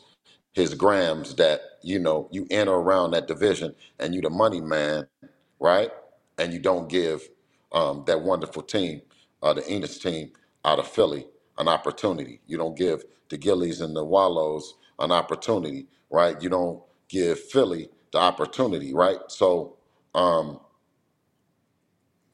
his 0.54 0.74
grams 0.74 1.36
that, 1.36 1.62
you 1.82 1.98
know, 1.98 2.28
you 2.32 2.46
enter 2.50 2.72
around 2.74 3.12
that 3.12 3.28
division 3.28 3.74
and 4.00 4.14
you 4.14 4.22
the 4.22 4.30
money 4.30 4.60
man, 4.60 5.06
right? 5.60 5.90
And 6.38 6.52
you 6.52 6.60
don't 6.60 6.88
give 6.88 7.28
um, 7.72 8.04
that 8.06 8.22
wonderful 8.22 8.62
team, 8.62 9.02
uh, 9.42 9.54
the 9.54 9.66
Ennis 9.68 9.98
team 9.98 10.32
out 10.64 10.78
of 10.80 10.88
Philly, 10.88 11.26
an 11.58 11.68
opportunity. 11.68 12.40
You 12.46 12.58
don't 12.58 12.76
give 12.76 13.04
the 13.30 13.38
Gillies 13.38 13.80
and 13.80 13.96
the 13.96 14.04
Wallows 14.04 14.74
an 14.98 15.12
opportunity, 15.12 15.88
right? 16.10 16.40
You 16.42 16.50
don't 16.50 16.82
give 17.08 17.40
Philly 17.40 17.90
the 18.12 18.18
opportunity, 18.18 18.94
right? 18.94 19.18
So 19.28 19.76
um, 20.14 20.60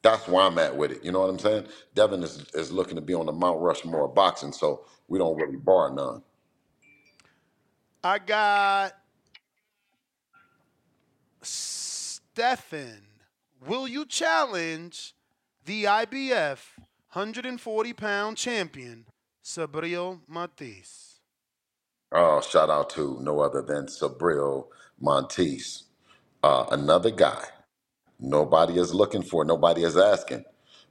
that's 0.01 0.27
where 0.27 0.43
I'm 0.43 0.57
at 0.57 0.75
with 0.75 0.91
it. 0.91 1.03
You 1.03 1.11
know 1.11 1.19
what 1.21 1.29
I'm 1.29 1.39
saying? 1.39 1.67
Devin 1.93 2.23
is, 2.23 2.45
is 2.53 2.71
looking 2.71 2.95
to 2.95 3.01
be 3.01 3.13
on 3.13 3.25
the 3.25 3.31
Mount 3.31 3.59
Rushmore 3.59 4.05
of 4.05 4.15
boxing, 4.15 4.51
so 4.51 4.85
we 5.07 5.19
don't 5.19 5.35
really 5.35 5.57
bar 5.57 5.93
none. 5.93 6.21
I 8.03 8.19
got 8.19 8.93
Stefan. 11.41 13.01
Will 13.65 13.87
you 13.87 14.05
challenge 14.05 15.15
the 15.65 15.83
IBF 15.83 16.59
140 17.11 17.93
pound 17.93 18.37
champion, 18.37 19.05
Subriel 19.43 20.21
Matias? 20.27 21.19
Oh, 22.11 22.41
shout 22.41 22.69
out 22.69 22.89
to 22.91 23.19
no 23.21 23.41
other 23.41 23.61
than 23.61 23.85
Subriel 23.85 24.67
Montes, 24.99 25.83
uh, 26.41 26.65
another 26.71 27.11
guy. 27.11 27.43
Nobody 28.19 28.79
is 28.79 28.93
looking 28.93 29.23
for, 29.23 29.45
nobody 29.45 29.83
is 29.83 29.97
asking, 29.97 30.45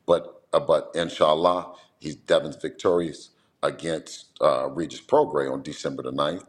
but 0.07 0.43
uh, 0.53 0.61
but 0.61 0.91
inshallah, 0.95 1.75
he's 2.01 2.17
Devin's 2.17 2.57
victorious 2.57 3.31
against 3.63 4.29
uh, 4.41 4.69
Regis 4.71 5.01
Prograis 5.03 5.53
on 5.53 5.63
December 5.63 6.05
the 6.05 6.13
9th. 6.13 6.47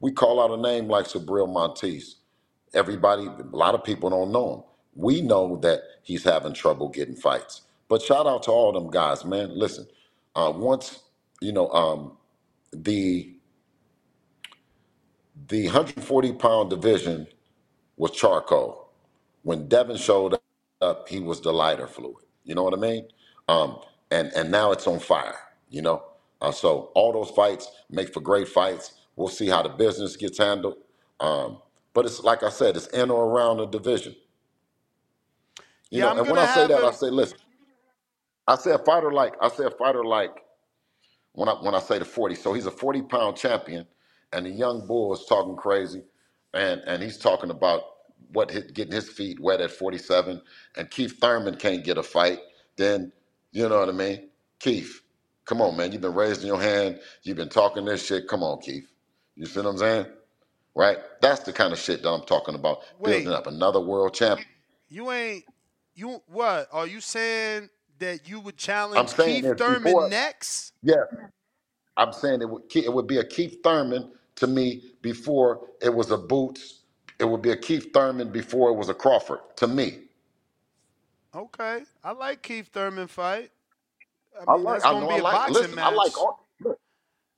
We 0.00 0.12
call 0.12 0.42
out 0.42 0.58
a 0.58 0.62
name 0.62 0.88
like 0.88 1.06
Subriel 1.06 1.52
Montes. 1.52 2.16
Everybody, 2.74 3.26
a 3.26 3.56
lot 3.56 3.74
of 3.74 3.84
people 3.84 4.10
don't 4.10 4.32
know 4.32 4.54
him. 4.54 4.62
We 4.94 5.20
know 5.22 5.58
that 5.58 5.82
he's 6.02 6.24
having 6.24 6.54
trouble 6.54 6.88
getting 6.88 7.16
fights. 7.16 7.62
But 7.88 8.02
shout 8.02 8.26
out 8.26 8.44
to 8.44 8.52
all 8.52 8.72
them 8.72 8.90
guys, 8.90 9.24
man. 9.24 9.50
Listen, 9.58 9.86
uh, 10.36 10.52
once 10.56 11.00
you 11.40 11.52
know 11.52 11.68
um, 11.70 12.16
the 12.72 13.34
the 15.48 15.66
140 15.66 16.32
pound 16.34 16.70
division 16.70 17.26
was 17.96 18.12
charcoal. 18.12 18.83
When 19.44 19.68
Devin 19.68 19.98
showed 19.98 20.36
up, 20.82 21.08
he 21.10 21.20
was 21.20 21.42
the 21.42 21.52
lighter 21.52 21.88
fluid. 21.88 22.26
You 22.44 22.56
know 22.56 22.64
what 22.64 22.74
I 22.74 22.78
mean? 22.78 23.08
Um, 23.48 23.80
and 24.12 24.32
and 24.36 24.52
now 24.52 24.72
it's 24.72 24.88
on 24.88 25.00
fire. 25.00 25.36
You 25.70 25.82
know, 25.82 26.04
uh, 26.42 26.52
so 26.52 26.92
all 26.96 27.12
those 27.14 27.30
fights 27.32 27.68
make 27.90 28.14
for 28.14 28.20
great 28.22 28.48
fights. 28.48 28.94
We'll 29.16 29.28
see 29.28 29.48
how 29.48 29.62
the 29.62 29.70
business 29.70 30.16
gets 30.16 30.38
handled. 30.38 30.76
Um, 31.20 31.60
but 31.94 32.06
it's 32.06 32.20
like 32.22 32.44
I 32.44 32.50
said, 32.50 32.76
it's 32.76 32.88
in 32.88 33.10
or 33.10 33.26
around 33.26 33.58
the 33.58 33.66
division. 33.66 34.16
You 35.90 36.00
Yeah, 36.00 36.02
know, 36.02 36.12
I'm 36.12 36.18
and 36.18 36.28
when 36.30 36.38
gonna 36.38 36.40
I 36.40 36.46
say 36.46 36.66
have 36.66 36.68
that, 36.68 36.84
I 36.84 36.92
say, 36.92 37.08
listen, 37.10 37.38
I 38.48 38.56
say 38.56 38.72
a 38.72 38.78
fighter 38.78 39.12
like 39.12 39.34
I 39.42 39.48
say 39.50 39.64
a 39.66 39.70
fighter 39.70 40.04
like 40.04 40.32
when 41.34 41.48
I 41.48 41.54
when 41.54 41.74
I 41.74 41.80
say 41.80 41.98
the 42.00 42.06
40. 42.06 42.36
So 42.36 42.54
he's 42.54 42.66
a 42.66 42.72
40 42.72 43.02
pound 43.04 43.36
champion, 43.38 43.86
and 44.32 44.46
the 44.46 44.50
young 44.50 44.86
bull 44.86 45.14
is 45.14 45.26
talking 45.28 45.56
crazy, 45.56 46.04
and 46.54 46.82
and 46.86 47.02
he's 47.02 47.18
talking 47.18 47.50
about 47.50 47.82
what 48.32 48.50
hit, 48.50 48.74
getting 48.74 48.94
his 48.94 49.08
feet 49.08 49.40
wet 49.40 49.60
at 49.60 49.70
47, 49.70 50.40
and 50.76 50.90
Keith 50.90 51.18
Thurman 51.20 51.56
can't 51.56 51.84
get 51.84 51.98
a 51.98 52.02
fight. 52.02 52.40
Then 52.76 53.12
you 53.52 53.68
know 53.68 53.80
what 53.80 53.88
I 53.88 53.92
mean, 53.92 54.30
Keith. 54.60 55.02
Come 55.46 55.62
on, 55.62 55.76
man. 55.76 55.92
You've 55.92 56.00
been 56.02 56.14
raising 56.14 56.46
your 56.46 56.60
hand. 56.60 57.00
You've 57.22 57.36
been 57.36 57.48
talking 57.50 57.84
this 57.84 58.06
shit. 58.06 58.28
Come 58.28 58.42
on, 58.42 58.60
Keith. 58.60 58.88
You 59.36 59.46
see 59.46 59.60
what 59.60 59.70
I'm 59.70 59.78
saying? 59.78 60.06
Right? 60.74 60.98
That's 61.20 61.40
the 61.42 61.52
kind 61.52 61.72
of 61.72 61.78
shit 61.78 62.02
that 62.02 62.10
I'm 62.10 62.24
talking 62.26 62.54
about. 62.54 62.80
Building 63.04 63.32
up 63.32 63.46
another 63.46 63.80
world 63.80 64.14
champion. 64.14 64.48
You 64.88 65.10
ain't 65.12 65.44
you 65.94 66.22
what? 66.26 66.68
Are 66.72 66.86
you 66.86 67.00
saying 67.00 67.70
that 67.98 68.28
you 68.28 68.40
would 68.40 68.56
challenge 68.56 69.16
Keith 69.18 69.52
Thurman 69.56 69.84
before, 69.84 70.08
next? 70.08 70.72
yeah, 70.82 71.04
I'm 71.96 72.12
saying 72.12 72.42
it 72.42 72.50
would 72.50 72.62
it 72.74 72.92
would 72.92 73.06
be 73.06 73.18
a 73.18 73.24
Keith 73.24 73.58
Thurman 73.64 74.12
to 74.36 74.46
me 74.46 74.82
before 75.02 75.68
it 75.82 75.94
was 75.94 76.10
a 76.10 76.18
Boots. 76.18 76.80
It 77.20 77.26
would 77.26 77.42
be 77.42 77.50
a 77.50 77.56
Keith 77.56 77.92
Thurman 77.94 78.30
before 78.32 78.70
it 78.70 78.74
was 78.74 78.88
a 78.90 78.94
Crawford 78.94 79.40
to 79.56 79.68
me. 79.68 80.00
Okay, 81.34 81.82
I 82.04 82.12
like 82.12 82.42
Keith 82.42 82.68
Thurman 82.72 83.08
fight. 83.08 83.52
I 84.40 84.44
I 84.48 84.54
mean, 84.54 84.66
like. 84.66 84.80
that's 84.80 84.84
I 84.84 84.92
gonna 84.92 85.06
know. 85.06 85.08
be 85.08 85.16
I 85.16 85.18
a 85.18 85.24
like. 85.24 85.40
boxing 85.42 85.48
Listen, 85.48 85.78
I 85.80 85.90
like 85.90 86.18
all. 86.18 86.46
Look, 86.60 86.78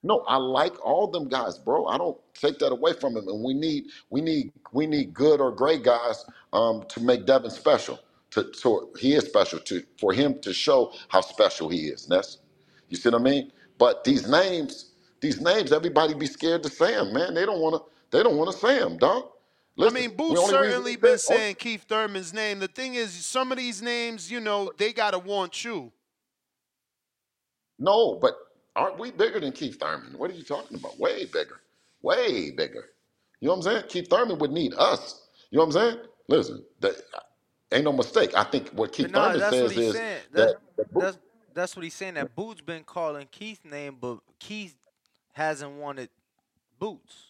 no, 0.05 0.21
I 0.29 0.37
like 0.37 0.75
all 0.85 1.09
them 1.09 1.29
guys, 1.29 1.59
bro. 1.59 1.87
I 1.87 1.99
don't 1.99 2.19
take 2.35 2.59
that 2.61 2.73
away 2.73 2.95
from 2.95 3.17
him. 3.17 3.29
And 3.29 3.45
we 3.45 3.55
need, 3.55 3.87
we 4.11 4.21
need, 4.21 4.53
we 4.73 4.87
need 4.87 5.15
good 5.15 5.41
or 5.41 5.53
great 5.53 5.85
guys 5.85 6.25
um, 6.53 6.85
to 6.91 7.01
make 7.03 7.27
Devin 7.27 7.51
special. 7.51 8.01
To, 8.33 8.49
so 8.55 8.91
he 8.99 9.15
is 9.15 9.27
special 9.27 9.61
to 9.61 9.83
for 10.01 10.13
him 10.13 10.41
to 10.43 10.53
show 10.55 10.93
how 11.09 11.21
special 11.23 11.69
he 11.71 11.89
is. 11.89 12.09
Ness, 12.09 12.39
you 12.89 12.97
see 12.97 13.11
what 13.11 13.21
I 13.21 13.25
mean? 13.25 13.53
But 13.79 14.05
these 14.05 14.29
names, 14.29 14.93
these 15.21 15.41
names, 15.41 15.73
everybody 15.73 16.15
be 16.15 16.27
scared 16.27 16.63
to 16.65 16.71
say 16.71 16.95
them, 16.95 17.13
man. 17.15 17.35
They 17.35 17.47
don't 17.47 17.61
want 17.61 17.77
to. 17.77 17.93
They 18.17 18.23
don't 18.25 18.37
want 18.39 18.53
to 18.53 18.59
say 18.59 18.79
them, 18.81 18.99
dog. 18.99 19.25
I 19.79 19.91
mean, 19.91 20.11
the 20.11 20.17
Boots 20.17 20.41
reason 20.41 20.49
certainly 20.51 20.91
he 20.93 20.97
been 20.97 21.19
said- 21.19 21.35
oh, 21.35 21.39
saying 21.39 21.55
Keith 21.57 21.85
Thurman's 21.85 22.33
name. 22.33 22.59
The 22.61 22.69
thing 22.69 22.95
is, 22.95 23.13
some 23.13 23.53
of 23.53 23.59
these 23.59 23.83
names, 23.83 24.31
you 24.31 24.41
know, 24.41 24.73
they 24.77 24.93
gotta 24.93 25.19
want 25.19 25.65
you. 25.65 25.93
No, 27.79 28.15
but 28.15 28.35
aren't 28.75 28.99
we 28.99 29.11
bigger 29.11 29.41
than 29.41 29.53
Keith 29.53 29.79
Thurman? 29.79 30.19
What 30.19 30.31
are 30.31 30.35
you 30.35 30.45
talking 30.45 30.79
about? 30.79 30.99
Way 30.99 31.27
bigger. 31.27 31.61
Way 32.03 32.51
bigger. 32.53 32.87
You 33.41 33.49
know 33.49 33.55
what 33.55 33.67
I'm 33.67 33.73
saying? 33.73 33.85
Keith 33.89 34.09
Thurman 34.09 34.39
would 34.39 34.51
need 34.53 34.73
us. 34.75 35.27
You 35.51 35.59
know 35.59 35.67
what 35.67 35.77
I'm 35.77 35.81
saying? 35.95 36.07
Listen, 36.29 36.65
that, 36.81 36.95
ain't 37.73 37.85
no 37.85 37.93
mistake. 37.93 38.31
I 38.35 38.45
think 38.45 38.71
what 38.71 38.93
Keith 38.93 39.13
But 39.13 39.13
no, 39.13 39.39
Thurman 39.39 39.53
says 39.53 39.77
is 39.77 39.95
saying. 39.95 40.21
that, 40.33 40.49
That, 40.49 40.57
that 40.77 40.93
Bo- 40.93 41.01
that's 41.01 41.19
that's 41.55 41.77
what 41.77 41.85
he's 41.85 41.95
saying. 41.95 42.15
That 42.15 42.35
Boots 42.35 42.61
been 42.61 42.85
calling 42.85 43.29
Keith's 43.31 43.65
name, 43.65 43.97
but 44.01 44.19
Keith 44.39 44.77
hasn't 45.33 45.73
wanted 45.73 46.09
Boots. 46.79 47.26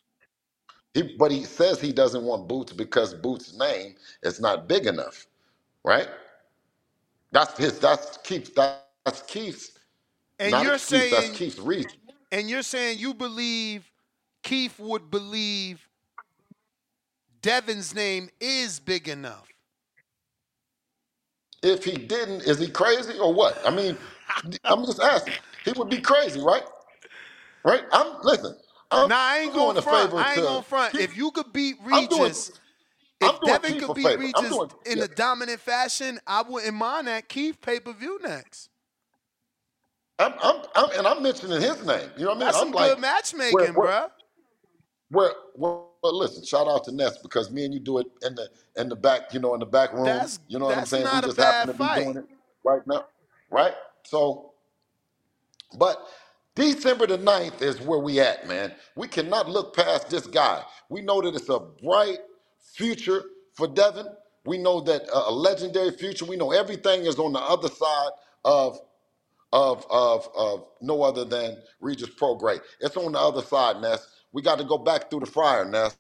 He, 0.97 1.15
but 1.19 1.31
he 1.31 1.45
says 1.45 1.81
he 1.81 1.93
doesn't 1.93 2.25
want 2.25 2.49
Boots 2.49 2.73
because 2.73 3.15
Boots' 3.15 3.57
name 3.59 3.95
is 4.23 4.41
not 4.41 4.67
big 4.67 4.87
enough, 4.87 5.27
right? 5.85 6.09
That's 7.33 7.57
his. 7.59 7.79
That's 7.79 8.17
Keith. 8.19 8.55
That's 8.55 9.23
Keith's. 9.23 9.73
And 10.39 10.53
not 10.53 10.65
you're 10.65 10.75
excuse. 10.75 11.11
That's 11.11 11.27
saying, 11.27 11.35
Keith's 11.37 11.59
reason. 11.59 11.93
and 12.33 12.49
you're 12.49 12.63
saying 12.63 12.99
you 12.99 13.15
believe 13.15 13.91
Keith 14.43 14.79
would 14.79 15.11
believe 15.11 15.87
Devin's 17.43 17.95
name 17.95 18.31
is 18.41 18.81
big 18.81 19.09
enough. 19.09 19.49
If 21.63 21.85
he 21.85 21.93
didn't, 21.97 22.43
is 22.43 22.59
he 22.59 22.69
crazy 22.69 23.19
or 23.19 23.35
what? 23.35 23.61
I 23.67 23.71
mean, 23.71 23.99
I'm 24.65 24.85
just 24.87 25.01
asking. 25.01 25.35
He 25.65 25.73
would 25.73 25.91
be 25.91 26.01
crazy, 26.01 26.41
right? 26.41 26.65
Right? 27.65 27.83
I'm 27.93 28.15
listen. 28.23 28.57
I'm 28.91 29.09
Nah, 29.09 29.17
I 29.17 29.39
ain't 29.41 29.55
going 29.55 29.77
a 29.77 29.83
front. 29.83 30.13
I 30.15 30.35
ain't 30.35 30.43
to 30.43 30.49
going 30.49 30.63
front. 30.63 30.95
If 30.95 31.17
you 31.17 31.31
could 31.31 31.53
beat 31.53 31.77
I'm 31.93 32.07
doing. 32.07 32.23
Regis, 32.23 32.53
if 33.21 33.41
Devin 33.45 33.81
could 33.81 33.95
beat. 33.95 34.19
Regis 34.19 34.51
doing. 34.51 34.71
in 34.87 34.99
Yeah. 34.99 35.05
a 35.05 35.09
dominant 35.09 35.61
fashion, 35.61 36.21
I 36.27 36.43
wouldn't 36.43 36.75
mind 36.75 37.09
that 37.09 37.29
Keith 37.29 37.61
pay 37.61 37.81
per 37.81 37.93
view 37.93 38.21
next. 38.23 38.71
I'm, 40.19 40.33
I'm, 40.43 40.63
I'm, 40.75 40.91
and 40.99 41.07
I'm 41.07 41.23
mentioning 41.23 41.61
his 41.61 41.85
name. 41.85 42.11
You 42.17 42.25
know 42.25 42.31
what 42.31 42.37
I 42.37 42.41
mean? 42.41 42.41
That's 42.41 42.57
I'm 42.59 42.65
some 42.67 42.73
like, 42.73 42.91
good 42.93 43.01
matchmaking, 43.01 43.55
where, 43.55 43.73
where, 43.75 43.89
bruh. 43.89 44.11
where, 45.11 45.33
well, 45.57 45.91
listen, 46.03 46.45
shout 46.45 46.69
out 46.69 46.85
to 46.85 46.93
Ness 46.93 47.19
because 47.19 47.51
me 47.51 47.65
and 47.65 47.75
you 47.75 47.81
do 47.81 47.99
it 47.99 48.07
in 48.27 48.35
the 48.35 48.49
in 48.77 48.89
the 48.89 48.97
back, 48.97 49.35
you 49.35 49.41
know, 49.41 49.55
in 49.55 49.61
the 49.61 49.67
back 49.67 49.93
room. 49.93 50.05
That's 50.05 50.41
you 50.49 50.59
know 50.59 50.67
what 50.67 50.79
I'm 50.79 50.87
saying? 50.87 51.11
We 51.13 51.21
just 51.21 51.37
happen 51.39 51.69
to 51.69 51.75
be 51.75 51.89
doing 51.89 52.17
it 52.19 52.27
right 52.65 52.87
now, 52.87 53.07
right? 53.51 53.75
So, 54.05 54.53
but 55.79 56.07
December 56.57 57.07
the 57.09 57.19
9th 57.19 57.63
is 57.63 57.81
where 57.83 58.01
we 58.01 58.21
at, 58.21 58.49
man. 58.49 58.75
We 58.97 59.09
cannot 59.09 59.51
look 59.51 59.77
past 59.77 60.11
this 60.11 60.27
guy. 60.29 60.65
We 60.91 61.03
know 61.03 61.23
that 61.23 61.37
it's 61.37 61.51
a 61.51 61.61
bright 61.61 62.21
future 62.75 63.25
for 63.55 63.69
Devin. 63.69 64.09
We 64.47 64.59
know 64.59 64.81
that 64.83 65.05
uh, 65.15 65.25
a 65.29 65.33
legendary 65.33 65.93
future. 65.93 66.27
We 66.27 66.37
know 66.37 66.53
everything 66.53 67.07
is 67.07 67.19
on 67.21 67.35
the 67.35 67.41
other 67.41 67.69
side 67.71 68.11
of 68.45 68.81
of 69.53 69.87
of 69.91 70.29
of 70.37 70.67
no 70.83 71.03
other 71.03 71.25
than 71.25 71.59
Regis 71.81 72.11
Prograis. 72.11 72.61
It's 72.81 72.97
on 72.97 73.13
the 73.13 73.21
other 73.21 73.43
side, 73.43 73.83
Ness. 73.83 74.07
We 74.33 74.43
got 74.43 74.59
to 74.59 74.65
go 74.65 74.79
back 74.79 75.11
through 75.11 75.23
the 75.23 75.27
fire, 75.27 75.65
Ness. 75.67 75.99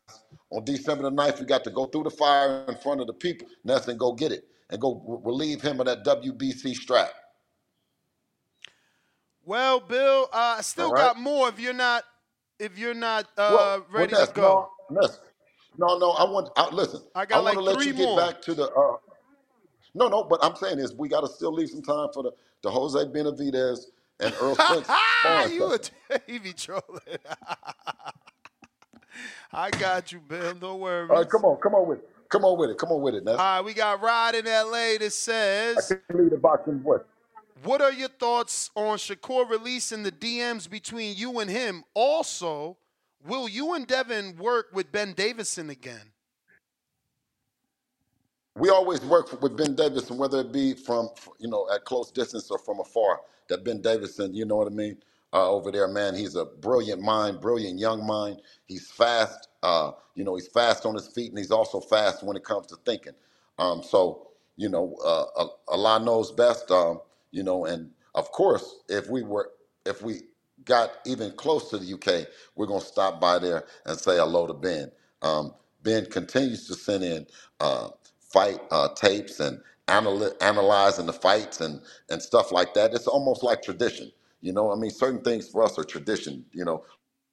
On 0.52 0.64
December 0.64 1.04
the 1.04 1.12
9th, 1.12 1.40
we 1.40 1.46
got 1.46 1.64
to 1.64 1.70
go 1.72 1.86
through 1.86 2.04
the 2.04 2.10
fire 2.10 2.64
in 2.68 2.76
front 2.78 3.00
of 3.02 3.08
the 3.08 3.14
people, 3.14 3.48
Ness, 3.64 3.88
and 3.88 3.98
go 3.98 4.12
get 4.14 4.32
it. 4.32 4.44
And 4.70 4.80
go 4.80 5.02
re- 5.06 5.18
relieve 5.32 5.62
him 5.62 5.80
of 5.80 5.86
that 5.86 6.04
WBC 6.04 6.74
strap. 6.74 7.10
Well, 9.46 9.80
Bill, 9.80 10.28
uh, 10.32 10.56
I 10.58 10.62
still 10.62 10.90
right? 10.90 10.98
got 10.98 11.18
more 11.18 11.48
if 11.48 11.60
you're 11.60 11.72
not 11.74 12.04
if 12.58 12.78
you're 12.78 12.94
not 12.94 13.26
uh, 13.38 13.52
Well, 13.52 13.86
well, 13.94 14.06
ready 14.06 14.12
Ness, 14.12 14.28
to 14.28 14.34
go. 14.34 14.70
no, 14.90 15.00
no, 15.78 15.98
no. 15.98 16.10
I 16.12 16.24
want. 16.24 16.50
I, 16.56 16.68
listen, 16.70 17.02
I 17.14 17.26
I 17.26 17.26
got 17.26 17.38
want 17.40 17.54
to 17.54 17.60
like 17.60 17.64
let 17.64 17.76
three 17.76 17.86
you 17.86 17.94
get 17.94 18.06
more. 18.06 18.18
back 18.18 18.42
to 18.42 18.54
the. 18.54 18.64
Uh, 18.70 18.96
no, 19.94 20.08
no, 20.08 20.24
but 20.24 20.40
I'm 20.42 20.56
saying 20.56 20.78
is 20.80 20.94
we 20.94 21.08
got 21.08 21.22
to 21.22 21.28
still 21.28 21.52
leave 21.52 21.70
some 21.70 21.82
time 21.82 22.08
for 22.12 22.22
the, 22.24 22.32
the 22.62 22.70
Jose 22.70 22.98
Benavidez 23.06 23.86
and 24.20 24.34
Errol 24.34 24.54
Spence 24.56 24.88
you 25.48 25.74
a 25.74 25.78
be 26.40 26.52
trolling. 26.52 26.82
I 29.52 29.70
got 29.70 30.12
you, 30.12 30.20
Bill. 30.20 30.54
No 30.60 30.76
worries. 30.76 31.10
All 31.10 31.16
right, 31.18 31.28
come 31.30 31.44
on, 31.44 31.56
come 31.60 31.74
on 31.74 31.88
with 31.88 31.98
it. 32.00 32.10
Come 32.28 32.44
on 32.44 32.58
with 32.58 32.70
it. 32.70 32.78
Come 32.78 32.90
on 32.90 33.02
with 33.02 33.14
it. 33.14 33.26
All 33.28 33.36
right, 33.36 33.60
we 33.64 33.74
got 33.74 34.02
Rod 34.02 34.34
in 34.34 34.44
LA 34.46 34.98
that 34.98 35.12
says 35.12 35.76
I 35.78 35.94
can't 35.94 36.20
leave 36.20 36.30
the 36.30 36.36
boxing 36.38 36.80
voice. 36.80 37.00
What 37.62 37.80
are 37.80 37.92
your 37.92 38.08
thoughts 38.08 38.70
on 38.74 38.98
Shakur 38.98 39.48
releasing 39.48 40.02
the 40.02 40.12
DMs 40.12 40.68
between 40.68 41.16
you 41.16 41.40
and 41.40 41.50
him? 41.50 41.84
Also, 41.94 42.76
will 43.26 43.48
you 43.48 43.74
and 43.74 43.86
Devin 43.86 44.36
work 44.36 44.66
with 44.72 44.92
Ben 44.92 45.14
Davison 45.14 45.70
again? 45.70 46.12
we 48.56 48.70
always 48.70 49.04
work 49.04 49.40
with 49.42 49.56
Ben 49.56 49.74
Davison, 49.74 50.16
whether 50.16 50.40
it 50.40 50.52
be 50.52 50.74
from 50.74 51.10
you 51.38 51.48
know 51.48 51.68
at 51.74 51.84
close 51.84 52.10
distance 52.10 52.50
or 52.50 52.58
from 52.58 52.80
afar. 52.80 53.20
That 53.48 53.64
Ben 53.64 53.80
Davison, 53.80 54.34
you 54.34 54.44
know 54.44 54.56
what 54.56 54.66
I 54.66 54.70
mean, 54.70 54.96
uh, 55.32 55.48
over 55.48 55.70
there, 55.70 55.86
man. 55.86 56.16
He's 56.16 56.34
a 56.34 56.44
brilliant 56.46 57.00
mind, 57.00 57.40
brilliant 57.40 57.78
young 57.78 58.04
mind. 58.04 58.40
He's 58.64 58.90
fast, 58.90 59.48
uh, 59.62 59.92
you 60.16 60.24
know, 60.24 60.34
he's 60.34 60.48
fast 60.48 60.84
on 60.84 60.94
his 60.94 61.06
feet, 61.06 61.28
and 61.28 61.38
he's 61.38 61.52
also 61.52 61.78
fast 61.78 62.24
when 62.24 62.36
it 62.36 62.42
comes 62.44 62.66
to 62.68 62.76
thinking. 62.84 63.12
Um, 63.58 63.82
so 63.82 64.28
you 64.56 64.70
know, 64.70 64.96
uh, 65.04 65.46
Allah 65.68 66.00
knows 66.02 66.32
best. 66.32 66.70
Um, 66.70 67.00
you 67.36 67.44
know, 67.44 67.66
and 67.66 67.92
of 68.16 68.32
course, 68.32 68.76
if 68.90 69.10
we 69.10 69.24
were, 69.24 69.52
if 69.86 70.02
we 70.02 70.22
got 70.66 70.92
even 71.06 71.32
close 71.32 71.70
to 71.70 71.78
the 71.78 71.94
UK, 71.94 72.28
we're 72.56 72.66
gonna 72.68 72.82
stop 72.82 73.20
by 73.20 73.38
there 73.40 73.66
and 73.86 73.98
say 73.98 74.16
hello 74.18 74.48
to 74.48 74.54
Ben. 74.54 74.92
Um, 75.22 75.54
Ben 75.84 76.06
continues 76.06 76.68
to 76.68 76.74
send 76.76 77.04
in 77.04 77.26
uh, 77.60 77.90
fight 78.20 78.60
uh, 78.72 78.90
tapes 78.96 79.40
and 79.40 79.60
analy- 79.88 80.34
analyzing 80.42 81.06
the 81.06 81.14
fights 81.14 81.62
and 81.62 81.82
and 82.10 82.22
stuff 82.22 82.52
like 82.52 82.74
that. 82.74 82.94
It's 82.94 83.08
almost 83.08 83.44
like 83.44 83.62
tradition. 83.62 84.12
You 84.42 84.54
know, 84.54 84.72
I 84.72 84.76
mean, 84.76 84.90
certain 84.92 85.22
things 85.22 85.48
for 85.50 85.64
us 85.64 85.78
are 85.78 85.84
tradition. 85.84 86.46
You 86.52 86.66
know, 86.66 86.84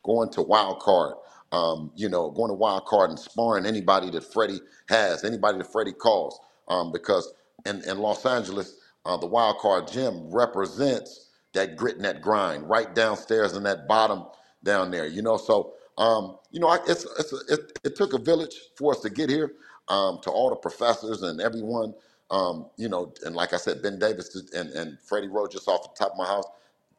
going 0.03 0.32
to 0.32 0.43
wild 0.43 0.80
card, 0.82 1.15
um, 1.53 1.91
you 1.95 2.09
know, 2.09 2.32
going 2.32 2.49
to 2.49 2.56
wild 2.56 2.85
card 2.88 3.11
and 3.11 3.19
sparring 3.19 3.67
anybody 3.67 4.11
that 4.11 4.23
Freddie 4.33 4.61
has, 4.90 5.25
anybody 5.25 5.59
that 5.59 5.72
Freddie 5.72 5.93
calls, 5.93 6.40
um, 6.69 6.93
because 6.93 7.33
in, 7.67 7.83
in 7.90 7.99
Los 7.99 8.25
Angeles, 8.25 8.77
uh, 9.06 9.17
the 9.17 9.27
wild 9.27 9.59
card 9.59 9.88
gym 9.90 10.32
represents 10.32 11.30
that 11.53 11.77
grit 11.77 11.98
and 11.98 12.06
that 12.06 12.22
grind 12.22 12.69
right 12.69 12.95
downstairs 12.95 13.53
in 13.56 13.64
that 13.64 13.88
bottom 13.88 14.25
down 14.64 14.91
there, 14.91 15.07
you 15.07 15.22
know. 15.22 15.38
So, 15.38 15.73
um, 15.98 16.38
you 16.51 16.59
know, 16.59 16.69
I, 16.69 16.80
it's, 16.88 17.06
it's 17.19 17.33
it, 17.51 17.80
it 17.83 17.95
took 17.95 18.14
a 18.14 18.19
village 18.19 18.56
for 18.77 18.93
us 18.93 19.01
to 19.01 19.09
get 19.11 19.30
here. 19.30 19.53
Um, 19.90 20.19
to 20.23 20.32
all 20.32 20.49
the 20.49 20.56
professors 20.56 21.23
and 21.23 21.41
everyone, 21.41 21.93
um, 22.32 22.67
you 22.77 22.90
know, 22.90 23.14
and 23.25 23.35
like 23.35 23.53
I 23.53 23.57
said, 23.57 23.83
Ben 23.83 23.99
Davis 23.99 24.35
and, 24.53 24.69
and 24.72 24.99
Freddie 25.01 25.27
Roach 25.27 25.53
just 25.53 25.67
off 25.67 25.83
the 25.93 25.99
top 26.06 26.14
of 26.14 26.17
my 26.19 26.25
house, 26.27 26.45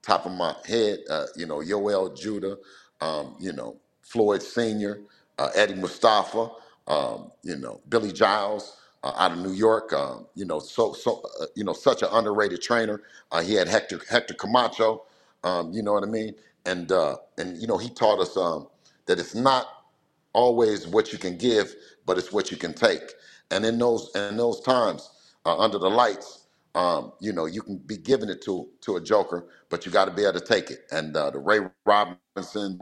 top 0.02 0.26
of 0.26 0.32
my 0.32 0.54
head, 0.66 1.00
uh, 1.10 1.26
you 1.36 1.46
know, 1.46 1.58
Yoel 1.60 2.16
Judah, 2.20 2.58
um, 3.00 3.36
you 3.40 3.52
know, 3.54 3.78
Floyd 4.02 4.42
Senior, 4.42 5.00
uh, 5.38 5.50
Eddie 5.56 5.74
Mustafa, 5.76 6.50
um, 6.88 7.32
you 7.44 7.56
know 7.56 7.80
Billy 7.88 8.12
Giles 8.12 8.76
uh, 9.04 9.14
out 9.18 9.32
of 9.32 9.40
New 9.40 9.52
York. 9.54 9.94
Um, 9.94 10.26
you 10.36 10.46
know, 10.46 10.60
so 10.60 10.94
so 10.94 11.22
uh, 11.42 11.46
you 11.56 11.64
know 11.64 11.74
such 11.74 12.02
an 12.02 12.10
underrated 12.12 12.62
trainer. 12.62 13.02
Uh, 13.32 13.42
he 13.42 13.54
had 13.54 13.68
Hector 13.68 14.00
Hector 14.10 14.34
Camacho. 14.34 15.04
Um, 15.44 15.72
you 15.72 15.82
know 15.82 15.94
what 15.94 16.04
I 16.04 16.08
mean? 16.08 16.34
And 16.66 16.92
uh, 16.92 17.18
and 17.38 17.58
you 17.62 17.68
know 17.68 17.78
he 17.78 17.90
taught 17.90 18.20
us 18.20 18.36
um, 18.38 18.68
that 19.06 19.20
it's 19.20 19.36
not 19.36 19.68
always 20.34 20.88
what 20.88 21.12
you 21.12 21.18
can 21.18 21.38
give, 21.38 21.74
but 22.06 22.18
it's 22.18 22.32
what 22.32 22.52
you 22.52 22.58
can 22.58 22.74
take. 22.74 23.02
And 23.52 23.66
in 23.66 23.78
those 23.78 24.10
in 24.16 24.38
those 24.38 24.60
times 24.62 25.10
uh, 25.46 25.58
under 25.58 25.78
the 25.78 25.90
lights, 25.90 26.46
um, 26.76 27.12
you 27.20 27.32
know, 27.34 27.46
you 27.46 27.62
can 27.62 27.78
be 27.78 27.98
giving 27.98 28.30
it 28.30 28.42
to 28.44 28.68
to 28.82 28.96
a 28.96 29.02
joker, 29.02 29.46
but 29.70 29.86
you 29.86 29.92
got 29.92 30.06
to 30.06 30.12
be 30.12 30.24
able 30.24 30.40
to 30.40 30.46
take 30.46 30.70
it. 30.70 30.80
And 30.92 31.16
uh, 31.16 31.30
the 31.32 31.40
Ray 31.40 31.60
Robinsons, 31.86 32.80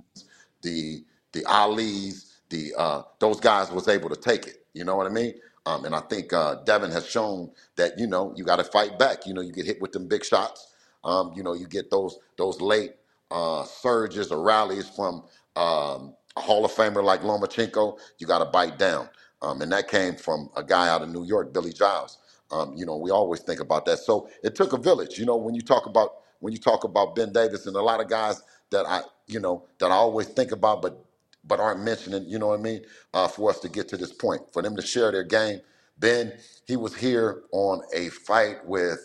the 0.63 1.05
the 1.33 1.45
Ali's, 1.47 2.41
the 2.51 2.75
uh, 2.79 3.03
those 3.21 3.41
guys 3.41 3.73
was 3.73 3.89
able 3.89 4.11
to 4.11 4.17
take 4.17 4.47
it. 4.49 4.67
You 4.75 4.85
know 4.85 4.97
what 4.97 5.07
I 5.07 5.11
mean? 5.11 5.35
Um, 5.67 5.85
and 5.85 5.95
I 5.95 6.01
think 6.01 6.33
uh, 6.33 6.57
Devin 6.65 6.91
has 6.93 7.09
shown 7.09 7.51
that 7.77 7.99
you 7.99 8.07
know 8.07 8.35
you 8.37 8.45
got 8.45 8.57
to 8.57 8.65
fight 8.65 8.99
back. 8.99 9.27
You 9.27 9.35
know, 9.35 9.43
you 9.43 9.53
get 9.53 9.67
hit 9.67 9.81
with 9.81 9.93
them 9.93 10.09
big 10.09 10.25
shots. 10.25 10.75
Um, 11.05 11.33
you 11.37 11.43
know, 11.43 11.55
you 11.55 11.67
get 11.67 11.91
those 11.91 12.19
those 12.39 12.61
late 12.61 12.95
uh, 13.31 13.65
surges 13.65 14.33
or 14.33 14.43
rallies 14.43 14.89
from 14.89 15.25
um, 15.57 16.15
a 16.37 16.41
Hall 16.41 16.65
of 16.65 16.73
Famer 16.73 17.05
like 17.05 17.23
Lomachenko. 17.23 17.99
You 18.19 18.27
got 18.27 18.41
to 18.41 18.47
bite 18.47 18.79
down, 18.79 19.09
um, 19.43 19.63
and 19.63 19.73
that 19.73 19.89
came 19.89 20.17
from 20.17 20.51
a 20.57 20.65
guy 20.65 20.89
out 20.89 21.03
of 21.03 21.11
New 21.11 21.25
York, 21.25 21.53
Billy 21.55 21.73
Giles. 21.73 22.19
Um, 22.51 22.75
you 22.77 22.87
know, 22.87 22.97
we 22.97 23.11
always 23.11 23.41
think 23.41 23.61
about 23.61 23.87
that. 23.87 23.99
So 24.01 24.29
it 24.45 24.55
took 24.57 24.73
a 24.73 24.79
village. 24.79 25.19
You 25.19 25.27
know, 25.27 25.37
when 25.37 25.55
you 25.55 25.63
talk 25.63 25.87
about 25.87 26.17
when 26.41 26.53
you 26.53 26.59
talk 26.61 26.85
about 26.85 27.17
Ben 27.17 27.33
Davison 27.33 27.77
a 27.77 27.83
lot 27.83 28.01
of 28.01 28.09
guys 28.09 28.43
that 28.71 28.87
I, 28.87 29.03
you 29.29 29.41
know, 29.41 29.67
that 29.79 29.91
I 29.91 29.95
always 29.95 30.29
think 30.29 30.53
about, 30.53 30.83
but 30.83 31.05
but 31.45 31.61
aren't 31.61 31.83
mentioning. 31.85 32.27
You 32.27 32.39
know 32.39 32.49
what 32.49 32.61
I 32.61 32.63
mean? 32.63 32.83
Uh, 33.15 33.29
for 33.29 33.51
us 33.51 33.61
to 33.61 33.69
get 33.71 33.89
to 33.91 33.99
this 33.99 34.13
point, 34.13 34.43
for 34.53 34.63
them 34.63 34.77
to 34.77 34.83
share 34.83 35.13
their 35.13 35.25
game. 35.25 35.61
Ben, 35.99 36.33
he 36.67 36.77
was 36.77 36.97
here 36.97 37.45
on 37.53 37.83
a 37.95 38.09
fight 38.11 38.67
with 38.67 39.01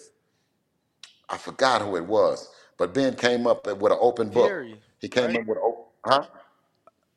I 1.30 1.38
forgot 1.38 1.83
who 1.83 1.98
it 1.98 2.06
was, 2.07 2.49
but 2.77 2.93
Ben 2.95 3.16
came 3.16 3.48
up 3.48 3.67
with 3.67 3.91
an 3.93 3.99
open 4.01 4.32
book. 4.32 4.64
Fury, 4.64 4.83
He 4.99 5.09
came 5.09 5.35
right? 5.35 5.38
up 5.38 5.45
with 5.48 5.59
a, 5.59 5.72
huh? 6.06 6.25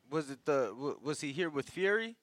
Was 0.09 0.29
it 0.31 0.45
the 0.45 0.67
w- 0.69 0.99
was 1.03 1.21
he 1.21 1.33
here 1.33 1.49
with 1.49 1.69
Fury? 1.69 2.17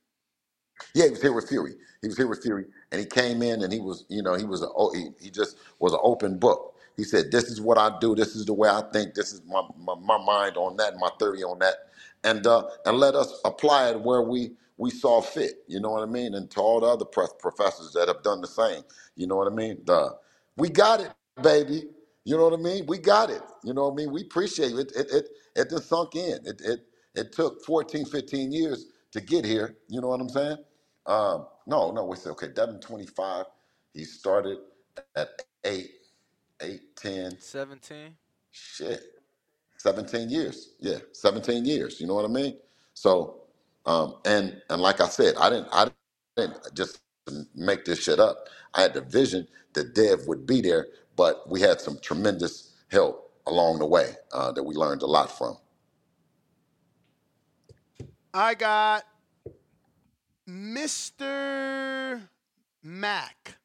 Yeah, 0.95 1.07
he 1.07 1.11
was 1.13 1.23
here 1.23 1.33
with 1.35 1.49
Fury. 1.49 1.75
He 2.03 2.09
was 2.09 2.17
here 2.17 2.29
with 2.29 2.43
Fury, 2.43 2.67
and 2.93 3.01
he 3.01 3.07
came 3.07 3.43
in 3.43 3.63
and 3.63 3.73
he 3.73 3.81
was, 3.81 4.07
you 4.09 4.23
know, 4.23 4.35
he 4.35 4.45
was 4.45 4.63
a, 4.63 4.69
oh, 4.77 4.93
he, 4.95 5.09
he 5.21 5.31
just 5.31 5.59
was 5.81 5.95
an 5.95 6.01
open 6.03 6.39
book. 6.39 6.77
He 6.97 7.05
said, 7.05 7.33
"This 7.33 7.45
is 7.47 7.61
what 7.61 7.79
I 7.79 7.99
do. 8.01 8.15
This 8.15 8.37
is 8.37 8.47
the 8.47 8.55
way 8.55 8.69
I 8.69 8.83
think. 8.93 9.15
This 9.15 9.33
is 9.33 9.43
my 9.47 9.63
my, 9.79 9.95
my 9.97 10.19
mind 10.19 10.59
on 10.59 10.77
that, 10.79 10.97
my 10.99 11.11
theory 11.19 11.43
on 11.45 11.59
that, 11.61 11.77
and 12.29 12.47
uh, 12.47 12.69
and 12.87 12.99
let 12.99 13.17
us 13.17 13.41
apply 13.45 13.91
it 13.91 14.03
where 14.03 14.23
we 14.23 14.53
we 14.79 14.91
saw 14.91 15.23
fit. 15.23 15.65
You 15.69 15.81
know 15.81 15.91
what 15.93 16.05
I 16.05 16.13
mean? 16.13 16.35
And 16.35 16.51
to 16.53 16.61
all 16.61 16.81
the 16.81 16.89
other 16.89 17.07
professors 17.41 17.93
that 17.95 18.09
have 18.09 18.23
done 18.25 18.43
the 18.43 18.49
same. 18.49 18.85
You 19.17 19.29
know 19.29 19.37
what 19.37 19.53
I 19.53 19.55
mean? 19.55 19.83
The, 19.87 20.17
we 20.57 20.71
got 20.71 21.01
it, 21.01 21.13
baby. 21.43 21.85
You 22.25 22.37
know 22.39 22.49
what 22.49 22.59
I 22.59 22.63
mean? 22.63 22.87
We 22.87 22.99
got 22.99 23.31
it. 23.31 23.43
You 23.65 23.75
know 23.75 23.87
what 23.89 23.95
I 23.95 23.97
mean? 23.97 24.13
We 24.13 24.23
appreciate 24.23 24.73
it. 24.73 24.93
It 24.97 25.07
it 25.13 25.31
it 25.57 25.71
just 25.71 25.89
sunk 25.89 26.17
in. 26.17 26.41
It 26.47 26.63
it 26.65 26.81
it 27.15 27.33
took 27.33 27.65
14, 27.67 28.05
15 28.07 28.51
years 28.53 28.87
to 29.13 29.23
get 29.23 29.45
here. 29.47 29.79
You 29.89 30.03
know 30.03 30.09
what 30.09 30.21
I'm 30.21 30.31
saying? 30.31 30.59
Um, 31.07 31.47
no, 31.67 31.93
no, 31.93 32.05
we 32.07 32.17
said 32.17 32.33
okay, 32.33 32.49
Devin 32.49 32.81
25. 32.81 33.47
He 33.95 34.05
started 34.05 34.59
at 35.17 35.43
8, 35.65 35.91
8, 36.63 36.97
10, 36.97 37.39
Seventeen. 37.39 38.19
shit. 38.53 39.18
17 39.79 40.31
years. 40.31 40.75
Yeah, 40.81 40.99
17 41.13 41.67
years. 41.67 42.01
You 42.01 42.09
know 42.09 42.15
what 42.15 42.27
I 42.27 42.29
mean? 42.29 42.59
So, 42.95 43.43
um, 43.87 44.17
and 44.27 44.63
and 44.71 44.83
like 44.83 45.01
I 45.03 45.09
said, 45.09 45.37
I 45.41 45.51
didn't 45.51 45.69
I 45.73 45.91
didn't 46.37 46.59
just 46.75 47.01
make 47.57 47.87
this 47.87 48.03
shit 48.03 48.21
up. 48.21 48.49
I 48.75 48.83
had 48.83 48.95
the 48.95 49.03
vision 49.03 49.49
that 49.75 49.95
Dev 49.95 50.27
would 50.29 50.47
be 50.47 50.63
there, 50.63 50.89
but 51.17 51.51
we 51.51 51.61
had 51.63 51.81
some 51.81 51.99
tremendous 52.03 52.75
help 52.91 53.33
along 53.47 53.81
the 53.81 53.87
way 53.87 54.15
uh, 54.33 54.53
that 54.53 54.65
we 54.65 54.75
learned 54.75 55.03
a 55.03 55.07
lot 55.07 55.37
from. 55.37 55.59
I 58.35 58.55
got 58.55 59.05
Mr. 60.49 62.23
Mac. 62.83 63.57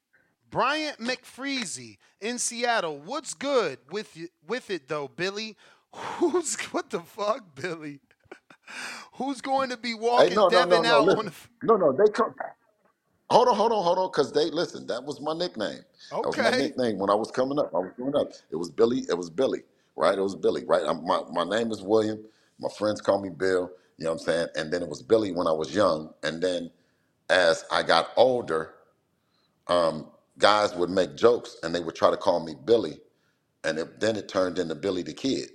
Bryant 0.50 0.98
McFreezy 1.00 1.98
in 2.20 2.38
Seattle. 2.38 2.98
What's 2.98 3.34
good 3.34 3.78
with 3.90 4.16
with 4.46 4.70
it 4.70 4.88
though, 4.88 5.08
Billy? 5.08 5.56
Who's 5.94 6.56
what 6.72 6.90
the 6.90 7.00
fuck, 7.00 7.54
Billy? 7.56 8.00
Who's 9.14 9.40
going 9.42 9.70
to 9.70 9.78
be 9.78 9.94
Hey, 10.16 10.30
walking 10.30 10.34
no, 10.34 10.48
no, 10.50 10.64
no, 10.64 10.82
Devin 10.82 10.84
no. 10.84 10.98
out 10.98 11.10
on 11.10 11.26
Listen, 11.26 11.26
the 11.26 11.34
no, 11.62 11.76
no. 11.76 11.92
They 11.92 12.10
come. 12.12 12.34
Hold 13.30 13.48
on, 13.48 13.56
hold 13.56 13.72
on, 13.72 13.84
hold 13.84 13.98
on. 13.98 14.08
Because 14.08 14.32
they 14.32 14.50
listen. 14.50 14.86
That 14.88 15.04
was 15.04 15.20
my 15.20 15.34
nickname. 15.34 15.80
That 16.22 16.28
was 16.28 16.38
my 16.38 16.50
Okay. 16.50 16.64
nickname 16.64 16.98
when 16.98 17.10
I 17.10 17.14
was 17.14 17.30
coming 17.30 17.58
up. 17.60 17.72
I 17.74 17.78
was 17.80 17.92
growing 17.96 18.16
up. 18.16 18.30
It 18.50 18.56
was 18.56 18.70
Billy. 18.70 19.00
It 19.10 19.18
was 19.18 19.30
Billy. 19.30 19.62
Right. 19.96 20.18
It 20.18 20.22
was 20.22 20.36
Billy. 20.36 20.64
Right. 20.66 20.82
I'm, 20.86 21.06
my 21.06 21.22
my 21.32 21.44
name 21.44 21.72
is 21.72 21.82
William. 21.82 22.24
My 22.60 22.70
friends 22.78 23.00
call 23.02 23.20
me 23.22 23.30
Bill. 23.30 23.70
You 23.98 24.06
know 24.06 24.12
what 24.12 24.20
I'm 24.22 24.26
saying? 24.26 24.48
And 24.56 24.72
then 24.72 24.82
it 24.82 24.88
was 24.88 25.02
Billy 25.02 25.32
when 25.32 25.46
I 25.48 25.52
was 25.52 25.74
young. 25.74 26.12
And 26.24 26.42
then 26.42 26.70
as 27.30 27.64
I 27.72 27.82
got 27.84 28.10
older, 28.16 28.74
um, 29.68 30.08
guys 30.38 30.74
would 30.76 30.90
make 30.90 31.16
jokes 31.16 31.56
and 31.62 31.74
they 31.74 31.80
would 31.80 31.96
try 31.96 32.10
to 32.10 32.16
call 32.18 32.44
me 32.44 32.54
Billy. 32.64 33.00
And 33.64 33.78
it, 33.78 34.00
then 34.00 34.16
it 34.16 34.28
turned 34.28 34.58
into 34.58 34.74
Billy 34.76 35.02
the 35.02 35.14
Kid. 35.14 35.50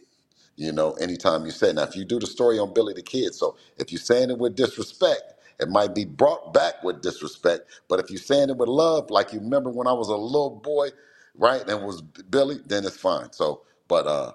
You 0.60 0.74
know, 0.74 0.94
anytime 0.94 1.46
you 1.46 1.52
say, 1.52 1.74
now 1.74 1.84
if 1.84 1.96
you 1.96 2.06
do 2.06 2.20
the 2.20 2.28
story 2.28 2.60
on 2.60 2.74
Billy 2.74 2.94
the 2.94 3.04
Kid, 3.04 3.36
so 3.36 3.58
if 3.78 3.92
you're 3.94 4.02
saying 4.02 4.32
it 4.32 4.40
with 4.40 4.56
disrespect, 4.56 5.36
it 5.60 5.70
might 5.70 5.96
be 5.96 6.06
brought 6.06 6.54
back 6.54 6.84
with 6.84 7.02
disrespect. 7.02 7.64
But 7.90 8.02
if 8.02 8.12
you're 8.12 8.20
saying 8.20 8.52
it 8.52 8.58
with 8.58 8.70
love, 8.70 9.10
like 9.12 9.34
you 9.34 9.40
remember 9.40 9.72
when 9.72 9.88
I 9.88 9.94
was 9.94 10.10
a 10.10 10.18
little 10.18 10.62
boy, 10.64 10.90
right, 11.36 11.62
and 11.62 11.72
it 11.72 11.82
was 11.82 12.02
Billy, 12.02 12.60
then 12.68 12.86
it's 12.86 12.98
fine. 12.98 13.34
So, 13.34 13.64
but 13.88 14.08
uh, 14.08 14.34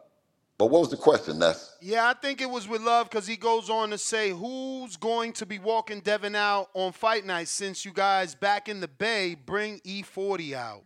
but 0.58 0.66
what 0.68 0.80
was 0.80 0.90
the 0.90 0.98
question? 0.98 1.40
That's 1.40 1.76
Yeah, 1.80 2.08
I 2.08 2.14
think 2.14 2.40
it 2.42 2.50
was 2.50 2.68
with 2.68 2.82
love 2.82 3.10
because 3.10 3.26
he 3.26 3.36
goes 3.36 3.70
on 3.70 3.90
to 3.90 3.98
say, 3.98 4.30
"Who's 4.30 4.96
going 4.96 5.34
to 5.34 5.46
be 5.46 5.58
walking 5.60 6.00
Devin 6.00 6.36
out 6.36 6.70
on 6.74 6.92
fight 6.92 7.26
night 7.26 7.48
since 7.48 7.84
you 7.84 7.92
guys 7.92 8.34
back 8.34 8.68
in 8.68 8.80
the 8.80 8.88
Bay 8.88 9.36
bring 9.36 9.80
E40 9.80 10.54
out?" 10.54 10.84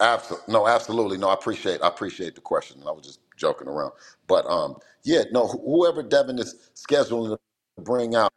absolutely 0.00 0.52
no, 0.52 0.68
absolutely 0.68 1.18
no. 1.18 1.28
I 1.30 1.34
appreciate 1.34 1.82
I 1.82 1.88
appreciate 1.88 2.34
the 2.36 2.42
question. 2.42 2.82
I 2.86 2.92
was 2.92 3.06
just 3.06 3.20
joking 3.36 3.68
around, 3.68 3.92
but 4.28 4.46
um, 4.46 4.76
yeah, 5.04 5.24
no. 5.32 5.48
wh- 5.48 5.64
Whoever 5.64 6.02
Devin 6.02 6.38
is 6.40 6.70
scheduling 6.76 7.36
to 7.76 7.82
bring 7.82 8.14
out. 8.16 8.28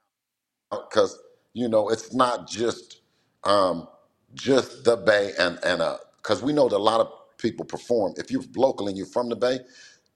because 0.72 1.19
you 1.53 1.68
know 1.68 1.90
it's 1.90 2.14
not 2.14 2.48
just 2.50 3.02
um, 3.45 3.88
just 4.34 4.84
the 4.86 4.98
Bay 4.98 5.34
and 5.40 5.60
and 5.66 5.82
uh 5.82 5.98
because 6.18 6.44
we 6.44 6.53
know 6.53 6.69
that 6.69 6.78
a 6.78 6.80
lot 6.80 7.02
of 7.02 7.10
people 7.40 7.66
perform. 7.66 8.14
If 8.18 8.32
you're 8.32 8.44
local 8.56 8.88
and 8.88 8.98
you're 8.98 9.08
from 9.08 9.30
the 9.30 9.36
Bay, 9.36 9.60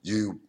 you 0.03 0.42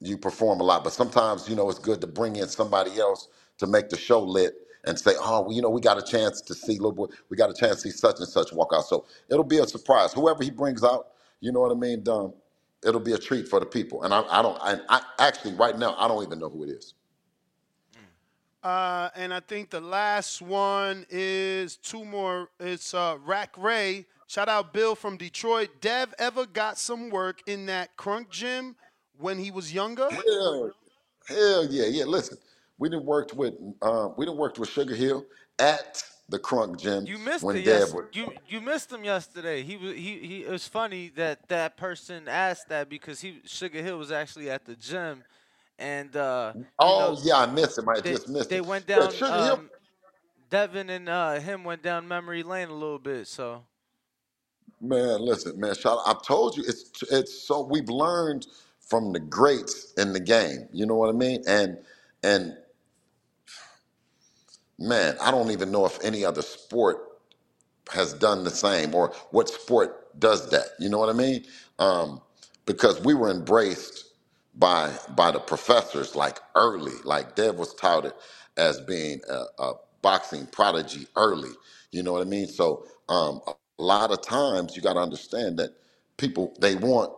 you 0.00 0.18
perform 0.18 0.60
a 0.60 0.64
lot. 0.64 0.84
But 0.84 0.92
sometimes 0.94 1.48
you 1.48 1.56
know 1.56 1.70
it's 1.70 1.80
good 1.80 2.02
to 2.02 2.08
bring 2.08 2.36
in 2.36 2.48
somebody 2.48 2.98
else 3.00 3.28
to 3.58 3.68
make 3.68 3.90
the 3.90 3.98
show 3.98 4.22
lit 4.22 4.54
and 4.86 4.98
say, 4.98 5.12
oh, 5.18 5.42
well, 5.42 5.52
you 5.52 5.62
know, 5.62 5.70
we 5.70 5.80
got 5.80 5.98
a 5.98 6.02
chance 6.02 6.40
to 6.42 6.54
see 6.54 6.74
little 6.74 6.92
boy, 6.92 7.06
we 7.30 7.36
got 7.36 7.50
a 7.50 7.54
chance 7.54 7.76
to 7.82 7.90
see 7.90 7.90
such 7.90 8.18
and 8.20 8.28
such 8.28 8.52
walk 8.52 8.72
out. 8.74 8.84
So 8.86 9.06
it'll 9.30 9.44
be 9.44 9.58
a 9.58 9.66
surprise. 9.66 10.12
Whoever 10.12 10.44
he 10.44 10.50
brings 10.50 10.84
out, 10.84 11.08
you 11.40 11.52
know 11.52 11.60
what 11.60 11.72
I 11.72 11.74
mean. 11.74 12.08
Um, 12.08 12.34
it'll 12.84 13.00
be 13.00 13.12
a 13.12 13.18
treat 13.18 13.48
for 13.48 13.60
the 13.60 13.66
people. 13.66 14.02
And 14.02 14.12
I, 14.12 14.22
I 14.28 14.42
don't. 14.42 14.58
I, 14.60 14.78
I 14.88 15.02
actually 15.18 15.54
right 15.54 15.78
now 15.78 15.94
I 15.98 16.08
don't 16.08 16.22
even 16.24 16.38
know 16.38 16.48
who 16.48 16.64
it 16.64 16.70
is. 16.70 16.94
Uh, 18.62 19.10
and 19.14 19.32
I 19.32 19.38
think 19.38 19.70
the 19.70 19.80
last 19.80 20.42
one 20.42 21.06
is 21.08 21.76
two 21.76 22.04
more. 22.04 22.48
It's 22.58 22.94
uh, 22.94 23.16
Rack 23.24 23.56
Ray. 23.56 24.06
Shout 24.26 24.48
out 24.48 24.72
Bill 24.72 24.96
from 24.96 25.16
Detroit. 25.16 25.68
Dev 25.80 26.12
ever 26.18 26.46
got 26.46 26.76
some 26.76 27.10
work 27.10 27.42
in 27.46 27.66
that 27.66 27.96
Kronk 27.96 28.28
gym 28.28 28.74
when 29.18 29.38
he 29.38 29.52
was 29.52 29.72
younger? 29.72 30.08
Hell, 30.10 30.72
hell 31.28 31.66
yeah, 31.66 31.86
yeah. 31.86 32.04
Listen, 32.04 32.38
we 32.78 32.88
done 32.88 33.04
worked 33.04 33.34
with 33.34 33.54
uh, 33.82 34.08
we 34.16 34.26
done 34.26 34.36
worked 34.36 34.58
with 34.58 34.68
Sugar 34.68 34.96
Hill 34.96 35.24
at 35.60 36.02
the 36.28 36.38
Kronk 36.38 36.78
Gym 36.80 37.08
You 37.08 37.18
missed 37.18 37.54
when 37.54 37.56
it. 37.56 37.64
Yes, 37.64 37.94
was. 37.94 38.06
you 38.12 38.32
you 38.48 38.60
missed 38.60 38.92
him 38.92 39.04
yesterday. 39.04 39.62
He 39.62 39.76
was 39.76 39.94
he 39.94 40.18
he. 40.20 40.44
It 40.44 40.50
was 40.50 40.68
funny 40.68 41.10
that 41.16 41.48
that 41.48 41.76
person 41.76 42.28
asked 42.28 42.68
that 42.70 42.88
because 42.88 43.20
he 43.20 43.40
Sugar 43.46 43.82
Hill 43.82 43.98
was 43.98 44.12
actually 44.12 44.50
at 44.50 44.66
the 44.66 44.76
gym, 44.76 45.24
and 45.78 46.14
uh, 46.16 46.54
you 46.82 46.94
Oh 46.94 47.16
know 47.16 47.20
yeah, 47.24 47.38
I 47.38 47.46
missed 47.46 47.78
him. 47.78 47.88
I 47.88 48.00
they 48.02 48.16
just 48.16 48.28
missed 48.28 48.54
they 48.54 48.60
it. 48.60 48.62
went 48.62 48.86
Yeah, 48.96 49.08
down. 49.08 49.22
Hill. 49.28 49.28
Um, 49.28 49.70
Devin 50.50 50.90
and 50.90 51.08
uh, 51.08 51.34
him 51.40 51.64
went 51.64 51.82
down 51.82 52.08
memory 52.08 52.42
lane 52.42 52.68
a 52.68 52.74
little 52.74 52.98
bit. 53.00 53.26
So 53.28 53.64
Man, 54.80 55.20
listen, 55.22 55.60
man. 55.60 55.74
Shout! 55.74 55.98
I 56.06 56.14
told 56.24 56.56
you, 56.56 56.64
it's 56.66 56.90
it's 57.10 57.34
so 57.46 57.62
we've 57.62 57.88
learned 57.90 58.46
from 58.80 59.12
the 59.12 59.20
greats 59.20 59.92
in 59.94 60.12
the 60.12 60.20
game. 60.20 60.68
You 60.72 60.86
know 60.86 60.94
what 60.96 61.10
I 61.10 61.12
mean? 61.12 61.42
And 61.48 61.78
and 62.22 62.56
man, 64.78 65.16
I 65.22 65.30
don't 65.32 65.50
even 65.52 65.72
know 65.72 65.86
if 65.86 66.02
any 66.04 66.24
other 66.24 66.42
sport 66.42 66.98
has 67.92 68.14
done 68.14 68.44
the 68.44 68.50
same 68.50 68.94
or 68.94 69.14
what 69.32 69.48
sport 69.48 70.18
does 70.20 70.50
that. 70.50 70.66
You 70.80 70.90
know 70.90 70.98
what 70.98 71.10
I 71.10 71.14
mean? 71.14 71.44
Um, 71.78 72.22
because 72.66 73.00
we 73.02 73.14
were 73.14 73.30
embraced 73.30 74.06
by 74.56 74.92
by 75.16 75.30
the 75.32 75.40
professors 75.40 76.16
like 76.16 76.40
early. 76.56 76.94
Like 77.04 77.36
Dev 77.36 77.56
was 77.56 77.74
touted 77.74 78.14
as 78.56 78.80
being 78.82 79.20
a, 79.30 79.44
a 79.62 79.74
boxing 80.02 80.46
prodigy 80.48 81.06
early. 81.16 81.50
You 81.92 82.02
know 82.02 82.12
what 82.14 82.22
I 82.22 82.30
mean? 82.30 82.48
So 82.48 82.86
um, 83.08 83.40
a 83.46 83.54
lot 83.82 84.12
of 84.12 84.22
times 84.22 84.76
you 84.76 84.82
got 84.82 84.94
to 84.94 85.00
understand 85.00 85.58
that 85.58 85.70
people 86.18 86.54
they 86.60 86.76
want 86.76 87.12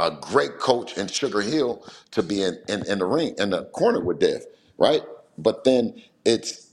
a 0.00 0.12
great 0.22 0.58
coach 0.58 0.98
in 0.98 1.08
Sugar 1.08 1.42
Hill 1.42 1.84
to 2.12 2.22
be 2.22 2.42
in, 2.42 2.58
in, 2.68 2.86
in 2.88 3.00
the 3.00 3.06
ring 3.06 3.34
in 3.38 3.50
the 3.50 3.64
corner 3.66 4.00
with 4.00 4.20
Dev, 4.20 4.42
right? 4.78 5.02
But 5.38 5.64
then 5.64 6.02
it's 6.24 6.69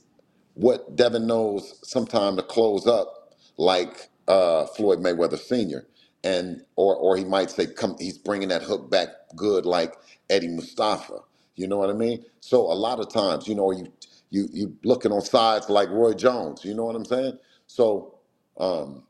what 0.58 0.98
Devin 0.98 1.28
knows 1.28 1.80
sometime 1.90 2.38
to 2.38 2.44
close 2.44 2.88
up 2.88 3.34
like 3.58 4.10
uh, 4.30 4.68
Floyd 4.68 5.00
Mayweather 5.00 5.40
Sr. 5.40 5.88
and 6.24 6.64
or 6.78 6.96
or 6.98 7.18
he 7.18 7.26
might 7.26 7.52
say 7.52 7.68
come 7.68 7.98
he's 8.00 8.20
bringing 8.20 8.50
that 8.50 8.64
hook 8.64 8.92
back 8.92 9.10
good 9.38 9.66
like 9.68 9.96
Eddie 10.30 10.50
Mustafa. 10.50 11.20
You 11.58 11.68
know 11.68 11.78
what 11.78 11.92
I 11.92 11.96
mean? 11.96 12.26
So 12.42 12.62
a 12.62 12.76
lot 12.76 13.00
of 13.02 13.12
times, 13.14 13.48
you 13.48 13.56
know, 13.56 13.72
you 13.72 13.92
you 14.32 14.50
you 14.54 14.78
looking 14.84 15.14
on 15.14 15.22
sides 15.22 15.70
like 15.70 15.90
Roy 15.90 16.14
Jones. 16.16 16.66
You 16.66 16.76
know 16.76 16.86
what 16.86 16.98
I'm 16.98 17.06
saying? 17.06 17.40
So 17.68 18.20
um, 18.60 19.06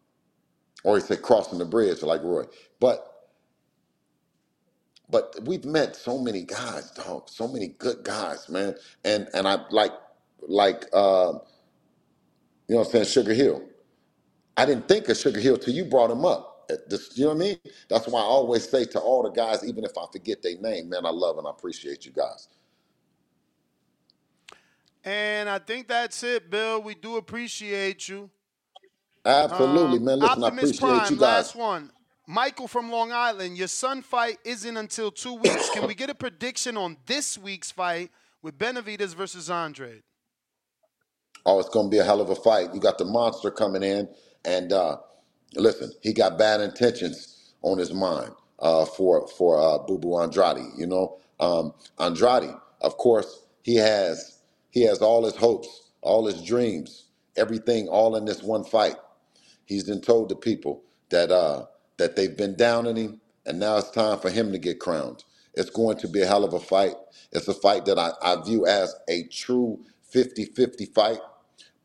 or 0.84 0.98
he 0.98 1.01
said 1.03 1.24
crossing 1.24 1.59
the 1.59 1.66
bridge 1.66 2.03
like 2.03 2.24
Roy, 2.24 2.45
but. 2.80 3.08
But 5.09 5.35
we've 5.45 5.66
met 5.66 5.95
so 5.95 6.19
many 6.19 6.43
guys, 6.43 6.92
dog. 6.92 7.30
So 7.30 7.48
many 7.48 7.69
good 7.69 8.03
guys, 8.03 8.50
man. 8.50 8.76
And 9.06 9.30
and 9.34 9.48
I 9.48 9.59
like 9.72 9.93
like 10.41 10.85
uh, 10.93 11.33
you 12.67 12.75
know 12.75 12.80
what 12.80 12.88
I'm 12.88 12.91
saying, 12.91 13.06
Sugar 13.06 13.33
Hill. 13.33 13.64
I 14.57 14.66
didn't 14.66 14.88
think 14.88 15.09
of 15.09 15.17
Sugar 15.17 15.40
Hill 15.40 15.57
till 15.57 15.74
you 15.74 15.85
brought 15.85 16.11
him 16.11 16.25
up. 16.25 16.67
Uh, 16.72 16.75
this- 16.90 17.17
you 17.17 17.25
know 17.25 17.30
what 17.30 17.35
I 17.38 17.40
mean? 17.40 17.59
That's 17.90 18.07
why 18.07 18.22
I 18.22 18.24
always 18.25 18.67
say 18.69 18.85
to 18.85 18.99
all 18.99 19.24
the 19.24 19.30
guys, 19.32 19.64
even 19.66 19.83
if 19.85 19.98
I 19.98 20.06
forget 20.11 20.41
their 20.43 20.57
name, 20.59 20.90
man, 20.90 21.06
I 21.06 21.09
love 21.11 21.38
and 21.38 21.48
I 21.48 21.51
appreciate 21.51 22.06
you 22.06 22.11
guys. 22.11 22.49
And 25.03 25.49
I 25.49 25.59
think 25.59 25.88
that's 25.88 26.24
it, 26.24 26.49
Bill. 26.49 26.82
We 26.82 26.95
do 26.95 27.17
appreciate 27.17 28.09
you. 28.09 28.30
Absolutely, 29.25 29.99
Um, 29.99 30.06
man. 30.06 30.19
Listen, 30.19 30.43
I 30.43 30.48
Optimus 30.48 30.72
appreciate 30.72 30.80
Prime, 30.80 31.11
you 31.11 31.17
guys. 31.17 31.51
last 31.51 31.56
one. 31.56 31.91
Michael 32.27 32.67
from 32.67 32.91
Long 32.91 33.11
Island, 33.11 33.57
your 33.57 33.67
son 33.69 34.01
fight 34.01 34.40
isn't 34.45 34.77
until 34.77 35.11
two 35.11 35.33
weeks. 35.33 35.69
Can 35.69 35.85
we 35.88 35.95
get 35.95 36.09
a 36.09 36.16
prediction 36.16 36.77
on 36.77 36.98
this 37.06 37.38
week's 37.38 37.72
fight 37.72 38.11
with 38.41 38.57
Benavidez 38.57 39.16
versus 39.16 39.49
Andre? 39.49 40.03
Oh, 41.48 41.59
it's 41.59 41.69
gonna 41.69 41.90
be 41.90 42.00
a 42.00 42.06
hell 42.06 42.22
of 42.22 42.32
a 42.32 42.35
fight. 42.38 42.76
You 42.76 42.82
got 42.82 43.00
the 43.00 43.06
monster 43.06 43.51
coming 43.51 43.84
in, 43.84 44.09
and 44.45 44.74
uh, 44.74 44.98
listen, 45.56 45.93
he 46.03 46.14
got 46.14 46.40
bad 46.40 46.61
intentions 46.61 47.53
on 47.64 47.80
his 47.80 47.93
mind 47.93 48.32
uh, 48.59 48.85
for 48.85 49.27
for 49.30 49.61
uh, 49.61 49.80
Boo 49.80 50.00
Boo 50.00 50.19
Andrade. 50.22 50.66
You 50.77 50.88
know, 50.88 51.19
um, 51.42 51.74
Andrade, 52.00 52.56
of 52.82 52.98
course, 52.98 53.45
he 53.64 53.77
has 53.77 54.40
he 54.72 54.84
has 54.85 55.00
all 55.01 55.26
his 55.26 55.38
hopes, 55.38 55.92
all 56.01 56.27
his 56.27 56.43
dreams, 56.43 57.08
everything, 57.38 57.90
all 57.90 58.17
in 58.17 58.26
this 58.26 58.43
one 58.43 58.66
fight. 58.66 58.98
He's 59.66 59.85
been 59.85 60.01
told 60.01 60.30
to 60.30 60.35
people 60.38 60.84
that 61.09 61.32
uh, 61.32 61.66
that 61.98 62.16
they've 62.17 62.38
been 62.38 62.56
down 62.56 62.88
on 62.88 62.98
him, 62.98 63.22
and 63.45 63.59
now 63.59 63.77
it's 63.77 63.92
time 63.92 64.19
for 64.19 64.32
him 64.32 64.51
to 64.53 64.59
get 64.59 64.80
crowned. 64.80 65.26
It's 65.56 65.72
going 65.72 65.98
to 66.00 66.09
be 66.09 66.22
a 66.22 66.27
hell 66.27 66.45
of 66.45 66.53
a 66.53 66.61
fight. 66.61 66.95
It's 67.34 67.48
a 67.50 67.56
fight 67.56 67.85
that 67.85 68.00
I, 68.00 68.11
I 68.22 68.42
view 68.43 68.67
as 68.67 68.95
a 69.09 69.24
true 69.26 69.80
50-50 70.16 70.93
fight 70.93 71.19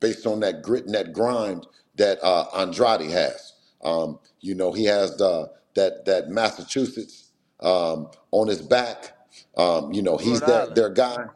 based 0.02 0.26
on 0.26 0.40
that 0.42 0.62
grit 0.62 0.86
and 0.86 0.94
that 0.96 1.14
grind 1.14 1.66
that 1.96 2.20
uh, 2.24 2.46
Andrade 2.56 3.10
has. 3.12 3.54
Um, 3.84 4.20
you 4.42 4.56
know, 4.56 4.72
he 4.72 4.86
has 4.86 5.16
the, 5.18 5.50
that 5.76 6.06
that 6.06 6.30
Massachusetts 6.30 7.32
um, 7.62 8.08
on 8.32 8.48
his 8.48 8.62
back. 8.62 9.16
Um, 9.58 9.92
you 9.94 10.02
know, 10.02 10.18
he's 10.18 10.42
Rhode 10.42 10.48
their 10.48 10.62
Island. 10.62 10.76
their 10.76 10.90
guy. 10.90 11.26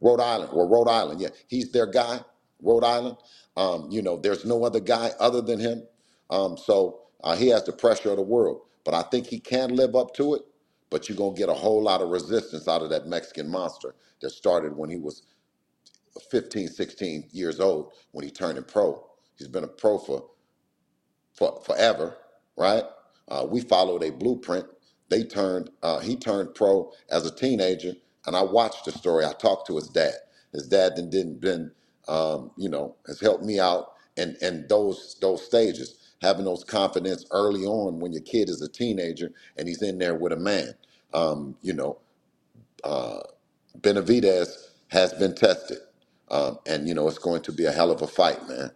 Rhode 0.00 0.20
Island 0.20 0.50
or 0.54 0.68
Rhode 0.68 0.88
Island, 0.88 1.20
yeah, 1.20 1.30
he's 1.48 1.72
their 1.72 1.86
guy. 1.86 2.20
Rhode 2.62 2.84
Island. 2.84 3.18
Um, 3.56 3.88
you 3.90 4.02
know, 4.02 4.18
there's 4.18 4.46
no 4.46 4.64
other 4.64 4.80
guy 4.80 5.12
other 5.20 5.42
than 5.42 5.60
him. 5.60 5.84
Um, 6.30 6.56
so 6.58 7.02
uh, 7.24 7.36
he 7.36 7.48
has 7.48 7.64
the 7.64 7.72
pressure 7.72 8.10
of 8.12 8.16
the 8.16 8.22
world, 8.22 8.62
but 8.84 8.94
I 8.94 9.02
think 9.04 9.28
he 9.28 9.40
can 9.40 9.76
live 9.76 9.96
up 9.96 10.14
to 10.16 10.34
it. 10.36 10.42
But 10.90 11.08
you're 11.08 11.18
gonna 11.18 11.36
get 11.36 11.50
a 11.50 11.54
whole 11.54 11.82
lot 11.82 12.02
of 12.02 12.10
resistance 12.10 12.68
out 12.68 12.82
of 12.82 12.90
that 12.90 13.06
Mexican 13.08 13.50
monster 13.50 13.94
that 14.22 14.30
started 14.30 14.76
when 14.76 14.90
he 14.90 14.96
was 14.96 15.22
15, 16.30 16.68
16 16.68 17.28
years 17.32 17.60
old 17.60 17.92
when 18.12 18.24
he 18.24 18.30
turned 18.30 18.58
in 18.58 18.64
pro. 18.64 19.04
He's 19.38 19.48
been 19.48 19.64
a 19.64 19.68
pro 19.68 19.98
for 19.98 20.24
for 21.34 21.60
forever, 21.64 22.16
right? 22.58 22.84
Uh, 23.28 23.46
we 23.50 23.60
followed 23.62 24.04
a 24.04 24.10
blueprint. 24.12 24.66
They 25.10 25.24
turned. 25.24 25.70
Uh, 25.82 26.00
he 26.00 26.16
turned 26.16 26.54
pro 26.54 26.92
as 27.10 27.26
a 27.26 27.34
teenager, 27.34 27.94
and 28.26 28.36
I 28.36 28.42
watched 28.42 28.86
the 28.86 28.92
story. 28.92 29.26
I 29.26 29.32
talked 29.34 29.68
to 29.68 29.76
his 29.76 29.88
dad. 29.88 30.14
His 30.52 30.68
dad 30.68 30.94
then 30.96 31.10
didn't 31.10 31.40
been, 31.40 31.72
um, 32.08 32.52
you 32.56 32.68
know, 32.68 32.96
has 33.06 33.20
helped 33.20 33.44
me 33.44 33.60
out 33.60 33.94
in 34.16 34.36
in 34.42 34.66
those 34.68 35.16
those 35.20 35.44
stages, 35.44 36.14
having 36.22 36.44
those 36.46 36.64
confidence 36.64 37.26
early 37.32 37.64
on 37.66 38.00
when 38.00 38.12
your 38.12 38.22
kid 38.22 38.48
is 38.50 38.62
a 38.62 38.68
teenager 38.68 39.32
and 39.58 39.68
he's 39.68 39.82
in 39.82 39.98
there 39.98 40.14
with 40.16 40.32
a 40.32 40.36
man. 40.38 40.74
Um, 41.14 41.56
you 41.62 41.74
know, 41.74 41.98
uh, 42.84 43.20
Benavidez 43.80 44.68
has 44.88 45.14
been 45.14 45.34
tested, 45.34 45.78
um, 46.30 46.58
and 46.66 46.88
you 46.88 46.94
know 46.94 47.08
it's 47.08 47.18
going 47.18 47.42
to 47.42 47.52
be 47.52 47.64
a 47.66 47.72
hell 47.72 47.90
of 47.90 48.02
a 48.02 48.06
fight, 48.06 48.46
man. 48.48 48.70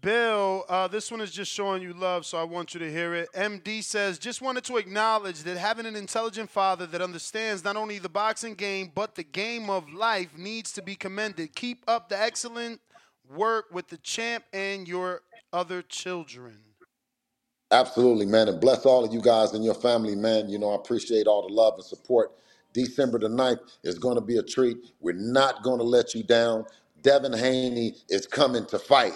Bill, 0.00 0.64
uh, 0.68 0.86
this 0.86 1.10
one 1.10 1.20
is 1.20 1.32
just 1.32 1.50
showing 1.50 1.82
you 1.82 1.92
love, 1.92 2.24
so 2.24 2.38
I 2.38 2.44
want 2.44 2.72
you 2.72 2.78
to 2.80 2.90
hear 2.90 3.14
it. 3.14 3.32
MD 3.32 3.82
says, 3.82 4.18
just 4.18 4.40
wanted 4.40 4.62
to 4.64 4.76
acknowledge 4.76 5.42
that 5.42 5.56
having 5.56 5.86
an 5.86 5.96
intelligent 5.96 6.50
father 6.50 6.86
that 6.86 7.02
understands 7.02 7.64
not 7.64 7.76
only 7.76 7.98
the 7.98 8.08
boxing 8.08 8.54
game, 8.54 8.92
but 8.94 9.16
the 9.16 9.24
game 9.24 9.68
of 9.68 9.92
life 9.92 10.38
needs 10.38 10.72
to 10.74 10.82
be 10.82 10.94
commended. 10.94 11.54
Keep 11.56 11.82
up 11.88 12.08
the 12.08 12.20
excellent 12.20 12.80
work 13.28 13.66
with 13.72 13.88
the 13.88 13.98
champ 13.98 14.44
and 14.52 14.86
your 14.86 15.22
other 15.52 15.82
children. 15.82 16.56
Absolutely, 17.70 18.26
man. 18.26 18.48
And 18.48 18.60
bless 18.60 18.86
all 18.86 19.04
of 19.04 19.12
you 19.12 19.20
guys 19.20 19.52
and 19.52 19.64
your 19.64 19.74
family, 19.74 20.14
man. 20.14 20.48
You 20.48 20.58
know, 20.58 20.70
I 20.70 20.76
appreciate 20.76 21.26
all 21.26 21.46
the 21.46 21.52
love 21.52 21.74
and 21.74 21.84
support. 21.84 22.32
December 22.78 23.18
the 23.18 23.28
9th 23.28 23.58
is 23.82 23.98
going 23.98 24.14
to 24.14 24.20
be 24.20 24.36
a 24.36 24.42
treat. 24.42 24.76
We're 25.00 25.14
not 25.14 25.62
going 25.62 25.78
to 25.78 25.84
let 25.84 26.14
you 26.14 26.22
down. 26.22 26.64
Devin 27.02 27.32
Haney 27.32 27.96
is 28.08 28.26
coming 28.26 28.66
to 28.66 28.78
fight. 28.78 29.14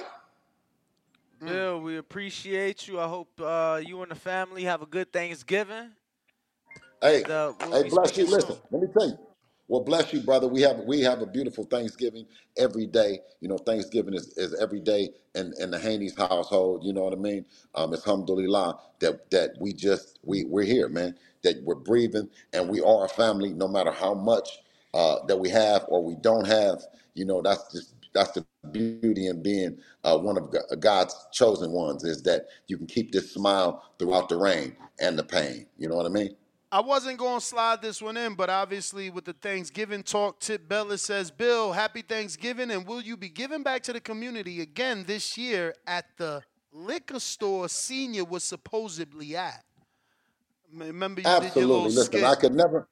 Bill, 1.44 1.80
we 1.80 1.96
appreciate 1.96 2.88
you. 2.88 3.00
I 3.00 3.06
hope 3.06 3.28
uh, 3.40 3.80
you 3.84 4.02
and 4.02 4.10
the 4.10 4.16
family 4.16 4.64
have 4.64 4.82
a 4.82 4.86
good 4.86 5.12
Thanksgiving. 5.12 5.90
Hey, 7.00 7.22
And, 7.22 7.30
uh, 7.30 7.52
we'll 7.60 7.82
hey, 7.82 7.88
bless 7.88 8.16
you. 8.16 8.26
speaking 8.26 8.32
Listen, 8.32 8.56
let 8.70 8.82
me 8.82 8.88
tell 8.92 9.08
you. 9.08 9.18
Well, 9.68 9.82
bless 9.82 10.12
you, 10.12 10.20
brother. 10.20 10.46
We 10.48 10.60
have 10.62 10.80
we 10.86 11.00
have 11.02 11.22
a 11.22 11.26
beautiful 11.26 11.64
Thanksgiving 11.64 12.26
every 12.58 12.86
day. 12.86 13.20
You 13.40 13.48
know, 13.48 13.58
Thanksgiving 13.58 14.14
is, 14.14 14.28
is 14.38 14.54
every 14.60 14.80
day 14.80 15.10
in, 15.34 15.54
in 15.58 15.70
the 15.70 15.78
Haney's 15.78 16.16
household. 16.16 16.84
You 16.84 16.92
know 16.92 17.02
what 17.04 17.14
I 17.14 17.16
mean? 17.16 17.46
Um, 17.74 17.92
it's 17.94 18.06
alhamdulillah 18.06 18.78
that 19.00 19.30
that 19.30 19.52
we 19.60 19.72
just 19.72 20.18
we 20.22 20.44
we're 20.44 20.64
here, 20.66 20.88
man. 20.88 21.16
That 21.44 21.62
we're 21.64 21.76
breathing 21.76 22.28
and 22.52 22.68
we 22.68 22.80
are 22.82 23.06
a 23.06 23.08
family, 23.08 23.54
no 23.54 23.68
matter 23.68 23.92
how 23.92 24.14
much 24.14 24.60
uh, 24.94 25.24
that 25.28 25.38
we 25.38 25.48
have 25.50 25.84
or 25.88 26.04
we 26.04 26.16
don't 26.16 26.46
have. 26.46 26.82
You 27.14 27.24
know, 27.24 27.42
that's 27.42 27.72
just 27.72 27.94
that's 28.14 28.32
the 28.32 28.44
beauty 28.72 29.26
in 29.28 29.42
being 29.42 29.78
uh, 30.04 30.18
one 30.18 30.36
of 30.38 30.54
God's 30.80 31.14
chosen 31.32 31.72
ones 31.72 32.04
is 32.04 32.22
that 32.24 32.46
you 32.68 32.76
can 32.78 32.86
keep 32.86 33.12
this 33.12 33.32
smile 33.32 33.84
throughout 33.98 34.28
the 34.28 34.36
rain 34.36 34.76
and 35.00 35.18
the 35.18 35.24
pain. 35.24 35.66
You 35.78 35.88
know 35.88 35.96
what 35.96 36.06
I 36.06 36.10
mean? 36.10 36.36
I 36.72 36.80
wasn't 36.80 37.18
going 37.18 37.38
to 37.38 37.44
slide 37.44 37.82
this 37.82 38.00
one 38.00 38.16
in, 38.16 38.32
but 38.34 38.48
obviously 38.48 39.10
with 39.10 39.26
the 39.26 39.34
Thanksgiving 39.34 40.02
talk, 40.02 40.40
Tip 40.40 40.70
Bella 40.70 40.96
says, 40.96 41.30
Bill, 41.30 41.70
happy 41.70 42.00
Thanksgiving, 42.00 42.70
and 42.70 42.86
will 42.86 43.02
you 43.02 43.18
be 43.18 43.28
giving 43.28 43.62
back 43.62 43.82
to 43.82 43.92
the 43.92 44.00
community 44.00 44.62
again 44.62 45.04
this 45.06 45.36
year 45.36 45.74
at 45.86 46.06
the 46.16 46.42
liquor 46.72 47.20
store 47.20 47.68
Senior 47.68 48.24
was 48.24 48.42
supposedly 48.42 49.36
at? 49.36 49.62
Remember 50.72 51.20
you 51.20 51.36
did 51.40 51.54
your 51.54 51.66
Absolutely. 51.66 51.74
little 51.74 51.84
Listen, 51.90 52.04
skit. 52.04 52.24
I 52.24 52.34
could 52.36 52.54
never, 52.54 52.88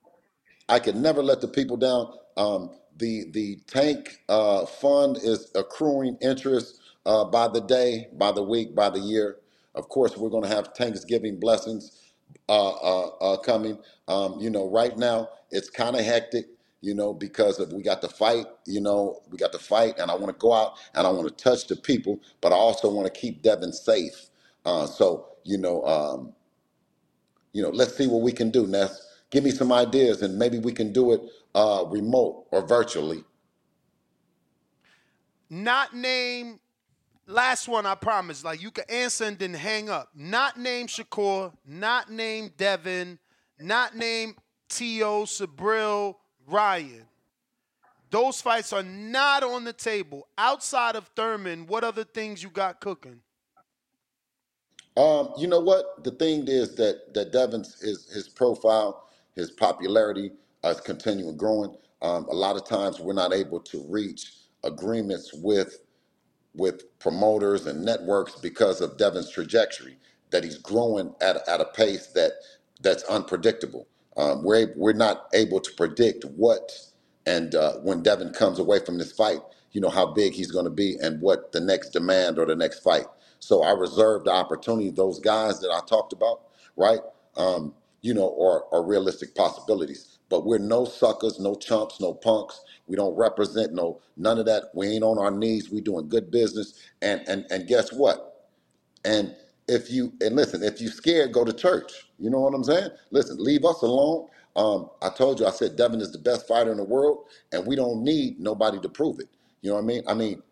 I 0.68 0.78
could 0.78 0.96
never 0.96 1.22
let 1.22 1.40
the 1.40 1.48
people 1.48 1.78
down. 1.78 2.12
Um, 2.36 2.72
the 2.98 3.30
the 3.30 3.60
tank 3.66 4.20
uh, 4.28 4.66
fund 4.66 5.16
is 5.22 5.50
accruing 5.54 6.18
interest 6.20 6.80
uh, 7.06 7.24
by 7.24 7.48
the 7.48 7.62
day, 7.62 8.08
by 8.18 8.30
the 8.30 8.42
week, 8.42 8.74
by 8.74 8.90
the 8.90 9.00
year. 9.00 9.36
Of 9.74 9.88
course, 9.88 10.18
we're 10.18 10.28
going 10.28 10.42
to 10.42 10.54
have 10.54 10.74
Thanksgiving 10.76 11.40
blessings 11.40 12.09
uh, 12.50 12.70
uh, 12.72 13.08
uh, 13.22 13.38
coming. 13.38 13.78
Um, 14.08 14.36
you 14.40 14.50
know, 14.50 14.70
right 14.70 14.98
now 14.98 15.30
it's 15.52 15.70
kind 15.70 15.96
of 15.96 16.04
hectic. 16.04 16.46
You 16.82 16.94
know, 16.94 17.14
because 17.14 17.60
of 17.60 17.72
we 17.72 17.82
got 17.82 18.02
to 18.02 18.10
fight. 18.10 18.46
You 18.66 18.82
know, 18.82 19.22
we 19.30 19.38
got 19.38 19.52
to 19.52 19.60
fight, 19.60 19.98
and 19.98 20.10
I 20.12 20.16
want 20.16 20.28
to 20.28 20.40
go 20.40 20.54
out 20.54 20.74
and 20.94 21.06
I 21.06 21.10
want 21.10 21.28
to 21.28 21.44
touch 21.44 21.68
the 21.68 21.76
people, 21.76 22.20
but 22.42 22.52
I 22.52 22.56
also 22.56 22.90
want 22.92 23.12
to 23.12 23.20
keep 23.20 23.42
Devin 23.42 23.72
safe. 23.74 24.30
Uh, 24.66 24.86
so 24.86 25.28
you 25.44 25.58
know. 25.58 25.84
Um, 25.86 26.34
you 27.52 27.62
know, 27.62 27.70
let's 27.70 27.96
see 27.96 28.06
what 28.06 28.22
we 28.22 28.32
can 28.32 28.50
do, 28.50 28.66
Ness. 28.66 29.06
Give 29.30 29.44
me 29.44 29.50
some 29.50 29.72
ideas, 29.72 30.22
and 30.22 30.38
maybe 30.38 30.58
we 30.58 30.72
can 30.72 30.92
do 30.92 31.12
it 31.12 31.22
uh, 31.54 31.84
remote 31.88 32.46
or 32.52 32.66
virtually. 32.66 33.24
Not 35.50 35.94
name, 35.94 36.60
last 37.30 37.68
one 37.68 37.86
I 37.86 37.94
promise. 37.94 38.44
Like 38.44 38.62
you 38.62 38.70
can 38.70 38.84
answer 38.88 39.24
and 39.24 39.38
then 39.38 39.54
hang 39.54 39.88
up. 39.88 40.10
Not 40.14 40.58
name 40.58 40.86
Shakur, 40.86 41.52
not 41.66 42.10
name 42.10 42.50
Devin, 42.56 43.18
not 43.58 43.96
name 43.96 44.34
T.O. 44.68 45.24
Sabril 45.24 46.16
Ryan. 46.46 47.06
Those 48.10 48.40
fights 48.40 48.72
are 48.72 48.82
not 48.82 49.44
on 49.44 49.64
the 49.64 49.72
table. 49.72 50.26
Outside 50.36 50.96
of 50.96 51.08
Thurman, 51.14 51.66
what 51.66 51.84
other 51.84 52.04
things 52.04 52.42
you 52.42 52.50
got 52.50 52.80
cooking? 52.80 53.20
Um, 54.96 55.32
you 55.38 55.46
know 55.46 55.60
what? 55.60 56.02
The 56.02 56.10
thing 56.10 56.48
is 56.48 56.74
that 56.74 57.14
that 57.14 57.32
Devin's 57.32 57.80
his 57.80 58.12
his 58.12 58.28
profile, 58.28 59.04
his 59.36 59.50
popularity 59.50 60.32
uh, 60.64 60.70
is 60.70 60.80
continuing 60.80 61.36
growing. 61.36 61.76
Um, 62.02 62.24
a 62.24 62.34
lot 62.34 62.56
of 62.56 62.66
times 62.66 62.98
we're 62.98 63.12
not 63.12 63.32
able 63.32 63.60
to 63.60 63.84
reach 63.88 64.32
agreements 64.64 65.32
with 65.32 65.78
with 66.54 66.98
promoters 67.00 67.66
and 67.66 67.84
networks 67.84 68.36
because 68.40 68.80
of 68.80 68.98
Devin's 68.98 69.30
trajectory, 69.30 69.98
that 70.30 70.44
he's 70.44 70.58
growing 70.58 71.14
at, 71.22 71.48
at 71.48 71.60
a 71.60 71.66
pace 71.66 72.08
that 72.08 72.32
that's 72.82 73.04
unpredictable. 73.04 73.88
Um, 74.16 74.44
we're 74.44 74.72
we're 74.76 74.92
not 74.94 75.28
able 75.34 75.60
to 75.60 75.72
predict 75.74 76.24
what 76.24 76.72
and 77.26 77.54
uh, 77.54 77.74
when 77.78 78.02
Devin 78.02 78.32
comes 78.32 78.58
away 78.58 78.80
from 78.84 78.98
this 78.98 79.12
fight, 79.12 79.40
you 79.72 79.80
know 79.80 79.90
how 79.90 80.06
big 80.12 80.34
he's 80.34 80.50
going 80.50 80.66
to 80.66 80.70
be 80.70 80.96
and 81.02 81.20
what 81.22 81.52
the 81.52 81.60
next 81.60 81.90
demand 81.90 82.38
or 82.38 82.46
the 82.46 82.56
next 82.56 82.80
fight. 82.80 83.06
So 83.40 83.62
I 83.62 83.72
reserve 83.72 84.24
the 84.24 84.32
opportunity. 84.32 84.90
Those 84.90 85.20
guys 85.20 85.60
that 85.60 85.70
I 85.70 85.80
talked 85.86 86.12
about, 86.12 86.42
right? 86.76 87.00
Um, 87.36 87.74
you 88.02 88.14
know, 88.14 88.36
are, 88.40 88.64
are 88.74 88.84
realistic 88.84 89.34
possibilities. 89.34 90.18
But 90.30 90.46
we're 90.46 90.58
no 90.58 90.84
suckers, 90.86 91.40
no 91.40 91.54
chumps, 91.54 92.00
no 92.00 92.14
punks. 92.14 92.62
We 92.90 92.96
don't 92.96 93.16
represent 93.16 93.74
no 93.74 94.02
none 94.18 94.40
of 94.40 94.46
that. 94.48 94.66
We 94.74 94.88
ain't 94.88 95.04
on 95.04 95.18
our 95.18 95.32
knees. 95.32 95.70
We 95.70 95.82
doing 95.82 96.10
good 96.10 96.32
business. 96.32 96.74
And 97.02 97.22
and 97.28 97.46
and 97.52 97.68
guess 97.68 97.92
what? 97.94 98.48
And 99.04 99.36
if 99.68 99.90
you 99.90 100.12
and 100.22 100.36
listen, 100.36 100.62
if 100.64 100.80
you 100.80 100.88
scared, 100.88 101.32
go 101.32 101.44
to 101.44 101.54
church. 101.54 101.92
You 102.18 102.30
know 102.30 102.40
what 102.40 102.54
I'm 102.54 102.64
saying? 102.64 102.90
Listen, 103.12 103.38
leave 103.40 103.64
us 103.66 103.82
alone. 103.82 104.28
Um, 104.56 104.90
I 105.02 105.10
told 105.10 105.40
you, 105.40 105.46
I 105.46 105.50
said 105.52 105.76
Devin 105.76 106.02
is 106.02 106.12
the 106.12 106.18
best 106.18 106.48
fighter 106.48 106.72
in 106.72 106.78
the 106.78 106.84
world, 106.84 107.26
and 107.52 107.66
we 107.66 107.76
don't 107.76 108.04
need 108.04 108.40
nobody 108.40 108.80
to 108.80 108.90
prove 108.90 109.20
it. 109.20 109.28
You 109.62 109.70
know 109.70 109.76
what 109.76 109.84
I 109.84 109.86
mean? 109.86 110.02
I 110.08 110.14
mean, 110.14 110.42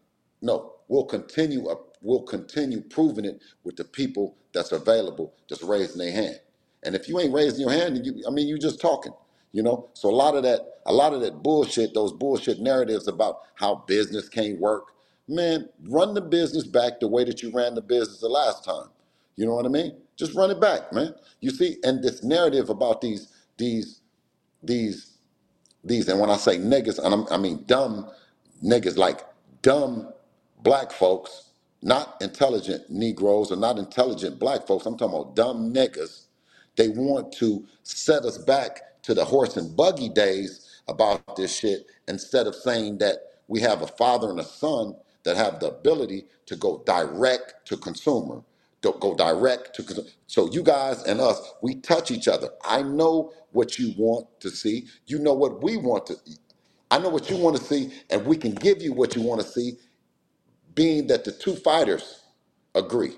no, 0.42 0.74
we'll 0.88 1.04
continue. 1.06 1.68
we'll 2.02 2.22
continue 2.22 2.80
proving 2.82 3.26
it 3.26 3.42
with 3.64 3.76
the 3.76 3.84
people 3.84 4.36
that's 4.54 4.72
available, 4.72 5.34
just 5.48 5.62
raising 5.64 5.98
their 5.98 6.12
hand. 6.12 6.40
And 6.84 6.94
if 6.96 7.08
you 7.08 7.20
ain't 7.20 7.34
raising 7.34 7.60
your 7.60 7.72
hand, 7.72 8.06
you, 8.06 8.24
I 8.26 8.30
mean, 8.30 8.48
you 8.48 8.58
just 8.58 8.80
talking. 8.80 9.12
You 9.52 9.62
know, 9.64 9.88
so 9.94 10.10
a 10.10 10.14
lot 10.14 10.36
of 10.36 10.44
that, 10.44 10.60
a 10.86 10.92
lot 10.92 11.14
of 11.14 11.22
that 11.22 11.42
bullshit, 11.42 11.94
those 11.94 12.12
bullshit 12.12 12.60
narratives 12.60 13.08
about 13.08 13.40
how 13.56 13.84
business 13.88 14.28
can't 14.28 14.60
work. 14.60 14.92
Man, 15.28 15.68
run 15.88 16.14
the 16.14 16.22
business 16.22 16.66
back 16.66 17.00
the 17.00 17.08
way 17.08 17.24
that 17.24 17.42
you 17.42 17.52
ran 17.52 17.74
the 17.74 17.82
business 17.82 18.20
the 18.20 18.28
last 18.28 18.64
time. 18.64 18.88
You 19.36 19.46
know 19.46 19.54
what 19.54 19.66
I 19.66 19.70
mean? 19.70 19.96
Just 20.16 20.34
run 20.36 20.50
it 20.50 20.60
back, 20.60 20.92
man. 20.92 21.14
You 21.40 21.50
see, 21.50 21.78
and 21.84 22.02
this 22.02 22.22
narrative 22.24 22.70
about 22.70 23.00
these 23.02 23.32
these 23.58 24.02
these 24.62 25.18
these, 25.84 26.08
and 26.08 26.20
when 26.20 26.30
I 26.30 26.36
say 26.36 26.58
niggas, 26.58 26.98
and 27.04 27.14
I'm, 27.14 27.26
I 27.30 27.38
mean 27.38 27.64
dumb 27.66 28.10
niggas, 28.64 28.96
like 28.98 29.22
dumb 29.62 30.12
black 30.62 30.92
folks, 30.92 31.50
not 31.82 32.16
intelligent 32.22 32.90
Negroes 32.90 33.52
or 33.52 33.56
not 33.56 33.78
intelligent 33.78 34.38
black 34.38 34.66
folks. 34.66 34.86
I'm 34.86 34.98
talking 34.98 35.16
about 35.16 35.36
dumb 35.36 35.72
niggas. 35.74 36.26
They 36.76 36.88
want 36.88 37.32
to 37.34 37.66
set 37.84 38.24
us 38.24 38.38
back 38.38 38.82
to 39.08 39.14
the 39.14 39.26
horse 39.26 39.58
and 39.58 39.76
buggy 39.76 40.10
days 40.10 40.82
about 40.88 41.36
this 41.36 41.58
shit 41.58 41.86
instead 42.08 42.46
of 42.46 42.54
saying 42.54 42.98
that 42.98 43.18
we 43.48 43.60
have 43.60 43.82
a 43.82 43.88
father 43.88 44.30
and 44.30 44.40
a 44.40 44.44
son 44.44 44.94
that 45.24 45.36
have 45.36 45.60
the 45.60 45.68
ability 45.68 46.26
to 46.46 46.56
go 46.56 46.84
direct 46.86 47.54
to 47.66 47.76
consumer 47.76 48.42
don't 48.82 49.00
go 49.00 49.14
direct 49.14 49.74
to 49.76 49.82
consumer. 49.82 50.08
So 50.28 50.50
you 50.52 50.62
guys 50.62 51.02
and 51.04 51.20
us, 51.20 51.40
we 51.62 51.76
touch 51.76 52.12
each 52.12 52.28
other. 52.28 52.50
I 52.64 52.82
know 52.82 53.32
what 53.52 53.78
you 53.78 53.94
want 53.98 54.28
to 54.40 54.50
see. 54.50 54.86
You 55.06 55.18
know 55.18 55.34
what 55.34 55.62
we 55.62 55.76
want 55.78 56.06
to. 56.06 56.16
I 56.90 56.98
know 56.98 57.08
what 57.10 57.30
you 57.30 57.36
want 57.38 57.56
to 57.56 57.64
see, 57.64 57.92
and 58.10 58.26
we 58.26 58.36
can 58.36 58.54
give 58.54 58.82
you 58.82 58.92
what 58.92 59.16
you 59.16 59.22
want 59.22 59.40
to 59.42 59.48
see, 59.48 59.74
being 60.74 61.08
that 61.08 61.24
the 61.24 61.32
two 61.32 61.56
fighters 61.56 62.22
agree. 62.74 63.16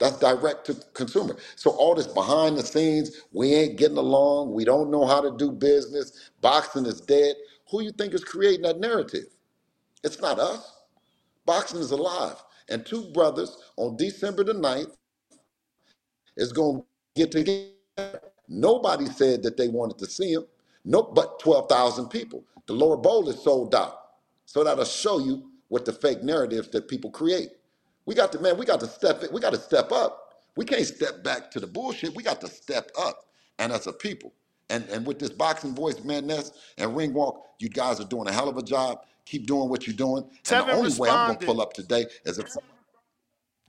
That's 0.00 0.18
direct 0.18 0.66
to 0.66 0.74
consumer. 0.94 1.36
So 1.56 1.70
all 1.72 1.94
this 1.96 2.08
behind 2.08 2.58
the 2.58 2.64
scenes, 2.64 3.22
we 3.32 3.54
ain't 3.54 3.78
getting 3.78 3.98
along. 3.98 4.54
We 4.54 4.64
don't 4.64 4.90
know 4.90 5.06
how 5.06 5.22
to 5.22 5.36
do 5.36 5.52
business. 5.52 6.30
Boxing 6.42 6.86
is 6.86 7.02
dead. 7.02 7.36
Who 7.70 7.82
you 7.82 7.92
think 7.92 8.14
is 8.14 8.24
creating 8.24 8.62
that 8.62 8.80
narrative? 8.80 9.26
It's 10.04 10.20
not 10.20 10.38
us. 10.40 10.72
Boxing 11.46 11.80
is 11.80 11.92
alive. 11.92 12.36
And 12.70 12.86
two 12.86 13.10
brothers 13.12 13.56
on 13.76 13.96
December 13.96 14.44
the 14.44 14.54
ninth 14.54 14.96
is 16.36 16.52
going 16.52 16.82
to 16.82 16.86
get 17.16 17.32
together. 17.32 18.20
Nobody 18.48 19.06
said 19.06 19.42
that 19.44 19.56
they 19.56 19.68
wanted 19.68 19.98
to 19.98 20.06
see 20.06 20.32
him. 20.32 20.44
Nope, 20.84 21.14
but 21.14 21.40
12,000 21.40 22.08
people. 22.08 22.44
The 22.66 22.74
lower 22.74 22.96
bowl 22.96 23.28
is 23.28 23.42
sold 23.42 23.74
out. 23.74 23.96
So 24.46 24.64
that'll 24.64 24.84
show 24.84 25.20
you 25.20 25.50
what 25.68 25.84
the 25.86 25.92
fake 25.92 26.22
narratives 26.22 26.68
that 26.70 26.88
people 26.88 27.10
create. 27.10 27.50
We 28.10 28.16
got 28.16 28.32
to, 28.32 28.40
man, 28.40 28.58
we 28.58 28.66
got 28.66 28.80
to 28.80 28.88
step 28.88 29.22
it. 29.22 29.32
We 29.32 29.40
got 29.40 29.52
to 29.52 29.60
step 29.60 29.92
up. 29.92 30.34
We 30.56 30.64
can't 30.64 30.84
step 30.84 31.22
back 31.22 31.48
to 31.52 31.60
the 31.60 31.68
bullshit. 31.68 32.12
We 32.16 32.24
got 32.24 32.40
to 32.40 32.48
step 32.48 32.90
up. 32.98 33.26
And 33.60 33.70
as 33.70 33.86
a 33.86 33.92
people, 33.92 34.32
and, 34.68 34.84
and 34.88 35.06
with 35.06 35.20
this 35.20 35.30
boxing 35.30 35.76
voice, 35.76 36.02
man, 36.02 36.26
Ness 36.26 36.50
and 36.76 36.96
Ring 36.96 37.14
Walk, 37.14 37.46
you 37.60 37.68
guys 37.68 38.00
are 38.00 38.04
doing 38.08 38.26
a 38.26 38.32
hell 38.32 38.48
of 38.48 38.56
a 38.56 38.64
job. 38.64 39.04
Keep 39.26 39.46
doing 39.46 39.68
what 39.68 39.86
you're 39.86 39.94
doing. 39.94 40.24
And 40.48 40.58
the 40.58 40.64
Tevin 40.64 40.72
only 40.72 40.92
way 40.98 41.08
I'm 41.08 41.24
going 41.24 41.38
to 41.38 41.44
responded. 41.44 41.46
pull 41.46 41.60
up 41.60 41.72
today 41.72 42.06
is 42.24 42.40
if 42.40 42.46
Tevin 42.46 42.60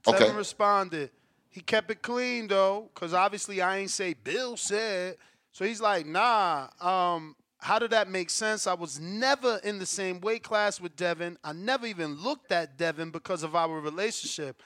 Okay. 0.08 0.36
responded. 0.36 1.10
He 1.48 1.60
kept 1.60 1.88
it 1.92 2.02
clean 2.02 2.48
though, 2.48 2.90
because 2.92 3.14
obviously 3.14 3.62
I 3.62 3.76
ain't 3.76 3.90
say 3.90 4.14
Bill 4.14 4.56
said. 4.56 5.18
So 5.52 5.64
he's 5.64 5.80
like, 5.80 6.04
nah. 6.04 6.66
Um, 6.80 7.36
how 7.62 7.78
did 7.78 7.90
that 7.92 8.10
make 8.10 8.28
sense? 8.28 8.66
I 8.66 8.74
was 8.74 8.98
never 8.98 9.60
in 9.62 9.78
the 9.78 9.86
same 9.86 10.20
weight 10.20 10.42
class 10.42 10.80
with 10.80 10.96
Devin. 10.96 11.38
I 11.44 11.52
never 11.52 11.86
even 11.86 12.16
looked 12.16 12.50
at 12.50 12.76
Devin 12.76 13.10
because 13.10 13.44
of 13.44 13.54
our 13.54 13.78
relationship 13.78 14.60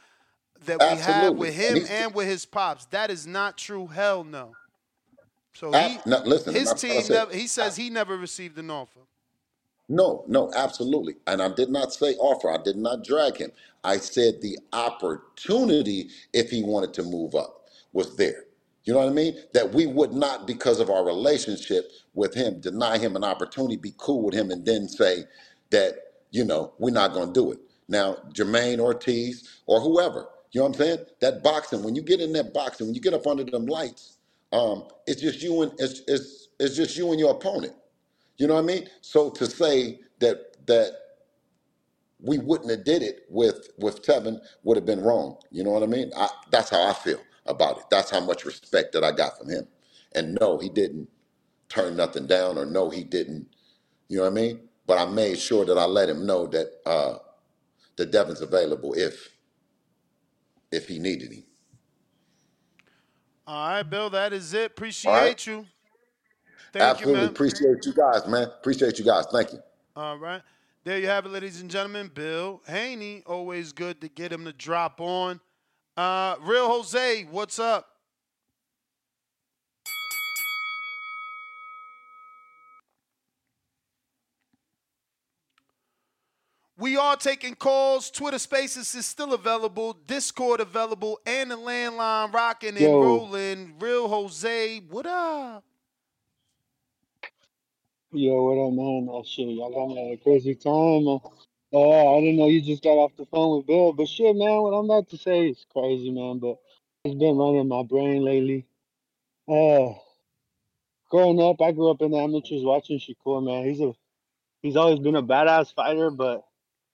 that 0.65 0.79
we 0.81 0.87
had 0.87 0.99
Absolutely. 1.01 1.39
with 1.39 1.55
him 1.55 1.77
he's- 1.77 1.91
and 1.91 2.15
with 2.15 2.27
his 2.27 2.47
pops. 2.47 2.87
That 2.87 3.11
is 3.11 3.27
not 3.27 3.59
true. 3.59 3.87
Hell 3.87 4.25
no. 4.25 4.57
So 5.53 5.71
he, 5.73 5.99
no, 6.07 6.23
listen, 6.25 6.55
his 6.55 6.69
that's 6.71 6.83
what 6.83 6.91
I 6.91 6.95
team 6.95 7.03
said. 7.03 7.15
never. 7.15 7.35
He 7.35 7.47
says 7.47 7.77
he 7.77 7.91
never 7.91 8.17
received 8.17 8.59
an 8.59 8.71
offer. 8.71 9.01
No, 9.91 10.25
no, 10.27 10.51
absolutely. 10.55 11.17
And 11.27 11.43
I 11.43 11.49
did 11.49 11.69
not 11.69 11.93
say 11.93 12.15
offer. 12.15 12.51
I 12.51 12.57
did 12.63 12.77
not 12.77 13.05
drag 13.05 13.37
him. 13.37 13.53
I 13.85 13.99
said 13.99 14.41
the 14.41 14.59
opportunity, 14.73 16.09
if 16.33 16.51
he 16.51 16.63
wanted 16.63 16.93
to 16.95 17.03
move 17.03 17.35
up, 17.35 17.69
was 17.93 18.17
there. 18.17 18.45
You 18.87 18.95
know 18.95 19.01
what 19.01 19.11
I 19.11 19.15
mean? 19.15 19.37
That 19.55 19.75
we 19.75 19.87
would 19.87 20.13
not, 20.15 20.47
because 20.47 20.81
of 20.81 20.91
our 20.91 21.07
relationship 21.07 21.93
with 22.15 22.35
him, 22.35 22.61
deny 22.61 22.99
him 22.99 23.17
an 23.17 23.25
opportunity, 23.25 23.77
be 23.79 23.95
cool 23.99 24.25
with 24.25 24.35
him, 24.35 24.53
and 24.53 24.67
then 24.67 24.89
say 24.89 25.25
that, 25.71 25.97
you 26.33 26.45
know, 26.45 26.75
we're 26.81 26.93
not 26.95 27.15
going 27.15 27.29
to 27.29 27.35
do 27.35 27.53
it. 27.53 27.61
Now, 27.89 28.19
Jermaine 28.35 28.81
Ortiz 28.81 29.63
or 29.67 29.81
whoever, 29.83 30.29
you 30.53 30.61
know 30.63 30.69
what 30.69 30.77
I'm 30.77 30.83
saying? 30.87 30.99
That 31.23 31.45
boxing, 31.45 31.85
when 31.85 31.97
you 31.97 32.03
get 32.03 32.21
in 32.21 32.35
that 32.35 32.55
boxing, 32.55 32.89
when 32.89 32.97
you 32.97 33.03
get 33.03 33.15
up 33.15 33.27
under 33.29 33.45
them 33.45 33.67
lights, 33.67 34.19
um, 34.53 34.85
it's 35.09 35.23
just 35.23 35.43
you 35.43 35.63
and 35.63 35.73
it's, 35.79 36.03
it's, 36.09 36.49
it's 36.61 36.77
just 36.77 36.97
you 36.99 37.11
and 37.13 37.21
your 37.21 37.33
opponent. 37.33 37.75
You 38.39 38.49
know 38.49 38.55
what 38.57 38.65
I 38.65 38.69
mean? 38.69 38.89
So 39.03 39.31
to 39.33 39.47
say 39.47 40.01
that 40.21 40.67
that 40.69 40.93
we 42.21 42.39
wouldn't 42.39 42.71
have 42.71 42.85
did 42.85 43.03
it 43.03 43.27
with 43.31 43.71
with 43.79 44.03
Tevin 44.05 44.41
would 44.65 44.77
have 44.77 44.87
been 44.87 45.03
wrong. 45.03 45.39
You 45.53 45.65
know 45.65 45.71
what 45.73 45.85
I 45.85 45.87
mean? 45.87 46.13
I, 46.17 46.29
that's 46.51 46.71
how 46.71 46.83
I 46.89 46.95
feel 46.95 47.21
about 47.49 47.79
it. 47.79 47.85
That's 47.91 48.11
how 48.11 48.21
much 48.21 48.45
respect 48.45 48.93
that 48.93 49.05
I 49.05 49.13
got 49.13 49.39
from 49.39 49.49
him. 49.49 49.67
And 50.15 50.37
no, 50.41 50.59
he 50.59 50.69
didn't 50.69 51.09
turn 51.69 51.97
nothing 51.97 52.27
down, 52.27 52.59
or 52.59 52.67
no, 52.67 52.91
he 52.91 53.05
didn't. 53.05 53.47
You 54.09 54.19
know 54.19 54.25
what 54.25 54.33
I 54.33 54.35
mean? 54.35 54.61
But 54.87 54.99
I 54.99 55.07
made 55.07 55.39
sure 55.39 55.65
that 55.65 55.77
I 55.77 55.85
let 55.85 56.09
him 56.09 56.27
know 56.27 56.47
that 56.47 56.71
uh, 56.87 57.19
that 57.97 58.11
Devin's 58.11 58.41
available 58.41 58.95
if 58.95 59.31
if 60.71 60.89
he 60.89 60.99
needed 60.99 61.33
him. 61.33 61.45
All 63.47 63.69
right, 63.69 63.83
Bill. 63.83 64.11
That 64.11 64.33
is 64.33 64.53
it. 64.55 64.73
Appreciate 64.73 65.13
right. 65.13 65.47
you. 65.47 65.67
Thank 66.73 66.83
Absolutely 66.83 67.15
you, 67.15 67.27
man. 67.27 67.31
appreciate 67.31 67.87
you 67.87 67.95
guys, 67.95 68.27
man. 68.27 68.45
Appreciate 68.45 68.99
you 68.99 69.05
guys. 69.05 69.25
Thank 69.33 69.53
you. 69.53 69.61
All 69.95 70.19
right. 70.19 70.43
There 70.85 70.99
you 70.99 71.07
have 71.07 71.27
it, 71.27 71.31
ladies 71.31 71.61
and 71.61 71.71
gentlemen. 71.71 72.11
Bill 72.13 72.63
Haney. 72.67 73.23
Always 73.27 73.73
good 73.73 74.01
to 74.03 74.09
get 74.09 74.33
him 74.33 74.45
to 74.45 74.53
drop 74.53 75.01
on. 75.01 75.41
Uh, 75.97 76.37
Real 76.43 76.69
Jose, 76.69 77.27
what's 77.31 77.59
up? 77.59 77.89
We 86.79 86.99
are 86.99 87.17
taking 87.17 87.55
calls. 87.55 88.11
Twitter 88.11 88.39
Spaces 88.39 88.95
is 88.95 89.07
still 89.07 89.33
available. 89.33 89.95
Discord 90.07 90.61
available, 90.61 91.19
and 91.25 91.51
the 91.51 91.57
landline 91.57 92.31
rocking 92.35 92.77
and 92.77 92.81
Yo. 92.81 93.01
rolling. 93.01 93.75
Real 93.79 94.07
Jose, 94.09 94.81
what 94.91 95.07
up? 95.07 95.65
Yo, 98.13 98.43
what 98.45 98.67
up, 98.67 98.73
man? 98.75 99.09
Oh, 99.11 99.25
shit, 99.25 99.49
y'all 99.49 99.93
at 99.99 100.13
a 100.13 100.17
crazy 100.23 100.55
time. 100.55 101.21
Uh, 101.77 102.17
I 102.17 102.21
didn't 102.21 102.37
know 102.37 102.49
you 102.49 102.63
just 102.63 102.83
got 102.83 102.93
off 102.97 103.17
the 103.19 103.27
phone 103.27 103.59
with 103.59 103.67
Bill, 103.67 103.93
but 103.93 104.09
shit, 104.09 104.35
man, 104.35 104.63
what 104.63 104.71
I'm 104.71 104.87
about 104.87 105.11
to 105.11 105.19
say 105.19 105.49
is 105.49 105.67
crazy, 105.75 106.11
man. 106.11 106.39
But 106.39 106.57
it's 107.05 107.15
been 107.15 107.37
running 107.37 107.69
my 107.69 107.83
brain 107.83 108.25
lately. 108.25 108.65
Uh, 109.47 109.93
growing 111.11 111.39
up, 111.39 111.61
I 111.61 111.73
grew 111.73 111.91
up 111.91 112.01
in 112.01 112.13
the 112.13 112.17
amateurs 112.17 112.65
watching 112.65 112.99
Shakur. 112.99 113.45
Man, 113.45 113.69
he's 113.69 113.83
a 113.83 113.93
he's 114.63 114.77
always 114.77 115.01
been 115.01 115.17
a 115.17 115.23
badass 115.23 115.75
fighter, 115.75 116.11
but 116.11 116.47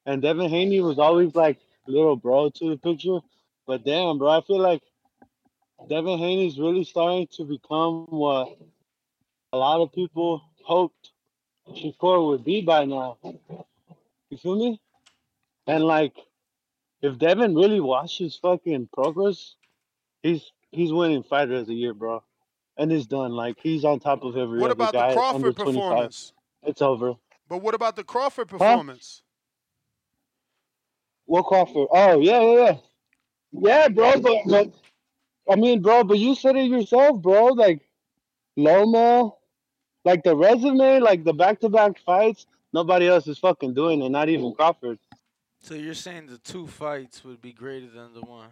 and 0.04 0.20
Devin 0.20 0.50
Haney 0.50 0.80
was 0.80 0.98
always 0.98 1.32
like 1.36 1.60
little 1.86 2.16
bro 2.16 2.50
to 2.50 2.70
the 2.70 2.76
picture. 2.76 3.20
But 3.68 3.84
damn, 3.84 4.18
bro, 4.18 4.30
I 4.30 4.40
feel 4.40 4.58
like 4.58 4.82
Devin 5.88 6.18
Haney's 6.18 6.58
really 6.58 6.82
starting 6.82 7.28
to 7.36 7.44
become 7.44 8.06
what 8.08 8.58
a 9.52 9.56
lot 9.56 9.80
of 9.80 9.92
people 9.92 10.42
hoped 10.64 11.12
Shakur 11.68 12.26
would 12.26 12.44
be 12.44 12.62
by 12.62 12.84
now. 12.84 13.18
You 14.32 14.38
feel 14.38 14.56
me? 14.56 14.80
And 15.66 15.84
like, 15.84 16.16
if 17.02 17.18
Devin 17.18 17.54
really 17.54 17.80
watches 17.80 18.38
fucking 18.40 18.88
progress, 18.94 19.56
he's 20.22 20.50
he's 20.70 20.90
winning 20.90 21.22
fighter 21.22 21.56
of 21.56 21.66
the 21.66 21.74
year, 21.74 21.92
bro. 21.92 22.24
And 22.78 22.90
it's 22.90 23.04
done. 23.04 23.32
Like 23.32 23.58
he's 23.62 23.84
on 23.84 24.00
top 24.00 24.24
of 24.24 24.38
every 24.38 24.58
What 24.58 24.70
other 24.70 24.72
about 24.72 24.92
the 24.94 25.12
Crawford 25.12 25.34
under 25.34 25.52
25. 25.52 25.74
performance? 25.82 26.32
It's 26.62 26.80
over. 26.80 27.12
But 27.46 27.58
what 27.58 27.74
about 27.74 27.94
the 27.94 28.04
Crawford 28.04 28.48
performance? 28.48 29.22
What 31.26 31.44
Crawford? 31.44 31.88
Oh 31.90 32.18
yeah, 32.18 32.40
yeah, 32.40 32.64
yeah. 32.64 32.76
Yeah, 33.52 33.88
bro, 33.88 34.18
but, 34.18 34.38
but 34.46 34.72
I 35.50 35.56
mean, 35.56 35.82
bro, 35.82 36.04
but 36.04 36.18
you 36.18 36.34
said 36.34 36.56
it 36.56 36.70
yourself, 36.70 37.20
bro. 37.20 37.48
Like 37.48 37.82
Loma, 38.56 39.32
like 40.06 40.24
the 40.24 40.34
resume, 40.34 41.00
like 41.00 41.22
the 41.22 41.34
back-to-back 41.34 41.98
fights, 41.98 42.46
nobody 42.72 43.08
else 43.08 43.26
is 43.26 43.38
fucking 43.38 43.74
doing 43.74 44.02
it. 44.02 44.08
Not 44.10 44.28
even 44.28 44.52
Crawford. 44.54 44.98
So 45.60 45.74
you're 45.74 45.94
saying 45.94 46.26
the 46.26 46.38
two 46.38 46.66
fights 46.66 47.24
would 47.24 47.40
be 47.40 47.52
greater 47.52 47.88
than 47.88 48.14
the 48.14 48.20
one? 48.22 48.48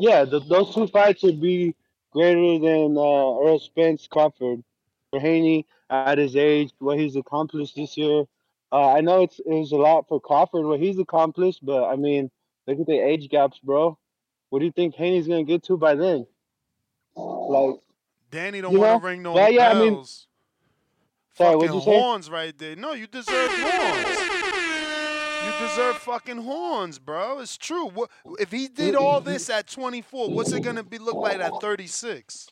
Yeah, 0.00 0.24
the, 0.24 0.40
those 0.40 0.74
two 0.74 0.86
fights 0.88 1.22
would 1.22 1.40
be 1.40 1.74
greater 2.12 2.58
than 2.58 2.96
uh, 2.96 3.38
Errol 3.40 3.58
Spence 3.60 4.06
Crawford. 4.06 4.62
For 5.10 5.20
Haney, 5.20 5.66
at 5.88 6.18
his 6.18 6.34
age, 6.34 6.72
what 6.78 6.98
he's 6.98 7.16
accomplished 7.16 7.76
this 7.76 7.96
year. 7.96 8.24
Uh, 8.72 8.92
I 8.92 9.00
know 9.00 9.22
it's 9.22 9.38
it 9.38 9.48
was 9.48 9.70
a 9.72 9.76
lot 9.76 10.08
for 10.08 10.20
Crawford 10.20 10.64
what 10.66 10.80
he's 10.80 10.98
accomplished, 10.98 11.64
but 11.64 11.84
I 11.84 11.94
mean, 11.96 12.30
look 12.66 12.80
at 12.80 12.86
the 12.86 12.98
age 12.98 13.28
gaps, 13.28 13.60
bro. 13.62 13.96
What 14.50 14.58
do 14.58 14.64
you 14.64 14.72
think 14.72 14.96
Haney's 14.96 15.28
gonna 15.28 15.44
get 15.44 15.62
to 15.64 15.76
by 15.76 15.94
then? 15.94 16.26
Like, 17.14 17.76
Danny 18.30 18.60
don't 18.60 18.72
You 18.72 18.80
want 18.80 19.00
to 19.00 19.06
ring 19.06 19.22
no 19.22 19.36
Yeah, 19.36 19.48
yeah, 19.48 19.70
I 19.70 19.74
mean- 19.74 19.94
bells. 19.94 20.25
Sorry, 21.36 21.60
fucking 21.60 21.80
horns 21.80 22.30
right 22.30 22.56
there. 22.58 22.76
No, 22.76 22.92
you 22.92 23.06
deserve 23.06 23.50
horns. 23.50 24.18
You 25.44 25.68
deserve 25.68 25.96
fucking 25.98 26.38
horns, 26.38 26.98
bro. 26.98 27.40
It's 27.40 27.56
true. 27.56 27.88
What 27.90 28.10
if 28.40 28.50
he 28.50 28.68
did 28.68 28.94
all 28.94 29.20
this 29.20 29.50
at 29.50 29.68
24? 29.68 30.30
What's 30.30 30.52
it 30.52 30.60
gonna 30.62 30.82
be 30.82 30.98
look 30.98 31.16
like 31.16 31.38
at 31.38 31.52
36? 31.60 32.48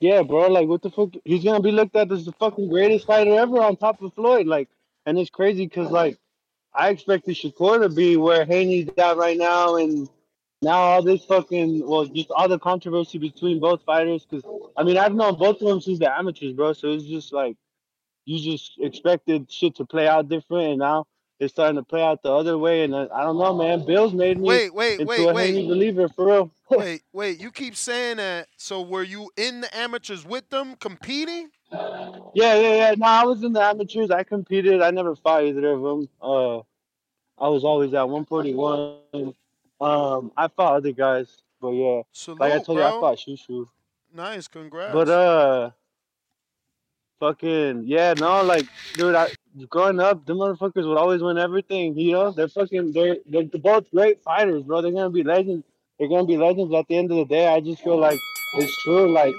yeah, 0.00 0.22
bro. 0.22 0.48
Like, 0.48 0.68
what 0.68 0.82
the 0.82 0.90
fuck? 0.90 1.10
He's 1.24 1.44
gonna 1.44 1.60
be 1.60 1.72
looked 1.72 1.96
at 1.96 2.12
as 2.12 2.26
the 2.26 2.32
fucking 2.32 2.68
greatest 2.68 3.06
fighter 3.06 3.34
ever 3.38 3.62
on 3.62 3.76
top 3.76 4.02
of 4.02 4.12
Floyd. 4.14 4.46
Like, 4.46 4.68
and 5.06 5.18
it's 5.18 5.30
crazy 5.30 5.66
because 5.66 5.90
like 5.90 6.18
I 6.74 6.90
expected 6.90 7.36
Shakur 7.36 7.80
to 7.80 7.88
be 7.88 8.16
where 8.16 8.44
Haney's 8.44 8.90
at 8.98 9.16
right 9.16 9.38
now, 9.38 9.76
and 9.76 10.08
now 10.62 10.78
all 10.78 11.02
this 11.02 11.24
fucking 11.24 11.86
well, 11.86 12.04
just 12.06 12.30
all 12.30 12.48
the 12.48 12.58
controversy 12.58 13.18
between 13.18 13.60
both 13.60 13.82
fighters. 13.84 14.26
Because 14.28 14.44
I 14.76 14.82
mean, 14.84 14.96
I've 14.96 15.14
known 15.14 15.38
both 15.38 15.60
of 15.60 15.68
them 15.68 15.80
since 15.80 15.98
the 15.98 16.12
amateurs, 16.12 16.52
bro. 16.52 16.72
So 16.72 16.88
it's 16.88 17.04
just 17.04 17.32
like 17.32 17.56
you 18.24 18.38
just 18.38 18.72
expected 18.80 19.50
shit 19.50 19.76
to 19.76 19.84
play 19.84 20.08
out 20.08 20.28
different, 20.28 20.68
and 20.70 20.78
now 20.78 21.06
it's 21.38 21.52
starting 21.52 21.76
to 21.76 21.82
play 21.82 22.02
out 22.02 22.22
the 22.22 22.32
other 22.32 22.56
way. 22.56 22.84
And 22.84 22.94
I, 22.94 23.06
I 23.14 23.22
don't 23.22 23.38
know, 23.38 23.54
man. 23.54 23.84
Bill's 23.84 24.14
made 24.14 24.38
me 24.38 24.48
Wait, 24.48 24.74
wait, 24.74 25.00
into 25.00 25.06
wait, 25.06 25.28
a 25.28 25.32
wait. 25.32 25.68
Believer 25.68 26.08
for 26.08 26.26
real. 26.26 26.52
wait, 26.70 27.02
wait. 27.12 27.40
You 27.40 27.50
keep 27.50 27.76
saying 27.76 28.16
that. 28.16 28.48
So 28.56 28.80
were 28.82 29.02
you 29.02 29.30
in 29.36 29.60
the 29.60 29.76
amateurs 29.76 30.24
with 30.24 30.48
them 30.50 30.76
competing? 30.76 31.50
Yeah, 31.70 32.54
yeah, 32.54 32.74
yeah. 32.74 32.94
No, 32.96 33.06
I 33.06 33.24
was 33.24 33.42
in 33.42 33.52
the 33.52 33.62
amateurs. 33.62 34.10
I 34.10 34.22
competed. 34.22 34.80
I 34.82 34.90
never 34.90 35.14
fought 35.16 35.44
either 35.44 35.72
of 35.72 35.82
them. 35.82 36.08
Uh, 36.20 36.58
I 37.38 37.48
was 37.48 37.64
always 37.64 37.92
at 37.92 38.08
141. 38.08 39.34
Um, 39.80 40.32
I 40.36 40.48
fought 40.48 40.76
other 40.76 40.92
guys, 40.92 41.42
but 41.60 41.70
yeah, 41.70 42.02
like 42.38 42.52
I 42.52 42.58
Salute, 42.58 42.64
told 42.64 42.78
you, 42.78 42.84
I 42.84 42.90
bro. 42.90 43.00
fought 43.00 43.18
Shushu. 43.18 43.68
Nice, 44.14 44.48
congrats. 44.48 44.92
But 44.92 45.08
uh, 45.08 45.70
fucking 47.20 47.84
yeah, 47.86 48.14
no, 48.16 48.42
like 48.42 48.66
dude, 48.94 49.14
I 49.14 49.28
growing 49.68 50.00
up, 50.00 50.24
the 50.26 50.34
motherfuckers 50.34 50.86
would 50.86 50.98
always 50.98 51.22
win 51.22 51.38
everything. 51.38 51.96
You 51.98 52.12
know, 52.12 52.30
they're 52.30 52.48
fucking 52.48 52.92
they're 52.92 53.16
they're 53.26 53.44
both 53.44 53.90
great 53.90 54.22
fighters, 54.22 54.62
bro. 54.62 54.82
They're 54.82 54.92
gonna 54.92 55.10
be 55.10 55.22
legends. 55.22 55.64
They're 55.98 56.08
gonna 56.08 56.26
be 56.26 56.36
legends 56.36 56.74
at 56.74 56.86
the 56.88 56.96
end 56.96 57.10
of 57.10 57.16
the 57.18 57.24
day. 57.24 57.46
I 57.46 57.60
just 57.60 57.82
feel 57.82 57.98
like 57.98 58.18
it's 58.54 58.82
true. 58.82 59.10
Like 59.12 59.34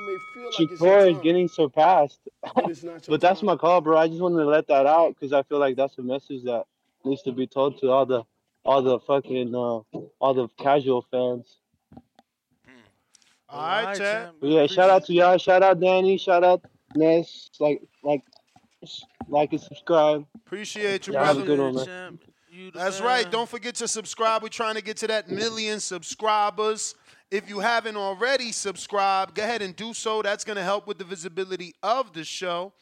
Shakur 0.58 1.12
is 1.12 1.18
getting 1.20 1.48
surpassed. 1.48 2.20
But 2.56 2.70
it's 2.70 2.84
not 2.84 2.92
your 3.08 3.14
But 3.18 3.22
that's 3.22 3.44
my 3.44 3.56
call, 3.56 3.82
bro. 3.82 3.98
I 3.98 4.08
just 4.08 4.22
wanted 4.22 4.38
to 4.38 4.46
let 4.46 4.68
that 4.68 4.86
out 4.86 5.16
because 5.16 5.34
I 5.34 5.44
feel 5.44 5.60
like 5.60 5.76
that's 5.76 5.98
a 5.98 6.02
message 6.04 6.44
that 6.44 6.66
needs 7.04 7.22
to 7.24 7.32
be 7.32 7.48
told 7.48 7.80
to 7.80 7.90
all 7.90 8.06
the 8.06 8.24
all 8.68 8.82
the 8.82 9.00
fucking 9.00 9.56
uh, 9.56 9.80
all 10.20 10.34
the 10.34 10.48
casual 10.60 11.06
fans. 11.10 11.58
All 13.50 13.62
right, 13.62 13.98
Chad. 13.98 14.32
But 14.42 14.50
yeah, 14.50 14.68
shout 14.68 14.90
out 14.90 15.06
to 15.06 15.14
y'all. 15.14 15.38
Shout 15.38 15.64
out 15.64 15.80
Danny. 15.80 16.18
Shout 16.18 16.44
out 16.44 16.66
Ness. 16.96 17.50
Like 17.60 17.82
like 18.04 18.22
like 19.30 19.54
and 19.54 19.62
subscribe. 19.62 20.26
Appreciate 20.36 21.08
you, 21.08 21.14
Y'all 21.14 21.24
have 21.24 21.38
a 21.38 21.44
good 21.44 21.60
one, 21.60 21.76
man. 21.76 22.20
That's 22.74 23.02
right. 23.02 23.30
Don't 23.30 23.48
forget 23.48 23.76
to 23.76 23.88
subscribe. 23.88 24.44
We're 24.44 24.50
trying 24.50 24.76
to 24.76 24.84
get 24.84 24.98
to 24.98 25.08
that 25.08 25.30
million 25.30 25.80
subscribers. 25.80 26.96
If 27.30 27.50
you 27.50 27.60
haven't 27.60 27.98
already 27.98 28.52
subscribed, 28.52 29.36
go 29.36 29.44
ahead 29.44 29.62
and 29.62 29.76
do 29.76 29.94
so. 29.94 30.22
That's 30.22 30.44
going 30.44 30.56
to 30.56 30.64
help 30.64 30.88
with 30.88 30.98
the 30.98 31.04
visibility 31.04 31.76
of 31.84 32.14
the 32.14 32.24
show. 32.24 32.74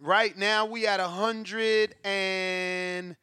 Right 0.00 0.36
now, 0.36 0.64
we 0.64 0.86
at 0.86 1.00
100 1.00 1.94
and 2.02 3.16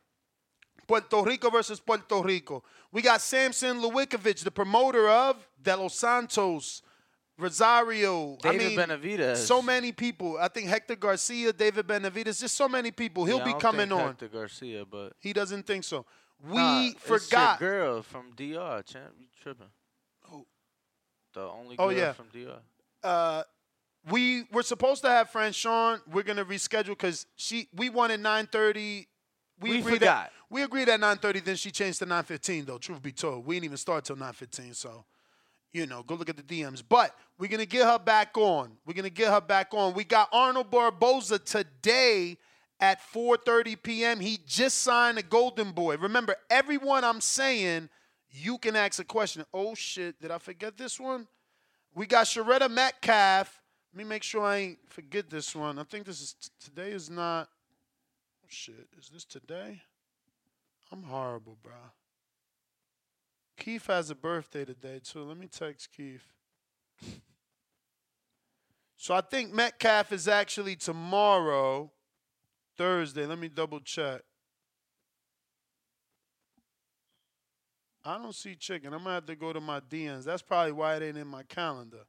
Puerto 0.88 1.22
Rico 1.23 1.49
versus 1.49 1.80
Puerto 1.80 2.22
Rico. 2.22 2.64
We 2.91 3.01
got 3.01 3.22
Sampson 3.22 3.81
Lewkowicz, 3.81 4.43
the 4.43 4.51
promoter 4.51 5.09
of 5.09 5.35
De 5.61 5.75
Los 5.75 5.95
Santos 5.95 6.81
Rosario. 7.38 8.38
I 8.43 8.51
David 8.51 8.67
mean, 8.67 8.77
Benavidez. 8.77 9.38
So 9.38 9.61
many 9.61 9.91
people. 9.91 10.38
I 10.39 10.47
think 10.47 10.67
Hector 10.67 10.95
Garcia, 10.95 11.53
David 11.53 11.88
Benavidez, 11.88 12.39
just 12.39 12.56
so 12.56 12.67
many 12.67 12.91
people. 12.91 13.25
He'll 13.25 13.38
Yeah, 13.38 13.43
I 13.43 13.45
be 13.45 13.51
don't 13.51 13.61
coming 13.61 13.89
think 13.89 13.99
on. 14.01 14.07
Hector 14.07 14.27
Garcia, 14.30 14.85
but 14.85 15.14
He 15.19 15.33
doesn't 15.33 15.64
think 15.67 15.83
so. 15.83 16.06
We 16.41 16.56
Nah, 16.57 16.91
forgot. 16.99 17.59
girl 17.59 18.01
from 18.03 18.31
DR, 18.35 18.81
champ. 18.83 19.14
You 19.19 19.27
tripping? 19.41 19.67
Oh. 20.31 20.45
The 21.33 21.41
only 21.41 21.75
Oh, 21.80 21.89
girl 21.89 21.97
yeah. 21.97 22.14
from 22.14 22.27
DR. 22.30 22.59
uh, 23.08 23.44
we 24.10 24.44
were 24.52 24.64
supposed 24.64 25.02
to 25.03 25.10
have 25.10 25.30
Fran 25.30 25.53
Sean. 25.53 26.02
We're 26.11 26.24
gonna 26.24 26.45
reschedule 26.45 26.90
because 26.90 27.26
she 27.36 27.68
we 27.74 27.90
wanted 27.90 28.19
nine 28.19 28.48
thirty. 28.48 29.08
We 29.60 29.80
agreed 29.80 30.00
forgot. 30.00 30.26
At, 30.26 30.32
we 30.50 30.64
agreed 30.64 30.90
at 30.90 31.00
nine 31.00 31.18
thirty. 31.18 31.40
Then 31.40 31.56
she 31.56 31.72
changed 31.72 32.00
to 32.00 32.06
nine 32.06 32.24
fifteen. 32.24 32.66
Though 32.66 32.77
truth 32.77 33.02
be 33.02 33.11
told, 33.11 33.45
we 33.45 33.56
didn't 33.56 33.66
even 33.66 33.77
start 33.77 34.06
till 34.06 34.16
nine 34.16 34.34
fifteen. 34.34 34.74
So, 34.74 35.06
you 35.72 35.86
know, 35.86 36.03
go 36.03 36.16
look 36.16 36.30
at 36.30 36.38
the 36.38 36.44
DMs. 36.44 36.84
But 36.88 37.16
we're 37.40 37.50
gonna 37.50 37.66
get 37.66 37.86
her 37.86 38.00
back 38.00 38.38
on. 38.38 38.77
We're 38.86 38.94
gonna 38.94 39.10
get 39.10 39.32
her 39.32 39.42
back 39.42 39.74
on. 39.74 39.94
We 39.94 40.03
got 40.03 40.30
Arnold 40.32 40.69
Barboza 40.69 41.40
today 41.40 42.38
at 42.80 43.00
4:30 43.14 43.82
p.m. 43.82 44.19
He 44.19 44.40
just 44.45 44.80
signed 44.80 45.18
a 45.18 45.24
Golden 45.24 45.72
Boy. 45.72 45.98
Remember, 45.98 46.36
everyone 46.50 47.03
I'm 47.03 47.22
saying, 47.22 47.90
you 48.30 48.58
can 48.58 48.76
ask 48.76 49.00
a 49.00 49.06
question. 49.06 49.44
Oh 49.53 49.76
shit, 49.76 50.22
did 50.22 50.32
I 50.32 50.38
forget 50.38 50.77
this 50.77 51.00
one? 51.00 51.27
We 51.98 52.06
got 52.06 52.27
Sharetta 52.27 52.69
Metcalf. 52.69 53.59
Let 53.92 53.98
me 53.98 54.08
make 54.08 54.22
sure 54.22 54.43
I 54.43 54.58
ain't 54.58 54.77
forget 54.88 55.32
this 55.32 55.56
one. 55.56 55.80
I 55.80 55.84
think 55.84 56.06
this 56.06 56.22
is 56.22 56.35
today 56.64 56.92
is 56.92 57.09
not. 57.09 57.50
Oh 58.43 58.48
shit, 58.48 58.88
is 59.00 59.09
this 59.09 59.26
today? 59.26 59.82
I'm 60.92 61.01
horrible, 61.01 61.58
bro. 61.64 61.74
Keith 63.58 63.88
has 63.88 64.11
a 64.11 64.16
birthday 64.16 64.64
today 64.64 65.01
too. 65.03 65.24
Let 65.24 65.38
me 65.38 65.48
text 65.48 65.90
Keith. 65.92 66.34
So 69.00 69.14
I 69.14 69.22
think 69.22 69.53
Metcalf 69.53 70.11
is 70.11 70.27
actually 70.27 70.76
tomorrow, 70.76 71.92
Thursday. 72.77 73.27
Let 73.27 73.38
me 73.38 73.48
double 73.48 73.80
check. 73.80 74.22
I 78.08 78.18
don't 78.18 78.34
see 78.34 78.56
chicken. 78.56 78.94
I'm 78.94 79.03
gonna 79.03 79.16
have 79.16 79.26
to 79.26 79.36
go 79.36 79.52
to 79.52 79.60
my 79.60 79.82
DMs. 79.82 80.24
That's 80.24 80.42
probably 80.42 80.72
why 80.72 80.95
it 80.95 81.03
ain't 81.03 81.18
in 81.18 81.27
my 81.27 81.44
calendar. 81.44 82.06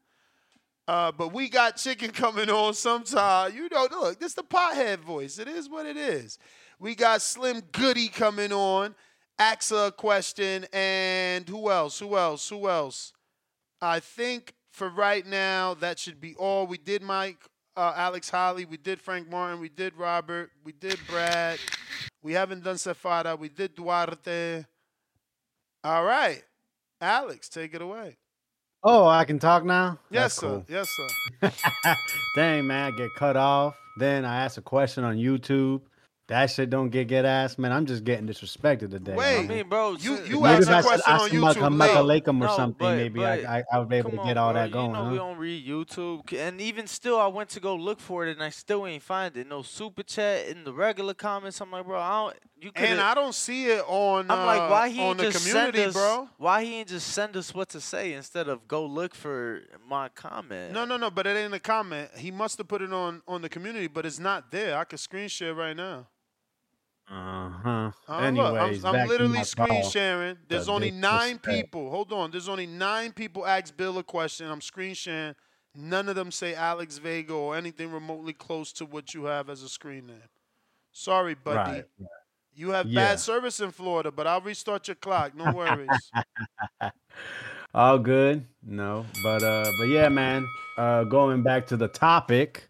Uh, 0.87 1.11
but 1.11 1.33
we 1.33 1.49
got 1.49 1.77
chicken 1.77 2.11
coming 2.13 2.49
on 2.49 2.73
sometime. 2.73 3.53
You 3.53 3.69
know, 3.69 3.89
look, 3.91 4.21
this 4.21 4.35
the 4.35 4.45
pothead 4.45 5.01
voice. 5.01 5.41
It 5.41 5.49
is 5.49 5.69
what 5.69 5.87
it 5.87 5.97
is. 5.97 6.39
We 6.79 6.95
got 6.95 7.21
Slim 7.21 7.63
Goody 7.73 8.07
coming 8.07 8.53
on. 8.53 8.95
Ask 9.41 9.73
a 9.73 9.91
question. 9.91 10.67
And 10.73 11.49
who 11.49 11.69
else? 11.69 11.99
Who 11.99 12.17
else? 12.17 12.49
Who 12.49 12.69
else? 12.69 13.13
I 13.83 13.99
think 13.99 14.55
for 14.71 14.89
right 14.91 15.27
now, 15.27 15.75
that 15.75 15.99
should 15.99 16.21
be 16.21 16.37
all. 16.37 16.69
We 16.69 16.79
did 16.79 17.03
Mike, 17.03 17.39
uh, 17.77 17.93
Alex 17.97 18.31
Holly. 18.31 18.67
We 18.67 18.77
did 18.77 19.01
Frank 19.01 19.29
Martin. 19.29 19.61
We 19.61 19.69
did 19.69 19.97
Robert. 19.97 20.51
We 20.63 20.71
did 20.71 21.01
Brad. 21.09 21.59
We 22.23 22.35
haven't 22.35 22.63
done 22.63 22.77
Sefada. 22.77 23.37
We 23.37 23.49
did 23.49 23.75
Duarte. 23.75 24.65
All 25.89 26.05
right. 26.05 26.43
Alex, 27.01 27.49
take 27.49 27.73
it 27.75 27.81
away. 27.81 28.19
Oh, 28.85 29.07
I 29.07 29.25
can 29.25 29.39
talk 29.39 29.65
now. 29.65 29.99
Yes, 30.11 30.23
That's 30.23 30.35
sir. 30.35 30.49
cool. 30.49 30.65
Yes, 30.69 30.87
sir. 31.41 31.53
Dang, 32.37 32.67
man, 32.67 32.93
I 32.93 32.97
get 32.97 33.09
cut 33.17 33.39
off. 33.39 33.75
Then 33.99 34.27
I 34.27 34.45
ask 34.45 34.59
a 34.59 34.63
question 34.63 35.03
on 35.03 35.17
YouTube. 35.17 35.81
That 36.29 36.51
shit 36.51 36.69
don't 36.69 36.91
get 36.91 37.09
get 37.09 37.25
asked, 37.25 37.59
man. 37.59 37.73
I'm 37.73 37.87
just 37.87 38.05
getting 38.05 38.27
disrespected 38.29 38.91
today. 38.91 39.15
Wait, 39.15 39.39
I 39.39 39.43
mean, 39.47 39.67
bro, 39.67 39.93
you 39.95 40.17
you 40.25 40.41
Maybe 40.43 40.57
asked 40.57 40.69
if 40.69 40.69
I 40.69 40.79
a 40.81 40.83
said 40.83 41.01
question 41.05 41.43
on 41.43 41.55
Assalamu 41.55 41.55
YouTube. 41.55 41.79
late. 42.05 42.23
alaikum 42.25 42.29
or 42.43 42.47
No, 42.49 42.57
something, 42.57 42.77
but- 42.87 42.97
maybe 42.97 43.21
but 43.21 43.47
I, 43.47 43.59
I 43.61 43.65
I 43.73 43.79
would 43.79 43.89
be 43.89 43.97
able 43.97 44.11
Come 44.11 44.17
to 44.19 44.21
on, 44.21 44.27
get 44.29 44.37
all 44.37 44.53
bro, 44.53 44.61
that 44.63 44.71
going. 44.71 44.87
You 44.89 44.93
know 44.93 45.05
huh? 45.05 45.11
we 45.13 45.17
don't 45.17 45.39
read 45.39 45.67
YouTube, 45.67 46.33
and 46.39 46.61
even 46.61 46.87
still, 46.87 47.19
I 47.19 47.29
went 47.29 47.49
to 47.51 47.61
go 47.61 47.75
look 47.75 47.99
for 47.99 48.27
it, 48.27 48.33
and 48.33 48.43
I 48.43 48.51
still 48.51 48.87
ain't 48.87 49.03
find 49.03 49.35
it. 49.39 49.47
No 49.49 49.63
super 49.63 50.03
chat 50.03 50.49
in 50.49 50.65
the 50.65 50.73
regular 50.75 51.15
comments. 51.15 51.63
I'm 51.63 51.71
like, 51.73 51.87
bro, 51.87 51.99
I 51.99 52.11
don't. 52.11 52.37
You 52.61 52.73
could. 52.73 52.85
And 52.85 53.01
I 53.01 53.15
don't 53.15 53.35
see 53.35 53.67
it 53.67 53.85
on. 53.87 54.31
I'm 54.31 54.47
like, 54.47 54.61
uh, 54.63 54.69
why 54.69 54.89
he 54.89 55.01
on 55.01 55.09
ain't 55.11 55.19
the 55.19 55.25
just 55.31 55.47
community, 55.47 55.79
send 55.79 55.89
us, 55.91 55.95
bro? 55.95 56.29
Why 56.39 56.65
he 56.65 56.75
ain't 56.81 56.89
just 56.89 57.09
send 57.09 57.37
us 57.37 57.55
what 57.55 57.69
to 57.71 57.81
say 57.81 58.15
instead 58.15 58.49
of 58.49 58.67
go 58.67 58.85
look 58.85 59.15
for 59.15 59.63
my 59.89 60.09
comment? 60.09 60.73
No, 60.73 60.85
no, 60.85 60.97
no. 60.97 61.11
But 61.11 61.27
it 61.29 61.37
ain't 61.37 61.55
a 61.55 61.61
comment. 61.61 62.11
He 62.17 62.31
must 62.31 62.59
have 62.59 62.67
put 62.69 62.83
it 62.83 62.93
on 62.93 63.23
on 63.29 63.43
the 63.43 63.49
community, 63.49 63.87
but 63.87 64.05
it's 64.05 64.19
not 64.19 64.51
there. 64.51 64.77
I 64.77 64.85
can 64.85 64.99
screen 64.99 65.29
share 65.29 65.55
right 65.55 65.77
now. 65.77 66.09
Uh 67.11 67.49
huh. 67.51 67.91
Uh, 68.09 68.19
Anyways, 68.19 68.83
look, 68.83 68.95
I'm, 68.95 69.01
I'm 69.01 69.09
literally 69.09 69.45
screen 69.45 69.69
call. 69.69 69.83
sharing. 69.91 70.37
There's 70.49 70.67
The 70.67 70.73
only 70.73 70.91
nine 70.91 71.37
disrespect. 71.37 71.47
people. 71.57 71.91
Hold 71.91 72.13
on. 72.13 72.31
There's 72.31 72.49
only 72.49 72.67
nine 72.67 73.13
people 73.13 73.47
ask 73.47 73.75
Bill 73.77 73.97
a 73.99 74.03
question. 74.03 74.51
I'm 74.51 74.61
screen 74.61 74.95
sharing. 74.95 75.35
None 75.75 76.09
of 76.09 76.17
them 76.17 76.31
say 76.33 76.55
Alex 76.55 76.99
Vega 76.99 77.33
or 77.33 77.57
anything 77.57 77.91
remotely 77.93 78.33
close 78.33 78.73
to 78.75 78.85
what 78.85 79.15
you 79.15 79.25
have 79.25 79.49
as 79.49 79.63
a 79.63 79.69
screen 79.69 80.09
name. 80.09 80.23
Sorry, 80.93 81.35
buddy. 81.35 81.71
Right. 81.71 81.85
You 82.59 82.71
have 82.71 82.87
Yeah. 82.87 83.01
bad 83.11 83.21
service 83.21 83.61
in 83.61 83.71
Florida, 83.71 84.11
but 84.11 84.27
I'll 84.27 84.41
restart 84.41 84.89
your 84.89 84.97
clock. 84.97 85.35
No 85.37 85.53
worries. 85.53 85.89
All 87.75 87.99
good. 87.99 88.45
No, 88.67 89.07
but 89.23 89.43
uh, 89.43 89.71
but 89.79 89.85
yeah, 89.89 90.09
man. 90.09 90.47
Uh, 90.77 91.05
going 91.05 91.43
back 91.43 91.67
to 91.69 91.77
the 91.77 91.89
topic, 91.89 92.69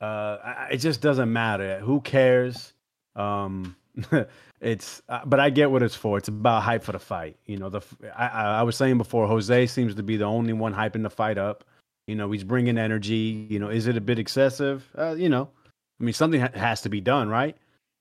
uh, 0.00 0.36
I- 0.44 0.68
it 0.72 0.78
just 0.78 1.00
doesn't 1.00 1.32
matter. 1.32 1.78
Who 1.80 2.00
cares? 2.00 2.72
Um, 3.16 3.76
it's. 4.60 5.02
Uh, 5.08 5.20
but 5.24 5.40
I 5.40 5.50
get 5.50 5.70
what 5.70 5.82
it's 5.82 5.94
for. 5.94 6.18
It's 6.18 6.28
about 6.28 6.62
hype 6.62 6.82
for 6.84 6.92
the 6.92 6.98
fight. 6.98 7.36
You 7.46 7.56
know, 7.58 7.70
the 7.70 7.80
I, 8.14 8.26
I 8.58 8.62
was 8.62 8.76
saying 8.76 8.98
before, 8.98 9.26
Jose 9.26 9.66
seems 9.66 9.94
to 9.94 10.02
be 10.02 10.16
the 10.16 10.24
only 10.26 10.52
one 10.52 10.74
hyping 10.74 11.02
the 11.02 11.10
fight 11.10 11.38
up. 11.38 11.64
You 12.06 12.14
know, 12.14 12.30
he's 12.30 12.44
bringing 12.44 12.76
energy. 12.78 13.46
You 13.48 13.58
know, 13.58 13.68
is 13.68 13.86
it 13.86 13.96
a 13.96 14.00
bit 14.00 14.18
excessive? 14.18 14.86
Uh, 14.96 15.14
you 15.16 15.28
know, 15.28 15.48
I 16.00 16.04
mean, 16.04 16.14
something 16.14 16.40
ha- 16.40 16.50
has 16.54 16.82
to 16.82 16.88
be 16.88 17.00
done, 17.00 17.28
right? 17.28 17.56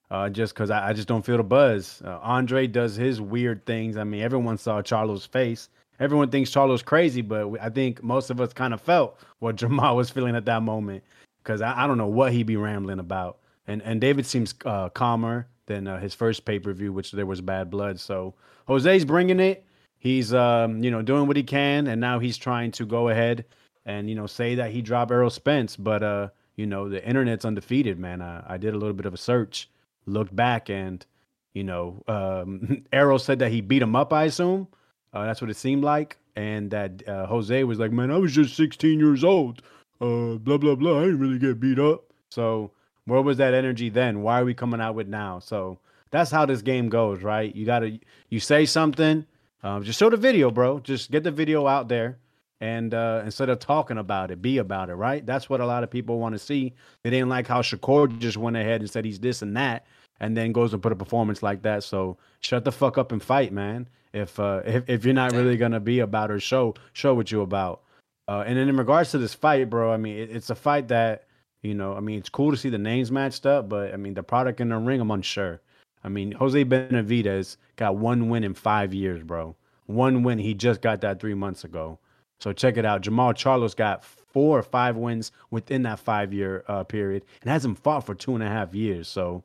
Uh, 0.09 0.29
just 0.29 0.53
because 0.53 0.71
I, 0.71 0.89
I 0.89 0.93
just 0.93 1.07
don't 1.07 1.25
feel 1.25 1.37
the 1.37 1.43
buzz. 1.43 2.01
Uh, 2.05 2.17
Andre 2.21 2.65
does 2.65 2.95
his 2.95 3.19
weird 3.19 3.65
things. 3.65 3.97
I 3.97 4.05
mean, 4.05 4.21
everyone 4.21 4.57
saw 4.57 4.81
Charlo's 4.81 5.25
face. 5.25 5.67
Everyone 5.99 6.29
thinks 6.29 6.49
Charlo's 6.49 6.81
crazy, 6.81 7.21
but 7.21 7.59
I 7.59 7.69
think 7.69 8.01
most 8.03 8.29
of 8.29 8.39
us 8.39 8.53
kind 8.53 8.73
of 8.73 8.79
felt 8.79 9.19
what 9.39 9.55
Jermall 9.57 9.95
was 9.95 10.09
feeling 10.09 10.35
at 10.35 10.45
that 10.45 10.63
moment 10.63 11.03
because 11.43 11.61
I, 11.61 11.83
I 11.83 11.87
don't 11.87 11.97
know 11.97 12.07
what 12.07 12.31
he'd 12.31 12.43
be 12.43 12.57
rambling 12.57 12.99
about. 12.99 13.39
And 13.67 13.81
and 13.81 13.99
David 13.99 14.25
seems 14.25 14.55
uh, 14.65 14.89
calmer 14.89 15.47
than 15.65 15.87
uh, 15.87 15.99
his 15.99 16.13
first 16.13 16.45
pay 16.45 16.59
per 16.59 16.73
view, 16.73 16.93
which 16.93 17.11
there 17.11 17.25
was 17.25 17.41
bad 17.41 17.69
blood. 17.69 17.99
So 17.99 18.33
Jose's 18.67 19.05
bringing 19.05 19.39
it. 19.39 19.65
He's 19.99 20.33
um, 20.33 20.83
you 20.83 20.91
know 20.91 21.01
doing 21.01 21.27
what 21.27 21.37
he 21.37 21.43
can, 21.43 21.87
and 21.87 21.99
now 21.99 22.19
he's 22.19 22.37
trying 22.37 22.71
to 22.71 22.85
go 22.85 23.09
ahead 23.09 23.45
and 23.85 24.09
you 24.09 24.15
know 24.15 24.27
say 24.27 24.55
that 24.55 24.71
he 24.71 24.81
dropped 24.81 25.11
Errol 25.11 25.29
Spence, 25.29 25.75
but 25.75 26.03
uh, 26.03 26.29
you 26.55 26.65
know 26.65 26.87
the 26.89 27.05
internet's 27.05 27.45
undefeated, 27.45 27.99
man. 27.99 28.21
Uh, 28.21 28.43
I 28.47 28.57
did 28.57 28.73
a 28.73 28.77
little 28.77 28.93
bit 28.93 29.05
of 29.05 29.13
a 29.13 29.17
search, 29.17 29.69
looked 30.07 30.35
back, 30.35 30.69
and 30.69 31.05
you 31.53 31.63
know 31.63 32.03
um, 32.07 32.83
Errol 32.91 33.19
said 33.19 33.39
that 33.39 33.51
he 33.51 33.61
beat 33.61 33.81
him 33.81 33.95
up. 33.95 34.11
I 34.11 34.25
assume 34.25 34.67
uh, 35.13 35.25
that's 35.25 35.41
what 35.41 35.49
it 35.49 35.57
seemed 35.57 35.83
like, 35.83 36.17
and 36.35 36.71
that 36.71 37.07
uh, 37.07 37.25
Jose 37.27 37.63
was 37.63 37.79
like, 37.79 37.91
"Man, 37.91 38.11
I 38.11 38.17
was 38.17 38.33
just 38.33 38.55
16 38.55 38.99
years 38.99 39.23
old. 39.23 39.61
Uh, 40.01 40.35
blah 40.37 40.57
blah 40.57 40.75
blah. 40.75 40.99
I 40.99 41.05
didn't 41.05 41.19
really 41.19 41.39
get 41.39 41.59
beat 41.59 41.79
up." 41.79 42.03
So 42.29 42.71
where 43.05 43.21
was 43.21 43.37
that 43.37 43.53
energy 43.53 43.89
then? 43.89 44.21
Why 44.21 44.41
are 44.41 44.45
we 44.45 44.53
coming 44.53 44.81
out 44.81 44.95
with 44.95 45.07
now? 45.07 45.39
So 45.39 45.79
that's 46.11 46.31
how 46.31 46.45
this 46.45 46.61
game 46.61 46.89
goes, 46.89 47.23
right? 47.23 47.55
You 47.55 47.65
gotta 47.65 47.99
you 48.29 48.39
say 48.39 48.65
something, 48.65 49.25
um, 49.63 49.83
just 49.83 49.99
show 49.99 50.09
the 50.09 50.17
video, 50.17 50.51
bro. 50.51 50.79
Just 50.79 51.11
get 51.11 51.23
the 51.23 51.31
video 51.31 51.67
out 51.67 51.87
there, 51.87 52.17
and 52.61 52.93
uh, 52.93 53.21
instead 53.25 53.49
of 53.49 53.59
talking 53.59 53.97
about 53.97 54.31
it, 54.31 54.41
be 54.41 54.57
about 54.57 54.89
it, 54.89 54.95
right? 54.95 55.25
That's 55.25 55.49
what 55.49 55.61
a 55.61 55.65
lot 55.65 55.83
of 55.83 55.89
people 55.89 56.19
want 56.19 56.33
to 56.33 56.39
see. 56.39 56.73
They 57.03 57.09
didn't 57.09 57.29
like 57.29 57.47
how 57.47 57.61
Shakur 57.61 58.17
just 58.19 58.37
went 58.37 58.57
ahead 58.57 58.81
and 58.81 58.89
said 58.89 59.05
he's 59.05 59.19
this 59.19 59.41
and 59.41 59.55
that, 59.57 59.85
and 60.19 60.35
then 60.35 60.51
goes 60.51 60.73
and 60.73 60.81
put 60.81 60.91
a 60.91 60.95
performance 60.95 61.43
like 61.43 61.61
that. 61.63 61.83
So 61.83 62.17
shut 62.39 62.63
the 62.63 62.71
fuck 62.71 62.97
up 62.97 63.11
and 63.11 63.21
fight, 63.21 63.51
man. 63.51 63.87
If 64.13 64.39
uh, 64.39 64.61
if 64.65 64.89
if 64.89 65.05
you're 65.05 65.13
not 65.13 65.33
really 65.33 65.57
gonna 65.57 65.79
be 65.79 65.99
about 65.99 66.31
or 66.31 66.39
show 66.39 66.75
show 66.93 67.13
what 67.13 67.31
you 67.31 67.41
about. 67.41 67.81
Uh, 68.29 68.43
and 68.45 68.57
then 68.57 68.67
in 68.67 68.75
regards 68.75 69.11
to 69.11 69.17
this 69.17 69.33
fight, 69.33 69.69
bro, 69.69 69.91
I 69.91 69.97
mean, 69.97 70.17
it, 70.17 70.29
it's 70.29 70.49
a 70.49 70.55
fight 70.55 70.89
that 70.89 71.27
you 71.61 71.73
know, 71.73 71.95
I 71.95 71.99
mean, 71.99 72.19
it's 72.19 72.29
cool 72.29 72.51
to 72.51 72.57
see 72.57 72.69
the 72.69 72.77
names 72.77 73.11
matched 73.11 73.45
up, 73.45 73.67
but 73.67 73.93
I 73.93 73.97
mean, 73.97 74.13
the 74.13 74.23
product 74.23 74.61
in 74.61 74.69
the 74.69 74.77
ring, 74.77 75.01
I'm 75.01 75.11
unsure. 75.11 75.61
I 76.03 76.09
mean, 76.09 76.31
Jose 76.33 76.63
Benavidez 76.63 77.57
got 77.75 77.97
one 77.97 78.29
win 78.29 78.43
in 78.43 78.53
five 78.53 78.93
years, 78.93 79.23
bro. 79.23 79.55
One 79.87 80.23
win. 80.23 80.37
He 80.37 80.53
just 80.53 80.81
got 80.81 81.01
that 81.01 81.19
three 81.19 81.33
months 81.33 81.63
ago. 81.63 81.99
So 82.39 82.53
check 82.53 82.77
it 82.77 82.85
out. 82.85 83.01
Jermall 83.01 83.35
Charlo's 83.35 83.73
got 83.73 84.03
four 84.03 84.59
or 84.59 84.63
five 84.63 84.95
wins 84.95 85.31
within 85.49 85.81
that 85.83 85.99
five 85.99 86.33
year 86.33 86.63
uh, 86.67 86.83
period 86.83 87.25
and 87.41 87.49
hasn't 87.49 87.79
fought 87.79 88.05
for 88.05 88.13
two 88.13 88.35
and 88.35 88.43
a 88.43 88.47
half 88.47 88.75
years. 88.75 89.07
So, 89.07 89.43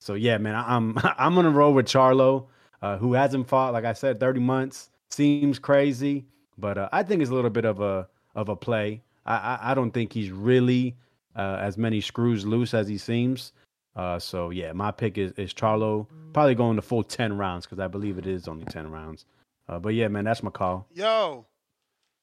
so 0.00 0.14
yeah, 0.14 0.38
man, 0.38 0.54
I'm 0.54 0.96
I'm 1.18 1.34
gonna 1.34 1.50
roll 1.50 1.74
with 1.74 1.86
Charlo, 1.86 2.46
uh, 2.82 2.96
who 2.98 3.12
hasn't 3.14 3.48
fought, 3.48 3.72
like 3.72 3.84
I 3.84 3.92
said, 3.92 4.18
30 4.20 4.40
months. 4.40 4.90
Seems 5.10 5.58
crazy, 5.58 6.26
but 6.56 6.78
uh, 6.78 6.88
I 6.92 7.02
think 7.02 7.20
it's 7.20 7.30
a 7.30 7.34
little 7.34 7.50
bit 7.50 7.64
of 7.64 7.80
a 7.80 8.08
of 8.34 8.48
a 8.48 8.56
play. 8.56 9.02
I 9.26 9.34
I, 9.36 9.70
I 9.70 9.74
don't 9.74 9.90
think 9.90 10.12
he's 10.12 10.30
really 10.30 10.96
uh, 11.36 11.58
as 11.60 11.76
many 11.76 12.00
screws 12.00 12.46
loose 12.46 12.74
as 12.74 12.86
he 12.88 12.96
seems. 12.98 13.52
Uh, 13.96 14.18
so 14.20 14.50
yeah, 14.50 14.72
my 14.72 14.90
pick 14.92 15.18
is, 15.18 15.32
is 15.32 15.52
Charlo. 15.52 16.06
Probably 16.32 16.54
going 16.54 16.76
the 16.76 16.82
full 16.82 17.02
ten 17.02 17.36
rounds 17.36 17.66
because 17.66 17.80
I 17.80 17.88
believe 17.88 18.18
it 18.18 18.26
is 18.26 18.46
only 18.46 18.64
ten 18.66 18.88
rounds. 18.90 19.24
Uh, 19.68 19.78
but 19.80 19.94
yeah, 19.94 20.06
man, 20.08 20.24
that's 20.24 20.42
my 20.44 20.50
call. 20.50 20.86
Yo, 20.94 21.44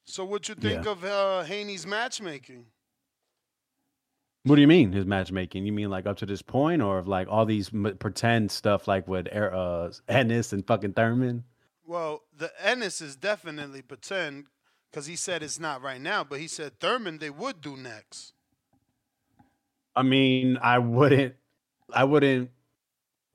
So 0.05 0.23
what 0.23 0.47
you 0.47 0.55
think 0.55 0.85
Yeah. 0.85 0.91
of 0.91 1.03
uh, 1.03 1.43
Haney's 1.43 1.85
matchmaking? 1.85 2.65
What 4.47 4.55
do 4.55 4.61
you 4.61 4.67
mean 4.67 4.93
his 4.93 5.05
matchmaking? 5.05 5.65
You 5.65 5.73
mean 5.73 5.89
like 5.89 6.05
up 6.05 6.17
to 6.17 6.25
this 6.25 6.41
point, 6.41 6.81
or 6.81 7.01
like 7.03 7.27
all 7.29 7.45
these 7.45 7.69
m- 7.73 7.97
pretend 7.99 8.49
stuff 8.49 8.87
like 8.87 9.07
with 9.07 9.27
Er- 9.35 9.53
uh, 9.53 9.91
Ennis 10.07 10.53
and 10.53 10.65
fucking 10.65 10.93
Thurman? 10.93 11.43
Well, 11.85 12.23
the 12.35 12.51
Ennis 12.63 13.01
is 13.01 13.15
definitely 13.15 13.81
pretend 13.81 14.45
because 14.89 15.05
he 15.05 15.17
said 15.17 15.43
it's 15.43 15.59
not 15.59 15.81
right 15.81 15.99
now, 15.99 16.23
but 16.23 16.39
he 16.39 16.47
said 16.47 16.79
Thurman 16.79 17.17
they 17.17 17.29
would 17.29 17.59
do 17.61 17.75
next. 17.75 18.33
I 19.95 20.03
mean, 20.03 20.57
I 20.61 20.79
wouldn't, 20.79 21.35
I 21.93 22.05
wouldn't 22.05 22.49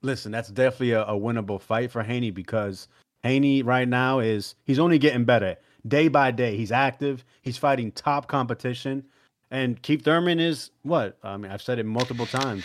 listen. 0.00 0.32
That's 0.32 0.48
definitely 0.48 0.92
a, 0.92 1.02
a 1.04 1.14
winnable 1.14 1.60
fight 1.60 1.90
for 1.90 2.02
Haney 2.02 2.30
because 2.30 2.88
Haney 3.22 3.62
right 3.62 3.88
now 3.88 4.20
is 4.20 4.54
he's 4.64 4.78
only 4.78 4.98
getting 4.98 5.24
better 5.24 5.56
day 5.86 6.08
by 6.08 6.30
day. 6.30 6.56
He's 6.56 6.72
active. 6.72 7.24
He's 7.42 7.58
fighting 7.58 7.92
top 7.92 8.28
competition, 8.28 9.04
and 9.52 9.80
Keith 9.82 10.02
Thurman 10.02 10.40
is 10.40 10.70
what? 10.82 11.18
I 11.22 11.36
mean, 11.36 11.52
I've 11.52 11.62
said 11.62 11.78
it 11.78 11.84
multiple 11.84 12.26
times. 12.26 12.64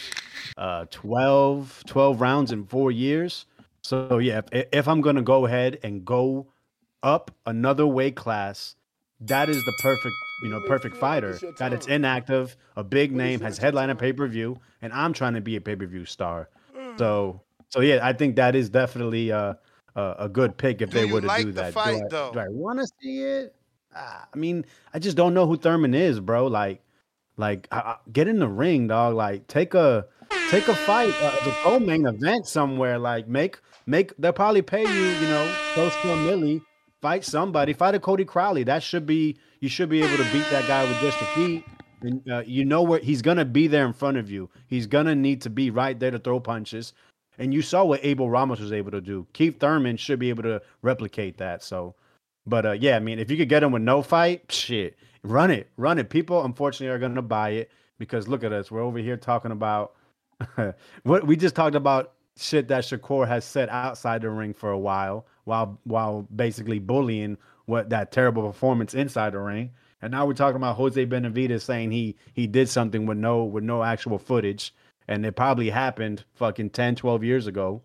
Uh, 0.57 0.85
12, 0.89 1.83
12 1.85 2.21
rounds 2.21 2.51
in 2.53 2.65
four 2.65 2.91
years. 2.91 3.45
So 3.83 4.17
yeah, 4.17 4.41
if, 4.51 4.67
if 4.71 4.87
I'm 4.87 5.01
gonna 5.01 5.21
go 5.21 5.45
ahead 5.45 5.79
and 5.83 6.03
go 6.03 6.47
up 7.03 7.29
another 7.45 7.85
weight 7.85 8.15
class, 8.15 8.75
that 9.19 9.49
is 9.49 9.63
the 9.65 9.73
perfect, 9.81 10.15
you 10.43 10.49
know, 10.49 10.61
perfect 10.61 10.95
fighter. 10.95 11.37
That 11.59 11.73
it's 11.73 11.87
inactive, 11.87 12.55
a 12.75 12.83
big 12.83 13.11
name, 13.11 13.41
has 13.41 13.57
headline 13.57 13.95
pay 13.97 14.13
per 14.13 14.27
view, 14.27 14.57
and 14.81 14.93
I'm 14.93 15.11
trying 15.13 15.33
to 15.33 15.41
be 15.41 15.57
a 15.57 15.61
pay 15.61 15.75
per 15.75 15.85
view 15.85 16.05
star. 16.05 16.49
So, 16.97 17.41
so 17.69 17.81
yeah, 17.81 17.99
I 18.01 18.13
think 18.13 18.37
that 18.37 18.55
is 18.55 18.69
definitely 18.69 19.31
uh, 19.31 19.55
a 19.95 20.15
a 20.19 20.29
good 20.29 20.55
pick 20.57 20.81
if 20.81 20.91
Do 20.91 20.99
they 20.99 21.11
were 21.11 21.21
to 21.21 21.27
like 21.27 21.45
do 21.45 21.51
the 21.51 21.61
that. 21.63 21.73
fight, 21.73 22.01
do 22.09 22.39
I, 22.39 22.45
I 22.45 22.47
want 22.49 22.79
to 22.79 22.87
see 23.01 23.23
it? 23.23 23.55
Ah, 23.95 24.27
I 24.33 24.37
mean, 24.37 24.65
I 24.93 24.99
just 24.99 25.17
don't 25.17 25.33
know 25.33 25.47
who 25.47 25.57
Thurman 25.57 25.93
is, 25.93 26.19
bro. 26.19 26.47
Like, 26.47 26.81
like 27.37 27.67
I, 27.71 27.77
I- 27.77 27.97
get 28.11 28.27
in 28.27 28.39
the 28.39 28.47
ring, 28.47 28.87
dog. 28.87 29.15
Like, 29.15 29.47
take 29.47 29.73
a 29.73 30.05
take 30.49 30.67
a 30.67 30.75
fight, 30.75 31.13
uh, 31.21 31.35
the 31.45 31.51
co-main 31.61 32.05
event 32.05 32.47
somewhere. 32.47 32.97
Like, 32.99 33.27
make 33.27 33.59
make 33.85 34.13
they'll 34.17 34.33
probably 34.33 34.61
pay 34.61 34.81
you, 34.83 35.05
you 35.19 35.27
know, 35.27 35.51
close 35.73 35.95
to 36.01 36.13
a 36.13 36.15
milli. 36.17 36.61
Fight 37.01 37.23
somebody. 37.23 37.73
Fight 37.73 37.95
a 37.95 37.99
Cody 37.99 38.25
Crowley. 38.25 38.63
That 38.63 38.83
should 38.83 39.05
be 39.05 39.37
you 39.59 39.69
should 39.69 39.89
be 39.89 40.01
able 40.03 40.17
to 40.23 40.31
beat 40.31 40.45
that 40.51 40.67
guy 40.67 40.83
with 40.83 40.99
just 40.99 41.21
a 41.21 41.25
feet. 41.27 41.63
And 42.01 42.21
uh, 42.31 42.43
you 42.45 42.63
know 42.65 42.83
where 42.83 42.99
he's 42.99 43.21
gonna 43.23 43.45
be 43.45 43.67
there 43.67 43.85
in 43.85 43.93
front 43.93 44.17
of 44.17 44.29
you. 44.29 44.49
He's 44.67 44.85
gonna 44.85 45.15
need 45.15 45.41
to 45.41 45.49
be 45.49 45.71
right 45.71 45.99
there 45.99 46.11
to 46.11 46.19
throw 46.19 46.39
punches. 46.39 46.93
And 47.39 47.53
you 47.53 47.61
saw 47.61 47.83
what 47.85 47.99
Abel 48.03 48.29
Ramos 48.29 48.59
was 48.59 48.71
able 48.71 48.91
to 48.91 49.01
do. 49.01 49.25
Keith 49.33 49.59
Thurman 49.59 49.97
should 49.97 50.17
be 50.19 50.29
able 50.29 50.43
to 50.43 50.61
replicate 50.81 51.37
that. 51.37 51.63
So, 51.63 51.93
but 52.47 52.65
uh, 52.65 52.71
yeah, 52.71 52.95
I 52.95 52.99
mean, 52.99 53.19
if 53.19 53.29
you 53.29 53.37
could 53.37 53.49
get 53.49 53.63
him 53.63 53.71
with 53.71 53.81
no 53.81 54.01
fight, 54.01 54.51
shit, 54.51 54.97
run 55.23 55.51
it, 55.51 55.69
run 55.77 55.99
it. 55.99 56.09
People, 56.09 56.43
unfortunately, 56.45 56.87
are 56.87 56.99
gonna 56.99 57.21
buy 57.21 57.49
it 57.49 57.71
because 57.99 58.27
look 58.27 58.43
at 58.43 58.53
us. 58.53 58.71
We're 58.71 58.81
over 58.81 58.99
here 58.99 59.17
talking 59.17 59.51
about 59.51 59.93
what 61.03 61.27
we 61.27 61.35
just 61.35 61.55
talked 61.55 61.75
about 61.75 62.13
shit 62.37 62.67
that 62.69 62.83
Shakur 62.83 63.27
has 63.27 63.43
said 63.43 63.69
outside 63.69 64.21
the 64.21 64.29
ring 64.29 64.53
for 64.53 64.71
a 64.71 64.79
while, 64.79 65.25
while 65.43 65.79
while 65.83 66.27
basically 66.33 66.79
bullying 66.79 67.37
what 67.65 67.89
that 67.89 68.11
terrible 68.11 68.47
performance 68.47 68.93
inside 68.93 69.33
the 69.33 69.39
ring. 69.39 69.71
And 70.01 70.11
now 70.11 70.25
we're 70.25 70.33
talking 70.33 70.57
about 70.57 70.77
Jose 70.77 71.05
Benavidez 71.05 71.61
saying 71.61 71.91
he 71.91 72.15
he 72.33 72.47
did 72.47 72.69
something 72.69 73.05
with 73.05 73.17
no 73.17 73.43
with 73.43 73.63
no 73.63 73.83
actual 73.83 74.19
footage, 74.19 74.73
and 75.07 75.25
it 75.25 75.35
probably 75.35 75.69
happened 75.69 76.23
fucking 76.35 76.69
10, 76.69 76.95
12 76.95 77.23
years 77.23 77.47
ago, 77.47 77.81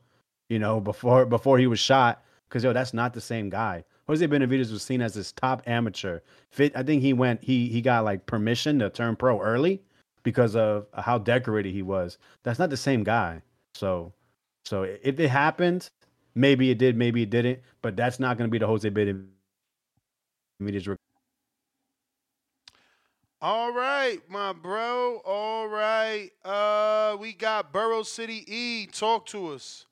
you 0.48 0.58
know, 0.58 0.80
before 0.80 1.26
before 1.26 1.58
he 1.58 1.66
was 1.66 1.80
shot. 1.80 2.22
Because 2.48 2.64
yo, 2.64 2.72
that's 2.72 2.92
not 2.92 3.14
the 3.14 3.20
same 3.20 3.48
guy. 3.48 3.84
Jose 4.08 4.26
Benavidez 4.26 4.72
was 4.72 4.82
seen 4.82 5.00
as 5.00 5.14
this 5.14 5.32
top 5.32 5.62
amateur. 5.66 6.20
Fit, 6.50 6.76
I 6.76 6.82
think 6.82 7.02
he 7.02 7.12
went 7.12 7.42
he 7.42 7.68
he 7.68 7.80
got 7.80 8.04
like 8.04 8.26
permission 8.26 8.78
to 8.80 8.90
turn 8.90 9.16
pro 9.16 9.40
early 9.40 9.82
because 10.22 10.56
of 10.56 10.86
how 10.94 11.18
decorated 11.18 11.72
he 11.72 11.82
was. 11.82 12.18
That's 12.42 12.58
not 12.58 12.70
the 12.70 12.76
same 12.76 13.04
guy. 13.04 13.42
So 13.74 14.12
so 14.64 14.82
if 14.82 15.18
it 15.18 15.28
happened, 15.28 15.90
maybe 16.34 16.70
it 16.70 16.78
did, 16.78 16.96
maybe 16.96 17.22
it 17.22 17.30
didn't, 17.30 17.60
but 17.80 17.96
that's 17.96 18.20
not 18.20 18.38
going 18.38 18.48
to 18.48 18.52
be 18.52 18.58
the 18.58 18.66
Jose 18.66 18.88
Benavidez. 18.90 19.26
All 23.40 23.72
right, 23.72 24.18
my 24.28 24.52
bro. 24.52 25.20
All 25.24 25.66
right. 25.66 26.30
Uh, 26.44 27.16
we 27.18 27.32
got 27.32 27.72
Burrow 27.72 28.04
City 28.04 28.44
E. 28.46 28.86
Talk 28.86 29.26
to 29.26 29.48
us. 29.48 29.86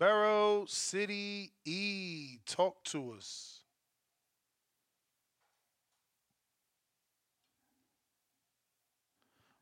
Barrow 0.00 0.64
City 0.66 1.52
E. 1.66 2.38
Talk 2.46 2.82
to 2.84 3.12
us. 3.12 3.60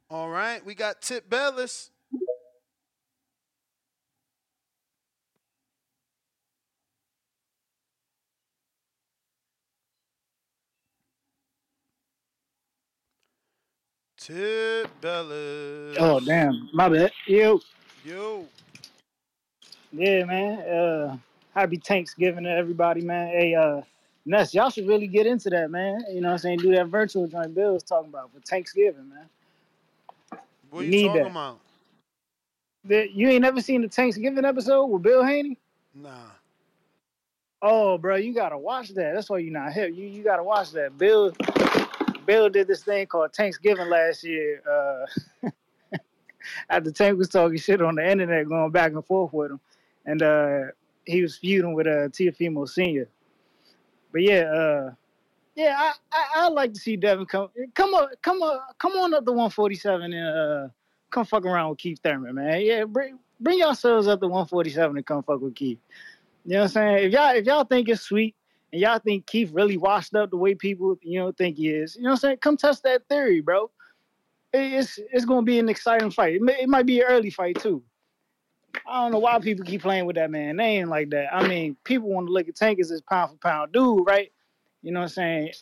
All 0.08 0.28
right, 0.30 0.64
we 0.64 0.76
got 0.76 1.02
Tip 1.02 1.28
Bellis. 1.28 1.90
Tip 14.16 14.88
Bellis. 15.00 15.96
Oh 15.98 16.20
damn, 16.20 16.70
my 16.72 16.88
bad. 16.88 17.10
Yo, 17.26 17.60
Yo. 18.04 18.46
Yeah, 19.92 20.24
man. 20.24 20.58
Uh, 20.60 21.16
happy 21.54 21.76
Thanksgiving 21.76 22.44
to 22.44 22.50
everybody, 22.50 23.00
man. 23.00 23.28
Hey, 23.28 23.54
uh, 23.54 23.82
Ness, 24.26 24.52
y'all 24.54 24.70
should 24.70 24.86
really 24.86 25.06
get 25.06 25.26
into 25.26 25.50
that, 25.50 25.70
man. 25.70 26.04
You 26.10 26.20
know 26.20 26.28
what 26.28 26.32
I'm 26.34 26.38
saying? 26.38 26.58
Do 26.58 26.74
that 26.74 26.88
virtual 26.88 27.26
joint 27.26 27.54
Bill 27.54 27.74
was 27.74 27.82
talking 27.82 28.10
about 28.10 28.30
for 28.32 28.40
Thanksgiving, 28.40 29.08
man. 29.08 30.40
What 30.70 30.84
You 30.84 31.06
talking 31.06 31.22
that. 31.22 31.30
about? 31.30 31.60
The- 32.84 33.10
you 33.12 33.28
ain't 33.28 33.42
never 33.42 33.60
seen 33.60 33.82
the 33.82 33.88
Thanksgiving 33.88 34.44
episode 34.44 34.86
with 34.86 35.02
Bill 35.02 35.24
Haney? 35.24 35.58
Nah. 35.94 36.10
Oh, 37.60 37.98
bro, 37.98 38.16
you 38.16 38.34
gotta 38.34 38.56
watch 38.56 38.90
that. 38.90 39.14
That's 39.14 39.28
why 39.28 39.38
you're 39.38 39.52
not 39.52 39.72
here. 39.72 39.88
You 39.88 40.06
you 40.06 40.22
gotta 40.22 40.44
watch 40.44 40.70
that. 40.72 40.96
Bill 40.96 41.32
Bill 42.24 42.48
did 42.48 42.68
this 42.68 42.84
thing 42.84 43.06
called 43.06 43.32
Thanksgiving 43.34 43.88
last 43.88 44.22
year. 44.22 44.62
Uh, 44.70 45.48
after 46.70 46.92
Tank 46.92 47.18
was 47.18 47.28
talking 47.28 47.58
shit 47.58 47.82
on 47.82 47.96
the 47.96 48.08
internet, 48.08 48.48
going 48.48 48.70
back 48.70 48.92
and 48.92 49.04
forth 49.04 49.32
with 49.32 49.50
him, 49.50 49.60
and 50.08 50.22
uh, 50.22 50.60
he 51.04 51.22
was 51.22 51.36
feuding 51.36 51.74
with 51.74 51.86
uh, 51.86 52.08
Teofimo 52.08 52.66
Senior. 52.66 53.08
But 54.10 54.22
yeah, 54.22 54.40
uh, 54.40 54.90
yeah, 55.54 55.76
I, 55.78 55.92
I 56.10 56.24
I 56.34 56.48
like 56.48 56.72
to 56.72 56.80
see 56.80 56.96
Devin 56.96 57.26
come 57.26 57.48
come 57.74 57.90
on 57.90 58.08
come 58.22 58.40
on 58.40 58.58
come 58.78 58.92
on 58.92 59.12
up 59.12 59.26
to 59.26 59.32
147 59.32 60.12
and 60.14 60.14
uh, 60.14 60.68
come 61.10 61.26
fuck 61.26 61.44
around 61.44 61.70
with 61.70 61.78
Keith 61.78 62.00
Thurman, 62.02 62.34
man. 62.34 62.62
Yeah, 62.62 62.84
bring 62.84 63.18
bring 63.38 63.58
yourselves 63.58 64.08
up 64.08 64.20
to 64.20 64.26
147 64.26 64.96
and 64.96 65.06
come 65.06 65.22
fuck 65.22 65.42
with 65.42 65.54
Keith. 65.54 65.78
You 66.46 66.54
know 66.54 66.58
what 66.60 66.64
I'm 66.64 66.68
saying? 66.70 67.04
If 67.06 67.12
y'all 67.12 67.36
if 67.36 67.44
y'all 67.44 67.64
think 67.64 67.90
it's 67.90 68.00
sweet 68.00 68.34
and 68.72 68.80
y'all 68.80 68.98
think 68.98 69.26
Keith 69.26 69.50
really 69.52 69.76
washed 69.76 70.14
up 70.14 70.30
the 70.30 70.38
way 70.38 70.54
people 70.54 70.96
you 71.02 71.20
know 71.20 71.32
think 71.32 71.58
he 71.58 71.68
is, 71.68 71.96
you 71.96 72.02
know 72.04 72.10
what 72.10 72.14
I'm 72.14 72.20
saying? 72.20 72.36
Come 72.38 72.56
test 72.56 72.82
that 72.84 73.06
theory, 73.10 73.42
bro. 73.42 73.70
It's 74.54 74.98
it's 75.12 75.26
gonna 75.26 75.42
be 75.42 75.58
an 75.58 75.68
exciting 75.68 76.10
fight. 76.10 76.36
It, 76.36 76.42
may, 76.42 76.62
it 76.62 76.68
might 76.70 76.86
be 76.86 77.00
an 77.00 77.06
early 77.08 77.28
fight 77.28 77.60
too. 77.60 77.82
I 78.86 79.02
don't 79.02 79.12
know 79.12 79.18
why 79.18 79.38
people 79.38 79.64
keep 79.64 79.82
playing 79.82 80.06
with 80.06 80.16
that 80.16 80.30
man. 80.30 80.58
Ain't 80.60 80.88
like 80.88 81.10
that. 81.10 81.34
I 81.34 81.46
mean, 81.46 81.76
people 81.84 82.08
want 82.08 82.26
to 82.26 82.32
look 82.32 82.48
at 82.48 82.56
Tank 82.56 82.80
as 82.80 82.88
this 82.88 83.00
pound 83.00 83.32
for 83.32 83.36
pound 83.38 83.72
dude, 83.72 84.06
right? 84.06 84.32
You 84.82 84.92
know 84.92 85.00
what 85.00 85.04
I'm 85.04 85.08
saying? 85.10 85.52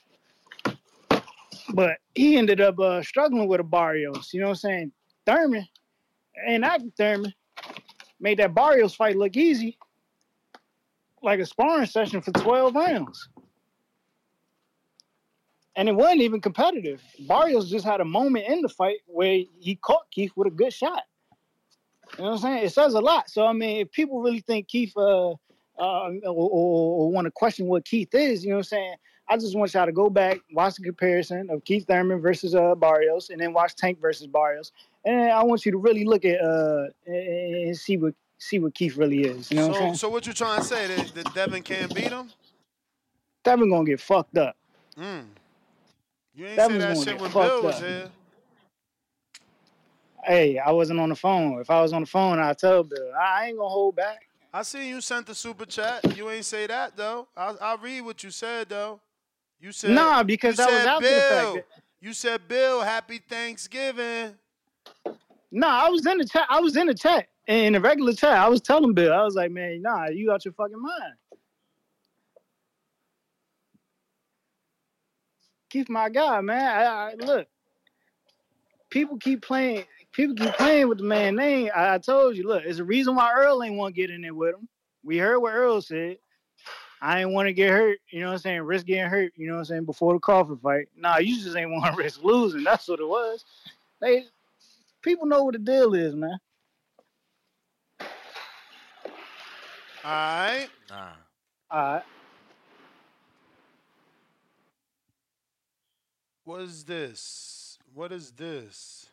But 1.72 1.98
he 2.14 2.36
ended 2.36 2.60
up 2.60 2.78
uh, 2.78 3.02
struggling 3.02 3.48
with 3.48 3.60
a 3.60 3.64
Barrios. 3.64 4.30
You 4.32 4.40
know 4.40 4.46
what 4.46 4.64
I'm 4.64 4.70
saying? 4.70 4.92
Thurman 5.24 5.66
and 6.46 6.60
not 6.60 6.80
Thurman 6.96 7.34
made 8.20 8.38
that 8.38 8.54
Barrios 8.54 8.94
fight 8.94 9.16
look 9.16 9.36
easy, 9.36 9.78
like 11.22 11.40
a 11.40 11.46
sparring 11.46 11.86
session 11.86 12.20
for 12.20 12.32
12 12.32 12.74
rounds. 12.74 13.28
And 15.74 15.88
it 15.88 15.94
wasn't 15.94 16.22
even 16.22 16.40
competitive. 16.40 17.02
Barrios 17.28 17.70
just 17.70 17.84
had 17.84 18.00
a 18.00 18.04
moment 18.04 18.46
in 18.48 18.62
the 18.62 18.68
fight 18.68 18.98
where 19.06 19.42
he 19.58 19.76
caught 19.76 20.10
Keith 20.10 20.32
with 20.34 20.48
a 20.48 20.50
good 20.50 20.72
shot. 20.72 21.02
You 22.18 22.24
know 22.24 22.30
what 22.30 22.36
I'm 22.36 22.38
saying? 22.42 22.64
It 22.64 22.72
says 22.72 22.94
a 22.94 23.00
lot. 23.00 23.30
So 23.30 23.46
I 23.46 23.52
mean, 23.52 23.78
if 23.80 23.90
people 23.92 24.20
really 24.20 24.40
think 24.40 24.68
Keith 24.68 24.96
uh, 24.96 25.30
uh 25.30 25.34
or, 25.78 26.10
or, 26.24 26.30
or 26.30 27.10
want 27.10 27.26
to 27.26 27.30
question 27.30 27.66
what 27.66 27.84
Keith 27.84 28.14
is, 28.14 28.44
you 28.44 28.50
know 28.50 28.56
what 28.56 28.60
I'm 28.60 28.64
saying? 28.64 28.94
I 29.28 29.36
just 29.36 29.56
want 29.56 29.74
y'all 29.74 29.86
to 29.86 29.92
go 29.92 30.08
back, 30.08 30.38
watch 30.52 30.76
the 30.76 30.84
comparison 30.84 31.50
of 31.50 31.64
Keith 31.64 31.86
Thurman 31.86 32.20
versus 32.20 32.54
uh 32.54 32.74
Barrios, 32.74 33.30
and 33.30 33.40
then 33.40 33.52
watch 33.52 33.74
Tank 33.74 34.00
versus 34.00 34.26
Barrios. 34.26 34.72
And 35.04 35.30
I 35.32 35.42
want 35.42 35.66
you 35.66 35.72
to 35.72 35.78
really 35.78 36.04
look 36.04 36.24
at 36.24 36.40
uh 36.40 36.86
and 37.06 37.76
see 37.76 37.96
what 37.96 38.14
see 38.38 38.58
what 38.58 38.74
Keith 38.74 38.96
really 38.96 39.22
is. 39.24 39.50
You 39.50 39.58
know 39.58 39.68
what 39.68 39.68
I'm 39.68 39.74
So, 39.74 39.80
saying? 39.80 39.94
so 39.96 40.08
what 40.10 40.26
you're 40.26 40.34
trying 40.34 40.60
to 40.60 40.66
say? 40.66 40.86
That, 40.86 41.14
that 41.14 41.34
Devin 41.34 41.62
can't 41.62 41.94
beat 41.94 42.12
him? 42.12 42.30
Devin 43.44 43.68
gonna 43.70 43.84
get 43.84 44.00
fucked 44.00 44.36
up. 44.38 44.56
Mm. 44.98 45.26
You 46.34 46.46
ain't 46.46 46.56
Devin's 46.56 46.82
say 47.04 47.14
that 47.14 47.20
shit 47.20 47.20
when 47.20 47.32
Bill 47.32 47.62
was 47.62 47.76
up. 47.76 47.82
here. 47.82 48.10
Hey, 50.26 50.58
I 50.58 50.72
wasn't 50.72 51.00
on 51.00 51.08
the 51.08 51.14
phone. 51.14 51.60
If 51.60 51.70
I 51.70 51.80
was 51.82 51.92
on 51.92 52.02
the 52.02 52.06
phone, 52.06 52.38
I'd 52.38 52.58
tell 52.58 52.82
Bill. 52.82 53.12
I 53.18 53.46
ain't 53.46 53.56
gonna 53.58 53.68
hold 53.68 53.96
back. 53.96 54.28
I 54.52 54.62
see 54.62 54.88
you 54.88 55.00
sent 55.00 55.26
the 55.26 55.34
super 55.34 55.66
chat. 55.66 56.16
You 56.16 56.30
ain't 56.30 56.44
say 56.44 56.66
that 56.66 56.96
though. 56.96 57.28
I 57.36 57.54
I 57.60 57.76
read 57.80 58.02
what 58.02 58.22
you 58.24 58.30
said 58.30 58.68
though. 58.68 59.00
You 59.60 59.72
said 59.72 59.90
Nah, 59.92 60.22
because 60.22 60.56
that 60.56 60.70
was 60.70 60.86
after 60.86 61.08
the 61.08 61.14
fact 61.20 61.54
that- 61.54 61.66
You 62.00 62.12
said 62.12 62.46
Bill, 62.48 62.82
happy 62.82 63.18
Thanksgiving. 63.18 64.34
No, 65.50 65.68
I 65.68 65.88
was 65.88 66.04
in 66.06 66.18
the 66.18 66.24
chat. 66.24 66.46
I 66.50 66.60
was 66.60 66.76
in 66.76 66.86
the 66.86 66.94
chat. 66.94 67.28
In 67.46 67.72
the 67.74 67.80
regular 67.80 68.12
chat, 68.12 68.32
I 68.32 68.48
was 68.48 68.60
telling 68.60 68.92
Bill, 68.92 69.12
I 69.12 69.22
was 69.22 69.36
like, 69.36 69.52
man, 69.52 69.80
nah, 69.80 70.08
you 70.08 70.32
out 70.32 70.44
your 70.44 70.52
fucking 70.54 70.80
mind. 70.80 71.14
Keith, 75.70 75.88
my 75.88 76.08
guy, 76.08 76.40
man. 76.40 76.60
I, 76.60 76.84
I, 76.84 77.14
look, 77.14 77.48
people 78.90 79.16
keep 79.18 79.42
playing. 79.42 79.84
People 80.16 80.34
keep 80.34 80.54
playing 80.54 80.88
with 80.88 80.96
the 80.96 81.04
man 81.04 81.36
name. 81.36 81.68
I, 81.76 81.96
I 81.96 81.98
told 81.98 82.38
you, 82.38 82.48
look, 82.48 82.64
it's 82.64 82.78
a 82.78 82.84
reason 82.84 83.14
why 83.14 83.30
Errol 83.30 83.62
ain't 83.62 83.76
want 83.76 83.94
to 83.94 84.00
get 84.00 84.08
in 84.08 84.22
there 84.22 84.32
with 84.32 84.54
him. 84.54 84.66
We 85.04 85.18
heard 85.18 85.40
what 85.40 85.52
Errol 85.52 85.82
said. 85.82 86.16
I 87.02 87.20
ain't 87.20 87.32
want 87.32 87.48
to 87.48 87.52
get 87.52 87.70
hurt. 87.70 87.98
You 88.08 88.20
know 88.20 88.28
what 88.28 88.32
I'm 88.32 88.38
saying? 88.38 88.62
Risk 88.62 88.86
getting 88.86 89.10
hurt. 89.10 89.34
You 89.36 89.46
know 89.46 89.52
what 89.52 89.58
I'm 89.58 89.64
saying? 89.66 89.84
Before 89.84 90.14
the 90.14 90.18
Crawford 90.18 90.62
fight. 90.62 90.88
Nah, 90.96 91.18
you 91.18 91.36
just 91.36 91.54
ain't 91.54 91.70
want 91.72 91.94
to 91.94 92.02
risk 92.02 92.22
losing. 92.24 92.64
That's 92.64 92.88
what 92.88 92.98
it 92.98 93.06
was. 93.06 93.44
They 94.00 94.24
people 95.02 95.26
know 95.26 95.44
what 95.44 95.52
the 95.52 95.58
deal 95.58 95.92
is, 95.92 96.14
man. 96.14 96.38
All 98.00 98.06
right. 100.02 100.68
Nah. 100.88 101.12
All 101.70 101.92
right. 101.92 102.02
What 106.44 106.62
is 106.62 106.84
this? 106.84 107.78
What 107.92 108.12
is 108.12 108.30
this? 108.30 109.10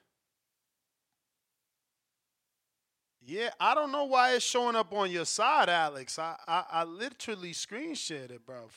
Yeah, 3.26 3.52
I 3.60 3.74
don't 3.74 3.92
know 3.92 4.04
why 4.04 4.34
it's 4.34 4.44
showing 4.44 4.76
up 4.76 4.94
on 4.94 5.10
your 5.10 5.26
side, 5.26 5.70
Alex. 5.70 6.20
I 6.20 6.36
I, 6.48 6.64
I 6.72 6.84
literally 6.84 7.54
screen 7.54 7.96
shared 7.96 8.32
it, 8.32 8.46
bro. 8.46 8.70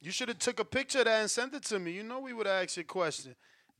You 0.00 0.10
should 0.10 0.28
have 0.28 0.38
took 0.38 0.60
a 0.60 0.64
picture 0.64 1.00
of 1.00 1.06
that 1.06 1.20
and 1.20 1.30
sent 1.30 1.54
it 1.54 1.62
to 1.64 1.78
me. 1.78 1.92
You 1.92 2.02
know 2.02 2.20
we 2.20 2.32
would 2.32 2.46
ask 2.46 2.76
you 2.76 2.82
a 2.82 2.84
question. 2.84 3.34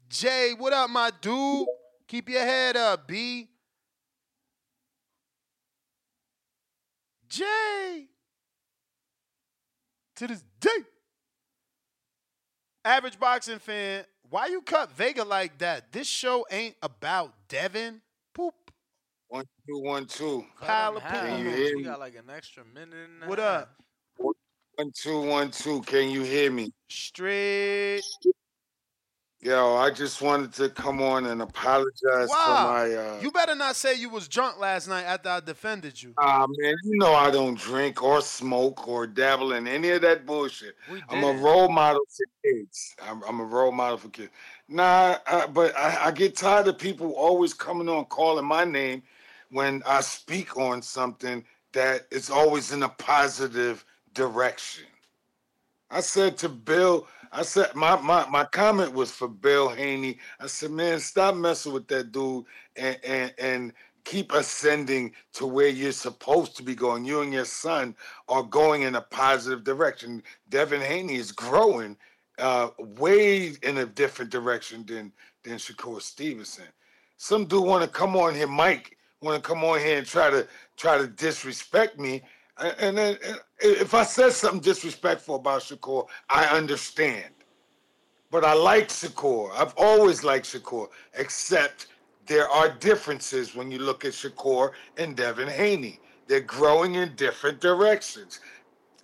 Jay, 0.09 0.55
what 0.57 0.73
up, 0.73 0.91
my 0.91 1.11
dude? 1.21 1.67
Keep 2.09 2.31
your 2.31 2.43
head 2.43 2.77
up, 2.77 3.07
B. 3.07 3.49
Jay. 7.29 8.09
To 10.17 10.27
this 10.27 10.43
day. 10.59 10.69
Average 12.85 13.19
boxing 13.19 13.59
fan, 13.59 14.05
why 14.29 14.47
you 14.47 14.63
cut 14.63 14.91
Vega 14.93 15.23
like 15.23 15.59
that? 15.59 15.93
This 15.93 16.07
show 16.07 16.47
ain't 16.51 16.77
about 16.83 17.35
Devin. 17.49 18.01
Poop. 19.31 19.37
One 19.37 19.45
two 19.67 19.79
one 19.83 20.07
two. 20.07 20.45
Pile 20.61 20.97
of 20.97 21.03
Can 21.05 21.39
you 21.39 21.51
hear 21.51 21.77
You 21.77 21.77
me? 21.77 21.85
got 21.85 22.01
like 22.01 22.15
an 22.17 22.31
extra 22.31 22.65
minute 22.65 23.09
and 23.15 23.23
a 23.23 23.27
What 23.27 23.39
half. 23.39 23.63
up? 23.63 23.71
One 24.77 24.93
two 24.95 25.21
one 25.23 25.51
two. 25.51 25.83
Can 25.83 26.11
you 26.11 26.23
hear 26.23 26.51
me? 26.51 26.73
Straight. 26.89 28.03
Yo, 29.43 29.75
I 29.77 29.91
just 29.91 30.21
wanted 30.21 30.53
to 30.55 30.69
come 30.69 31.01
on 31.01 31.27
and 31.27 31.41
apologize 31.43 31.91
for 32.05 32.29
Wow. 32.29 32.65
my. 32.65 32.95
uh 32.95 33.21
You 33.23 33.31
better 33.31 33.55
not 33.55 33.77
say 33.77 33.95
you 33.95 34.11
was 34.11 34.29
drunk 34.29 34.59
last 34.59 34.89
night 34.89 35.05
after 35.05 35.29
I 35.31 35.41
defended 35.41 36.03
you. 36.03 36.15
Ah 36.19 36.47
man, 36.47 36.75
you 36.85 36.97
know 36.99 37.15
I 37.15 37.31
don't 37.31 37.57
drink 37.59 38.03
or 38.03 38.21
smoke 38.21 38.87
or 38.87 39.07
dabble 39.07 39.53
in 39.53 39.67
any 39.67 39.91
of 39.91 40.03
that 40.03 40.27
bullshit. 40.27 40.75
We 40.91 41.01
I'm 41.09 41.23
a 41.25 41.29
didn't. 41.29 41.43
role 41.43 41.69
model 41.69 42.03
for 42.09 42.27
kids. 42.45 42.95
I'm, 43.03 43.23
I'm 43.25 43.41
a 43.41 43.45
role 43.45 43.73
model 43.73 43.97
for 43.97 44.09
kids. 44.11 44.31
Nah, 44.69 45.17
uh, 45.27 45.47
but 45.47 45.75
I, 45.77 46.07
I 46.07 46.11
get 46.11 46.37
tired 46.37 46.69
of 46.69 46.77
people 46.79 47.13
always 47.13 47.55
coming 47.55 47.89
on 47.89 48.05
calling 48.07 48.45
my 48.45 48.65
name 48.65 49.03
when 49.51 49.83
I 49.87 50.01
speak 50.01 50.57
on 50.57 50.83
something 50.83 51.45
that 51.73 52.07
is 52.11 52.31
always 52.31 52.73
in 52.73 52.83
a 52.83 52.89
positive 52.89 53.85
direction. 54.15 54.87
I 55.91 56.01
said 56.01 56.37
to 56.39 56.49
Bill, 56.49 57.07
I 57.33 57.43
said 57.43 57.75
my, 57.75 58.01
my, 58.01 58.29
my 58.29 58.45
comment 58.45 58.93
was 58.93 59.11
for 59.11 59.29
Bill 59.29 59.69
Haney. 59.69 60.19
I 60.39 60.47
said, 60.47 60.71
man, 60.71 61.01
stop 61.01 61.35
messing 61.35 61.73
with 61.73 61.89
that 61.89 62.13
dude 62.13 62.45
and, 62.77 62.99
and 63.05 63.35
and 63.39 63.73
keep 64.05 64.33
ascending 64.33 65.13
to 65.35 65.47
where 65.47 65.69
you're 65.69 65.93
supposed 65.93 66.57
to 66.57 66.63
be 66.63 66.75
going. 66.75 67.05
You 67.05 67.21
and 67.21 67.33
your 67.33 67.45
son 67.45 67.95
are 68.29 68.43
going 68.43 68.83
in 68.83 68.95
a 68.95 69.01
positive 69.01 69.63
direction. 69.63 70.23
Devin 70.49 70.81
Haney 70.81 71.17
is 71.17 71.33
growing 71.33 71.97
uh, 72.39 72.71
way 72.79 73.53
in 73.63 73.79
a 73.79 73.87
different 73.87 74.31
direction 74.31 74.85
than 74.87 75.13
than 75.43 75.55
Shakur 75.55 76.01
Stevenson. 76.01 76.65
Some 77.17 77.45
dude 77.45 77.65
want 77.65 77.85
to 77.85 77.91
come 77.91 78.17
on 78.17 78.35
here, 78.35 78.47
Mike 78.47 78.97
want 79.21 79.43
to 79.43 79.49
come 79.49 79.63
on 79.65 79.79
here 79.81 79.99
and 79.99 80.07
try 80.07 80.31
to 80.31 80.47
try 80.77 80.99
to 80.99 81.07
disrespect 81.07 81.99
me. 81.99 82.23
And 82.79 82.97
then 82.99 83.17
if 83.61 83.95
I 83.95 84.03
said 84.05 84.33
something 84.33 84.61
disrespectful 84.61 85.37
about 85.37 85.63
Shakur, 85.63 86.07
I 86.29 86.45
understand. 86.47 87.33
But 88.31 88.45
I 88.45 88.53
like 88.53 88.89
Shakur. 88.89 89.51
I've 89.53 89.75
always 89.77 90.23
liked 90.23 90.47
Shakur, 90.47 90.89
except 91.15 91.89
there 92.27 92.49
are 92.49 92.69
differences 92.69 93.57
when 93.57 93.71
you 93.71 93.79
look 93.79 94.05
at 94.05 94.13
Shakur 94.13 94.73
and 94.99 95.17
Devin 95.17 95.49
Haney. 95.49 96.01
They're 96.27 96.41
growing 96.41 96.95
in 96.95 97.15
different 97.17 97.61
directions. 97.61 98.41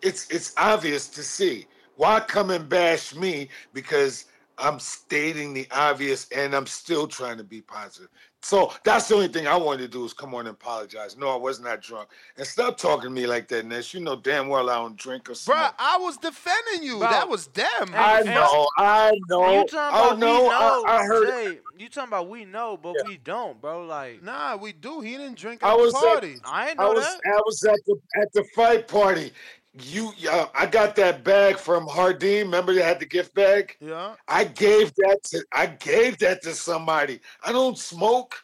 It's 0.03 0.31
it's 0.31 0.53
obvious 0.57 1.09
to 1.09 1.23
see. 1.23 1.67
Why 1.97 2.21
come 2.21 2.51
and 2.51 2.69
bash 2.69 3.15
me 3.15 3.49
because 3.73 4.27
I'm 4.59 4.79
stating 4.79 5.53
the 5.53 5.67
obvious 5.71 6.29
and 6.31 6.55
I'm 6.55 6.67
still 6.67 7.07
trying 7.07 7.39
to 7.39 7.45
be 7.45 7.61
positive. 7.61 8.09
So 8.47 8.73
that's 8.85 9.09
the 9.09 9.17
only 9.17 9.27
thing 9.27 9.49
I 9.49 9.57
wanted 9.57 9.83
to 9.83 9.89
do 9.89 10.05
is 10.05 10.13
come 10.13 10.33
on 10.33 10.47
and 10.47 10.51
apologize. 10.51 11.17
No, 11.17 11.31
I 11.31 11.37
was 11.37 11.59
not 11.59 11.83
drunk. 11.83 12.11
And 12.37 12.47
stop 12.47 12.77
talking 12.79 13.03
to 13.03 13.11
me 13.11 13.27
like 13.27 13.49
that, 13.49 13.67
Ness. 13.67 13.93
You 13.93 13.99
know 13.99 14.15
damn 14.15 14.47
well 14.47 14.71
I 14.71 14.77
don't 14.77 14.97
drink 14.97 15.29
or 15.29 15.35
smoke. 15.35 15.57
Bruh, 15.57 15.73
I 15.81 15.99
was 15.99 16.17
defending 16.17 16.85
you. 16.85 16.99
Bro. 17.01 17.11
That 17.11 17.29
was 17.29 17.49
them. 17.49 17.67
I 17.93 18.23
know, 18.23 18.69
I 18.79 19.11
know. 19.29 19.53
You 19.53 19.67
talking 19.67 19.99
Oh 20.01 20.07
about 20.11 20.19
no, 20.21 20.43
we 20.45 20.49
know, 20.49 20.85
I, 20.87 20.99
I 21.01 21.05
heard. 21.07 21.27
Jay, 21.27 21.59
you 21.77 21.89
talking 21.89 22.07
about 22.07 22.29
we 22.29 22.45
know, 22.45 22.77
but 22.81 22.95
we 23.05 23.17
don't, 23.17 23.61
bro. 23.61 23.85
Like, 23.85 24.23
Nah, 24.23 24.55
we 24.55 24.73
do. 24.73 25.01
He 25.01 25.17
didn't 25.17 25.37
drink 25.37 25.65
I 25.65 25.73
at 25.73 25.77
the 25.77 25.83
was 25.83 25.95
at- 25.97 26.01
party. 26.01 26.37
I 26.45 26.71
ain't 26.71 26.79
I 26.79 26.85
know 26.85 26.93
was 26.93 27.03
that. 27.05 27.21
I 27.27 27.41
was 27.45 27.65
at 27.65 27.79
the 27.85 27.97
at 28.23 28.33
the 28.33 28.45
fight 28.55 28.87
party. 28.87 29.33
You, 29.79 30.13
uh, 30.31 30.47
I 30.55 30.67
got 30.67 30.97
that 30.97 31.23
bag 31.23 31.59
from 31.59 31.87
Jardín. 31.87 32.45
Remember 32.45 32.73
they 32.73 32.83
had 32.83 32.99
the 32.99 33.07
gift 33.07 33.35
bag. 33.35 33.77
Yeah. 33.81 34.15
I 34.27 34.45
gave 34.45 34.95
that 34.97 35.19
to 35.25 35.45
I 35.53 35.67
gave 35.67 36.19
that 36.19 36.43
to 36.43 36.55
somebody. 36.55 37.21
I 37.45 37.53
don't 37.53 37.77
smoke. 37.79 38.37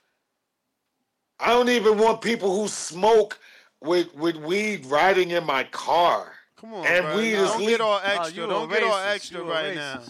I 1.41 1.49
don't 1.49 1.71
even 1.71 1.99
want 1.99 2.21
people 2.21 2.55
who 2.55 2.69
smoke 2.69 3.39
with 3.81 4.15
with 4.15 4.37
weed 4.37 4.85
riding 4.87 5.31
in 5.31 5.45
my 5.47 5.65
car. 5.65 6.33
Come 6.57 6.75
on, 6.75 6.87
And 6.87 7.05
bruh. 7.05 7.17
weed 7.17 7.33
Don't 7.33 7.61
get 7.61 7.81
all 7.81 8.01
extra. 8.05 8.37
you 8.37 8.45
a 8.45 8.47
don't 8.49 8.69
get 8.69 8.83
all 8.85 8.99
extra 8.99 9.39
You 9.39 9.51
right 9.51 9.73
racist. 9.73 9.77
now. 9.77 10.03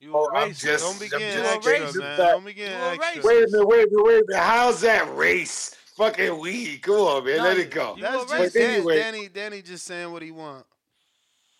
You 0.00 0.12
Oh, 0.16 0.26
a 0.26 0.32
I'm 0.34 0.48
racist. 0.50 0.60
just, 0.60 0.84
Don't 0.84 1.00
be 1.00 1.14
I'm 1.14 1.20
getting 1.20 1.42
just 1.42 1.54
extra, 1.56 1.72
racist. 1.74 1.98
man. 2.00 2.18
That- 2.18 2.30
Don't 2.32 2.44
be 2.46 2.52
getting 2.54 2.78
You 2.78 2.84
a 2.84 2.92
extra. 2.92 3.22
Wait 3.24 3.44
a 3.44 3.50
minute, 3.50 3.66
wait 3.66 3.86
a 3.86 3.90
minute, 3.90 4.04
wait 4.04 4.22
a 4.22 4.24
minute. 4.28 4.42
How's 4.42 4.80
that 4.80 5.16
race? 5.16 5.76
Fucking 5.96 6.38
weed. 6.38 6.82
Come 6.82 6.94
on, 6.94 7.24
man. 7.24 7.38
No, 7.38 7.44
Let 7.44 7.58
it 7.58 7.70
go. 7.70 7.96
That's 8.00 8.24
a 8.24 8.36
just 8.36 8.54
But 8.54 8.60
Dan- 8.60 8.76
anyway, 8.76 8.96
Danny. 8.96 9.28
Danny 9.28 9.62
just 9.62 9.84
saying 9.84 10.10
what 10.10 10.22
he 10.22 10.30
want. 10.30 10.64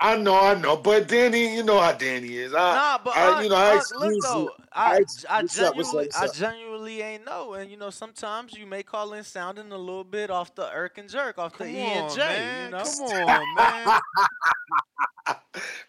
I 0.01 0.17
know, 0.17 0.35
I 0.41 0.55
know. 0.55 0.77
But 0.77 1.07
Danny, 1.07 1.55
you 1.55 1.63
know 1.63 1.79
how 1.79 1.93
Danny 1.93 2.37
is. 2.37 2.53
I, 2.55 2.75
Nah, 2.75 2.99
but 3.05 3.15
I, 3.17 3.29
Unc, 3.35 3.45
you 3.45 3.51
know, 3.51 3.57
I 3.57 3.77
Unc, 3.77 4.01
look 4.01 4.21
though, 4.21 4.53
I 4.73 4.91
I, 4.93 4.97
ex- 4.97 5.25
I 5.31 5.43
what's 5.43 5.61
up, 5.61 5.69
up, 5.69 5.75
genuinely, 5.77 6.11
I 6.17 6.27
genuinely 6.29 7.03
ain't 7.03 7.25
know, 7.25 7.55
and 7.55 7.71
you 7.71 7.77
know, 7.77 7.91
sometimes 7.91 8.55
you 8.55 8.67
may 8.67 8.83
call 8.83 9.13
in 9.13 9.23
sounding 9.23 9.71
a 9.71 9.79
little 9.79 10.03
bit 10.03 10.29
off 10.31 10.55
the 10.57 10.69
irk 10.73 10.99
and 10.99 11.09
jerk, 11.09 11.39
off 11.39 11.57
Come 11.57 11.69
the 11.69 11.73
E 11.73 11.79
and 11.79 12.11
J. 12.11 12.19
man. 12.21 12.65
you 12.67 12.71
know. 12.73 12.83
Come 12.83 13.01
on, 13.01 13.55
man. 13.55 14.01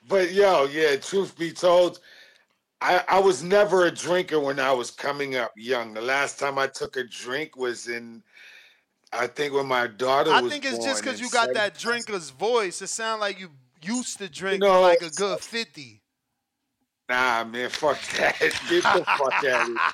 But 0.08 0.34
yo, 0.34 0.66
yeah, 0.66 0.98
truth 0.98 1.38
be 1.38 1.52
told, 1.52 2.00
I, 2.82 3.04
I 3.08 3.20
was 3.20 3.42
never 3.42 3.86
a 3.86 3.92
drinker 3.92 4.40
when 4.40 4.60
I 4.60 4.72
was 4.74 4.92
coming 4.92 5.38
up 5.38 5.54
young. 5.56 5.94
The 5.94 6.02
last 6.02 6.38
time 6.38 6.60
I 6.60 6.68
took 6.68 6.98
a 6.98 7.04
drink 7.06 7.56
was 7.56 7.88
in, 7.88 8.22
I 9.14 9.28
think 9.28 9.54
when 9.54 9.68
my 9.68 9.88
daughter 9.88 10.32
I 10.32 10.42
was 10.42 10.52
think 10.52 10.66
it's 10.66 10.78
born 10.78 10.90
just 10.90 11.04
because 11.04 11.22
you 11.22 11.30
got 11.30 11.42
seven- 11.48 11.54
that 11.56 11.78
drinker's 11.78 12.30
voice. 12.32 12.82
It 12.82 12.88
sounds 12.88 13.22
like 13.22 13.40
you 13.40 13.50
used 13.82 14.18
to 14.18 14.30
drink 14.30 14.62
know- 14.62 14.82
like 14.82 15.02
a 15.02 15.10
good 15.10 15.40
50. 15.40 16.02
Nah, 17.10 17.44
man, 17.44 17.70
fuck 17.70 18.00
that. 18.18 18.40
Get 18.70 18.82
the 18.84 19.04
fuck 19.06 19.44
out 19.44 19.44
of 19.44 19.68
here. 19.68 19.76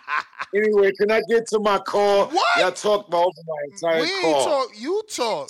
Anyway, 0.55 0.91
can 0.99 1.11
I 1.11 1.21
get 1.29 1.45
to 1.49 1.59
my 1.59 1.77
call? 1.77 2.25
What? 2.27 2.57
Y'all 2.59 2.71
talked 2.71 3.09
about 3.09 3.31
my 3.45 3.67
entire 3.71 4.01
We 4.01 4.07
ain't 4.07 4.21
call. 4.23 4.45
talk. 4.45 4.69
You 4.75 5.03
talk. 5.07 5.49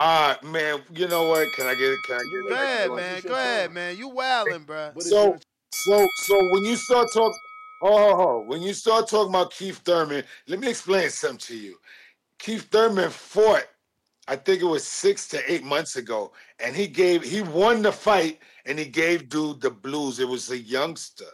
Ah, 0.00 0.38
man, 0.42 0.82
you 0.92 1.06
know 1.06 1.28
what? 1.28 1.52
Can 1.52 1.66
I 1.66 1.74
get 1.74 1.92
it? 1.92 1.98
Can 2.04 2.16
I 2.16 2.18
get 2.18 2.26
it? 2.32 2.48
Go 2.48 2.54
ahead, 2.54 2.90
man. 2.92 3.22
Go 3.22 3.34
ahead, 3.34 3.72
man. 3.72 3.96
You 3.96 4.08
wilding, 4.08 4.64
bro. 4.64 4.90
So, 4.98 5.36
so, 5.72 6.06
so 6.16 6.48
when 6.50 6.64
you 6.64 6.74
start 6.74 7.06
talking, 7.14 7.38
oh, 7.82 7.96
oh, 7.96 8.20
oh, 8.28 8.44
when 8.48 8.60
you 8.60 8.74
start 8.74 9.08
talking 9.08 9.30
about 9.30 9.52
Keith 9.52 9.78
Thurman, 9.78 10.24
let 10.48 10.58
me 10.58 10.68
explain 10.68 11.08
something 11.10 11.38
to 11.38 11.56
you. 11.56 11.76
Keith 12.38 12.68
Thurman 12.70 13.10
fought, 13.10 13.66
I 14.28 14.36
think 14.36 14.60
it 14.60 14.66
was 14.66 14.84
six 14.84 15.28
to 15.28 15.52
eight 15.52 15.64
months 15.64 15.96
ago, 15.96 16.32
and 16.58 16.74
he 16.74 16.86
gave, 16.86 17.22
he 17.22 17.42
won 17.42 17.82
the 17.82 17.92
fight, 17.92 18.40
and 18.64 18.78
he 18.78 18.84
gave 18.86 19.28
dude 19.28 19.60
the 19.60 19.70
blues. 19.70 20.18
It 20.18 20.28
was 20.28 20.50
a 20.50 20.58
youngster, 20.58 21.24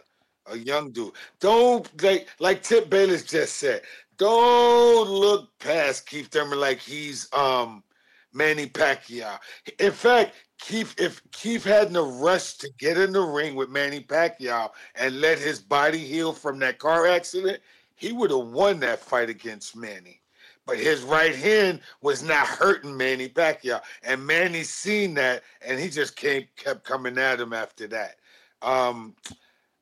a 0.45 0.57
young 0.57 0.91
dude. 0.91 1.13
Don't 1.39 1.89
like, 2.03 2.27
like 2.39 2.61
Tip 2.63 2.89
Bayless 2.89 3.23
just 3.23 3.57
said. 3.57 3.81
Don't 4.17 5.09
look 5.09 5.49
past 5.59 6.07
Keith 6.07 6.27
Thurman 6.27 6.59
like 6.59 6.79
he's 6.79 7.27
um 7.33 7.83
Manny 8.31 8.67
Pacquiao. 8.67 9.39
In 9.79 9.91
fact, 9.91 10.35
Keith, 10.59 10.95
if 10.97 11.21
Keith 11.31 11.63
hadn't 11.63 11.97
rushed 12.19 12.61
to 12.61 12.69
get 12.77 12.97
in 12.97 13.11
the 13.11 13.21
ring 13.21 13.55
with 13.55 13.69
Manny 13.69 13.99
Pacquiao 13.99 14.71
and 14.95 15.19
let 15.19 15.39
his 15.39 15.59
body 15.59 15.99
heal 15.99 16.31
from 16.31 16.59
that 16.59 16.79
car 16.79 17.07
accident, 17.07 17.59
he 17.95 18.11
would 18.11 18.31
have 18.31 18.47
won 18.47 18.79
that 18.79 18.99
fight 18.99 19.29
against 19.29 19.75
Manny. 19.75 20.21
But 20.65 20.77
his 20.77 21.01
right 21.01 21.35
hand 21.35 21.81
was 22.01 22.23
not 22.23 22.47
hurting 22.47 22.95
Manny 22.95 23.27
Pacquiao, 23.27 23.81
and 24.03 24.25
Manny 24.25 24.63
seen 24.63 25.13
that, 25.15 25.43
and 25.61 25.79
he 25.79 25.89
just 25.89 26.15
came, 26.15 26.47
kept 26.55 26.85
coming 26.85 27.17
at 27.17 27.41
him 27.41 27.51
after 27.51 27.87
that. 27.87 28.15
Um, 28.61 29.15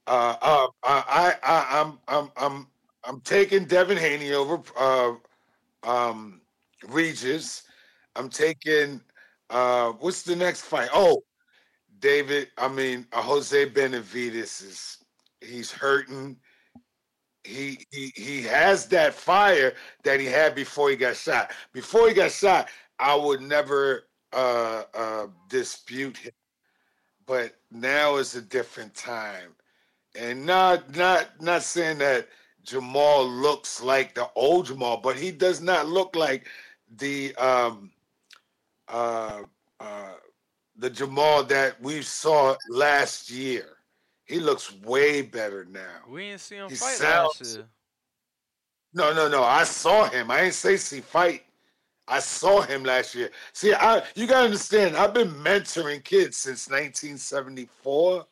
uh, 0.07 0.35
uh, 0.41 0.67
I, 0.83 1.35
I, 1.43 1.67
I'm, 1.81 1.99
I'm, 2.07 2.31
I'm, 2.35 2.67
I'm 3.03 3.21
taking 3.21 3.65
Devin 3.65 3.97
Haney 3.97 4.33
over 4.33 4.59
uh, 4.79 5.13
um, 5.83 6.41
Regis. 6.87 7.63
I'm 8.15 8.29
taking 8.29 9.01
uh, 9.51 9.91
what's 9.99 10.23
the 10.23 10.35
next 10.35 10.61
fight? 10.61 10.89
Oh, 10.93 11.23
David. 11.99 12.47
I 12.57 12.69
mean, 12.69 13.05
uh, 13.11 13.21
Jose 13.21 13.69
Benavidez 13.69 14.63
is 14.63 14.97
he's 15.41 15.71
hurting. 15.71 16.37
He 17.43 17.85
he 17.91 18.43
has 18.43 18.85
that 18.87 19.13
fire 19.13 19.73
that 20.03 20.19
he 20.19 20.27
had 20.27 20.53
before 20.53 20.89
he 20.89 20.95
got 20.95 21.15
shot. 21.15 21.51
Before 21.73 22.07
he 22.07 22.13
got 22.13 22.31
shot, 22.31 22.69
I 22.99 23.15
would 23.15 23.41
never 23.41 24.03
uh, 24.31 24.83
uh, 24.93 25.27
dispute 25.49 26.17
him. 26.17 26.31
But 27.25 27.55
now 27.71 28.17
is 28.17 28.35
a 28.35 28.41
different 28.41 28.93
time, 28.93 29.55
and 30.15 30.45
not 30.45 30.95
not 30.95 31.41
not 31.41 31.63
saying 31.63 31.97
that 31.99 32.27
Jermall 32.65 33.41
looks 33.41 33.81
like 33.81 34.13
the 34.13 34.29
old 34.35 34.67
Jermall, 34.67 35.01
but 35.01 35.15
he 35.15 35.31
does 35.31 35.61
not 35.61 35.87
look 35.87 36.15
like 36.15 36.47
the 36.97 37.35
um, 37.35 37.91
uh, 38.87 39.43
uh, 39.79 40.13
the 40.75 40.89
Jermall 40.89 41.47
that 41.47 41.81
we 41.81 42.01
saw 42.01 42.55
last 42.69 43.29
year. 43.29 43.77
He 44.31 44.39
looks 44.39 44.73
way 44.83 45.21
better 45.21 45.65
now. 45.65 45.97
We 46.07 46.29
didn't 46.29 46.39
see 46.39 46.55
him 46.55 46.69
He 46.69 46.75
fight 46.75 46.95
sounds- 46.95 47.41
last 47.41 47.55
year. 47.57 47.65
No, 48.93 49.13
no, 49.13 49.27
no. 49.27 49.43
I 49.43 49.65
saw 49.65 50.05
him. 50.07 50.31
I 50.31 50.41
didn't 50.41 50.53
say 50.53 50.77
see 50.77 51.01
fight. 51.01 51.43
I 52.07 52.19
saw 52.19 52.61
him 52.61 52.83
last 52.85 53.13
year. 53.13 53.29
See, 53.51 53.73
I 53.73 54.03
you 54.15 54.27
gotta 54.27 54.45
understand. 54.45 54.95
I've 54.95 55.13
been 55.13 55.31
mentoring 55.31 56.01
kids 56.03 56.37
since 56.37 56.69
1974. 56.69 58.25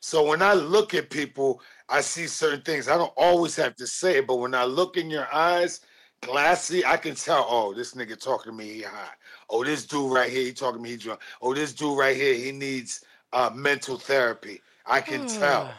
So 0.00 0.24
when 0.24 0.42
I 0.42 0.52
look 0.52 0.92
at 0.92 1.08
people, 1.08 1.62
I 1.88 2.02
see 2.02 2.26
certain 2.26 2.60
things. 2.60 2.86
I 2.86 2.98
don't 2.98 3.12
always 3.16 3.56
have 3.56 3.74
to 3.76 3.86
say 3.86 4.18
it, 4.18 4.26
but 4.26 4.36
when 4.36 4.54
I 4.54 4.64
look 4.64 4.98
in 4.98 5.08
your 5.08 5.26
eyes, 5.32 5.80
glassy, 6.20 6.84
I 6.84 6.98
can 6.98 7.14
tell. 7.14 7.46
Oh, 7.48 7.72
this 7.72 7.94
nigga 7.94 8.18
talking 8.20 8.52
to 8.52 8.56
me, 8.58 8.74
he 8.74 8.82
high. 8.82 9.14
Oh, 9.48 9.64
this 9.64 9.86
dude 9.86 10.12
right 10.12 10.30
here, 10.30 10.42
he 10.44 10.52
talking 10.52 10.78
to 10.78 10.82
me, 10.82 10.90
he 10.90 10.96
drunk. 10.98 11.20
Oh, 11.40 11.54
this 11.54 11.72
dude 11.72 11.98
right 11.98 12.16
here, 12.16 12.34
he 12.34 12.52
needs 12.52 13.04
uh, 13.32 13.50
mental 13.54 13.96
therapy. 13.98 14.60
I 14.86 15.00
can 15.00 15.26
tell. 15.26 15.68
Hmm. 15.68 15.78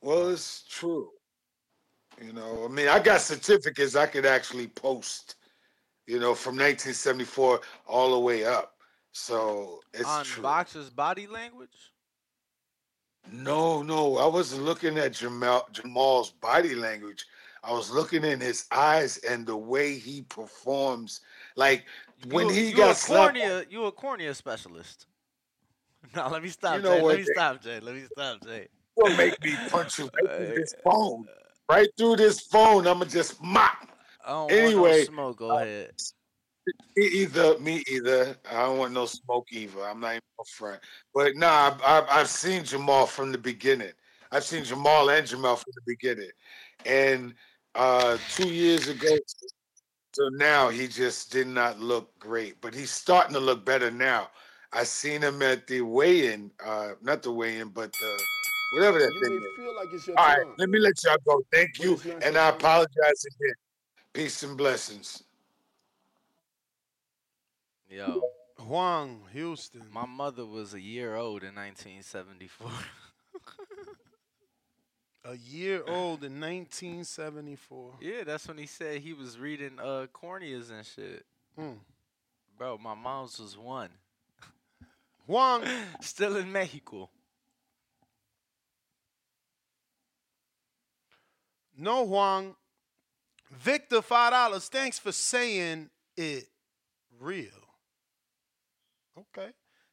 Well, 0.00 0.30
it's 0.30 0.62
true. 0.68 1.10
You 2.22 2.32
know, 2.32 2.64
I 2.64 2.68
mean, 2.68 2.88
I 2.88 2.98
got 3.00 3.20
certificates 3.20 3.96
I 3.96 4.06
could 4.06 4.26
actually 4.26 4.68
post, 4.68 5.36
you 6.06 6.18
know, 6.20 6.34
from 6.34 6.56
1974 6.56 7.60
all 7.86 8.12
the 8.12 8.20
way 8.20 8.44
up. 8.44 8.76
So 9.12 9.80
it's 9.92 10.18
On 10.18 10.24
true. 10.24 10.42
boxer's 10.42 10.90
body 10.90 11.26
language. 11.26 11.92
No, 13.32 13.82
no, 13.82 14.18
I 14.18 14.26
wasn't 14.26 14.64
looking 14.64 14.98
at 14.98 15.12
Jamal 15.12 15.68
Jamal's 15.72 16.30
body 16.30 16.74
language. 16.74 17.26
I 17.62 17.72
was 17.72 17.90
looking 17.90 18.24
in 18.24 18.40
his 18.40 18.66
eyes 18.72 19.18
and 19.18 19.46
the 19.46 19.56
way 19.56 19.98
he 19.98 20.22
performs. 20.22 21.20
Like 21.56 21.86
when 22.28 22.48
you, 22.48 22.50
he 22.50 22.72
you 22.72 22.76
got 22.76 22.90
a 22.90 22.94
slapped. 22.94 23.40
cornea, 23.40 23.64
you 23.68 23.84
a 23.84 23.92
cornea 23.92 24.34
specialist. 24.34 25.06
No, 26.16 26.28
let 26.28 26.42
me 26.42 26.48
stop, 26.48 26.76
You 26.76 26.82
know 26.82 26.96
Jay. 26.96 27.02
Let 27.02 27.18
me 27.18 27.24
stop, 27.24 27.62
Jay. 27.62 27.80
Let 27.80 27.94
me 27.94 28.02
stop, 28.12 28.44
Jay. 28.44 28.68
Gonna 29.00 29.16
make 29.16 29.42
me 29.42 29.56
punch 29.70 29.98
you 29.98 30.10
right 30.14 30.36
through 30.36 30.54
this 30.56 30.74
phone. 30.84 31.24
Right 31.70 31.88
through 31.96 32.16
this 32.16 32.40
phone, 32.40 32.86
I'ma 32.86 33.04
just 33.04 33.42
mop. 33.42 33.88
Anyway, 34.28 34.74
want 34.74 34.92
no 34.92 35.04
smoke. 35.04 35.38
Go 35.38 35.56
ahead. 35.56 35.92
Me 36.96 37.06
either, 37.06 37.58
me 37.58 37.82
either. 37.90 38.36
I 38.50 38.62
don't 38.62 38.78
want 38.78 38.92
no 38.92 39.06
smoke 39.06 39.48
either. 39.50 39.82
I'm 39.84 40.00
not 40.00 40.10
even 40.10 40.22
a 40.40 40.44
friend. 40.44 40.80
But 41.14 41.36
nah, 41.36 41.72
I've, 41.72 41.82
I've, 41.82 42.08
I've 42.10 42.28
seen 42.28 42.64
Jamal 42.64 43.06
from 43.06 43.32
the 43.32 43.38
beginning. 43.38 43.92
I've 44.30 44.44
seen 44.44 44.64
Jamal 44.64 45.10
and 45.10 45.26
Jamal 45.26 45.56
from 45.56 45.72
the 45.74 45.82
beginning. 45.86 46.30
And 46.86 47.34
uh, 47.74 48.18
two 48.30 48.48
years 48.48 48.88
ago, 48.88 49.18
so 50.12 50.28
now 50.28 50.68
he 50.68 50.86
just 50.86 51.32
did 51.32 51.48
not 51.48 51.80
look 51.80 52.16
great. 52.18 52.60
But 52.60 52.74
he's 52.74 52.90
starting 52.90 53.34
to 53.34 53.40
look 53.40 53.64
better 53.64 53.90
now. 53.90 54.28
I 54.72 54.84
seen 54.84 55.22
him 55.22 55.42
at 55.42 55.66
the 55.66 55.82
weigh-in, 55.82 56.50
uh, 56.64 56.92
not 57.02 57.22
the 57.22 57.30
weigh-in, 57.30 57.68
but 57.68 57.92
the 57.92 58.18
whatever 58.74 58.98
that 59.00 59.12
You 59.12 59.20
thing 59.20 59.30
may 59.32 59.36
is. 59.36 59.56
feel 59.56 59.76
like 59.76 59.88
it's 59.92 60.06
your 60.06 60.18
All 60.18 60.26
right, 60.26 60.38
time. 60.38 60.54
let 60.58 60.70
me 60.70 60.78
let 60.78 60.94
y'all 61.04 61.16
go. 61.26 61.42
Thank 61.52 61.78
you, 61.78 62.00
and 62.22 62.36
I 62.38 62.48
apologize 62.48 63.24
again. 63.26 63.54
Peace 64.14 64.42
and 64.42 64.56
blessings. 64.56 65.24
Yo, 67.90 68.22
Juan 68.66 69.20
Houston. 69.32 69.82
my 69.92 70.06
mother 70.06 70.46
was 70.46 70.72
a 70.72 70.80
year 70.80 71.16
old 71.16 71.42
in 71.42 71.54
1974. 71.54 72.68
A 75.26 75.36
year 75.36 75.82
old 75.86 76.24
in 76.24 76.40
1974. 76.40 77.92
yeah, 78.00 78.24
that's 78.24 78.48
when 78.48 78.56
he 78.56 78.66
said 78.66 79.00
he 79.02 79.12
was 79.12 79.38
reading 79.38 79.72
uh 79.78 80.06
corneas 80.14 80.70
and 80.70 80.86
shit. 80.86 81.26
Mm. 81.58 81.76
Bro, 82.56 82.78
my 82.78 82.94
mom's 82.94 83.38
was 83.38 83.58
one. 83.58 83.90
Juan, 85.26 85.64
Still 86.00 86.36
in 86.36 86.50
Mexico. 86.50 87.08
no 91.76 92.02
Juan. 92.02 92.54
Victor, 93.50 94.00
five 94.00 94.32
dollars. 94.32 94.68
Thanks 94.68 94.98
for 94.98 95.12
saying 95.12 95.90
it 96.16 96.46
real. 97.20 97.48
Okay. 99.18 99.50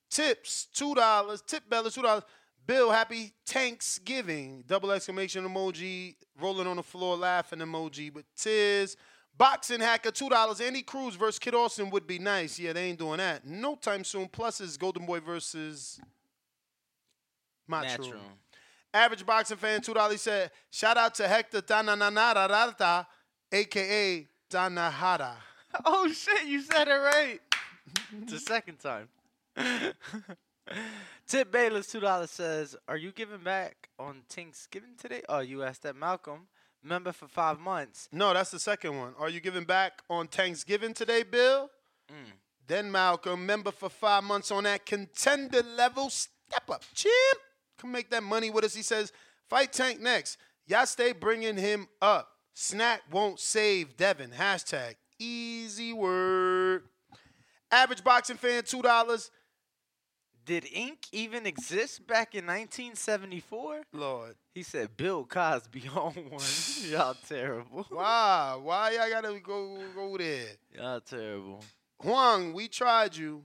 Tips, 0.09 0.67
two 0.74 0.95
dollars. 0.95 1.41
Tip 1.41 1.69
Bella, 1.69 1.91
two 1.91 2.01
dollars. 2.01 2.24
Bill, 2.66 2.91
happy 2.91 3.33
Thanksgiving. 3.45 4.64
Double 4.67 4.91
exclamation 4.91 5.45
emoji. 5.48 6.16
Rolling 6.40 6.67
on 6.67 6.77
the 6.77 6.83
floor, 6.83 7.17
laughing 7.17 7.59
emoji 7.59 8.14
with 8.14 8.25
tears. 8.35 8.95
Boxing 9.40 9.80
hacker, 9.80 10.11
two 10.11 10.27
dollars. 10.27 10.59
Andy 10.59 10.82
Cruz 10.82 11.16
versus 11.16 11.40
Kid 11.40 11.56
Austin 11.56 11.90
would 11.92 12.06
be 12.06 12.19
nice. 12.19 12.59
Yeah, 12.59 12.74
they 12.74 12.90
ain't 12.90 13.00
doing 13.00 13.19
that. 13.19 13.48
No 13.48 13.76
time 13.76 14.03
soon. 14.03 14.27
Plus 14.27 14.59
is 14.59 14.76
Golden 14.76 15.06
Boy 15.06 15.22
versus 15.22 15.98
Matchroom. 17.72 18.00
Matchroom. 18.00 18.19
Average 18.93 19.26
boxing 19.26 19.56
fan, 19.56 19.80
two 19.80 19.93
dollars. 19.93 20.11
He 20.11 20.18
said, 20.18 20.51
shout 20.69 20.98
out 20.98 21.16
to 21.16 21.27
Hector 21.27 21.61
Tananarata, 21.61 23.06
aka 23.51 24.27
Tanahara. 24.50 25.32
Oh 25.85 26.11
shit, 26.11 26.48
you 26.48 26.61
said 26.64 26.88
it 26.88 26.92
right. 26.92 27.40
It's 28.24 28.32
the 28.34 28.40
second 28.40 28.80
time. 28.80 29.08
Tip 31.27 31.51
Bayless, 31.51 31.92
two 31.92 32.00
dollars 32.00 32.32
says, 32.32 32.76
"Are 32.88 32.98
you 32.98 33.11
giving 33.11 33.43
back 33.43 33.90
on 34.00 34.24
Thanksgiving 34.27 34.95
today?" 35.00 35.22
Oh, 35.30 35.40
you 35.40 35.61
asked 35.61 35.84
that 35.84 35.95
Malcolm. 35.95 36.48
Member 36.83 37.11
for 37.11 37.27
five 37.27 37.59
months. 37.59 38.08
No, 38.11 38.33
that's 38.33 38.51
the 38.51 38.59
second 38.59 38.98
one. 38.98 39.14
Are 39.19 39.30
you 39.30 39.40
giving 39.41 39.66
back 39.66 40.01
on 40.09 40.27
Thanksgiving 40.27 40.93
today, 40.93 41.24
Bill? 41.24 41.69
Mm. 42.09 42.32
Then 42.67 42.91
Malcolm, 42.91 43.45
member 43.45 43.72
for 43.72 43.90
five 43.90 44.24
months 44.24 44.51
on 44.51 44.64
that 44.64 44.85
contender 44.85 45.64
level. 45.75 46.09
Step 46.09 46.69
up, 46.69 46.83
champ. 46.93 47.14
Come 47.77 47.91
make 47.91 48.09
that 48.11 48.24
money 48.24 48.49
with 48.49 48.64
us. 48.64 48.75
He 48.75 48.82
says, 48.82 49.11
fight 49.49 49.74
Tank 49.74 49.99
next. 49.99 50.38
Y'all 50.67 50.85
stay 50.85 51.11
bringing 51.11 51.58
him 51.58 51.88
up. 52.01 52.30
Snack 52.53 53.01
won't 53.11 53.40
save 53.40 53.98
Devin. 53.98 54.32
Hashtag 54.32 54.95
easy 55.19 55.93
word. 55.93 56.83
Average 57.72 58.03
boxing 58.03 58.38
fan, 58.38 58.64
$2. 58.64 59.30
Did 60.50 60.66
Ink 60.74 61.06
even 61.11 61.45
exist 61.45 62.08
back 62.08 62.34
in 62.34 62.48
1974? 62.48 63.84
Lord. 63.94 64.36
He 64.56 64.64
said 64.64 64.98
Bill 64.98 65.24
Cosby 65.24 65.88
on 65.95 66.14
one. 66.32 66.42
Y'all 66.90 67.16
terrible. 67.28 67.86
Why? 67.92 68.58
Why 68.60 68.92
y'all 68.94 69.10
gotta 69.22 69.40
go 69.42 69.78
go 69.94 70.18
there? 70.18 70.48
Y'all 70.76 71.02
terrible. 71.02 71.64
Huang, 72.02 72.53
we 72.53 72.68
tried 72.68 73.16
you. 73.16 73.44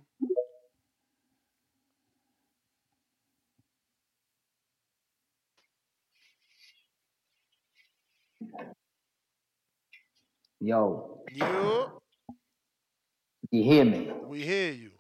Yo, 10.60 11.20
You, 11.32 12.00
you 13.50 13.62
hear 13.64 13.84
me? 13.84 14.10
we 14.26 14.42
hear 14.42 14.72
you. 14.72 14.90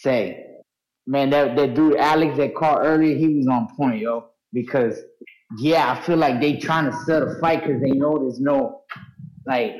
Say, 0.00 0.46
man, 1.06 1.28
that, 1.30 1.56
that 1.56 1.74
dude 1.74 1.96
Alex 1.96 2.38
that 2.38 2.54
caught 2.54 2.80
earlier, 2.82 3.14
he 3.16 3.36
was 3.36 3.46
on 3.48 3.68
point, 3.76 4.00
yo. 4.00 4.30
Because 4.50 4.98
yeah, 5.58 5.92
I 5.92 6.00
feel 6.00 6.16
like 6.16 6.40
they 6.40 6.56
trying 6.56 6.90
to 6.90 6.96
sell 7.04 7.26
the 7.26 7.38
fight 7.38 7.62
because 7.62 7.82
they 7.82 7.90
know 7.90 8.18
there's 8.18 8.40
no 8.40 8.82
like. 9.46 9.76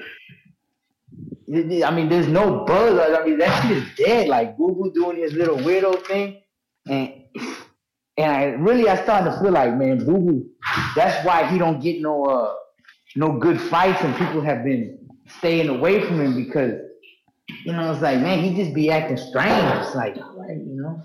I 1.53 1.91
mean, 1.91 2.09
there's 2.09 2.29
no 2.29 2.65
buzz. 2.65 3.19
I 3.19 3.25
mean, 3.25 3.39
that 3.39 3.63
shit 3.63 3.79
is 3.79 3.85
dead. 3.97 4.29
Like 4.29 4.57
Google 4.59 4.91
doing 4.91 5.17
his 5.17 5.33
little 5.33 5.57
weirdo 5.57 6.07
thing, 6.07 6.43
and 6.87 7.13
and 8.19 8.31
I 8.31 8.45
really 8.45 8.89
I 8.89 9.03
started 9.03 9.31
to 9.33 9.41
feel 9.41 9.53
like, 9.53 9.75
man, 9.75 9.99
Google. 9.99 10.45
That's 10.95 11.25
why 11.27 11.51
he 11.51 11.59
don't 11.59 11.81
get 11.81 12.01
no 12.03 12.25
uh 12.27 12.55
no 13.17 13.39
good 13.39 13.59
fights, 13.61 14.03
and 14.03 14.15
people 14.17 14.43
have 14.43 14.65
been 14.65 15.09
staying 15.39 15.71
away 15.71 16.05
from 16.05 16.21
him 16.21 16.35
because 16.35 16.75
you 17.65 17.73
know 17.73 17.93
it's 17.93 18.03
like, 18.03 18.21
man, 18.21 18.43
he 18.43 18.55
just 18.55 18.75
be 18.75 18.91
acting 18.91 19.17
strange. 19.17 19.87
It's 19.87 19.95
like, 19.95 20.17
you 20.17 20.77
know, 20.83 21.03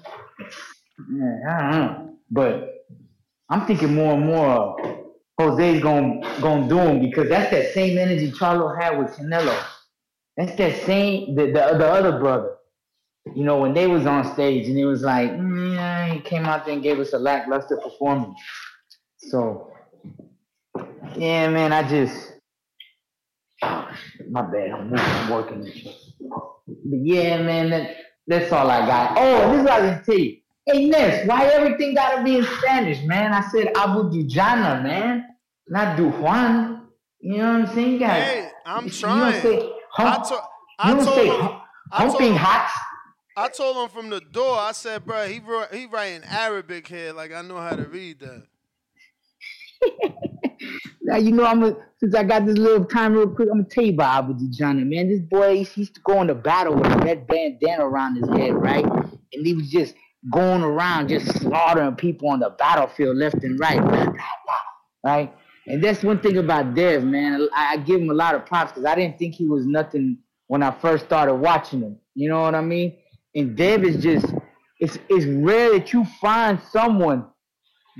yeah, 1.11 1.57
I 1.57 1.71
don't 1.71 1.81
know, 1.81 2.17
but 2.31 2.85
I'm 3.49 3.65
thinking 3.65 3.93
more 3.93 4.13
and 4.13 4.25
more. 4.25 5.03
Jose's 5.37 5.81
gonna 5.83 6.21
gonna 6.41 6.69
do 6.69 6.79
him 6.79 7.01
because 7.01 7.29
that's 7.29 7.51
that 7.51 7.73
same 7.73 7.97
energy 7.97 8.31
Charlo 8.31 8.79
had 8.79 8.97
with 8.97 9.09
Canelo. 9.15 9.57
That's 10.37 10.55
that 10.55 10.81
same 10.83 11.35
the, 11.35 11.47
the 11.47 11.77
the 11.77 11.87
other 11.87 12.19
brother. 12.19 12.55
You 13.35 13.43
know, 13.43 13.57
when 13.57 13.73
they 13.73 13.87
was 13.87 14.05
on 14.05 14.31
stage 14.33 14.67
and 14.67 14.77
it 14.77 14.85
was 14.85 15.01
like, 15.01 15.31
mm, 15.31 16.13
he 16.13 16.19
came 16.21 16.45
out 16.45 16.65
there 16.65 16.75
and 16.75 16.83
gave 16.83 16.99
us 16.99 17.11
a 17.13 17.19
lackluster 17.19 17.77
performance. 17.77 18.39
So 19.17 19.73
yeah, 21.17 21.49
man, 21.49 21.73
I 21.73 21.87
just 21.87 22.34
my 24.29 24.41
bad, 24.41 24.71
I'm 24.71 25.29
working. 25.29 25.63
But 26.67 26.99
yeah, 27.03 27.41
man, 27.41 27.69
that, 27.69 27.95
that's 28.27 28.51
all 28.51 28.69
I 28.69 28.85
got. 28.85 29.17
Oh, 29.17 29.51
this 29.51 29.59
is 29.59 29.63
what 29.65 29.71
I 29.73 29.81
was 29.81 29.91
gonna 29.91 30.03
tell 30.05 30.17
you. 30.17 30.37
Hey 30.67 30.85
Ness, 30.87 31.27
why 31.27 31.45
everything 31.45 31.93
gotta 31.93 32.23
be 32.23 32.37
in 32.37 32.43
Spanish, 32.59 33.03
man? 33.03 33.33
I 33.33 33.47
said 33.49 33.67
Abu 33.75 34.09
Dujana, 34.09 34.81
man, 34.81 35.25
not 35.67 35.95
Du 35.95 36.09
Juan. 36.09 36.87
You 37.19 37.37
know 37.37 37.59
what 37.59 37.69
I'm 37.69 37.75
saying? 37.75 37.99
Gotta, 37.99 38.13
Hey, 38.23 38.49
I'm 38.65 38.89
trying. 38.89 39.35
you 39.35 39.41
don't 39.51 39.59
say 39.61 39.71
hum, 39.91 40.07
I, 40.07 40.27
to- 40.27 40.87
you 40.89 40.95
don't 40.95 41.05
told 41.05 41.17
say 41.17 41.27
him. 41.27 41.35
hum- 41.41 41.61
I 41.91 42.07
told 42.07 42.21
him. 42.21 42.33
hot. 42.35 42.71
I 43.37 43.47
told 43.49 43.77
him 43.77 43.89
from 43.89 44.09
the 44.09 44.21
door. 44.21 44.57
I 44.57 44.71
said, 44.71 45.05
bro, 45.05 45.27
he 45.27 45.39
wrote, 45.39 45.73
he 45.73 45.85
writing 45.87 46.23
Arabic 46.27 46.87
here. 46.87 47.13
Like 47.13 47.31
I 47.33 47.41
know 47.43 47.57
how 47.57 47.75
to 47.75 47.83
read 47.83 48.19
that. 48.21 48.43
Now 51.05 51.17
you 51.17 51.31
know 51.31 51.45
I'm 51.45 51.63
a, 51.63 51.75
since 51.99 52.15
I 52.15 52.23
got 52.23 52.47
this 52.47 52.57
little 52.57 52.83
time 52.83 53.13
real 53.13 53.29
quick, 53.29 53.47
I'm 53.51 53.59
gonna 53.59 53.69
tell 53.69 53.83
you 53.83 53.93
about 53.93 54.27
man. 54.27 55.07
This 55.07 55.21
boy 55.21 55.63
he 55.63 55.81
used 55.81 55.93
to 55.95 56.01
go 56.01 56.19
into 56.19 56.33
battle 56.33 56.73
with 56.73 56.91
a 56.91 56.97
red 56.97 57.27
bandana 57.27 57.85
around 57.85 58.15
his 58.15 58.27
head, 58.29 58.55
right? 58.55 58.83
And 58.83 59.45
he 59.45 59.53
was 59.53 59.69
just 59.69 59.93
going 60.33 60.63
around 60.63 61.09
just 61.09 61.27
slaughtering 61.41 61.95
people 61.95 62.29
on 62.29 62.39
the 62.39 62.49
battlefield 62.49 63.17
left 63.17 63.43
and 63.43 63.59
right, 63.59 63.79
right? 65.03 65.31
And 65.67 65.83
that's 65.83 66.03
one 66.03 66.19
thing 66.21 66.37
about 66.37 66.73
Dev, 66.73 67.03
man. 67.03 67.47
I, 67.55 67.73
I 67.73 67.77
give 67.77 68.01
him 68.01 68.09
a 68.09 68.13
lot 68.13 68.33
of 68.33 68.47
props 68.47 68.71
because 68.71 68.85
I 68.85 68.95
didn't 68.95 69.19
think 69.19 69.35
he 69.35 69.45
was 69.47 69.67
nothing 69.67 70.17
when 70.47 70.63
I 70.63 70.71
first 70.71 71.05
started 71.05 71.35
watching 71.35 71.81
him. 71.81 71.99
You 72.15 72.29
know 72.29 72.41
what 72.41 72.55
I 72.55 72.61
mean? 72.61 72.97
And 73.35 73.55
Dev 73.55 73.83
is 73.83 74.01
just 74.01 74.25
it's 74.79 74.97
it's 75.07 75.25
rare 75.25 75.77
that 75.77 75.93
you 75.93 76.03
find 76.19 76.59
someone 76.71 77.27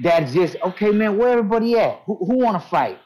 that's 0.01 0.33
just 0.33 0.57
okay, 0.64 0.91
man. 0.91 1.17
Where 1.17 1.30
everybody 1.30 1.77
at? 1.77 2.01
Who, 2.06 2.17
who 2.17 2.38
want 2.38 2.61
to 2.61 2.69
fight? 2.69 2.99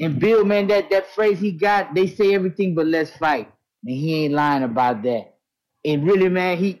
And 0.00 0.18
Bill, 0.18 0.44
man, 0.44 0.66
that 0.68 0.90
that 0.90 1.08
phrase 1.14 1.38
he 1.38 1.52
got, 1.52 1.94
they 1.94 2.06
say 2.06 2.34
everything 2.34 2.74
but 2.74 2.86
let's 2.86 3.10
fight, 3.10 3.50
and 3.84 3.96
he 3.96 4.24
ain't 4.24 4.34
lying 4.34 4.62
about 4.62 5.02
that. 5.02 5.36
And 5.84 6.04
really, 6.04 6.28
man, 6.28 6.58
he 6.58 6.80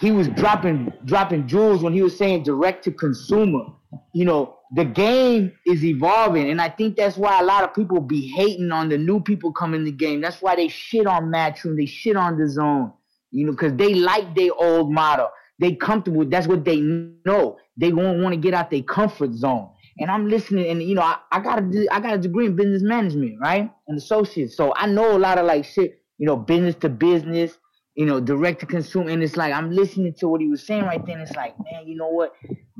he 0.00 0.12
was 0.12 0.28
dropping 0.28 0.92
dropping 1.04 1.46
jewels 1.48 1.82
when 1.82 1.92
he 1.92 2.02
was 2.02 2.16
saying 2.16 2.42
direct 2.42 2.84
to 2.84 2.92
consumer. 2.92 3.64
You 4.12 4.26
know, 4.26 4.56
the 4.74 4.84
game 4.84 5.52
is 5.66 5.84
evolving, 5.84 6.50
and 6.50 6.60
I 6.60 6.68
think 6.68 6.96
that's 6.96 7.16
why 7.16 7.40
a 7.40 7.44
lot 7.44 7.64
of 7.64 7.74
people 7.74 8.00
be 8.00 8.28
hating 8.28 8.70
on 8.70 8.90
the 8.90 8.98
new 8.98 9.20
people 9.20 9.52
coming 9.52 9.80
in 9.80 9.84
the 9.86 9.92
game. 9.92 10.20
That's 10.20 10.42
why 10.42 10.56
they 10.56 10.68
shit 10.68 11.06
on 11.06 11.24
Matchroom, 11.24 11.76
they 11.76 11.86
shit 11.86 12.16
on 12.16 12.38
the 12.38 12.48
zone. 12.48 12.92
You 13.30 13.46
know, 13.46 13.52
because 13.52 13.74
they 13.74 13.94
like 13.94 14.34
their 14.34 14.52
old 14.58 14.90
model. 14.90 15.30
They 15.58 15.74
comfortable. 15.74 16.24
That's 16.24 16.46
what 16.46 16.64
they 16.64 16.80
know. 16.80 17.58
They 17.78 17.92
won't 17.92 18.20
want 18.20 18.34
to 18.34 18.40
get 18.40 18.54
out 18.54 18.70
their 18.70 18.82
comfort 18.82 19.32
zone. 19.32 19.70
And 20.00 20.10
I'm 20.10 20.28
listening, 20.28 20.68
and 20.68 20.82
you 20.82 20.94
know, 20.94 21.02
I, 21.02 21.18
I 21.32 21.40
got 21.40 21.58
a 21.58 21.86
I 21.90 22.00
got 22.00 22.14
a 22.14 22.18
degree 22.18 22.46
in 22.46 22.56
business 22.56 22.82
management, 22.82 23.38
right, 23.40 23.70
and 23.88 23.98
associates. 23.98 24.56
So 24.56 24.72
I 24.76 24.86
know 24.86 25.16
a 25.16 25.18
lot 25.18 25.38
of 25.38 25.46
like 25.46 25.64
shit, 25.64 26.00
you 26.18 26.26
know, 26.26 26.36
business 26.36 26.76
to 26.76 26.88
business, 26.88 27.58
you 27.96 28.06
know, 28.06 28.20
direct 28.20 28.60
to 28.60 28.66
consumer. 28.66 29.10
And 29.10 29.22
it's 29.22 29.36
like 29.36 29.52
I'm 29.52 29.72
listening 29.72 30.14
to 30.18 30.28
what 30.28 30.40
he 30.40 30.48
was 30.48 30.64
saying 30.64 30.84
right 30.84 31.04
then. 31.04 31.20
It's 31.20 31.34
like, 31.34 31.54
man, 31.58 31.86
you 31.86 31.96
know 31.96 32.08
what? 32.08 32.34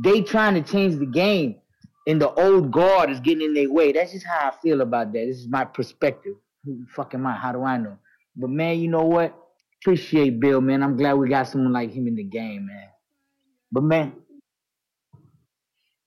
They 0.05 0.21
trying 0.21 0.63
to 0.63 0.73
change 0.73 0.97
the 0.97 1.07
game, 1.07 1.57
and 2.07 2.21
the 2.21 2.31
old 2.31 2.71
guard 2.71 3.11
is 3.11 3.19
getting 3.19 3.47
in 3.47 3.55
their 3.55 3.71
way. 3.73 3.91
That's 3.91 4.13
just 4.13 4.27
how 4.27 4.49
I 4.49 4.53
feel 4.63 4.81
about 4.81 5.13
that. 5.13 5.27
This 5.27 5.39
is 5.39 5.49
my 5.49 5.65
perspective. 5.65 6.35
Who 6.65 6.85
fucking 6.95 7.21
am 7.21 7.27
I? 7.27 7.35
How 7.35 7.53
do 7.53 7.65
I 7.65 7.79
know? 7.79 7.99
But 8.37 8.51
man, 8.51 8.79
you 8.79 8.89
know 8.89 9.05
what? 9.05 9.37
Appreciate 9.83 10.39
Bill, 10.39 10.61
man. 10.61 10.83
I'm 10.85 10.97
glad 10.97 11.15
we 11.15 11.29
got 11.29 11.49
someone 11.49 11.73
like 11.73 11.93
him 11.93 12.07
in 12.07 12.15
the 12.15 12.25
game, 12.25 12.67
man. 12.67 12.89
But 13.73 13.83
man, 13.83 14.13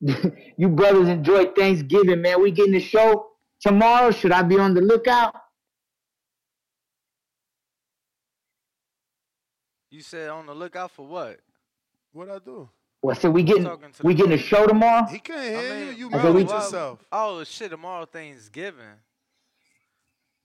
you 0.58 0.68
brothers 0.70 1.08
enjoy 1.08 1.46
Thanksgiving, 1.46 2.22
man. 2.22 2.42
We 2.42 2.52
getting 2.52 2.74
the 2.74 2.80
show 2.80 3.28
tomorrow. 3.60 4.12
Should 4.12 4.32
I 4.32 4.42
be 4.42 4.58
on 4.58 4.74
the 4.74 4.82
lookout? 4.82 5.36
You 9.92 10.02
said 10.02 10.30
on 10.30 10.46
the 10.48 10.54
lookout 10.54 10.92
for 10.92 11.06
what? 11.06 11.40
What 12.14 12.30
I 12.30 12.40
do? 12.40 12.70
Well, 13.04 13.16
so 13.16 13.30
we 13.30 13.44
getting 13.44 13.64
to 13.64 13.78
we 14.04 14.14
getting 14.14 14.34
a 14.34 14.38
show 14.38 14.66
tomorrow. 14.68 15.06
He 15.08 15.20
couldn't 15.20 15.44
hear 15.44 15.92
you. 15.92 15.92
You 15.92 16.10
I 16.14 16.22
said 16.22 16.34
we- 16.34 16.44
muted 16.44 16.52
yourself. 16.52 17.06
Oh 17.12 17.44
shit! 17.44 17.72
Tomorrow 17.72 18.06
Thanksgiving. 18.06 18.86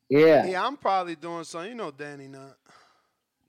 Yeah. 0.08 0.46
Yeah, 0.46 0.66
I'm 0.66 0.76
probably 0.76 1.16
doing 1.16 1.44
something. 1.44 1.70
You 1.70 1.76
know, 1.76 1.90
Danny 1.90 2.28
not. 2.28 2.56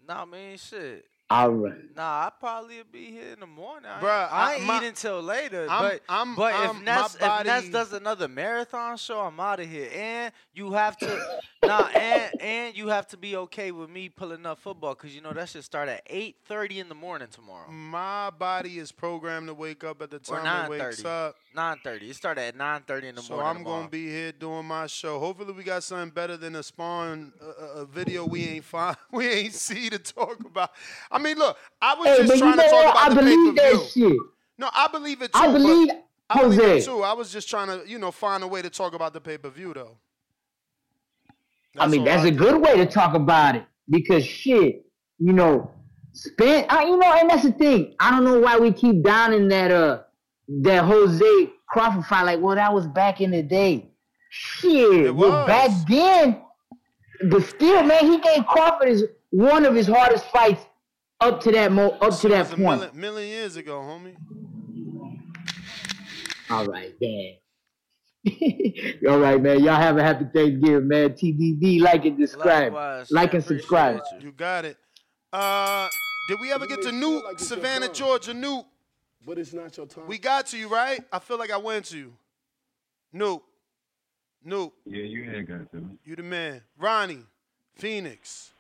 Nah, 0.08 0.26
man, 0.26 0.58
shit. 0.58 1.06
All 1.30 1.50
right. 1.50 1.74
Nah, 1.94 2.28
I 2.28 2.32
probably 2.40 2.76
be 2.90 3.12
here 3.12 3.34
in 3.34 3.42
the 3.42 3.48
morning. 3.48 3.90
I 3.94 4.00
Bruh, 4.02 4.24
ain't, 4.24 4.32
I 4.34 4.52
I- 4.52 4.54
ain't 4.56 4.64
my- 4.64 4.78
eating 4.78 4.94
till 4.94 5.22
later. 5.22 5.68
I'm- 5.70 5.82
but 5.84 6.02
I'm- 6.08 6.36
but 6.36 6.54
I'm- 6.54 6.70
if 6.70 6.76
my 6.78 6.82
Ness 6.84 7.16
if 7.16 7.46
Ness 7.46 7.70
does 7.70 7.92
another 7.92 8.30
marathon 8.30 8.96
show, 8.96 9.20
I'm 9.20 9.38
out 9.38 9.60
of 9.60 9.68
here. 9.70 9.90
And 9.94 10.32
you 10.54 10.72
have 10.72 10.96
to 11.00 11.40
nah, 11.64 11.88
and 11.88 12.42
and 12.42 12.78
you 12.78 12.88
have 12.88 13.08
to 13.08 13.18
be 13.18 13.36
okay 13.36 13.72
with 13.72 13.90
me 13.90 14.08
pulling 14.08 14.46
up 14.46 14.60
football 14.60 14.96
because 14.96 15.14
you 15.14 15.20
know 15.20 15.34
that 15.34 15.50
should 15.50 15.66
start 15.66 15.90
at 15.90 16.02
eight 16.08 16.38
thirty 16.46 16.80
in 16.80 16.88
the 16.88 16.96
morning 16.96 17.28
tomorrow. 17.28 17.70
My 17.70 18.30
body 18.30 18.80
is 18.80 18.94
programmed 18.94 19.48
to 19.48 19.54
wake 19.54 19.84
up 19.84 20.02
at 20.02 20.10
the 20.12 20.20
time 20.20 20.72
it 20.72 20.80
wakes 20.80 21.04
up. 21.04 21.36
Nine 21.58 21.78
thirty. 21.84 22.12
It 22.12 22.16
started 22.16 22.42
at 22.42 22.56
nine 22.56 22.84
thirty 22.86 23.08
in 23.08 23.16
the 23.16 23.22
So 23.22 23.34
morning. 23.34 23.50
I'm 23.50 23.58
tomorrow. 23.64 23.78
gonna 23.80 23.90
be 23.90 24.08
here 24.08 24.32
doing 24.32 24.66
my 24.68 24.86
show. 24.86 25.20
Hopefully, 25.20 25.54
we 25.54 25.64
got 25.64 25.82
something 25.82 26.12
better 26.12 26.38
than 26.38 26.56
a 26.56 26.62
spawn 26.62 27.34
a, 27.42 27.46
a- 27.46 27.82
a 27.82 27.86
video 27.88 28.26
we 28.28 28.46
ain't 28.46 28.64
find 28.64 28.96
we 29.12 29.28
ain't 29.28 29.54
see 29.66 29.90
to 29.90 29.98
talk 29.98 30.40
about. 30.46 30.70
I 31.12 31.18
mean, 31.18 31.36
look, 31.40 31.58
I 31.82 31.96
was 31.96 32.06
Hey, 32.10 32.28
just 32.28 32.38
trying 32.38 32.58
to 32.60 32.64
talk 32.70 32.92
about 32.92 32.98
I 32.98 33.10
the 33.10 33.16
believe 33.16 33.56
pay 33.56 33.62
per 33.62 33.70
that 33.72 33.72
view. 33.72 33.88
shit. 34.12 34.18
No, 34.60 34.70
I 34.72 34.88
believe 34.88 35.24
it 35.24 35.34
too. 35.34 35.40
I 35.40 35.52
believe 35.52 35.90
I 36.30 36.42
believe 36.44 36.60
Jose. 36.60 36.78
it 36.80 36.86
too. 36.86 37.02
I 37.04 37.14
was 37.14 37.32
just 37.34 37.50
trying 37.50 37.68
to, 37.70 37.90
you 37.90 37.98
know, 37.98 38.12
find 38.12 38.44
a 38.44 38.48
way 38.48 38.62
to 38.62 38.70
talk 38.70 38.94
about 38.94 39.14
the 39.14 39.22
pay 39.22 39.40
per 39.40 39.50
view 39.50 39.74
though. 39.74 39.98
I 41.80 41.88
mean, 41.88 42.04
that's 42.04 42.24
a 42.26 42.32
good 42.32 42.62
way 42.62 42.78
to 42.78 42.86
talk 42.86 43.16
about 43.16 43.56
it 43.56 43.66
because 43.90 44.26
shit, 44.26 44.86
you 45.20 45.34
know, 45.34 45.72
spend. 46.14 46.68
I, 46.70 46.84
you 46.86 46.98
know, 46.98 47.14
and 47.14 47.30
that's 47.30 47.44
the 47.44 47.52
thing. 47.52 47.96
I 48.00 48.12
don't 48.12 48.26
know 48.26 48.40
why 48.40 48.60
we 48.60 48.72
keep 48.74 49.02
downing 49.04 49.48
that 49.50 49.72
uh 49.72 50.04
that 50.48 50.84
Jose 50.84 51.52
Crawford 51.70 52.06
fight. 52.06 52.24
Like, 52.24 52.40
well, 52.40 52.56
that 52.56 52.74
was 52.74 52.88
back 52.88 53.22
in 53.22 53.32
the 53.32 53.44
day. 53.44 53.92
Shit, 54.30 55.16
well, 55.16 55.48
back 55.48 55.72
then, 55.88 56.42
but 57.30 57.44
still, 57.44 57.84
man, 57.84 58.06
he 58.06 58.20
gave 58.20 58.46
Crawford 58.46 58.90
his 58.90 59.06
one 59.30 59.66
of 59.66 59.74
his 59.74 59.88
hardest 59.88 60.26
fights 60.26 60.66
up 61.22 61.42
to 61.42 61.52
that 61.52 61.72
mo 61.72 61.90
up 62.02 62.18
to 62.20 62.28
that 62.30 62.48
point. 62.48 62.60
million, 62.60 63.00
million 63.00 63.30
years 63.30 63.56
ago, 63.56 63.80
homie. 63.80 64.16
All 66.50 66.66
right, 66.66 66.94
man. 67.02 67.34
All 69.10 69.20
right, 69.20 69.42
man. 69.42 69.64
Y'all 69.64 69.76
have 69.76 69.98
a 69.98 70.04
happy 70.04 70.26
Thanksgiving, 70.34 70.88
man. 70.88 71.10
TBV, 71.10 71.82
like 71.82 72.06
and 72.06 72.18
subscribe. 72.18 72.74
Likewise, 72.74 73.12
like 73.12 73.34
and 73.34 73.44
subscribe. 73.44 74.02
You 74.20 74.32
got 74.32 74.66
it. 74.66 74.78
Uh, 75.32 75.90
did 76.28 76.38
we 76.42 76.52
ever 76.52 76.66
get 76.68 76.82
to 76.84 76.90
Nuke, 76.90 77.40
Savannah, 77.40 77.90
Georgia, 77.90 78.34
Nuke? 78.34 78.66
But 79.28 79.38
it's 79.40 79.52
not 79.52 79.76
your 79.76 79.86
time. 79.86 80.08
We 80.08 80.18
got 80.18 80.48
to 80.48 80.58
you, 80.58 80.70
right? 80.70 81.02
I 81.12 81.20
feel 81.20 81.38
like 81.38 81.52
I 81.52 81.58
went 81.58 81.84
to 81.88 81.98
you. 81.98 82.14
Nuke. 83.14 83.42
Nuke. 84.48 84.72
Yeah, 84.86 85.04
you 85.04 85.30
had 85.30 85.46
got 85.46 85.70
to 85.72 85.78
me. 85.82 85.98
You 86.06 86.16
the 86.16 86.24
man. 86.24 86.62
Ronnie. 86.80 87.26
Phoenix. 87.76 88.52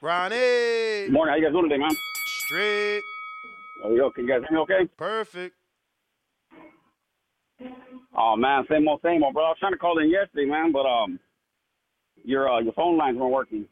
Ronnie. 0.00 1.10
Morning. 1.10 1.32
How 1.32 1.36
you 1.36 1.44
guys 1.44 1.52
doing 1.52 1.68
today, 1.68 1.76
man? 1.76 1.90
Straight. 2.46 3.02
There 3.82 3.92
we 3.92 3.98
go. 3.98 4.10
Can 4.10 4.26
you 4.26 4.30
guys 4.30 4.40
hear 4.48 4.56
me 4.56 4.62
okay? 4.62 4.88
Perfect. 4.96 5.54
Oh 8.16 8.36
man, 8.36 8.64
same 8.70 8.88
old, 8.88 9.00
same 9.04 9.22
old, 9.22 9.34
bro. 9.34 9.44
I 9.44 9.48
was 9.50 9.56
trying 9.60 9.72
to 9.72 9.78
call 9.78 9.98
in 9.98 10.10
yesterday, 10.10 10.46
man, 10.46 10.72
but 10.72 10.86
um, 10.86 11.20
your 12.24 12.50
uh, 12.50 12.60
your 12.60 12.72
phone 12.72 12.96
lines 12.96 13.18
weren't 13.18 13.32
working. 13.32 13.66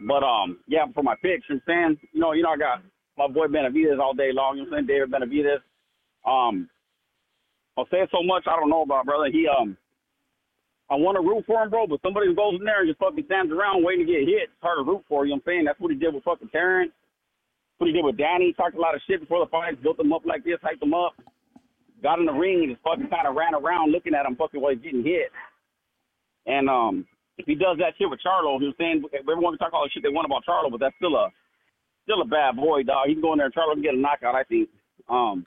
But 0.00 0.22
um, 0.22 0.58
yeah, 0.66 0.86
for 0.94 1.02
my 1.02 1.14
picks, 1.22 1.46
I'm 1.50 1.62
saying, 1.66 1.98
you 2.12 2.20
know, 2.20 2.32
you 2.32 2.42
know, 2.42 2.50
I 2.50 2.56
got 2.56 2.82
my 3.16 3.26
boy 3.26 3.46
Benavidez 3.46 3.98
all 4.00 4.14
day 4.14 4.30
long. 4.32 4.56
You 4.56 4.64
know 4.64 4.70
what 4.70 4.78
I'm 4.78 4.86
saying? 4.86 5.08
David 5.08 5.10
Benavidez. 5.10 5.58
Um, 6.26 6.68
I'll 7.76 7.88
say 7.90 8.06
so 8.10 8.22
much 8.22 8.44
I 8.46 8.56
don't 8.58 8.70
know 8.70 8.82
about, 8.82 9.06
brother. 9.06 9.30
He 9.30 9.46
um, 9.48 9.76
I 10.90 10.94
want 10.94 11.16
to 11.16 11.22
root 11.22 11.44
for 11.46 11.62
him, 11.62 11.70
bro, 11.70 11.86
but 11.86 12.00
somebody 12.02 12.26
who 12.26 12.34
goes 12.34 12.56
in 12.58 12.64
there 12.64 12.80
and 12.80 12.88
just 12.88 12.98
fucking 12.98 13.24
stands 13.26 13.52
around 13.52 13.84
waiting 13.84 14.06
to 14.06 14.12
get 14.12 14.24
hit, 14.24 14.48
it's 14.48 14.62
hard 14.62 14.78
to 14.78 14.90
root 14.90 15.04
for. 15.08 15.26
You 15.26 15.30
know 15.30 15.42
what 15.44 15.52
I'm 15.52 15.52
saying? 15.52 15.64
That's 15.66 15.80
what 15.80 15.92
he 15.92 15.98
did 15.98 16.14
with 16.14 16.24
fucking 16.24 16.48
Terence. 16.48 16.92
What 17.76 17.86
he 17.86 17.92
did 17.92 18.04
with 18.04 18.16
Danny. 18.16 18.46
He 18.46 18.52
talked 18.54 18.74
a 18.74 18.80
lot 18.80 18.94
of 18.94 19.02
shit 19.06 19.20
before 19.20 19.44
the 19.44 19.50
fight, 19.50 19.82
built 19.82 20.00
him 20.00 20.12
up 20.12 20.24
like 20.24 20.44
this, 20.44 20.58
hyped 20.64 20.82
him 20.82 20.94
up. 20.94 21.14
Got 22.02 22.20
in 22.20 22.26
the 22.26 22.32
ring 22.32 22.64
and 22.64 22.72
just 22.72 22.82
fucking 22.82 23.10
kind 23.10 23.28
of 23.28 23.36
ran 23.36 23.54
around 23.54 23.92
looking 23.92 24.14
at 24.14 24.26
him 24.26 24.36
fucking 24.36 24.60
while 24.60 24.72
he's 24.72 24.82
getting 24.82 25.04
hit. 25.04 25.30
And 26.46 26.70
um, 26.70 27.06
if 27.38 27.46
he 27.46 27.54
does 27.54 27.78
that 27.78 27.94
shit 27.96 28.10
with 28.10 28.20
Charlo, 28.20 28.58
he 28.60 28.66
was 28.66 28.74
saying 28.78 29.02
everyone 29.18 29.56
can 29.56 29.58
talk 29.58 29.72
all 29.72 29.84
the 29.84 29.90
shit 29.90 30.02
they 30.02 30.10
want 30.10 30.26
about 30.26 30.44
Charlo, 30.44 30.70
but 30.70 30.80
that's 30.80 30.96
still 30.96 31.14
a 31.16 31.30
still 32.02 32.20
a 32.20 32.24
bad 32.24 32.56
boy, 32.56 32.82
dog. 32.82 33.06
He 33.06 33.14
can 33.14 33.22
go 33.22 33.32
in 33.32 33.38
there 33.38 33.46
and 33.46 33.54
Charlo 33.54 33.74
can 33.74 33.82
get 33.82 33.94
a 33.94 33.98
knockout, 33.98 34.34
I 34.34 34.44
think. 34.44 34.68
Um, 35.08 35.44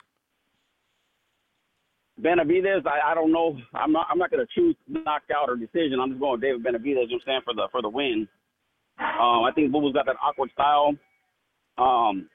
Benavidez, 2.20 2.86
I, 2.86 3.12
I 3.12 3.14
don't 3.14 3.32
know. 3.32 3.58
I'm 3.74 3.92
not 3.92 4.06
I'm 4.10 4.18
not 4.18 4.30
gonna 4.30 4.48
choose 4.54 4.76
knockout 4.88 5.48
or 5.48 5.56
decision. 5.56 6.00
I'm 6.00 6.10
just 6.10 6.20
going 6.20 6.32
with 6.32 6.40
David 6.40 6.64
Benavidez. 6.64 6.84
You 6.84 6.94
know 6.94 7.00
what 7.00 7.12
I'm 7.12 7.26
saying 7.26 7.40
for 7.44 7.54
the 7.54 7.68
for 7.70 7.82
the 7.82 7.88
win. 7.88 8.28
Um, 8.98 9.44
I 9.44 9.50
think 9.54 9.72
Boo's 9.72 9.92
got 9.92 10.06
that 10.06 10.16
awkward 10.22 10.50
style. 10.52 10.94
Um, 11.78 12.28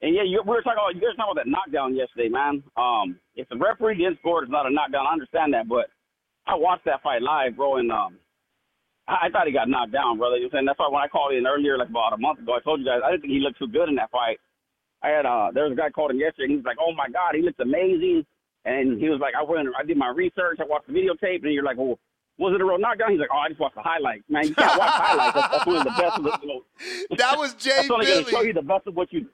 and 0.00 0.14
yeah, 0.14 0.22
you, 0.22 0.42
we 0.44 0.50
were 0.50 0.62
talking 0.62 0.78
about 0.82 0.94
you 0.94 1.00
guys 1.00 1.14
talking 1.16 1.30
about 1.30 1.44
that 1.44 1.50
knockdown 1.50 1.94
yesterday, 1.94 2.28
man. 2.28 2.62
Um, 2.76 3.18
if 3.36 3.48
the 3.48 3.56
referee 3.56 3.98
didn't 3.98 4.18
score, 4.18 4.42
it's 4.42 4.50
not 4.50 4.66
a 4.66 4.70
knockdown. 4.70 5.06
I 5.06 5.12
understand 5.12 5.54
that, 5.54 5.68
but 5.68 5.90
I 6.46 6.54
watched 6.54 6.84
that 6.86 7.02
fight 7.02 7.22
live, 7.22 7.56
bro, 7.56 7.76
and 7.76 7.90
um, 7.92 8.18
I, 9.08 9.26
I 9.26 9.30
thought 9.30 9.46
he 9.46 9.52
got 9.52 9.68
knocked 9.68 9.92
down, 9.92 10.18
brother. 10.18 10.36
You 10.36 10.42
know 10.42 10.46
what 10.52 10.58
I'm 10.58 10.58
saying? 10.58 10.66
That's 10.66 10.78
why 10.78 10.88
when 10.88 11.02
I 11.02 11.08
called 11.08 11.34
in 11.34 11.46
earlier, 11.46 11.78
like 11.78 11.88
about 11.90 12.12
a 12.12 12.18
month 12.18 12.40
ago, 12.40 12.54
I 12.54 12.60
told 12.60 12.80
you 12.80 12.86
guys 12.86 13.00
I 13.04 13.10
didn't 13.10 13.22
think 13.22 13.32
he 13.32 13.40
looked 13.40 13.58
too 13.58 13.68
good 13.68 13.88
in 13.88 13.96
that 13.96 14.10
fight. 14.10 14.38
I 15.02 15.08
had 15.10 15.26
uh, 15.26 15.50
there 15.52 15.64
was 15.64 15.72
a 15.72 15.76
guy 15.76 15.90
called 15.90 16.10
him 16.12 16.18
yesterday, 16.18 16.44
and 16.44 16.52
he 16.52 16.56
was 16.56 16.66
like, 16.66 16.78
"Oh 16.80 16.92
my 16.94 17.08
God, 17.08 17.34
he 17.34 17.42
looks 17.42 17.58
amazing." 17.58 18.24
And 18.64 19.00
he 19.00 19.08
was 19.08 19.18
like, 19.18 19.34
"I 19.34 19.42
went, 19.42 19.66
I 19.78 19.82
did 19.82 19.96
my 19.96 20.08
research, 20.14 20.58
I 20.60 20.64
watched 20.64 20.86
the 20.86 20.94
videotape, 20.94 21.42
and 21.42 21.52
you're 21.52 21.64
like, 21.64 21.76
well." 21.76 21.98
Was 22.38 22.54
it 22.54 22.62
a 22.62 22.64
real 22.64 22.78
knockdown? 22.78 23.10
He's 23.10 23.20
like, 23.20 23.28
oh, 23.30 23.38
I 23.38 23.48
just 23.48 23.60
watched 23.60 23.76
the 23.76 23.82
highlights. 23.82 24.24
Man, 24.28 24.48
you 24.48 24.54
can't 24.54 24.76
watch 24.78 24.90
highlights. 24.90 25.34
That's, 25.34 25.52
that's 25.52 25.66
one 25.66 25.76
of 25.76 25.84
the 25.84 25.90
best 25.90 26.16
of 26.16 26.24
the, 26.24 26.38
you 26.42 26.48
know, 26.48 26.62
That 27.18 27.38
was 27.38 27.54
Jay 27.54 27.70
that's 27.76 27.90
only 27.90 28.06
going 28.06 28.24
to 28.24 28.30
show 28.30 28.40
you 28.40 28.54
the 28.54 28.62
best 28.62 28.86
of 28.86 28.96
what 28.96 29.12
you. 29.12 29.26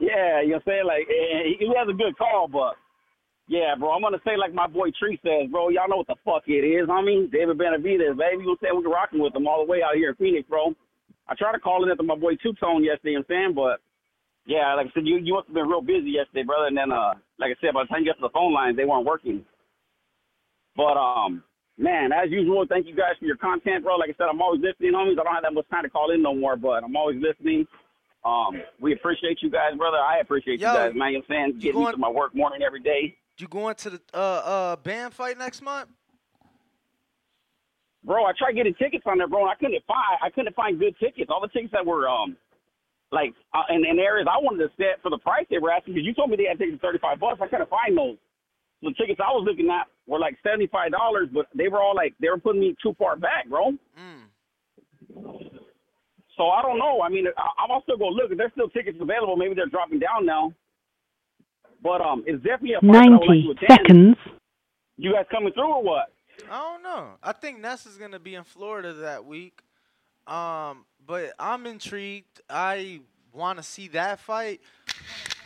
Yeah, 0.00 0.42
you 0.42 0.48
know 0.48 0.54
what 0.56 0.56
I'm 0.56 0.62
saying? 0.66 0.86
Like, 0.86 1.06
he 1.08 1.56
he 1.60 1.72
has 1.78 1.88
a 1.88 1.92
good 1.92 2.18
call, 2.18 2.48
but 2.48 2.74
yeah, 3.50 3.74
bro, 3.74 3.90
I'm 3.90 4.00
gonna 4.00 4.22
say 4.24 4.36
like 4.38 4.54
my 4.54 4.68
boy 4.68 4.94
Tree 4.94 5.18
says, 5.26 5.50
bro. 5.50 5.70
Y'all 5.70 5.88
know 5.90 5.98
what 5.98 6.06
the 6.06 6.14
fuck 6.24 6.46
it 6.46 6.62
is, 6.62 6.86
homie. 6.86 7.26
David 7.32 7.58
Benavidez, 7.58 8.14
baby. 8.16 8.46
You 8.46 8.56
say 8.62 8.68
we're 8.72 8.86
rocking 8.88 9.18
with 9.18 9.34
him 9.34 9.48
all 9.48 9.66
the 9.66 9.70
way 9.70 9.82
out 9.82 9.96
here 9.96 10.10
in 10.10 10.14
Phoenix, 10.22 10.48
bro. 10.48 10.72
I 11.26 11.34
tried 11.34 11.52
to 11.52 11.58
call 11.58 11.82
in 11.82 11.96
to 11.96 12.02
my 12.04 12.14
boy 12.14 12.36
Two 12.40 12.54
Tone 12.62 12.84
yesterday, 12.84 13.10
you 13.10 13.18
know 13.18 13.26
I'm 13.28 13.34
saying, 13.34 13.52
but 13.58 13.82
yeah, 14.46 14.72
like 14.74 14.86
I 14.86 14.90
said, 14.94 15.02
you 15.04 15.18
you 15.18 15.34
must 15.34 15.48
have 15.48 15.54
been 15.54 15.66
real 15.66 15.82
busy 15.82 16.14
yesterday, 16.14 16.44
brother. 16.44 16.66
And 16.70 16.78
then, 16.78 16.92
uh, 16.94 17.14
like 17.42 17.50
I 17.50 17.58
said, 17.60 17.74
by 17.74 17.82
the 17.82 17.88
time 17.88 18.06
you 18.06 18.14
got 18.14 18.22
to 18.22 18.30
the 18.30 18.32
phone 18.32 18.54
lines, 18.54 18.76
they 18.76 18.84
weren't 18.86 19.04
working. 19.04 19.44
But 20.76 20.94
um, 20.94 21.42
man, 21.76 22.12
as 22.12 22.30
usual, 22.30 22.64
thank 22.68 22.86
you 22.86 22.94
guys 22.94 23.18
for 23.18 23.26
your 23.26 23.36
content, 23.36 23.82
bro. 23.82 23.96
Like 23.96 24.10
I 24.10 24.14
said, 24.14 24.30
I'm 24.30 24.40
always 24.40 24.62
listening, 24.62 24.94
homies. 24.94 25.18
I 25.18 25.26
don't 25.26 25.34
have 25.34 25.42
that 25.42 25.54
much 25.54 25.68
time 25.70 25.82
to 25.82 25.90
call 25.90 26.12
in 26.14 26.22
no 26.22 26.34
more, 26.34 26.54
but 26.54 26.84
I'm 26.84 26.94
always 26.94 27.18
listening. 27.20 27.66
Um, 28.24 28.62
we 28.80 28.92
appreciate 28.92 29.42
you 29.42 29.50
guys, 29.50 29.74
brother. 29.76 29.98
I 29.98 30.18
appreciate 30.20 30.60
Yo, 30.60 30.70
you 30.70 30.78
guys, 30.78 30.92
man. 30.94 31.12
You 31.12 31.18
know 31.18 31.24
what 31.26 31.36
I'm 31.36 31.50
saying? 31.50 31.58
Getting 31.58 31.80
going- 31.82 31.94
to 31.94 31.98
my 31.98 32.08
work 32.10 32.34
morning 32.34 32.62
every 32.62 32.80
day. 32.80 33.16
You 33.40 33.48
going 33.48 33.74
to 33.76 33.90
the 33.90 34.00
uh 34.12 34.16
uh 34.16 34.76
band 34.76 35.14
fight 35.14 35.38
next 35.38 35.62
month? 35.62 35.88
Bro, 38.04 38.24
I 38.24 38.32
tried 38.38 38.52
getting 38.52 38.74
tickets 38.74 39.04
on 39.06 39.18
there, 39.18 39.28
bro, 39.28 39.42
and 39.42 39.50
I 39.50 39.54
couldn't 39.54 39.84
find 39.86 40.18
I 40.22 40.30
couldn't 40.30 40.54
find 40.54 40.78
good 40.78 40.94
tickets. 40.98 41.30
All 41.30 41.40
the 41.40 41.48
tickets 41.48 41.72
that 41.72 41.84
were 41.84 42.08
um 42.08 42.36
like 43.12 43.32
uh, 43.54 43.64
in, 43.70 43.84
in 43.84 43.98
areas 43.98 44.28
I 44.30 44.38
wanted 44.38 44.68
to 44.68 44.70
set 44.76 45.02
for 45.02 45.10
the 45.10 45.18
price 45.18 45.46
they 45.50 45.58
were 45.58 45.70
asking 45.70 45.94
because 45.94 46.06
you 46.06 46.14
told 46.14 46.30
me 46.30 46.36
they 46.36 46.48
had 46.48 46.58
tickets 46.58 46.80
for 46.80 46.88
thirty 46.88 46.98
five 46.98 47.18
bucks. 47.20 47.40
I 47.42 47.48
couldn't 47.48 47.68
find 47.70 47.96
those. 47.96 48.16
The 48.82 48.94
tickets 48.96 49.20
I 49.20 49.28
was 49.32 49.44
looking 49.44 49.68
at 49.68 49.86
were 50.06 50.18
like 50.18 50.36
seventy 50.42 50.66
five 50.66 50.92
dollars, 50.92 51.28
but 51.32 51.46
they 51.54 51.68
were 51.68 51.80
all 51.80 51.94
like 51.94 52.14
they 52.20 52.28
were 52.28 52.38
putting 52.38 52.60
me 52.60 52.76
too 52.82 52.94
far 52.98 53.16
back, 53.16 53.48
bro. 53.48 53.72
Mm. 53.98 54.24
So 56.36 56.48
I 56.48 56.62
don't 56.62 56.78
know. 56.78 57.02
I 57.02 57.08
mean, 57.10 57.26
I, 57.36 57.48
I'm 57.60 57.82
still 57.82 57.98
gonna 57.98 58.16
look. 58.16 58.30
If 58.30 58.38
there's 58.38 58.52
still 58.52 58.70
tickets 58.70 58.96
available, 59.00 59.36
maybe 59.36 59.54
they're 59.54 59.68
dropping 59.68 59.98
down 59.98 60.24
now. 60.24 60.54
But 61.82 62.00
um, 62.00 62.24
it's 62.26 62.42
definitely 62.42 62.74
a 62.74 62.80
fight 62.80 62.92
that 62.92 63.06
I 63.06 63.10
would 63.10 63.20
like 63.20 63.44
90 63.44 63.66
seconds. 63.68 64.16
You 64.96 65.12
guys 65.14 65.24
coming 65.30 65.52
through 65.52 65.72
or 65.72 65.82
what? 65.82 66.12
I 66.50 66.58
don't 66.58 66.82
know. 66.82 67.08
I 67.22 67.32
think 67.32 67.60
Ness 67.60 67.86
is 67.86 67.96
gonna 67.96 68.18
be 68.18 68.34
in 68.34 68.44
Florida 68.44 68.92
that 68.92 69.24
week. 69.24 69.60
Um, 70.26 70.84
but 71.04 71.32
I'm 71.38 71.66
intrigued. 71.66 72.40
I 72.48 73.00
want 73.32 73.58
to 73.58 73.62
see 73.62 73.88
that 73.88 74.20
fight, 74.20 74.60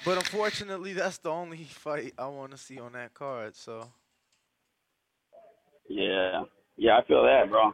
but 0.04 0.16
unfortunately, 0.16 0.92
that's 0.92 1.18
the 1.18 1.30
only 1.30 1.64
fight 1.70 2.14
I 2.18 2.26
want 2.26 2.50
to 2.52 2.58
see 2.58 2.78
on 2.78 2.92
that 2.92 3.14
card. 3.14 3.56
So 3.56 3.88
Yeah, 5.88 6.42
yeah, 6.76 6.98
I 6.98 7.04
feel 7.04 7.22
that, 7.22 7.48
bro. 7.48 7.72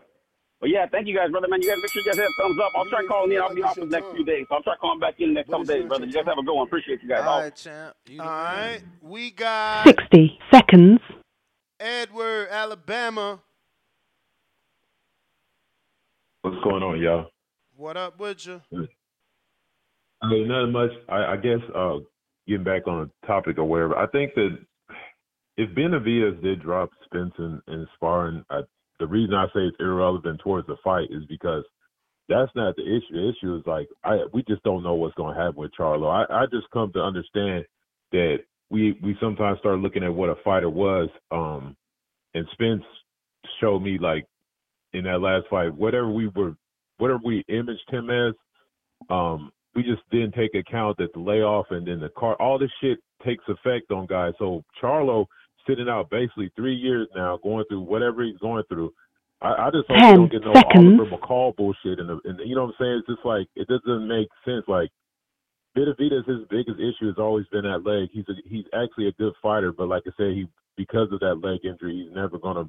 But 0.60 0.68
yeah, 0.68 0.86
thank 0.92 1.06
you 1.06 1.16
guys, 1.16 1.30
brother, 1.30 1.48
man. 1.48 1.62
You 1.62 1.68
guys 1.68 1.78
make 1.80 1.90
sure 1.90 2.02
you 2.02 2.10
guys 2.10 2.18
hit 2.18 2.28
a 2.28 2.42
thumbs 2.42 2.58
up. 2.62 2.72
I'll 2.76 2.84
try 2.84 3.06
calling 3.06 3.32
in. 3.32 3.40
I'll 3.40 3.54
be 3.54 3.62
off 3.62 3.76
for 3.76 3.80
the 3.80 3.86
next 3.86 4.12
few 4.14 4.24
days. 4.24 4.44
So 4.48 4.56
I'll 4.56 4.62
try 4.62 4.76
calling 4.76 5.00
back 5.00 5.14
in 5.18 5.28
the 5.28 5.34
next 5.34 5.48
couple 5.48 5.64
days, 5.64 5.86
brother. 5.88 6.04
You 6.04 6.12
guys 6.12 6.26
have 6.26 6.36
a 6.36 6.42
good 6.42 6.54
one. 6.54 6.66
Appreciate 6.66 7.02
you 7.02 7.08
guys. 7.08 7.22
all 7.22 7.28
All 7.28 7.40
right, 7.40 7.56
champ. 7.56 7.96
All 8.18 8.26
right, 8.26 8.82
we 9.00 9.30
got 9.30 9.86
60 9.86 10.38
seconds. 10.52 11.00
Edward, 11.80 12.48
Alabama. 12.50 13.40
What's 16.42 16.62
going 16.62 16.82
on, 16.82 17.00
y'all? 17.00 17.30
What 17.74 17.96
up 17.96 18.20
with 18.20 18.46
you? 18.46 18.60
I 20.22 20.28
mean, 20.28 20.48
nothing 20.48 20.72
much. 20.72 20.90
I, 21.08 21.32
I 21.32 21.36
guess 21.36 21.60
uh, 21.74 21.96
getting 22.46 22.64
back 22.64 22.86
on 22.86 23.08
the 23.08 23.26
topic 23.26 23.56
or 23.56 23.64
whatever. 23.64 23.96
I 23.96 24.06
think 24.08 24.34
that 24.34 24.58
if 25.56 25.70
Benavidez 25.70 26.42
did 26.42 26.60
drop 26.60 26.90
Spence 27.06 27.32
and, 27.38 27.62
in 27.68 27.86
sparring, 27.94 28.44
I, 28.50 28.60
the 29.00 29.06
reason 29.06 29.34
I 29.34 29.46
say 29.46 29.60
it's 29.60 29.76
irrelevant 29.80 30.40
towards 30.40 30.68
the 30.68 30.76
fight 30.84 31.08
is 31.10 31.24
because 31.28 31.64
that's 32.28 32.52
not 32.54 32.76
the 32.76 32.82
issue. 32.82 33.12
The 33.12 33.28
issue 33.30 33.56
is 33.56 33.62
like 33.66 33.88
I 34.04 34.18
we 34.32 34.44
just 34.44 34.62
don't 34.62 34.84
know 34.84 34.94
what's 34.94 35.16
going 35.16 35.34
to 35.34 35.40
happen 35.40 35.56
with 35.56 35.72
Charlo. 35.78 36.08
I, 36.08 36.42
I 36.42 36.46
just 36.46 36.70
come 36.72 36.92
to 36.92 37.00
understand 37.00 37.64
that 38.12 38.38
we 38.70 38.96
we 39.02 39.16
sometimes 39.20 39.58
start 39.58 39.80
looking 39.80 40.04
at 40.04 40.14
what 40.14 40.28
a 40.28 40.36
fighter 40.44 40.70
was. 40.70 41.08
Um, 41.32 41.76
and 42.34 42.46
Spence 42.52 42.84
showed 43.60 43.80
me 43.80 43.98
like 43.98 44.26
in 44.92 45.04
that 45.04 45.20
last 45.20 45.46
fight, 45.50 45.74
whatever 45.74 46.10
we 46.10 46.28
were, 46.28 46.54
whatever 46.98 47.20
we 47.24 47.44
imaged 47.48 47.88
him 47.90 48.10
as, 48.10 48.34
um, 49.08 49.50
we 49.74 49.82
just 49.82 50.02
didn't 50.10 50.34
take 50.34 50.54
account 50.54 50.98
that 50.98 51.12
the 51.12 51.20
layoff 51.20 51.66
and 51.70 51.86
then 51.86 52.00
the 52.00 52.08
car, 52.10 52.34
all 52.36 52.58
this 52.58 52.70
shit 52.80 52.98
takes 53.24 53.44
effect 53.48 53.90
on 53.90 54.06
guys. 54.06 54.34
So 54.38 54.64
Charlo 54.82 55.26
sitting 55.66 55.88
out 55.88 56.10
basically 56.10 56.50
three 56.56 56.74
years 56.74 57.08
now, 57.14 57.38
going 57.42 57.64
through 57.68 57.82
whatever 57.82 58.22
he's 58.22 58.38
going 58.38 58.64
through. 58.68 58.92
I, 59.42 59.68
I 59.68 59.70
just 59.72 59.88
hope 59.88 59.98
Ten 59.98 60.16
don't 60.16 60.32
get 60.32 60.44
no 60.44 60.52
seconds. 60.54 61.00
Oliver 61.00 61.16
McCall 61.16 61.56
bullshit. 61.56 61.98
And 61.98 62.10
and 62.24 62.40
you 62.44 62.54
know 62.54 62.64
what 62.64 62.74
I'm 62.78 62.80
saying? 62.80 62.96
It's 62.98 63.08
just 63.08 63.24
like 63.24 63.46
it 63.56 63.68
doesn't 63.68 64.08
make 64.08 64.28
sense. 64.44 64.64
Like 64.68 64.90
Benavidez, 65.76 66.26
his 66.26 66.46
biggest 66.50 66.78
issue 66.78 67.06
has 67.06 67.18
always 67.18 67.46
been 67.52 67.64
that 67.64 67.84
leg. 67.84 68.08
He's 68.12 68.28
a, 68.28 68.34
he's 68.44 68.64
actually 68.74 69.08
a 69.08 69.12
good 69.12 69.32
fighter, 69.42 69.72
but 69.72 69.88
like 69.88 70.02
I 70.06 70.10
said, 70.16 70.32
he 70.34 70.46
because 70.76 71.08
of 71.12 71.20
that 71.20 71.40
leg 71.42 71.60
injury, 71.64 72.04
he's 72.04 72.14
never 72.14 72.38
gonna 72.38 72.68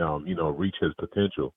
um, 0.00 0.26
you 0.26 0.34
know 0.34 0.50
reach 0.50 0.76
his 0.80 0.92
potential. 0.98 1.54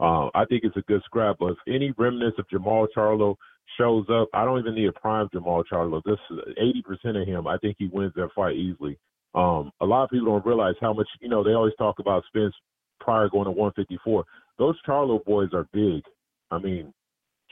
Um, 0.00 0.30
I 0.34 0.44
think 0.46 0.64
it's 0.64 0.76
a 0.76 0.82
good 0.82 1.02
scrap. 1.04 1.36
But 1.38 1.52
if 1.52 1.58
any 1.68 1.92
remnants 1.96 2.38
of 2.38 2.48
Jermall 2.48 2.86
Charlo 2.96 3.36
shows 3.78 4.06
up, 4.10 4.28
I 4.34 4.44
don't 4.44 4.58
even 4.58 4.74
need 4.74 4.88
a 4.88 4.92
prime 4.92 5.28
Jermall 5.34 5.64
Charlo. 5.70 6.02
This 6.04 6.18
eighty 6.58 6.82
percent 6.82 7.16
of 7.16 7.26
him, 7.26 7.46
I 7.46 7.58
think 7.58 7.76
he 7.78 7.88
wins 7.88 8.12
that 8.16 8.30
fight 8.34 8.56
easily. 8.56 8.98
Um, 9.34 9.70
a 9.80 9.86
lot 9.86 10.04
of 10.04 10.10
people 10.10 10.26
don't 10.26 10.46
realize 10.46 10.74
how 10.80 10.92
much 10.92 11.08
you 11.20 11.28
know. 11.28 11.42
They 11.42 11.52
always 11.52 11.74
talk 11.78 11.98
about 11.98 12.24
Spence 12.26 12.54
prior 13.00 13.28
going 13.28 13.46
to 13.46 13.50
154. 13.50 14.24
Those 14.58 14.76
Charlo 14.86 15.24
boys 15.24 15.48
are 15.54 15.66
big. 15.72 16.02
I 16.50 16.58
mean, 16.58 16.92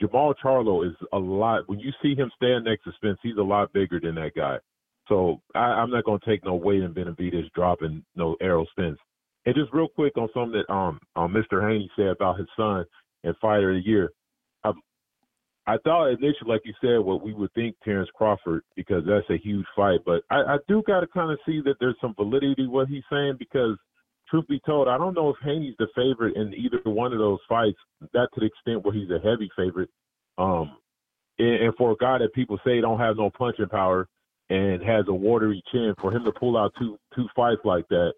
Jermall 0.01 0.35
Charlo 0.43 0.87
is 0.87 0.95
a 1.13 1.17
lot. 1.17 1.67
When 1.67 1.79
you 1.79 1.91
see 2.01 2.15
him 2.15 2.31
stand 2.35 2.65
next 2.65 2.83
to 2.83 2.91
Spence, 2.95 3.17
he's 3.21 3.37
a 3.37 3.43
lot 3.43 3.73
bigger 3.73 3.99
than 3.99 4.15
that 4.15 4.33
guy. 4.35 4.57
So 5.07 5.41
I, 5.55 5.59
I'm 5.59 5.89
not 5.91 6.05
going 6.05 6.19
to 6.19 6.25
take 6.25 6.45
no 6.45 6.55
weight 6.55 6.83
in 6.83 6.93
Benavidez 6.93 7.51
dropping 7.53 8.03
no 8.15 8.35
Errol 8.41 8.67
Spence. 8.71 8.97
And 9.45 9.55
just 9.55 9.73
real 9.73 9.87
quick 9.87 10.17
on 10.17 10.29
something 10.33 10.61
that 10.61 10.71
um, 10.71 10.99
um 11.15 11.33
Mr. 11.33 11.67
Haney 11.67 11.89
said 11.95 12.07
about 12.07 12.37
his 12.37 12.47
son 12.55 12.85
and 13.23 13.35
fighter 13.41 13.71
of 13.71 13.83
the 13.83 13.89
year. 13.89 14.11
I, 15.73 15.77
thought 15.83 16.07
initially, 16.07 16.47
like 16.47 16.61
you 16.65 16.73
said, 16.81 16.99
what 16.99 17.23
we 17.23 17.33
would 17.33 17.53
think 17.53 17.75
Terence 17.83 18.09
Crawford 18.15 18.63
because 18.75 19.03
that's 19.07 19.29
a 19.29 19.41
huge 19.41 19.65
fight. 19.75 19.99
But 20.05 20.23
I, 20.29 20.41
I 20.41 20.57
do 20.67 20.83
got 20.85 21.01
to 21.01 21.07
kind 21.07 21.31
of 21.31 21.39
see 21.45 21.61
that 21.65 21.75
there's 21.79 21.95
some 22.01 22.15
validity 22.15 22.67
what 22.67 22.87
he's 22.87 23.03
saying 23.11 23.35
because 23.39 23.77
truth 24.29 24.47
be 24.47 24.61
told, 24.65 24.87
I 24.87 24.97
don't 24.97 25.13
know 25.13 25.29
if 25.29 25.35
Haney's 25.43 25.75
the 25.77 25.87
favorite 25.95 26.35
in 26.35 26.53
either 26.53 26.81
one 26.85 27.13
of 27.13 27.19
those 27.19 27.39
fights. 27.47 27.77
That 28.13 28.29
to 28.33 28.39
the 28.39 28.47
extent 28.47 28.83
where 28.83 28.93
he's 28.93 29.09
a 29.09 29.19
heavy 29.19 29.49
favorite. 29.55 29.89
Um, 30.37 30.77
and, 31.37 31.63
and 31.63 31.75
for 31.75 31.91
a 31.91 31.97
guy 31.97 32.17
that 32.19 32.33
people 32.33 32.59
say 32.65 32.81
don't 32.81 32.99
have 32.99 33.17
no 33.17 33.29
punching 33.29 33.69
power 33.69 34.07
and 34.49 34.81
has 34.81 35.05
a 35.07 35.13
watery 35.13 35.63
chin, 35.71 35.93
for 36.01 36.11
him 36.11 36.23
to 36.25 36.31
pull 36.31 36.57
out 36.57 36.73
two 36.77 36.97
two 37.15 37.27
fights 37.35 37.61
like 37.63 37.87
that, 37.89 38.13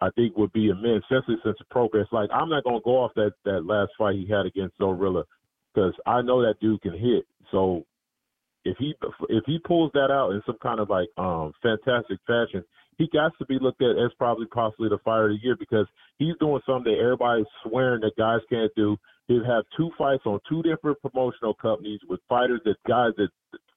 I 0.00 0.10
think 0.16 0.36
would 0.36 0.52
be 0.52 0.68
immense, 0.68 1.04
especially 1.10 1.36
since 1.44 1.56
the 1.58 1.64
progress. 1.70 2.06
Like 2.12 2.30
I'm 2.32 2.48
not 2.48 2.64
gonna 2.64 2.80
go 2.84 2.98
off 2.98 3.12
that 3.16 3.32
that 3.44 3.66
last 3.66 3.90
fight 3.98 4.14
he 4.14 4.26
had 4.28 4.46
against 4.46 4.78
Zorrilla 4.78 5.24
because 5.78 5.94
I 6.06 6.22
know 6.22 6.42
that 6.42 6.60
dude 6.60 6.82
can 6.82 6.92
hit. 6.92 7.24
So 7.52 7.84
if 8.64 8.76
he 8.78 8.94
if 9.28 9.44
he 9.46 9.58
pulls 9.64 9.92
that 9.94 10.10
out 10.10 10.32
in 10.32 10.42
some 10.44 10.58
kind 10.62 10.80
of 10.80 10.90
like 10.90 11.08
um 11.16 11.52
fantastic 11.62 12.18
fashion, 12.26 12.64
he 12.98 13.08
got 13.12 13.32
to 13.38 13.46
be 13.46 13.58
looked 13.60 13.82
at 13.82 13.96
as 13.96 14.10
probably 14.18 14.46
possibly 14.46 14.88
the 14.88 14.98
fighter 15.04 15.30
of 15.30 15.36
the 15.36 15.44
year 15.44 15.56
because 15.58 15.86
he's 16.18 16.34
doing 16.40 16.60
something 16.66 16.92
that 16.92 17.00
everybody's 17.00 17.46
swearing 17.64 18.00
that 18.00 18.16
guys 18.18 18.40
can't 18.50 18.72
do. 18.74 18.96
He'll 19.28 19.44
have 19.44 19.64
two 19.76 19.90
fights 19.96 20.24
on 20.26 20.40
two 20.48 20.62
different 20.62 21.00
promotional 21.00 21.54
companies 21.54 22.00
with 22.08 22.20
fighters 22.28 22.60
that 22.64 22.76
guys 22.88 23.12
that 23.16 23.28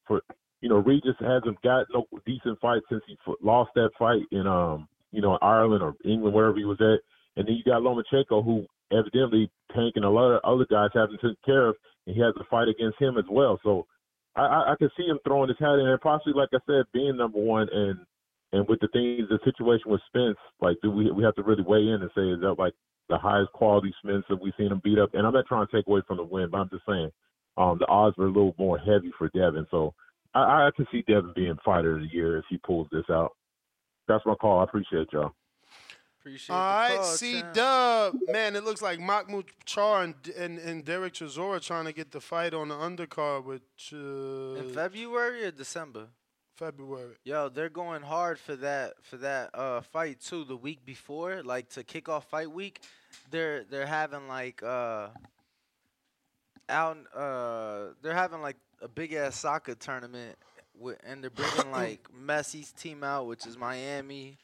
for 0.07 0.21
you 0.61 0.69
know 0.69 0.77
Regis 0.77 1.15
hasn't 1.19 1.61
got 1.61 1.85
no 1.93 2.05
decent 2.25 2.59
fight 2.59 2.81
since 2.89 3.03
he 3.07 3.15
lost 3.41 3.71
that 3.75 3.91
fight 3.99 4.23
in 4.31 4.47
um 4.47 4.88
you 5.11 5.21
know 5.21 5.38
Ireland 5.41 5.83
or 5.83 5.93
England 6.03 6.33
wherever 6.33 6.57
he 6.57 6.65
was 6.65 6.81
at, 6.81 6.99
and 7.38 7.47
then 7.47 7.55
you 7.55 7.63
got 7.63 7.83
Lomachenko 7.83 8.43
who 8.43 8.65
evidently 8.91 9.49
Tank 9.73 9.93
and 9.95 10.05
a 10.05 10.09
lot 10.09 10.31
of 10.31 10.41
other 10.43 10.65
guys 10.69 10.89
haven't 10.93 11.17
taken 11.17 11.37
care 11.45 11.67
of, 11.67 11.75
and 12.05 12.15
he 12.15 12.21
has 12.21 12.33
a 12.39 12.43
fight 12.49 12.67
against 12.67 12.99
him 12.99 13.17
as 13.17 13.25
well. 13.29 13.59
So 13.63 13.87
I, 14.35 14.41
I, 14.41 14.73
I 14.73 14.75
can 14.77 14.89
see 14.97 15.05
him 15.05 15.19
throwing 15.23 15.49
his 15.49 15.59
hat 15.59 15.79
in 15.79 15.85
there, 15.85 15.97
possibly 15.97 16.33
like 16.33 16.49
I 16.53 16.59
said, 16.65 16.85
being 16.93 17.17
number 17.17 17.39
one 17.39 17.67
and 17.71 17.99
and 18.53 18.67
with 18.67 18.81
the 18.81 18.89
things, 18.89 19.29
the 19.29 19.39
situation 19.45 19.89
with 19.89 20.01
Spence, 20.07 20.37
like 20.59 20.77
do 20.81 20.91
we 20.91 21.11
we 21.11 21.23
have 21.23 21.35
to 21.35 21.43
really 21.43 21.63
weigh 21.63 21.87
in 21.87 22.01
and 22.01 22.11
say 22.15 22.27
is 22.29 22.41
that 22.41 22.55
like 22.59 22.73
the 23.09 23.17
highest 23.17 23.51
quality 23.53 23.93
Spence 24.03 24.25
that 24.29 24.41
we've 24.41 24.53
seen 24.57 24.71
him 24.71 24.81
beat 24.83 24.99
up? 24.99 25.13
And 25.13 25.25
I'm 25.25 25.33
not 25.33 25.47
trying 25.47 25.67
to 25.67 25.71
take 25.71 25.87
away 25.87 26.01
from 26.07 26.17
the 26.17 26.23
win, 26.23 26.49
but 26.51 26.57
I'm 26.57 26.69
just 26.69 26.85
saying 26.87 27.11
um, 27.57 27.77
the 27.79 27.87
odds 27.87 28.17
were 28.17 28.25
a 28.25 28.31
little 28.31 28.55
more 28.57 28.77
heavy 28.77 29.11
for 29.17 29.29
Devin. 29.29 29.67
So 29.71 29.93
I, 30.33 30.67
I 30.67 30.69
can 30.75 30.87
see 30.91 31.03
Devin 31.07 31.33
being 31.35 31.57
fighter 31.63 31.95
of 31.95 32.01
the 32.01 32.13
year 32.13 32.37
if 32.37 32.45
he 32.49 32.57
pulls 32.57 32.87
this 32.91 33.05
out. 33.09 33.31
That's 34.07 34.25
my 34.25 34.35
call. 34.35 34.59
I 34.59 34.63
appreciate 34.63 35.07
y'all. 35.13 35.31
Appreciate 36.22 36.56
All 36.56 36.90
the 36.90 36.95
call, 36.98 37.03
C. 37.06 37.43
Dub. 37.51 38.16
Man, 38.27 38.56
it 38.56 38.64
looks 38.64 38.83
like 38.83 39.00
Mahmoud 39.00 39.45
Charr 39.66 40.03
and, 40.03 40.16
and, 40.38 40.59
and 40.59 40.85
Derek 40.85 41.14
Chisora 41.14 41.59
trying 41.59 41.85
to 41.85 41.93
get 41.93 42.11
the 42.11 42.22
fight 42.22 42.53
on 42.53 42.67
the 42.67 42.75
undercard 42.75 43.43
with 43.43 43.64
uh, 43.91 44.61
In 44.61 44.72
February 44.72 45.45
or 45.45 45.51
December? 45.51 46.09
February. 46.56 47.16
Yo, 47.24 47.50
they're 47.50 47.69
going 47.69 48.03
hard 48.03 48.38
for 48.38 48.56
that 48.58 48.93
for 49.01 49.17
that 49.17 49.50
uh 49.56 49.82
fight 49.82 50.22
too. 50.22 50.43
The 50.43 50.56
week 50.56 50.85
before, 50.85 51.41
like 51.41 51.69
to 51.69 51.83
kick 51.83 52.08
off 52.08 52.30
fight 52.30 52.51
week, 52.51 52.82
they're 53.32 53.64
they're 53.64 53.88
having 53.88 54.27
like 54.27 54.61
uh 54.61 55.08
out 56.69 56.98
uh 57.16 57.93
they're 58.03 58.14
having 58.14 58.43
like 58.43 58.58
a 58.80 58.88
big 58.88 59.14
ass 59.14 59.38
soccer 59.40 59.74
tournament 59.74 60.38
with, 60.77 61.00
and 61.03 61.24
they're 61.24 61.32
bringing 61.32 61.72
like 61.72 62.08
Messi's 62.14 62.72
team 62.72 63.03
out, 63.03 63.25
which 63.25 63.48
is 63.48 63.58
Miami, 63.58 64.38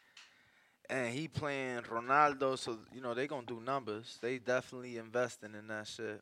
and 0.89 1.13
he 1.13 1.27
playing 1.27 1.81
Ronaldo. 1.81 2.57
So 2.57 2.77
you 2.93 3.01
know 3.01 3.13
they 3.13 3.27
gonna 3.27 3.45
do 3.45 3.59
numbers. 3.59 4.17
They 4.21 4.37
definitely 4.37 4.97
investing 4.97 5.53
in 5.57 5.67
that 5.67 5.87
shit. 5.87 6.21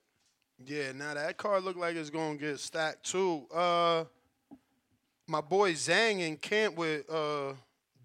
Yeah, 0.66 0.94
now 0.94 1.14
that 1.14 1.38
card 1.38 1.64
look 1.64 1.76
like 1.76 1.96
it's 1.96 2.10
gonna 2.10 2.38
get 2.38 2.60
stacked 2.60 3.04
too. 3.12 3.46
Uh, 3.54 4.06
my 5.28 5.42
boy 5.42 5.74
Zhang 5.74 6.20
in 6.20 6.38
camp 6.38 6.78
with 6.78 7.10
uh 7.10 7.54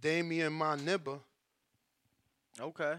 Damian 0.00 0.52
Maniba. 0.52 1.20
Okay. 2.58 2.94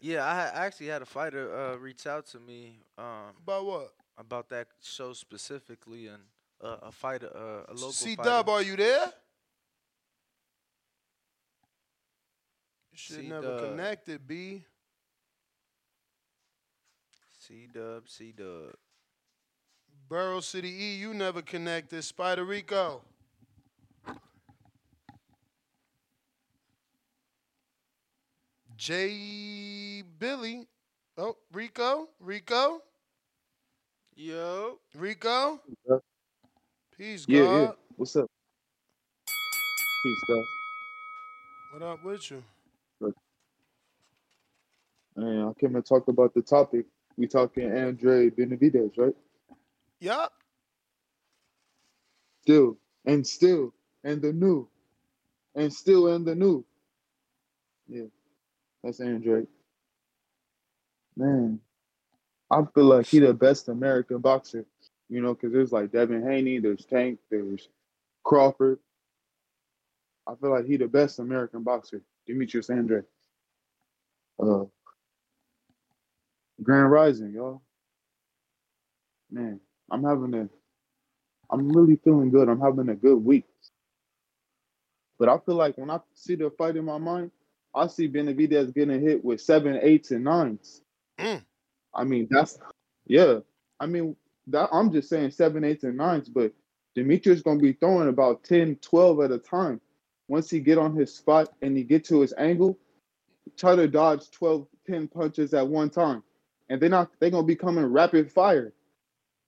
Yeah, 0.00 0.24
I, 0.24 0.66
actually 0.66 0.88
had 0.88 1.02
a 1.02 1.06
fighter 1.06 1.54
uh, 1.56 1.76
reach 1.76 2.08
out 2.08 2.26
to 2.28 2.40
me. 2.40 2.80
Um, 2.98 3.36
about 3.40 3.64
what? 3.64 3.92
About 4.18 4.48
that 4.48 4.66
show 4.82 5.12
specifically, 5.12 6.08
and 6.08 6.22
uh, 6.60 6.76
a 6.82 6.92
fighter, 6.92 7.30
uh, 7.34 7.72
a 7.72 7.74
local 7.74 7.92
C 7.92 8.16
Dub, 8.16 8.48
are 8.48 8.62
you 8.62 8.76
there? 8.76 9.12
Shit 12.94 13.24
never 13.24 13.52
C-Dub. 13.52 13.58
connected, 13.58 14.26
B. 14.26 14.64
C 17.38 17.66
Dub, 17.66 18.08
C 18.08 18.32
Dub. 18.32 18.74
Burrow 20.08 20.40
City 20.40 20.68
E, 20.70 20.94
you 20.96 21.14
never 21.14 21.42
connected. 21.42 22.02
Spider 22.04 22.44
Rico. 22.44 23.02
J 28.76 30.02
Billy. 30.18 30.68
Oh, 31.16 31.36
Rico. 31.52 32.08
Rico. 32.20 32.82
Yo. 34.16 34.80
Rico. 34.94 35.60
Yeah, 35.88 35.98
Peace, 36.96 37.26
yeah. 37.26 37.46
God. 37.46 37.48
yeah. 37.48 37.72
What's 37.96 38.16
up? 38.16 38.26
Peace, 40.02 40.22
guys. 40.24 40.46
What 41.70 41.82
up 41.82 42.02
with 42.04 42.30
you? 42.30 42.42
Man, 45.16 45.48
I 45.48 45.60
came 45.60 45.76
and 45.76 45.84
talk 45.84 46.08
about 46.08 46.34
the 46.34 46.42
topic. 46.42 46.86
We 47.16 47.26
talking 47.26 47.70
Andre 47.76 48.30
Benavidez, 48.30 48.96
right? 48.96 49.14
Yup. 50.00 50.32
Still 52.42 52.76
and 53.04 53.26
still 53.26 53.74
and 54.04 54.20
the 54.22 54.32
new 54.32 54.68
and 55.54 55.72
still 55.72 56.08
and 56.08 56.26
the 56.26 56.34
new. 56.34 56.64
Yeah, 57.88 58.06
that's 58.82 59.00
Andre. 59.00 59.44
Man, 61.16 61.60
I 62.50 62.62
feel 62.74 62.84
like 62.84 63.06
he 63.06 63.18
the 63.18 63.34
best 63.34 63.68
American 63.68 64.18
boxer. 64.18 64.64
You 65.08 65.20
know, 65.20 65.34
because 65.34 65.52
there's 65.52 65.72
like 65.72 65.92
Devin 65.92 66.26
Haney, 66.26 66.58
there's 66.58 66.86
Tank, 66.86 67.18
there's 67.30 67.68
Crawford. 68.24 68.78
I 70.26 70.34
feel 70.36 70.50
like 70.50 70.64
he 70.64 70.78
the 70.78 70.88
best 70.88 71.18
American 71.18 71.62
boxer, 71.62 72.00
Demetrius 72.26 72.70
Andre. 72.70 73.02
Uh, 74.40 74.64
Grand 76.62 76.90
Rising, 76.90 77.32
y'all. 77.32 77.62
Man, 79.30 79.60
I'm 79.90 80.04
having 80.04 80.34
a, 80.34 80.48
I'm 81.50 81.70
really 81.70 81.96
feeling 82.04 82.30
good. 82.30 82.48
I'm 82.48 82.60
having 82.60 82.88
a 82.88 82.94
good 82.94 83.24
week. 83.24 83.44
But 85.18 85.28
I 85.28 85.38
feel 85.38 85.54
like 85.54 85.78
when 85.78 85.90
I 85.90 86.00
see 86.14 86.34
the 86.34 86.50
fight 86.50 86.76
in 86.76 86.84
my 86.84 86.98
mind, 86.98 87.30
I 87.74 87.86
see 87.86 88.08
Benavidez 88.08 88.74
getting 88.74 89.00
hit 89.00 89.24
with 89.24 89.40
seven, 89.40 89.78
eights, 89.82 90.10
and 90.10 90.24
nines. 90.24 90.82
Mm. 91.18 91.42
I 91.94 92.04
mean, 92.04 92.28
that's 92.30 92.58
yeah. 93.06 93.38
I 93.80 93.86
mean, 93.86 94.16
that 94.48 94.68
I'm 94.72 94.92
just 94.92 95.08
saying 95.08 95.30
seven, 95.30 95.64
eights, 95.64 95.84
and 95.84 95.96
nines, 95.96 96.28
but 96.28 96.52
Demetrius 96.94 97.42
gonna 97.42 97.60
be 97.60 97.72
throwing 97.72 98.08
about 98.08 98.44
10, 98.44 98.76
12 98.76 99.20
at 99.20 99.30
a 99.30 99.38
time. 99.38 99.80
Once 100.28 100.50
he 100.50 100.60
get 100.60 100.78
on 100.78 100.94
his 100.94 101.14
spot 101.14 101.52
and 101.62 101.76
he 101.76 101.82
get 101.82 102.04
to 102.04 102.20
his 102.20 102.34
angle, 102.38 102.78
try 103.56 103.74
to 103.74 103.88
dodge 103.88 104.30
12, 104.30 104.66
10 104.86 105.08
punches 105.08 105.54
at 105.54 105.66
one 105.66 105.90
time. 105.90 106.22
And 106.72 106.80
they're 106.80 106.88
not 106.88 107.10
they're 107.20 107.28
gonna 107.28 107.46
be 107.46 107.54
coming 107.54 107.84
rapid 107.84 108.32
fire. 108.32 108.72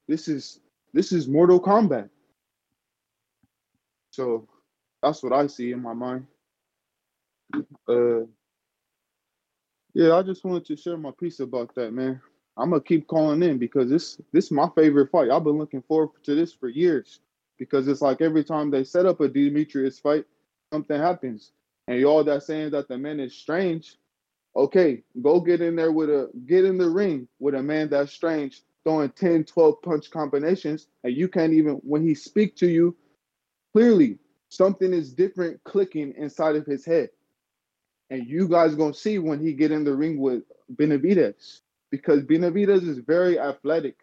This 0.06 0.28
is 0.28 0.60
this 0.92 1.10
is 1.10 1.26
Mortal 1.26 1.58
Kombat. 1.58 2.10
So 4.10 4.46
that's 5.02 5.22
what 5.22 5.32
I 5.32 5.46
see 5.46 5.72
in 5.72 5.80
my 5.80 5.94
mind. 5.94 6.26
Uh 7.88 8.26
yeah, 9.94 10.16
I 10.16 10.22
just 10.22 10.44
wanted 10.44 10.66
to 10.66 10.76
share 10.76 10.98
my 10.98 11.12
piece 11.18 11.40
about 11.40 11.74
that, 11.76 11.94
man. 11.94 12.20
I'm 12.58 12.68
gonna 12.68 12.82
keep 12.82 13.06
calling 13.06 13.42
in 13.42 13.56
because 13.56 13.88
this 13.88 14.20
this 14.32 14.44
is 14.44 14.50
my 14.50 14.68
favorite 14.76 15.10
fight. 15.10 15.30
I've 15.30 15.44
been 15.44 15.56
looking 15.56 15.80
forward 15.80 16.10
to 16.24 16.34
this 16.34 16.52
for 16.52 16.68
years 16.68 17.20
because 17.58 17.88
it's 17.88 18.02
like 18.02 18.20
every 18.20 18.44
time 18.44 18.70
they 18.70 18.84
set 18.84 19.06
up 19.06 19.22
a 19.22 19.28
Demetrius 19.28 19.98
fight, 19.98 20.26
something 20.74 21.00
happens. 21.00 21.52
And 21.88 21.98
y'all 21.98 22.22
that 22.24 22.42
saying 22.42 22.72
that 22.72 22.88
the 22.88 22.98
man 22.98 23.18
is 23.18 23.34
strange, 23.34 23.96
okay, 24.56 25.02
go 25.22 25.40
get 25.40 25.60
in 25.60 25.76
there 25.76 25.92
with 25.92 26.10
a 26.10 26.30
get 26.46 26.64
in 26.64 26.78
the 26.78 26.88
ring 26.88 27.28
with 27.38 27.54
a 27.54 27.62
man 27.62 27.88
that's 27.88 28.12
strange, 28.12 28.62
throwing 28.84 29.10
10, 29.10 29.44
12 29.44 29.82
punch 29.82 30.10
combinations, 30.10 30.86
and 31.02 31.16
you 31.16 31.28
can't 31.28 31.52
even 31.52 31.74
when 31.76 32.02
he 32.02 32.14
speak 32.14 32.56
to 32.56 32.68
you, 32.68 32.96
clearly 33.72 34.18
something 34.48 34.92
is 34.92 35.12
different 35.12 35.62
clicking 35.64 36.14
inside 36.16 36.56
of 36.56 36.66
his 36.66 36.84
head. 36.84 37.10
And 38.10 38.26
you 38.26 38.48
guys 38.48 38.74
gonna 38.74 38.94
see 38.94 39.18
when 39.18 39.44
he 39.44 39.52
get 39.52 39.72
in 39.72 39.84
the 39.84 39.94
ring 39.94 40.18
with 40.18 40.44
Benavidez 40.74 41.60
because 41.90 42.22
Benavidez 42.22 42.86
is 42.88 42.98
very 42.98 43.38
athletic 43.38 43.96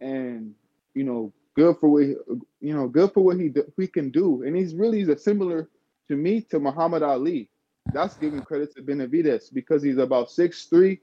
and 0.00 0.54
you 0.94 1.04
know 1.04 1.32
good 1.56 1.76
for 1.78 1.88
what 1.88 2.02
you 2.02 2.74
know 2.74 2.88
good 2.88 3.12
for 3.12 3.22
what 3.22 3.38
he 3.38 3.52
he 3.76 3.86
can 3.86 4.10
do, 4.10 4.42
and 4.42 4.56
he's 4.56 4.74
really 4.74 5.02
a 5.02 5.18
similar 5.18 5.68
to 6.08 6.16
me 6.16 6.40
to 6.40 6.58
Muhammad 6.58 7.02
Ali. 7.02 7.49
That's 7.92 8.16
giving 8.16 8.42
credit 8.42 8.74
to 8.76 8.82
Benavidez 8.82 9.52
because 9.52 9.82
he's 9.82 9.98
about 9.98 10.28
6'3", 10.28 10.98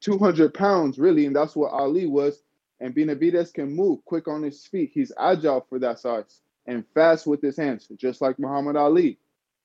200 0.00 0.54
pounds 0.54 0.98
really, 0.98 1.26
and 1.26 1.34
that's 1.34 1.56
what 1.56 1.72
Ali 1.72 2.06
was. 2.06 2.42
And 2.80 2.94
Benavidez 2.94 3.52
can 3.52 3.74
move 3.74 4.04
quick 4.04 4.28
on 4.28 4.42
his 4.42 4.64
feet. 4.64 4.90
He's 4.94 5.12
agile 5.18 5.66
for 5.68 5.78
that 5.80 5.98
size 5.98 6.42
and 6.66 6.84
fast 6.94 7.26
with 7.26 7.42
his 7.42 7.56
hands, 7.56 7.88
just 7.96 8.20
like 8.20 8.38
Muhammad 8.38 8.76
Ali. 8.76 9.18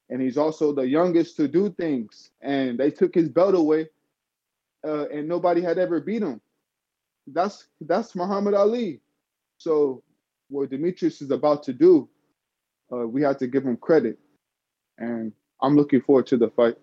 And 0.10 0.22
he's 0.22 0.38
also 0.38 0.74
the 0.74 0.88
youngest 0.88 1.36
to 1.38 1.48
do 1.48 1.70
things. 1.70 2.32
And 2.42 2.78
they 2.78 2.90
took 2.90 3.14
his 3.14 3.30
belt 3.30 3.56
away, 3.56 3.90
uh, 4.86 5.08
and 5.10 5.28
nobody 5.28 5.62
had 5.62 5.78
ever 5.78 6.00
beat 6.00 6.24
him. 6.24 6.42
That's 7.28 7.68
that's 7.82 8.16
Muhammad 8.16 8.54
Ali. 8.54 9.02
So 9.58 10.04
what 10.50 10.70
Demetrius 10.70 11.22
is 11.22 11.32
about 11.32 11.64
to 11.64 11.74
do, 11.74 12.10
uh, 12.92 13.08
we 13.08 13.22
have 13.22 13.38
to 13.38 13.48
give 13.48 13.64
him 13.64 13.78
credit. 13.78 14.20
And 14.98 15.32
I'm 15.62 15.76
looking 15.76 16.02
forward 16.02 16.28
to 16.28 16.38
the 16.38 16.50
fight. 16.50 16.76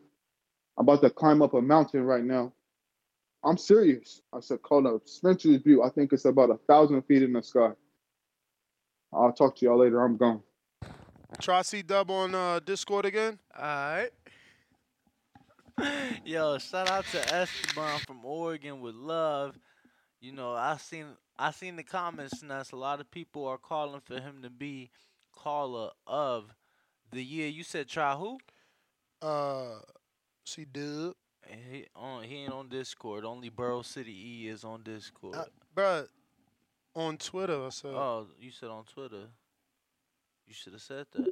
I'm 0.78 0.88
about 0.88 1.02
to 1.02 1.10
climb 1.10 1.42
up 1.42 1.54
a 1.54 1.60
mountain 1.60 2.04
right 2.04 2.24
now. 2.24 2.52
I'm 3.44 3.56
serious. 3.56 4.22
I 4.32 4.40
said 4.40 4.62
called 4.62 4.86
a 4.86 5.00
Spencer's 5.04 5.62
View. 5.62 5.82
I 5.82 5.90
think 5.90 6.12
it's 6.12 6.24
about 6.24 6.50
a 6.50 6.58
thousand 6.66 7.02
feet 7.02 7.22
in 7.22 7.32
the 7.32 7.42
sky. 7.42 7.70
I'll 9.12 9.32
talk 9.32 9.56
to 9.56 9.66
y'all 9.66 9.78
later. 9.78 10.02
I'm 10.02 10.16
gone. 10.16 10.42
Try 11.40 11.62
C 11.62 11.82
Dub 11.82 12.10
on 12.10 12.34
uh, 12.34 12.60
Discord 12.60 13.06
again. 13.06 13.38
Alright. 13.56 14.10
Yo, 16.24 16.58
shout 16.58 16.90
out 16.90 17.06
to 17.06 17.34
Esteban 17.34 18.00
from 18.00 18.24
Oregon 18.24 18.80
with 18.80 18.94
love. 18.94 19.58
You 20.20 20.32
know, 20.32 20.52
I 20.52 20.76
seen 20.76 21.06
I 21.38 21.50
seen 21.52 21.76
the 21.76 21.82
comments 21.82 22.42
and 22.42 22.50
that's 22.50 22.72
a 22.72 22.76
lot 22.76 23.00
of 23.00 23.10
people 23.10 23.46
are 23.46 23.58
calling 23.58 24.00
for 24.00 24.20
him 24.20 24.42
to 24.42 24.50
be 24.50 24.90
caller 25.32 25.90
of 26.06 26.54
the 27.10 27.24
year. 27.24 27.48
You 27.48 27.64
said 27.64 27.88
try 27.88 28.14
who? 28.14 28.38
Uh, 29.22 29.78
C 30.44 30.64
Dub. 30.64 31.14
He 31.70 31.86
on 31.96 32.22
he 32.22 32.44
ain't 32.44 32.52
on 32.52 32.68
Discord. 32.68 33.24
Only 33.24 33.48
Burrow 33.48 33.82
City 33.82 34.12
E 34.12 34.48
is 34.48 34.62
on 34.64 34.82
Discord. 34.82 35.34
Uh, 35.34 35.44
bruh, 35.74 36.06
on 36.94 37.16
Twitter, 37.16 37.66
I 37.66 37.70
said. 37.70 37.94
oh, 37.94 38.26
you 38.38 38.50
said 38.50 38.68
on 38.68 38.84
Twitter. 38.84 39.26
You 40.46 40.54
should 40.54 40.72
have 40.72 40.82
said 40.82 41.06
that. 41.12 41.30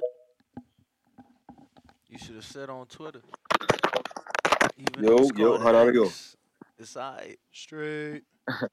You 2.09 2.17
should 2.17 2.35
have 2.35 2.45
said 2.45 2.69
on 2.69 2.85
Twitter. 2.87 3.21
Even 4.77 5.03
Yo, 5.03 5.17
it's 5.17 5.37
yo, 5.37 5.49
called 5.57 5.61
how 5.61 5.71
do 5.71 5.77
I 5.77 5.91
go? 5.91 6.05
X, 6.05 6.35
It's 6.77 6.97
alright. 6.97 7.39
Straight. 7.51 8.23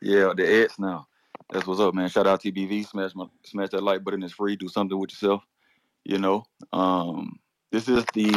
Yeah, 0.00 0.32
the 0.36 0.64
X 0.64 0.78
now. 0.78 1.06
That's 1.50 1.66
what's 1.66 1.80
up, 1.80 1.94
man. 1.94 2.08
Shout 2.08 2.26
out 2.26 2.42
TBV. 2.42 2.86
Smash 2.86 3.14
my 3.14 3.26
smash 3.44 3.68
that 3.70 3.82
like 3.82 4.02
button. 4.02 4.22
It's 4.22 4.32
free. 4.32 4.56
Do 4.56 4.68
something 4.68 4.98
with 4.98 5.10
yourself. 5.12 5.44
You 6.04 6.18
know. 6.18 6.44
Um, 6.72 7.38
this 7.72 7.88
is 7.88 8.04
the 8.14 8.30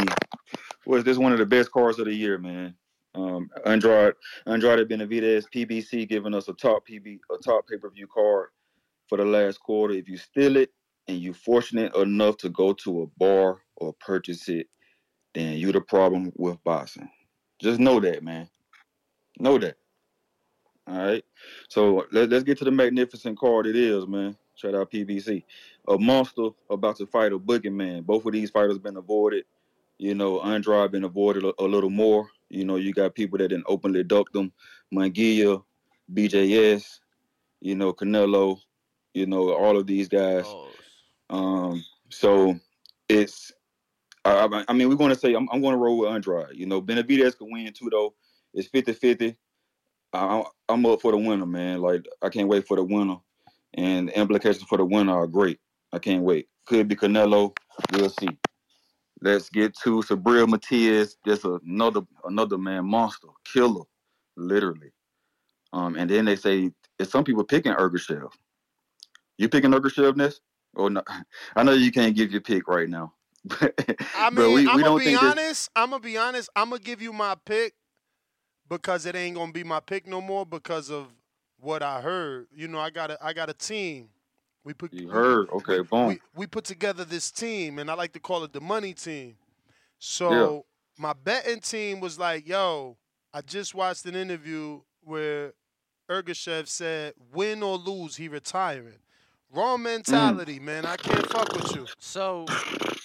was 0.85 1.03
this 1.03 1.17
one 1.17 1.33
of 1.33 1.39
the 1.39 1.45
best 1.45 1.72
cars 1.72 1.99
of 1.99 2.05
the 2.05 2.15
year, 2.15 2.38
man. 2.38 2.73
Um, 3.14 3.49
Andrade 3.65 4.14
Andrade 4.47 4.88
Benavidez 4.89 5.45
PBC 5.53 6.07
giving 6.07 6.33
us 6.33 6.47
a 6.47 6.53
top 6.53 6.88
PB 6.88 7.19
a 7.31 7.38
top 7.43 7.67
pay 7.67 7.77
per 7.77 7.89
view 7.89 8.07
card 8.07 8.49
for 9.07 9.17
the 9.17 9.25
last 9.25 9.59
quarter. 9.59 9.93
If 9.93 10.09
you 10.09 10.17
steal 10.17 10.57
it 10.57 10.72
and 11.07 11.19
you 11.19 11.33
fortunate 11.33 11.95
enough 11.95 12.38
to 12.38 12.49
go 12.49 12.73
to 12.73 13.03
a 13.03 13.07
bar 13.17 13.61
or 13.77 13.93
purchase 13.99 14.49
it, 14.49 14.67
then 15.33 15.57
you 15.57 15.72
the 15.72 15.81
problem 15.81 16.31
with 16.35 16.64
boxing. 16.64 17.09
Just 17.61 17.80
know 17.80 17.99
that, 17.99 18.23
man. 18.23 18.49
Know 19.39 19.57
that. 19.57 19.77
All 20.88 20.97
right. 20.97 21.23
So 21.69 22.05
let, 22.11 22.30
let's 22.30 22.43
get 22.43 22.57
to 22.59 22.65
the 22.65 22.72
magnificent 22.72 23.38
card 23.38 23.67
it 23.67 23.75
is, 23.75 24.07
man. 24.07 24.35
Shout 24.56 24.74
out 24.75 24.92
PBC. 24.92 25.43
A 25.88 25.98
monster 25.98 26.50
about 26.69 26.98
to 26.98 27.06
fight 27.06 27.34
a 27.34 27.40
boogeyman. 27.40 28.06
Both 28.06 28.25
of 28.25 28.34
these 28.34 28.50
fighters 28.50 28.77
been 28.80 28.98
avoided. 28.98 29.45
You 29.98 30.16
know, 30.16 30.42
Andrade 30.42 30.92
been 30.92 31.03
avoided 31.03 31.43
a, 31.43 31.53
a 31.59 31.66
little 31.66 31.90
more. 31.90 32.30
You 32.50 32.66
know, 32.66 32.75
you 32.77 32.93
got 32.93 33.16
people 33.16 33.38
that 33.40 33.50
didn't 33.50 33.66
openly 33.67 34.03
duck 34.03 34.32
them. 34.32 34.51
Mangia, 34.93 35.64
BJS, 36.14 37.00
you 37.61 37.75
know, 37.75 37.93
Canelo, 37.93 38.59
you 39.14 39.25
know, 39.25 39.53
all 39.53 39.77
of 39.77 39.88
these 39.88 40.08
guys. 40.08 40.45
Um, 41.30 41.84
so 42.09 42.56
it's 43.09 43.51
I, 44.24 44.45
I- 44.51 44.66
I 44.69 44.74
mean, 44.74 44.90
we're 44.90 44.95
going 44.95 45.14
to 45.14 45.19
say 45.19 45.34
I'm, 45.34 45.50
I'm 45.51 45.61
going 45.61 45.74
to 45.74 45.77
roll 45.77 46.00
with 46.00 46.09
Andrade. 46.11 46.56
You 46.56 46.66
know, 46.66 46.82
Benavidez 46.82 47.38
could 47.38 47.48
win 47.51 47.72
too, 47.74 47.90
though. 47.92 48.14
It's 48.53 48.67
50 48.69 48.93
50. 48.93 49.35
I'm 50.14 50.85
up 50.85 51.01
for 51.01 51.11
the 51.11 51.17
winner, 51.17 51.45
man. 51.45 51.82
Like, 51.82 52.06
I 52.22 52.30
can't 52.30 52.48
wait 52.48 52.66
for 52.67 52.77
the 52.77 52.84
winner. 52.84 53.17
And 53.75 54.09
the 54.09 54.19
implications 54.19 54.63
for 54.63 54.77
the 54.77 54.85
winner 54.85 55.13
are 55.17 55.27
great. 55.27 55.59
I 55.93 55.99
can't 55.99 56.23
wait. 56.23 56.47
Could 56.65 56.87
be 56.87 56.95
Canelo. 56.95 57.55
We'll 57.93 58.09
see. 58.09 58.29
Let's 59.21 59.49
get 59.49 59.75
to 59.83 60.01
Subriel 60.01 60.47
Matias. 60.47 61.17
Just 61.25 61.45
another 61.45 62.01
another 62.25 62.57
man 62.57 62.85
monster, 62.85 63.27
killer, 63.51 63.83
literally. 64.37 64.91
Um, 65.73 65.95
and 65.95 66.09
then 66.09 66.25
they 66.25 66.35
say 66.35 66.71
it's 66.99 67.11
some 67.11 67.23
people 67.23 67.43
picking 67.43 67.73
Ergashev. 67.73 68.29
You 69.37 69.49
picking 69.49 69.71
Ergashev, 69.71 70.15
Ness? 70.15 70.39
Or 70.75 70.89
no? 70.89 71.03
I 71.55 71.63
know 71.63 71.73
you 71.73 71.91
can't 71.91 72.15
give 72.15 72.31
your 72.31 72.41
pick 72.41 72.67
right 72.67 72.89
now. 72.89 73.13
I 74.13 74.29
mean, 74.29 74.53
we- 74.53 74.65
we 74.65 74.67
I'm 74.67 74.81
don't 74.81 74.97
gonna 74.97 74.99
be 74.99 75.15
honest. 75.15 75.69
I'm 75.75 75.89
gonna 75.91 76.01
be 76.01 76.17
honest. 76.17 76.49
I'm 76.55 76.69
gonna 76.69 76.81
give 76.81 77.01
you 77.01 77.13
my 77.13 77.35
pick 77.45 77.73
because 78.69 79.05
it 79.05 79.15
ain't 79.15 79.35
gonna 79.35 79.51
be 79.51 79.63
my 79.63 79.79
pick 79.79 80.07
no 80.07 80.21
more 80.21 80.45
because 80.45 80.89
of 80.89 81.07
what 81.59 81.82
I 81.84 82.01
heard. 82.01 82.48
You 82.56 82.67
know, 82.67 82.80
I 82.80 82.90
got 82.90 83.11
a 83.11 83.17
I 83.24 83.34
got 83.34 83.50
a 83.50 83.53
team. 83.53 84.09
We 84.64 84.74
put 84.74 84.93
You 84.93 85.09
heard? 85.09 85.50
Okay, 85.51 85.82
boom. 85.82 86.08
we, 86.08 86.19
we 86.35 86.48
put 86.48 86.64
together 86.66 87.06
this 87.06 87.30
team, 87.30 87.77
and 87.77 87.90
I 87.92 87.93
like 87.93 88.14
to 88.14 88.19
call 88.19 88.43
it 88.43 88.51
the 88.53 88.61
money 88.61 88.93
team. 88.93 89.35
So 90.00 90.66
my 90.98 91.14
betting 91.14 91.59
team 91.59 92.00
was 92.00 92.17
like, 92.17 92.48
"Yo, 92.48 92.98
I 93.34 93.42
just 93.42 93.75
watched 93.75 94.06
an 94.06 94.16
interview 94.16 94.82
where 95.03 95.53
Ergashev 96.09 96.67
said, 96.67 97.14
win 97.34 97.64
or 97.64 97.77
lose, 97.77 98.16
he 98.16 98.27
retiring. 98.27 99.00
Wrong 99.51 99.80
mm. 99.80 99.84
mentality, 99.84 100.59
man. 100.59 100.85
I 100.85 100.95
can't 100.98 101.27
fuck 101.30 101.51
with 101.53 101.75
you. 101.75 101.85
So, 102.00 102.45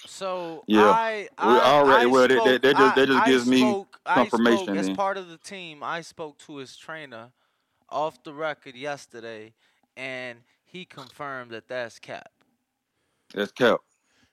so 0.05 0.63
Yeah. 0.67 0.89
I, 0.89 1.21
We 1.21 1.27
I, 1.37 1.59
already- 1.73 2.03
I 2.03 2.05
well, 2.05 2.27
that- 2.27 2.31
spoke, 2.37 2.45
that- 2.45 2.61
that 2.61 2.77
just- 2.77 2.95
that 2.95 3.05
just 3.07 3.19
I- 3.19 3.23
I 3.23 3.27
gives 3.27 3.47
me 3.47 3.59
spoke- 3.59 3.99
I 4.05 4.13
confirmation 4.15 4.65
spoke 4.65 4.77
as 4.77 4.89
part 4.91 5.17
of 5.17 5.29
the 5.29 5.37
team. 5.37 5.81
I 5.83 6.01
spoke 6.01 6.37
to 6.39 6.57
his 6.57 6.75
trainer 6.77 7.31
off 7.91 8.23
the 8.23 8.33
record 8.33 8.75
yesterday, 8.75 9.53
and 9.97 10.39
he 10.65 10.85
confirmed 10.85 11.51
that 11.51 11.67
that's 11.67 11.99
cap. 11.99 12.29
That's 13.33 13.51
cap. 13.51 13.79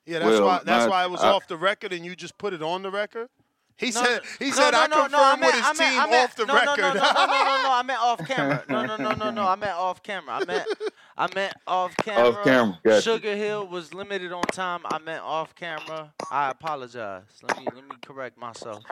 Yeah, 0.06 0.20
that's 0.20 0.30
Well, 0.30 0.46
why 0.46 0.60
that's 0.64 0.84
my- 0.86 0.90
why 0.90 1.04
it 1.04 1.10
was 1.10 1.22
I- 1.22 1.28
off 1.30 1.46
the 1.48 1.56
record 1.56 1.92
and 1.92 2.04
you 2.04 2.16
just 2.16 2.38
put 2.38 2.52
it 2.54 2.62
on 2.62 2.82
the 2.82 2.90
record. 2.90 3.28
He 3.76 3.92
No, 3.92 4.02
said 4.02 4.22
he 4.40 4.46
no, 4.48 4.56
said 4.56 4.70
no, 4.72 4.78
I 4.80 4.86
no, 4.88 4.96
no, 4.96 5.02
confirmed 5.02 5.42
I 5.42 5.46
with 5.46 5.54
his 5.54 5.64
I 5.64 5.66
meant- 5.66 5.78
team 5.78 6.00
I 6.00 6.10
meant- 6.10 6.24
off 6.30 6.36
the 6.36 6.46
no, 6.46 6.54
no, 6.54 6.60
record. 6.60 6.78
No, 6.78 6.92
no, 6.94 7.00
no, 7.00 7.26
no, 7.26 7.44
no, 7.44 7.62
no, 7.62 7.70
I 7.70 7.82
meant 7.84 8.00
off 8.00 8.26
camera. 8.26 8.64
No, 8.68 8.86
no, 8.86 8.96
no, 8.96 9.10
no, 9.12 9.30
no. 9.30 9.42
I 9.46 9.54
meant 9.56 9.76
off 9.76 10.02
camera. 10.02 10.34
I 10.34 10.44
meant 10.44 10.68
I 11.16 11.34
meant 11.34 11.54
off 11.66 11.96
camera. 11.98 12.28
Off 12.28 12.44
camera, 12.44 12.78
gotcha. 12.84 13.02
Sugar 13.02 13.36
Hill 13.36 13.68
was 13.68 13.94
limited 13.94 14.32
on 14.32 14.42
time. 14.44 14.80
I 14.86 14.98
meant 14.98 15.22
off 15.22 15.54
camera. 15.54 16.12
I 16.30 16.50
apologize. 16.50 17.22
Let 17.42 17.56
me 17.58 17.66
let 17.66 17.84
me 17.84 17.96
correct 18.04 18.36
myself. 18.36 18.82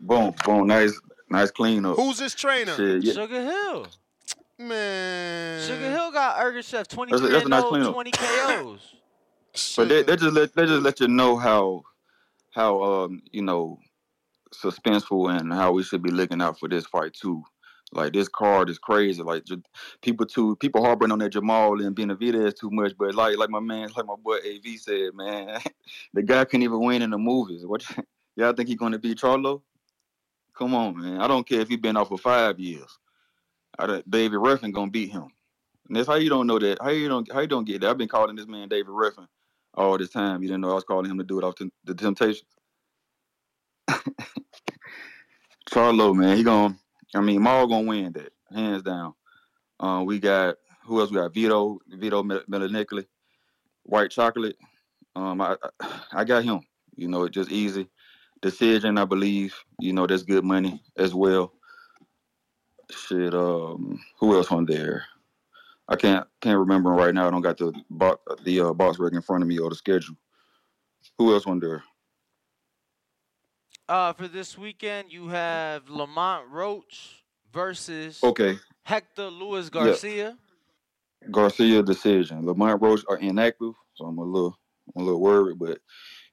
Boom, 0.00 0.34
boom. 0.44 0.66
Nice, 0.66 0.98
nice 1.32 1.50
clean 1.50 1.84
up. 1.84 1.96
Who's 1.96 2.18
his 2.18 2.34
trainer? 2.34 2.74
Shit, 2.74 3.02
yeah. 3.02 3.12
Sugar 3.14 3.42
Hill. 3.42 3.86
Man. 4.58 5.60
Sugar 5.66 5.90
Hill 5.90 6.12
got 6.12 6.36
Ergashev 6.38 6.86
23 6.86 7.18
That's 7.18 7.28
a- 7.28 7.32
that's 7.32 7.46
a 7.46 7.48
nice 7.48 7.64
cleanup. 7.64 7.92
20 7.94 8.10
KOs. 8.12 8.94
But 9.76 9.88
they, 9.90 10.02
they 10.02 10.16
just 10.16 10.32
let 10.34 10.54
they 10.54 10.64
just 10.64 10.82
let 10.82 10.98
you 11.00 11.08
know 11.08 11.36
how 11.36 11.82
how 12.52 12.82
um 12.82 13.22
you 13.32 13.42
know 13.42 13.78
suspenseful 14.54 15.38
and 15.38 15.52
how 15.52 15.72
we 15.72 15.82
should 15.82 16.02
be 16.02 16.10
looking 16.10 16.40
out 16.40 16.58
for 16.58 16.70
this 16.70 16.86
fight 16.86 17.12
too. 17.12 17.42
Like 17.92 18.14
this 18.14 18.28
card 18.28 18.70
is 18.70 18.78
crazy. 18.78 19.22
Like 19.22 19.44
ju- 19.44 19.62
people 20.00 20.24
too 20.24 20.56
people 20.56 20.82
harboring 20.82 21.12
on 21.12 21.18
that 21.18 21.30
Jamal 21.30 21.82
and 21.82 21.94
Benavidez 21.94 22.56
too 22.58 22.70
much. 22.70 22.94
But 22.96 23.14
like 23.14 23.36
like 23.36 23.50
my 23.50 23.60
man 23.60 23.90
like 23.94 24.06
my 24.06 24.16
boy 24.16 24.36
Av 24.36 24.78
said, 24.78 25.10
man, 25.14 25.60
the 26.14 26.22
guy 26.22 26.46
couldn't 26.46 26.62
even 26.62 26.80
win 26.80 27.02
in 27.02 27.10
the 27.10 27.18
movies. 27.18 27.66
What 27.66 27.84
y'all 28.36 28.54
think 28.54 28.70
he 28.70 28.74
gonna 28.74 28.98
beat 28.98 29.18
Charlo? 29.18 29.60
Come 30.56 30.74
on, 30.74 31.00
man. 31.00 31.20
I 31.20 31.26
don't 31.28 31.46
care 31.46 31.60
if 31.60 31.68
he 31.68 31.76
been 31.76 31.96
off 31.96 32.08
for 32.08 32.18
five 32.18 32.58
years. 32.60 32.98
I 33.78 34.02
David 34.08 34.38
Ruffin 34.38 34.70
gonna 34.72 34.90
beat 34.90 35.10
him. 35.10 35.28
And 35.88 35.96
that's 35.96 36.08
how 36.08 36.14
you 36.16 36.28
don't 36.28 36.46
know 36.46 36.58
that. 36.58 36.78
How 36.80 36.90
you 36.90 37.08
don't 37.08 37.30
how 37.32 37.40
you 37.40 37.46
don't 37.46 37.64
get 37.64 37.80
that? 37.80 37.90
I've 37.90 37.98
been 37.98 38.08
calling 38.08 38.36
this 38.36 38.46
man 38.46 38.68
David 38.68 38.90
Ruffin 38.90 39.26
all 39.74 39.96
this 39.98 40.10
time. 40.10 40.42
You 40.42 40.48
didn't 40.48 40.60
know 40.60 40.70
I 40.70 40.74
was 40.74 40.84
calling 40.84 41.10
him 41.10 41.18
to 41.18 41.24
do 41.24 41.38
it 41.38 41.44
off 41.44 41.54
the 41.84 41.94
Temptations. 41.94 42.44
Charlo, 45.70 46.14
man, 46.14 46.36
he 46.36 46.42
gonna. 46.42 46.76
I 47.14 47.20
mean, 47.20 47.42
Maul 47.42 47.66
gonna 47.66 47.86
win 47.86 48.12
that 48.12 48.32
hands 48.52 48.82
down. 48.82 49.14
Uh, 49.80 50.02
we 50.04 50.18
got 50.18 50.56
who 50.84 51.00
else? 51.00 51.10
We 51.10 51.16
got 51.16 51.32
Vito, 51.34 51.78
Vito 51.88 52.22
Mel- 52.22 52.44
Melanicoli, 52.50 53.06
White 53.84 54.10
Chocolate. 54.10 54.56
Um, 55.16 55.40
I 55.40 55.56
I- 55.80 56.00
I 56.12 56.24
got 56.24 56.44
him. 56.44 56.60
You 56.94 57.08
know, 57.08 57.24
it 57.24 57.32
just 57.32 57.50
easy 57.50 57.88
decision. 58.42 58.98
I 58.98 59.04
believe. 59.06 59.54
You 59.80 59.92
know, 59.92 60.06
that's 60.06 60.22
good 60.24 60.44
money 60.44 60.82
as 60.98 61.14
well. 61.14 61.52
Shit. 62.90 63.34
Um, 63.34 64.02
who 64.18 64.34
else 64.36 64.52
on 64.52 64.66
there? 64.66 65.04
I 65.88 65.96
can't 65.96 66.26
can't 66.40 66.58
remember 66.58 66.90
right 66.90 67.14
now. 67.14 67.26
I 67.28 67.30
don't 67.30 67.42
got 67.42 67.58
the 67.58 67.72
bo- 67.90 68.20
the 68.44 68.60
uh, 68.60 68.72
BoxRec 68.72 69.12
in 69.14 69.22
front 69.22 69.42
of 69.42 69.48
me 69.48 69.58
or 69.58 69.70
the 69.70 69.76
schedule. 69.76 70.16
Who 71.18 71.32
else 71.32 71.46
on 71.46 71.58
there? 71.60 71.82
Uh, 73.88 74.12
for 74.12 74.28
this 74.28 74.56
weekend, 74.56 75.12
you 75.12 75.28
have 75.28 75.88
Lamont 75.88 76.48
Roach 76.48 77.24
versus 77.52 78.20
Okay, 78.22 78.58
Hector 78.84 79.28
Luis 79.28 79.66
Yeah. 79.66 79.70
Garcia. 79.70 80.38
Garcia 81.30 81.82
decision. 81.82 82.46
Lamont 82.46 82.80
Roach 82.80 83.02
are 83.08 83.18
inactive, 83.18 83.74
so 83.94 84.06
I'm 84.06 84.18
a 84.18 84.24
little 84.24 84.58
I'm 84.96 85.02
a 85.02 85.04
little 85.04 85.20
worried, 85.20 85.58
but 85.58 85.78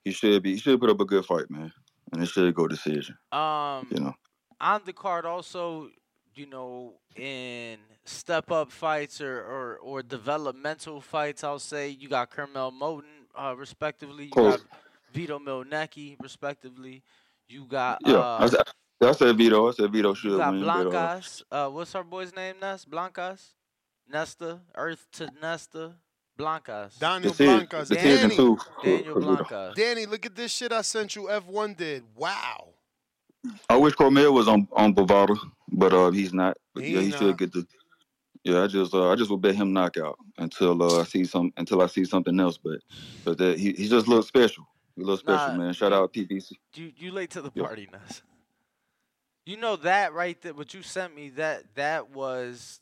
he 0.03 0.11
should 0.11 0.41
be 0.43 0.53
he 0.53 0.57
should 0.59 0.79
put 0.79 0.89
up 0.89 1.01
a 1.01 1.05
good 1.05 1.25
fight, 1.25 1.49
man, 1.49 1.73
and 2.11 2.21
it 2.23 2.27
should 2.27 2.53
go 2.55 2.67
decision. 2.67 3.17
Um, 3.31 3.87
You 3.91 3.99
know. 4.01 4.15
on 4.61 4.81
the 4.85 4.93
card 4.93 5.25
also, 5.25 5.89
you 6.35 6.45
know, 6.45 6.93
in 7.15 7.77
step 8.05 8.51
up 8.51 8.71
fights 8.71 9.21
or, 9.21 9.39
or, 9.41 9.77
or 9.77 10.01
developmental 10.03 11.01
fights, 11.01 11.43
I'll 11.43 11.59
say 11.59 11.89
you 11.89 12.07
got 12.09 12.31
Curmel 12.31 12.71
Moten, 12.73 13.03
uh, 13.35 13.55
respectively. 13.57 14.25
You 14.25 14.31
Close. 14.31 14.57
got 14.57 14.65
Vito 15.13 15.39
Mielnicki, 15.39 16.15
respectively. 16.21 17.03
You 17.47 17.65
got 17.65 17.99
Yeah, 18.05 18.15
uh, 18.17 18.37
I, 18.41 18.47
said, 18.47 18.61
I 19.01 19.11
said 19.13 19.37
Vito. 19.37 19.67
I 19.67 19.71
said 19.71 19.91
Vito 19.91 20.13
should. 20.13 20.31
you 20.31 20.37
got 20.37 20.51
win, 20.53 20.61
Blancas. 20.63 21.43
Uh, 21.51 21.67
what's 21.69 21.93
our 21.95 22.03
boy's 22.03 22.33
name? 22.35 22.55
Ness 22.61 22.85
Blancas. 22.85 23.53
Nesta, 24.11 24.61
Earth 24.75 25.05
to 25.13 25.29
Nesta, 25.39 25.93
Blancas. 26.39 26.95
Daniel 26.97 27.31
This 27.31 27.39
is- 27.41 27.45
Blancas. 27.47 27.89
this 27.89 27.97
is 28.03 28.21
Danny, 28.21 28.35
two. 28.35 28.57
Daniel 28.83 29.19
Blancas. 29.19 29.75
Danny, 29.75 30.05
look 30.05 30.25
at 30.25 30.35
this 30.35 30.51
shit 30.53 30.71
I 30.71 30.81
sent 30.81 31.15
you. 31.15 31.23
F1 31.23 31.75
did. 31.75 32.03
Wow. 32.15 32.69
I 33.69 33.75
wish 33.75 33.93
Curmel 33.95 34.33
was 34.33 34.47
on 34.47 34.67
on 34.73 34.93
Bovada, 34.95 35.37
but 35.71 35.93
uh, 35.93 36.11
he's 36.11 36.33
not. 36.33 36.57
But 36.73 36.83
He 36.85 36.93
yeah, 36.93 37.01
he 37.01 37.09
not. 37.09 37.19
should 37.19 37.37
get 37.37 37.51
the. 37.53 37.67
Yeah, 38.45 38.63
I 38.63 38.67
just 38.67 38.93
uh, 38.93 39.09
I 39.11 39.15
just 39.15 39.29
will 39.29 39.37
bet 39.37 39.55
him 39.55 39.73
knockout 39.73 40.17
until 40.37 40.81
uh, 40.81 41.01
I 41.01 41.03
see 41.03 41.25
some 41.25 41.51
until 41.57 41.81
I 41.81 41.87
see 41.87 42.05
something 42.05 42.39
else. 42.39 42.57
But 42.57 42.79
but 43.25 43.37
that 43.37 43.59
he 43.59 43.73
he 43.73 43.87
just 43.89 44.07
looks 44.07 44.27
special. 44.27 44.65
He 44.95 45.03
looks 45.03 45.21
special, 45.21 45.53
Nah, 45.55 45.57
man. 45.65 45.73
Shout 45.73 45.91
out 45.93 46.13
PBC. 46.13 46.53
You 46.75 46.91
you 46.97 47.11
late 47.11 47.31
to 47.31 47.41
the 47.41 47.51
Yep. 47.53 47.65
party, 47.65 47.87
Ness. 47.91 48.21
You 49.45 49.57
know 49.57 49.75
that 49.77 50.13
right 50.13 50.39
That 50.41 50.55
What 50.55 50.73
you 50.73 50.81
sent 50.83 51.15
me 51.15 51.29
that 51.31 51.75
that 51.75 52.09
was 52.11 52.79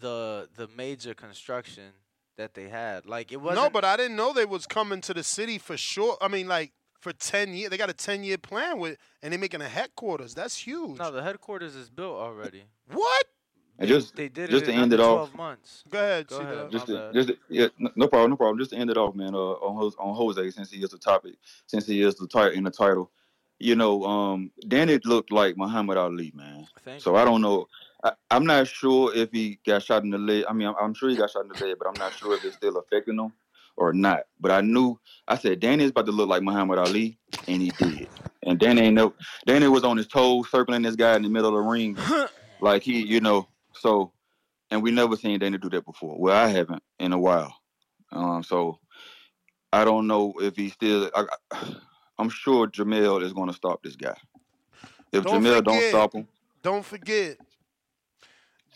the 0.00 0.48
the 0.56 0.68
major 0.76 1.14
construction 1.14 1.92
that 2.36 2.54
they 2.54 2.68
had. 2.68 3.06
Like 3.06 3.32
it 3.32 3.40
wasn't. 3.40 3.64
No, 3.64 3.70
but 3.70 3.84
I 3.84 3.96
didn't 3.96 4.16
know 4.16 4.32
they 4.32 4.44
was 4.44 4.66
coming 4.66 5.00
to 5.02 5.14
the 5.14 5.22
city 5.22 5.58
for 5.58 5.76
sure. 5.76 6.16
I 6.20 6.28
mean, 6.28 6.48
like 6.48 6.72
for 7.00 7.12
ten 7.12 7.54
years. 7.54 7.70
They 7.70 7.76
got 7.76 7.90
a 7.90 7.94
ten 7.94 8.24
year 8.24 8.38
plan 8.38 8.78
with, 8.78 8.98
and 9.22 9.32
they're 9.32 9.40
making 9.40 9.60
a 9.62 9.68
headquarters. 9.68 10.34
That's 10.34 10.56
huge. 10.56 10.98
no, 10.98 11.10
the 11.10 11.22
headquarters 11.22 11.74
is 11.74 11.88
built 11.90 12.16
already. 12.16 12.64
What? 12.90 13.24
And 13.78 13.88
just 13.88 14.16
They 14.16 14.30
did 14.30 14.48
just 14.48 14.62
it 14.62 14.66
to 14.68 14.72
end 14.72 14.84
under 14.84 14.94
it 14.94 14.98
12 14.98 15.20
off. 15.20 15.34
months. 15.34 15.84
Go 15.90 15.98
ahead, 15.98 16.26
Go 16.28 16.38
C 16.38 16.44
ahead. 16.44 16.70
Just, 16.70 16.86
to, 16.86 17.10
just 17.12 17.28
to- 17.28 17.36
yeah, 17.50 17.66
no 17.78 17.90
no 17.94 18.08
problem, 18.08 18.30
no 18.30 18.36
problem. 18.36 18.58
Just 18.58 18.70
to 18.70 18.76
end 18.78 18.88
it 18.88 18.96
off, 18.96 19.14
man. 19.14 19.34
Uh, 19.34 19.38
on 19.38 19.76
Jose, 19.76 19.96
on 19.98 20.14
Jose, 20.14 20.50
since 20.52 20.70
he 20.70 20.82
is 20.82 20.90
the 20.90 20.98
topic, 20.98 21.34
since 21.66 21.86
he 21.86 22.00
is 22.00 22.14
the 22.14 22.26
title 22.26 22.52
in 22.52 22.64
the 22.64 22.70
title, 22.70 23.10
you 23.58 23.76
know, 23.76 24.02
um, 24.04 24.50
Danny 24.66 24.98
looked 25.04 25.30
like 25.30 25.58
Muhammad 25.58 25.98
Ali, 25.98 26.32
man. 26.34 26.66
Thank 26.84 27.02
so 27.02 27.16
I 27.16 27.24
don't 27.26 27.42
know. 27.42 27.68
I, 28.06 28.12
I'm 28.30 28.46
not 28.46 28.68
sure 28.68 29.12
if 29.14 29.32
he 29.32 29.58
got 29.66 29.82
shot 29.82 30.04
in 30.04 30.10
the 30.10 30.18
leg. 30.18 30.44
I 30.48 30.52
mean, 30.52 30.68
I'm, 30.68 30.74
I'm 30.80 30.94
sure 30.94 31.08
he 31.08 31.16
got 31.16 31.30
shot 31.30 31.42
in 31.42 31.48
the 31.48 31.66
leg, 31.66 31.76
but 31.78 31.88
I'm 31.88 31.98
not 31.98 32.14
sure 32.14 32.34
if 32.34 32.44
it's 32.44 32.56
still 32.56 32.76
affecting 32.76 33.18
him 33.18 33.32
or 33.76 33.92
not. 33.92 34.20
But 34.38 34.52
I 34.52 34.60
knew. 34.60 34.98
I 35.26 35.36
said 35.36 35.58
Danny 35.58 35.82
is 35.82 35.90
about 35.90 36.06
to 36.06 36.12
look 36.12 36.28
like 36.28 36.42
Muhammad 36.42 36.78
Ali, 36.78 37.18
and 37.48 37.60
he 37.60 37.70
did. 37.70 38.08
And 38.44 38.60
Danny 38.60 38.82
ain't 38.82 38.94
no. 38.94 39.12
Danny 39.44 39.66
was 39.66 39.82
on 39.82 39.96
his 39.96 40.06
toes, 40.06 40.48
circling 40.50 40.82
this 40.82 40.94
guy 40.94 41.16
in 41.16 41.22
the 41.22 41.28
middle 41.28 41.48
of 41.48 41.54
the 41.54 41.68
ring, 41.68 41.98
like 42.60 42.84
he, 42.84 43.02
you 43.02 43.20
know. 43.20 43.48
So, 43.72 44.12
and 44.70 44.84
we 44.84 44.92
never 44.92 45.16
seen 45.16 45.40
Danny 45.40 45.58
do 45.58 45.68
that 45.70 45.84
before. 45.84 46.16
Well, 46.16 46.36
I 46.36 46.48
haven't 46.48 46.82
in 47.00 47.12
a 47.12 47.18
while. 47.18 47.56
Um, 48.12 48.44
so 48.44 48.78
I 49.72 49.84
don't 49.84 50.06
know 50.06 50.32
if 50.40 50.54
he 50.54 50.68
still. 50.68 51.10
I, 51.12 51.24
I'm 52.18 52.30
sure 52.30 52.68
Jamel 52.68 53.22
is 53.22 53.32
going 53.32 53.48
to 53.48 53.54
stop 53.54 53.82
this 53.82 53.96
guy. 53.96 54.16
If 55.12 55.24
Don't 55.24 55.42
Jamel 55.42 55.64
don't 55.64 55.82
stop 55.88 56.14
him, 56.14 56.28
Don't 56.62 56.84
forget, 56.84 57.36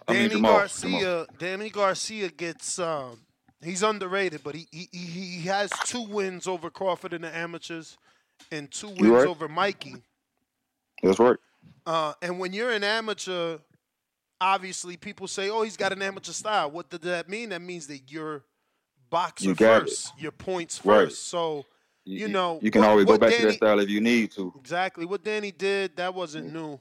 I 0.08 0.12
mean 0.12 0.22
Danny 0.22 0.34
Jamal. 0.34 0.52
Garcia. 0.58 1.26
Danny 1.38 1.70
Garcia 1.70 2.28
gets. 2.30 2.78
Um, 2.78 3.18
he's 3.62 3.82
underrated, 3.82 4.42
but 4.42 4.54
he, 4.54 4.66
he 4.70 4.88
he 4.92 5.40
has 5.42 5.70
two 5.84 6.02
wins 6.02 6.46
over 6.46 6.70
Crawford 6.70 7.12
in 7.12 7.22
the 7.22 7.34
amateurs, 7.36 7.96
and 8.50 8.70
two 8.70 8.88
wins 8.88 9.00
right. 9.08 9.26
over 9.26 9.48
Mikey. 9.48 9.96
That's 11.02 11.18
right. 11.18 11.36
Uh, 11.86 12.12
and 12.22 12.38
when 12.38 12.52
you're 12.52 12.70
an 12.72 12.84
amateur, 12.84 13.58
obviously 14.40 14.96
people 14.96 15.28
say, 15.28 15.50
"Oh, 15.50 15.62
he's 15.62 15.76
got 15.76 15.92
an 15.92 16.02
amateur 16.02 16.32
style." 16.32 16.70
What 16.70 16.90
does 16.90 17.00
that 17.00 17.28
mean? 17.28 17.50
That 17.50 17.62
means 17.62 17.86
that 17.88 18.10
you're 18.10 18.42
boxer 19.10 19.48
You 19.48 19.54
got 19.54 19.76
it. 19.76 19.80
first, 19.88 20.12
your 20.18 20.32
points 20.32 20.84
Right. 20.84 21.06
first. 21.08 21.28
So 21.28 21.66
you, 22.04 22.20
You- 22.20 22.28
know 22.28 22.58
you 22.62 22.70
can 22.70 22.82
what- 22.82 22.90
always 22.90 23.06
go 23.06 23.18
back 23.18 23.34
to 23.34 23.46
that 23.46 23.54
style 23.54 23.78
if 23.80 23.88
you 23.90 24.00
need 24.00 24.30
to. 24.32 24.52
Exactly 24.58 25.04
what 25.04 25.24
Danny 25.24 25.50
did. 25.52 25.96
That 25.96 26.14
wasn't 26.14 26.52
new. 26.52 26.80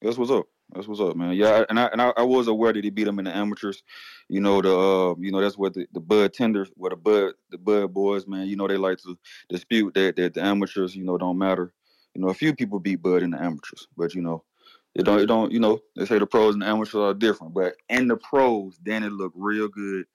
That's 0.00 0.16
what's 0.16 0.30
up. 0.30 0.46
That's 0.72 0.88
what's 0.88 1.00
up, 1.00 1.16
man. 1.16 1.34
Yeah, 1.34 1.64
and 1.68 1.78
I 1.78 1.86
and 1.86 2.02
I, 2.02 2.12
I 2.16 2.22
was 2.22 2.48
aware 2.48 2.72
that 2.72 2.82
he 2.82 2.90
beat 2.90 3.06
him 3.06 3.18
in 3.18 3.26
the 3.26 3.36
amateurs. 3.36 3.82
You 4.28 4.40
know 4.40 4.60
the 4.60 4.76
uh, 4.76 5.14
you 5.18 5.30
know 5.30 5.40
that's 5.40 5.56
what 5.56 5.74
the, 5.74 5.86
the 5.92 6.00
Bud 6.00 6.32
tenders, 6.34 6.70
what 6.74 6.90
the 6.90 6.96
Bud 6.96 7.34
the 7.50 7.58
Bud 7.58 7.94
boys, 7.94 8.26
man. 8.26 8.48
You 8.48 8.56
know 8.56 8.66
they 8.66 8.76
like 8.76 8.98
to 8.98 9.16
dispute 9.48 9.94
that 9.94 10.16
that 10.16 10.34
the 10.34 10.44
amateurs, 10.44 10.96
you 10.96 11.04
know, 11.04 11.18
don't 11.18 11.38
matter. 11.38 11.72
You 12.14 12.22
know, 12.22 12.28
a 12.28 12.34
few 12.34 12.54
people 12.54 12.80
beat 12.80 13.02
Bud 13.02 13.22
in 13.22 13.30
the 13.30 13.40
amateurs, 13.40 13.86
but 13.96 14.14
you 14.14 14.22
know, 14.22 14.42
it 14.94 15.04
don't 15.04 15.20
it 15.20 15.26
don't 15.26 15.52
you 15.52 15.60
know 15.60 15.80
they 15.94 16.04
say 16.04 16.18
the 16.18 16.26
pros 16.26 16.54
and 16.54 16.62
the 16.62 16.66
amateurs 16.66 16.94
are 16.94 17.14
different. 17.14 17.54
But 17.54 17.76
in 17.88 18.08
the 18.08 18.16
pros, 18.16 18.76
Danny 18.78 19.08
looked 19.08 19.36
real 19.38 19.68
good 19.68 20.06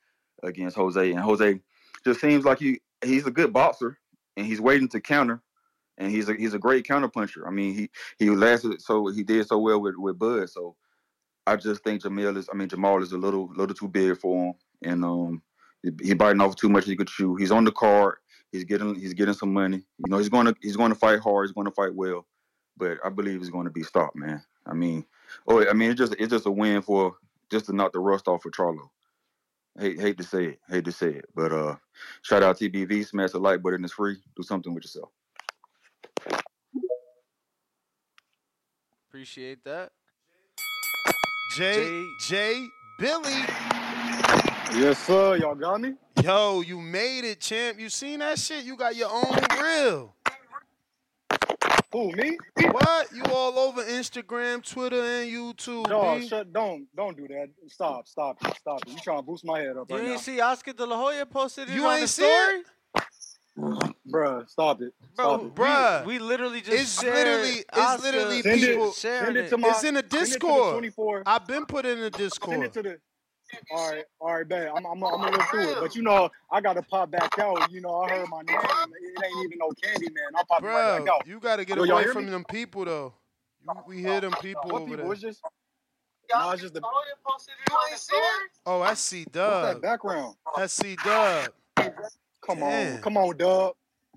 against 0.44 0.76
Jose, 0.76 1.12
and 1.12 1.22
Jose 1.22 1.62
just 2.04 2.20
seems 2.20 2.44
like 2.44 2.60
he 2.60 2.82
he's 3.04 3.26
a 3.26 3.32
good 3.32 3.54
boxer, 3.54 3.98
and 4.36 4.46
he's 4.46 4.60
waiting 4.60 4.90
to 4.90 5.00
counter 5.00 5.42
and 6.02 6.12
he's 6.12 6.28
a 6.28 6.34
he's 6.34 6.54
a 6.54 6.60
great 6.60 6.86
counter 6.86 7.08
puncher. 7.08 7.48
I 7.48 7.52
mean, 7.52 7.76
he 7.76 7.90
he 8.18 8.30
lasted 8.32 8.82
so 8.82 9.08
he 9.08 9.24
did 9.24 9.48
so 9.48 9.60
well 9.60 9.80
with 9.80 9.96
with 9.98 10.18
Bud. 10.18 10.50
So 10.50 10.76
I 11.46 11.56
just 11.56 11.84
think 11.84 12.02
Jamil 12.02 12.36
is 12.38 12.50
I 12.52 12.56
mean 12.56 12.68
Jamal 12.68 13.02
is 13.04 13.12
a 13.12 13.18
little 13.18 13.52
little 13.56 13.76
too 13.76 13.88
big 13.88 14.18
for 14.18 14.48
him, 14.48 14.54
and 14.82 15.06
um 15.06 15.42
he, 15.84 16.14
biting 16.14 16.42
off 16.42 16.56
too 16.56 16.70
much 16.70 16.86
he 16.86 16.96
could 16.96 17.08
chew. 17.08 17.36
He's 17.36 17.52
on 17.52 17.66
the 17.66 17.72
card. 17.72 18.16
He's 18.52 18.64
getting 18.64 18.96
he's 18.96 19.14
getting 19.14 19.36
some 19.36 19.54
money. 19.54 19.84
You 20.00 20.10
know 20.10 20.18
he's 20.18 20.30
going 20.30 20.48
to 20.48 20.56
he's 20.62 20.76
going 20.76 20.92
to 20.92 20.98
fight 20.98 21.20
hard. 21.20 21.48
He's 21.48 21.54
going 21.54 21.66
to 21.66 21.72
fight 21.72 21.94
well, 21.94 22.26
but 22.78 22.98
I 23.06 23.10
believe 23.10 23.40
he's 23.40 23.50
going 23.50 23.66
to 23.66 23.72
be 23.72 23.84
stopped, 23.84 24.16
man. 24.16 24.44
I 24.66 24.74
mean, 24.74 25.06
oh 25.48 25.68
I 25.70 25.74
mean 25.74 25.92
it's 25.92 26.00
just 26.00 26.16
it's 26.18 26.32
just 26.32 26.48
a 26.48 26.52
win 26.52 26.82
for 26.82 27.16
just 27.52 27.68
to 27.68 27.76
knock 27.76 27.94
the 27.94 28.00
rust 28.00 28.28
off 28.28 28.46
of 28.46 28.54
Charlo. 28.54 28.90
Hate 29.80 30.00
hate 30.00 30.18
to 30.18 30.24
say 30.24 30.46
it, 30.46 30.60
hate 30.68 30.86
to 30.86 30.92
say 30.92 31.10
it, 31.10 31.26
but 31.36 31.52
uh, 31.52 31.76
shout 32.24 32.44
out 32.44 32.58
TBV, 32.58 33.06
smash 33.06 33.32
the 33.32 33.40
like 33.40 33.62
button, 33.62 33.84
it's 33.84 33.94
free. 33.94 34.18
Do 34.36 34.44
something 34.44 34.74
with 34.74 34.84
yourself. 34.84 35.12
Appreciate 39.10 39.64
that. 39.66 39.92
J 41.58 42.06
J 42.28 42.66
Billy. 42.98 43.32
Yes, 44.74 45.00
sir. 45.00 45.36
Y'all 45.36 45.54
got 45.56 45.82
me? 45.82 45.96
Yo, 46.24 46.62
you 46.62 46.80
made 46.80 47.26
it, 47.26 47.42
champ. 47.42 47.78
You 47.78 47.90
seen 47.90 48.20
that 48.20 48.40
shit? 48.40 48.64
You 48.64 48.78
got 48.78 48.96
your 48.96 49.10
own 49.12 49.38
reel. 49.62 50.16
Who, 51.92 52.10
me? 52.14 52.38
What? 52.72 53.12
You 53.14 53.24
all 53.26 53.60
over 53.60 53.84
Instagram, 53.84 54.66
Twitter, 54.66 55.02
and 55.02 55.30
YouTube. 55.30 55.90
No, 55.90 56.18
B. 56.18 56.26
shut. 56.26 56.54
Don't 56.54 56.88
don't 56.96 57.18
do 57.18 57.28
that. 57.28 57.50
Stop. 57.68 58.08
Stop. 58.08 58.38
Stop. 58.58 58.80
You 58.88 58.96
trying 59.04 59.18
to 59.18 59.24
boost 59.24 59.44
my 59.44 59.60
head 59.60 59.76
up 59.76 59.90
You 59.90 59.98
right 59.98 60.04
ain't 60.06 60.12
now, 60.14 60.18
see 60.22 60.40
Oscar 60.40 60.72
De 60.72 60.86
La 60.86 60.96
Hoya 60.98 61.26
posted 61.26 61.70
it 61.70 61.76
You 61.76 61.86
on 61.86 61.92
ain't 61.94 62.02
the 62.04 62.08
see 62.08 62.22
story? 62.22 62.60
it? 62.60 62.66
Bruh, 63.62 64.50
Stop 64.50 64.82
it. 64.82 64.94
Bro, 65.16 65.26
Stop 65.26 65.42
we, 65.42 65.48
it. 65.48 65.56
Bruh. 65.56 66.06
we 66.06 66.20
literally 66.20 66.62
just 66.62 66.72
It's 66.82 67.02
shared 67.02 67.14
literally, 67.16 67.50
it's 67.60 67.68
Oscar 67.74 68.04
literally 68.04 68.42
Send 68.42 68.62
it- 68.64 68.68
people. 68.70 68.92
sharing 68.94 69.26
Send 69.26 69.38
it 69.38 69.46
it. 69.46 69.50
to 69.50 69.58
my. 69.58 69.70
It's 69.70 69.84
in 69.84 69.94
the 69.96 70.00
send 70.00 70.06
it 70.06 70.10
to 70.12 70.18
the 70.18 70.26
Discord. 70.26 70.72
24. 70.74 71.24
I've 71.26 71.48
been 71.48 71.66
put 71.66 71.86
in 71.86 71.98
the 72.00 72.04
Send 72.06 72.16
Discord. 72.16 72.64
it 72.66 72.74
to 72.74 72.82
the. 72.84 72.98
All 73.70 73.92
right, 73.92 74.06
all 74.22 74.34
right, 74.34 74.48
bet. 74.48 74.70
I'm, 74.70 74.86
I'm, 74.86 74.94
I'm 74.94 75.00
gonna 75.00 75.32
look 75.32 75.42
through 75.50 75.72
it. 75.74 75.78
But 75.82 75.94
you 75.94 76.02
know, 76.04 76.30
I 76.50 76.62
gotta 76.62 76.82
pop 76.82 77.12
back 77.12 77.38
out. 77.38 77.70
You 77.70 77.82
know, 77.82 77.96
I 78.00 78.10
heard 78.10 78.30
my 78.30 78.42
name. 78.44 78.58
It 78.58 79.26
ain't 79.26 79.46
even 79.46 79.58
no 79.60 79.70
candy, 79.84 80.06
man. 80.08 80.24
I'm 80.38 80.46
popping 80.46 80.68
right 80.70 81.00
Bro, 81.00 81.06
back 81.06 81.14
out. 81.16 81.28
you 81.28 81.40
gotta 81.40 81.66
get 81.66 81.76
Yo, 81.78 81.84
y'all 81.84 81.96
away 81.96 82.04
hear 82.06 82.14
from 82.14 82.26
me? 82.26 82.32
them 82.32 82.46
people 82.46 82.86
though. 82.86 83.14
You, 83.62 83.72
we 83.86 83.98
hear 84.00 84.22
them 84.22 84.32
people 84.42 84.62
What 84.66 84.82
over 84.84 84.92
people? 84.92 85.04
there. 85.04 85.12
It's 85.14 85.22
just. 85.22 85.42
No, 86.34 86.52
it's 86.52 86.62
just 86.62 86.74
the. 86.76 86.82
Oh, 88.66 88.80
that's 88.84 89.02
C 89.02 89.20
What's 89.20 89.34
that 89.34 89.74
Dub. 89.74 89.82
background? 89.82 90.36
That's 90.56 90.74
C 90.74 90.96
Dub. 91.04 91.50
Come 92.46 92.60
Damn. 92.60 92.96
on, 92.96 93.02
come 93.02 93.18
on, 93.18 93.38
Dub. 93.38 93.74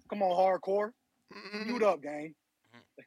Come 0.09 0.23
on, 0.23 0.31
hardcore. 0.61 0.91
Mute 1.33 1.67
mm-hmm. 1.67 1.85
up, 1.85 2.03
gang. 2.03 2.35
Mm-hmm. 2.75 3.03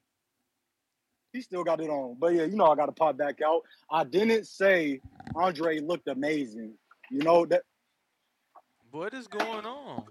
He 1.33 1.41
still 1.41 1.63
got 1.63 1.81
it 1.81 1.89
on. 1.89 2.17
But 2.19 2.33
yeah, 2.33 2.43
you 2.43 2.55
know 2.55 2.65
I 2.65 2.75
gotta 2.75 2.91
pop 2.91 3.17
back 3.17 3.39
out. 3.45 3.61
I 3.91 4.03
didn't 4.03 4.45
say 4.47 5.01
Andre 5.35 5.79
looked 5.79 6.07
amazing. 6.07 6.73
You 7.11 7.19
know 7.19 7.45
that 7.47 7.63
What 8.91 9.13
is 9.13 9.27
going 9.27 9.65
on? 9.65 10.03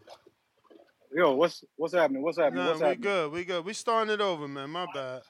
yo, 1.12 1.35
what's 1.35 1.65
what's 1.76 1.94
happening? 1.94 2.23
What's 2.23 2.39
happening? 2.39 2.65
Nah, 2.65 2.70
What's 2.70 2.81
we 2.81 2.86
happening? 2.86 3.02
good. 3.02 3.33
We 3.33 3.44
good. 3.44 3.65
We 3.65 3.73
starting 3.73 4.12
it 4.12 4.20
over, 4.20 4.47
man. 4.47 4.70
My 4.70 4.86
bad. 4.94 5.23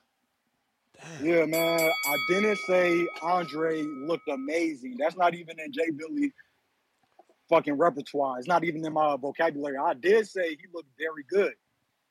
Yeah, 1.23 1.45
man. 1.45 1.79
I 1.81 2.17
didn't 2.29 2.59
say 2.67 3.07
Andre 3.23 3.83
looked 3.83 4.29
amazing. 4.29 4.97
That's 4.99 5.17
not 5.17 5.35
even 5.35 5.59
in 5.61 5.73
Jay 5.73 5.91
Billy 5.91 6.33
fucking 7.49 7.75
repertoire. 7.75 8.39
It's 8.39 8.49
not 8.49 8.65
even 8.65 8.85
in 8.85 8.93
my 8.93 9.17
vocabulary. 9.17 9.77
I 9.77 9.95
did 9.95 10.29
say 10.29 10.51
he 10.51 10.67
looked 10.75 10.91
very 10.99 11.25
good. 11.29 11.53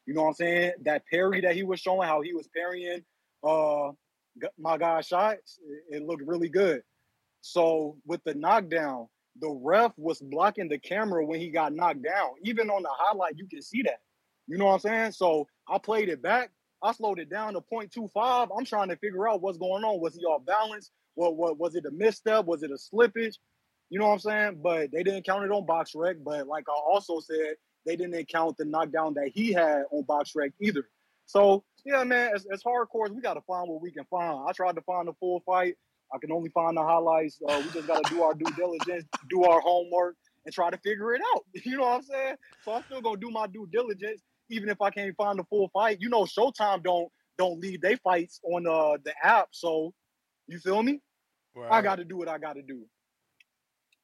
You 0.05 0.13
know 0.13 0.23
what 0.23 0.29
I'm 0.29 0.33
saying? 0.35 0.71
That 0.83 1.03
parry 1.11 1.41
that 1.41 1.55
he 1.55 1.63
was 1.63 1.79
showing, 1.79 2.07
how 2.07 2.21
he 2.21 2.33
was 2.33 2.47
parrying 2.55 3.03
uh 3.43 3.91
my 4.57 4.77
guy's 4.77 5.07
shots, 5.07 5.59
it, 5.89 6.03
looked 6.03 6.23
really 6.25 6.49
good. 6.49 6.81
So 7.41 7.97
with 8.05 8.21
the 8.25 8.33
knockdown, 8.33 9.07
the 9.39 9.49
ref 9.49 9.93
was 9.97 10.19
blocking 10.19 10.69
the 10.69 10.79
camera 10.79 11.25
when 11.25 11.39
he 11.39 11.49
got 11.49 11.73
knocked 11.73 12.03
down. 12.03 12.31
Even 12.43 12.69
on 12.69 12.83
the 12.83 12.89
highlight, 12.91 13.37
you 13.37 13.47
can 13.47 13.61
see 13.61 13.81
that. 13.83 13.99
You 14.47 14.57
know 14.57 14.65
what 14.65 14.73
I'm 14.73 14.79
saying? 14.79 15.11
So 15.11 15.47
I 15.67 15.77
played 15.77 16.09
it 16.09 16.21
back. 16.21 16.51
I 16.83 16.91
slowed 16.91 17.19
it 17.19 17.29
down 17.29 17.53
to 17.53 17.61
0.25. 17.61 18.49
I'm 18.57 18.65
trying 18.65 18.89
to 18.89 18.95
figure 18.97 19.27
out 19.27 19.41
what's 19.41 19.57
going 19.57 19.83
on. 19.83 20.01
Was 20.01 20.15
he 20.15 20.23
off 20.23 20.45
balance? 20.45 20.91
What 21.15 21.35
what 21.37 21.57
was 21.57 21.75
it 21.75 21.85
a 21.85 21.91
misstep? 21.91 22.45
Was 22.45 22.63
it 22.63 22.71
a 22.71 22.75
slippage? 22.75 23.35
You 23.89 23.99
know 23.99 24.07
what 24.07 24.13
I'm 24.13 24.19
saying? 24.19 24.59
But 24.63 24.91
they 24.91 25.03
didn't 25.03 25.25
count 25.25 25.45
it 25.45 25.51
on 25.51 25.65
BoxRec. 25.65 26.23
But 26.23 26.47
like 26.47 26.65
I 26.67 26.73
also 26.73 27.19
said, 27.19 27.55
they 27.85 27.95
didn't 27.95 28.27
count 28.27 28.57
the 28.57 28.65
knockdown 28.65 29.13
that 29.15 29.29
he 29.33 29.53
had 29.53 29.83
on 29.91 30.03
BoxRec 30.03 30.53
either. 30.59 30.87
So 31.25 31.63
yeah, 31.85 32.03
man, 32.03 32.31
as, 32.33 32.45
as 32.51 32.63
hardcore 32.63 33.05
as 33.05 33.11
we 33.11 33.21
got 33.21 33.35
to 33.35 33.41
find 33.41 33.69
what 33.69 33.81
we 33.81 33.91
can 33.91 34.05
find. 34.05 34.39
I 34.47 34.51
tried 34.51 34.75
to 34.75 34.81
find 34.81 35.07
the 35.07 35.13
full 35.13 35.41
fight. 35.45 35.75
I 36.13 36.17
can 36.19 36.31
only 36.31 36.49
find 36.49 36.77
the 36.77 36.83
highlights. 36.83 37.39
Uh, 37.47 37.61
we 37.63 37.71
just 37.71 37.87
got 37.87 38.03
to 38.03 38.13
do 38.13 38.23
our 38.23 38.33
due 38.33 38.51
diligence, 38.55 39.05
do 39.29 39.43
our 39.43 39.59
homework, 39.59 40.15
and 40.45 40.53
try 40.53 40.69
to 40.69 40.77
figure 40.77 41.13
it 41.13 41.21
out. 41.33 41.43
You 41.65 41.77
know 41.77 41.83
what 41.83 41.95
I'm 41.95 42.03
saying? 42.03 42.35
So 42.63 42.73
I'm 42.73 42.83
still 42.83 43.01
gonna 43.01 43.19
do 43.19 43.31
my 43.31 43.47
due 43.47 43.67
diligence, 43.71 44.21
even 44.49 44.69
if 44.69 44.81
I 44.81 44.89
can't 44.89 45.15
find 45.15 45.39
the 45.39 45.43
full 45.45 45.69
fight. 45.69 45.97
You 45.99 46.09
know, 46.09 46.23
Showtime 46.23 46.83
don't 46.83 47.09
don't 47.37 47.59
leave 47.59 47.81
their 47.81 47.97
fights 47.97 48.39
on 48.43 48.67
uh, 48.67 48.97
the 49.03 49.13
app, 49.23 49.49
so 49.51 49.93
you 50.47 50.59
feel 50.59 50.81
me? 50.83 51.01
I 51.71 51.81
got 51.81 51.95
to 51.95 52.05
do 52.05 52.17
what 52.17 52.27
I 52.27 52.37
got 52.37 52.53
to 52.53 52.61
do. 52.61 52.85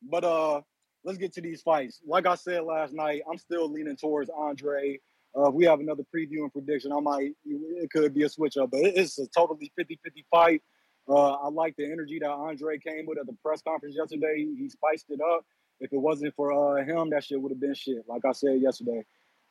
But 0.01 0.23
uh, 0.23 0.61
let's 1.03 1.17
get 1.17 1.33
to 1.33 1.41
these 1.41 1.61
fights. 1.61 2.01
Like 2.05 2.25
I 2.25 2.35
said 2.35 2.63
last 2.63 2.93
night, 2.93 3.21
I'm 3.29 3.37
still 3.37 3.71
leaning 3.71 3.95
towards 3.95 4.29
Andre. 4.29 4.99
Uh, 5.37 5.47
if 5.47 5.53
we 5.53 5.65
have 5.65 5.79
another 5.79 6.03
preview 6.13 6.39
and 6.39 6.51
prediction, 6.51 6.91
I 6.91 6.99
might 6.99 7.31
it 7.45 7.89
could 7.91 8.13
be 8.13 8.23
a 8.23 8.29
switch 8.29 8.57
up, 8.57 8.71
but 8.71 8.81
it's 8.81 9.17
a 9.17 9.27
totally 9.27 9.71
50-50 9.79 9.97
fight. 10.29 10.61
Uh, 11.07 11.31
I 11.31 11.47
like 11.49 11.75
the 11.77 11.85
energy 11.85 12.19
that 12.19 12.29
Andre 12.29 12.77
came 12.77 13.05
with 13.05 13.17
at 13.17 13.25
the 13.25 13.35
press 13.43 13.61
conference 13.61 13.95
yesterday. 13.95 14.45
He, 14.57 14.69
spiced 14.69 15.07
it 15.09 15.19
up. 15.21 15.45
If 15.79 15.91
it 15.91 15.97
wasn't 15.97 16.35
for 16.35 16.53
uh, 16.53 16.83
him, 16.83 17.09
that 17.09 17.23
shit 17.23 17.41
would 17.41 17.51
have 17.51 17.59
been 17.59 17.73
shit. 17.73 18.03
Like 18.07 18.23
I 18.25 18.33
said 18.33 18.61
yesterday, 18.61 19.03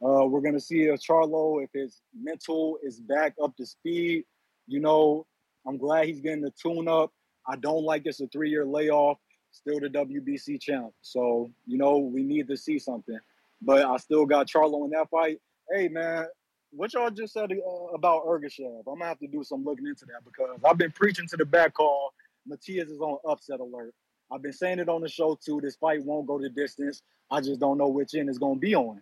uh, 0.04 0.26
we're 0.26 0.40
gonna 0.42 0.60
see 0.60 0.82
if 0.82 1.00
Charlo, 1.00 1.62
if 1.62 1.70
his 1.72 2.00
mental 2.14 2.78
is 2.82 3.00
back 3.00 3.34
up 3.42 3.56
to 3.56 3.66
speed. 3.66 4.24
You 4.66 4.80
know, 4.80 5.26
I'm 5.66 5.76
glad 5.76 6.06
he's 6.06 6.20
getting 6.20 6.42
the 6.42 6.52
tune 6.62 6.88
up. 6.88 7.10
I 7.48 7.56
don't 7.56 7.82
like 7.82 8.02
it's 8.04 8.20
a 8.20 8.28
three 8.28 8.50
year 8.50 8.64
layoff. 8.64 9.18
Still 9.52 9.80
the 9.80 9.88
WBC 9.88 10.60
champ. 10.60 10.92
So 11.02 11.50
you 11.66 11.78
know 11.78 11.98
we 11.98 12.22
need 12.22 12.48
to 12.48 12.56
see 12.56 12.78
something. 12.78 13.18
But 13.62 13.84
I 13.84 13.96
still 13.98 14.26
got 14.26 14.46
Charlo 14.46 14.84
in 14.84 14.90
that 14.90 15.10
fight. 15.10 15.38
Hey 15.72 15.88
man, 15.88 16.26
what 16.70 16.94
y'all 16.94 17.10
just 17.10 17.34
said 17.34 17.52
uh, 17.52 17.84
about 17.94 18.24
Ergashev, 18.26 18.80
I'm 18.86 18.98
gonna 18.98 19.06
have 19.06 19.18
to 19.18 19.26
do 19.26 19.42
some 19.44 19.64
looking 19.64 19.86
into 19.86 20.06
that 20.06 20.24
because 20.24 20.58
I've 20.64 20.78
been 20.78 20.92
preaching 20.92 21.26
to 21.28 21.36
the 21.36 21.44
back 21.44 21.74
call. 21.74 22.12
Matias 22.46 22.90
is 22.90 23.00
on 23.00 23.18
upset 23.28 23.60
alert. 23.60 23.92
I've 24.32 24.42
been 24.42 24.52
saying 24.52 24.78
it 24.78 24.88
on 24.88 25.00
the 25.00 25.08
show 25.08 25.38
too. 25.44 25.60
This 25.60 25.76
fight 25.76 26.04
won't 26.04 26.26
go 26.26 26.38
the 26.38 26.48
distance. 26.48 27.02
I 27.30 27.40
just 27.40 27.60
don't 27.60 27.78
know 27.78 27.88
which 27.88 28.14
end 28.14 28.28
it's 28.28 28.38
gonna 28.38 28.58
be 28.58 28.74
on. 28.74 29.00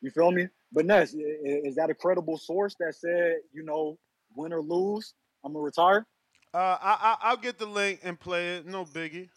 You 0.00 0.10
feel 0.10 0.30
me? 0.30 0.48
But 0.72 0.86
Ness, 0.86 1.14
is 1.14 1.74
that 1.76 1.90
a 1.90 1.94
credible 1.94 2.38
source 2.38 2.76
that 2.78 2.94
said, 2.94 3.36
you 3.52 3.64
know, 3.64 3.98
win 4.36 4.52
or 4.52 4.60
lose, 4.60 5.14
I'm 5.44 5.52
gonna 5.52 5.64
retire? 5.64 6.06
Uh, 6.54 6.78
I, 6.80 6.98
I 7.00 7.16
I'll 7.22 7.36
get 7.36 7.58
the 7.58 7.66
link 7.66 8.00
and 8.02 8.18
play 8.18 8.56
it. 8.56 8.66
No 8.66 8.84
biggie. 8.84 9.28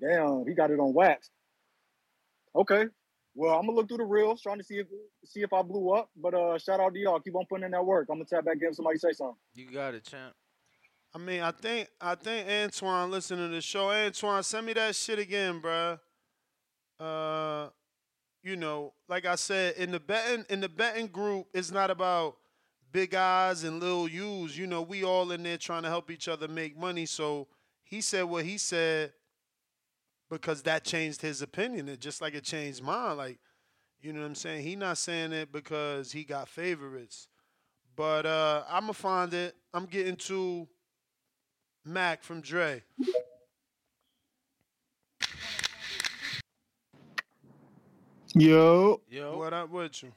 Damn, 0.00 0.44
he 0.46 0.54
got 0.54 0.70
it 0.70 0.80
on 0.80 0.92
wax. 0.92 1.30
Okay. 2.54 2.86
Well, 3.36 3.54
I'm 3.58 3.66
gonna 3.66 3.76
look 3.76 3.88
through 3.88 3.98
the 3.98 4.04
reels, 4.04 4.40
trying 4.42 4.58
to 4.58 4.64
see 4.64 4.78
if 4.78 4.86
see 5.24 5.40
if 5.40 5.52
I 5.52 5.62
blew 5.62 5.90
up. 5.90 6.08
But 6.16 6.34
uh, 6.34 6.58
shout 6.58 6.80
out 6.80 6.94
to 6.94 7.00
y'all. 7.00 7.18
Keep 7.18 7.34
on 7.34 7.46
putting 7.48 7.64
in 7.64 7.72
that 7.72 7.84
work. 7.84 8.08
I'm 8.10 8.16
gonna 8.16 8.26
tap 8.26 8.44
back 8.44 8.58
in. 8.62 8.72
Somebody 8.72 8.98
say 8.98 9.12
something. 9.12 9.36
You 9.54 9.70
got 9.70 9.94
it, 9.94 10.04
champ. 10.04 10.34
I 11.14 11.18
mean, 11.18 11.40
I 11.40 11.50
think 11.50 11.88
I 12.00 12.14
think 12.14 12.48
Antoine 12.48 13.10
listening 13.10 13.48
to 13.48 13.54
the 13.54 13.60
show. 13.60 13.90
Antoine, 13.90 14.42
send 14.42 14.66
me 14.66 14.72
that 14.74 14.94
shit 14.94 15.18
again, 15.18 15.60
bruh. 15.60 15.98
Uh, 17.00 17.70
you 18.42 18.56
know, 18.56 18.92
like 19.08 19.26
I 19.26 19.34
said, 19.34 19.74
in 19.76 19.90
the 19.90 20.00
betting 20.00 20.44
in 20.48 20.60
the 20.60 20.68
betting 20.68 21.08
group, 21.08 21.46
it's 21.52 21.72
not 21.72 21.90
about 21.90 22.36
big 22.92 23.14
eyes 23.14 23.64
and 23.64 23.80
little 23.80 24.08
U's. 24.08 24.56
You 24.56 24.68
know, 24.68 24.82
we 24.82 25.02
all 25.02 25.32
in 25.32 25.42
there 25.42 25.58
trying 25.58 25.82
to 25.82 25.88
help 25.88 26.10
each 26.10 26.28
other 26.28 26.46
make 26.46 26.78
money. 26.78 27.06
So 27.06 27.48
he 27.82 28.00
said 28.00 28.24
what 28.24 28.44
he 28.44 28.58
said 28.58 29.12
because 30.34 30.62
that 30.62 30.84
changed 30.84 31.22
his 31.22 31.42
opinion. 31.42 31.88
It 31.88 32.00
just 32.00 32.20
like 32.20 32.34
it 32.34 32.44
changed 32.44 32.82
mine. 32.82 33.16
Like, 33.16 33.38
you 34.00 34.12
know 34.12 34.20
what 34.20 34.26
I'm 34.26 34.34
saying? 34.34 34.64
He 34.64 34.76
not 34.76 34.98
saying 34.98 35.32
it 35.32 35.52
because 35.52 36.12
he 36.12 36.24
got 36.24 36.48
favorites. 36.48 37.28
But 37.96 38.26
uh 38.26 38.64
I'ma 38.68 38.92
find 38.92 39.32
it. 39.32 39.54
I'm 39.72 39.86
getting 39.86 40.16
to 40.16 40.68
Mac 41.84 42.22
from 42.22 42.40
Dre. 42.40 42.82
Yo. 48.34 49.00
Yo. 49.08 49.38
What 49.38 49.52
up 49.52 49.70
with 49.70 50.02
you? 50.02 50.12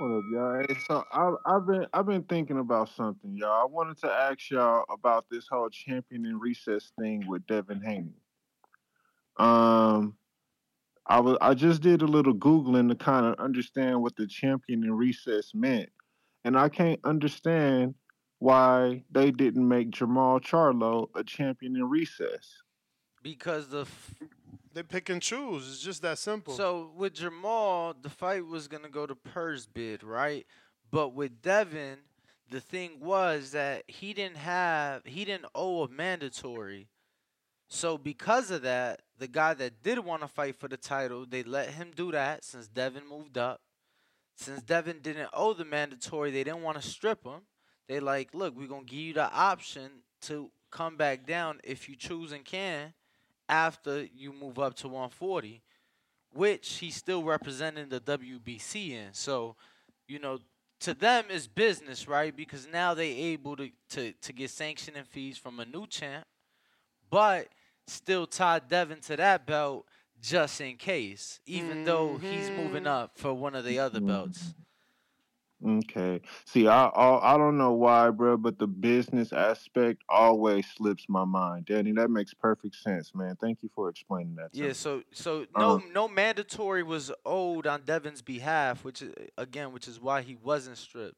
Up, 0.00 0.22
y'all? 0.30 0.60
Hey, 0.60 0.76
so 0.86 1.04
I, 1.10 1.32
I've 1.44 1.66
been 1.66 1.84
I've 1.92 2.06
been 2.06 2.22
thinking 2.22 2.60
about 2.60 2.88
something, 2.90 3.36
y'all. 3.36 3.62
I 3.62 3.64
wanted 3.64 3.98
to 4.02 4.06
ask 4.08 4.48
y'all 4.48 4.84
about 4.88 5.24
this 5.28 5.48
whole 5.50 5.68
champion 5.70 6.24
and 6.24 6.40
recess 6.40 6.92
thing 7.00 7.26
with 7.26 7.44
Devin 7.48 7.80
Haney. 7.80 8.14
Um, 9.38 10.14
I 11.04 11.18
was 11.18 11.36
I 11.40 11.54
just 11.54 11.82
did 11.82 12.02
a 12.02 12.06
little 12.06 12.32
googling 12.32 12.88
to 12.90 12.94
kind 12.94 13.26
of 13.26 13.40
understand 13.40 14.00
what 14.00 14.14
the 14.14 14.28
champion 14.28 14.84
and 14.84 14.96
recess 14.96 15.50
meant, 15.52 15.90
and 16.44 16.56
I 16.56 16.68
can't 16.68 17.00
understand 17.02 17.96
why 18.38 19.02
they 19.10 19.32
didn't 19.32 19.66
make 19.66 19.90
Jermall 19.90 20.40
Charlo 20.40 21.08
a 21.16 21.24
champion 21.24 21.74
in 21.74 21.88
recess. 21.88 22.62
Because 23.20 23.68
the 23.68 23.84
They 24.72 24.82
pick 24.82 25.08
and 25.08 25.22
choose. 25.22 25.68
It's 25.68 25.80
just 25.80 26.02
that 26.02 26.18
simple. 26.18 26.54
So 26.54 26.90
with 26.96 27.14
Jermall, 27.14 27.94
the 28.00 28.10
fight 28.10 28.46
was 28.46 28.68
gonna 28.68 28.88
go 28.88 29.06
to 29.06 29.14
purse 29.14 29.66
bid, 29.66 30.02
right? 30.02 30.46
But 30.90 31.14
with 31.14 31.42
Devin, 31.42 31.98
the 32.50 32.60
thing 32.60 33.00
was 33.00 33.52
that 33.52 33.84
he 33.88 34.12
didn't 34.12 34.36
have 34.38 35.02
he 35.04 35.24
didn't 35.24 35.46
owe 35.54 35.84
a 35.84 35.88
mandatory. 35.88 36.88
So 37.68 37.98
because 37.98 38.50
of 38.50 38.62
that, 38.62 39.02
the 39.18 39.28
guy 39.28 39.54
that 39.54 39.82
did 39.82 39.98
want 39.98 40.22
to 40.22 40.28
fight 40.28 40.56
for 40.56 40.68
the 40.68 40.78
title, 40.78 41.26
they 41.26 41.42
let 41.42 41.70
him 41.70 41.92
do 41.94 42.10
that 42.12 42.44
since 42.44 42.66
Devin 42.66 43.06
moved 43.06 43.36
up. 43.36 43.60
Since 44.36 44.62
Devin 44.62 45.00
didn't 45.02 45.28
owe 45.34 45.52
the 45.52 45.64
mandatory, 45.64 46.30
they 46.30 46.44
didn't 46.44 46.62
want 46.62 46.80
to 46.80 46.88
strip 46.88 47.24
him. 47.24 47.42
They 47.88 48.00
like, 48.00 48.32
look, 48.32 48.56
we're 48.56 48.68
gonna 48.68 48.84
give 48.84 48.98
you 48.98 49.14
the 49.14 49.30
option 49.32 50.02
to 50.22 50.50
come 50.70 50.96
back 50.96 51.26
down 51.26 51.60
if 51.64 51.88
you 51.88 51.96
choose 51.96 52.32
and 52.32 52.44
can 52.44 52.94
after 53.48 54.06
you 54.14 54.32
move 54.32 54.58
up 54.58 54.74
to 54.76 54.88
140, 54.88 55.62
which 56.32 56.74
he's 56.74 56.96
still 56.96 57.22
representing 57.22 57.88
the 57.88 58.00
WBC 58.00 58.90
in. 58.90 59.08
So, 59.12 59.56
you 60.06 60.18
know, 60.18 60.38
to 60.80 60.94
them 60.94 61.24
it's 61.30 61.46
business, 61.46 62.06
right? 62.06 62.36
Because 62.36 62.68
now 62.72 62.94
they 62.94 63.10
able 63.10 63.56
to, 63.56 63.70
to, 63.90 64.12
to 64.12 64.32
get 64.32 64.50
sanctioning 64.50 65.04
fees 65.04 65.38
from 65.38 65.60
a 65.60 65.64
new 65.64 65.86
champ, 65.86 66.26
but 67.10 67.48
still 67.86 68.26
tie 68.26 68.60
Devin 68.60 69.00
to 69.00 69.16
that 69.16 69.46
belt 69.46 69.86
just 70.20 70.60
in 70.60 70.76
case, 70.76 71.40
even 71.46 71.84
though 71.84 72.18
he's 72.18 72.50
moving 72.50 72.84
mm-hmm. 72.84 72.86
up 72.86 73.12
for 73.16 73.32
one 73.32 73.54
of 73.54 73.64
the 73.64 73.78
other 73.78 74.00
belts. 74.00 74.42
Mm-hmm. 74.42 74.62
Okay. 75.66 76.20
See, 76.44 76.68
I, 76.68 76.86
I 76.86 77.34
I 77.34 77.36
don't 77.36 77.58
know 77.58 77.72
why, 77.72 78.10
bro, 78.10 78.36
but 78.36 78.58
the 78.58 78.66
business 78.68 79.32
aspect 79.32 80.02
always 80.08 80.66
slips 80.76 81.06
my 81.08 81.24
mind. 81.24 81.66
Danny, 81.66 81.90
that 81.92 82.10
makes 82.10 82.32
perfect 82.32 82.76
sense, 82.76 83.12
man. 83.14 83.36
Thank 83.40 83.62
you 83.62 83.70
for 83.74 83.88
explaining 83.88 84.36
that. 84.36 84.52
To 84.52 84.58
Yeah, 84.58 84.68
me. 84.68 84.72
so 84.74 85.02
so 85.12 85.46
no 85.56 85.70
Um, 85.76 85.90
no 85.92 86.06
mandatory 86.06 86.84
was 86.84 87.10
owed 87.26 87.66
on 87.66 87.82
Devin's 87.82 88.22
behalf, 88.22 88.84
which 88.84 89.02
is 89.02 89.12
again, 89.36 89.72
which 89.72 89.88
is 89.88 90.00
why 90.00 90.22
he 90.22 90.36
wasn't 90.36 90.78
stripped. 90.78 91.16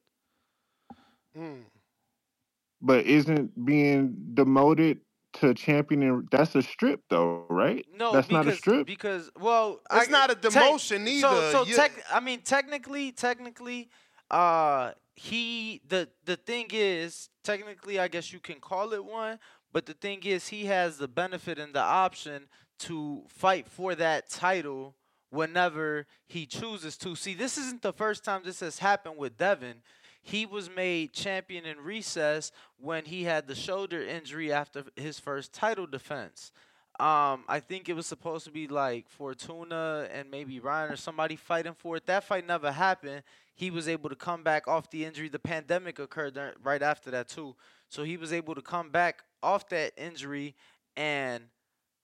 But 2.82 3.04
isn't 3.04 3.64
being 3.66 4.16
demoted 4.34 5.00
to 5.34 5.54
champion 5.54 6.02
and 6.02 6.28
that's 6.30 6.54
a 6.54 6.62
strip 6.62 7.02
though, 7.10 7.44
right? 7.50 7.84
No, 7.94 8.12
that's 8.12 8.26
because 8.26 8.46
not 8.46 8.52
a 8.52 8.56
strip. 8.56 8.86
because 8.86 9.30
well, 9.38 9.80
It's 9.92 10.08
not 10.08 10.30
a 10.30 10.34
tec- 10.34 10.50
demotion 10.52 11.06
So 11.20 11.30
either. 11.32 11.52
so 11.52 11.64
You- 11.64 11.76
tech, 11.76 11.92
I 12.10 12.20
mean 12.20 12.40
technically 12.40 13.12
technically, 13.12 13.90
uh, 14.30 14.92
he 15.14 15.80
the 15.88 16.08
the 16.24 16.36
thing 16.36 16.66
is 16.70 17.28
technically 17.42 17.98
I 17.98 18.08
guess 18.08 18.32
you 18.32 18.40
can 18.40 18.60
call 18.60 18.92
it 18.92 19.04
one, 19.04 19.38
but 19.72 19.86
the 19.86 19.94
thing 19.94 20.22
is 20.24 20.48
he 20.48 20.66
has 20.66 20.98
the 20.98 21.08
benefit 21.08 21.58
and 21.58 21.74
the 21.74 21.80
option 21.80 22.48
to 22.80 23.22
fight 23.28 23.68
for 23.68 23.94
that 23.94 24.30
title 24.30 24.94
whenever 25.30 26.06
he 26.26 26.46
chooses 26.46 26.96
to. 26.98 27.14
See, 27.14 27.34
this 27.34 27.58
isn't 27.58 27.82
the 27.82 27.92
first 27.92 28.24
time 28.24 28.42
this 28.44 28.60
has 28.60 28.78
happened 28.78 29.16
with 29.16 29.36
Devin. 29.36 29.82
He 30.22 30.44
was 30.44 30.68
made 30.68 31.12
champion 31.12 31.64
in 31.64 31.78
recess 31.78 32.52
when 32.78 33.04
he 33.04 33.24
had 33.24 33.46
the 33.46 33.54
shoulder 33.54 34.02
injury 34.02 34.52
after 34.52 34.84
his 34.96 35.18
first 35.18 35.52
title 35.52 35.86
defense. 35.86 36.52
Um, 36.98 37.44
I 37.48 37.60
think 37.60 37.88
it 37.88 37.94
was 37.94 38.06
supposed 38.06 38.44
to 38.44 38.50
be 38.50 38.68
like 38.68 39.08
Fortuna 39.08 40.06
and 40.12 40.30
maybe 40.30 40.60
Ryan 40.60 40.92
or 40.92 40.96
somebody 40.96 41.36
fighting 41.36 41.72
for 41.72 41.96
it. 41.96 42.06
That 42.06 42.24
fight 42.24 42.46
never 42.46 42.70
happened. 42.70 43.22
He 43.60 43.70
was 43.70 43.88
able 43.88 44.08
to 44.08 44.16
come 44.16 44.42
back 44.42 44.66
off 44.66 44.88
the 44.88 45.04
injury. 45.04 45.28
The 45.28 45.38
pandemic 45.38 45.98
occurred 45.98 46.40
right 46.64 46.82
after 46.82 47.10
that 47.10 47.28
too, 47.28 47.54
so 47.90 48.04
he 48.04 48.16
was 48.16 48.32
able 48.32 48.54
to 48.54 48.62
come 48.62 48.88
back 48.88 49.22
off 49.42 49.68
that 49.68 49.92
injury, 49.98 50.54
and 50.96 51.44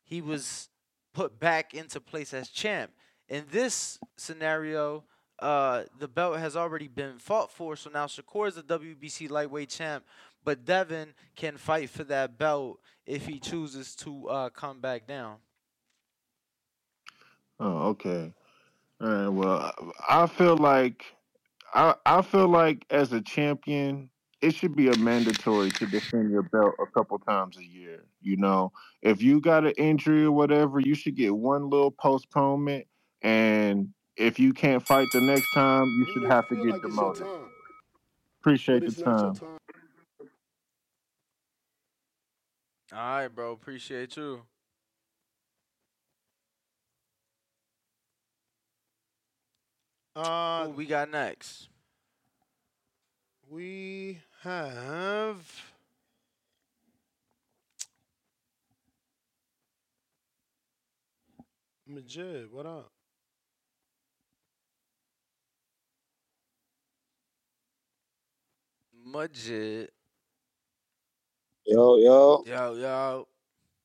he 0.04 0.20
was 0.20 0.68
put 1.14 1.40
back 1.40 1.72
into 1.72 1.98
place 1.98 2.34
as 2.34 2.50
champ. 2.50 2.90
In 3.30 3.46
this 3.50 3.98
scenario, 4.18 5.04
uh, 5.38 5.84
the 5.98 6.08
belt 6.08 6.38
has 6.40 6.58
already 6.58 6.88
been 6.88 7.16
fought 7.16 7.50
for, 7.50 7.74
so 7.74 7.88
now 7.88 8.04
Shakur 8.04 8.48
is 8.48 8.56
the 8.56 8.62
WBC 8.62 9.30
lightweight 9.30 9.70
champ, 9.70 10.04
but 10.44 10.66
Devin 10.66 11.14
can 11.36 11.56
fight 11.56 11.88
for 11.88 12.04
that 12.04 12.36
belt 12.36 12.80
if 13.06 13.24
he 13.24 13.40
chooses 13.40 13.96
to 13.96 14.28
uh, 14.28 14.50
come 14.50 14.82
back 14.82 15.06
down. 15.06 15.36
Oh, 17.58 17.88
okay. 17.88 18.34
All 19.00 19.08
right. 19.08 19.28
Well, 19.28 19.94
I 20.06 20.26
feel 20.26 20.58
like 20.58 21.16
I 21.74 21.94
I 22.04 22.22
feel 22.22 22.48
like 22.48 22.86
as 22.90 23.12
a 23.12 23.20
champion, 23.20 24.10
it 24.40 24.48
it 24.48 24.54
should 24.54 24.76
be 24.76 24.88
a 24.88 24.96
mandatory 24.96 25.70
to 25.70 25.86
defend 25.86 26.30
your 26.30 26.42
belt 26.42 26.74
a 26.80 26.86
couple 26.86 27.18
times 27.18 27.56
a 27.58 27.64
year. 27.64 28.04
You 28.20 28.36
know, 28.36 28.72
if 29.02 29.22
you 29.22 29.40
got 29.40 29.66
an 29.66 29.72
injury 29.72 30.24
or 30.24 30.32
whatever, 30.32 30.80
you 30.80 30.94
should 30.94 31.16
get 31.16 31.34
one 31.36 31.68
little 31.70 31.90
postponement, 31.90 32.86
and 33.22 33.88
if 34.16 34.38
you 34.38 34.52
can't 34.52 34.82
fight 34.82 35.12
the 35.12 35.20
next 35.20 35.50
time, 35.50 35.94
you 35.96 36.04
should 36.04 36.24
have 36.24 36.48
to 36.48 36.56
get 36.56 36.64
like 36.64 36.84
it's 36.84 36.96
your 36.96 37.14
demoted. 37.14 37.26
Appreciate 38.40 38.80
the 38.80 38.86
it's 38.86 38.98
not 38.98 39.22
your 39.22 39.32
time. 39.32 39.34
time. 39.34 39.58
All 42.92 42.98
right, 42.98 43.28
bro. 43.28 43.52
Appreciate 43.52 44.16
you. 44.16 44.42
Uh, 50.16 50.66
Who 50.66 50.70
we 50.72 50.86
got 50.86 51.10
next? 51.10 51.68
we 53.50 54.18
have. 54.42 55.44
Majid, 61.86 62.52
what 62.52 62.66
up? 62.66 62.90
Majid. 69.04 69.90
Yo, 71.66 71.96
yo. 71.98 72.44
Yo, 72.46 72.74
yo. 72.74 73.28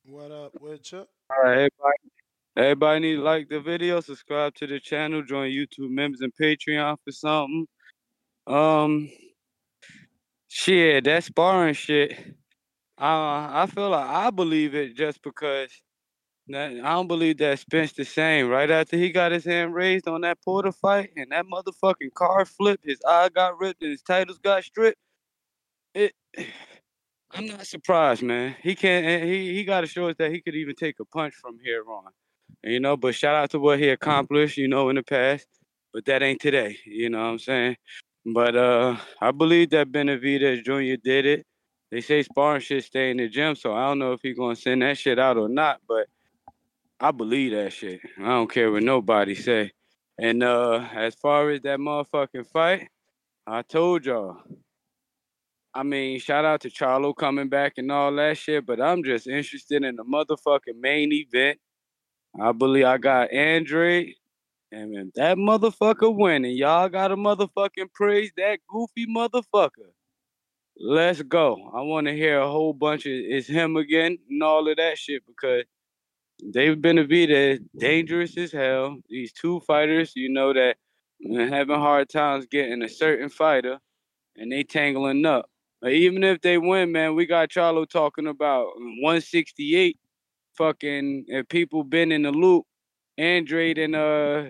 What 0.05 0.31
up 0.31 0.59
with 0.61 0.91
you? 0.91 1.07
All 1.29 1.43
right, 1.43 1.53
everybody. 1.53 2.11
Everybody 2.57 2.99
need 2.99 3.15
to 3.15 3.21
like 3.21 3.47
the 3.47 3.61
video, 3.61 4.01
subscribe 4.01 4.55
to 4.55 4.67
the 4.67 4.79
channel, 4.79 5.23
join 5.23 5.51
YouTube 5.51 5.89
members 5.89 6.19
and 6.19 6.33
Patreon 6.35 6.97
for 7.03 7.11
something. 7.11 7.65
Um, 8.45 9.09
shit, 10.49 11.05
that 11.05 11.23
sparring 11.23 11.75
shit. 11.75 12.11
Uh, 12.99 13.47
I 13.49 13.69
feel 13.73 13.89
like 13.89 14.05
I 14.05 14.29
believe 14.31 14.75
it 14.75 14.95
just 14.97 15.23
because 15.23 15.71
that, 16.49 16.71
I 16.71 16.93
don't 16.93 17.07
believe 17.07 17.37
that 17.37 17.59
Spence 17.59 17.93
the 17.93 18.03
same. 18.03 18.49
Right 18.49 18.69
after 18.69 18.97
he 18.97 19.11
got 19.11 19.31
his 19.31 19.45
hand 19.45 19.73
raised 19.73 20.07
on 20.09 20.21
that 20.21 20.43
Porter 20.43 20.73
fight 20.73 21.11
and 21.15 21.31
that 21.31 21.45
motherfucking 21.45 22.13
car 22.13 22.43
flipped, 22.45 22.85
his 22.85 22.99
eye 23.07 23.29
got 23.33 23.57
ripped 23.59 23.81
and 23.81 23.91
his 23.91 24.01
titles 24.01 24.39
got 24.39 24.63
stripped. 24.63 24.99
It. 25.93 26.13
I'm 27.33 27.45
not 27.45 27.65
surprised, 27.65 28.23
man. 28.23 28.57
He 28.61 28.75
can't. 28.75 29.23
He 29.23 29.55
he 29.55 29.63
got 29.63 29.81
to 29.81 29.87
show 29.87 30.09
us 30.09 30.17
that 30.19 30.33
he 30.33 30.41
could 30.41 30.53
even 30.53 30.75
take 30.75 30.99
a 30.99 31.05
punch 31.05 31.33
from 31.33 31.59
here 31.63 31.81
on. 31.89 32.11
You 32.63 32.79
know, 32.79 32.95
but 32.95 33.15
shout 33.15 33.35
out 33.35 33.49
to 33.51 33.59
what 33.59 33.79
he 33.79 33.89
accomplished, 33.89 34.57
you 34.57 34.67
know, 34.67 34.89
in 34.89 34.95
the 34.95 35.03
past. 35.03 35.47
But 35.93 36.05
that 36.05 36.21
ain't 36.21 36.39
today. 36.39 36.77
You 36.85 37.09
know 37.09 37.19
what 37.19 37.25
I'm 37.25 37.39
saying? 37.39 37.77
But 38.25 38.55
uh, 38.55 38.97
I 39.19 39.31
believe 39.31 39.71
that 39.71 39.91
Benavidez 39.91 40.63
Jr. 40.63 41.01
did 41.03 41.25
it. 41.25 41.45
They 41.89 42.01
say 42.01 42.23
sparring 42.23 42.61
shit 42.61 42.85
stay 42.85 43.11
in 43.11 43.17
the 43.17 43.27
gym, 43.27 43.55
so 43.55 43.73
I 43.73 43.87
don't 43.87 43.99
know 43.99 44.13
if 44.13 44.21
he 44.21 44.33
gonna 44.33 44.55
send 44.55 44.81
that 44.83 44.97
shit 44.97 45.19
out 45.19 45.37
or 45.37 45.49
not. 45.49 45.81
But 45.87 46.07
I 46.99 47.11
believe 47.11 47.51
that 47.51 47.73
shit. 47.73 47.99
I 48.19 48.25
don't 48.27 48.49
care 48.49 48.71
what 48.71 48.83
nobody 48.83 49.35
say. 49.35 49.71
And 50.19 50.43
uh, 50.43 50.87
as 50.93 51.15
far 51.15 51.49
as 51.49 51.61
that 51.61 51.79
motherfucking 51.79 52.47
fight, 52.53 52.87
I 53.47 53.63
told 53.63 54.05
y'all. 54.05 54.37
I 55.73 55.83
mean, 55.83 56.19
shout 56.19 56.45
out 56.45 56.61
to 56.61 56.69
Charlo 56.69 57.15
coming 57.15 57.49
back 57.49 57.73
and 57.77 57.91
all 57.91 58.13
that 58.15 58.37
shit, 58.37 58.65
but 58.65 58.81
I'm 58.81 59.03
just 59.03 59.25
interested 59.25 59.83
in 59.83 59.95
the 59.95 60.03
motherfucking 60.03 60.79
main 60.79 61.11
event. 61.13 61.59
I 62.39 62.51
believe 62.53 62.85
I 62.85 62.97
got 62.97 63.33
Andre, 63.33 64.15
and 64.71 64.95
if 64.95 65.13
that 65.15 65.37
motherfucker 65.37 66.15
winning, 66.15 66.55
y'all 66.55 66.89
gotta 66.89 67.15
motherfucking 67.15 67.93
praise 67.93 68.31
that 68.37 68.59
goofy 68.67 69.05
motherfucker. 69.05 69.91
Let's 70.79 71.21
go. 71.21 71.71
I 71.75 71.81
want 71.81 72.07
to 72.07 72.13
hear 72.13 72.39
a 72.39 72.49
whole 72.49 72.73
bunch 72.73 73.05
of 73.05 73.11
it's 73.11 73.47
him 73.47 73.75
again 73.75 74.17
and 74.29 74.41
all 74.41 74.67
of 74.67 74.77
that 74.77 74.97
shit 74.97 75.23
because 75.27 75.63
David 76.49 76.81
Benavidez 76.81 77.59
dangerous 77.77 78.37
as 78.37 78.51
hell. 78.51 78.97
These 79.09 79.33
two 79.33 79.59
fighters, 79.61 80.13
you 80.15 80.29
know 80.29 80.53
that 80.53 80.77
having 81.29 81.75
hard 81.75 82.09
times 82.09 82.47
getting 82.47 82.81
a 82.81 82.89
certain 82.89 83.29
fighter, 83.29 83.77
and 84.37 84.51
they 84.51 84.63
tangling 84.63 85.25
up. 85.25 85.45
But 85.81 85.91
even 85.93 86.23
if 86.23 86.41
they 86.41 86.57
win, 86.57 86.91
man, 86.91 87.15
we 87.15 87.25
got 87.25 87.49
Charlo 87.49 87.87
talking 87.87 88.27
about 88.27 88.67
168. 88.77 89.97
Fucking 90.61 91.25
if 91.27 91.49
people 91.49 91.83
been 91.83 92.11
in 92.11 92.21
the 92.21 92.29
loop, 92.31 92.65
Andrade 93.17 93.79
and 93.79 93.95
uh 93.95 94.43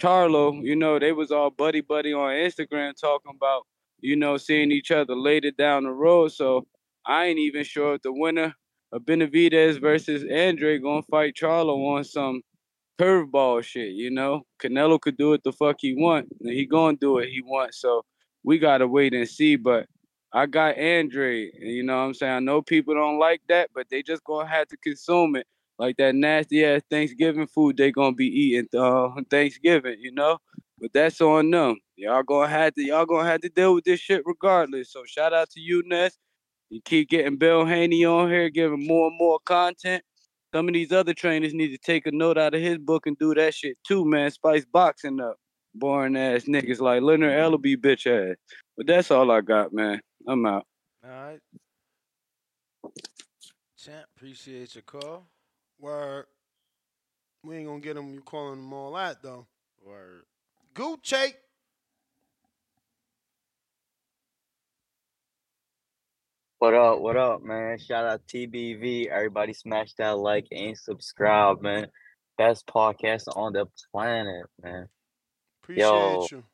Charlo, 0.00 0.64
you 0.64 0.74
know, 0.74 0.98
they 0.98 1.12
was 1.12 1.30
all 1.30 1.50
buddy 1.50 1.82
buddy 1.82 2.14
on 2.14 2.30
Instagram 2.30 2.94
talking 2.98 3.32
about, 3.36 3.66
you 4.00 4.16
know, 4.16 4.38
seeing 4.38 4.72
each 4.72 4.90
other 4.90 5.14
later 5.14 5.50
down 5.50 5.84
the 5.84 5.90
road. 5.90 6.32
So 6.32 6.66
I 7.04 7.26
ain't 7.26 7.38
even 7.38 7.64
sure 7.64 7.96
if 7.96 8.02
the 8.02 8.14
winner 8.14 8.54
of 8.92 9.02
Benavidez 9.02 9.78
versus 9.78 10.24
Andre 10.32 10.78
gonna 10.78 11.02
fight 11.02 11.34
Charlo 11.34 11.96
on 11.96 12.02
some 12.04 12.40
curveball 12.98 13.62
shit, 13.62 13.92
you 13.92 14.10
know. 14.10 14.44
Canelo 14.62 14.98
could 14.98 15.18
do 15.18 15.34
it 15.34 15.42
the 15.44 15.52
fuck 15.52 15.76
he 15.80 15.94
want. 15.94 16.28
and 16.40 16.50
He 16.50 16.64
gonna 16.64 16.96
do 16.96 17.18
it 17.18 17.28
he 17.28 17.42
wants. 17.42 17.78
So 17.82 18.06
we 18.42 18.58
gotta 18.58 18.88
wait 18.88 19.12
and 19.12 19.28
see. 19.28 19.56
But 19.56 19.84
I 20.32 20.46
got 20.46 20.78
Andre, 20.78 21.50
and 21.60 21.70
you 21.70 21.82
know 21.82 21.98
what 21.98 22.04
I'm 22.04 22.14
saying? 22.14 22.32
I 22.32 22.40
know 22.40 22.62
people 22.62 22.94
don't 22.94 23.18
like 23.18 23.42
that, 23.50 23.68
but 23.74 23.90
they 23.90 24.02
just 24.02 24.24
gonna 24.24 24.48
have 24.48 24.68
to 24.68 24.78
consume 24.78 25.36
it. 25.36 25.46
Like 25.78 25.96
that 25.98 26.14
nasty 26.14 26.64
ass 26.64 26.82
Thanksgiving 26.90 27.46
food 27.46 27.76
they 27.76 27.92
gonna 27.92 28.14
be 28.14 28.26
eating 28.26 28.68
uh, 28.74 29.06
on 29.06 29.24
Thanksgiving, 29.30 29.96
you 30.00 30.12
know? 30.12 30.38
But 30.80 30.92
that's 30.92 31.20
on 31.20 31.50
them. 31.50 31.76
Y'all 31.96 32.22
gonna 32.22 32.48
have 32.48 32.74
to 32.74 32.82
y'all 32.82 33.06
gonna 33.06 33.28
have 33.28 33.40
to 33.42 33.48
deal 33.48 33.74
with 33.74 33.84
this 33.84 34.00
shit 34.00 34.22
regardless. 34.24 34.92
So 34.92 35.04
shout 35.06 35.32
out 35.32 35.50
to 35.50 35.60
you, 35.60 35.82
Ness. 35.86 36.16
You 36.70 36.80
keep 36.84 37.08
getting 37.08 37.36
Bill 37.36 37.64
Haney 37.64 38.04
on 38.04 38.30
here, 38.30 38.50
giving 38.50 38.86
more 38.86 39.08
and 39.08 39.18
more 39.18 39.38
content. 39.44 40.02
Some 40.54 40.68
of 40.68 40.74
these 40.74 40.92
other 40.92 41.14
trainers 41.14 41.54
need 41.54 41.68
to 41.68 41.78
take 41.78 42.06
a 42.06 42.12
note 42.12 42.38
out 42.38 42.54
of 42.54 42.60
his 42.60 42.78
book 42.78 43.06
and 43.06 43.18
do 43.18 43.34
that 43.34 43.54
shit 43.54 43.76
too, 43.86 44.04
man. 44.04 44.30
Spice 44.30 44.64
boxing 44.64 45.20
up. 45.20 45.36
Boring 45.74 46.16
ass 46.16 46.44
niggas 46.44 46.80
like 46.80 47.02
Leonard 47.02 47.32
Ellerbe 47.32 47.76
bitch 47.76 48.06
ass. 48.06 48.36
But 48.76 48.86
that's 48.86 49.10
all 49.10 49.30
I 49.30 49.42
got, 49.42 49.72
man. 49.72 50.00
I'm 50.26 50.44
out. 50.46 50.66
All 51.04 51.10
right. 51.10 51.40
Champ, 53.76 54.06
appreciate 54.16 54.74
your 54.74 54.82
call. 54.82 55.26
Word. 55.80 56.26
We 57.44 57.56
ain't 57.56 57.66
gonna 57.66 57.80
get 57.80 57.94
them. 57.94 58.12
You 58.12 58.20
calling 58.20 58.60
them 58.60 58.72
all 58.72 58.92
that 58.94 59.22
though. 59.22 59.46
Word. 59.84 60.22
Gucci. 60.74 61.34
What 66.58 66.74
up? 66.74 66.98
What 67.00 67.16
up, 67.16 67.42
man? 67.44 67.78
Shout 67.78 68.04
out 68.04 68.22
TBV. 68.26 69.06
Everybody 69.06 69.52
smash 69.52 69.94
that 69.94 70.18
like 70.18 70.48
and 70.50 70.76
subscribe, 70.76 71.62
man. 71.62 71.86
Best 72.36 72.66
podcast 72.66 73.28
on 73.36 73.52
the 73.52 73.66
planet, 73.92 74.46
man. 74.60 74.88
Appreciate 75.62 75.84
Yo, 75.84 76.26
you. 76.32 76.44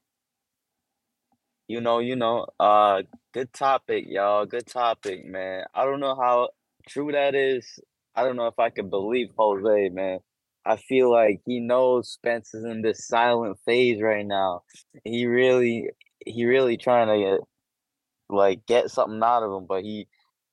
you 1.69 1.81
know, 1.81 2.01
you 2.01 2.17
know, 2.17 2.47
uh 2.61 3.03
good 3.33 3.55
topic, 3.55 4.05
y'all. 4.07 4.45
Good 4.45 4.67
topic, 4.67 5.25
man. 5.25 5.65
I 5.75 5.87
don't 5.87 6.01
know 6.01 6.15
how 6.15 6.51
true 6.87 7.11
that 7.13 7.35
is. 7.35 7.81
I 8.17 8.23
don't 8.25 8.37
know 8.37 8.47
if 8.47 8.59
I 8.59 8.71
can 8.71 8.91
believe 8.91 9.31
Jose, 9.37 9.89
man. 9.91 10.21
I 10.67 10.77
feel 10.77 11.11
like 11.11 11.41
he 11.47 11.61
knows 11.61 12.11
Spence 12.11 12.55
is 12.55 12.65
in 12.65 12.83
this 12.83 13.07
silent 13.07 13.59
phase 13.67 14.01
right 14.01 14.27
now. 14.27 14.63
He 15.05 15.27
really 15.27 15.91
he 16.25 16.47
really 16.47 16.77
trying 16.77 17.09
to 17.09 17.19
get 17.19 17.41
like 18.31 18.67
get 18.67 18.91
something 18.91 19.23
out 19.23 19.43
of 19.43 19.53
him, 19.53 19.67
but 19.67 19.83
he 19.83 20.09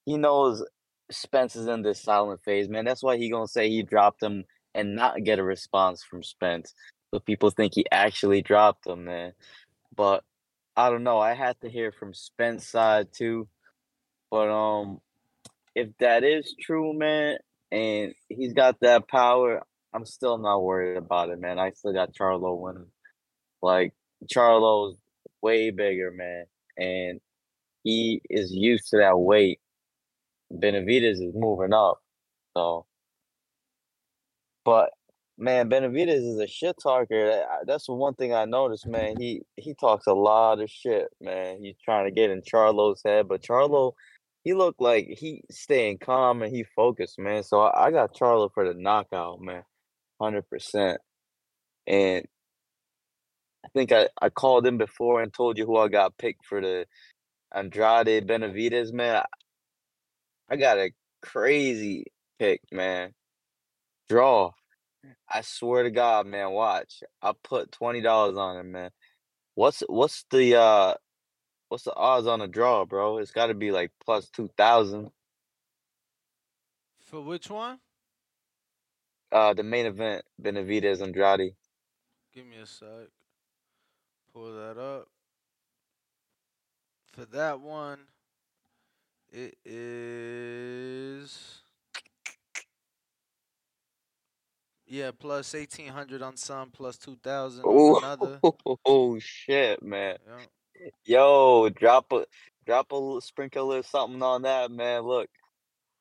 he 0.06 0.18
knows 0.18 0.64
Spence 1.12 1.56
is 1.56 1.68
in 1.68 1.82
this 1.84 2.02
silent 2.02 2.42
phase, 2.44 2.68
man. 2.68 2.86
That's 2.86 3.04
why 3.04 3.18
he 3.18 3.30
gonna 3.30 3.48
say 3.48 3.70
he 3.70 3.84
dropped 3.84 4.22
him 4.22 4.44
and 4.74 4.96
not 4.96 5.24
get 5.24 5.40
a 5.40 5.44
response 5.44 6.04
from 6.04 6.24
Spence. 6.24 6.74
So 7.14 7.20
people 7.20 7.52
think 7.52 7.74
he 7.76 7.86
actually 7.92 8.42
dropped 8.42 8.88
him, 8.88 9.06
man. 9.06 9.34
But 9.96 10.24
I 10.76 10.90
don't 10.90 11.04
know. 11.04 11.20
I 11.20 11.34
had 11.36 11.60
to 11.62 11.70
hear 11.70 11.92
from 11.92 12.14
Spence 12.14 12.68
side 12.68 13.10
too. 13.14 13.48
But 14.30 14.50
um 14.50 15.00
if 15.76 15.90
that 16.00 16.24
is 16.24 16.56
true, 16.60 16.94
man, 16.94 17.38
and 17.72 18.14
he's 18.30 18.54
got 18.54 18.80
that 18.82 19.08
power, 19.08 19.64
I'm 19.94 20.06
still 20.06 20.38
not 20.38 20.64
worried 20.64 20.98
about 20.98 21.30
it, 21.30 21.40
man. 21.40 21.60
I 21.60 21.72
still 21.72 21.94
got 21.94 22.14
Charlo 22.14 22.60
winning. 22.60 22.88
Like 23.62 23.94
Charlo's 24.34 24.98
way 25.42 25.72
bigger, 25.72 26.12
man, 26.12 26.46
and 26.78 27.20
he 27.84 28.22
is 28.30 28.52
used 28.52 28.90
to 28.90 28.98
that 28.98 29.18
weight. 29.18 29.60
Benavidez 30.54 31.22
is 31.22 31.34
moving 31.34 31.74
up, 31.74 32.00
so. 32.56 32.86
But 34.64 34.92
man, 35.38 35.70
Benavidez 35.70 36.34
is 36.34 36.40
a 36.40 36.48
shit 36.48 36.76
talker. 36.82 37.44
That's 37.66 37.88
the 37.88 37.94
one 37.94 38.14
thing 38.16 38.34
I 38.34 38.46
noticed, 38.46 38.88
man. 38.88 39.16
He 39.20 39.42
he 39.56 39.74
talks 39.74 40.08
a 40.08 40.14
lot 40.14 40.62
of 40.62 40.70
shit, 40.70 41.08
man. 41.20 41.60
He's 41.62 41.78
trying 41.84 42.06
to 42.06 42.12
get 42.12 42.30
in 42.30 42.42
Charlo's 42.42 43.02
head, 43.04 43.28
but 43.28 43.42
Charlo, 43.42 43.94
he 44.44 44.54
looked 44.54 44.82
like 44.82 45.08
he 45.08 45.44
staying 45.52 46.00
calm 46.00 46.42
and 46.42 46.56
he 46.56 46.64
focused, 46.64 47.20
man. 47.20 47.44
So 47.44 47.62
I, 47.62 47.88
I 47.88 47.92
got 47.92 48.16
Charlo 48.16 48.50
for 48.54 48.68
the 48.68 48.80
knockout, 48.80 49.42
man, 49.42 49.64
hundred 50.20 50.50
percent. 50.50 51.00
And 51.88 52.26
I 53.66 53.70
think 53.70 53.92
I, 53.92 54.10
I 54.22 54.30
called 54.30 54.66
him 54.66 54.78
before 54.78 55.22
and 55.22 55.34
told 55.34 55.58
you 55.58 55.66
who 55.66 55.78
I 55.78 55.88
got 55.88 56.18
picked 56.18 56.46
for 56.46 56.62
the 56.62 56.86
Andrade 57.54 58.28
Benavidez, 58.28 58.94
man. 58.94 59.24
I 60.50 60.56
got 60.56 60.78
a 60.78 60.92
crazy 61.22 62.06
pick, 62.40 62.62
man. 62.72 63.14
Draw. 64.10 64.52
I 65.30 65.42
swear 65.42 65.84
to 65.84 65.92
God, 65.92 66.28
man. 66.28 66.52
Watch. 66.52 67.04
I 67.22 67.34
put 67.44 67.72
twenty 67.72 68.02
dollars 68.02 68.38
on 68.38 68.58
it, 68.58 68.64
man. 68.64 68.92
What's 69.56 69.82
what's 69.88 70.26
the 70.32 70.56
uh 70.56 70.94
what's 71.72 71.84
the 71.84 71.96
odds 71.96 72.28
on 72.28 72.42
a 72.42 72.50
draw, 72.50 72.84
bro? 72.84 73.18
It's 73.20 73.32
got 73.32 73.48
to 73.48 73.54
be 73.54 73.72
like 73.72 73.92
plus 74.04 74.30
two 74.30 74.50
thousand. 74.58 75.10
For 77.00 77.22
which 77.22 77.50
one? 77.50 77.80
Uh, 79.32 79.54
the 79.54 79.64
main 79.64 79.86
event, 79.86 80.26
Benavidez 80.42 81.02
Andrade. 81.02 81.56
Give 82.36 82.46
me 82.46 82.58
a 82.62 82.66
sec. 82.66 83.08
Pull 84.34 84.54
that 84.54 84.78
up. 84.78 85.08
For 87.14 87.24
that 87.26 87.62
one, 87.62 88.00
it 89.32 89.58
is 89.64 91.62
yeah 94.88 95.12
plus 95.18 95.56
eighteen 95.56 95.88
hundred 95.88 96.22
on 96.22 96.36
some, 96.36 96.70
plus 96.70 96.98
two 96.98 97.18
thousand 97.24 97.64
on 97.64 98.04
another. 98.04 98.40
Oh 98.86 99.18
shit, 99.20 99.82
man. 99.82 100.18
Yo, 101.06 101.70
drop 101.70 102.12
a 102.12 102.26
drop 102.66 102.92
a 102.92 102.96
little 102.96 103.22
sprinkle 103.22 103.74
or 103.74 103.84
something 103.84 104.22
on 104.24 104.44
that, 104.44 104.72
man. 104.72 105.04
Look, 105.04 105.30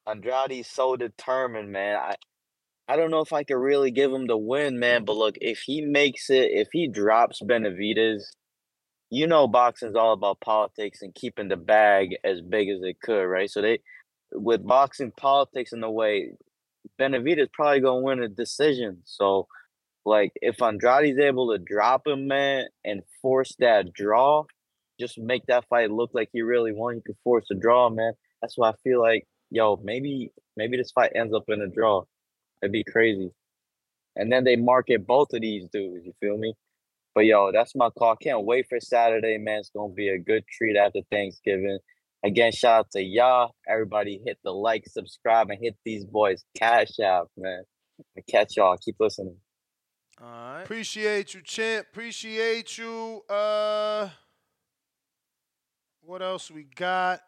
Andrade's 0.07 0.68
so 0.70 0.97
determined, 0.97 1.73
man. 1.73 1.97
I 1.97 2.15
I 2.89 2.97
don't 2.97 3.10
know 3.10 3.20
if 3.20 3.33
I 3.33 3.44
could 3.44 3.57
really 3.59 3.91
give 3.92 4.12
him 4.12 4.26
the 4.26 4.36
win, 4.36 4.78
man. 4.78 5.05
But 5.05 5.17
look, 5.17 5.36
if 5.41 5.60
he 5.60 5.83
makes 5.83 6.31
it, 6.31 6.50
if 6.52 6.68
he 6.73 6.89
drops 6.89 7.41
Benavidez, 7.42 8.23
you 9.10 9.26
know, 9.26 9.47
boxing's 9.49 9.97
all 9.97 10.12
about 10.12 10.41
politics 10.41 11.02
and 11.02 11.15
keeping 11.15 11.49
the 11.49 11.57
bag 11.57 12.17
as 12.25 12.41
big 12.42 12.68
as 12.68 12.81
it 12.83 13.00
could, 13.02 13.25
right? 13.25 13.50
So 13.50 13.62
they, 13.62 13.81
with 14.33 14.67
boxing 14.67 15.12
politics 15.17 15.73
in 15.73 15.81
the 15.81 15.91
way, 15.91 16.33
Benavidez 17.00 17.52
probably 17.52 17.81
gonna 17.81 18.00
win 18.02 18.23
a 18.23 18.28
decision. 18.28 19.02
So, 19.05 19.49
like, 20.05 20.33
if 20.36 20.62
Andrade's 20.62 21.18
able 21.18 21.52
to 21.52 21.59
drop 21.65 22.07
him, 22.07 22.28
man, 22.28 22.67
and 22.84 23.02
force 23.23 23.55
that 23.60 23.92
draw, 23.92 24.44
just 25.00 25.18
make 25.18 25.44
that 25.46 25.64
fight 25.68 25.90
look 25.90 26.10
like 26.14 26.28
he 26.32 26.42
really 26.42 26.72
won, 26.72 26.94
he 26.94 27.00
could 27.00 27.16
force 27.24 27.46
a 27.50 27.54
draw, 27.54 27.90
man. 27.90 28.12
That's 28.40 28.56
why 28.56 28.70
I 28.70 28.74
feel 28.84 29.00
like, 29.00 29.26
yo, 29.50 29.80
maybe 29.82 30.30
maybe 30.56 30.76
this 30.76 30.92
fight 30.92 31.12
ends 31.14 31.34
up 31.34 31.44
in 31.48 31.60
a 31.60 31.68
draw. 31.68 32.04
It'd 32.62 32.72
be 32.72 32.84
crazy. 32.84 33.30
And 34.16 34.30
then 34.30 34.44
they 34.44 34.56
market 34.56 35.06
both 35.06 35.32
of 35.32 35.40
these 35.40 35.66
dudes, 35.72 36.04
you 36.04 36.12
feel 36.20 36.36
me? 36.36 36.54
But 37.14 37.24
yo, 37.24 37.50
that's 37.52 37.74
my 37.74 37.90
call. 37.90 38.16
Can't 38.16 38.44
wait 38.44 38.66
for 38.68 38.78
Saturday, 38.80 39.38
man. 39.38 39.60
It's 39.60 39.70
gonna 39.70 39.92
be 39.92 40.08
a 40.08 40.18
good 40.18 40.44
treat 40.46 40.76
after 40.76 41.00
Thanksgiving. 41.10 41.78
Again, 42.24 42.52
shout 42.52 42.80
out 42.80 42.90
to 42.92 43.02
y'all. 43.02 43.54
Everybody 43.66 44.20
hit 44.24 44.38
the 44.44 44.52
like, 44.52 44.84
subscribe, 44.86 45.48
and 45.50 45.58
hit 45.60 45.76
these 45.84 46.04
boys 46.04 46.44
cash 46.56 47.00
out, 47.00 47.30
man. 47.36 47.62
And 48.14 48.26
catch 48.26 48.56
y'all. 48.56 48.76
Keep 48.76 48.96
listening. 49.00 49.36
All 50.22 50.28
right. 50.28 50.62
Appreciate 50.62 51.32
you, 51.32 51.40
champ. 51.40 51.86
Appreciate 51.90 52.76
you. 52.76 53.22
Uh, 53.28 54.10
what 56.02 56.22
else 56.22 56.50
we 56.50 56.64
got? 56.64 57.20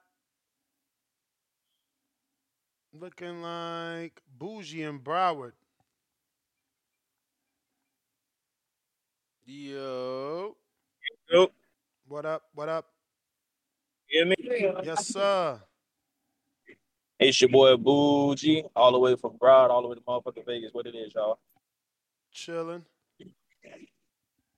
Looking 2.92 3.42
like 3.42 4.20
Bougie 4.38 4.82
and 4.82 5.02
Broward. 5.02 5.52
Yo. 9.44 10.56
Yo. 11.30 11.48
What 12.06 12.26
up? 12.26 12.42
What 12.54 12.68
up? 12.68 12.86
Hear 14.06 14.26
me? 14.26 14.34
Yes, 14.84 15.06
sir. 15.06 15.58
It's 17.18 17.40
your 17.40 17.50
boy 17.50 17.76
Bougie, 17.76 18.64
all 18.76 18.92
the 18.92 18.98
way 18.98 19.16
from 19.16 19.36
Broad, 19.38 19.70
all 19.70 19.80
the 19.80 19.88
way 19.88 19.94
to 19.94 20.00
motherfucking 20.02 20.44
Vegas. 20.44 20.74
What 20.74 20.86
it 20.86 20.94
is, 20.94 21.14
y'all? 21.14 21.38
Chilling. 22.30 22.84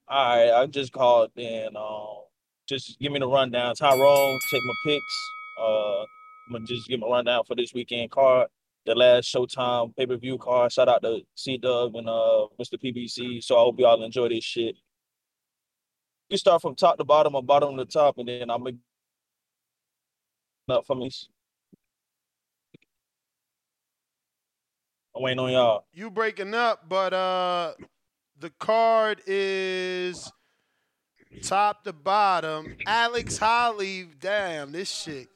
All 0.07 0.37
right, 0.37 0.51
I 0.51 0.65
just 0.65 0.91
called 0.91 1.31
in. 1.35 1.75
Um, 1.75 2.24
just 2.67 2.99
give 2.99 3.11
me 3.11 3.19
the 3.19 3.27
rundown. 3.27 3.75
Tyrone, 3.75 4.39
take 4.51 4.63
my 4.63 4.73
picks. 4.85 5.31
Uh, 5.59 6.01
I'm 6.01 6.53
gonna 6.53 6.65
just 6.65 6.87
give 6.87 6.99
my 6.99 7.07
rundown 7.07 7.43
for 7.45 7.55
this 7.55 7.73
weekend 7.73 8.11
card. 8.11 8.47
The 8.85 8.93
last 8.93 9.33
Showtime 9.33 9.95
pay 9.95 10.05
per 10.05 10.17
view 10.17 10.37
card. 10.37 10.71
Shout 10.71 10.89
out 10.89 11.01
to 11.03 11.21
C 11.35 11.57
Dub 11.57 11.95
and 11.95 12.07
uh 12.07 12.47
Mr. 12.59 12.75
PBC. 12.83 13.43
So 13.43 13.55
I 13.55 13.59
hope 13.59 13.79
y'all 13.79 14.03
enjoy 14.03 14.29
this 14.29 14.43
shit. 14.43 14.75
You 16.29 16.37
start 16.37 16.61
from 16.61 16.75
top 16.75 16.97
to 16.97 17.03
bottom 17.03 17.35
or 17.35 17.43
bottom 17.43 17.77
to 17.77 17.85
top, 17.85 18.17
and 18.17 18.27
then 18.27 18.49
I'm 18.49 18.63
gonna 18.63 18.77
up 20.69 20.85
for 20.85 20.95
me. 20.95 21.11
I'm 25.15 25.21
waiting 25.21 25.39
on 25.39 25.51
y'all. 25.51 25.85
You 25.93 26.11
breaking 26.11 26.53
up, 26.53 26.89
but 26.89 27.13
uh, 27.13 27.73
the 28.39 28.49
card 28.59 29.21
is 29.25 30.31
top 31.41 31.83
to 31.83 31.93
bottom. 31.93 32.75
Alex 32.85 33.37
Holly, 33.37 34.07
damn, 34.19 34.71
this 34.71 34.89
shit 34.89 35.27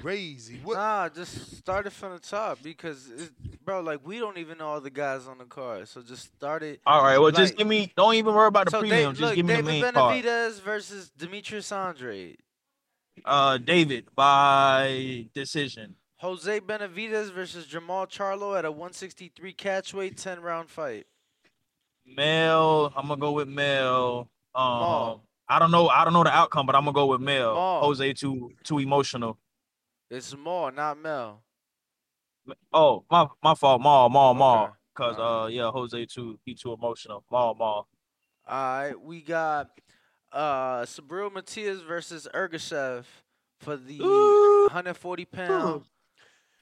crazy. 0.00 0.60
What? 0.62 0.74
Nah, 0.74 1.08
just 1.08 1.56
start 1.56 1.86
it 1.86 1.92
from 1.92 2.12
the 2.12 2.18
top 2.18 2.62
because, 2.62 3.10
it, 3.10 3.30
bro, 3.64 3.80
like 3.80 4.06
we 4.06 4.18
don't 4.18 4.38
even 4.38 4.58
know 4.58 4.68
all 4.68 4.80
the 4.80 4.90
guys 4.90 5.26
on 5.26 5.38
the 5.38 5.44
card, 5.44 5.88
so 5.88 6.02
just 6.02 6.24
start 6.34 6.62
it. 6.62 6.80
All 6.86 7.02
right, 7.02 7.18
well, 7.18 7.26
like- 7.28 7.36
just 7.36 7.56
give 7.56 7.66
me. 7.66 7.92
Don't 7.96 8.14
even 8.14 8.34
worry 8.34 8.48
about 8.48 8.66
the 8.66 8.72
so 8.72 8.80
premium. 8.80 9.12
Dave, 9.12 9.18
just 9.18 9.20
look, 9.20 9.34
give 9.36 9.46
me 9.46 9.54
David 9.54 9.66
the 9.66 9.70
main 9.82 9.92
card. 9.92 10.24
Benavidez 10.24 10.60
versus 10.60 11.10
Demetrius 11.16 11.72
Andre. 11.72 12.36
Uh, 13.24 13.58
David 13.58 14.06
by 14.14 15.26
decision. 15.34 15.94
Jose 16.18 16.60
Benavidez 16.60 17.30
versus 17.32 17.66
Jermall 17.66 18.08
Charlo 18.08 18.58
at 18.58 18.64
a 18.64 18.70
163 18.70 19.52
catchweight 19.52 20.20
10 20.20 20.40
round 20.40 20.70
fight. 20.70 21.06
Mel, 22.06 22.92
I'm 22.96 23.08
gonna 23.08 23.20
go 23.20 23.32
with 23.32 23.48
Mel. 23.48 24.28
Um, 24.54 24.64
Maul. 24.64 25.24
I 25.48 25.58
don't 25.58 25.70
know. 25.70 25.88
I 25.88 26.04
don't 26.04 26.12
know 26.12 26.24
the 26.24 26.30
outcome, 26.30 26.66
but 26.66 26.74
I'm 26.74 26.84
gonna 26.84 26.94
go 26.94 27.06
with 27.06 27.20
Mel. 27.20 27.54
Maul. 27.54 27.82
Jose 27.82 28.12
too 28.14 28.50
too 28.62 28.78
emotional. 28.78 29.38
It's 30.10 30.36
more, 30.36 30.70
not 30.70 30.98
Mel. 30.98 31.42
Oh, 32.72 33.04
my 33.10 33.26
my 33.42 33.54
fault. 33.54 33.80
Maul, 33.80 34.08
Maul, 34.08 34.34
Maul. 34.34 34.76
Cause 34.94 35.16
uh, 35.18 35.48
yeah, 35.50 35.70
Jose 35.70 36.06
too 36.06 36.38
he 36.44 36.54
too 36.54 36.72
emotional. 36.72 37.24
Maul, 37.30 37.54
Maul. 37.54 37.88
All 38.46 38.78
right, 38.78 39.00
we 39.00 39.20
got 39.20 39.70
uh 40.32 40.82
Subriel 40.82 41.32
Matias 41.32 41.80
versus 41.82 42.28
Ergashev 42.34 43.04
for 43.60 43.76
the 43.76 43.98
140 43.98 45.24
pound. 45.26 45.84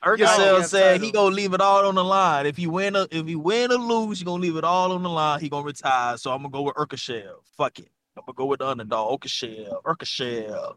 Ergashev 0.05 0.61
IBF 0.61 0.65
said 0.65 1.01
he 1.01 1.12
gonna 1.12 1.35
leave 1.35 1.55
it 1.55 1.61
all 1.61 1.86
on 1.86 1.94
the 1.94 2.05
line. 2.05 2.47
If 2.47 2.57
he 2.57 2.67
win, 2.67 2.97
or, 2.97 3.07
if 3.11 3.27
he 3.27 3.36
win 3.36 3.70
or 3.70 3.77
lose, 3.77 4.19
he 4.19 4.25
gonna 4.25 4.43
leave 4.43 4.57
it 4.57 4.65
all 4.65 4.93
on 4.93 5.02
the 5.02 5.09
line. 5.09 5.41
He 5.41 5.49
gonna 5.49 5.65
retire. 5.65 6.17
So 6.17 6.33
I'm 6.33 6.39
gonna 6.39 6.51
go 6.51 6.62
with 6.62 6.75
Ergashev. 6.75 7.35
Fuck 7.57 7.78
it. 7.78 7.89
I'm 8.16 8.24
gonna 8.26 8.36
go 8.36 8.47
with 8.47 8.60
the 8.60 8.66
underdog. 8.66 9.20
Ergashev. 9.20 9.82
Ergashev. 9.82 10.76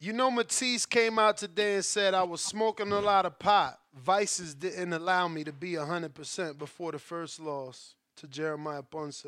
You 0.00 0.12
know, 0.12 0.30
Matias 0.30 0.86
came 0.86 1.18
out 1.18 1.36
today 1.36 1.76
and 1.76 1.84
said 1.84 2.14
I 2.14 2.24
was 2.24 2.40
smoking 2.40 2.92
a 2.92 3.00
lot 3.00 3.26
of 3.26 3.38
pot. 3.38 3.78
Vices 3.94 4.54
didn't 4.54 4.92
allow 4.92 5.28
me 5.28 5.44
to 5.44 5.52
be 5.52 5.72
100% 5.72 6.58
before 6.58 6.92
the 6.92 6.98
first 6.98 7.38
loss 7.40 7.94
to 8.16 8.26
Jeremiah 8.26 8.82
Ponce. 8.82 9.24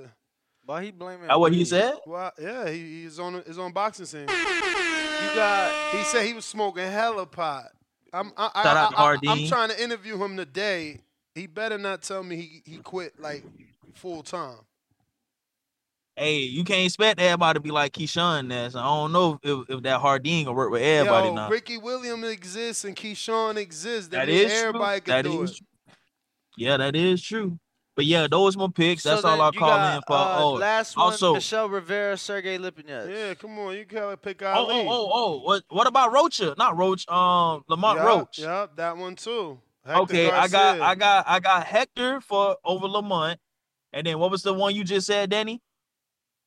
Why 0.64 0.84
he 0.84 0.90
blaming? 0.90 1.28
That 1.28 1.38
what 1.38 1.52
he 1.52 1.64
said? 1.64 1.94
Well, 2.04 2.32
yeah, 2.38 2.68
he, 2.68 3.02
he's 3.02 3.20
on 3.20 3.34
his 3.46 3.58
on 3.58 3.72
boxing 3.72 4.06
scene. 4.06 4.28
You 5.16 5.34
got. 5.34 5.94
He 5.94 6.04
said 6.04 6.26
he 6.26 6.34
was 6.34 6.44
smoking 6.44 6.84
hella 6.84 7.24
pot. 7.24 7.68
I'm 8.12 8.32
I, 8.36 8.50
I, 8.54 8.62
Shout 8.62 8.76
out 8.76 8.98
I, 8.98 9.02
I, 9.02 9.32
I'm 9.32 9.46
trying 9.46 9.70
to 9.70 9.82
interview 9.82 10.22
him 10.22 10.36
today. 10.36 11.00
He 11.34 11.46
better 11.46 11.78
not 11.78 12.02
tell 12.02 12.22
me 12.22 12.36
he, 12.36 12.62
he 12.70 12.76
quit 12.78 13.18
like 13.18 13.42
full 13.94 14.22
time. 14.22 14.58
Hey, 16.18 16.38
you 16.38 16.64
can't 16.64 16.86
expect 16.86 17.20
everybody 17.20 17.58
to 17.58 17.60
be 17.60 17.70
like 17.70 17.92
Keyshawn 17.92 18.46
Ness. 18.46 18.74
I 18.74 18.82
don't 18.82 19.12
know 19.12 19.38
if, 19.42 19.68
if 19.68 19.82
that 19.82 20.00
Hardin 20.00 20.44
gonna 20.44 20.56
work 20.56 20.70
with 20.70 20.80
everybody 20.80 21.28
Yo, 21.28 21.34
now. 21.34 21.50
Ricky 21.50 21.76
Williams 21.76 22.26
exists 22.28 22.84
and 22.84 22.96
Keyshawn 22.96 23.56
exists. 23.56 24.08
That, 24.08 24.24
That 24.24 24.28
means 24.28 24.50
is 24.50 24.58
true. 24.58 24.68
everybody 24.68 25.00
can 25.02 25.10
That 25.14 25.22
do 25.22 25.42
is 25.42 25.50
it. 25.50 25.56
true. 25.58 25.66
Yeah, 26.56 26.78
that 26.78 26.96
is 26.96 27.22
true. 27.22 27.58
But 27.96 28.06
yeah, 28.06 28.28
those 28.30 28.56
my 28.56 28.68
picks. 28.74 29.02
So 29.02 29.10
That's 29.10 29.24
all 29.24 29.40
I'll 29.40 29.52
call 29.52 29.68
got, 29.68 29.96
in 29.96 30.02
for. 30.06 30.14
uh, 30.14 30.38
oh, 30.42 30.52
last 30.52 30.96
one, 30.96 31.04
also, 31.04 31.34
Michel 31.34 31.68
Rivera, 31.68 32.16
Sergey 32.16 32.56
Lipinets. 32.56 33.10
Yeah, 33.10 33.34
come 33.34 33.58
on, 33.58 33.74
you 33.74 33.84
gotta 33.84 34.16
pick 34.16 34.42
oh, 34.42 34.46
Ali. 34.46 34.74
oh, 34.74 34.88
oh, 34.88 35.10
oh, 35.12 35.40
what, 35.40 35.64
what 35.68 35.86
about 35.86 36.12
Rocha? 36.12 36.54
Not 36.56 36.78
Roach. 36.78 37.06
Um, 37.08 37.62
Lamont 37.68 37.98
Yup, 37.98 38.06
Roach. 38.06 38.38
Yup, 38.38 38.76
that 38.76 38.96
one 38.96 39.16
too. 39.16 39.58
Hector 39.84 40.00
Okay, 40.02 40.30
I 40.30 40.48
got, 40.48 40.80
I 40.80 40.94
got, 40.94 41.24
I 41.28 41.40
got 41.40 41.64
Hector 41.64 42.20
for 42.22 42.56
over 42.64 42.86
Lamont, 42.86 43.38
and 43.92 44.06
then 44.06 44.18
what 44.18 44.30
was 44.30 44.42
the 44.42 44.54
one 44.54 44.74
you 44.74 44.82
just 44.82 45.06
said, 45.06 45.30
Danny? 45.30 45.62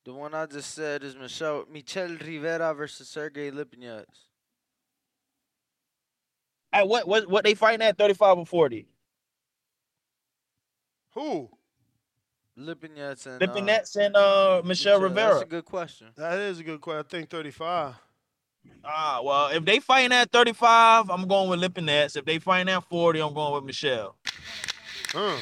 The 0.04 0.14
one 0.14 0.34
I 0.34 0.46
just 0.46 0.74
said 0.74 1.04
is 1.04 1.14
Michelle 1.14 1.64
Michel 1.70 2.16
Rivera 2.24 2.72
versus 2.74 3.08
Sergey 3.08 3.50
Lipinets. 3.50 4.04
At 6.72 6.88
what, 6.88 7.06
what, 7.06 7.28
what 7.28 7.44
they 7.44 7.54
fighting 7.54 7.86
at? 7.86 7.98
Thirty-five 7.98 8.38
or 8.38 8.46
forty? 8.46 8.86
Who? 11.14 11.50
Lipinets 12.58 13.26
and 13.26 13.40
Lipinets 13.40 13.96
and 13.96 14.16
uh 14.16 14.62
Michel 14.64 14.98
Michel, 14.98 15.00
Rivera. 15.00 15.34
That's 15.34 15.42
a 15.42 15.46
good 15.46 15.64
question. 15.64 16.08
That 16.16 16.38
is 16.38 16.60
a 16.60 16.64
good 16.64 16.80
question. 16.80 17.06
I 17.06 17.08
think 17.08 17.30
35. 17.30 17.94
Ah, 18.84 19.20
well, 19.22 19.48
if 19.48 19.64
they 19.64 19.80
fighting 19.80 20.12
at 20.12 20.30
35, 20.30 21.10
I'm 21.10 21.26
going 21.26 21.48
with 21.48 21.60
Lipinets. 21.60 22.16
If 22.16 22.24
they 22.24 22.38
fighting 22.38 22.72
at 22.72 22.84
40, 22.84 23.20
I'm 23.20 23.34
going 23.34 23.54
with 23.54 23.64
Michel. 23.64 24.16
Huh. 25.08 25.38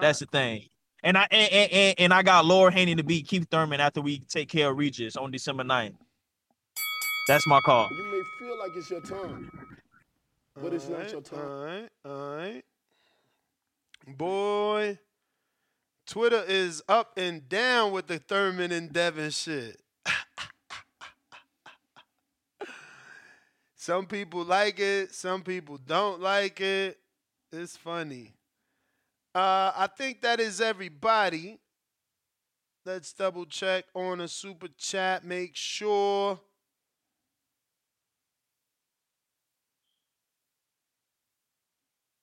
That's 0.00 0.18
the 0.18 0.26
thing. 0.26 0.66
And 1.06 1.16
I 1.16 1.28
and, 1.30 1.52
and, 1.52 1.72
and, 1.72 1.94
and 2.00 2.12
I 2.12 2.24
got 2.24 2.44
Laura 2.46 2.72
Haney 2.72 2.96
to 2.96 3.04
beat 3.04 3.28
Keith 3.28 3.46
Thurman 3.48 3.78
after 3.78 4.00
we 4.00 4.18
take 4.18 4.48
care 4.48 4.72
of 4.72 4.76
Regis 4.76 5.16
on 5.16 5.30
December 5.30 5.62
9th. 5.62 5.94
That's 7.28 7.46
my 7.46 7.60
call. 7.60 7.88
You 7.92 8.04
may 8.10 8.22
feel 8.40 8.58
like 8.58 8.72
it's 8.74 8.90
your 8.90 9.02
time, 9.02 9.68
but 10.60 10.74
it's 10.74 10.88
not 10.88 11.12
your 11.12 11.20
time. 11.20 11.38
All 11.38 11.64
right, 11.64 11.88
all 12.04 12.36
right. 12.36 12.64
Boy, 14.08 14.98
Twitter 16.08 16.42
is 16.48 16.82
up 16.88 17.12
and 17.16 17.48
down 17.48 17.92
with 17.92 18.08
the 18.08 18.18
Thurman 18.18 18.72
and 18.72 18.92
Devin 18.92 19.30
shit. 19.30 19.80
some 23.76 24.06
people 24.06 24.42
like 24.42 24.80
it, 24.80 25.14
some 25.14 25.42
people 25.42 25.78
don't 25.78 26.20
like 26.20 26.60
it. 26.60 26.98
It's 27.52 27.76
funny. 27.76 28.35
Uh, 29.36 29.70
I 29.76 29.86
think 29.86 30.22
that 30.22 30.40
is 30.40 30.62
everybody. 30.62 31.58
Let's 32.86 33.12
double 33.12 33.44
check 33.44 33.84
on 33.94 34.22
a 34.22 34.28
super 34.28 34.68
chat. 34.78 35.26
Make 35.26 35.54
sure. 35.54 36.40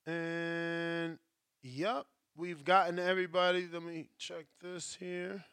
And 0.08 1.19
yep, 1.61 2.08
we've 2.35 2.66
gotten 2.66 2.98
everybody. 2.98 3.67
Let 3.72 3.83
me 3.83 4.08
check 4.17 4.45
this 4.59 4.98
here. 5.00 5.45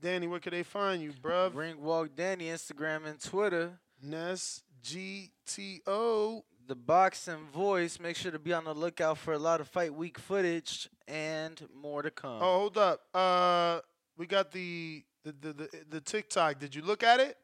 Danny, 0.00 0.26
where 0.26 0.40
can 0.40 0.50
they 0.50 0.64
find 0.64 1.00
you, 1.00 1.12
bruv? 1.12 1.54
Ring 1.54 1.80
Walk 1.80 2.16
Danny, 2.16 2.46
Instagram 2.46 3.06
and 3.06 3.20
Twitter. 3.20 3.78
Ness 4.02 4.64
GTO. 4.82 6.42
The 6.66 6.76
boxing 6.76 7.46
voice. 7.52 7.98
Make 8.00 8.16
sure 8.16 8.30
to 8.30 8.38
be 8.38 8.52
on 8.52 8.64
the 8.64 8.74
lookout 8.74 9.18
for 9.18 9.32
a 9.34 9.38
lot 9.38 9.60
of 9.60 9.68
fight 9.68 9.92
week 9.94 10.18
footage 10.18 10.88
and 11.08 11.60
more 11.74 12.02
to 12.02 12.10
come. 12.10 12.38
Oh, 12.40 12.58
hold 12.60 12.78
up. 12.78 13.00
Uh, 13.14 13.80
we 14.16 14.26
got 14.26 14.52
the 14.52 15.02
the 15.24 15.32
the 15.32 15.52
the, 15.52 15.68
the 15.90 16.00
TikTok. 16.00 16.58
Did 16.58 16.74
you 16.74 16.82
look 16.82 17.02
at 17.02 17.20
it? 17.20 17.36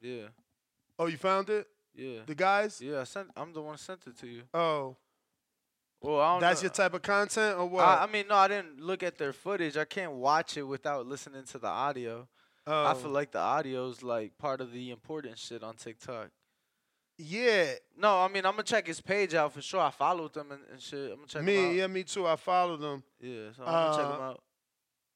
Yeah. 0.00 0.28
Oh, 0.98 1.06
you 1.06 1.16
found 1.16 1.50
it? 1.50 1.66
Yeah. 1.94 2.20
The 2.26 2.34
guys? 2.34 2.80
Yeah, 2.80 3.00
I 3.00 3.04
sent. 3.04 3.28
I'm 3.36 3.52
the 3.52 3.60
one 3.60 3.74
who 3.74 3.78
sent 3.78 4.06
it 4.06 4.18
to 4.20 4.26
you. 4.26 4.42
Oh. 4.54 4.96
Well, 6.00 6.20
I 6.20 6.32
don't 6.32 6.40
That's 6.40 6.62
know. 6.62 6.66
your 6.66 6.72
type 6.72 6.94
of 6.94 7.02
content 7.02 7.58
or 7.58 7.66
what? 7.66 7.84
I, 7.86 8.04
I 8.04 8.06
mean, 8.08 8.26
no, 8.28 8.34
I 8.34 8.48
didn't 8.48 8.80
look 8.80 9.04
at 9.04 9.18
their 9.18 9.32
footage. 9.32 9.76
I 9.76 9.84
can't 9.84 10.12
watch 10.14 10.56
it 10.56 10.64
without 10.64 11.06
listening 11.06 11.44
to 11.44 11.58
the 11.58 11.68
audio. 11.68 12.26
I 12.66 12.90
Oh. 12.90 12.94
feel 12.94 13.10
like 13.10 13.30
the 13.32 13.38
audio's 13.40 14.02
like 14.02 14.36
part 14.38 14.60
of 14.60 14.72
the 14.72 14.90
important 14.90 15.38
shit 15.38 15.62
on 15.62 15.74
TikTok. 15.76 16.30
Yeah. 17.22 17.72
No, 17.96 18.20
I 18.20 18.28
mean 18.28 18.44
I'm 18.44 18.52
gonna 18.52 18.62
check 18.64 18.86
his 18.86 19.00
page 19.00 19.34
out 19.34 19.52
for 19.52 19.62
sure. 19.62 19.80
I 19.80 19.90
followed 19.90 20.32
them 20.34 20.50
and, 20.52 20.60
and 20.70 20.80
shit. 20.80 21.10
I'm 21.10 21.16
gonna 21.16 21.26
check 21.28 21.42
me, 21.44 21.54
him 21.56 21.76
yeah, 21.76 21.86
me 21.86 22.04
too. 22.04 22.26
I 22.26 22.36
followed 22.36 22.80
them. 22.80 23.02
Yeah, 23.20 23.52
so 23.56 23.62
I'm 23.64 23.72
gonna 23.72 23.96
check 23.96 24.06
him 24.16 24.20
Uh, 24.22 24.30
out. 24.30 24.42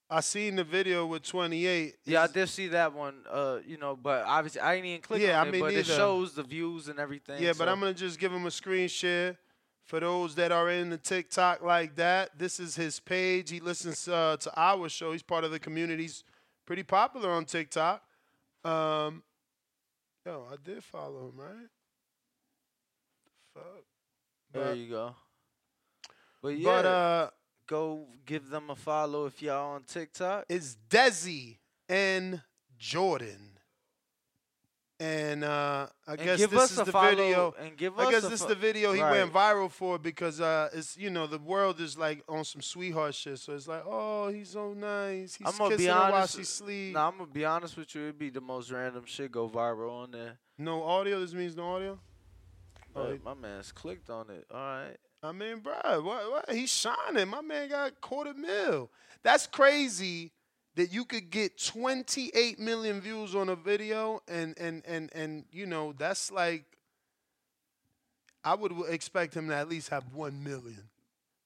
I 0.09 0.21
seen 0.21 0.55
the 0.55 0.63
video 0.63 1.05
with 1.05 1.25
28. 1.25 1.97
Yeah, 2.05 2.23
I 2.23 2.27
did 2.29 2.49
see 2.49 2.69
that 2.69 2.93
one. 2.93 3.25
Uh, 3.29 3.59
you 3.67 3.77
know, 3.77 3.97
but 3.97 4.25
obviously 4.25 4.61
I 4.61 4.77
didn't 4.77 4.87
even 4.91 5.01
click 5.03 5.21
Yeah, 5.21 5.41
on 5.41 5.47
I 5.47 5.49
it. 5.49 5.53
mean, 5.53 5.61
but 5.63 5.75
it 5.75 5.85
shows 5.87 6.33
the 6.35 6.45
views 6.45 6.87
and 6.89 7.01
everything. 7.01 7.43
Yeah, 7.43 7.55
but 7.59 7.69
I'm 7.69 7.81
gonna 7.81 7.93
just 7.95 8.21
give 8.21 8.33
him 8.33 8.47
a 8.47 8.51
screen 8.53 8.87
share 8.89 9.37
for 9.85 9.99
those 9.99 10.37
that 10.37 10.53
are 10.53 10.71
in 10.71 10.91
the 10.91 10.99
TikTok 10.99 11.63
like 11.63 11.97
that. 11.97 12.39
This 12.39 12.61
is 12.61 12.77
his 12.77 13.01
page. 13.01 13.51
He 13.51 13.59
listens 13.59 14.07
uh, 14.07 14.37
to 14.41 14.53
our 14.57 14.89
show. 14.89 15.11
He's 15.13 15.23
part 15.25 15.43
of 15.43 15.51
the 15.51 15.59
community. 15.59 16.05
He's 16.05 16.23
pretty 16.67 16.83
popular 16.85 17.31
on 17.31 17.45
TikTok. 17.45 18.01
Um, 18.65 19.23
yo, 20.25 20.47
I 20.53 20.57
did 20.63 20.85
follow 20.85 21.29
him, 21.31 21.37
right? 21.41 21.67
Fuck. 23.57 23.85
There 24.53 24.65
But- 24.65 24.77
you 24.79 24.89
go. 24.91 25.15
But 26.43 26.49
yeah, 26.59 26.65
But 26.65 26.87
uh, 26.87 27.31
go 27.67 28.07
give 28.25 28.49
them 28.51 28.71
a 28.71 28.77
follow 28.77 29.27
if 29.27 29.43
y'all 29.43 29.75
on 29.75 29.83
TikTok. 29.85 30.45
it's 30.49 30.77
Desi 30.89 31.59
and 31.89 32.43
Jordan. 32.79 33.53
And 34.99 35.45
uh, 35.45 35.89
I 36.07 36.13
And 36.13 36.21
guess 36.23 36.39
this 36.41 36.55
us 36.55 36.71
is 36.71 36.77
the 36.79 36.85
video. 36.85 37.55
and 37.59 37.77
give 37.77 37.99
I 37.99 38.11
guess 38.11 38.23
this 38.23 38.33
is 38.35 38.43
fo- 38.43 38.49
the 38.49 38.55
video 38.55 38.95
he 38.95 39.03
Right. 39.03 39.19
went 39.19 39.31
viral 39.33 39.71
for 39.71 39.99
because 39.99 40.41
uh, 40.41 40.71
it's 40.73 40.97
you 40.97 41.11
know 41.11 41.27
the 41.27 41.39
world 41.39 41.81
is 41.81 41.99
like 41.99 42.23
on 42.29 42.45
some 42.47 42.63
sweetheart 42.63 43.15
shit. 43.15 43.39
So 43.39 43.53
it's 43.55 43.69
like, 43.69 43.83
oh, 43.85 44.29
he's 44.29 44.49
so 44.51 44.73
nice. 44.73 45.35
He's 45.35 45.47
I'm 45.47 45.59
gonna 45.59 45.77
be 45.77 45.85
her 45.85 45.93
while 45.93 46.15
honest. 46.15 46.37
she 46.39 46.45
sleep. 46.45 46.95
Nah, 46.95 47.09
I'm 47.09 47.19
gonna 47.19 47.31
be 47.31 47.45
honest 47.45 47.77
with 47.77 47.95
you. 47.95 48.03
It'd 48.05 48.19
be 48.19 48.31
the 48.31 48.41
most 48.41 48.71
random 48.71 49.05
shit 49.05 49.31
go 49.33 49.51
viral 49.51 49.91
on 49.91 50.13
there. 50.13 50.39
No 50.57 50.83
audio. 50.83 51.21
This 51.21 51.35
means 51.35 51.55
no 51.55 51.75
audio. 51.75 51.99
But 52.97 53.13
he- 53.13 53.19
my 53.25 53.35
man's 53.35 53.73
clicked 53.73 54.11
on 54.11 54.31
it. 54.31 54.47
All 54.51 54.59
right. 54.59 54.97
I 55.23 55.33
mean, 55.33 55.59
bro, 55.61 55.75
what, 56.03 56.31
what? 56.31 56.51
He's 56.51 56.73
shining. 56.73 57.29
My 57.29 57.41
man 57.41 57.69
got 57.69 58.01
quarter 58.01 58.35
mil. 58.35 58.91
That's 59.23 59.47
crazy 59.47 60.33
that 60.77 60.93
you 60.93 61.05
could 61.05 61.31
get 61.31 61.59
28 61.63 62.59
million 62.59 63.01
views 63.01 63.35
on 63.35 63.49
a 63.49 63.57
video 63.57 64.21
and 64.29 64.57
and 64.59 64.83
and 64.87 65.11
and 65.15 65.45
you 65.51 65.67
know, 65.67 65.93
that's 65.97 66.31
like 66.31 66.65
I 68.45 68.55
would 68.55 68.73
expect 68.89 69.35
him 69.35 69.49
to 69.49 69.55
at 69.57 69.69
least 69.69 69.89
have 69.89 70.05
1 70.15 70.45
million. 70.45 70.89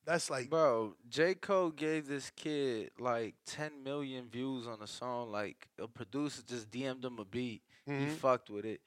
That's 0.05 0.29
like 0.29 0.51
Bro, 0.51 0.97
J. 1.09 1.35
Cole 1.35 1.70
gave 1.70 2.09
this 2.09 2.31
kid 2.35 2.91
like 2.99 3.35
10 3.47 3.83
million 3.85 4.29
views 4.29 4.67
on 4.67 4.83
a 4.83 4.87
song. 4.87 5.31
Like 5.31 5.69
a 5.79 5.87
producer 5.87 6.43
just 6.47 6.70
DM'd 6.70 7.05
him 7.05 7.19
a 7.19 7.25
beat. 7.25 7.62
He 7.87 7.93
Mhm. 7.93 8.17
fucked 8.17 8.51
with 8.51 8.65
it. 8.65 8.81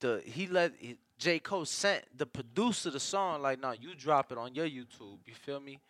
The 0.00 0.22
he 0.26 0.46
let 0.46 0.74
he, 0.78 0.98
J. 1.18 1.38
Cole 1.38 1.64
sent 1.64 2.04
the 2.16 2.26
producer 2.26 2.90
the 2.90 3.00
song 3.00 3.42
like, 3.42 3.60
nah, 3.60 3.72
you 3.72 3.94
drop 3.94 4.32
it 4.32 4.38
on 4.38 4.54
your 4.54 4.66
YouTube. 4.66 5.18
You 5.26 5.34
feel 5.34 5.60
me? 5.60 5.80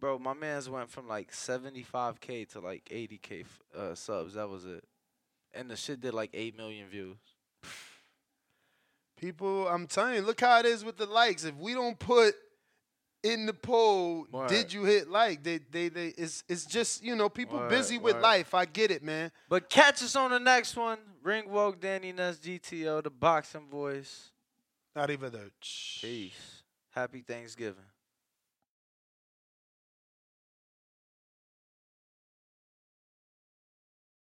Bro, 0.00 0.18
my 0.18 0.34
man's 0.34 0.68
went 0.68 0.90
from 0.90 1.06
like 1.06 1.30
75k 1.30 2.48
to 2.50 2.60
like 2.60 2.84
80k 2.90 3.42
f- 3.42 3.60
uh, 3.78 3.94
subs. 3.94 4.34
That 4.34 4.48
was 4.48 4.64
it. 4.64 4.82
And 5.54 5.70
the 5.70 5.76
shit 5.76 6.00
did 6.00 6.12
like 6.14 6.30
8 6.34 6.56
million 6.56 6.88
views. 6.88 7.16
people, 9.16 9.68
I'm 9.68 9.86
telling 9.86 10.14
you, 10.16 10.22
look 10.22 10.40
how 10.40 10.58
it 10.58 10.66
is 10.66 10.84
with 10.84 10.96
the 10.96 11.06
likes. 11.06 11.44
If 11.44 11.54
we 11.56 11.74
don't 11.74 11.96
put 11.98 12.34
in 13.22 13.46
the 13.46 13.52
poll, 13.52 14.26
Word. 14.32 14.48
did 14.48 14.72
you 14.72 14.82
hit 14.82 15.08
like? 15.08 15.44
They 15.44 15.58
they 15.58 15.88
they 15.88 16.08
it's 16.08 16.42
it's 16.48 16.66
just, 16.66 17.04
you 17.04 17.14
know, 17.14 17.28
people 17.28 17.58
Word, 17.58 17.70
busy 17.70 17.98
with 17.98 18.14
word. 18.16 18.22
life. 18.22 18.54
I 18.54 18.64
get 18.64 18.90
it, 18.90 19.04
man. 19.04 19.30
But 19.48 19.70
catch 19.70 20.02
us 20.02 20.16
on 20.16 20.32
the 20.32 20.40
next 20.40 20.74
one. 20.76 20.98
Ring 21.22 21.48
Walk 21.48 21.80
Danny 21.80 22.10
Ness 22.10 22.38
GTO, 22.38 23.04
the 23.04 23.10
boxing 23.10 23.68
voice. 23.70 24.31
Arrivederci. 24.94 26.00
Peace. 26.00 26.64
Happy 26.90 27.22
Thanksgiving. 27.22 27.91